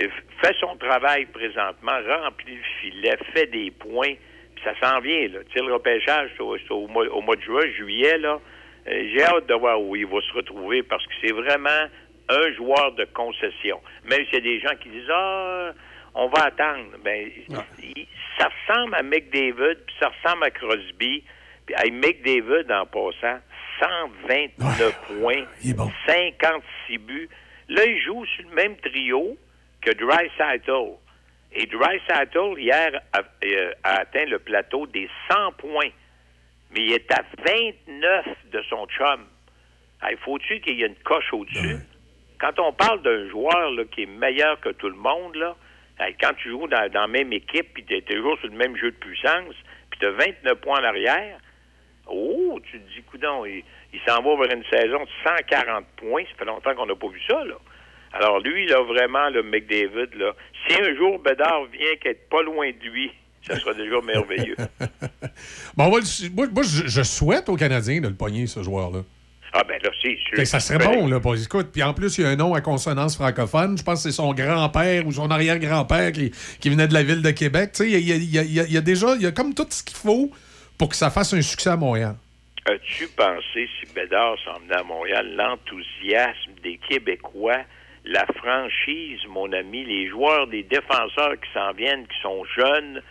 euh, 0.00 0.06
fait 0.40 0.54
son 0.60 0.76
travail 0.76 1.26
présentement, 1.26 1.98
remplit 2.22 2.54
le 2.54 2.62
filet, 2.80 3.16
fait 3.34 3.46
des 3.46 3.72
points, 3.72 4.14
puis 4.54 4.64
ça 4.64 4.74
s'en 4.80 5.00
vient, 5.00 5.26
là. 5.26 5.40
Tu 5.50 5.58
sais, 5.58 5.66
le 5.66 5.72
repêchage, 5.74 6.30
c'est 6.36 6.70
au, 6.72 6.86
mois, 6.86 7.04
au 7.08 7.20
mois 7.20 7.34
de 7.34 7.42
juin, 7.42 7.66
juillet, 7.76 8.16
là. 8.18 8.38
Euh, 8.86 9.08
J'ai 9.12 9.24
hâte 9.24 9.46
de 9.48 9.54
voir 9.54 9.80
où 9.82 9.96
il 9.96 10.06
va 10.06 10.20
se 10.20 10.32
retrouver 10.32 10.84
parce 10.84 11.04
que 11.04 11.12
c'est 11.20 11.32
vraiment 11.32 11.88
un 12.28 12.52
joueur 12.54 12.92
de 12.92 13.06
concession. 13.06 13.80
Même 14.04 14.24
s'il 14.26 14.34
y 14.34 14.36
a 14.36 14.40
des 14.40 14.60
gens 14.60 14.76
qui 14.80 14.88
disent 14.90 15.10
Ah, 15.12 15.72
on 16.14 16.28
va 16.28 16.44
attendre. 16.44 16.92
Ben, 17.04 17.28
il- 17.82 18.06
ça 18.38 18.48
ressemble 18.68 18.94
à 18.94 19.02
McDavid, 19.02 19.76
puis 19.86 19.96
ça 19.98 20.10
ressemble 20.22 20.44
à 20.44 20.50
Crosby, 20.50 21.24
Puis, 21.66 21.74
hey, 21.78 21.90
McDavid, 21.90 22.70
en 22.72 22.86
passant, 22.86 23.40
129 23.80 25.20
points, 25.20 25.44
56 26.06 26.98
buts. 26.98 27.28
Là, 27.68 27.84
il 27.84 28.00
joue 28.02 28.24
sur 28.24 28.48
le 28.48 28.54
même 28.54 28.76
trio 28.76 29.36
que 29.80 29.90
Dry 29.90 30.30
Et 31.52 31.66
Dry 31.66 32.00
hier, 32.58 33.00
a, 33.12 33.22
euh, 33.44 33.72
a 33.82 34.00
atteint 34.00 34.24
le 34.24 34.38
plateau 34.38 34.86
des 34.86 35.08
100 35.30 35.52
points. 35.58 35.90
Mais 36.72 36.80
il 36.80 36.92
est 36.92 37.12
à 37.12 37.24
29 37.44 38.26
de 38.52 38.62
son 38.68 38.86
chum. 38.86 39.26
Il 40.08 40.16
faut-tu 40.18 40.60
qu'il 40.60 40.78
y 40.78 40.82
ait 40.82 40.86
une 40.86 40.94
coche 40.96 41.32
au-dessus? 41.32 41.78
Quand 42.38 42.58
on 42.58 42.72
parle 42.72 43.02
d'un 43.02 43.28
joueur 43.28 43.70
là, 43.70 43.84
qui 43.90 44.02
est 44.02 44.06
meilleur 44.06 44.60
que 44.60 44.68
tout 44.70 44.88
le 44.88 44.96
monde, 44.96 45.34
là, 45.36 45.56
quand 46.20 46.34
tu 46.36 46.50
joues 46.50 46.68
dans, 46.68 46.90
dans 46.90 47.02
la 47.02 47.06
même 47.06 47.32
équipe, 47.32 47.72
puis 47.72 47.84
tu 47.84 47.96
es 47.96 48.02
toujours 48.02 48.38
sur 48.38 48.48
le 48.48 48.56
même 48.56 48.76
jeu 48.76 48.90
de 48.90 48.96
puissance, 48.96 49.54
puis 49.90 50.00
tu 50.00 50.06
as 50.06 50.10
29 50.10 50.60
points 50.60 50.80
en 50.80 50.84
arrière, 50.84 51.38
oh, 52.06 52.58
tu 52.64 52.78
te 52.78 52.94
dis, 52.94 53.02
coudon, 53.10 53.44
il, 53.44 53.62
il 53.92 54.00
s'en 54.06 54.22
va 54.22 54.36
vers 54.36 54.56
une 54.56 54.64
saison 54.64 55.04
de 55.04 55.08
140 55.24 55.84
points. 55.96 56.24
Ça 56.24 56.38
fait 56.38 56.44
longtemps 56.44 56.74
qu'on 56.74 56.86
n'a 56.86 56.96
pas 56.96 57.08
vu 57.08 57.20
ça, 57.26 57.44
là. 57.44 57.56
Alors 58.12 58.40
lui, 58.40 58.66
là, 58.66 58.82
vraiment, 58.82 59.28
le 59.30 59.42
McDavid, 59.42 60.16
là, 60.16 60.32
si 60.66 60.80
un 60.80 60.94
jour 60.96 61.18
Bédard 61.18 61.66
vient 61.72 61.96
qu'être 62.00 62.28
pas 62.28 62.42
loin 62.42 62.70
de 62.70 62.88
lui, 62.88 63.10
ça 63.46 63.58
sera 63.58 63.74
déjà 63.74 64.00
merveilleux. 64.00 64.56
bon, 65.76 65.88
moi, 65.88 66.00
je, 66.02 67.02
souhaite 67.02 67.48
aux 67.48 67.56
Canadiens 67.56 68.00
de 68.00 68.08
le 68.08 68.14
pogner, 68.14 68.46
ce 68.46 68.62
joueur-là. 68.62 69.00
Ah 69.52 69.62
ben 69.66 69.80
là, 69.82 69.90
c'est 70.02 70.16
sûr. 70.18 70.46
Ça 70.46 70.60
serait 70.60 70.84
bon, 70.84 71.06
là, 71.06 71.20
pour 71.20 71.34
écoute. 71.34 71.68
Puis 71.72 71.82
en 71.82 71.94
plus, 71.94 72.18
il 72.18 72.24
y 72.24 72.26
a 72.26 72.30
un 72.30 72.36
nom 72.36 72.52
à 72.54 72.60
consonance 72.60 73.14
francophone. 73.16 73.78
Je 73.78 73.82
pense 73.82 74.02
que 74.02 74.10
c'est 74.10 74.16
son 74.16 74.34
grand-père 74.34 75.06
ou 75.06 75.12
son 75.12 75.30
arrière-grand-père 75.30 76.12
qui, 76.12 76.32
qui, 76.60 76.68
venait 76.68 76.88
de 76.88 76.94
la 76.94 77.02
ville 77.02 77.22
de 77.22 77.30
Québec. 77.30 77.70
Tu 77.72 77.84
sais, 77.84 77.90
il 77.90 78.06
y 78.06 78.12
a, 78.12 78.16
y, 78.16 78.60
a, 78.60 78.64
y 78.64 78.76
a, 78.76 78.80
déjà, 78.80 79.14
il 79.14 79.22
y 79.22 79.26
a 79.26 79.32
comme 79.32 79.54
tout 79.54 79.66
ce 79.70 79.82
qu'il 79.82 79.96
faut 79.96 80.30
pour 80.78 80.88
que 80.88 80.96
ça 80.96 81.10
fasse 81.10 81.32
un 81.34 81.42
succès 81.42 81.70
à 81.70 81.76
Montréal. 81.76 82.16
As-tu 82.66 83.06
pensé, 83.08 83.68
si 83.78 83.92
Bédard 83.94 84.36
s'en 84.44 84.58
venait 84.60 84.76
à 84.76 84.82
Montréal, 84.82 85.34
l'enthousiasme 85.36 86.52
des 86.62 86.78
Québécois, 86.88 87.62
la 88.04 88.26
franchise, 88.36 89.20
mon 89.28 89.52
ami, 89.52 89.84
les 89.84 90.08
joueurs, 90.08 90.46
les 90.46 90.64
défenseurs 90.64 91.34
qui 91.34 91.52
s'en 91.54 91.72
viennent, 91.72 92.06
qui 92.06 92.20
sont 92.22 92.44
jeunes, 92.56 93.02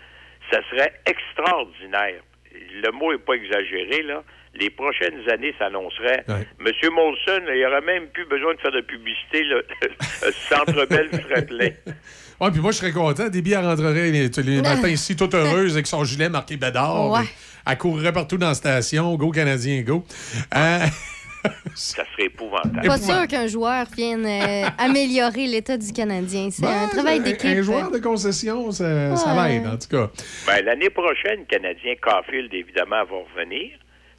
ça 0.51 0.59
serait 0.69 0.93
extraordinaire. 1.05 2.21
Le 2.51 2.91
mot 2.91 3.11
n'est 3.11 3.19
pas 3.19 3.33
exagéré, 3.33 4.03
là 4.03 4.23
les 4.55 4.69
prochaines 4.69 5.29
années 5.29 5.53
s'annonceraient. 5.59 6.25
Monsieur 6.59 6.89
Molson, 6.89 7.41
il 7.47 7.55
n'y 7.55 7.65
aurait 7.65 7.81
même 7.81 8.07
plus 8.07 8.25
besoin 8.25 8.53
de 8.53 8.59
faire 8.59 8.71
de 8.71 8.81
publicité. 8.81 9.43
Le, 9.43 9.65
Centre 10.49 10.85
Bell 10.85 11.09
serait 11.11 11.45
plein. 11.45 11.69
Oui, 12.41 12.51
puis 12.51 12.61
moi, 12.61 12.71
je 12.71 12.77
serais 12.77 12.91
content. 12.91 13.29
Déby, 13.29 13.55
rentrerait 13.55 14.11
les, 14.11 14.27
les 14.29 14.61
matins 14.61 14.89
ici, 14.89 15.15
toute 15.15 15.33
heureuse, 15.33 15.73
avec 15.73 15.87
son 15.87 16.03
gilet 16.03 16.29
marqué 16.29 16.57
Bédard. 16.57 17.11
Ouais. 17.11 17.21
Elle 17.67 17.77
courrait 17.77 18.13
partout 18.13 18.37
dans 18.37 18.49
la 18.49 18.53
station. 18.53 19.15
Go, 19.15 19.31
Canadien, 19.31 19.81
go. 19.81 20.03
Euh, 20.55 20.79
ça 21.75 22.03
serait 22.11 22.25
épouvantable. 22.25 22.85
Pas 22.85 22.97
sûr 22.97 23.27
qu'un 23.27 23.47
joueur 23.47 23.85
vienne 23.95 24.25
euh, 24.25 24.67
améliorer 24.77 25.47
l'état 25.47 25.77
du 25.77 25.91
Canadien. 25.91 26.49
C'est 26.51 26.65
un 26.65 26.87
travail 26.87 27.21
d'équipe. 27.21 27.57
Un 27.57 27.61
joueur 27.61 27.91
de 27.91 27.97
concession, 27.99 28.71
ça, 28.71 29.15
ça 29.15 29.33
va 29.33 29.51
être, 29.51 29.67
en 29.67 29.77
tout 29.77 29.87
cas. 29.89 30.09
Ben, 30.45 30.63
L'année 30.63 30.89
prochaine, 30.89 31.39
le 31.39 31.45
Canadien 31.45 31.95
Caulfield, 32.01 32.53
évidemment, 32.53 33.03
va 33.05 33.15
revenir. 33.33 33.71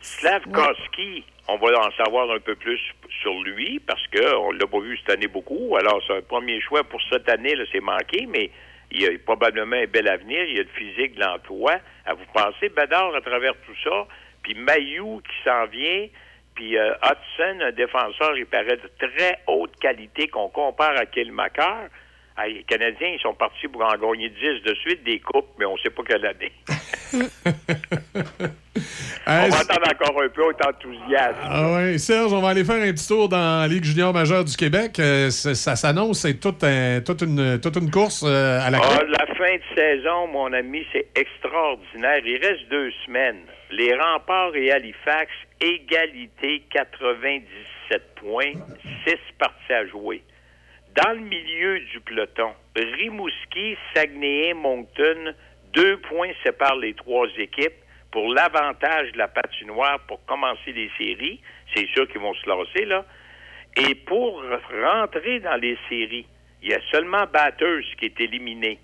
Slavkowski, 0.07 1.25
on 1.49 1.57
va 1.57 1.79
en 1.81 1.91
savoir 1.93 2.31
un 2.31 2.39
peu 2.39 2.55
plus 2.55 2.81
sur 3.21 3.43
lui 3.43 3.81
parce 3.81 4.03
qu'on 4.09 4.53
ne 4.53 4.59
l'a 4.59 4.67
pas 4.67 4.79
vu 4.81 4.97
cette 4.99 5.11
année 5.11 5.27
beaucoup. 5.27 5.77
Alors, 5.77 6.01
c'est 6.07 6.17
un 6.17 6.23
premier 6.23 6.61
choix 6.61 6.85
pour 6.85 7.01
cette 7.11 7.29
année, 7.29 7.55
c'est 7.73 7.81
manqué, 7.81 8.27
mais 8.27 8.51
il 8.93 9.03
y 9.03 9.07
a 9.07 9.11
probablement 9.25 9.77
un 9.77 9.87
bel 9.87 10.09
avenir. 10.09 10.45
Il 10.45 10.57
y 10.57 10.61
a 10.61 10.63
le 10.63 10.69
physique, 10.69 11.19
l'emploi. 11.19 11.77
À 12.05 12.15
vous 12.15 12.25
penser, 12.33 12.69
Badard 12.69 13.15
à 13.15 13.21
travers 13.21 13.55
tout 13.67 13.75
ça, 13.83 14.07
puis 14.43 14.55
Mayou 14.55 15.21
qui 15.21 15.35
s'en 15.45 15.67
vient, 15.67 16.07
puis 16.55 16.79
euh, 16.79 16.95
Hudson, 17.03 17.61
un 17.61 17.73
défenseur, 17.73 18.37
il 18.37 18.47
paraît 18.47 18.77
de 18.77 18.91
très 18.99 19.41
haute 19.49 19.77
qualité 19.81 20.29
qu'on 20.29 20.49
compare 20.49 20.97
à 20.97 21.07
Kilmacher 21.07 21.89
les 22.45 22.65
Canadiens, 22.65 23.09
ils 23.09 23.21
sont 23.21 23.35
partis 23.35 23.67
pour 23.69 23.83
en 23.83 23.97
gagner 23.97 24.29
10 24.29 24.63
de 24.63 24.75
suite 24.75 25.05
des 25.05 25.21
coupes, 25.21 25.49
mais 25.59 25.65
on 25.65 25.75
ne 25.75 25.79
sait 25.79 25.91
pas 25.91 26.03
quelle 26.03 26.27
année. 26.27 26.53
on 29.27 29.49
va 29.49 29.59
attendre 29.59 29.89
encore 29.91 30.23
un 30.23 30.29
peu, 30.29 30.45
on 30.45 30.51
est 30.51 30.67
enthousiaste. 30.67 31.39
Ah 31.43 31.77
oui, 31.77 31.99
Serge, 31.99 32.33
on 32.33 32.41
va 32.41 32.51
aller 32.51 32.65
faire 32.65 32.83
un 32.83 32.93
petit 32.93 33.09
tour 33.09 33.29
dans 33.29 33.61
la 33.63 33.69
Ligue 33.69 33.85
junior 33.85 34.13
majeure 34.13 34.45
du 34.45 34.57
Québec. 34.57 34.99
Euh, 34.99 35.31
ça 35.31 35.77
s'annonce, 35.77 36.21
c'est 36.21 36.41
toute, 36.41 36.65
toute, 37.05 37.23
une, 37.23 37.61
toute 37.61 37.77
une 37.77 37.91
course 37.91 38.25
euh, 38.27 38.61
à 38.61 38.71
la 38.71 38.79
ah, 38.83 39.03
La 39.09 39.27
fin 39.35 39.57
de 39.57 39.75
saison, 39.75 40.29
mon 40.29 40.53
ami, 40.53 40.85
c'est 40.93 41.07
extraordinaire. 41.15 42.21
Il 42.25 42.39
reste 42.45 42.69
deux 42.71 42.91
semaines. 43.05 43.43
Les 43.71 43.95
remparts 43.95 44.55
et 44.55 44.71
Halifax, 44.71 45.31
égalité 45.61 46.63
97 46.71 48.03
points, 48.17 48.53
6 49.07 49.15
parties 49.39 49.73
à 49.73 49.87
jouer. 49.87 50.23
Dans 51.03 51.13
le 51.13 51.21
milieu 51.21 51.81
du 51.81 52.01
peloton, 52.01 52.53
Rimouski, 52.75 53.77
Saguenay, 53.95 54.55
Moncton, 54.55 55.35
deux 55.75 55.99
points 55.99 56.31
séparent 56.43 56.77
les 56.77 56.95
trois 56.95 57.27
équipes 57.37 57.75
pour 58.17 58.33
l'avantage 58.33 59.13
de 59.13 59.19
la 59.19 59.29
patinoire 59.29 60.01
pour 60.09 60.25
commencer 60.25 60.73
les 60.73 60.91
séries. 60.97 61.39
C'est 61.75 61.87
sûr 61.89 62.09
qu'ils 62.09 62.23
vont 62.23 62.33
se 62.33 62.49
lancer, 62.49 62.87
là. 62.87 63.05
Et 63.77 63.95
pour 63.95 64.43
rentrer 64.83 65.41
dans 65.41 65.61
les 65.61 65.77
séries, 65.91 66.27
il 66.63 66.71
y 66.71 66.73
a 66.73 66.81
seulement 66.91 67.27
Batters 67.27 67.85
qui 67.99 68.07
est 68.07 68.19
éliminé. 68.19 68.79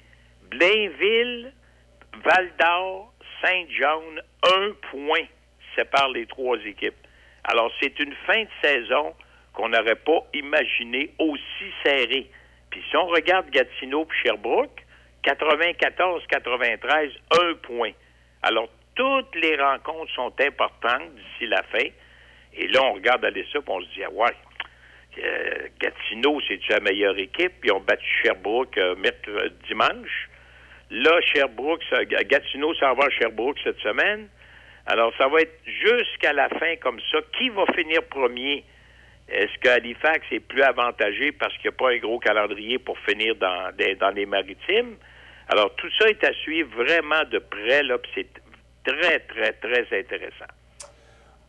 Blainville, 0.51 1.51
Val 2.23 2.53
d'Or, 2.61 3.15
Saint-John, 3.43 4.21
un 4.55 4.73
point 4.91 5.25
sépare 5.77 6.11
les 6.11 6.27
trois 6.27 6.59
équipes. 6.67 7.07
Alors, 7.45 7.73
c'est 7.81 7.99
une 8.01 8.13
fin 8.27 8.43
de 8.43 8.51
saison 8.63 9.15
qu'on 9.55 9.71
n'aurait 9.71 9.97
pas 9.97 10.27
imaginé 10.35 11.11
aussi 11.19 11.73
serré. 11.83 12.31
Puis 12.69 12.83
si 12.91 12.97
on 12.99 13.07
regarde 13.07 13.49
Gatineau 13.49 14.05
puis 14.05 14.19
Sherbrooke, 14.25 14.85
94-93, 15.25 17.13
un 17.41 17.55
point. 17.63 17.93
Alors, 18.43 18.69
toutes 18.95 19.35
les 19.37 19.57
rencontres 19.57 20.13
sont 20.15 20.33
importantes 20.41 21.15
d'ici 21.15 21.47
la 21.47 21.63
fin. 21.65 21.87
Et 22.55 22.69
là, 22.69 22.83
on 22.83 22.95
regarde 22.95 23.25
aller 23.25 23.47
ça, 23.53 23.61
puis 23.61 23.71
on 23.71 23.81
se 23.81 23.87
dit, 23.95 24.05
ah 24.05 24.11
ouais, 24.11 24.35
euh, 25.19 25.69
Gatineau, 25.81 26.41
c'est 26.47 26.61
la 26.69 26.81
meilleure 26.81 27.19
équipe, 27.19 27.53
puis 27.61 27.71
on 27.71 27.81
battu 27.81 28.05
Sherbrooke 28.23 28.77
euh, 28.79 28.95
dimanche. 29.69 30.29
Là, 30.91 31.21
Sherbrooke, 31.23 31.83
Gatineau 32.27 32.75
s'en 32.75 32.95
va 32.95 33.07
à 33.07 33.11
Sherbrooke 33.11 33.59
cette 33.65 33.79
semaine. 33.79 34.29
Alors, 34.87 35.13
ça 35.17 35.29
va 35.29 35.41
être 35.41 35.59
jusqu'à 35.65 36.33
la 36.33 36.49
fin 36.49 36.77
comme 36.77 37.01
ça. 37.11 37.19
Qui 37.39 37.49
va 37.49 37.65
finir 37.75 38.03
premier? 38.11 38.65
Est-ce 39.29 39.57
qu'Halifax 39.61 40.27
est 40.33 40.41
plus 40.41 40.63
avantagé 40.63 41.33
parce 41.33 41.57
qu'il 41.59 41.71
n'y 41.71 41.77
a 41.77 41.79
pas 41.79 41.93
un 41.93 41.99
gros 41.99 42.19
calendrier 42.19 42.79
pour 42.79 42.99
finir 42.99 43.37
dans, 43.37 43.73
dans 44.01 44.11
les 44.11 44.27
maritimes? 44.27 44.97
Alors, 45.49 45.75
tout 45.77 45.89
ça 45.99 46.09
est 46.09 46.23
à 46.25 46.33
suivre 46.35 46.71
vraiment 46.83 47.25
de 47.31 47.39
près, 47.39 47.83
là, 47.83 47.97
c'est 48.15 48.27
très, 48.85 49.21
très, 49.21 49.53
très 49.53 50.01
intéressant. 50.01 50.51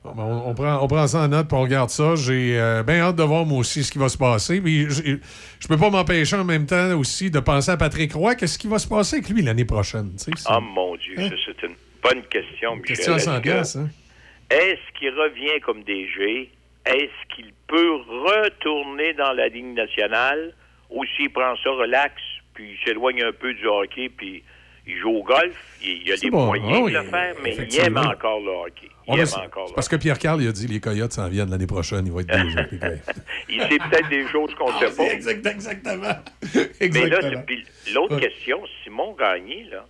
Ben, 0.04 0.12
on, 0.18 0.54
prend, 0.54 0.84
on 0.84 0.88
prend 0.88 1.08
ça 1.08 1.20
en 1.20 1.28
note, 1.30 1.48
pour 1.48 1.60
on 1.60 1.62
regarde 1.62 1.90
ça. 1.90 2.16
J'ai 2.16 2.60
euh, 2.60 2.84
bien 2.84 3.00
hâte 3.00 3.16
de 3.16 3.24
voir, 3.24 3.46
moi 3.46 3.60
aussi, 3.60 3.84
ce 3.84 3.92
qui 3.92 3.98
va 3.98 4.10
se 4.10 4.18
passer. 4.18 4.60
Mais 4.60 4.90
je 4.90 5.12
ne 5.12 5.68
peux 5.68 5.78
pas 5.78 5.90
m'empêcher 5.90 6.36
en 6.36 6.44
même 6.44 6.66
temps 6.66 6.98
aussi 6.98 7.32
de 7.32 7.40
penser 7.40 7.72
à 7.72 7.78
Patrick 7.78 8.14
Roy. 8.14 8.36
Qu'est-ce 8.36 8.60
qui 8.60 8.68
va 8.68 8.80
se 8.80 8.88
passer 8.88 9.18
avec 9.18 9.30
lui 9.30 9.42
l'année 9.42 9.64
prochaine? 9.64 10.12
oh 10.50 10.60
mon 10.60 10.96
Dieu, 10.98 11.16
hein? 11.18 11.30
c'est 11.46 11.64
une 11.64 11.76
bonne 12.02 12.22
question, 12.24 12.76
Michel. 12.76 12.98
Question 12.98 13.82
hein? 13.82 13.90
Est-ce 14.50 15.00
qu'il 15.00 15.10
revient 15.10 15.62
comme 15.62 15.84
DG? 15.84 16.52
Est-ce 16.86 17.36
qu'il 17.36 17.54
peut 17.68 17.96
retourner 17.96 19.14
dans 19.14 19.32
la 19.32 19.48
ligne 19.48 19.74
nationale? 19.74 20.54
Ou 20.90 21.06
s'il 21.16 21.32
prend 21.32 21.56
ça 21.64 21.70
relax, 21.72 22.14
puis 22.54 22.72
il 22.74 22.86
s'éloigne 22.86 23.24
un 23.24 23.32
peu 23.32 23.54
du 23.54 23.66
hockey, 23.66 24.10
puis 24.10 24.44
il 24.86 24.98
joue 24.98 25.10
au 25.10 25.24
golf, 25.24 25.56
il, 25.82 26.12
a 26.12 26.18
des 26.18 26.30
moyens 26.30 26.70
ah 26.70 26.90
de 26.90 26.94
le 26.94 27.04
faire, 27.04 27.36
mais 27.42 27.56
il 27.56 27.80
aime 27.80 27.98
encore 27.98 28.40
le 28.42 28.52
hockey. 28.52 28.90
Il 29.08 29.20
aime 29.20 29.28
encore 29.46 29.74
parce 29.74 29.88
que 29.88 29.96
Pierre 29.96 30.20
Carl 30.20 30.42
il 30.42 30.48
a 30.48 30.52
dit 30.52 30.68
les 30.68 30.80
Coyotes 30.80 31.14
s'en 31.14 31.30
viennent 31.30 31.50
l'année 31.50 31.68
prochaine, 31.68 32.06
il 32.06 32.12
va 32.12 32.22
être 32.22 32.28
déjà. 32.44 32.66
il 33.50 33.62
sait 33.62 33.78
peut-être 33.78 34.10
des 34.10 34.28
choses 34.28 34.54
qu'on 34.56 34.74
ne 34.74 34.80
sait 34.80 34.96
pas. 34.96 35.14
exactement. 35.14 36.16
Mais 36.82 37.10
là, 37.10 37.20
l'autre 37.94 38.20
question, 38.20 38.62
Simon 38.84 39.14
Gagné, 39.14 39.66
là, 39.72 39.86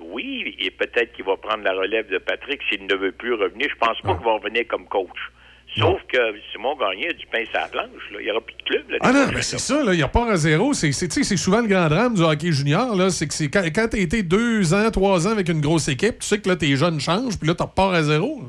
oui, 0.00 0.56
et 0.58 0.70
peut-être 0.70 1.12
qu'il 1.12 1.24
va 1.24 1.36
prendre 1.36 1.62
la 1.62 1.72
relève 1.72 2.08
de 2.08 2.18
Patrick 2.18 2.60
s'il 2.68 2.86
ne 2.86 2.94
veut 2.94 3.12
plus 3.12 3.34
revenir. 3.34 3.68
Je 3.70 3.76
pense 3.76 4.00
pas 4.00 4.12
ah. 4.12 4.14
qu'il 4.14 4.24
va 4.24 4.32
revenir 4.32 4.66
comme 4.66 4.86
coach. 4.86 5.30
Sauf 5.76 6.00
que 6.06 6.18
Simon 6.52 6.76
Gagné 6.76 7.08
a 7.08 7.12
du 7.12 7.26
pain 7.26 7.44
sur 7.44 7.60
la 7.60 7.66
planche. 7.66 8.10
Là. 8.12 8.18
Il 8.20 8.24
n'y 8.24 8.30
aura 8.30 8.40
plus 8.40 8.54
de 8.54 8.62
club. 8.62 8.90
Là, 8.90 8.98
ah 9.00 9.12
non, 9.12 9.26
mais 9.34 9.42
c'est 9.42 9.58
ça. 9.58 9.82
Là, 9.82 9.92
il 9.92 10.06
part 10.08 10.28
à 10.28 10.36
zéro. 10.36 10.72
C'est 10.72 10.92
souvent 11.36 11.60
le 11.60 11.66
grand 11.66 11.88
drame 11.88 12.14
du 12.14 12.22
hockey 12.22 12.52
junior. 12.52 12.94
C'est 13.10 13.26
que 13.26 13.44
quand, 13.46 13.64
quand 13.74 13.88
tu 13.88 13.96
as 13.96 14.00
été 14.00 14.22
deux 14.22 14.72
ans, 14.72 14.90
trois 14.90 15.26
ans 15.26 15.32
avec 15.32 15.48
une 15.48 15.60
grosse 15.60 15.88
équipe, 15.88 16.20
tu 16.20 16.26
sais 16.26 16.40
que 16.40 16.48
là, 16.48 16.56
tes 16.56 16.76
jeunes 16.76 17.00
changent, 17.00 17.38
puis 17.38 17.48
là, 17.48 17.54
tu 17.54 17.62
repars 17.62 17.92
à 17.92 18.02
zéro. 18.02 18.42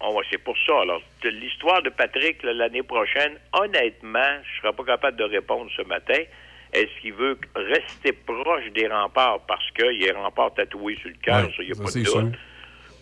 Oh, 0.00 0.14
ouais, 0.14 0.24
c'est 0.30 0.38
pour 0.38 0.56
ça. 0.66 0.80
Alors, 0.82 1.02
l'histoire 1.24 1.82
de 1.82 1.90
Patrick 1.90 2.42
l'année 2.42 2.82
prochaine, 2.82 3.34
honnêtement, 3.52 4.18
je 4.42 4.56
ne 4.56 4.62
serais 4.62 4.72
pas 4.72 4.84
capable 4.84 5.16
de 5.18 5.24
répondre 5.24 5.70
ce 5.76 5.82
matin. 5.82 6.20
Est-ce 6.72 7.02
qu'il 7.02 7.12
veut 7.12 7.38
rester 7.54 8.12
proche 8.12 8.72
des 8.74 8.88
remparts? 8.88 9.40
Parce 9.46 9.70
qu'il 9.72 10.02
y 10.02 10.08
a 10.08 10.14
remparts 10.18 10.54
tatoués 10.54 10.96
sur 10.96 11.10
le 11.10 11.16
cœur, 11.22 11.48
il 11.58 11.66
n'y 11.66 11.72
a 11.72 11.74
pas 11.74 11.90
de 11.90 12.02
doute. 12.02 12.34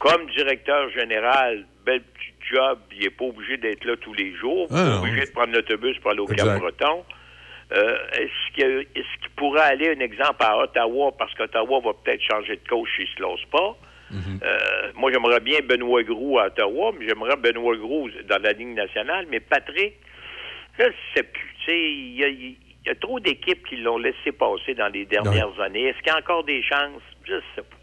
comme 0.01 0.27
directeur 0.37 0.91
général, 0.91 1.65
bel 1.87 2.01
petit 2.03 2.10
job, 2.51 2.79
il 2.93 3.01
n'est 3.03 3.11
pas 3.11 3.25
obligé 3.25 3.57
d'être 3.57 3.85
là 3.85 3.97
tous 3.97 4.15
les 4.15 4.35
jours, 4.35 4.67
il 4.71 4.77
Ah, 4.77 4.85
n'est 4.85 4.91
non. 4.91 4.99
obligé 5.01 5.27
de 5.27 5.31
prendre 5.31 5.53
l'autobus 5.53 5.99
pour 5.99 6.11
aller 6.11 6.21
au. 6.21 6.27
Cap-Breton. 6.27 7.05
Euh, 7.73 7.97
est-ce 8.15 8.53
qu'il 8.55 8.65
est 8.97 9.29
pourrait 9.37 9.61
aller, 9.63 9.95
un 9.97 10.01
exemple, 10.01 10.37
à 10.41 10.59
Ottawa, 10.59 11.13
parce 11.17 11.33
qu'Ottawa 11.35 11.81
va 11.81 11.93
peut-être 12.03 12.21
changer 12.23 12.57
de 12.57 12.69
coach 12.69 12.89
s'il 12.97 13.07
se 13.07 13.23
lance 13.23 13.45
pas? 13.51 13.77
Euh, 14.13 14.59
moi, 14.97 15.13
j'aimerais 15.13 15.39
bien 15.39 15.61
Benoît 15.63 16.03
Gros 16.03 16.41
à 16.41 16.47
Ottawa, 16.47 16.91
mais 16.99 17.07
j'aimerais 17.09 17.37
Benoît 17.37 17.77
Gros 17.77 18.09
dans 18.29 18.43
la 18.43 18.53
Ligue 18.53 18.75
nationale. 18.75 19.27
Mais 19.31 19.39
Patrick, 19.39 19.95
je 20.79 20.85
ne 20.87 20.93
sais 21.15 21.23
plus. 21.23 21.55
Tu 21.61 21.65
sais, 21.67 21.79
il 21.93 22.17
y 22.17 22.25
a, 22.25 22.29
il 22.29 22.57
y 22.87 22.91
a 22.91 22.95
trop 22.97 23.21
d'équipes 23.21 23.65
qui 23.69 23.77
l'ont 23.77 23.99
laissé 23.99 24.33
passer 24.33 24.75
dans 24.75 24.89
les 24.89 25.05
dernières 25.07 25.59
années. 25.61 25.85
Est-ce 25.85 25.99
qu'il 25.99 26.09
y 26.09 26.11
a 26.11 26.19
encore 26.19 26.43
des 26.43 26.61
chances? 26.65 27.03
Je 27.25 27.35
ne 27.35 27.41
sais 27.55 27.63
pas. 27.63 27.77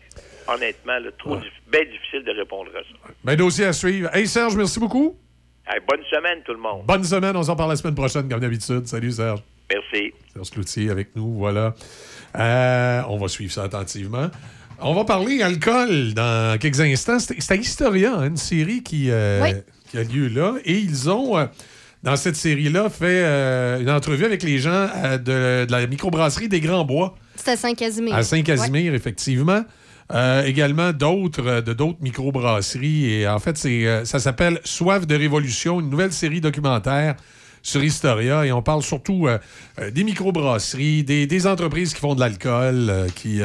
Honnêtement, 0.47 0.99
là, 0.99 1.09
trop 1.17 1.37
dif- 1.37 1.51
bien 1.71 1.81
difficile 1.85 2.23
de 2.25 2.31
répondre 2.31 2.69
à 2.75 2.79
ça. 2.79 3.13
Ben, 3.23 3.35
dossier 3.35 3.65
à 3.65 3.73
suivre. 3.73 4.09
Hey, 4.15 4.27
Serge, 4.27 4.55
merci 4.55 4.79
beaucoup. 4.79 5.17
Hey, 5.67 5.79
bonne 5.87 6.03
semaine, 6.09 6.39
tout 6.45 6.53
le 6.53 6.59
monde. 6.59 6.83
Bonne 6.85 7.03
semaine. 7.03 7.35
On 7.35 7.43
s'en 7.43 7.55
parle 7.55 7.71
la 7.71 7.75
semaine 7.75 7.95
prochaine, 7.95 8.29
comme 8.29 8.39
d'habitude. 8.39 8.87
Salut, 8.87 9.11
Serge. 9.11 9.41
Merci. 9.69 10.13
Serge 10.33 10.49
Cloutier 10.51 10.89
avec 10.89 11.15
nous, 11.15 11.33
voilà. 11.33 11.75
Euh, 12.37 13.01
on 13.09 13.17
va 13.17 13.27
suivre 13.27 13.51
ça 13.51 13.63
attentivement. 13.63 14.27
On 14.79 14.93
va 14.93 15.03
parler 15.05 15.41
alcool 15.41 16.13
dans 16.13 16.57
quelques 16.59 16.79
instants. 16.79 17.19
C'est 17.19 17.51
à 17.51 17.55
Historia, 17.55 18.13
hein, 18.15 18.27
une 18.27 18.37
série 18.37 18.83
qui, 18.83 19.09
euh, 19.09 19.41
Oui. 19.43 19.49
qui 19.89 19.97
a 19.97 20.03
lieu 20.03 20.27
là. 20.27 20.55
Et 20.63 20.73
ils 20.77 21.09
ont, 21.09 21.37
euh, 21.37 21.45
dans 22.03 22.15
cette 22.15 22.35
série-là, 22.35 22.89
fait 22.89 23.23
euh, 23.25 23.79
une 23.81 23.89
entrevue 23.89 24.23
avec 24.25 24.43
les 24.43 24.59
gens 24.59 24.87
euh, 25.03 25.17
de, 25.17 25.65
de 25.65 25.71
la 25.71 25.87
microbrasserie 25.87 26.47
des 26.47 26.59
Grands 26.61 26.85
Bois. 26.85 27.15
C'est 27.35 27.51
à 27.51 27.57
Saint-Casimir. 27.57 28.15
À 28.15 28.23
Saint-Casimir, 28.23 28.93
effectivement. 28.93 29.63
Euh, 30.13 30.43
également 30.45 30.93
d'autres 30.93 31.45
euh, 31.45 31.61
de 31.61 31.73
d'autres 31.73 31.97
microbrasseries. 32.01 33.11
Et 33.11 33.27
en 33.27 33.39
fait, 33.39 33.57
c'est 33.57 33.85
euh, 33.85 34.05
ça 34.05 34.19
s'appelle 34.19 34.61
Soif 34.63 35.05
de 35.05 35.15
révolution, 35.15 35.81
une 35.81 35.89
nouvelle 35.89 36.13
série 36.13 36.39
documentaire 36.39 37.15
sur 37.61 37.83
Historia. 37.83 38.45
Et 38.45 38.51
on 38.53 38.61
parle 38.61 38.83
surtout 38.83 39.27
euh, 39.27 39.37
des 39.91 40.05
microbrasseries, 40.05 41.03
des, 41.03 41.27
des 41.27 41.45
entreprises 41.47 41.93
qui 41.93 41.99
font 41.99 42.15
de 42.15 42.21
l'alcool. 42.21 42.89
euh, 42.89 43.07
qui 43.09 43.41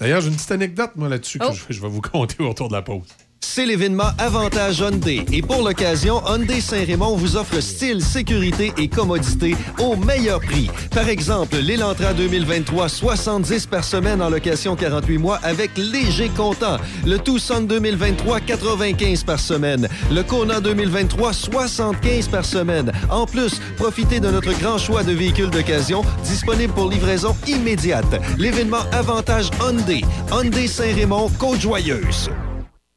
D'ailleurs, 0.00 0.20
j'ai 0.20 0.28
une 0.28 0.34
petite 0.34 0.50
anecdote, 0.50 0.90
moi, 0.96 1.08
là-dessus, 1.08 1.38
que 1.38 1.52
je, 1.52 1.62
je 1.70 1.80
vais 1.80 1.88
vous 1.88 2.00
conter 2.12 2.42
autour 2.42 2.66
de 2.66 2.72
la 2.72 2.82
pause. 2.82 3.06
C'est 3.46 3.66
l'événement 3.66 4.10
Avantage 4.18 4.80
Hyundai. 4.80 5.24
Et 5.30 5.42
pour 5.42 5.62
l'occasion, 5.62 6.20
Hyundai 6.26 6.60
Saint-Raymond 6.60 7.14
vous 7.14 7.36
offre 7.36 7.60
style, 7.60 8.02
sécurité 8.02 8.72
et 8.78 8.88
commodité 8.88 9.54
au 9.78 9.94
meilleur 9.96 10.40
prix. 10.40 10.68
Par 10.90 11.08
exemple, 11.08 11.58
l'Elantra 11.58 12.14
2023, 12.14 12.88
70 12.88 13.66
par 13.66 13.84
semaine 13.84 14.20
en 14.22 14.30
location 14.30 14.74
48 14.74 15.18
mois 15.18 15.38
avec 15.42 15.70
léger 15.76 16.30
comptant. 16.30 16.78
Le 17.06 17.18
Tucson 17.18 17.60
2023, 17.60 18.40
95 18.40 19.22
par 19.22 19.38
semaine. 19.38 19.88
Le 20.10 20.22
Kona 20.22 20.60
2023, 20.60 21.32
75 21.32 22.28
par 22.28 22.44
semaine. 22.44 22.90
En 23.10 23.26
plus, 23.26 23.60
profitez 23.76 24.20
de 24.20 24.30
notre 24.30 24.58
grand 24.58 24.78
choix 24.78 25.04
de 25.04 25.12
véhicules 25.12 25.50
d'occasion 25.50 26.02
disponibles 26.24 26.72
pour 26.72 26.88
livraison 26.88 27.36
immédiate. 27.46 28.20
L'événement 28.38 28.84
Avantage 28.92 29.50
Hyundai. 29.60 30.00
Hyundai 30.32 30.66
Saint-Raymond, 30.66 31.30
Côte-Joyeuse. 31.38 32.30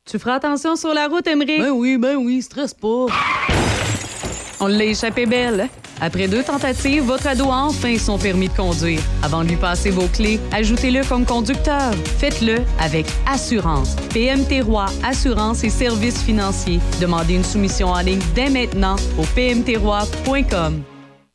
Tu 0.07 0.17
feras 0.19 0.35
attention 0.35 0.77
sur 0.77 0.93
la 0.93 1.07
route, 1.07 1.27
Emery. 1.27 1.59
Ben 1.59 1.71
oui, 1.71 1.97
ben 1.97 2.15
oui, 2.15 2.41
stresse 2.41 2.73
pas. 2.73 3.07
On 4.61 4.67
l'a 4.67 4.85
échappé 4.85 5.25
belle. 5.25 5.67
Après 5.99 6.27
deux 6.27 6.43
tentatives, 6.43 7.03
votre 7.03 7.27
ado 7.27 7.51
a 7.51 7.63
enfin 7.63 7.97
son 7.97 8.17
permis 8.17 8.47
de 8.47 8.53
conduire. 8.55 9.01
Avant 9.21 9.43
de 9.43 9.49
lui 9.49 9.57
passer 9.57 9.89
vos 9.89 10.07
clés, 10.07 10.39
ajoutez-le 10.53 11.03
comme 11.03 11.25
conducteur. 11.25 11.93
Faites-le 12.19 12.59
avec 12.79 13.05
assurance. 13.27 13.95
PMT 14.13 14.61
Roi 14.61 14.85
Assurance 15.03 15.63
et 15.63 15.69
Services 15.69 16.21
financiers. 16.21 16.79
Demandez 17.01 17.35
une 17.35 17.43
soumission 17.43 17.89
en 17.89 17.99
ligne 17.99 18.21
dès 18.33 18.49
maintenant 18.49 18.95
au 19.17 19.23
pmtroi.com. 19.35 20.83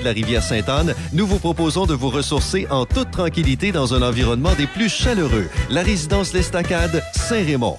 De 0.00 0.04
la 0.04 0.12
rivière 0.12 0.42
Sainte-Anne, 0.42 0.94
nous 1.12 1.26
vous 1.26 1.38
proposons 1.38 1.86
de 1.86 1.94
vous 1.94 2.10
ressourcer 2.10 2.66
en 2.70 2.84
toute 2.84 3.10
tranquillité 3.10 3.72
dans 3.72 3.94
un 3.94 4.02
environnement 4.02 4.54
des 4.54 4.66
plus 4.66 4.88
chaleureux. 4.88 5.46
La 5.70 5.82
résidence 5.82 6.32
L'Estacade, 6.32 7.02
Saint-Raymond. 7.14 7.78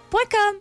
Point 0.11 0.29
com. 0.29 0.60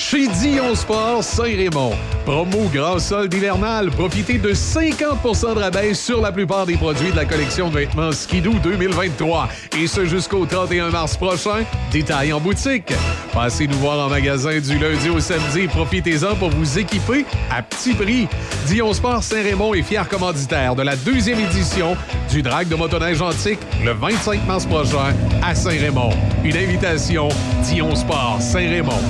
Chez 0.00 0.28
Dion 0.28 0.74
Sport 0.74 1.22
Saint-Raymond. 1.22 1.92
Promo 2.24 2.70
grand 2.72 2.98
solde 2.98 3.34
hivernal. 3.34 3.90
Profitez 3.90 4.38
de 4.38 4.54
50% 4.54 5.54
de 5.54 5.60
rabais 5.60 5.92
sur 5.92 6.22
la 6.22 6.32
plupart 6.32 6.64
des 6.64 6.78
produits 6.78 7.10
de 7.10 7.16
la 7.16 7.26
collection 7.26 7.68
de 7.68 7.74
vêtements 7.74 8.10
Skidoo 8.10 8.54
2023. 8.62 9.50
Et 9.78 9.86
ce 9.86 10.06
jusqu'au 10.06 10.46
31 10.46 10.88
mars 10.88 11.18
prochain. 11.18 11.64
Détail 11.92 12.32
en 12.32 12.40
boutique. 12.40 12.94
Passez 13.34 13.66
nous 13.66 13.76
voir 13.76 14.06
en 14.06 14.08
magasin 14.08 14.58
du 14.58 14.78
lundi 14.78 15.10
au 15.10 15.20
samedi. 15.20 15.68
Profitez-en 15.68 16.34
pour 16.34 16.48
vous 16.48 16.78
équiper 16.78 17.26
à 17.50 17.60
petit 17.60 17.92
prix. 17.92 18.26
Dion 18.68 18.94
Sport 18.94 19.22
Saint-Raymond 19.22 19.74
est 19.74 19.82
fier 19.82 20.08
commanditaire 20.08 20.74
de 20.74 20.82
la 20.82 20.96
deuxième 20.96 21.40
édition 21.40 21.94
du 22.30 22.40
Drag 22.40 22.68
de 22.68 22.74
motoneige 22.74 23.20
antique 23.20 23.60
le 23.84 23.92
25 23.92 24.46
mars 24.46 24.64
prochain 24.64 25.14
à 25.42 25.54
Saint-Raymond. 25.54 26.14
Une 26.42 26.56
invitation 26.56 27.28
Dion 27.64 27.94
Sport 27.94 28.38
Saint-Raymond. 28.40 29.02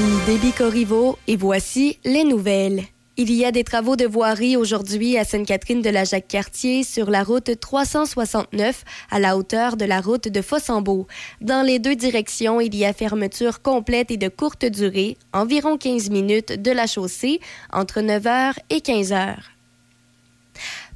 Ici 0.00 0.24
Déby 0.24 0.52
Corriveau 0.52 1.18
et 1.26 1.36
voici 1.36 1.98
les 2.06 2.24
nouvelles. 2.24 2.84
Il 3.18 3.30
y 3.30 3.44
a 3.44 3.52
des 3.52 3.64
travaux 3.64 3.96
de 3.96 4.06
voirie 4.06 4.56
aujourd'hui 4.56 5.18
à 5.18 5.24
Sainte-Catherine 5.24 5.82
de 5.82 5.90
la 5.90 6.04
Jacques-Cartier 6.04 6.84
sur 6.84 7.10
la 7.10 7.22
route 7.22 7.60
369 7.60 8.84
à 9.10 9.18
la 9.18 9.36
hauteur 9.36 9.76
de 9.76 9.84
la 9.84 10.00
route 10.00 10.28
de 10.28 10.40
Fossambeau. 10.40 11.06
Dans 11.42 11.66
les 11.66 11.78
deux 11.78 11.96
directions, 11.96 12.62
il 12.62 12.74
y 12.74 12.86
a 12.86 12.94
fermeture 12.94 13.60
complète 13.60 14.10
et 14.10 14.16
de 14.16 14.28
courte 14.28 14.64
durée, 14.64 15.18
environ 15.34 15.76
15 15.76 16.08
minutes 16.08 16.52
de 16.52 16.70
la 16.70 16.86
chaussée 16.86 17.38
entre 17.70 18.00
9h 18.00 18.54
et 18.70 18.78
15h. 18.78 19.36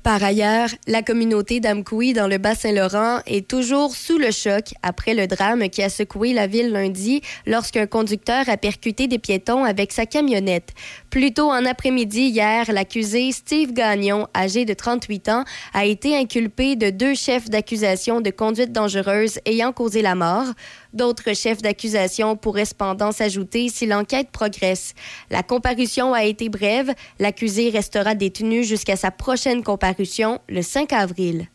Par 0.04 0.22
ailleurs, 0.22 0.68
la 0.86 1.02
communauté 1.02 1.60
d'Amkoui 1.60 2.12
dans 2.12 2.26
le 2.26 2.36
Bas-Saint-Laurent 2.36 3.20
est 3.26 3.48
toujours 3.48 3.96
sous 3.96 4.18
le 4.18 4.30
choc 4.32 4.74
après 4.82 5.14
le 5.14 5.26
drame 5.26 5.70
qui 5.70 5.82
a 5.82 5.88
secoué 5.88 6.34
la 6.34 6.46
ville 6.46 6.72
lundi 6.72 7.22
lorsqu'un 7.46 7.86
conducteur 7.86 8.46
a 8.50 8.58
percuté 8.58 9.08
des 9.08 9.18
piétons 9.18 9.64
avec 9.64 9.92
sa 9.92 10.04
camionnette. 10.04 10.74
Plus 11.14 11.32
tôt 11.32 11.48
en 11.52 11.64
après-midi 11.64 12.22
hier, 12.22 12.72
l'accusé 12.72 13.30
Steve 13.30 13.72
Gagnon, 13.72 14.26
âgé 14.34 14.64
de 14.64 14.74
38 14.74 15.28
ans, 15.28 15.44
a 15.72 15.84
été 15.84 16.16
inculpé 16.16 16.74
de 16.74 16.90
deux 16.90 17.14
chefs 17.14 17.48
d'accusation 17.48 18.20
de 18.20 18.30
conduite 18.30 18.72
dangereuse 18.72 19.38
ayant 19.46 19.72
causé 19.72 20.02
la 20.02 20.16
mort. 20.16 20.46
D'autres 20.92 21.32
chefs 21.36 21.62
d'accusation 21.62 22.34
pourraient 22.34 22.64
cependant 22.64 23.12
s'ajouter 23.12 23.68
si 23.68 23.86
l'enquête 23.86 24.30
progresse. 24.32 24.92
La 25.30 25.44
comparution 25.44 26.14
a 26.14 26.24
été 26.24 26.48
brève. 26.48 26.92
L'accusé 27.20 27.70
restera 27.70 28.16
détenu 28.16 28.64
jusqu'à 28.64 28.96
sa 28.96 29.12
prochaine 29.12 29.62
comparution 29.62 30.40
le 30.48 30.62
5 30.62 30.92
avril. 30.92 31.46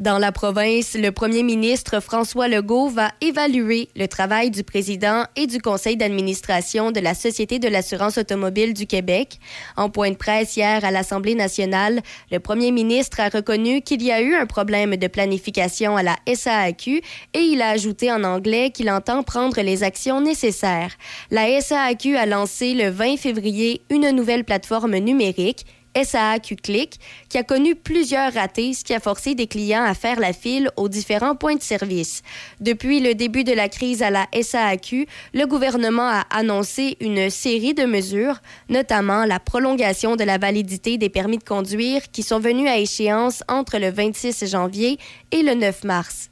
Dans 0.00 0.18
la 0.18 0.32
province, 0.32 0.94
le 0.94 1.12
premier 1.12 1.44
ministre 1.44 2.00
François 2.00 2.48
Legault 2.48 2.88
va 2.88 3.12
évaluer 3.20 3.90
le 3.94 4.08
travail 4.08 4.50
du 4.50 4.64
président 4.64 5.22
et 5.36 5.46
du 5.46 5.60
conseil 5.60 5.96
d'administration 5.96 6.90
de 6.90 6.98
la 6.98 7.14
Société 7.14 7.60
de 7.60 7.68
l'assurance 7.68 8.18
automobile 8.18 8.74
du 8.74 8.88
Québec. 8.88 9.38
En 9.76 9.90
point 9.90 10.10
de 10.10 10.16
presse 10.16 10.56
hier 10.56 10.84
à 10.84 10.90
l'Assemblée 10.90 11.36
nationale, 11.36 12.00
le 12.32 12.40
premier 12.40 12.72
ministre 12.72 13.20
a 13.20 13.28
reconnu 13.28 13.82
qu'il 13.82 14.02
y 14.02 14.10
a 14.10 14.20
eu 14.20 14.34
un 14.34 14.46
problème 14.46 14.96
de 14.96 15.06
planification 15.06 15.96
à 15.96 16.02
la 16.02 16.16
SAAQ 16.26 17.00
et 17.32 17.38
il 17.38 17.62
a 17.62 17.68
ajouté 17.68 18.10
en 18.10 18.24
anglais 18.24 18.70
qu'il 18.70 18.90
entend 18.90 19.22
prendre 19.22 19.60
les 19.60 19.84
actions 19.84 20.20
nécessaires. 20.20 20.90
La 21.30 21.60
SAAQ 21.60 22.16
a 22.16 22.26
lancé 22.26 22.74
le 22.74 22.88
20 22.88 23.16
février 23.16 23.82
une 23.90 24.10
nouvelle 24.10 24.42
plateforme 24.42 24.96
numérique 24.96 25.66
SAAQ 26.00 26.56
Click, 26.56 27.00
qui 27.28 27.38
a 27.38 27.42
connu 27.42 27.74
plusieurs 27.74 28.32
ratés, 28.32 28.74
ce 28.74 28.84
qui 28.84 28.94
a 28.94 29.00
forcé 29.00 29.34
des 29.34 29.46
clients 29.46 29.84
à 29.84 29.94
faire 29.94 30.20
la 30.20 30.32
file 30.32 30.70
aux 30.76 30.88
différents 30.88 31.36
points 31.36 31.56
de 31.56 31.62
service. 31.62 32.22
Depuis 32.60 33.00
le 33.00 33.14
début 33.14 33.44
de 33.44 33.52
la 33.52 33.68
crise 33.68 34.02
à 34.02 34.10
la 34.10 34.26
SAAQ, 34.32 35.06
le 35.32 35.46
gouvernement 35.46 36.08
a 36.08 36.26
annoncé 36.30 36.96
une 37.00 37.30
série 37.30 37.74
de 37.74 37.84
mesures, 37.84 38.40
notamment 38.68 39.24
la 39.24 39.40
prolongation 39.40 40.16
de 40.16 40.24
la 40.24 40.38
validité 40.38 40.98
des 40.98 41.08
permis 41.08 41.38
de 41.38 41.44
conduire 41.44 42.10
qui 42.10 42.22
sont 42.22 42.40
venus 42.40 42.68
à 42.68 42.78
échéance 42.78 43.42
entre 43.48 43.78
le 43.78 43.90
26 43.90 44.46
janvier 44.46 44.98
et 45.32 45.42
le 45.42 45.54
9 45.54 45.84
mars. 45.84 46.30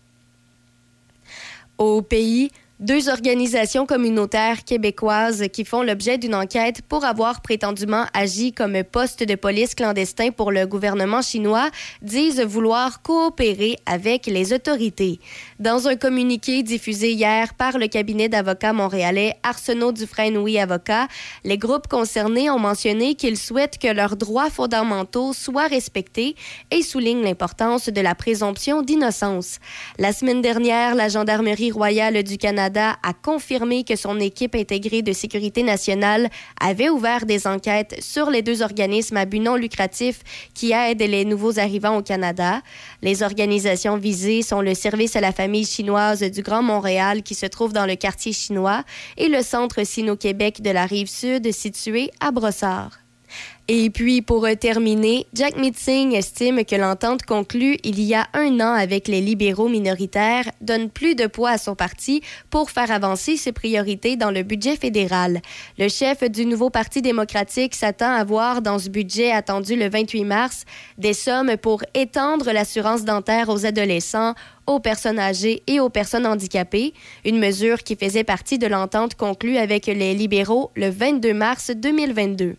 Au 1.78 2.02
pays, 2.02 2.50
deux 2.82 3.08
organisations 3.08 3.86
communautaires 3.86 4.64
québécoises 4.64 5.44
qui 5.52 5.64
font 5.64 5.82
l'objet 5.82 6.18
d'une 6.18 6.34
enquête 6.34 6.82
pour 6.82 7.04
avoir 7.04 7.40
prétendument 7.40 8.06
agi 8.12 8.52
comme 8.52 8.82
poste 8.82 9.22
de 9.22 9.36
police 9.36 9.76
clandestin 9.76 10.32
pour 10.32 10.50
le 10.50 10.66
gouvernement 10.66 11.22
chinois 11.22 11.70
disent 12.02 12.40
vouloir 12.40 13.00
coopérer 13.02 13.76
avec 13.86 14.26
les 14.26 14.52
autorités. 14.52 15.20
Dans 15.62 15.86
un 15.86 15.94
communiqué 15.94 16.64
diffusé 16.64 17.12
hier 17.12 17.54
par 17.54 17.78
le 17.78 17.86
cabinet 17.86 18.28
d'avocats 18.28 18.72
montréalais 18.72 19.36
Arsenault 19.44 19.92
Dufresne 19.92 20.36
Oui 20.36 20.58
Avocat, 20.58 21.06
les 21.44 21.56
groupes 21.56 21.86
concernés 21.86 22.50
ont 22.50 22.58
mentionné 22.58 23.14
qu'ils 23.14 23.38
souhaitent 23.38 23.78
que 23.78 23.86
leurs 23.86 24.16
droits 24.16 24.50
fondamentaux 24.50 25.32
soient 25.32 25.68
respectés 25.68 26.34
et 26.72 26.82
soulignent 26.82 27.22
l'importance 27.22 27.88
de 27.88 28.00
la 28.00 28.16
présomption 28.16 28.82
d'innocence. 28.82 29.60
La 30.00 30.12
semaine 30.12 30.42
dernière, 30.42 30.96
la 30.96 31.08
Gendarmerie 31.08 31.70
royale 31.70 32.24
du 32.24 32.38
Canada 32.38 32.96
a 33.04 33.12
confirmé 33.12 33.84
que 33.84 33.94
son 33.94 34.18
équipe 34.18 34.56
intégrée 34.56 35.02
de 35.02 35.12
sécurité 35.12 35.62
nationale 35.62 36.28
avait 36.60 36.90
ouvert 36.90 37.24
des 37.24 37.46
enquêtes 37.46 38.02
sur 38.02 38.30
les 38.30 38.42
deux 38.42 38.62
organismes 38.62 39.16
à 39.16 39.26
but 39.26 39.38
non 39.38 39.54
lucratif 39.54 40.22
qui 40.54 40.72
aident 40.72 41.02
les 41.02 41.24
nouveaux 41.24 41.60
arrivants 41.60 41.98
au 41.98 42.02
Canada. 42.02 42.62
Les 43.00 43.22
organisations 43.22 43.96
visées 43.96 44.42
sont 44.42 44.60
le 44.60 44.74
Service 44.74 45.14
à 45.14 45.20
la 45.20 45.30
famille 45.30 45.51
chinoise 45.64 46.22
du 46.22 46.42
Grand 46.42 46.62
Montréal 46.62 47.22
qui 47.22 47.34
se 47.34 47.46
trouve 47.46 47.72
dans 47.72 47.86
le 47.86 47.94
quartier 47.94 48.32
chinois 48.32 48.84
et 49.16 49.28
le 49.28 49.42
Centre 49.42 49.84
Sino-Québec 49.84 50.62
de 50.62 50.70
la 50.70 50.86
rive 50.86 51.08
sud 51.08 51.52
situé 51.52 52.10
à 52.20 52.30
Brossard. 52.30 53.01
Et 53.68 53.90
puis, 53.90 54.22
pour 54.22 54.44
terminer, 54.58 55.26
Jack 55.34 55.56
Meeting 55.56 56.16
estime 56.16 56.64
que 56.64 56.74
l'entente 56.74 57.22
conclue 57.22 57.76
il 57.84 58.00
y 58.00 58.12
a 58.12 58.26
un 58.34 58.58
an 58.58 58.74
avec 58.74 59.06
les 59.06 59.20
libéraux 59.20 59.68
minoritaires 59.68 60.50
donne 60.60 60.90
plus 60.90 61.14
de 61.14 61.28
poids 61.28 61.50
à 61.50 61.58
son 61.58 61.76
parti 61.76 62.22
pour 62.50 62.72
faire 62.72 62.90
avancer 62.90 63.36
ses 63.36 63.52
priorités 63.52 64.16
dans 64.16 64.32
le 64.32 64.42
budget 64.42 64.76
fédéral. 64.76 65.40
Le 65.78 65.88
chef 65.88 66.28
du 66.28 66.44
nouveau 66.44 66.70
Parti 66.70 67.02
démocratique 67.02 67.76
s'attend 67.76 68.12
à 68.12 68.24
voir 68.24 68.62
dans 68.62 68.80
ce 68.80 68.88
budget 68.88 69.30
attendu 69.30 69.76
le 69.76 69.88
28 69.88 70.24
mars 70.24 70.64
des 70.98 71.14
sommes 71.14 71.56
pour 71.56 71.84
étendre 71.94 72.50
l'assurance 72.50 73.04
dentaire 73.04 73.48
aux 73.48 73.64
adolescents, 73.64 74.34
aux 74.66 74.80
personnes 74.80 75.18
âgées 75.18 75.62
et 75.68 75.78
aux 75.80 75.88
personnes 75.88 76.26
handicapées, 76.26 76.94
une 77.24 77.38
mesure 77.38 77.82
qui 77.82 77.96
faisait 77.96 78.24
partie 78.24 78.58
de 78.58 78.66
l'entente 78.66 79.14
conclue 79.14 79.56
avec 79.56 79.86
les 79.86 80.14
libéraux 80.14 80.72
le 80.74 80.88
22 80.88 81.32
mars 81.32 81.70
2022. 81.74 82.56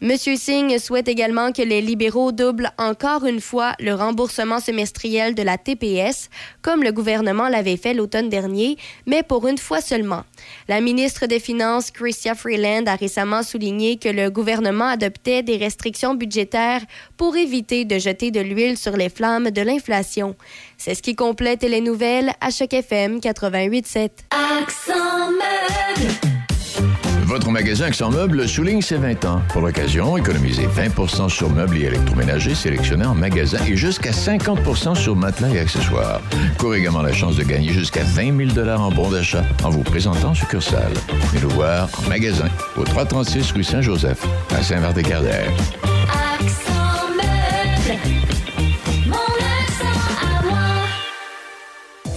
Monsieur 0.00 0.36
Singh 0.36 0.78
souhaite 0.78 1.08
également 1.08 1.50
que 1.50 1.62
les 1.62 1.80
libéraux 1.80 2.30
doublent 2.30 2.70
encore 2.78 3.26
une 3.26 3.40
fois 3.40 3.74
le 3.80 3.94
remboursement 3.94 4.60
semestriel 4.60 5.34
de 5.34 5.42
la 5.42 5.58
TPS, 5.58 6.30
comme 6.62 6.84
le 6.84 6.92
gouvernement 6.92 7.48
l'avait 7.48 7.76
fait 7.76 7.94
l'automne 7.94 8.28
dernier, 8.28 8.76
mais 9.06 9.24
pour 9.24 9.48
une 9.48 9.58
fois 9.58 9.80
seulement. 9.80 10.22
La 10.68 10.80
ministre 10.80 11.26
des 11.26 11.40
Finances, 11.40 11.90
Chrystia 11.90 12.36
Freeland, 12.36 12.84
a 12.86 12.94
récemment 12.94 13.42
souligné 13.42 13.96
que 13.96 14.08
le 14.08 14.30
gouvernement 14.30 14.86
adoptait 14.86 15.42
des 15.42 15.56
restrictions 15.56 16.14
budgétaires 16.14 16.82
pour 17.16 17.36
éviter 17.36 17.84
de 17.84 17.98
jeter 17.98 18.30
de 18.30 18.40
l'huile 18.40 18.78
sur 18.78 18.96
les 18.96 19.08
flammes 19.08 19.50
de 19.50 19.62
l'inflation. 19.62 20.36
C'est 20.76 20.94
ce 20.94 21.02
qui 21.02 21.16
complète 21.16 21.64
les 21.64 21.80
nouvelles 21.80 22.32
à 22.40 22.50
chaque 22.50 22.74
FM 22.74 23.18
88.7. 23.18 24.10
Accent 24.30 26.27
Votre 27.28 27.50
magasin 27.50 27.84
Accent 27.84 28.10
Meubles 28.10 28.48
souligne 28.48 28.80
ses 28.80 28.96
20 28.96 29.26
ans. 29.26 29.42
Pour 29.50 29.60
l'occasion, 29.60 30.16
économisez 30.16 30.66
20% 30.66 31.28
sur 31.28 31.50
meubles 31.50 31.76
et 31.76 31.82
électroménagers 31.82 32.54
sélectionnés 32.54 33.04
en 33.04 33.14
magasin 33.14 33.58
et 33.68 33.76
jusqu'à 33.76 34.12
50% 34.12 34.94
sur 34.94 35.14
matelas 35.14 35.50
et 35.50 35.58
accessoires. 35.58 36.22
Courez 36.58 36.78
également 36.78 37.02
la 37.02 37.12
chance 37.12 37.36
de 37.36 37.42
gagner 37.42 37.74
jusqu'à 37.74 38.02
20 38.02 38.54
000 38.54 38.68
en 38.70 38.90
bons 38.90 39.10
d'achat 39.10 39.44
en 39.62 39.68
vous 39.68 39.82
présentant 39.82 40.30
en 40.30 40.34
succursale. 40.34 40.94
Venez 41.30 41.42
nous 41.42 41.50
voir 41.50 41.90
en 42.02 42.08
magasin 42.08 42.48
au 42.78 42.84
336 42.84 43.52
rue 43.52 43.62
Saint-Joseph 43.62 44.24
à 44.56 44.62
Saint-Vert-des-Cardères. 44.62 45.52
Accent 46.40 47.10
meuble. 47.14 48.17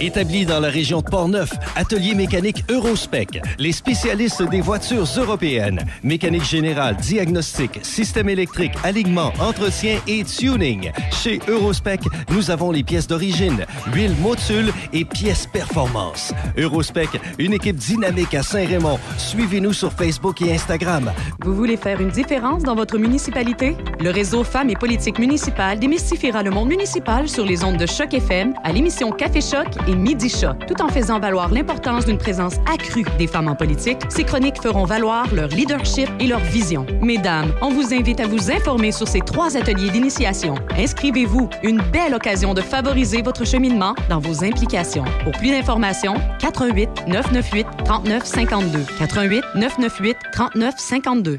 Établi 0.02 0.44
dans 0.44 0.58
la 0.58 0.68
région 0.68 0.98
de 1.00 1.04
Portneuf, 1.04 1.52
Atelier 1.76 2.16
mécanique 2.16 2.64
Eurospec, 2.68 3.40
les 3.60 3.70
spécialistes 3.70 4.42
des 4.50 4.60
voitures 4.60 5.06
européennes, 5.16 5.84
mécanique 6.02 6.44
générale, 6.44 6.96
diagnostic, 6.96 7.78
système 7.84 8.28
électrique, 8.28 8.72
alignement, 8.82 9.32
entretien 9.38 10.00
et 10.08 10.24
tuning. 10.24 10.90
Chez 11.12 11.38
Eurospec, 11.46 12.00
nous 12.30 12.50
avons 12.50 12.72
les 12.72 12.82
pièces 12.82 13.06
d'origine, 13.06 13.64
huile 13.94 14.16
Motul 14.20 14.72
et 14.92 15.04
pièces 15.04 15.46
performance. 15.46 16.32
Eurospec, 16.58 17.08
une 17.38 17.52
équipe 17.52 17.76
dynamique 17.76 18.34
à 18.34 18.42
Saint-Raymond. 18.42 18.98
Suivez-nous 19.18 19.72
sur 19.72 19.92
Facebook 19.92 20.42
et 20.42 20.52
Instagram. 20.52 21.12
Vous 21.44 21.54
voulez 21.54 21.76
faire 21.76 22.00
une 22.00 22.10
différence 22.10 22.64
dans 22.64 22.74
votre 22.74 22.98
municipalité? 22.98 23.76
Le 24.00 24.10
réseau 24.10 24.42
Femmes 24.42 24.70
et 24.70 24.76
politique 24.76 25.20
municipale 25.20 25.78
démystifiera 25.78 26.42
le 26.42 26.50
monde 26.50 26.70
municipal 26.70 27.28
sur 27.28 27.44
les 27.44 27.62
ondes 27.62 27.76
de 27.76 27.86
Choc 27.86 28.12
FM 28.14 28.54
à 28.64 28.72
l'émission 28.72 29.12
Café 29.12 29.40
Choc 29.40 29.68
et 29.86 29.91
Midi 29.94 30.28
Choc. 30.28 30.66
Tout 30.66 30.82
en 30.82 30.88
faisant 30.88 31.20
valoir 31.20 31.52
l'importance 31.52 32.06
d'une 32.06 32.18
présence 32.18 32.54
accrue 32.72 33.04
des 33.18 33.26
femmes 33.26 33.48
en 33.48 33.54
politique, 33.54 33.98
ces 34.08 34.24
chroniques 34.24 34.60
feront 34.60 34.84
valoir 34.84 35.32
leur 35.34 35.48
leadership 35.48 36.08
et 36.20 36.26
leur 36.26 36.40
vision. 36.40 36.86
Mesdames, 37.00 37.52
on 37.60 37.70
vous 37.70 37.92
invite 37.94 38.20
à 38.20 38.26
vous 38.26 38.50
informer 38.50 38.92
sur 38.92 39.08
ces 39.08 39.20
trois 39.20 39.56
ateliers 39.56 39.90
d'initiation. 39.90 40.54
Inscrivez-vous, 40.76 41.48
une 41.62 41.80
belle 41.92 42.14
occasion 42.14 42.54
de 42.54 42.60
favoriser 42.60 43.22
votre 43.22 43.46
cheminement 43.46 43.94
dans 44.08 44.18
vos 44.18 44.44
implications. 44.44 45.04
Pour 45.24 45.32
plus 45.32 45.50
d'informations, 45.50 46.14
88 46.38 47.06
998 47.08 47.66
39 47.84 48.24
52. 48.24 48.84
88 48.98 49.44
998 49.54 50.16
39 50.32 50.74
52. 50.78 51.38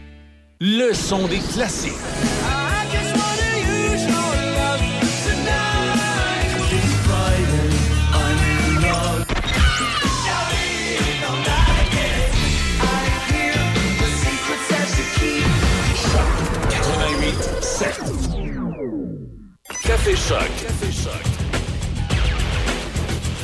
Le 0.63 0.93
son 0.93 1.27
des 1.27 1.39
classiques. 1.39 1.93
Café 19.83 20.15
Choc. 20.15 20.37
Café 20.61 20.91
Choc. 20.91 21.11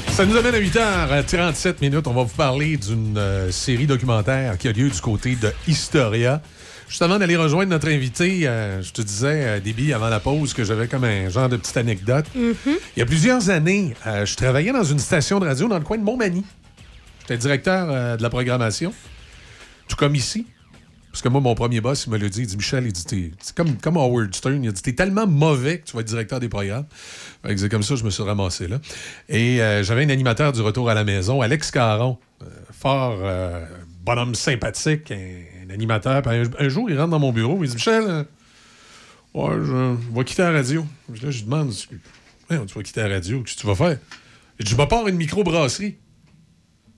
Ça 0.09 0.25
nous 0.27 0.35
amène 0.35 0.53
à 0.53 0.59
8h37 0.59 1.75
minutes. 1.81 2.05
On 2.05 2.13
va 2.13 2.23
vous 2.23 2.35
parler 2.35 2.77
d'une 2.77 3.17
euh, 3.17 3.51
série 3.51 3.87
documentaire 3.87 4.59
qui 4.59 4.67
a 4.67 4.71
lieu 4.71 4.89
du 4.89 5.01
côté 5.01 5.35
de 5.35 5.51
Historia. 5.67 6.43
Juste 6.89 7.01
avant 7.01 7.19
d'aller 7.19 7.35
rejoindre 7.35 7.69
notre 7.71 7.89
invité, 7.89 8.47
euh, 8.47 8.81
je 8.81 8.93
te 8.93 9.01
disais, 9.01 9.43
euh, 9.45 9.59
Déby, 9.59 9.91
avant 9.91 10.07
la 10.07 10.21
pause, 10.21 10.53
que 10.53 10.63
j'avais 10.63 10.87
comme 10.87 11.03
un 11.03 11.27
genre 11.29 11.49
de 11.49 11.57
petite 11.57 11.75
anecdote. 11.75 12.25
Il 12.35 12.55
y 12.95 13.01
a 13.01 13.05
plusieurs 13.05 13.49
années, 13.49 13.93
euh, 14.05 14.25
je 14.25 14.35
travaillais 14.37 14.71
dans 14.71 14.85
une 14.85 14.99
station 14.99 15.39
de 15.39 15.45
radio 15.47 15.67
dans 15.67 15.77
le 15.79 15.83
coin 15.83 15.97
de 15.97 16.03
Montmagny. 16.03 16.45
J'étais 17.21 17.37
directeur 17.37 17.87
euh, 17.89 18.15
de 18.15 18.23
la 18.23 18.29
programmation, 18.29 18.93
tout 19.89 19.97
comme 19.97 20.15
ici. 20.15 20.47
Parce 21.11 21.21
que 21.23 21.29
moi, 21.29 21.41
mon 21.41 21.55
premier 21.55 21.81
boss, 21.81 22.05
il 22.05 22.11
me 22.11 22.17
l'a 22.17 22.29
dit, 22.29 22.41
il 22.41 22.47
dit, 22.47 22.55
Michel, 22.57 22.85
il 22.85 22.93
dit, 22.93 23.03
T'es- 23.03 23.31
c'est 23.41 23.55
comme, 23.55 23.75
comme 23.77 23.97
Howard 23.97 24.33
Stern, 24.33 24.63
il 24.63 24.69
a 24.69 24.71
dit, 24.71 24.81
t'es 24.81 24.93
tellement 24.93 25.27
mauvais 25.27 25.79
que 25.79 25.85
tu 25.87 25.93
vas 25.95 26.01
être 26.01 26.07
directeur 26.07 26.39
des 26.39 26.47
programmes. 26.47 26.85
C'est 27.55 27.69
comme 27.69 27.81
ça 27.83 27.95
je 27.95 28.03
me 28.03 28.11
suis 28.11 28.23
ramassé 28.23 28.67
là. 28.67 28.77
Et 29.27 29.61
euh, 29.61 29.83
j'avais 29.83 30.05
un 30.05 30.09
animateur 30.09 30.53
du 30.53 30.61
retour 30.61 30.89
à 30.89 30.93
la 30.93 31.03
maison, 31.03 31.41
Alex 31.41 31.71
Caron, 31.71 32.17
euh, 32.43 32.45
fort 32.71 33.17
euh, 33.23 33.65
bonhomme 34.05 34.35
sympathique, 34.35 35.11
un, 35.11 35.56
un 35.67 35.73
animateur. 35.73 36.27
Un, 36.27 36.69
jour, 36.69 36.89
il 36.89 36.97
rentre 36.97 37.11
dans 37.11 37.19
mon 37.19 37.31
bureau, 37.31 37.63
il 37.63 37.69
dit, 37.69 37.75
Michel, 37.75 38.03
euh, 38.03 38.23
ouais, 39.33 39.65
je, 39.65 40.13
vais 40.13 40.23
quitter 40.23 40.43
la 40.43 40.51
radio. 40.51 40.85
Là, 41.09 41.15
je 41.15 41.37
lui 41.37 41.43
demande, 41.43 41.73
tu 41.73 41.97
vas 42.49 42.83
quitter 42.83 43.01
la 43.01 43.09
radio, 43.09 43.41
qu'est-ce 43.43 43.55
que 43.55 43.61
tu 43.61 43.67
vas 43.67 43.75
faire? 43.75 43.99
Il 44.59 44.65
dit, 44.65 44.71
je 44.71 44.77
me 44.77 44.85
pars 44.85 45.07
une 45.07 45.17
microbrasserie. 45.17 45.97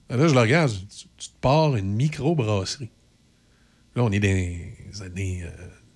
Là, 0.09 0.27
je 0.27 0.33
le 0.33 0.39
regarde, 0.39 0.71
tu, 1.17 1.29
te 1.29 1.35
pars 1.41 1.75
une 1.75 1.93
microbrasserie. 1.95 2.89
Là, 3.95 4.03
on 4.03 4.11
est 4.11 4.19
dans 4.19 4.27
les 4.27 5.01
années 5.03 5.43
euh, 5.43 5.49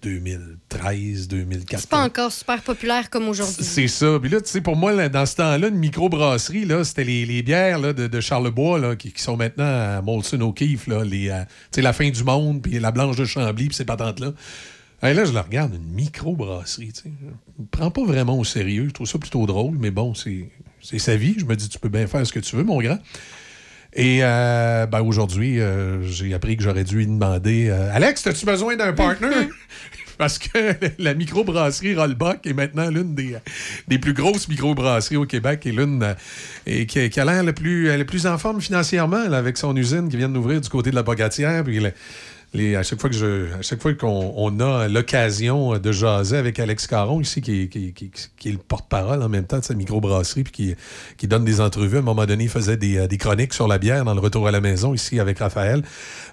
2013, 0.03 1.27
2014. 1.27 1.82
C'est 1.82 1.90
pas 1.90 2.03
encore 2.03 2.32
super 2.32 2.61
populaire 2.61 3.09
comme 3.09 3.27
aujourd'hui. 3.30 3.64
C'est 3.64 3.88
ça. 3.88 4.19
Puis 4.22 4.30
là, 4.30 4.41
tu 4.41 4.49
sais, 4.49 4.61
pour 4.61 4.75
moi, 4.75 4.91
là, 4.91 5.09
dans 5.09 5.25
ce 5.25 5.35
temps-là, 5.38 5.69
une 5.69 5.77
microbrasserie, 5.77 6.65
là, 6.65 6.83
c'était 6.83 7.06
les, 7.06 7.25
les 7.25 7.41
bières 7.41 7.80
là, 7.80 7.93
de, 7.93 8.07
de 8.07 8.19
Charlebois 8.19 8.80
là, 8.80 8.95
qui, 8.95 9.11
qui 9.11 9.22
sont 9.22 9.38
maintenant 9.38 9.64
à 9.65 10.01
Molson 10.01 10.53
là, 10.88 11.03
les, 11.03 11.30
euh, 11.30 11.43
la 11.77 11.93
fin 11.93 12.09
du 12.09 12.23
monde, 12.23 12.61
puis 12.61 12.80
la 12.80 12.91
blanche 12.91 13.15
de 13.15 13.25
Chambly, 13.25 13.67
puis 13.67 13.75
ces 13.75 13.85
patentes-là. 13.85 14.33
Et 15.03 15.14
là, 15.14 15.25
je 15.25 15.33
la 15.33 15.41
regarde, 15.41 15.73
une 15.73 15.93
microbrasserie, 15.93 16.93
tu 16.93 17.01
sais. 17.01 17.11
Je 17.57 17.61
me 17.61 17.67
prends 17.69 17.91
pas 17.91 18.06
vraiment 18.06 18.38
au 18.38 18.43
sérieux. 18.43 18.85
Je 18.88 18.93
trouve 18.93 19.07
ça 19.07 19.17
plutôt 19.17 19.45
drôle, 19.45 19.77
mais 19.80 19.91
bon, 19.91 20.14
c'est 20.14 20.49
c'est 20.83 20.99
sa 20.99 21.15
vie. 21.15 21.35
Je 21.38 21.45
me 21.45 21.56
dis, 21.56 21.69
tu 21.69 21.80
peux 21.80 21.90
bien 21.90 22.07
faire 22.07 22.27
ce 22.27 22.33
que 22.33 22.40
tu 22.40 22.56
veux, 22.56 22.64
mon 22.64 22.82
grand. 22.82 22.99
Et 23.95 24.19
euh, 24.23 24.85
ben, 24.88 25.01
aujourd'hui, 25.01 25.59
euh, 25.59 26.01
j'ai 26.03 26.33
appris 26.33 26.57
que 26.57 26.63
j'aurais 26.63 26.83
dû 26.83 26.97
lui 26.97 27.05
demander 27.07 27.69
euh, 27.69 27.89
Alex, 27.93 28.25
as-tu 28.27 28.45
besoin 28.45 28.75
d'un 28.75 28.93
partner? 28.93 29.27
Parce 30.17 30.38
que 30.38 30.75
la 30.99 31.13
microbrasserie 31.15 31.95
Rollbuck 31.95 32.45
est 32.45 32.53
maintenant 32.53 32.89
l'une 32.89 33.15
des, 33.15 33.35
des 33.88 33.97
plus 33.97 34.13
grosses 34.13 34.47
microbrasseries 34.47 35.17
au 35.17 35.25
Québec 35.25 35.65
et 35.65 35.72
l'une 35.72 36.01
euh, 36.03 36.13
et 36.67 36.85
qui, 36.85 37.09
qui 37.09 37.19
a 37.19 37.25
l'air 37.25 37.43
le 37.43 37.53
plus, 37.53 37.95
le 37.97 38.05
plus 38.05 38.25
en 38.27 38.38
forme 38.38 38.61
financièrement 38.61 39.27
là, 39.27 39.38
avec 39.38 39.57
son 39.57 39.75
usine 39.75 40.09
qui 40.09 40.17
vient 40.17 40.30
d'ouvrir 40.30 40.61
du 40.61 40.69
côté 40.69 40.91
de 40.91 40.95
la 40.95 41.03
Bogatière. 41.03 41.63
Puis 41.63 41.80
le- 41.80 41.91
les- 42.53 42.75
à 42.75 42.83
chaque 42.83 42.99
fois 43.01 43.09
que 43.09 43.15
je, 43.15 43.51
à 43.53 43.61
chaque 43.61 43.82
fois 43.82 43.93
qu'on 43.93 44.33
on 44.35 44.59
a 44.59 44.88
l'occasion 44.88 45.77
de 45.77 45.91
jaser 45.91 46.38
avec 46.38 46.59
Alex 46.59 46.88
Caron 46.88 47.19
ici, 47.22 47.41
qui, 47.41 47.67
qui- 47.69 47.93
qui- 47.93 48.11
qui 48.38 48.49
est 48.49 48.51
le 48.51 48.57
porte-parole 48.57 49.22
en 49.23 49.30
même 49.30 49.45
temps 49.45 49.59
de 49.59 49.64
sa 49.64 49.73
microbrasserie, 49.73 50.43
puis 50.43 50.51
qui, 50.51 50.75
qui 51.17 51.27
donne 51.27 51.45
des 51.45 51.61
entrevues. 51.61 51.98
À 51.98 51.99
un 51.99 52.03
moment 52.03 52.25
donné, 52.25 52.43
il 52.45 52.49
faisait 52.49 52.77
des, 52.77 52.98
euh, 52.98 53.07
des 53.07 53.17
chroniques 53.17 53.53
sur 53.53 53.67
la 53.67 53.77
bière 53.80 54.06
dans 54.06 54.14
le 54.14 54.19
retour 54.19 54.48
à 54.48 54.51
la 54.51 54.61
maison 54.61 54.93
ici 54.93 55.19
avec 55.19 55.40
Raphaël. 55.40 55.83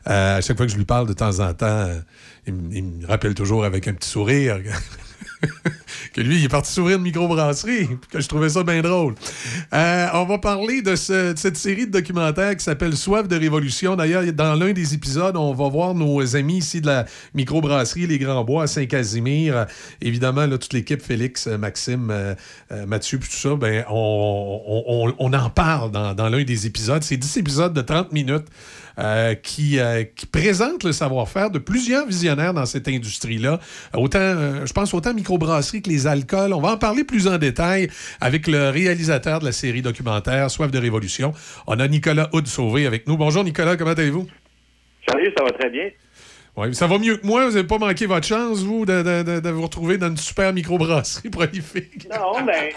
Euh, 0.08 0.38
à 0.38 0.40
chaque 0.40 0.56
fois 0.56 0.66
que 0.66 0.72
je 0.72 0.76
lui 0.78 0.84
parle 0.84 1.06
de 1.08 1.12
temps 1.14 1.40
en 1.40 1.52
temps, 1.54 1.66
euh, 1.66 2.00
il, 2.46 2.54
il 2.72 2.84
me 2.84 3.06
rappelle 3.06 3.34
toujours 3.34 3.64
avec 3.64 3.88
un 3.88 3.94
petit 3.94 4.08
sourire. 4.08 4.58
que 6.14 6.20
lui, 6.20 6.38
il 6.38 6.44
est 6.44 6.48
parti 6.48 6.70
s'ouvrir 6.72 6.96
une 6.98 7.02
microbrasserie, 7.04 7.88
que 8.10 8.20
je 8.20 8.28
trouvais 8.28 8.48
ça 8.50 8.62
bien 8.62 8.82
drôle. 8.82 9.14
Euh, 9.72 10.06
on 10.14 10.24
va 10.26 10.38
parler 10.38 10.82
de, 10.82 10.96
ce- 10.96 11.32
de 11.32 11.38
cette 11.38 11.56
série 11.56 11.86
de 11.86 11.92
documentaires 11.92 12.56
qui 12.56 12.64
s'appelle 12.64 12.96
Soif 12.96 13.26
de 13.28 13.36
Révolution. 13.36 13.96
D'ailleurs, 13.96 14.24
dans 14.32 14.54
l'un 14.54 14.72
des 14.72 14.94
épisodes, 14.94 15.36
on 15.36 15.54
va 15.54 15.68
voir 15.68 15.94
nos 15.94 16.36
amis 16.36 16.58
ici 16.58 16.80
de 16.80 16.86
la 16.86 17.06
microbrasserie 17.34 18.06
Les 18.06 18.18
Grands 18.18 18.44
Bois 18.44 18.64
à 18.64 18.66
Saint-Casimir. 18.66 19.66
Évidemment, 20.00 20.46
toute 20.48 20.72
l'équipe, 20.72 21.00
Félix, 21.02 21.46
Maxime, 21.46 22.10
euh, 22.10 22.34
euh, 22.72 22.86
Mathieu, 22.86 23.18
puis 23.18 23.28
tout 23.30 23.36
ça, 23.36 23.54
ben, 23.56 23.84
on 23.88 25.30
en 25.32 25.50
parle 25.50 25.90
dans, 25.90 26.14
dans 26.14 26.28
l'un 26.28 26.44
des 26.44 26.66
épisodes. 26.66 27.02
C'est 27.02 27.16
10 27.16 27.36
épisodes 27.38 27.72
de 27.72 27.80
30 27.82 28.12
minutes. 28.12 28.46
Euh, 29.00 29.34
qui, 29.34 29.78
euh, 29.78 30.04
qui 30.04 30.26
présentent 30.26 30.84
le 30.84 30.92
savoir-faire 30.92 31.50
de 31.50 31.58
plusieurs 31.58 32.06
visionnaires 32.06 32.54
dans 32.54 32.66
cette 32.66 32.86
industrie-là. 32.88 33.58
Autant, 33.94 34.18
euh, 34.18 34.66
je 34.66 34.72
pense 34.72 34.92
autant 34.92 35.14
microbrasserie 35.14 35.82
que 35.82 35.88
les 35.88 36.06
alcools. 36.06 36.52
On 36.52 36.60
va 36.60 36.72
en 36.72 36.76
parler 36.76 37.04
plus 37.04 37.26
en 37.26 37.38
détail 37.38 37.88
avec 38.20 38.46
le 38.46 38.68
réalisateur 38.68 39.40
de 39.40 39.46
la 39.46 39.52
série 39.52 39.82
documentaire 39.82 40.50
Soif 40.50 40.70
de 40.70 40.78
Révolution. 40.78 41.32
On 41.66 41.80
a 41.80 41.88
Nicolas 41.88 42.28
Houd-Sauvé 42.32 42.86
avec 42.86 43.06
nous. 43.06 43.16
Bonjour 43.16 43.42
Nicolas, 43.42 43.76
comment 43.76 43.92
allez-vous? 43.92 44.26
Salut, 45.08 45.32
ça 45.36 45.44
va 45.44 45.50
très 45.50 45.70
bien. 45.70 45.88
Ça 46.72 46.86
va 46.86 46.98
mieux 46.98 47.16
que 47.16 47.26
moi. 47.26 47.44
Vous 47.46 47.52
n'avez 47.54 47.66
pas 47.66 47.78
manqué 47.78 48.06
votre 48.06 48.26
chance, 48.26 48.62
vous, 48.62 48.84
de, 48.86 49.02
de- 49.02 49.22
de- 49.22 49.40
de 49.40 49.50
vous 49.50 49.62
retrouver 49.62 49.98
dans 49.98 50.08
une 50.08 50.16
super 50.16 50.52
microbrasserie 50.52 51.30
prolifique. 51.30 52.08
Non, 52.10 52.42
mais, 52.44 52.72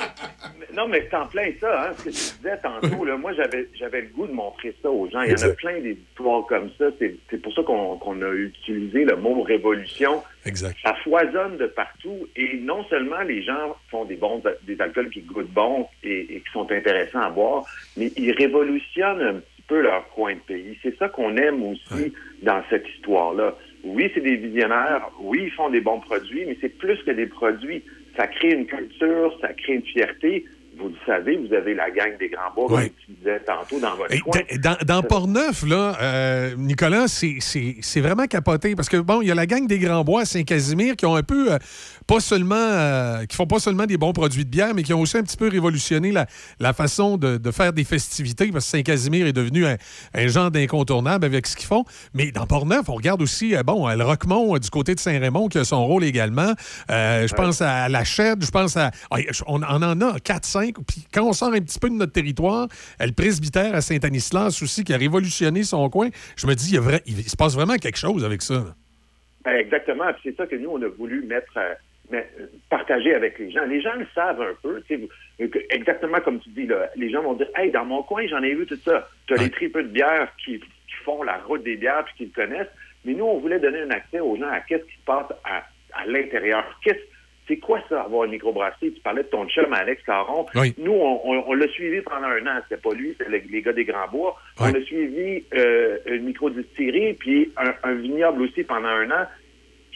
non, 0.74 0.88
mais 0.88 1.08
c'est 1.10 1.16
en 1.18 1.28
plein 1.28 1.50
ça, 1.60 1.90
hein, 1.90 1.94
ce 1.98 2.03
que 2.03 2.10
tu 2.10 2.16
disais 2.38 2.58
tantôt. 2.62 3.06
Là, 3.06 3.18
moi, 3.18 3.32
j'avais, 3.34 3.68
le 4.02 4.08
goût 4.08 4.28
de 4.28 4.32
montrer 4.34 4.76
ça 4.82 4.90
aux 4.90 5.10
gens. 5.10 5.22
Il 5.22 5.32
y 5.32 5.34
en 5.34 5.50
a 5.50 5.53
plein 5.53 5.80
d'histoires 5.80 6.45
comme 6.48 6.70
ça. 6.78 6.86
C'est, 7.00 7.38
pour 7.42 7.53
ça 7.53 7.64
qu'on, 7.64 8.22
a 8.22 8.30
utilisé 8.34 9.06
le 9.06 9.16
mot 9.18 9.42
révolution. 9.42 10.24
Exact. 10.45 10.78
Ça 10.84 10.95
foisonne 11.03 11.58
de 11.58 11.68
partout. 11.68 12.28
Et 12.36 12.58
non 12.62 12.84
seulement 12.90 13.22
les 13.22 13.44
gens 13.44 13.76
font 13.90 14.06
des 14.06 14.16
bons 14.16 14.42
des 14.64 14.80
alcools 14.82 15.10
qui 15.10 15.22
goûtent 15.22 15.52
bon 15.53 15.88
et, 16.03 16.20
et 16.36 16.40
qui 16.42 16.52
sont 16.52 16.70
intéressants 16.72 17.22
à 17.22 17.30
boire, 17.30 17.64
mais 17.98 18.12
ils 18.18 18.32
révolutionnent 18.32 19.22
un 19.22 19.34
petit 19.36 19.62
peu 19.68 19.82
leur 19.82 20.08
coin 20.10 20.34
de 20.34 20.40
pays. 20.40 20.78
C'est 20.84 20.98
ça 20.98 21.08
qu'on 21.10 21.36
aime 21.38 21.64
aussi 21.64 22.14
dans 22.42 22.62
cette 22.70 22.86
histoire-là. 22.98 23.56
Oui, 23.84 24.10
c'est 24.14 24.22
des 24.22 24.38
visionnaires. 24.38 25.10
Oui, 25.20 25.42
ils 25.44 25.52
font 25.52 25.70
des 25.70 25.82
bons 25.82 26.00
produits, 26.00 26.45
mais 26.45 26.58
c'est 26.62 26.70
plus 26.78 26.98
que 27.06 27.12
des 27.12 27.28
produits. 27.28 27.84
Ça 28.16 28.28
crée 28.28 28.53
une 28.53 28.66
culture, 28.66 29.38
ça 29.42 29.50
crée 29.53 29.74
une 29.74 29.84
fierté. 29.84 30.45
Vous 30.76 30.88
le 30.88 30.95
savez, 31.06 31.38
vous 31.38 31.53
avez 31.53 31.76
la 31.76 31.92
gang 31.92 32.18
des 32.18 32.30
Grands 32.30 32.52
Bois, 32.56 32.68
comme 32.68 32.90
tu 33.06 33.12
disais 33.12 33.40
tantôt, 33.42 33.80
dans 33.80 33.95
votre 33.95 34.20
coin. 34.24 34.42
Dans, 34.60 34.76
dans 34.88 35.03
Port-Neuf, 35.03 35.64
là, 35.68 35.95
euh, 36.02 36.56
Nicolas, 36.58 37.08
c'est 37.08 38.02
vraiment 38.02 38.26
capoté 38.26 38.76
parce 38.76 38.90
que, 38.90 38.98
bon, 38.98 39.22
il 39.22 39.28
y 39.28 39.32
a 39.32 39.36
la 39.36 39.45
gang 39.45 39.68
des 39.68 39.78
Grands 39.78 40.03
Bois 40.03 40.22
à 40.22 40.26
Saint-Casimir 40.26 40.95
qui 40.95 41.06
ont 41.06 41.16
un 41.16 41.22
peu, 41.22 41.53
euh, 41.53 41.58
pas 42.08 42.20
seulement, 42.20 42.56
euh, 42.56 43.26
qui 43.26 43.36
font 43.36 43.48
pas 43.48 43.60
seulement 43.60 43.86
des 43.86 43.98
bons 43.98 44.14
produits 44.14 44.46
de 44.46 44.50
bière, 44.50 44.74
mais 44.74 44.84
qui 44.84 44.94
ont 44.94 45.02
aussi 45.02 45.18
un 45.18 45.24
petit 45.24 45.38
peu 45.38 45.48
révolutionné 45.48 46.12
la, 46.12 46.26
la 46.60 46.74
façon 46.74 47.18
de, 47.18 47.38
de 47.38 47.52
faire 47.52 47.74
des 47.74 47.84
festivités 47.84 48.52
parce 48.52 48.66
que 48.66 48.72
Saint-Casimir 48.78 49.28
est 49.28 49.34
devenu 49.34 49.66
un, 49.66 49.78
un 50.14 50.28
genre 50.28 50.52
d'incontournable 50.52 51.26
avec 51.26 51.48
ce 51.48 51.56
qu'ils 51.56 51.68
font. 51.68 51.86
Mais 52.14 52.32
dans 52.32 52.46
Port-Neuf, 52.46 52.90
on 52.90 52.96
regarde 52.96 53.22
aussi, 53.22 53.56
euh, 53.56 53.64
bon, 53.64 53.88
le 53.88 54.04
Roquemont 54.04 54.56
euh, 54.56 54.60
du 54.60 54.70
côté 54.70 54.96
de 54.96 55.00
Saint-Raymond 55.00 55.48
qui 55.50 55.58
a 55.58 55.64
son 55.64 55.86
rôle 55.86 56.04
également. 56.04 56.54
Je 56.90 57.34
pense 57.34 57.62
à 57.62 57.90
la 57.90 58.04
Chède, 58.04 58.44
je 58.44 58.52
pense 58.52 58.78
à. 58.78 58.92
ah, 59.12 59.18
On, 59.48 59.62
en 59.64 59.82
a 59.82 60.18
4-5. 60.18 60.74
Puis 60.88 61.08
quand 61.14 61.24
on 61.24 61.34
sort 61.34 61.54
un 61.54 61.62
petit 61.62 61.80
peu 61.80 61.90
de 61.90 61.96
notre 61.96 62.12
territoire, 62.12 62.68
le 63.00 63.12
presbytère 63.12 63.76
à 63.76 63.82
Saint-Anislas 63.82 64.62
aussi 64.62 64.84
qui 64.84 64.94
a 64.94 64.98
révolutionné 64.98 65.64
son 65.64 65.90
coin, 65.90 66.10
je 66.36 66.48
me 66.48 66.56
dis, 66.56 66.70
il, 66.70 66.76
y 66.76 66.78
a 66.78 67.00
il 67.06 67.30
se 67.30 67.36
passe 67.36 67.56
vraiment 67.56 67.76
quelque 67.76 67.98
chose 67.98 68.24
avec 68.24 68.42
ça. 68.42 68.76
Ben, 69.44 69.56
exactement. 69.58 70.06
C'est 70.24 70.36
ça 70.36 70.48
que 70.48 70.56
nous, 70.56 70.70
on 70.70 70.82
a 70.82 70.88
voulu 70.88 71.26
mettre, 71.26 71.58
mais, 72.14 72.27
euh, 72.40 72.45
partager 72.69 73.14
avec 73.14 73.38
les 73.40 73.51
gens. 73.51 73.66
Les 73.66 73.82
gens 73.82 73.93
le 73.95 74.08
savent 74.16 74.42
un 74.42 74.53
peu. 74.61 74.82
euh, 74.92 75.48
Exactement 75.69 76.22
comme 76.22 76.40
tu 76.40 76.50
dis, 76.50 76.66
là, 76.67 76.90
les 76.95 77.09
gens 77.09 77.22
vont 77.22 77.33
dire 77.33 77.48
Hey, 77.58 77.72
dans 77.72 77.83
mon 77.85 78.03
coin, 78.03 78.25
j'en 78.27 78.42
ai 78.42 78.53
vu 78.53 78.66
tout 78.66 78.77
ça. 78.77 79.08
Tu 79.27 79.33
as 79.33 79.38
les 79.38 79.50
tripeux 79.50 79.83
de 79.83 79.90
bière 79.90 80.32
qui, 80.43 80.59
qui 80.59 80.95
font 81.03 81.24
la 81.24 81.38
route 81.40 81.64
des 81.64 81.75
bières 81.75 82.06
puis 82.06 82.14
qui 82.17 82.25
le 82.25 82.32
connaissent. 82.45 82.72
Mais 83.06 83.14
nous, 83.14 83.25
on 83.25 83.40
voulait 83.40 83.59
donner 83.59 83.82
un 83.82 83.90
accès 83.92 84.22
aux 84.22 84.38
gens 84.38 84.48
à 84.50 84.61
qu'est-ce 84.61 84.85
qui 84.85 84.95
se 84.95 85.06
passe 85.06 85.25
à, 85.43 85.64
à 85.93 86.06
l'intérieur. 86.06 86.64
Qu'est-ce 86.83 87.00
c'est 87.45 87.58
quoi 87.58 87.83
ça, 87.90 88.03
avoir 88.03 88.24
une 88.24 88.32
microbrasserie? 88.32 88.93
Tu 88.93 89.01
parlais 89.01 89.24
de 89.24 89.27
ton 89.27 89.45
chum, 89.50 89.74
Alex 89.74 90.01
Caron. 90.03 90.45
Nous, 90.77 90.93
on, 90.93 91.19
on- 91.30 91.43
on 91.45 91.53
l'a 91.56 91.67
suivi 91.67 92.00
pendant 92.00 92.27
un 92.27 92.48
an. 92.48 92.61
C'était 92.69 92.82
pas 92.82 92.93
lui, 92.95 93.14
c'était 93.19 93.30
le- 93.30 93.42
les 93.51 93.61
gars 93.61 93.74
des 93.74 93.83
Grands 93.83 94.08
Bois. 94.09 94.40
On 94.61 94.74
a 94.74 94.82
suivi 94.85 95.43
euh, 95.53 95.98
une 96.06 96.24
microdistillerie, 96.24 97.16
puis 97.16 97.51
un, 97.58 97.74
un 97.83 97.95
vignoble 97.95 98.43
aussi 98.43 98.64
pendant 98.64 98.88
un 98.88 99.11
an. 99.11 99.25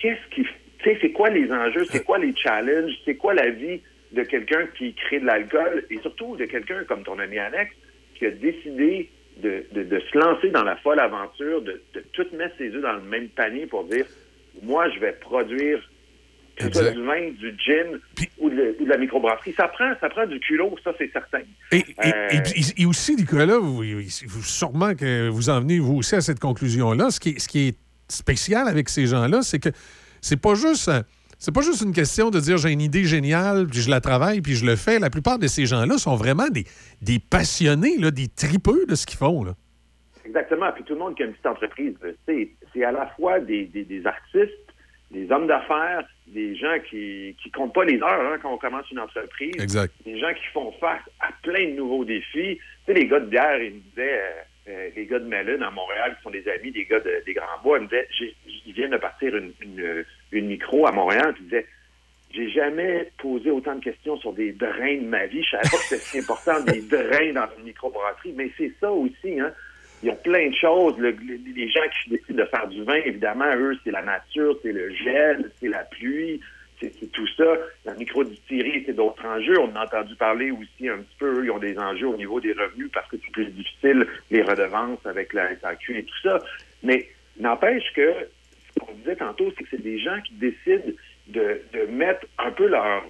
Qu'est-ce 0.01 0.35
qui... 0.35 0.45
Tu 0.79 0.89
sais, 0.89 0.97
c'est 1.01 1.11
quoi 1.11 1.29
les 1.29 1.51
enjeux? 1.51 1.85
C'est 1.91 2.03
quoi 2.03 2.17
les 2.19 2.33
challenges? 2.35 2.93
C'est 3.05 3.15
quoi 3.15 3.33
la 3.33 3.49
vie 3.49 3.81
de 4.11 4.23
quelqu'un 4.23 4.65
qui 4.77 4.93
crée 4.93 5.19
de 5.19 5.25
l'alcool? 5.25 5.85
Et 5.89 5.99
surtout 6.01 6.35
de 6.37 6.45
quelqu'un 6.45 6.83
comme 6.87 7.03
ton 7.03 7.17
ami 7.19 7.37
Alex, 7.39 7.71
qui 8.15 8.25
a 8.25 8.31
décidé 8.31 9.09
de, 9.41 9.65
de- 9.73 9.83
de 9.83 9.99
se 9.99 10.17
lancer 10.17 10.49
dans 10.49 10.63
la 10.63 10.75
folle 10.77 10.99
aventure, 10.99 11.61
de, 11.61 11.81
de 11.93 12.03
tout 12.13 12.25
mettre 12.35 12.55
ses 12.57 12.69
œufs 12.73 12.81
dans 12.81 12.93
le 12.93 13.01
même 13.01 13.27
panier 13.29 13.65
pour 13.65 13.83
dire, 13.85 14.05
moi, 14.63 14.89
je 14.89 14.99
vais 14.99 15.13
produire 15.13 15.79
que 16.55 16.63
ce 16.63 16.71
soit 16.71 16.89
du 16.91 17.03
vin, 17.03 17.29
du 17.37 17.53
gin 17.63 17.99
ou 18.39 18.49
de, 18.49 18.75
ou 18.79 18.85
de 18.85 18.89
la 18.89 18.97
microbrasserie. 18.97 19.53
Ça 19.55 19.67
prend, 19.67 19.93
ça 20.01 20.09
prend 20.09 20.25
du 20.25 20.39
culot, 20.39 20.75
ça, 20.83 20.91
c'est 20.97 21.11
certain. 21.11 21.41
Et, 21.71 21.83
Euh, 22.03 22.29
et- 22.31 22.81
et 22.81 22.85
aussi, 22.87 23.15
Nicolas, 23.15 23.59
vous, 23.59 23.83
vous- 23.83 24.41
sûrement 24.43 24.95
que 24.95 25.29
vous 25.29 25.51
en 25.51 25.59
venez 25.61 25.77
vous 25.77 25.97
aussi 25.97 26.15
à 26.15 26.21
cette 26.21 26.39
conclusion-là. 26.39 27.11
Ce 27.11 27.19
qui, 27.19 27.39
ce 27.39 27.47
qui 27.47 27.67
est 27.67 27.77
spécial 28.09 28.67
avec 28.67 28.89
ces 28.89 29.05
gens-là, 29.05 29.43
c'est 29.43 29.59
que 29.59 29.69
c'est 30.21 30.41
pas 30.41 30.55
juste. 30.55 30.89
euh, 30.89 31.01
c'est 31.39 31.53
pas 31.53 31.61
juste 31.61 31.81
une 31.81 31.93
question 31.93 32.31
de 32.31 32.39
dire 32.39 32.57
j'ai 32.57 32.71
une 32.71 32.81
idée 32.81 33.03
géniale, 33.03 33.67
puis 33.67 33.79
je 33.81 33.91
la 33.91 34.01
travaille, 34.01 34.41
puis 34.41 34.55
je 34.55 34.65
le 34.65 34.75
fais. 34.75 34.97
La 34.97 35.11
plupart 35.11 35.37
de 35.37 35.45
ces 35.45 35.67
gens-là 35.67 35.99
sont 35.99 36.15
vraiment 36.15 36.47
des, 36.49 36.65
des 37.03 37.19
passionnés, 37.19 37.97
là, 37.99 38.09
des 38.09 38.27
tripeux 38.27 38.85
de 38.87 38.95
ce 38.95 39.05
qu'ils 39.05 39.19
font. 39.19 39.43
Là. 39.43 39.53
Exactement. 40.25 40.71
Puis 40.73 40.83
tout 40.83 40.93
le 40.93 40.99
monde 40.99 41.15
qui 41.15 41.21
a 41.21 41.27
une 41.27 41.33
petite 41.33 41.45
entreprise, 41.45 41.93
c'est 42.27 42.49
c'est 42.73 42.83
à 42.83 42.91
la 42.91 43.05
fois 43.15 43.39
des, 43.39 43.65
des, 43.65 43.83
des 43.83 44.03
artistes, 44.07 44.51
des 45.11 45.29
hommes 45.31 45.45
d'affaires, 45.45 46.07
des 46.25 46.55
gens 46.55 46.77
qui 46.89 47.35
qui 47.41 47.51
comptent 47.51 47.75
pas 47.75 47.85
les 47.85 47.97
heures 48.01 48.33
hein, 48.33 48.37
quand 48.41 48.51
on 48.53 48.57
commence 48.57 48.89
une 48.89 48.99
entreprise. 48.99 49.53
Exact. 49.61 49.93
Des 50.05 50.19
gens 50.19 50.33
qui 50.33 50.47
font 50.51 50.71
face 50.81 51.03
à 51.19 51.29
plein 51.43 51.69
de 51.69 51.75
nouveaux 51.75 52.03
défis. 52.03 52.57
Tu 52.57 52.59
sais, 52.87 52.93
les 52.93 53.07
gars 53.07 53.19
de 53.19 53.27
bière, 53.27 53.61
ils 53.61 53.75
me 53.75 53.79
disaient, 53.91 54.21
euh, 54.21 54.41
euh, 54.69 54.89
les 54.95 55.05
gars 55.05 55.19
de 55.19 55.25
Mellon 55.27 55.61
à 55.61 55.71
Montréal, 55.71 56.15
qui 56.17 56.23
sont 56.23 56.29
des 56.29 56.47
amis 56.49 56.71
des 56.71 56.85
gars 56.85 56.99
de- 56.99 57.23
des 57.25 57.33
Grands 57.33 57.61
Bois, 57.63 57.77
ils 57.79 57.83
me 57.83 57.87
disaient, 57.87 58.07
ils 58.65 58.73
viennent 58.73 58.91
de 58.91 58.97
partir 58.97 59.33
une, 59.35 59.53
micro 60.31 60.85
à 60.87 60.91
Montréal, 60.91 61.33
puis 61.33 61.43
ils 61.43 61.49
disaient, 61.49 61.67
j'ai 62.33 62.49
jamais 62.49 63.09
posé 63.19 63.49
autant 63.49 63.75
de 63.75 63.83
questions 63.83 64.17
sur 64.17 64.33
des 64.33 64.51
drains 64.51 64.97
de 64.97 65.05
ma 65.07 65.25
vie. 65.27 65.41
Je 65.43 65.51
savais 65.51 65.63
pas 65.63 65.77
que 65.77 65.83
c'était 65.83 66.01
si 66.01 66.19
important, 66.19 66.59
des 66.65 66.81
drains 66.81 67.31
dans 67.33 67.47
une 67.57 67.63
microbrasserie. 67.63 68.33
Mais 68.35 68.51
c'est 68.57 68.73
ça 68.81 68.91
aussi, 68.91 69.39
hein. 69.39 69.53
Il 70.03 70.09
y 70.09 70.11
a 70.11 70.15
plein 70.15 70.49
de 70.49 70.53
choses. 70.53 70.95
Le- 70.99 71.15
les, 71.25 71.37
les 71.55 71.69
gens 71.69 71.79
qui 72.03 72.11
décident 72.11 72.43
de 72.43 72.49
faire 72.49 72.67
du 72.67 72.83
vin, 72.83 72.95
évidemment, 73.05 73.51
eux, 73.55 73.75
c'est 73.83 73.89
la 73.91 74.03
nature, 74.03 74.59
c'est 74.61 74.71
le 74.73 74.93
gel, 74.93 75.49
c'est 75.59 75.69
la 75.69 75.85
pluie, 75.85 76.39
c'est 76.79 77.11
tout 77.11 77.27
ça. 77.35 77.43
La 77.85 77.93
microdistillerie, 77.95 78.83
c'est 78.85 78.93
d'autres 78.95 79.25
enjeux. 79.25 79.59
On 79.59 79.75
a 79.75 79.85
entendu 79.85 80.15
parler 80.15 80.51
aussi 80.51 80.87
un 80.89 80.97
petit 80.97 81.15
peu. 81.17 81.39
Eux, 81.41 81.45
ils 81.45 81.51
ont 81.51 81.57
des 81.59 81.77
enjeux 81.77 82.07
au 82.07 82.17
niveau 82.17 82.39
des 82.39 82.53
revenus 82.53 82.89
parce 82.93 83.09
que 83.09 83.17
c'est 83.23 83.31
plus 83.31 83.45
difficile, 83.47 84.05
les 84.31 84.41
redevances 84.43 85.03
avec 85.05 85.33
la 85.33 85.55
SAQ 85.59 85.97
et 85.97 86.03
tout 86.03 86.19
ça. 86.23 86.39
Mais 86.83 87.07
n'empêche 87.39 87.91
que 87.95 88.13
ce 88.75 88.79
qu'on 88.79 88.93
disait 88.93 89.15
tantôt, 89.15 89.51
c'est 89.57 89.63
que 89.63 89.69
c'est 89.71 89.81
des 89.81 89.97
gens 89.99 90.19
qui 90.21 90.33
décident 90.35 90.91
de, 91.27 91.61
de 91.73 91.85
mettre 91.91 92.25
un 92.37 92.51
peu 92.51 92.67
leur 92.67 93.03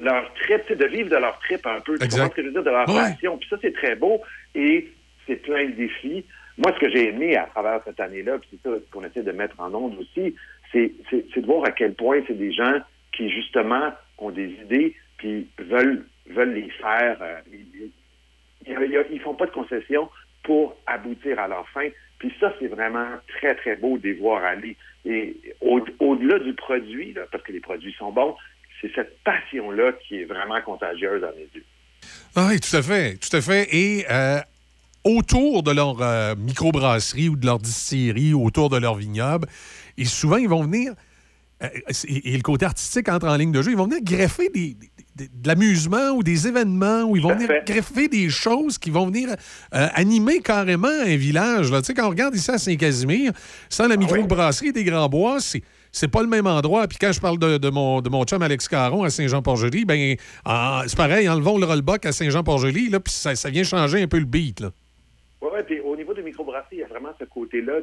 leur 0.00 0.34
trip, 0.34 0.72
de 0.76 0.86
vivre 0.86 1.08
de 1.08 1.16
leur 1.16 1.38
trip 1.38 1.64
un 1.66 1.80
peu, 1.80 1.96
ce 1.96 2.04
que 2.04 2.10
je 2.42 2.46
veux 2.48 2.52
dire, 2.52 2.64
de 2.64 2.70
leur 2.70 2.88
Ouais. 2.88 2.94
passion. 3.12 3.38
Puis 3.38 3.48
ça, 3.48 3.56
c'est 3.62 3.72
très 3.72 3.94
beau 3.94 4.20
et 4.56 4.90
c'est 5.24 5.36
plein 5.36 5.66
de 5.66 5.70
défis. 5.70 6.24
Moi, 6.58 6.72
ce 6.74 6.80
que 6.80 6.90
j'ai 6.90 7.10
aimé 7.10 7.36
à 7.36 7.44
travers 7.46 7.80
cette 7.84 8.00
année-là, 8.00 8.38
puis 8.38 8.48
c'est 8.52 8.68
ça 8.68 8.76
qu'on 8.90 9.04
essaie 9.04 9.22
de 9.22 9.30
mettre 9.30 9.54
en 9.60 9.72
onde 9.72 9.96
aussi, 10.00 10.34
c'est 10.72 10.90
de 11.36 11.46
voir 11.46 11.64
à 11.64 11.70
quel 11.70 11.94
point 11.94 12.20
c'est 12.26 12.36
des 12.36 12.50
gens 12.52 12.78
qui, 13.16 13.30
justement, 13.30 13.92
ont 14.18 14.30
des 14.30 14.50
idées 14.64 14.94
puis 15.18 15.46
veulent, 15.58 16.04
veulent 16.30 16.54
les 16.54 16.70
faire. 16.70 17.16
euh, 17.22 17.40
ils, 17.52 17.90
ils 19.12 19.20
font 19.20 19.34
pas 19.34 19.46
de 19.46 19.50
concessions 19.52 20.08
pour 20.42 20.76
aboutir 20.86 21.38
à 21.38 21.48
leur 21.48 21.68
fin. 21.70 21.88
Puis 22.18 22.32
ça, 22.40 22.52
c'est 22.58 22.68
vraiment 22.68 23.06
très, 23.38 23.54
très 23.54 23.76
beau 23.76 23.98
de 23.98 24.04
les 24.08 24.14
voir 24.14 24.42
aller. 24.44 24.76
Et 25.04 25.36
au- 25.60 25.84
au-delà 26.00 26.38
du 26.38 26.54
produit, 26.54 27.14
parce 27.30 27.42
que 27.44 27.52
les 27.52 27.60
produits 27.60 27.94
sont 27.98 28.12
bons, 28.12 28.34
c'est 28.80 28.90
cette 28.94 29.18
passion-là 29.24 29.92
qui 30.06 30.20
est 30.20 30.24
vraiment 30.24 30.60
contagieuse 30.62 31.22
à 31.24 31.32
mes 31.32 31.48
yeux. 31.54 31.64
Ah 32.36 32.48
oui, 32.50 32.60
tout 32.60 32.74
à 32.76 32.82
fait, 32.82 33.16
tout 33.16 33.34
à 33.36 33.40
fait. 33.40 33.68
Et 33.74 34.04
euh, 34.10 34.38
autour 35.04 35.62
de 35.62 35.72
leur 35.72 36.00
euh, 36.02 36.34
microbrasserie 36.36 37.28
ou 37.28 37.36
de 37.36 37.46
leur 37.46 37.58
distillerie, 37.58 38.34
autour 38.34 38.70
de 38.70 38.78
leur 38.78 38.94
vignoble, 38.94 39.46
et 39.98 40.04
souvent, 40.04 40.36
ils 40.36 40.48
vont 40.48 40.62
venir, 40.62 40.92
et, 42.08 42.34
et 42.34 42.36
le 42.36 42.42
côté 42.42 42.64
artistique 42.66 43.08
entre 43.08 43.28
en 43.28 43.36
ligne 43.36 43.52
de 43.52 43.62
jeu, 43.62 43.70
ils 43.72 43.76
vont 43.76 43.84
venir 43.86 44.02
greffer 44.02 44.48
des, 44.48 44.74
des- 44.74 44.90
des- 45.16 45.28
de 45.28 45.46
l'amusement 45.48 46.10
ou 46.10 46.22
des 46.22 46.46
événements, 46.48 47.02
ou 47.04 47.16
ils 47.16 47.22
vont 47.22 47.30
venir 47.34 47.48
greffer 47.66 48.08
des 48.08 48.28
choses 48.28 48.78
qui 48.78 48.90
vont 48.90 49.06
venir 49.06 49.28
euh, 49.74 49.86
animer 49.94 50.40
carrément 50.40 50.88
un 50.88 51.16
village. 51.16 51.70
là. 51.70 51.80
Tu 51.80 51.86
sais, 51.86 51.94
quand 51.94 52.06
on 52.06 52.10
regarde 52.10 52.34
ici 52.34 52.50
à 52.50 52.58
Saint-Casimir, 52.58 53.32
sans 53.68 53.86
la 53.86 53.96
microbrasserie 53.96 54.72
des 54.72 54.84
Grands 54.84 55.08
Bois, 55.08 55.40
c'est 55.40 55.62
c'est 55.92 56.08
pas 56.08 56.22
le 56.22 56.28
même 56.28 56.48
endroit. 56.48 56.88
Puis 56.88 56.98
quand 57.00 57.12
je 57.12 57.20
parle 57.20 57.38
de, 57.38 57.56
de 57.56 57.70
mon, 57.70 58.00
de 58.00 58.08
mon 58.08 58.24
chum 58.24 58.42
Alex 58.42 58.66
Caron 58.66 59.04
à 59.04 59.10
Saint-Jean-Port-Joli, 59.10 59.84
ben, 59.84 60.16
en- 60.44 60.82
c'est 60.88 60.96
pareil, 60.96 61.28
enlevons 61.28 61.56
le 61.56 61.66
rollback 61.66 62.06
à 62.06 62.10
Saint-Jean-Port-Joli, 62.12 62.90
puis 62.90 63.12
ça, 63.12 63.36
ça 63.36 63.48
vient 63.48 63.62
changer 63.62 64.02
un 64.02 64.08
peu 64.08 64.18
le 64.18 64.24
beat. 64.24 64.64
Oui, 65.40 65.50
puis 65.64 65.78
au 65.78 65.94
niveau 65.94 66.12
de 66.12 66.22
microbrasserie, 66.22 66.66
il 66.72 66.78
y 66.78 66.82
a 66.82 66.88
vraiment 66.88 67.10
ce 67.20 67.24
côté-là. 67.26 67.74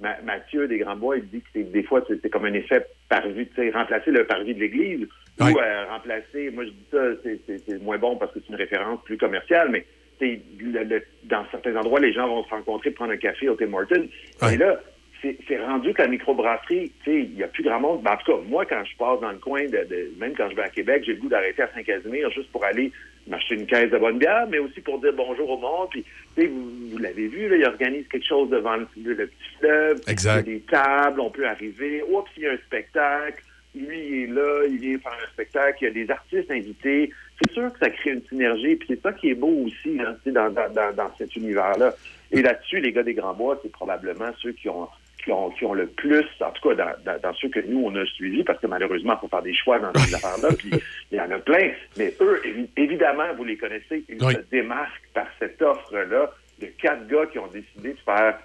Ma- 0.00 0.20
Mathieu 0.24 0.66
des 0.66 0.78
Grands 0.78 0.96
Bois, 0.96 1.18
il 1.18 1.28
dit 1.28 1.40
que 1.40 1.48
c'est- 1.52 1.70
des 1.70 1.82
fois, 1.82 2.02
c'est 2.08 2.30
comme 2.30 2.46
un 2.46 2.54
effet 2.54 2.84
parvis, 3.08 3.46
tu 3.48 3.54
sais, 3.56 3.70
remplacer 3.70 4.10
le 4.10 4.24
parvis 4.24 4.54
de 4.54 4.60
l'église 4.60 5.06
ou 5.52 5.58
euh, 5.58 5.84
remplacer, 5.90 6.50
moi 6.50 6.64
je 6.64 6.70
dis 6.70 6.86
ça, 6.90 7.02
c'est- 7.22 7.82
moins 7.82 7.98
bon 7.98 8.16
parce 8.16 8.32
que 8.32 8.40
c'est 8.40 8.48
une 8.48 8.54
référence 8.58 9.00
plus 9.04 9.16
commerciale, 9.18 9.68
mais 9.70 9.84
le- 10.20 10.84
le- 10.84 11.02
dans 11.24 11.44
certains 11.50 11.76
endroits, 11.76 12.00
les 12.00 12.12
gens 12.12 12.28
vont 12.28 12.44
se 12.44 12.50
rencontrer, 12.50 12.90
prendre 12.90 13.12
un 13.12 13.16
café 13.16 13.48
au 13.48 13.54
Tim 13.56 13.72
Hortons. 13.72 14.06
Et 14.52 14.56
là, 14.58 14.80
c'est 15.22 15.58
rendu 15.64 15.92
que 15.92 16.00
la 16.02 16.08
microbrasserie, 16.08 16.92
tu 17.04 17.10
sais, 17.10 17.18
il 17.20 17.34
n'y 17.34 17.42
a 17.42 17.48
plus 17.48 17.62
grand 17.62 17.80
monde. 17.80 18.02
Ben, 18.02 18.12
en 18.12 18.16
tout 18.16 18.32
cas, 18.32 18.38
moi, 18.48 18.64
quand 18.64 18.82
je 18.84 18.96
passe 18.96 19.20
dans 19.20 19.32
le 19.32 19.38
coin, 19.38 19.64
de, 19.64 19.68
de- 19.88 20.10
même 20.18 20.34
quand 20.34 20.48
je 20.50 20.56
vais 20.56 20.62
à 20.62 20.68
Québec, 20.70 21.02
j'ai 21.06 21.12
le 21.12 21.20
goût 21.20 21.28
d'arrêter 21.28 21.62
à 21.62 21.68
Saint-Casimir 21.74 22.30
juste 22.30 22.50
pour 22.52 22.64
aller 22.64 22.90
m'acheter 23.30 23.54
une 23.54 23.66
caisse 23.66 23.90
de 23.90 23.98
bonne 23.98 24.18
bière, 24.18 24.46
mais 24.50 24.58
aussi 24.58 24.80
pour 24.80 25.00
dire 25.00 25.12
bonjour 25.16 25.48
au 25.50 25.58
monde. 25.58 25.88
Puis, 25.90 26.04
vous, 26.36 26.90
vous 26.90 26.98
l'avez 26.98 27.28
vu, 27.28 27.48
là, 27.48 27.56
ils 27.56 27.64
organisent 27.64 28.08
quelque 28.08 28.26
chose 28.26 28.50
devant 28.50 28.76
le, 28.76 28.86
le 28.96 29.26
petit 29.26 29.56
fleuve. 29.58 30.00
Exact. 30.08 30.44
Il 30.46 30.52
y 30.52 30.56
a 30.56 30.58
des 30.58 30.64
tables, 30.64 31.20
on 31.20 31.30
peut 31.30 31.46
arriver. 31.46 32.02
Oups, 32.02 32.30
il 32.36 32.42
y 32.42 32.46
a 32.46 32.52
un 32.52 32.58
spectacle. 32.58 33.42
Lui, 33.74 33.98
il 33.98 34.22
est 34.24 34.26
là, 34.26 34.64
il 34.68 34.78
vient 34.78 34.98
faire 34.98 35.12
un 35.12 35.32
spectacle. 35.32 35.78
Il 35.80 35.84
y 35.84 35.88
a 35.88 36.04
des 36.04 36.10
artistes 36.10 36.50
invités. 36.50 37.10
C'est 37.40 37.52
sûr 37.52 37.72
que 37.72 37.78
ça 37.78 37.88
crée 37.88 38.10
une 38.10 38.22
synergie. 38.28 38.76
Puis 38.76 38.88
c'est 38.90 39.00
ça 39.00 39.12
qui 39.12 39.30
est 39.30 39.34
beau 39.34 39.64
aussi 39.64 39.98
hein, 40.00 40.16
dans, 40.26 40.50
dans, 40.50 40.94
dans 40.94 41.16
cet 41.16 41.34
univers-là. 41.36 41.94
Et 42.32 42.42
là-dessus, 42.42 42.80
les 42.80 42.92
gars 42.92 43.02
des 43.02 43.14
Grands 43.14 43.34
Bois, 43.34 43.58
c'est 43.62 43.72
probablement 43.72 44.30
ceux 44.38 44.52
qui 44.52 44.68
ont 44.68 44.88
qui 45.24 45.32
ont, 45.32 45.50
qui 45.50 45.64
ont 45.64 45.74
le 45.74 45.86
plus, 45.86 46.24
en 46.40 46.50
tout 46.50 46.68
cas 46.68 46.74
dans, 46.74 46.92
dans, 47.04 47.20
dans 47.20 47.34
ceux 47.34 47.48
que 47.48 47.60
nous, 47.60 47.82
on 47.84 47.94
a 47.96 48.04
suivis, 48.06 48.44
parce 48.44 48.58
que 48.60 48.66
malheureusement, 48.66 49.14
il 49.16 49.20
faut 49.20 49.28
faire 49.28 49.42
des 49.42 49.54
choix 49.54 49.78
dans 49.78 49.92
ces 49.94 50.14
affaires-là, 50.14 50.48
puis 50.58 50.70
il 51.10 51.18
y 51.18 51.20
en 51.20 51.30
a 51.30 51.38
plein. 51.38 51.70
Mais 51.96 52.14
eux, 52.20 52.40
évi- 52.44 52.68
évidemment, 52.76 53.32
vous 53.36 53.44
les 53.44 53.56
connaissez, 53.56 54.04
ils 54.08 54.18
se 54.32 54.40
démarquent 54.50 55.08
par 55.14 55.26
cette 55.38 55.60
offre-là 55.62 56.30
de 56.60 56.66
quatre 56.80 57.06
gars 57.06 57.26
qui 57.26 57.38
ont 57.38 57.46
décidé 57.46 57.92
de 57.94 57.98
faire, 58.04 58.38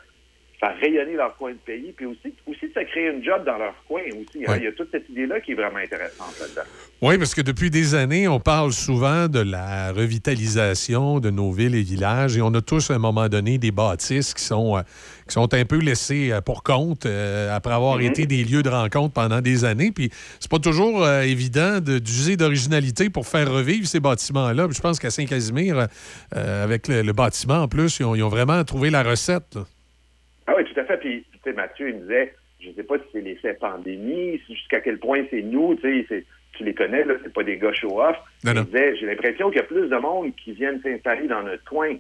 faire 0.72 0.80
rayonner 0.82 1.14
leur 1.16 1.36
coin 1.38 1.52
de 1.52 1.58
pays, 1.58 1.94
puis 1.96 2.06
aussi, 2.06 2.34
aussi 2.48 2.68
de 2.68 2.74
se 2.74 2.86
créer 2.92 3.10
une 3.12 3.24
job 3.24 3.44
dans 3.46 3.58
leur 3.58 3.74
coin 3.88 4.02
aussi. 4.12 4.44
hein. 4.48 4.56
Il 4.58 4.64
y 4.64 4.68
a 4.68 4.72
toute 4.72 4.90
cette 4.92 5.10
idée-là 5.10 5.40
qui 5.42 5.52
est 5.52 5.56
vraiment 5.56 5.78
intéressante 5.78 6.34
là-dedans. 6.40 6.70
Oui, 7.02 7.18
parce 7.18 7.36
que 7.36 7.42
depuis 7.42 7.70
des 7.70 7.94
années, 7.96 8.28
on 8.28 8.40
parle 8.40 8.72
souvent 8.72 9.28
de 9.28 9.40
la 9.40 9.92
revitalisation 10.36 11.20
de 11.20 11.30
nos 11.30 11.52
villes 11.52 11.76
et 11.76 11.82
villages 11.82 12.38
et 12.38 12.42
on 12.42 12.54
a 12.54 12.62
tous, 12.62 12.90
à 12.92 12.96
un 12.96 13.00
moment 13.00 13.28
donné, 13.30 13.58
des 13.58 13.72
bâtisses 13.72 14.34
qui 14.34 14.44
sont, 14.44 14.78
euh, 14.78 14.82
qui 15.28 15.34
sont 15.34 15.54
un 15.54 15.66
peu 15.66 15.78
laissées 15.78 16.32
euh, 16.32 16.42
pour 16.42 16.64
compte 16.64 17.06
euh, 17.06 17.56
après 17.56 17.74
avoir 17.74 17.98
Mhm. 17.98 18.06
été 18.06 18.26
des 18.26 18.44
lieux 18.44 18.64
de 18.64 18.70
rencontre 18.70 19.14
pendant 19.14 19.42
des 19.42 19.66
années. 19.66 19.92
Puis 19.92 20.10
c'est 20.40 20.50
pas 20.50 20.60
toujours 20.60 21.04
euh, 21.04 21.22
évident 21.22 21.80
de- 21.80 22.00
d'user 22.00 22.38
d'originalité 22.38 23.10
pour 23.10 23.28
faire 23.28 23.52
revivre 23.52 23.88
ces 23.88 24.00
bâtiments-là. 24.00 24.68
Je 24.72 24.80
pense 24.82 25.00
qu'à 25.00 25.12
Saint-Casimir, 25.12 25.88
avec 26.32 26.88
le, 26.88 27.02
le 27.02 27.14
bâtiment 27.14 27.60
en 27.64 27.68
plus, 27.68 28.00
ils 28.00 28.06
ont, 28.06 28.16
ils 28.16 28.24
ont 28.24 28.30
vraiment 28.30 28.64
trouvé 28.64 28.90
la 28.90 29.04
recette. 29.04 29.56
là. 29.56 29.62
Ah 30.48 30.54
oui, 30.58 30.64
tout 30.66 30.80
à 30.80 30.86
fait. 30.86 30.98
Puis, 30.98 31.26
tu 31.32 31.40
sais, 31.44 31.54
Mathieu, 31.54 31.90
il 31.90 31.96
me 31.96 32.02
disait, 32.02 32.34
je 32.60 32.72
sais 32.72 32.84
pas 32.84 32.98
si 32.98 33.04
c'est 33.12 33.22
l'effet 33.22 33.54
pandémie, 33.54 34.42
jusqu'à 34.50 34.80
quel 34.80 35.00
point 35.00 35.24
c'est 35.30 35.42
nous, 35.42 35.76
tu 35.76 36.06
sais, 36.08 36.24
tu 36.54 36.64
les 36.64 36.74
connais, 36.74 37.04
là, 37.04 37.16
c'est 37.24 37.34
pas 37.34 37.44
des 37.44 37.58
gars 37.58 37.74
show-off. 37.74 38.18
Il 38.44 38.54
disait, 38.66 38.96
j'ai 38.96 39.06
l'impression 39.06 39.50
qu'il 39.50 39.58
y 39.58 39.64
a 39.64 39.68
plus 39.68 39.90
de 39.90 39.98
monde 39.98 40.34
qui 40.36 40.54
viennent 40.54 40.82
s'installer 40.82 41.28
dans 41.28 41.44
notre 41.44 41.64
coin, 41.66 41.96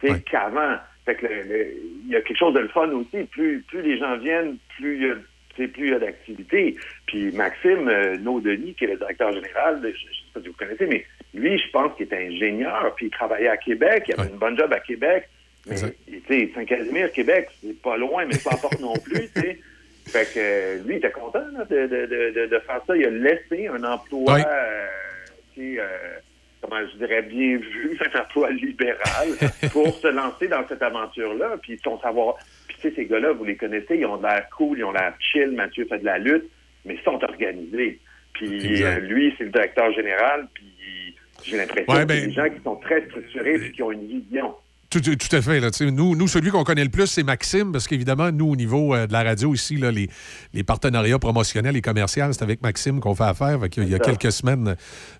tu 0.00 0.08
sais, 0.08 0.20
qu'avant. 0.22 0.76
Fait 1.04 1.14
que 1.14 1.26
il 1.26 2.10
y 2.10 2.16
a 2.16 2.20
quelque 2.20 2.38
chose 2.38 2.54
de 2.54 2.60
le 2.60 2.68
fun 2.68 2.88
aussi. 2.90 3.24
Plus, 3.24 3.62
plus 3.68 3.82
les 3.82 3.98
gens 3.98 4.16
viennent, 4.18 4.56
plus 4.76 4.96
il 4.96 5.02
y 5.06 5.10
a, 5.10 5.68
plus 5.68 5.86
il 5.86 5.90
y 5.90 5.94
a 5.94 5.98
d'activité. 5.98 6.76
Puis 7.06 7.32
Maxime 7.32 7.88
euh, 7.88 8.16
Naud-Denis, 8.18 8.74
qui 8.74 8.84
est 8.84 8.88
le 8.88 8.96
directeur 8.96 9.32
général, 9.32 9.80
je, 9.82 9.88
je 9.88 9.94
sais 9.94 10.32
pas 10.34 10.40
si 10.40 10.48
vous 10.48 10.54
connaissez, 10.54 10.86
mais 10.86 11.04
lui, 11.34 11.58
je 11.58 11.70
pense 11.70 11.96
qu'il 11.96 12.06
est 12.06 12.14
ingénieur, 12.14 12.94
puis 12.96 13.06
il 13.06 13.10
travaillait 13.10 13.48
à 13.48 13.56
Québec, 13.56 14.04
il 14.08 14.20
avait 14.20 14.30
une 14.30 14.38
bonne 14.38 14.56
job 14.56 14.72
à 14.72 14.80
Québec. 14.80 15.28
Mais, 15.68 15.76
tu 15.76 16.22
sais, 16.28 16.50
Saint-Casimir, 16.54 17.12
Québec, 17.12 17.48
c'est 17.62 17.80
pas 17.82 17.96
loin, 17.96 18.24
mais 18.26 18.36
pas 18.38 18.56
porte 18.56 18.80
non 18.80 18.94
plus, 18.94 19.28
tu 19.34 19.40
sais. 19.40 19.58
Fait 20.08 20.26
que 20.34 20.86
lui, 20.88 20.94
il 20.94 20.98
était 20.98 21.10
content 21.10 21.44
là, 21.52 21.64
de, 21.66 21.86
de, 21.86 22.06
de, 22.06 22.46
de- 22.46 22.58
faire 22.60 22.80
ça. 22.86 22.96
Il 22.96 23.04
a 23.04 23.10
laissé 23.10 23.68
un 23.68 23.84
emploi, 23.84 24.36
Oui. 24.36 24.40
euh, 24.46 24.86
euh, 25.58 25.86
comment 26.62 26.80
je 26.90 26.96
dirais, 26.96 27.20
bien 27.22 27.58
vu, 27.58 27.98
un 28.14 28.20
emploi 28.20 28.50
libéral 28.52 29.28
pour 29.70 29.94
se 29.98 30.08
lancer 30.08 30.48
dans 30.48 30.66
cette 30.66 30.82
aventure-là. 30.82 31.56
Puis 31.62 31.78
son 31.84 32.00
savoir. 32.00 32.36
Puis 32.68 32.76
tu 32.80 32.88
sais, 32.88 32.94
ces 32.96 33.04
gars-là, 33.06 33.32
vous 33.32 33.44
les 33.44 33.56
connaissez, 33.56 33.96
ils 33.98 34.06
ont 34.06 34.16
de 34.16 34.22
l'air 34.22 34.48
cool, 34.56 34.78
ils 34.78 34.84
ont 34.84 34.92
l'air 34.92 35.12
chill. 35.20 35.50
Mathieu 35.50 35.84
fait 35.86 35.98
de 35.98 36.06
la 36.06 36.18
lutte, 36.18 36.48
mais 36.86 36.94
ils 36.94 37.02
sont 37.02 37.22
organisés. 37.22 37.98
Puis 38.32 38.82
euh, 38.84 39.00
lui, 39.00 39.34
c'est 39.36 39.44
le 39.44 39.50
directeur 39.50 39.92
général, 39.92 40.48
puis 40.54 41.14
j'ai 41.44 41.56
l'impression 41.58 41.92
Ouais, 41.92 42.02
que 42.02 42.06
ben- 42.06 42.18
c'est 42.20 42.26
des 42.28 42.32
gens 42.32 42.48
qui 42.48 42.62
sont 42.62 42.76
très 42.76 43.04
structurés 43.08 43.56
et 43.56 43.72
qui 43.72 43.82
ont 43.82 43.90
une 43.92 44.06
vision. 44.06 44.54
Tout, 44.90 45.02
à 45.32 45.42
fait. 45.42 45.60
Là, 45.60 45.68
nous, 45.92 46.16
nous, 46.16 46.28
celui 46.28 46.50
qu'on 46.50 46.64
connaît 46.64 46.84
le 46.84 46.88
plus, 46.88 47.06
c'est 47.06 47.22
Maxime, 47.22 47.72
parce 47.72 47.86
qu'évidemment, 47.86 48.32
nous, 48.32 48.52
au 48.52 48.56
niveau 48.56 48.94
euh, 48.94 49.06
de 49.06 49.12
la 49.12 49.22
radio 49.22 49.52
ici, 49.52 49.76
là, 49.76 49.90
les, 49.90 50.08
les 50.54 50.64
partenariats 50.64 51.18
promotionnels 51.18 51.76
et 51.76 51.82
commerciaux, 51.82 52.32
c'est 52.32 52.42
avec 52.42 52.62
Maxime 52.62 52.98
qu'on 52.98 53.14
fait 53.14 53.24
affaire. 53.24 53.60
Fait 53.60 53.76
il 53.76 53.88
y 53.90 53.94
a 53.94 53.98
quelques 53.98 54.32
semaines, 54.32 54.76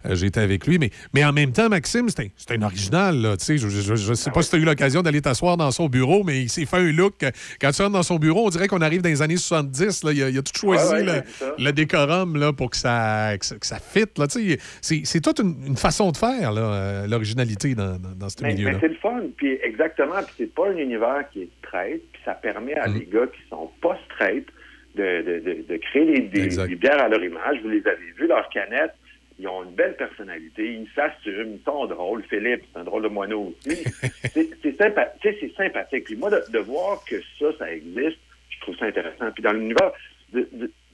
euh, 0.06 0.14
j'étais 0.14 0.40
avec 0.40 0.66
lui. 0.66 0.78
Mais, 0.78 0.88
mais 1.12 1.22
en 1.22 1.34
même 1.34 1.52
temps, 1.52 1.68
Maxime, 1.68 2.08
c'est 2.08 2.50
un, 2.50 2.62
original. 2.62 3.20
Là, 3.20 3.36
tu 3.36 3.44
sais. 3.44 3.58
je 3.58 3.92
ne 3.92 4.14
sais 4.14 4.30
pas 4.30 4.40
si 4.40 4.48
tu 4.48 4.56
as 4.56 4.58
eu 4.58 4.64
l'occasion 4.64 5.02
d'aller 5.02 5.20
t'asseoir 5.20 5.58
dans 5.58 5.70
son 5.70 5.88
bureau, 5.88 6.24
mais 6.24 6.40
il 6.40 6.48
s'est 6.48 6.64
fait 6.64 6.78
un 6.78 6.90
look. 6.90 7.22
Quand 7.60 7.70
tu 7.70 7.82
rentres 7.82 7.94
dans 7.94 8.02
son 8.02 8.16
bureau, 8.16 8.47
on 8.47 8.50
dirait 8.50 8.68
qu'on 8.68 8.80
arrive 8.80 9.02
dans 9.02 9.10
les 9.10 9.20
années 9.20 9.36
70. 9.36 10.05
Là. 10.05 10.12
Il, 10.12 10.22
a, 10.22 10.30
il 10.30 10.38
a 10.38 10.42
tout 10.42 10.52
choisi 10.58 10.78
Ouais, 10.78 11.02
ouais, 11.02 11.22
le, 11.58 11.64
le 11.64 11.72
décorum 11.72 12.36
là, 12.36 12.52
pour 12.55 12.70
que 12.70 12.76
ça, 12.76 13.36
que 13.38 13.44
ça, 13.44 13.56
que 13.56 13.66
ça 13.66 13.78
fitte. 13.80 14.18
Là, 14.18 14.28
tu 14.28 14.56
sais. 14.80 15.02
c'est, 15.05 15.20
toute 15.20 15.40
une, 15.40 15.56
une 15.66 15.76
façon 15.76 16.10
de 16.10 16.16
faire, 16.16 16.52
euh, 16.56 17.06
l'originalité 17.06 17.74
dans, 17.74 17.98
dans, 17.98 18.14
dans 18.16 18.28
ce 18.28 18.42
milieu-là. 18.42 18.78
c'est 18.80 18.88
le 18.88 18.94
fun, 18.94 19.20
puis 19.36 19.57
exactement, 19.62 20.22
puis 20.24 20.34
c'est 20.38 20.54
pas 20.54 20.68
un 20.68 20.76
univers 20.76 21.24
qui 21.32 21.42
est 21.42 21.48
straight, 21.58 22.02
puis 22.12 22.22
ça 22.24 22.34
permet 22.34 22.74
à 22.74 22.88
Mm. 22.88 22.98
des 22.98 23.06
gars 23.06 23.26
qui 23.26 23.40
sont 23.48 23.70
pas 23.80 23.98
straight 24.06 24.46
de, 24.94 25.22
de, 25.22 25.38
de, 25.40 25.62
de 25.68 25.76
créer 25.76 26.04
des, 26.20 26.48
des, 26.48 26.66
des 26.66 26.74
bières 26.76 27.02
à 27.02 27.08
leur 27.08 27.22
image. 27.22 27.60
Vous 27.62 27.68
les 27.68 27.86
avez 27.86 28.10
vus, 28.16 28.26
leurs 28.26 28.48
canettes, 28.50 28.94
ils 29.38 29.46
ont 29.46 29.62
une 29.64 29.74
belle 29.74 29.94
personnalité, 29.96 30.72
ils 30.74 30.88
s'assument, 30.96 31.54
ils 31.54 31.62
sont 31.64 31.86
drôles. 31.86 32.24
Philippe, 32.24 32.64
c'est 32.72 32.80
un 32.80 32.84
drôle 32.84 33.04
de 33.04 33.08
moineau 33.08 33.54
aussi. 33.66 33.84
c'est 34.34 34.76
sympa- 34.76 35.12
sympathique. 35.56 36.04
Puis 36.04 36.16
moi, 36.16 36.30
de, 36.30 36.42
de 36.50 36.58
voir 36.58 37.04
que 37.08 37.16
ça, 37.38 37.46
ça 37.58 37.72
existe, 37.72 38.18
je 38.50 38.60
trouve 38.62 38.76
ça 38.76 38.86
intéressant. 38.86 39.30
Puis 39.32 39.42
dans 39.44 39.52
l'univers, 39.52 39.92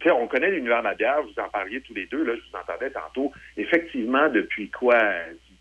on 0.06 0.26
connaît 0.26 0.50
l'univers 0.50 0.80
de 0.80 0.88
la 0.88 0.94
bière, 0.94 1.22
vous 1.22 1.40
en 1.42 1.48
parliez 1.48 1.80
tous 1.80 1.94
les 1.94 2.04
deux, 2.06 2.22
là, 2.24 2.34
je 2.34 2.40
vous 2.40 2.56
entendais 2.58 2.90
tantôt. 2.90 3.32
Effectivement, 3.56 4.28
depuis 4.28 4.68
quoi? 4.68 5.00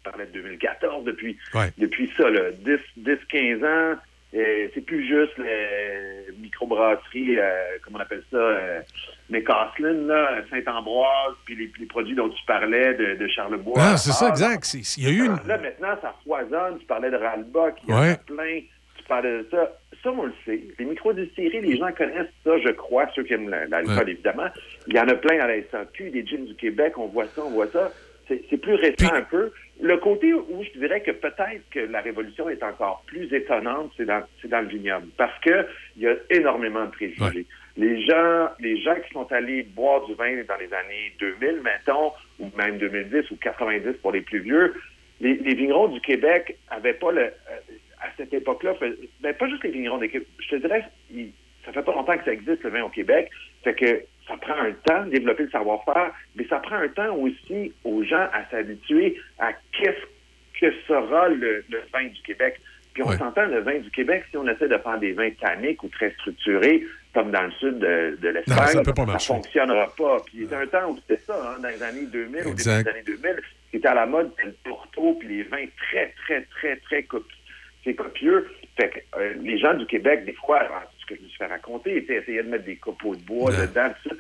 Tu 0.03 0.09
parlais 0.11 0.25
de 0.25 0.31
2014, 0.33 1.05
depuis, 1.05 1.37
depuis 1.77 2.11
ça, 2.17 2.29
là, 2.29 2.51
10, 2.51 2.77
10 2.97 3.17
15 3.29 3.63
ans, 3.63 3.95
euh, 4.35 4.67
c'est 4.73 4.81
plus 4.85 5.07
juste 5.07 5.31
les 5.37 6.33
microbrasseries, 6.41 7.37
euh, 7.39 7.77
comment 7.83 7.99
on 7.99 8.01
appelle 8.01 8.23
ça, 8.31 8.37
euh, 8.37 8.81
McCaslin, 9.29 9.93
là, 10.07 10.41
Saint-Ambroise, 10.49 11.35
puis 11.45 11.55
les, 11.55 11.71
les 11.79 11.85
produits 11.85 12.15
dont 12.15 12.29
tu 12.29 12.43
parlais 12.45 12.95
de, 12.95 13.15
de 13.15 13.27
Charlebois. 13.27 13.75
Ah, 13.77 13.97
c'est 13.97 14.11
ça, 14.11 14.25
Ah, 14.27 14.29
exact. 14.31 14.73
Y 14.97 15.05
a 15.07 15.09
eu 15.09 15.25
une. 15.25 15.39
Là, 15.47 15.57
maintenant, 15.57 15.95
ça 16.01 16.15
foisonne. 16.25 16.79
Tu 16.79 16.85
parlais 16.85 17.11
de 17.11 17.15
Ralbach, 17.17 17.75
il 17.87 17.89
y 17.91 17.93
en 17.93 17.97
a 18.01 18.15
plein. 18.15 18.59
Tu 18.97 19.03
parlais 19.07 19.37
de 19.43 19.47
ça. 19.51 19.71
Ça, 20.03 20.11
on 20.11 20.25
le 20.25 20.33
sait. 20.45 20.61
Les 20.79 20.85
micro-distilleries, 20.85 21.61
les 21.61 21.77
gens 21.77 21.91
connaissent 21.93 22.27
ça, 22.43 22.57
je 22.57 22.71
crois, 22.71 23.07
ceux 23.15 23.23
qui 23.23 23.33
aiment 23.35 23.49
la- 23.49 23.67
l'alcool, 23.67 24.03
Ouais. 24.05 24.11
évidemment. 24.11 24.47
Il 24.87 24.95
y 24.95 24.99
en 24.99 25.07
a 25.07 25.13
plein 25.15 25.39
à 25.39 25.47
la 25.47 25.55
SAQ, 25.71 26.09
des 26.09 26.25
gins 26.25 26.43
du 26.43 26.55
Québec, 26.55 26.97
on 26.97 27.05
voit 27.07 27.27
ça, 27.27 27.41
on 27.45 27.51
voit 27.51 27.67
ça. 27.67 27.89
C'est 28.27 28.41
c'est 28.49 28.57
plus 28.57 28.75
récent 28.75 29.13
un 29.13 29.21
peu. 29.21 29.51
Le 29.81 29.97
côté 29.97 30.33
où 30.33 30.63
je 30.63 30.79
dirais 30.79 31.01
que 31.01 31.11
peut-être 31.11 31.67
que 31.71 31.79
la 31.79 32.01
révolution 32.01 32.47
est 32.47 32.63
encore 32.63 33.03
plus 33.07 33.33
étonnante, 33.33 33.91
c'est 33.97 34.05
dans, 34.05 34.23
c'est 34.41 34.47
dans 34.47 34.61
le 34.61 34.67
vignoble. 34.67 35.07
Parce 35.17 35.37
que 35.39 35.65
il 35.97 36.03
y 36.03 36.07
a 36.07 36.15
énormément 36.29 36.85
de 36.85 36.91
préjugés. 36.91 37.45
Les 37.75 38.05
gens, 38.05 38.49
les 38.59 38.79
gens 38.81 38.95
qui 38.95 39.11
sont 39.13 39.31
allés 39.31 39.63
boire 39.63 40.05
du 40.05 40.13
vin 40.13 40.43
dans 40.47 40.57
les 40.57 40.71
années 40.73 41.13
2000, 41.19 41.61
mettons, 41.63 42.11
ou 42.39 42.51
même 42.55 42.77
2010 42.77 43.31
ou 43.31 43.35
90 43.37 43.93
pour 44.01 44.11
les 44.11 44.21
plus 44.21 44.39
vieux, 44.39 44.75
les, 45.19 45.35
les 45.35 45.55
vignerons 45.55 45.87
du 45.87 45.99
Québec 46.01 46.55
avaient 46.69 46.93
pas 46.93 47.11
le, 47.11 47.21
euh, 47.21 47.31
à 48.03 48.07
cette 48.17 48.33
époque-là, 48.33 48.75
ben, 49.21 49.33
pas 49.33 49.47
juste 49.47 49.63
les 49.63 49.71
vignerons 49.71 49.97
du 49.97 50.09
Québec. 50.09 50.27
Je 50.39 50.49
te 50.49 50.55
dirais, 50.57 50.85
ça 51.65 51.71
fait 51.71 51.81
pas 51.81 51.93
longtemps 51.93 52.17
que 52.17 52.25
ça 52.25 52.33
existe 52.33 52.63
le 52.63 52.69
vin 52.69 52.83
au 52.83 52.89
Québec, 52.89 53.29
fait 53.63 53.73
que 53.73 54.03
ça 54.27 54.37
prend 54.37 54.53
un 54.53 54.71
temps 54.71 55.05
de 55.05 55.11
développer 55.11 55.43
le 55.43 55.49
savoir-faire, 55.49 56.11
mais 56.35 56.45
ça 56.47 56.59
prend 56.59 56.75
un 56.75 56.87
temps 56.87 57.15
aussi 57.15 57.73
aux 57.83 58.03
gens 58.03 58.27
à 58.33 58.45
s'habituer 58.49 59.19
à 59.39 59.51
qu'est-ce 59.71 60.59
que 60.59 60.71
sera 60.87 61.29
le, 61.29 61.63
le 61.69 61.81
vin 61.91 62.05
du 62.05 62.21
Québec. 62.21 62.59
Puis 62.93 63.03
on 63.03 63.11
s'entend, 63.11 63.45
le 63.47 63.61
vin 63.61 63.79
du 63.79 63.89
Québec, 63.89 64.23
si 64.29 64.37
on 64.37 64.47
essaie 64.47 64.67
de 64.67 64.77
faire 64.77 64.99
des 64.99 65.13
vins 65.13 65.31
tanniques 65.31 65.83
ou 65.83 65.89
très 65.89 66.11
structurés, 66.11 66.83
comme 67.13 67.31
dans 67.31 67.43
le 67.43 67.51
sud 67.51 67.79
de, 67.79 68.17
l'Espagne, 68.21 68.83
ça 68.83 69.05
marcher. 69.05 69.33
fonctionnera 69.33 69.87
pas. 69.95 70.17
Puis 70.25 70.39
il 70.39 70.49
y 70.49 70.53
a 70.53 70.59
un 70.59 70.67
temps 70.67 70.89
où 70.89 70.97
c'était 70.97 71.21
ça, 71.23 71.35
hein, 71.35 71.59
dans 71.61 71.69
les 71.69 71.81
années 71.81 72.05
2000, 72.05 72.39
au 72.39 72.43
début 72.43 72.51
Exact. 72.51 72.83
des 72.83 72.89
années 72.89 73.03
2000, 73.03 73.21
ce 73.21 73.71
qui 73.71 73.77
était 73.77 73.87
à 73.87 73.93
la 73.95 74.05
mode, 74.05 74.31
c'était 74.31 74.47
le 74.49 74.55
Porto, 74.63 75.13
puis 75.19 75.27
les 75.27 75.43
vins 75.43 75.65
très, 75.77 76.13
très, 76.25 76.41
très, 76.43 76.75
très 76.77 77.03
copieux. 77.03 77.35
C'est 77.83 77.95
copieux. 77.95 78.49
Fait 78.77 78.89
que 78.89 79.19
euh, 79.19 79.33
les 79.41 79.57
gens 79.59 79.73
du 79.73 79.85
Québec, 79.85 80.25
des 80.25 80.33
fois, 80.33 80.63
ce 81.03 81.13
que 81.13 81.15
je 81.19 81.23
me 81.23 81.27
suis 81.29 81.37
fait 81.37 81.45
raconter, 81.47 81.97
étaient 81.97 82.15
essayaient 82.17 82.43
de 82.43 82.49
mettre 82.49 82.65
des 82.65 82.77
copeaux 82.77 83.15
de 83.15 83.21
bois 83.21 83.51
dedans, 83.51 83.89
tout 84.03 84.09
ça. 84.09 84.15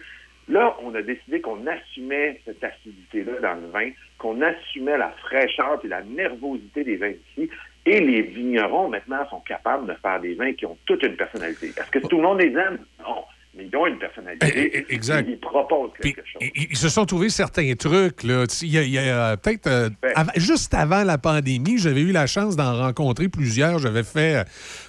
Là, 0.49 0.75
on 0.83 0.93
a 0.93 1.01
décidé 1.01 1.39
qu'on 1.39 1.65
assumait 1.67 2.41
cette 2.45 2.61
acidité-là 2.63 3.39
dans 3.41 3.61
le 3.61 3.67
vin, 3.69 3.89
qu'on 4.17 4.41
assumait 4.41 4.97
la 4.97 5.11
fraîcheur 5.25 5.79
et 5.83 5.87
la 5.87 6.01
nervosité 6.03 6.83
des 6.83 6.97
vins 6.97 7.11
d'ici. 7.11 7.49
Et 7.85 7.99
les 8.01 8.21
vignerons, 8.21 8.89
maintenant, 8.89 9.27
sont 9.29 9.39
capables 9.41 9.87
de 9.87 9.93
faire 10.01 10.19
des 10.19 10.33
vins 10.35 10.53
qui 10.53 10.65
ont 10.65 10.77
toute 10.85 11.01
une 11.03 11.15
personnalité. 11.15 11.67
Est-ce 11.67 11.91
que 11.91 11.99
tout 12.07 12.17
le 12.17 12.23
monde 12.23 12.41
les 12.41 12.51
aime? 12.51 12.79
Non. 12.99 13.23
Mais 13.55 13.67
ils 13.71 13.77
ont 13.77 13.85
une 13.85 13.99
personnalité. 13.99 14.83
exact. 14.89 15.27
Ils 15.29 15.39
proposent 15.39 15.91
quelque 16.01 16.23
chose. 16.25 16.41
Ils, 16.55 16.71
ils 16.71 16.75
se 16.77 16.89
sont 16.89 17.05
trouvés 17.05 17.29
certains 17.29 17.71
trucs. 17.75 18.23
Là. 18.23 18.45
Il 18.63 18.69
y 18.89 18.97
a, 18.97 19.31
euh, 19.33 19.35
peut-être 19.37 19.67
euh, 19.67 19.89
av- 20.15 20.31
juste 20.37 20.73
avant 20.73 21.03
la 21.03 21.19
pandémie, 21.19 21.77
j'avais 21.77 22.01
eu 22.01 22.11
la 22.11 22.25
chance 22.25 22.55
d'en 22.55 22.75
rencontrer 22.75 23.29
plusieurs. 23.29 23.77
J'avais 23.77 24.01
fait, 24.03 24.37
euh, 24.37 24.43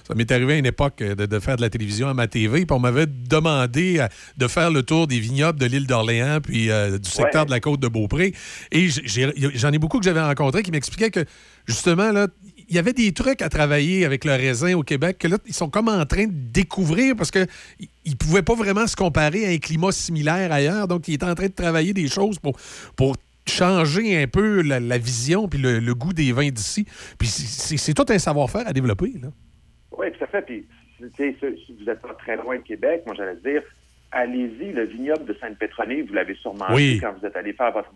ça 0.07 0.13
m'est 0.15 0.31
arrivé 0.31 0.53
à 0.53 0.57
une 0.57 0.65
époque 0.65 1.01
euh, 1.01 1.15
de, 1.15 1.25
de 1.25 1.39
faire 1.39 1.55
de 1.57 1.61
la 1.61 1.69
télévision 1.69 2.07
à 2.07 2.13
ma 2.13 2.27
TV, 2.27 2.65
puis 2.65 2.75
on 2.75 2.79
m'avait 2.79 3.07
demandé 3.07 3.97
euh, 3.99 4.07
de 4.37 4.47
faire 4.47 4.71
le 4.71 4.83
tour 4.83 5.07
des 5.07 5.19
vignobles 5.19 5.59
de 5.59 5.65
l'île 5.65 5.87
d'Orléans, 5.87 6.39
puis 6.41 6.69
euh, 6.69 6.97
du 6.97 7.09
secteur 7.09 7.41
Ouais. 7.41 7.45
de 7.47 7.51
la 7.51 7.59
côte 7.59 7.79
de 7.79 7.87
Beaupré. 7.87 8.33
Et 8.71 8.87
j'en 8.89 9.71
ai 9.71 9.77
beaucoup 9.79 9.99
que 9.99 10.05
j'avais 10.05 10.21
rencontrés 10.21 10.63
qui 10.63 10.71
m'expliquaient 10.71 11.11
que 11.11 11.25
justement 11.65 12.11
là. 12.11 12.27
Il 12.67 12.75
y 12.75 12.79
avait 12.79 12.93
des 12.93 13.11
trucs 13.11 13.43
à 13.43 13.49
travailler 13.49 14.05
avec 14.05 14.25
le 14.25 14.31
raisin 14.31 14.73
au 14.73 14.81
Québec 14.81 15.17
que 15.19 15.27
là, 15.27 15.37
ils 15.45 15.53
sont 15.53 15.69
comme 15.69 15.87
en 15.87 16.03
train 16.07 16.25
de 16.25 16.31
découvrir 16.33 17.15
parce 17.15 17.29
que 17.29 17.45
ils 17.79 18.11
ne 18.11 18.15
pouvaient 18.15 18.41
pas 18.41 18.55
vraiment 18.55 18.87
se 18.87 18.95
comparer 18.95 19.45
à 19.45 19.49
un 19.49 19.57
climat 19.59 19.91
similaire 19.91 20.51
ailleurs. 20.51 20.87
Donc, 20.87 21.07
ils 21.07 21.13
étaient 21.13 21.27
en 21.27 21.35
train 21.35 21.45
de 21.45 21.51
travailler 21.53 21.93
des 21.93 22.07
choses 22.07 22.39
pour, 22.39 22.57
pour 22.95 23.17
changer 23.47 24.19
un 24.19 24.25
peu 24.27 24.63
la, 24.63 24.79
la 24.79 24.97
vision 24.97 25.47
puis 25.47 25.59
le, 25.59 25.77
le 25.79 25.93
goût 25.93 26.11
des 26.13 26.31
vins 26.31 26.49
d'ici. 26.49 26.85
Puis 27.19 27.27
c'est 27.27 27.93
tout 27.93 28.05
un 28.09 28.17
savoir-faire 28.17 28.67
à 28.67 28.73
développer. 28.73 29.13
Là. 29.21 29.27
Oui, 29.91 30.11
tout 30.11 30.23
à 30.23 30.27
fait. 30.27 30.41
Puis, 30.41 30.65
si 30.97 31.05
vous 31.77 31.85
n'êtes 31.85 32.01
pas 32.01 32.13
très 32.13 32.37
loin 32.37 32.57
de 32.57 32.61
Québec, 32.61 33.03
moi, 33.05 33.15
j'allais 33.15 33.35
dire, 33.37 33.63
allez-y, 34.11 34.71
le 34.71 34.83
vignoble 34.83 35.25
de 35.25 35.33
Sainte-Pétronille, 35.33 36.01
vous 36.01 36.13
l'avez 36.13 36.35
sûrement 36.35 36.67
Oui. 36.71 36.95
vu 36.95 37.01
quand 37.01 37.13
vous 37.13 37.25
êtes 37.25 37.35
allé 37.35 37.53
faire 37.53 37.71
votre... 37.71 37.91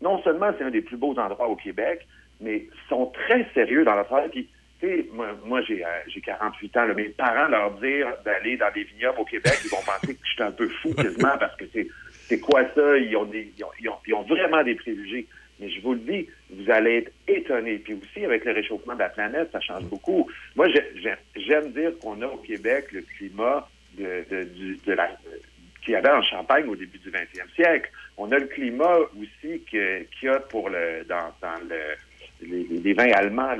Non 0.00 0.22
seulement 0.22 0.50
c'est 0.56 0.64
un 0.64 0.70
des 0.70 0.80
plus 0.80 0.96
beaux 0.96 1.18
endroits 1.18 1.48
au 1.48 1.56
Québec, 1.56 2.06
mais 2.40 2.56
ils 2.56 2.88
sont 2.88 3.06
très 3.06 3.46
sérieux 3.52 3.84
dans 3.84 3.94
leur 3.94 4.06
travail. 4.06 4.30
Puis, 4.30 4.48
tu 4.80 4.86
sais, 4.86 5.06
moi, 5.12 5.26
moi 5.44 5.60
j'ai 5.62 5.84
euh, 5.84 5.88
j'ai 6.06 6.22
48 6.22 6.76
ans. 6.78 6.84
là, 6.86 6.94
mes 6.94 7.10
parents 7.10 7.48
leur 7.48 7.72
dire 7.80 8.06
d'aller 8.24 8.56
dans 8.56 8.72
des 8.72 8.84
vignobles 8.84 9.20
au 9.20 9.24
Québec, 9.26 9.58
ils 9.62 9.68
vont 9.70 9.82
penser 9.84 10.14
que 10.14 10.20
je 10.24 10.30
suis 10.32 10.42
un 10.42 10.52
peu 10.52 10.68
fou 10.68 10.94
quasiment 10.94 11.36
parce 11.38 11.54
que 11.56 11.66
c'est 11.70 11.86
c'est 12.30 12.40
quoi 12.40 12.62
ça? 12.74 12.96
Ils 12.96 13.14
ont, 13.16 13.24
des, 13.24 13.52
ils, 13.58 13.64
ont, 13.64 13.70
ils, 13.80 13.88
ont, 13.88 13.96
ils 14.06 14.14
ont 14.14 14.22
vraiment 14.22 14.62
des 14.62 14.76
préjugés. 14.76 15.26
Mais 15.60 15.68
je 15.68 15.80
vous 15.82 15.92
le 15.92 16.00
dis, 16.00 16.26
vous 16.50 16.70
allez 16.70 16.96
être 16.98 17.12
étonnés. 17.28 17.78
Puis 17.78 17.94
aussi, 17.94 18.24
avec 18.24 18.44
le 18.44 18.52
réchauffement 18.52 18.94
de 18.94 19.00
la 19.00 19.10
planète, 19.10 19.50
ça 19.52 19.60
change 19.60 19.84
beaucoup. 19.84 20.28
Moi, 20.56 20.68
j'ai- 20.68 21.00
j'ai- 21.02 21.42
j'aime 21.46 21.70
dire 21.72 21.92
qu'on 22.00 22.20
a 22.22 22.26
au 22.26 22.38
Québec 22.38 22.86
le 22.92 23.02
climat 23.02 23.68
qu'il 23.96 25.92
y 25.92 25.94
avait 25.94 26.10
en 26.10 26.22
Champagne 26.22 26.66
au 26.68 26.76
début 26.76 26.98
du 26.98 27.10
20e 27.10 27.48
siècle. 27.54 27.90
On 28.16 28.32
a 28.32 28.38
le 28.38 28.46
climat 28.46 28.96
aussi 29.20 29.60
qu'il 29.68 30.06
y 30.22 30.28
a 30.28 30.40
pour 30.40 30.70
le, 30.70 31.04
dans, 31.08 31.32
dans 31.42 31.58
le, 31.68 31.96
les, 32.82 32.92
vins 32.94 33.12
allemands. 33.12 33.56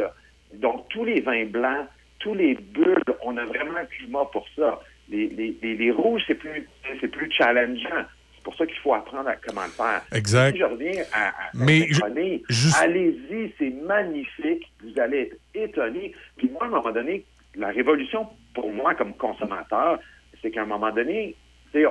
Donc, 0.54 0.88
tous 0.88 1.04
les 1.04 1.20
vins 1.20 1.44
blancs, 1.46 1.86
tous 2.18 2.34
les 2.34 2.54
bulles, 2.54 3.02
on 3.22 3.36
a 3.36 3.44
vraiment 3.44 3.76
un 3.76 3.84
climat 3.86 4.24
pour 4.32 4.46
ça. 4.56 4.80
Les, 5.10 5.28
les 5.62 5.90
rouges, 5.90 6.22
c'est 6.26 6.34
plus, 6.34 6.66
c'est 7.00 7.08
plus 7.08 7.30
challengeant. 7.32 8.06
C'est 8.40 8.44
pour 8.44 8.56
ça 8.56 8.64
qu'il 8.66 8.78
faut 8.78 8.94
apprendre 8.94 9.28
à 9.28 9.36
comment 9.36 9.64
le 9.64 9.70
faire. 9.70 10.00
Exact. 10.14 10.52
Si 10.52 10.58
je 10.60 10.64
reviens 10.64 11.02
à, 11.12 11.28
à 11.28 11.32
Mais 11.52 11.80
je- 11.90 11.94
Saint-Pétronille, 12.00 12.42
juste- 12.48 12.82
allez-y, 12.82 13.52
c'est 13.58 13.70
magnifique. 13.86 14.66
Vous 14.82 14.98
allez 14.98 15.20
être 15.20 15.36
étonné. 15.54 16.14
Puis 16.38 16.48
moi, 16.50 16.62
à 16.62 16.66
un 16.66 16.70
moment 16.70 16.90
donné, 16.90 17.22
la 17.54 17.68
révolution, 17.68 18.26
pour 18.54 18.72
moi, 18.72 18.94
comme 18.94 19.12
consommateur, 19.14 19.98
c'est 20.40 20.50
qu'à 20.50 20.62
un 20.62 20.66
moment 20.66 20.90
donné, 20.90 21.34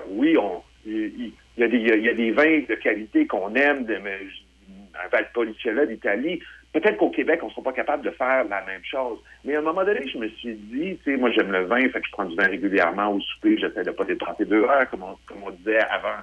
oui, 0.10 0.36
on, 0.38 0.64
il, 0.88 1.32
y 1.58 1.64
a 1.64 1.68
des, 1.68 1.78
il 1.78 2.03
y 2.03 2.10
a 2.10 2.14
des 2.16 2.32
vins 2.32 2.61
de 2.68 2.76
qualité 2.76 3.28
qu'on 3.28 3.53
aime, 3.53 3.86
de, 3.86 3.94
un 3.95 5.08
Valpolicella 5.11 5.86
d'Italie. 5.86 6.42
Peut-être 6.74 6.98
qu'au 6.98 7.10
Québec, 7.10 7.40
on 7.42 7.48
ne 7.48 7.52
sera 7.52 7.64
pas 7.64 7.74
capable 7.74 8.03
de 8.03 8.11
faire 8.11 8.44
la 8.45 8.64
même 8.66 8.84
chose. 8.84 9.19
Mais 9.45 9.56
à 9.56 9.60
un 9.60 9.64
moment 9.64 9.84
donné, 9.84 10.08
je 10.08 10.18
me 10.18 10.28
suis 10.30 10.53
dit, 10.56 10.98
tu 11.03 11.11
sais, 11.11 11.18
moi, 11.18 11.32
j'aime 11.32 11.52
le 11.52 11.66
vin, 11.66 11.82
fait 11.90 12.00
que 12.02 12.06
je 12.08 12.11
prends 12.11 12.26
du 12.26 12.36
vin 12.36 12.48
régulièrement 12.48 13.14
au 13.14 13.19
souper, 13.22 13.58
j'essaie 13.58 13.84
de 13.84 13.92
pas 13.92 14.03
dépenser 14.03 14.45
deux 14.45 14.64
heures, 14.64 14.90
comme 14.90 15.03
on, 15.03 15.16
comme 15.28 15.44
on 15.45 15.52
disait 15.52 15.80
avant. 15.80 16.18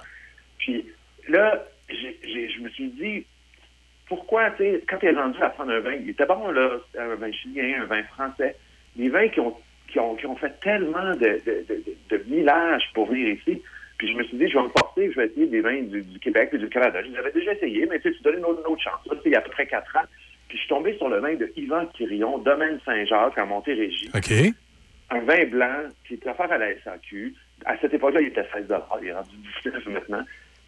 Puis 0.57 0.85
là, 1.27 1.63
je 1.89 2.61
me 2.61 2.69
suis 2.69 2.89
dit, 2.89 3.25
pourquoi, 4.07 4.51
tu 4.51 4.63
sais, 4.63 4.83
quand 4.87 4.97
tu 4.97 5.07
es 5.07 5.11
rendu 5.11 5.41
à 5.41 5.49
prendre 5.49 5.71
un 5.71 5.79
vin, 5.79 5.93
il 5.93 6.09
était 6.09 6.25
bon, 6.25 6.49
là, 6.51 6.77
un 6.97 7.15
vin 7.15 7.31
chilien, 7.31 7.83
un 7.83 7.85
vin 7.85 8.03
français, 8.03 8.55
des 8.95 9.09
vins 9.09 9.27
qui 9.27 9.39
ont, 9.39 9.55
qui 9.87 9.99
ont, 9.99 10.15
qui 10.15 10.25
ont 10.25 10.35
fait 10.35 10.59
tellement 10.61 11.11
de, 11.15 11.41
de, 11.45 11.65
de, 11.67 11.83
de, 11.85 12.17
de 12.17 12.23
millages 12.27 12.89
pour 12.93 13.07
venir 13.07 13.29
ici. 13.29 13.61
Puis 13.97 14.11
je 14.11 14.17
me 14.17 14.23
suis 14.23 14.37
dit, 14.37 14.47
je 14.47 14.57
vais 14.57 14.63
me 14.63 14.69
porter, 14.69 15.11
je 15.11 15.19
vais 15.19 15.27
essayer 15.27 15.47
des 15.47 15.61
vins 15.61 15.81
du, 15.81 16.01
du 16.03 16.19
Québec 16.19 16.49
et 16.53 16.57
du 16.57 16.69
Canada. 16.69 17.01
Je 17.01 17.09
les 17.09 17.17
avais 17.17 17.31
déjà 17.31 17.53
essayés, 17.53 17.85
mais 17.89 17.99
tu 17.99 18.09
sais, 18.09 18.15
tu 18.15 18.23
donnes 18.23 18.37
une 18.37 18.45
autre, 18.45 18.61
une 18.65 18.73
autre 18.73 18.83
chance. 18.83 18.99
Ça, 19.07 19.15
il 19.25 19.31
y 19.31 19.35
a 19.35 19.39
à 19.39 19.41
peu 19.41 19.49
près 19.49 19.65
quatre 19.65 19.95
ans. 19.95 20.05
Puis 20.47 20.57
je 20.57 20.63
suis 20.63 20.69
tombé 20.69 20.95
sur 20.97 21.09
le 21.09 21.19
vin 21.19 21.35
de 21.35 21.51
Yvan 21.57 21.85
Quirion, 21.87 22.37
Domaine 22.37 22.79
Saint-Jacques, 22.85 23.37
à 23.37 23.45
Montérégie. 23.45 24.09
OK. 24.15 24.31
Un 25.09 25.19
vin 25.21 25.45
blanc 25.45 25.89
qui 26.07 26.13
est 26.13 26.27
offert 26.27 26.51
à 26.51 26.57
la 26.57 26.79
SAQ. 26.83 27.33
À 27.65 27.77
cette 27.79 27.93
époque-là, 27.93 28.21
il 28.21 28.27
était 28.27 28.45
16 28.53 28.65
Il 29.01 29.07
est 29.07 29.13
rendu 29.13 29.35
19 29.63 29.85
maintenant. 29.87 30.23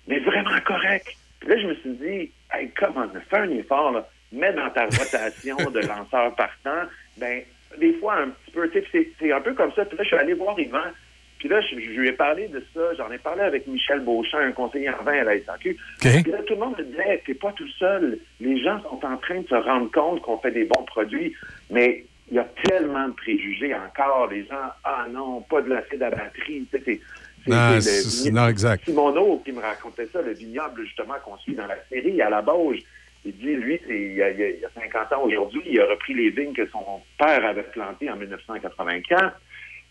Mais 0.10 0.20
vraiment 0.20 0.60
correct. 0.66 1.08
Puis 1.40 1.50
là, 1.50 1.58
je 1.62 1.68
me 1.68 1.76
suis 1.76 1.92
dit, 1.92 2.32
hey, 2.54 2.70
comment, 2.78 3.08
fais 3.30 3.38
un 3.38 3.50
effort, 3.52 3.92
là. 3.94 4.10
Mets 4.34 4.54
dans 4.54 4.70
ta 4.72 4.84
rotation 4.86 5.56
de 5.72 5.80
lanceurs 5.80 6.36
partants, 6.36 6.88
ben, 7.18 7.42
des 7.80 7.94
fois, 7.94 8.16
un 8.18 8.28
petit 8.30 8.52
peu, 8.52 8.70
tu 8.70 8.82
sais, 8.92 9.10
c'est- 9.20 9.32
un 9.32 9.42
peu 9.42 9.54
comme 9.54 9.72
ça. 9.74 9.86
Puis 9.86 9.98
là, 9.98 10.04
je 10.04 10.08
suis 10.10 10.18
allé 10.18 10.34
voir 10.34 10.60
Yvan. 10.60 10.82
Puis 11.40 11.48
là, 11.48 11.62
je, 11.62 11.80
je 11.80 11.90
lui 11.92 12.10
ai 12.10 12.12
parlé 12.12 12.48
de 12.50 12.62
ça. 12.74 12.82
J'en 12.98 13.10
ai 13.12 13.18
parlé 13.18 13.42
avec 13.44 13.66
Michel 13.66 14.02
Beauchamp, 14.02 14.40
un 14.40 14.52
conseiller 14.52 14.90
en 14.90 15.02
vin 15.04 15.22
à 15.22 15.24
la 15.24 15.40
SAQ. 15.40 15.78
Puis 16.24 16.32
là, 16.32 16.40
tout 16.46 16.54
le 16.56 16.60
monde 16.60 16.78
me 16.78 16.84
disait, 16.84 17.24
t'es 17.26 17.34
pas 17.34 17.54
tout 17.54 17.68
seul. 17.80 18.20
Les 18.42 18.62
gens 18.62 18.82
sont 18.84 19.04
en 19.06 19.16
train 19.18 19.40
de 19.42 19.48
se 19.48 19.56
rendre 19.56 19.90
compte 19.92 20.22
qu'on 20.22 20.38
fait 20.40 20.52
des 20.52 20.66
bons 20.66 20.84
produits. 20.84 21.34
Mais 21.70 22.04
il 22.30 22.36
y 22.36 22.40
a 22.40 22.48
tellement 22.66 23.08
de 23.08 23.14
préjugés 23.14 23.74
encore. 23.74 24.28
Les 24.28 24.46
gens, 24.46 24.70
ah 24.84 25.06
non, 25.10 25.42
pas 25.42 25.62
de 25.62 25.70
l'acide 25.70 26.04
à 26.04 26.10
batterie. 26.10 26.68
C'est- 27.46 28.32
Non, 28.32 28.46
le 28.46 28.52
exact. 28.52 28.86
Simoneau 28.86 29.42
qui 29.46 29.52
me 29.52 29.62
racontait 29.62 30.08
ça, 30.08 30.22
le 30.22 30.34
vignoble 30.34 30.84
justement 30.86 31.16
qu'on 31.24 31.38
suit 31.38 31.56
dans 31.56 31.68
la 31.68 31.78
série 31.90 32.22
à 32.22 32.30
la 32.30 32.42
Bauge. 32.42 32.80
Il 33.26 33.34
dit, 33.36 33.56
lui, 33.56 33.80
il 33.90 34.14
y, 34.14 34.22
a, 34.24 34.30
il 34.32 34.40
y 34.40 34.44
a- 34.44 34.50
il 34.50 34.60
y 34.62 34.66
a 34.66 34.70
50 34.74 35.12
ans 35.14 35.24
aujourd'hui, 35.24 35.62
il 35.66 35.80
a 35.82 35.86
repris 35.88 36.14
les 36.14 36.30
vignes 36.30 36.54
que 36.54 36.66
son 36.70 36.84
père 37.18 37.46
avait 37.46 37.64
plantées 37.64 38.10
en 38.10 38.16
1984. 38.16 39.40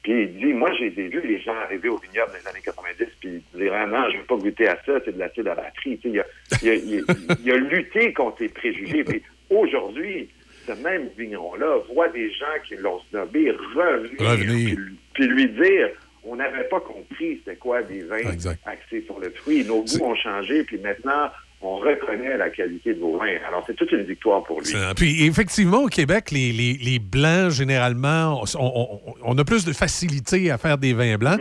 Puis 0.02 0.22
il 0.22 0.36
dit, 0.38 0.52
moi, 0.54 0.70
j'ai 0.78 0.88
vu 0.90 1.20
les 1.26 1.40
gens 1.40 1.54
arriver 1.64 1.88
au 1.88 1.98
vignoble 1.98 2.30
dans 2.32 2.38
les 2.38 2.46
années 2.48 2.62
90, 2.64 3.04
puis 3.20 3.28
ils 3.28 3.42
disaient, 3.58 3.70
ah, 3.74 3.86
non, 3.86 4.08
je 4.10 4.14
ne 4.16 4.20
veux 4.20 4.26
pas 4.26 4.36
goûter 4.36 4.68
à 4.68 4.78
ça, 4.86 4.92
c'est 5.04 5.12
de 5.14 5.18
l'acide 5.18 5.48
à 5.48 5.54
batterie. 5.56 5.98
Tu 5.98 6.10
sais, 6.12 6.14
il, 6.14 6.20
a, 6.20 6.24
il, 6.62 6.68
a, 6.70 6.74
il 6.74 7.00
a- 7.00 7.34
il 7.44 7.50
a 7.52 7.56
lutté 7.56 8.12
contre 8.14 8.42
les 8.42 8.48
préjugés. 8.48 9.04
Puis 9.04 9.22
aujourd'hui, 9.50 10.28
ce 10.66 10.72
même 10.72 11.08
vigneron-là 11.18 11.78
voit 11.92 12.08
des 12.08 12.30
gens 12.30 12.46
qui 12.66 12.76
l'ont 12.76 13.00
snobé 13.10 13.50
revenir, 13.50 14.30
Revenir. 14.30 14.76
Puis, 14.76 14.96
puis 15.14 15.26
lui 15.26 15.48
dire, 15.48 15.88
on 16.24 16.36
n'avait 16.36 16.64
pas 16.68 16.80
compris 16.80 17.38
c'était 17.44 17.56
quoi 17.56 17.82
des 17.82 18.02
vins 18.02 18.18
axés 18.66 19.02
sur 19.06 19.18
le 19.20 19.30
fruit. 19.30 19.64
Nos 19.64 19.82
goûts 19.82 20.04
ont 20.04 20.14
changé, 20.16 20.64
puis 20.64 20.78
maintenant, 20.78 21.30
on 21.60 21.76
reconnaît 21.76 22.36
la 22.36 22.50
qualité 22.50 22.94
de 22.94 23.00
vos 23.00 23.18
vins. 23.18 23.34
Alors, 23.48 23.64
c'est 23.66 23.74
toute 23.74 23.90
une 23.90 24.04
victoire 24.04 24.44
pour 24.44 24.60
lui. 24.60 24.68
Puis 24.94 25.26
effectivement, 25.26 25.82
au 25.82 25.88
Québec, 25.88 26.30
les, 26.30 26.52
les- 26.52 26.74
les 26.80 26.98
blancs, 27.00 27.50
généralement, 27.50 28.42
on, 28.42 28.60
on- 28.64 29.00
on 29.24 29.38
a 29.38 29.44
plus 29.44 29.64
de 29.64 29.72
facilité 29.72 30.50
à 30.52 30.58
faire 30.58 30.78
des 30.78 30.92
vins 30.92 31.16
blancs. 31.18 31.40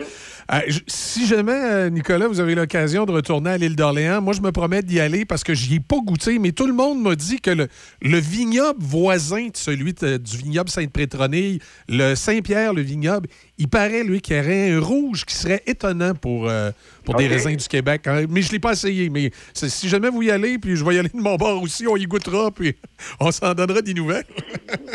Euh, 0.54 0.60
si 0.88 1.26
jamais, 1.28 1.52
euh, 1.52 1.90
Nicolas, 1.90 2.28
vous 2.28 2.40
avez 2.40 2.56
l'occasion 2.56 3.06
de 3.06 3.12
retourner 3.12 3.50
à 3.50 3.58
l'île 3.58 3.76
d'Orléans, 3.76 4.22
moi, 4.22 4.34
je 4.34 4.42
me 4.42 4.52
promets 4.54 4.82
d'y 4.82 5.00
aller 5.00 5.26
parce 5.26 5.44
que 5.44 5.54
j'y 5.54 5.76
ai 5.76 5.80
pas 5.82 5.98
goûté, 6.06 6.40
mais 6.40 6.54
tout 6.54 6.68
le 6.68 6.74
monde 6.74 7.02
m'a 7.02 7.16
dit 7.16 7.42
que 7.42 7.52
le, 7.52 7.68
le 8.02 8.18
vignoble 8.18 8.80
voisin 8.82 9.48
de 9.48 9.58
celui 9.58 9.94
de- 9.94 10.18
du 10.18 10.38
vignoble 10.38 10.70
Sainte-Pétronille, 10.70 11.60
le 11.90 12.16
Saint-Pierre, 12.16 12.74
le 12.74 12.82
vignoble, 12.82 13.28
il 13.58 13.68
paraît, 13.68 14.04
lui, 14.04 14.22
qu'il 14.22 14.38
y 14.38 14.40
aurait 14.40 14.72
un 14.72 14.80
rouge 14.80 15.26
qui 15.26 15.36
serait 15.36 15.64
étonnant 15.68 16.14
pour, 16.14 16.48
euh, 16.50 16.72
pour 17.04 17.16
des 17.16 17.28
raisins 17.28 17.56
du 17.56 17.68
Québec. 17.68 18.04
hein. 18.08 18.26
Mais 18.30 18.42
je 18.42 18.52
l'ai 18.52 18.60
pas 18.60 18.72
essayé. 18.74 19.10
Mais 19.10 19.32
si 19.54 19.90
jamais 19.90 20.10
vous 20.10 20.22
y 20.22 20.32
allez, 20.32 20.58
puis 20.60 20.76
je 20.76 20.86
vais 20.86 20.96
y 20.96 21.00
aller 21.00 21.10
de 21.10 21.20
mon 21.20 21.36
bord 21.36 21.62
aussi, 21.62 21.88
on 21.88 21.98
y 21.98 22.06
goûtera, 22.06 22.52
puis 22.52 22.76
on 23.20 23.32
s'en 23.32 23.54
donnera 23.54 23.82
des 23.82 23.94
nouvelles. 23.94 24.26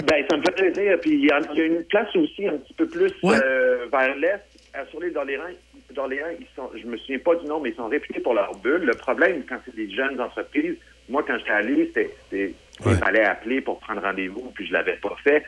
Ben, 0.07 0.25
ça 0.31 0.37
me 0.37 0.43
fait 0.43 0.53
plaisir. 0.73 0.97
Puis 1.03 1.11
il 1.15 1.25
y, 1.27 1.31
a 1.31 1.41
il 1.53 1.59
y 1.59 1.63
a 1.63 1.67
une 1.67 1.83
place 1.85 2.15
aussi 2.17 2.47
un 2.47 2.57
petit 2.59 2.75
peu 2.75 2.87
plus 2.87 3.11
euh, 3.25 3.87
vers 3.91 4.15
l'est, 4.17 4.43
sur 4.91 5.01
l'île 5.01 5.12
d'Orléans. 5.12 5.42
d'Orléans, 5.91 6.28
ils 6.39 6.47
sont, 6.57 6.70
je 6.75 6.86
me 6.86 6.97
souviens 6.97 7.18
pas 7.18 7.34
du 7.36 7.47
nom, 7.47 7.60
mais 7.60 7.70
ils 7.70 7.76
sont 7.76 7.89
réputés 7.89 8.20
pour 8.20 8.34
leur 8.34 8.55
bulle. 8.57 8.83
Le 8.84 8.94
problème, 8.94 9.42
quand 9.49 9.59
c'est 9.65 9.75
des 9.75 9.91
jeunes 9.91 10.20
entreprises, 10.20 10.76
moi, 11.09 11.23
quand 11.26 11.36
j'étais 11.39 11.51
allé, 11.51 11.92
c'était, 11.94 12.55
il 12.86 12.97
fallait 12.97 13.25
appeler 13.25 13.60
pour 13.60 13.78
prendre 13.81 14.01
rendez-vous, 14.02 14.51
puis 14.55 14.67
je 14.67 14.73
l'avais 14.73 14.97
pas 14.97 15.15
fait. 15.23 15.44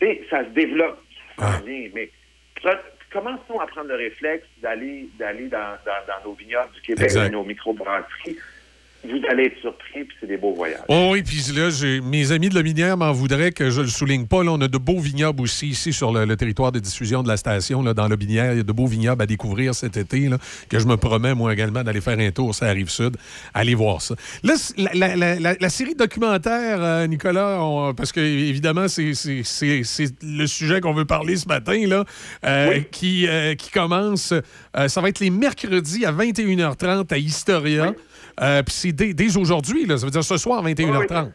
Tu 0.00 0.18
ça 0.28 0.44
se 0.44 0.50
développe, 0.50 1.00
ça 1.38 1.60
vient, 1.64 1.88
mais 1.94 2.10
ça- 2.62 2.82
commençons 3.12 3.58
à 3.60 3.66
prendre 3.66 3.88
le 3.88 3.94
réflexe 3.94 4.46
d'aller, 4.58 5.08
d'aller 5.18 5.46
dans, 5.48 5.76
dans- 5.86 6.06
dans 6.06 6.28
nos 6.30 6.34
vignobles 6.34 6.72
du 6.74 6.80
Québec, 6.82 7.08
dans 7.14 7.30
nos 7.30 7.44
microbrasseries. 7.44 8.36
Vous 9.08 9.22
allez 9.30 9.44
être 9.44 9.60
surpris, 9.60 10.04
puis 10.04 10.16
c'est 10.20 10.26
des 10.26 10.36
beaux 10.36 10.54
voyages. 10.54 10.80
Oh 10.88 11.10
oui, 11.12 11.22
puis 11.22 11.38
là, 11.54 11.68
mes 12.02 12.32
amis 12.32 12.48
de 12.48 12.54
la 12.54 12.62
minière 12.62 12.96
m'en 12.96 13.12
voudraient 13.12 13.52
que 13.52 13.70
je 13.70 13.80
le 13.80 13.86
souligne 13.88 14.26
pas. 14.26 14.42
Là, 14.44 14.52
on 14.52 14.60
a 14.60 14.68
de 14.68 14.78
beaux 14.78 14.98
vignobles 14.98 15.42
aussi 15.42 15.68
ici 15.68 15.92
sur 15.92 16.12
le, 16.12 16.24
le 16.24 16.36
territoire 16.36 16.72
de 16.72 16.78
diffusion 16.78 17.22
de 17.22 17.28
la 17.28 17.36
station, 17.36 17.82
là, 17.82 17.94
dans 17.94 18.08
la 18.08 18.16
binière. 18.16 18.52
Il 18.52 18.56
y 18.58 18.60
a 18.60 18.64
de 18.64 18.72
beaux 18.72 18.86
vignobles 18.86 19.22
à 19.22 19.26
découvrir 19.26 19.74
cet 19.74 19.96
été, 19.96 20.28
là, 20.28 20.38
que 20.68 20.78
je 20.78 20.86
me 20.86 20.96
promets, 20.96 21.34
moi 21.34 21.52
également, 21.52 21.82
d'aller 21.82 22.00
faire 22.00 22.18
un 22.18 22.30
tour 22.30 22.54
sur 22.54 22.64
la 22.66 22.72
rive 22.72 22.88
sud. 22.90 23.16
Allez 23.54 23.74
voir 23.74 24.02
ça. 24.02 24.14
Là, 24.42 24.54
la, 24.76 24.90
la- 24.94 25.16
la- 25.16 25.40
la- 25.40 25.54
la 25.58 25.68
série 25.68 25.94
documentaire, 25.94 26.78
euh, 26.82 27.06
Nicolas, 27.06 27.58
on- 27.62 27.94
parce 27.94 28.12
que 28.12 28.20
évidemment, 28.20 28.88
c'est 28.88 29.12
le 30.22 30.46
sujet 30.46 30.80
qu'on 30.80 30.92
veut 30.94 31.04
parler 31.04 31.36
ce 31.36 31.46
matin, 31.48 31.86
là, 31.86 32.04
euh, 32.44 32.80
qui, 32.90 33.26
euh, 33.28 33.54
qui 33.54 33.70
commence. 33.70 34.32
euh, 34.32 34.88
ça 34.88 35.00
va 35.00 35.08
être 35.08 35.20
les 35.20 35.30
mercredis 35.30 36.04
à 36.04 36.12
21h30 36.12 37.12
à 37.12 37.18
Historia. 37.18 37.94
Euh, 38.40 38.62
Puis 38.62 38.74
c'est 38.74 38.92
dès, 38.92 39.14
dès 39.14 39.36
aujourd'hui, 39.36 39.86
là, 39.86 39.96
ça 39.96 40.06
veut 40.06 40.12
dire 40.12 40.24
ce 40.24 40.36
soir 40.36 40.64
à 40.64 40.68
21h30. 40.68 41.32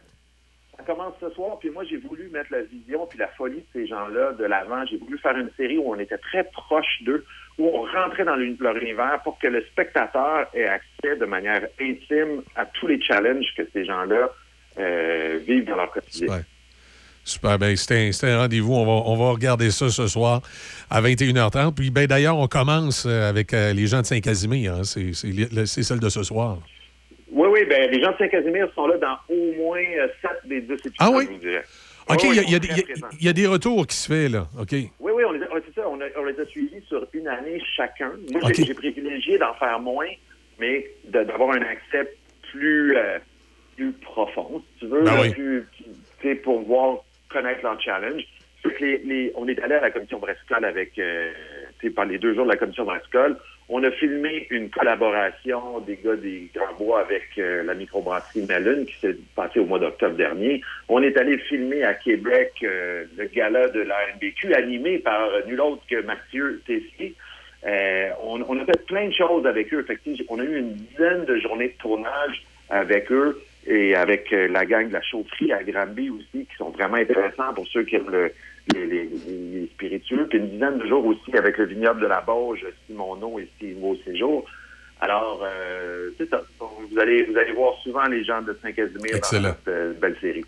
Ça 0.76 0.84
commence 0.84 1.14
ce 1.20 1.30
soir, 1.30 1.58
puis 1.60 1.70
moi, 1.70 1.84
j'ai 1.88 1.96
voulu 1.96 2.28
mettre 2.32 2.52
la 2.52 2.62
vision 2.62 3.06
puis 3.06 3.18
la 3.18 3.28
folie 3.28 3.58
de 3.58 3.66
ces 3.72 3.86
gens-là 3.86 4.32
de 4.32 4.44
l'avant. 4.44 4.84
J'ai 4.90 4.96
voulu 4.96 5.16
faire 5.18 5.36
une 5.36 5.50
série 5.56 5.78
où 5.78 5.90
on 5.92 5.98
était 5.98 6.18
très 6.18 6.44
proche 6.44 7.02
d'eux, 7.04 7.24
où 7.58 7.68
on 7.68 7.82
rentrait 7.82 8.24
dans 8.24 8.34
leur 8.36 8.76
univers 8.76 9.20
pour 9.22 9.38
que 9.38 9.46
le 9.46 9.64
spectateur 9.70 10.46
ait 10.54 10.66
accès 10.66 11.16
de 11.16 11.24
manière 11.24 11.62
intime 11.80 12.42
à 12.56 12.66
tous 12.66 12.88
les 12.88 13.00
challenges 13.00 13.46
que 13.56 13.62
ces 13.72 13.84
gens-là 13.84 14.30
euh, 14.78 15.38
vivent 15.46 15.66
dans 15.66 15.76
leur 15.76 15.90
quotidien. 15.92 16.26
Super. 16.26 16.44
Super. 17.24 17.58
Ben, 17.58 17.76
c'était 17.76 18.26
un, 18.26 18.38
rendez-vous. 18.38 18.74
On 18.74 18.84
va, 18.84 19.08
on 19.08 19.16
va 19.16 19.30
regarder 19.30 19.70
ça 19.70 19.88
ce 19.88 20.06
soir 20.08 20.40
à 20.90 21.00
21h30. 21.00 21.74
Puis, 21.74 21.90
ben, 21.90 22.06
d'ailleurs, 22.06 22.36
on 22.36 22.48
commence 22.48 23.06
euh, 23.06 23.28
avec 23.28 23.54
euh, 23.54 23.72
les 23.72 23.86
gens 23.86 24.00
de 24.00 24.06
Saint-Casimir. 24.06 24.74
hein. 24.74 24.82
C'est 24.84 25.82
celle 25.82 26.00
de 26.00 26.08
ce 26.08 26.22
soir. 26.24 26.58
Oui, 27.32 27.48
oui, 27.50 27.64
ben, 27.64 27.90
les 27.90 28.00
gens 28.02 28.12
de 28.12 28.16
Saint-Casimir 28.18 28.68
sont 28.74 28.86
là 28.86 28.98
dans 28.98 29.16
au 29.34 29.52
moins 29.56 29.80
euh, 29.98 30.08
7 30.20 30.30
des 30.44 30.60
10 30.60 30.72
épisodes, 30.72 30.92
Ah 30.98 31.10
oui? 31.10 31.24
je 31.26 31.30
vous 31.32 31.38
dirais. 31.38 31.64
OK, 32.08 32.18
Oui, 32.24 32.28
il 32.30 32.34
y, 32.36 32.38
a- 32.38 32.42
oui, 32.42 32.48
y 32.48 33.24
y 33.24 33.28
a- 33.28 33.30
y 33.30 33.34
des 33.34 33.46
retours 33.46 33.86
qui 33.86 33.96
se 33.96 34.08
fait, 34.12 34.28
là. 34.28 34.46
OK? 34.60 34.72
Oui, 34.72 35.12
oui, 35.14 35.22
on 35.26 35.32
les, 35.32 35.42
a, 35.42 35.46
c'est 35.66 35.74
ça, 35.80 35.88
on, 35.88 36.00
a- 36.00 36.08
on 36.18 36.24
les 36.24 36.38
a 36.38 36.44
suivis 36.46 36.82
sur 36.88 37.06
une 37.14 37.28
année 37.28 37.62
chacun. 37.76 38.12
Moi, 38.30 38.40
j'ai, 38.54 38.64
j'ai 38.64 38.74
privilégié 38.74 39.38
d'en 39.38 39.54
faire 39.54 39.80
moins, 39.80 40.08
mais 40.58 40.86
de- 41.06 41.22
d'avoir 41.24 41.50
un 41.56 41.62
accès 41.62 42.12
plus, 42.50 42.96
euh, 42.96 43.18
plus 43.76 43.92
profond, 43.92 44.62
si 44.74 44.80
tu 44.80 44.86
veux, 44.88 45.04
Ben 45.04 45.14
là, 45.14 45.20
oui. 45.22 45.30
plus, 45.30 46.36
pour 46.42 46.60
voir 46.62 46.98
connaître 47.30 47.62
leur 47.62 47.80
challenge. 47.80 48.22
Les- 48.80 48.98
les- 48.98 49.32
on 49.36 49.48
est 49.48 49.58
allé 49.60 49.74
à 49.76 49.80
la 49.80 49.90
commission 49.90 50.18
brassicole 50.18 50.64
avec, 50.64 50.98
euh, 50.98 51.32
par 51.96 52.04
les 52.04 52.18
deux 52.18 52.34
jours 52.34 52.44
de 52.44 52.50
la 52.50 52.56
commission 52.56 52.84
brassicole. 52.84 53.36
On 53.68 53.82
a 53.84 53.90
filmé 53.92 54.46
une 54.50 54.68
collaboration 54.70 55.80
des 55.80 55.96
gars 55.96 56.16
des 56.16 56.50
Grands 56.54 56.74
Bois 56.78 57.00
avec 57.00 57.22
euh, 57.38 57.62
la 57.62 57.74
microbrasserie 57.74 58.46
Melun 58.46 58.84
qui 58.84 58.94
s'est 59.00 59.16
passée 59.34 59.60
au 59.60 59.64
mois 59.66 59.78
d'octobre 59.78 60.16
dernier. 60.16 60.60
On 60.88 61.02
est 61.02 61.16
allé 61.16 61.38
filmer 61.38 61.82
à 61.84 61.94
Québec 61.94 62.52
euh, 62.64 63.04
le 63.16 63.24
gala 63.26 63.68
de 63.68 63.80
la 63.80 63.96
NBQ 64.16 64.54
animé 64.54 64.98
par 64.98 65.22
euh, 65.24 65.40
nul 65.46 65.60
autre 65.60 65.82
que 65.88 66.02
Mathieu 66.02 66.60
Tessier. 66.66 67.14
On, 67.64 68.58
a 68.60 68.64
fait 68.64 68.86
plein 68.86 69.06
de 69.08 69.14
choses 69.14 69.46
avec 69.46 69.72
eux. 69.72 69.84
Sais, 69.86 69.96
on 70.28 70.40
a 70.40 70.44
eu 70.44 70.58
une 70.58 70.72
dizaine 70.74 71.24
de 71.24 71.38
journées 71.38 71.68
de 71.68 71.78
tournage 71.80 72.42
avec 72.68 73.10
eux 73.12 73.40
et 73.66 73.94
avec 73.94 74.32
la 74.32 74.66
gang 74.66 74.88
de 74.88 74.92
la 74.92 75.02
chaufferie 75.02 75.52
à 75.52 75.62
Granby 75.62 76.10
aussi, 76.10 76.44
qui 76.46 76.56
sont 76.58 76.70
vraiment 76.70 76.96
intéressants 76.96 77.54
pour 77.54 77.66
ceux 77.68 77.84
qui 77.84 77.94
aiment 77.94 78.10
le- 78.10 78.32
les, 78.74 78.86
les- 78.86 79.08
les 79.60 79.66
spiritueux. 79.74 80.26
Puis 80.28 80.38
une 80.38 80.50
dizaine 80.50 80.78
de 80.78 80.86
jours 80.86 81.04
aussi 81.06 81.36
avec 81.36 81.58
le 81.58 81.66
vignoble 81.66 82.00
de 82.02 82.06
la 82.06 82.20
Bauge, 82.20 82.64
Simono 82.86 83.38
et 83.38 83.48
Steve 83.56 83.76
Séjour. 84.04 84.44
Alors, 85.00 85.42
euh, 85.44 86.10
c'est 86.16 86.30
ça. 86.30 86.40
Vous 86.60 86.98
allez, 87.00 87.24
vous 87.24 87.36
allez 87.36 87.52
voir 87.52 87.74
souvent 87.82 88.04
les 88.06 88.22
gens 88.22 88.40
de 88.40 88.56
Saint-Casimir 88.62 89.18
dans 89.20 89.22
cette 89.28 89.68
euh, 89.68 89.92
belle 90.00 90.16
série. 90.20 90.44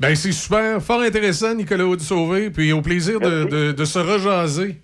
Ben, 0.00 0.14
c'est 0.14 0.32
super, 0.32 0.80
fort 0.82 1.02
intéressant, 1.02 1.54
Nicolas 1.54 1.84
Aude-Sauvé. 1.84 2.48
Puis 2.50 2.72
au 2.72 2.80
plaisir 2.80 3.20
de, 3.20 3.44
de- 3.44 3.72
de 3.72 3.84
se 3.84 3.98
rejaser. 3.98 4.76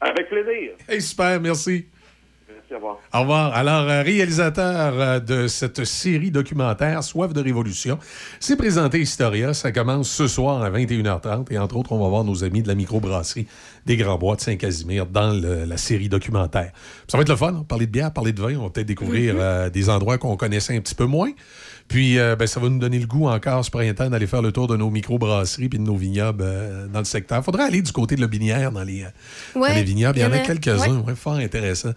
Avec 0.00 0.28
plaisir. 0.28 0.72
Hey, 0.88 1.00
super, 1.00 1.40
merci. 1.40 1.86
Au 2.76 2.78
revoir. 2.78 2.98
Au 3.14 3.20
revoir. 3.20 3.54
Alors, 3.54 3.88
euh, 3.88 4.02
réalisateur 4.02 4.92
euh, 4.96 5.18
de 5.20 5.46
cette 5.48 5.84
série 5.84 6.30
documentaire 6.30 7.02
Soif 7.02 7.32
de 7.32 7.40
révolution, 7.40 7.98
c'est 8.38 8.56
présenté 8.56 9.00
Historia. 9.00 9.54
Ça 9.54 9.72
commence 9.72 10.10
ce 10.10 10.26
soir 10.28 10.62
à 10.62 10.70
21h30. 10.70 11.50
Et 11.52 11.58
entre 11.58 11.76
autres, 11.76 11.92
on 11.92 12.02
va 12.02 12.08
voir 12.08 12.24
nos 12.24 12.44
amis 12.44 12.62
de 12.62 12.68
la 12.68 12.74
microbrasserie 12.74 13.46
des 13.86 13.96
Grands 13.96 14.18
Bois 14.18 14.36
de 14.36 14.40
Saint-Casimir 14.42 15.06
dans 15.06 15.30
le- 15.32 15.64
la 15.64 15.76
série 15.76 16.08
documentaire. 16.08 16.72
Ça 17.08 17.16
va 17.16 17.22
être 17.22 17.28
le 17.30 17.36
fun, 17.36 17.54
hein, 17.54 17.64
parler 17.66 17.86
de 17.86 17.92
bière, 17.92 18.12
parler 18.12 18.32
de 18.32 18.40
vin. 18.42 18.56
On 18.58 18.64
va 18.64 18.70
peut-être 18.70 18.86
découvrir 18.86 19.34
euh, 19.38 19.70
des 19.70 19.88
endroits 19.88 20.18
qu'on 20.18 20.36
connaissait 20.36 20.76
un 20.76 20.80
petit 20.80 20.94
peu 20.94 21.04
moins. 21.06 21.30
Puis, 21.88 22.18
euh, 22.18 22.34
ben, 22.34 22.48
ça 22.48 22.58
va 22.58 22.68
nous 22.68 22.80
donner 22.80 22.98
le 22.98 23.06
goût 23.06 23.28
encore 23.28 23.64
ce 23.64 23.70
printemps 23.70 24.10
d'aller 24.10 24.26
faire 24.26 24.42
le 24.42 24.50
tour 24.50 24.66
de 24.66 24.76
nos 24.76 24.90
microbrasseries 24.90 25.68
puis 25.68 25.78
de 25.78 25.84
nos 25.84 25.94
vignobles 25.94 26.42
euh, 26.44 26.88
dans 26.88 26.98
le 26.98 27.04
secteur. 27.04 27.44
faudrait 27.44 27.62
aller 27.62 27.80
du 27.80 27.92
côté 27.92 28.16
de 28.16 28.20
la 28.20 28.26
Binière 28.26 28.72
dans 28.72 28.82
les, 28.82 29.04
Ouais, 29.54 29.68
dans 29.68 29.74
les 29.76 29.84
vignobles. 29.84 30.18
Il 30.18 30.22
y 30.22 30.24
en 30.24 30.32
a 30.32 30.36
il 30.36 30.38
y 30.38 30.40
en 30.40 30.42
a- 30.42 30.46
quelques-uns, 30.46 31.00
ouais, 31.02 31.14
fort 31.14 31.34
intéressant. 31.34 31.90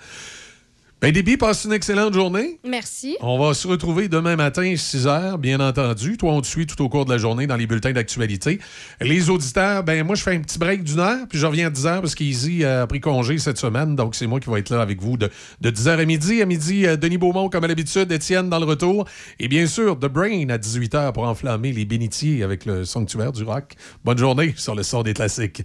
Ben, 1.02 1.14
Déby, 1.14 1.38
passe 1.38 1.64
une 1.64 1.72
excellente 1.72 2.14
journée. 2.14 2.60
Merci. 2.68 3.16
On 3.22 3.40
va 3.40 3.54
se 3.54 3.66
retrouver 3.70 4.10
demain 4.10 4.36
matin, 4.36 4.76
6 4.76 5.06
h, 5.06 5.38
bien 5.38 5.62
entendu. 5.62 6.18
Toi, 6.18 6.34
on 6.34 6.42
te 6.42 6.48
suit 6.48 6.68
tout 6.68 6.82
au 6.84 6.90
cours 6.90 7.06
de 7.06 7.12
la 7.12 7.18
journée 7.18 7.48
dans 7.48 7.56
les 7.56 7.68
bulletins 7.68 7.94
d'actualité. 7.94 8.60
Les 9.00 9.30
auditeurs, 9.30 9.86
ben 9.86 10.06
moi, 10.06 10.16
je 10.16 10.24
fais 10.24 10.36
un 10.36 10.42
petit 10.42 10.60
break 10.60 10.84
d'une 10.84 11.00
heure, 11.00 11.26
puis 11.30 11.40
je 11.40 11.46
reviens 11.46 11.68
à 11.68 11.70
10 11.70 11.86
h 11.86 12.02
parce 12.02 12.16
qu'Easy 12.16 12.66
a 12.66 12.86
pris 12.86 13.00
congé 13.00 13.38
cette 13.38 13.58
semaine. 13.58 13.96
Donc, 13.96 14.14
c'est 14.14 14.28
moi 14.28 14.42
qui 14.42 14.50
vais 14.50 14.60
être 14.60 14.72
là 14.72 14.82
avec 14.82 15.02
vous 15.02 15.16
de, 15.16 15.30
de 15.62 15.70
10 15.70 15.88
h 15.88 16.00
à 16.02 16.04
midi. 16.04 16.42
À 16.42 16.46
midi, 16.46 16.86
euh, 16.86 16.98
Denis 16.98 17.18
Beaumont, 17.18 17.48
comme 17.48 17.64
à 17.64 17.68
l'habitude, 17.68 18.12
Étienne 18.12 18.50
dans 18.50 18.60
le 18.60 18.66
retour. 18.66 19.06
Et 19.40 19.48
bien 19.48 19.68
sûr, 19.68 19.98
The 19.98 20.08
Brain 20.08 20.50
à 20.50 20.58
18 20.58 20.96
h 20.96 21.14
pour 21.14 21.24
enflammer 21.24 21.72
les 21.72 21.86
bénitiers 21.86 22.44
avec 22.44 22.66
le 22.66 22.84
sanctuaire 22.84 23.32
du 23.32 23.44
rock. 23.44 23.76
Bonne 24.04 24.18
journée 24.18 24.54
sur 24.58 24.76
le 24.76 24.84
son 24.84 25.04
des 25.04 25.14
classiques. 25.14 25.64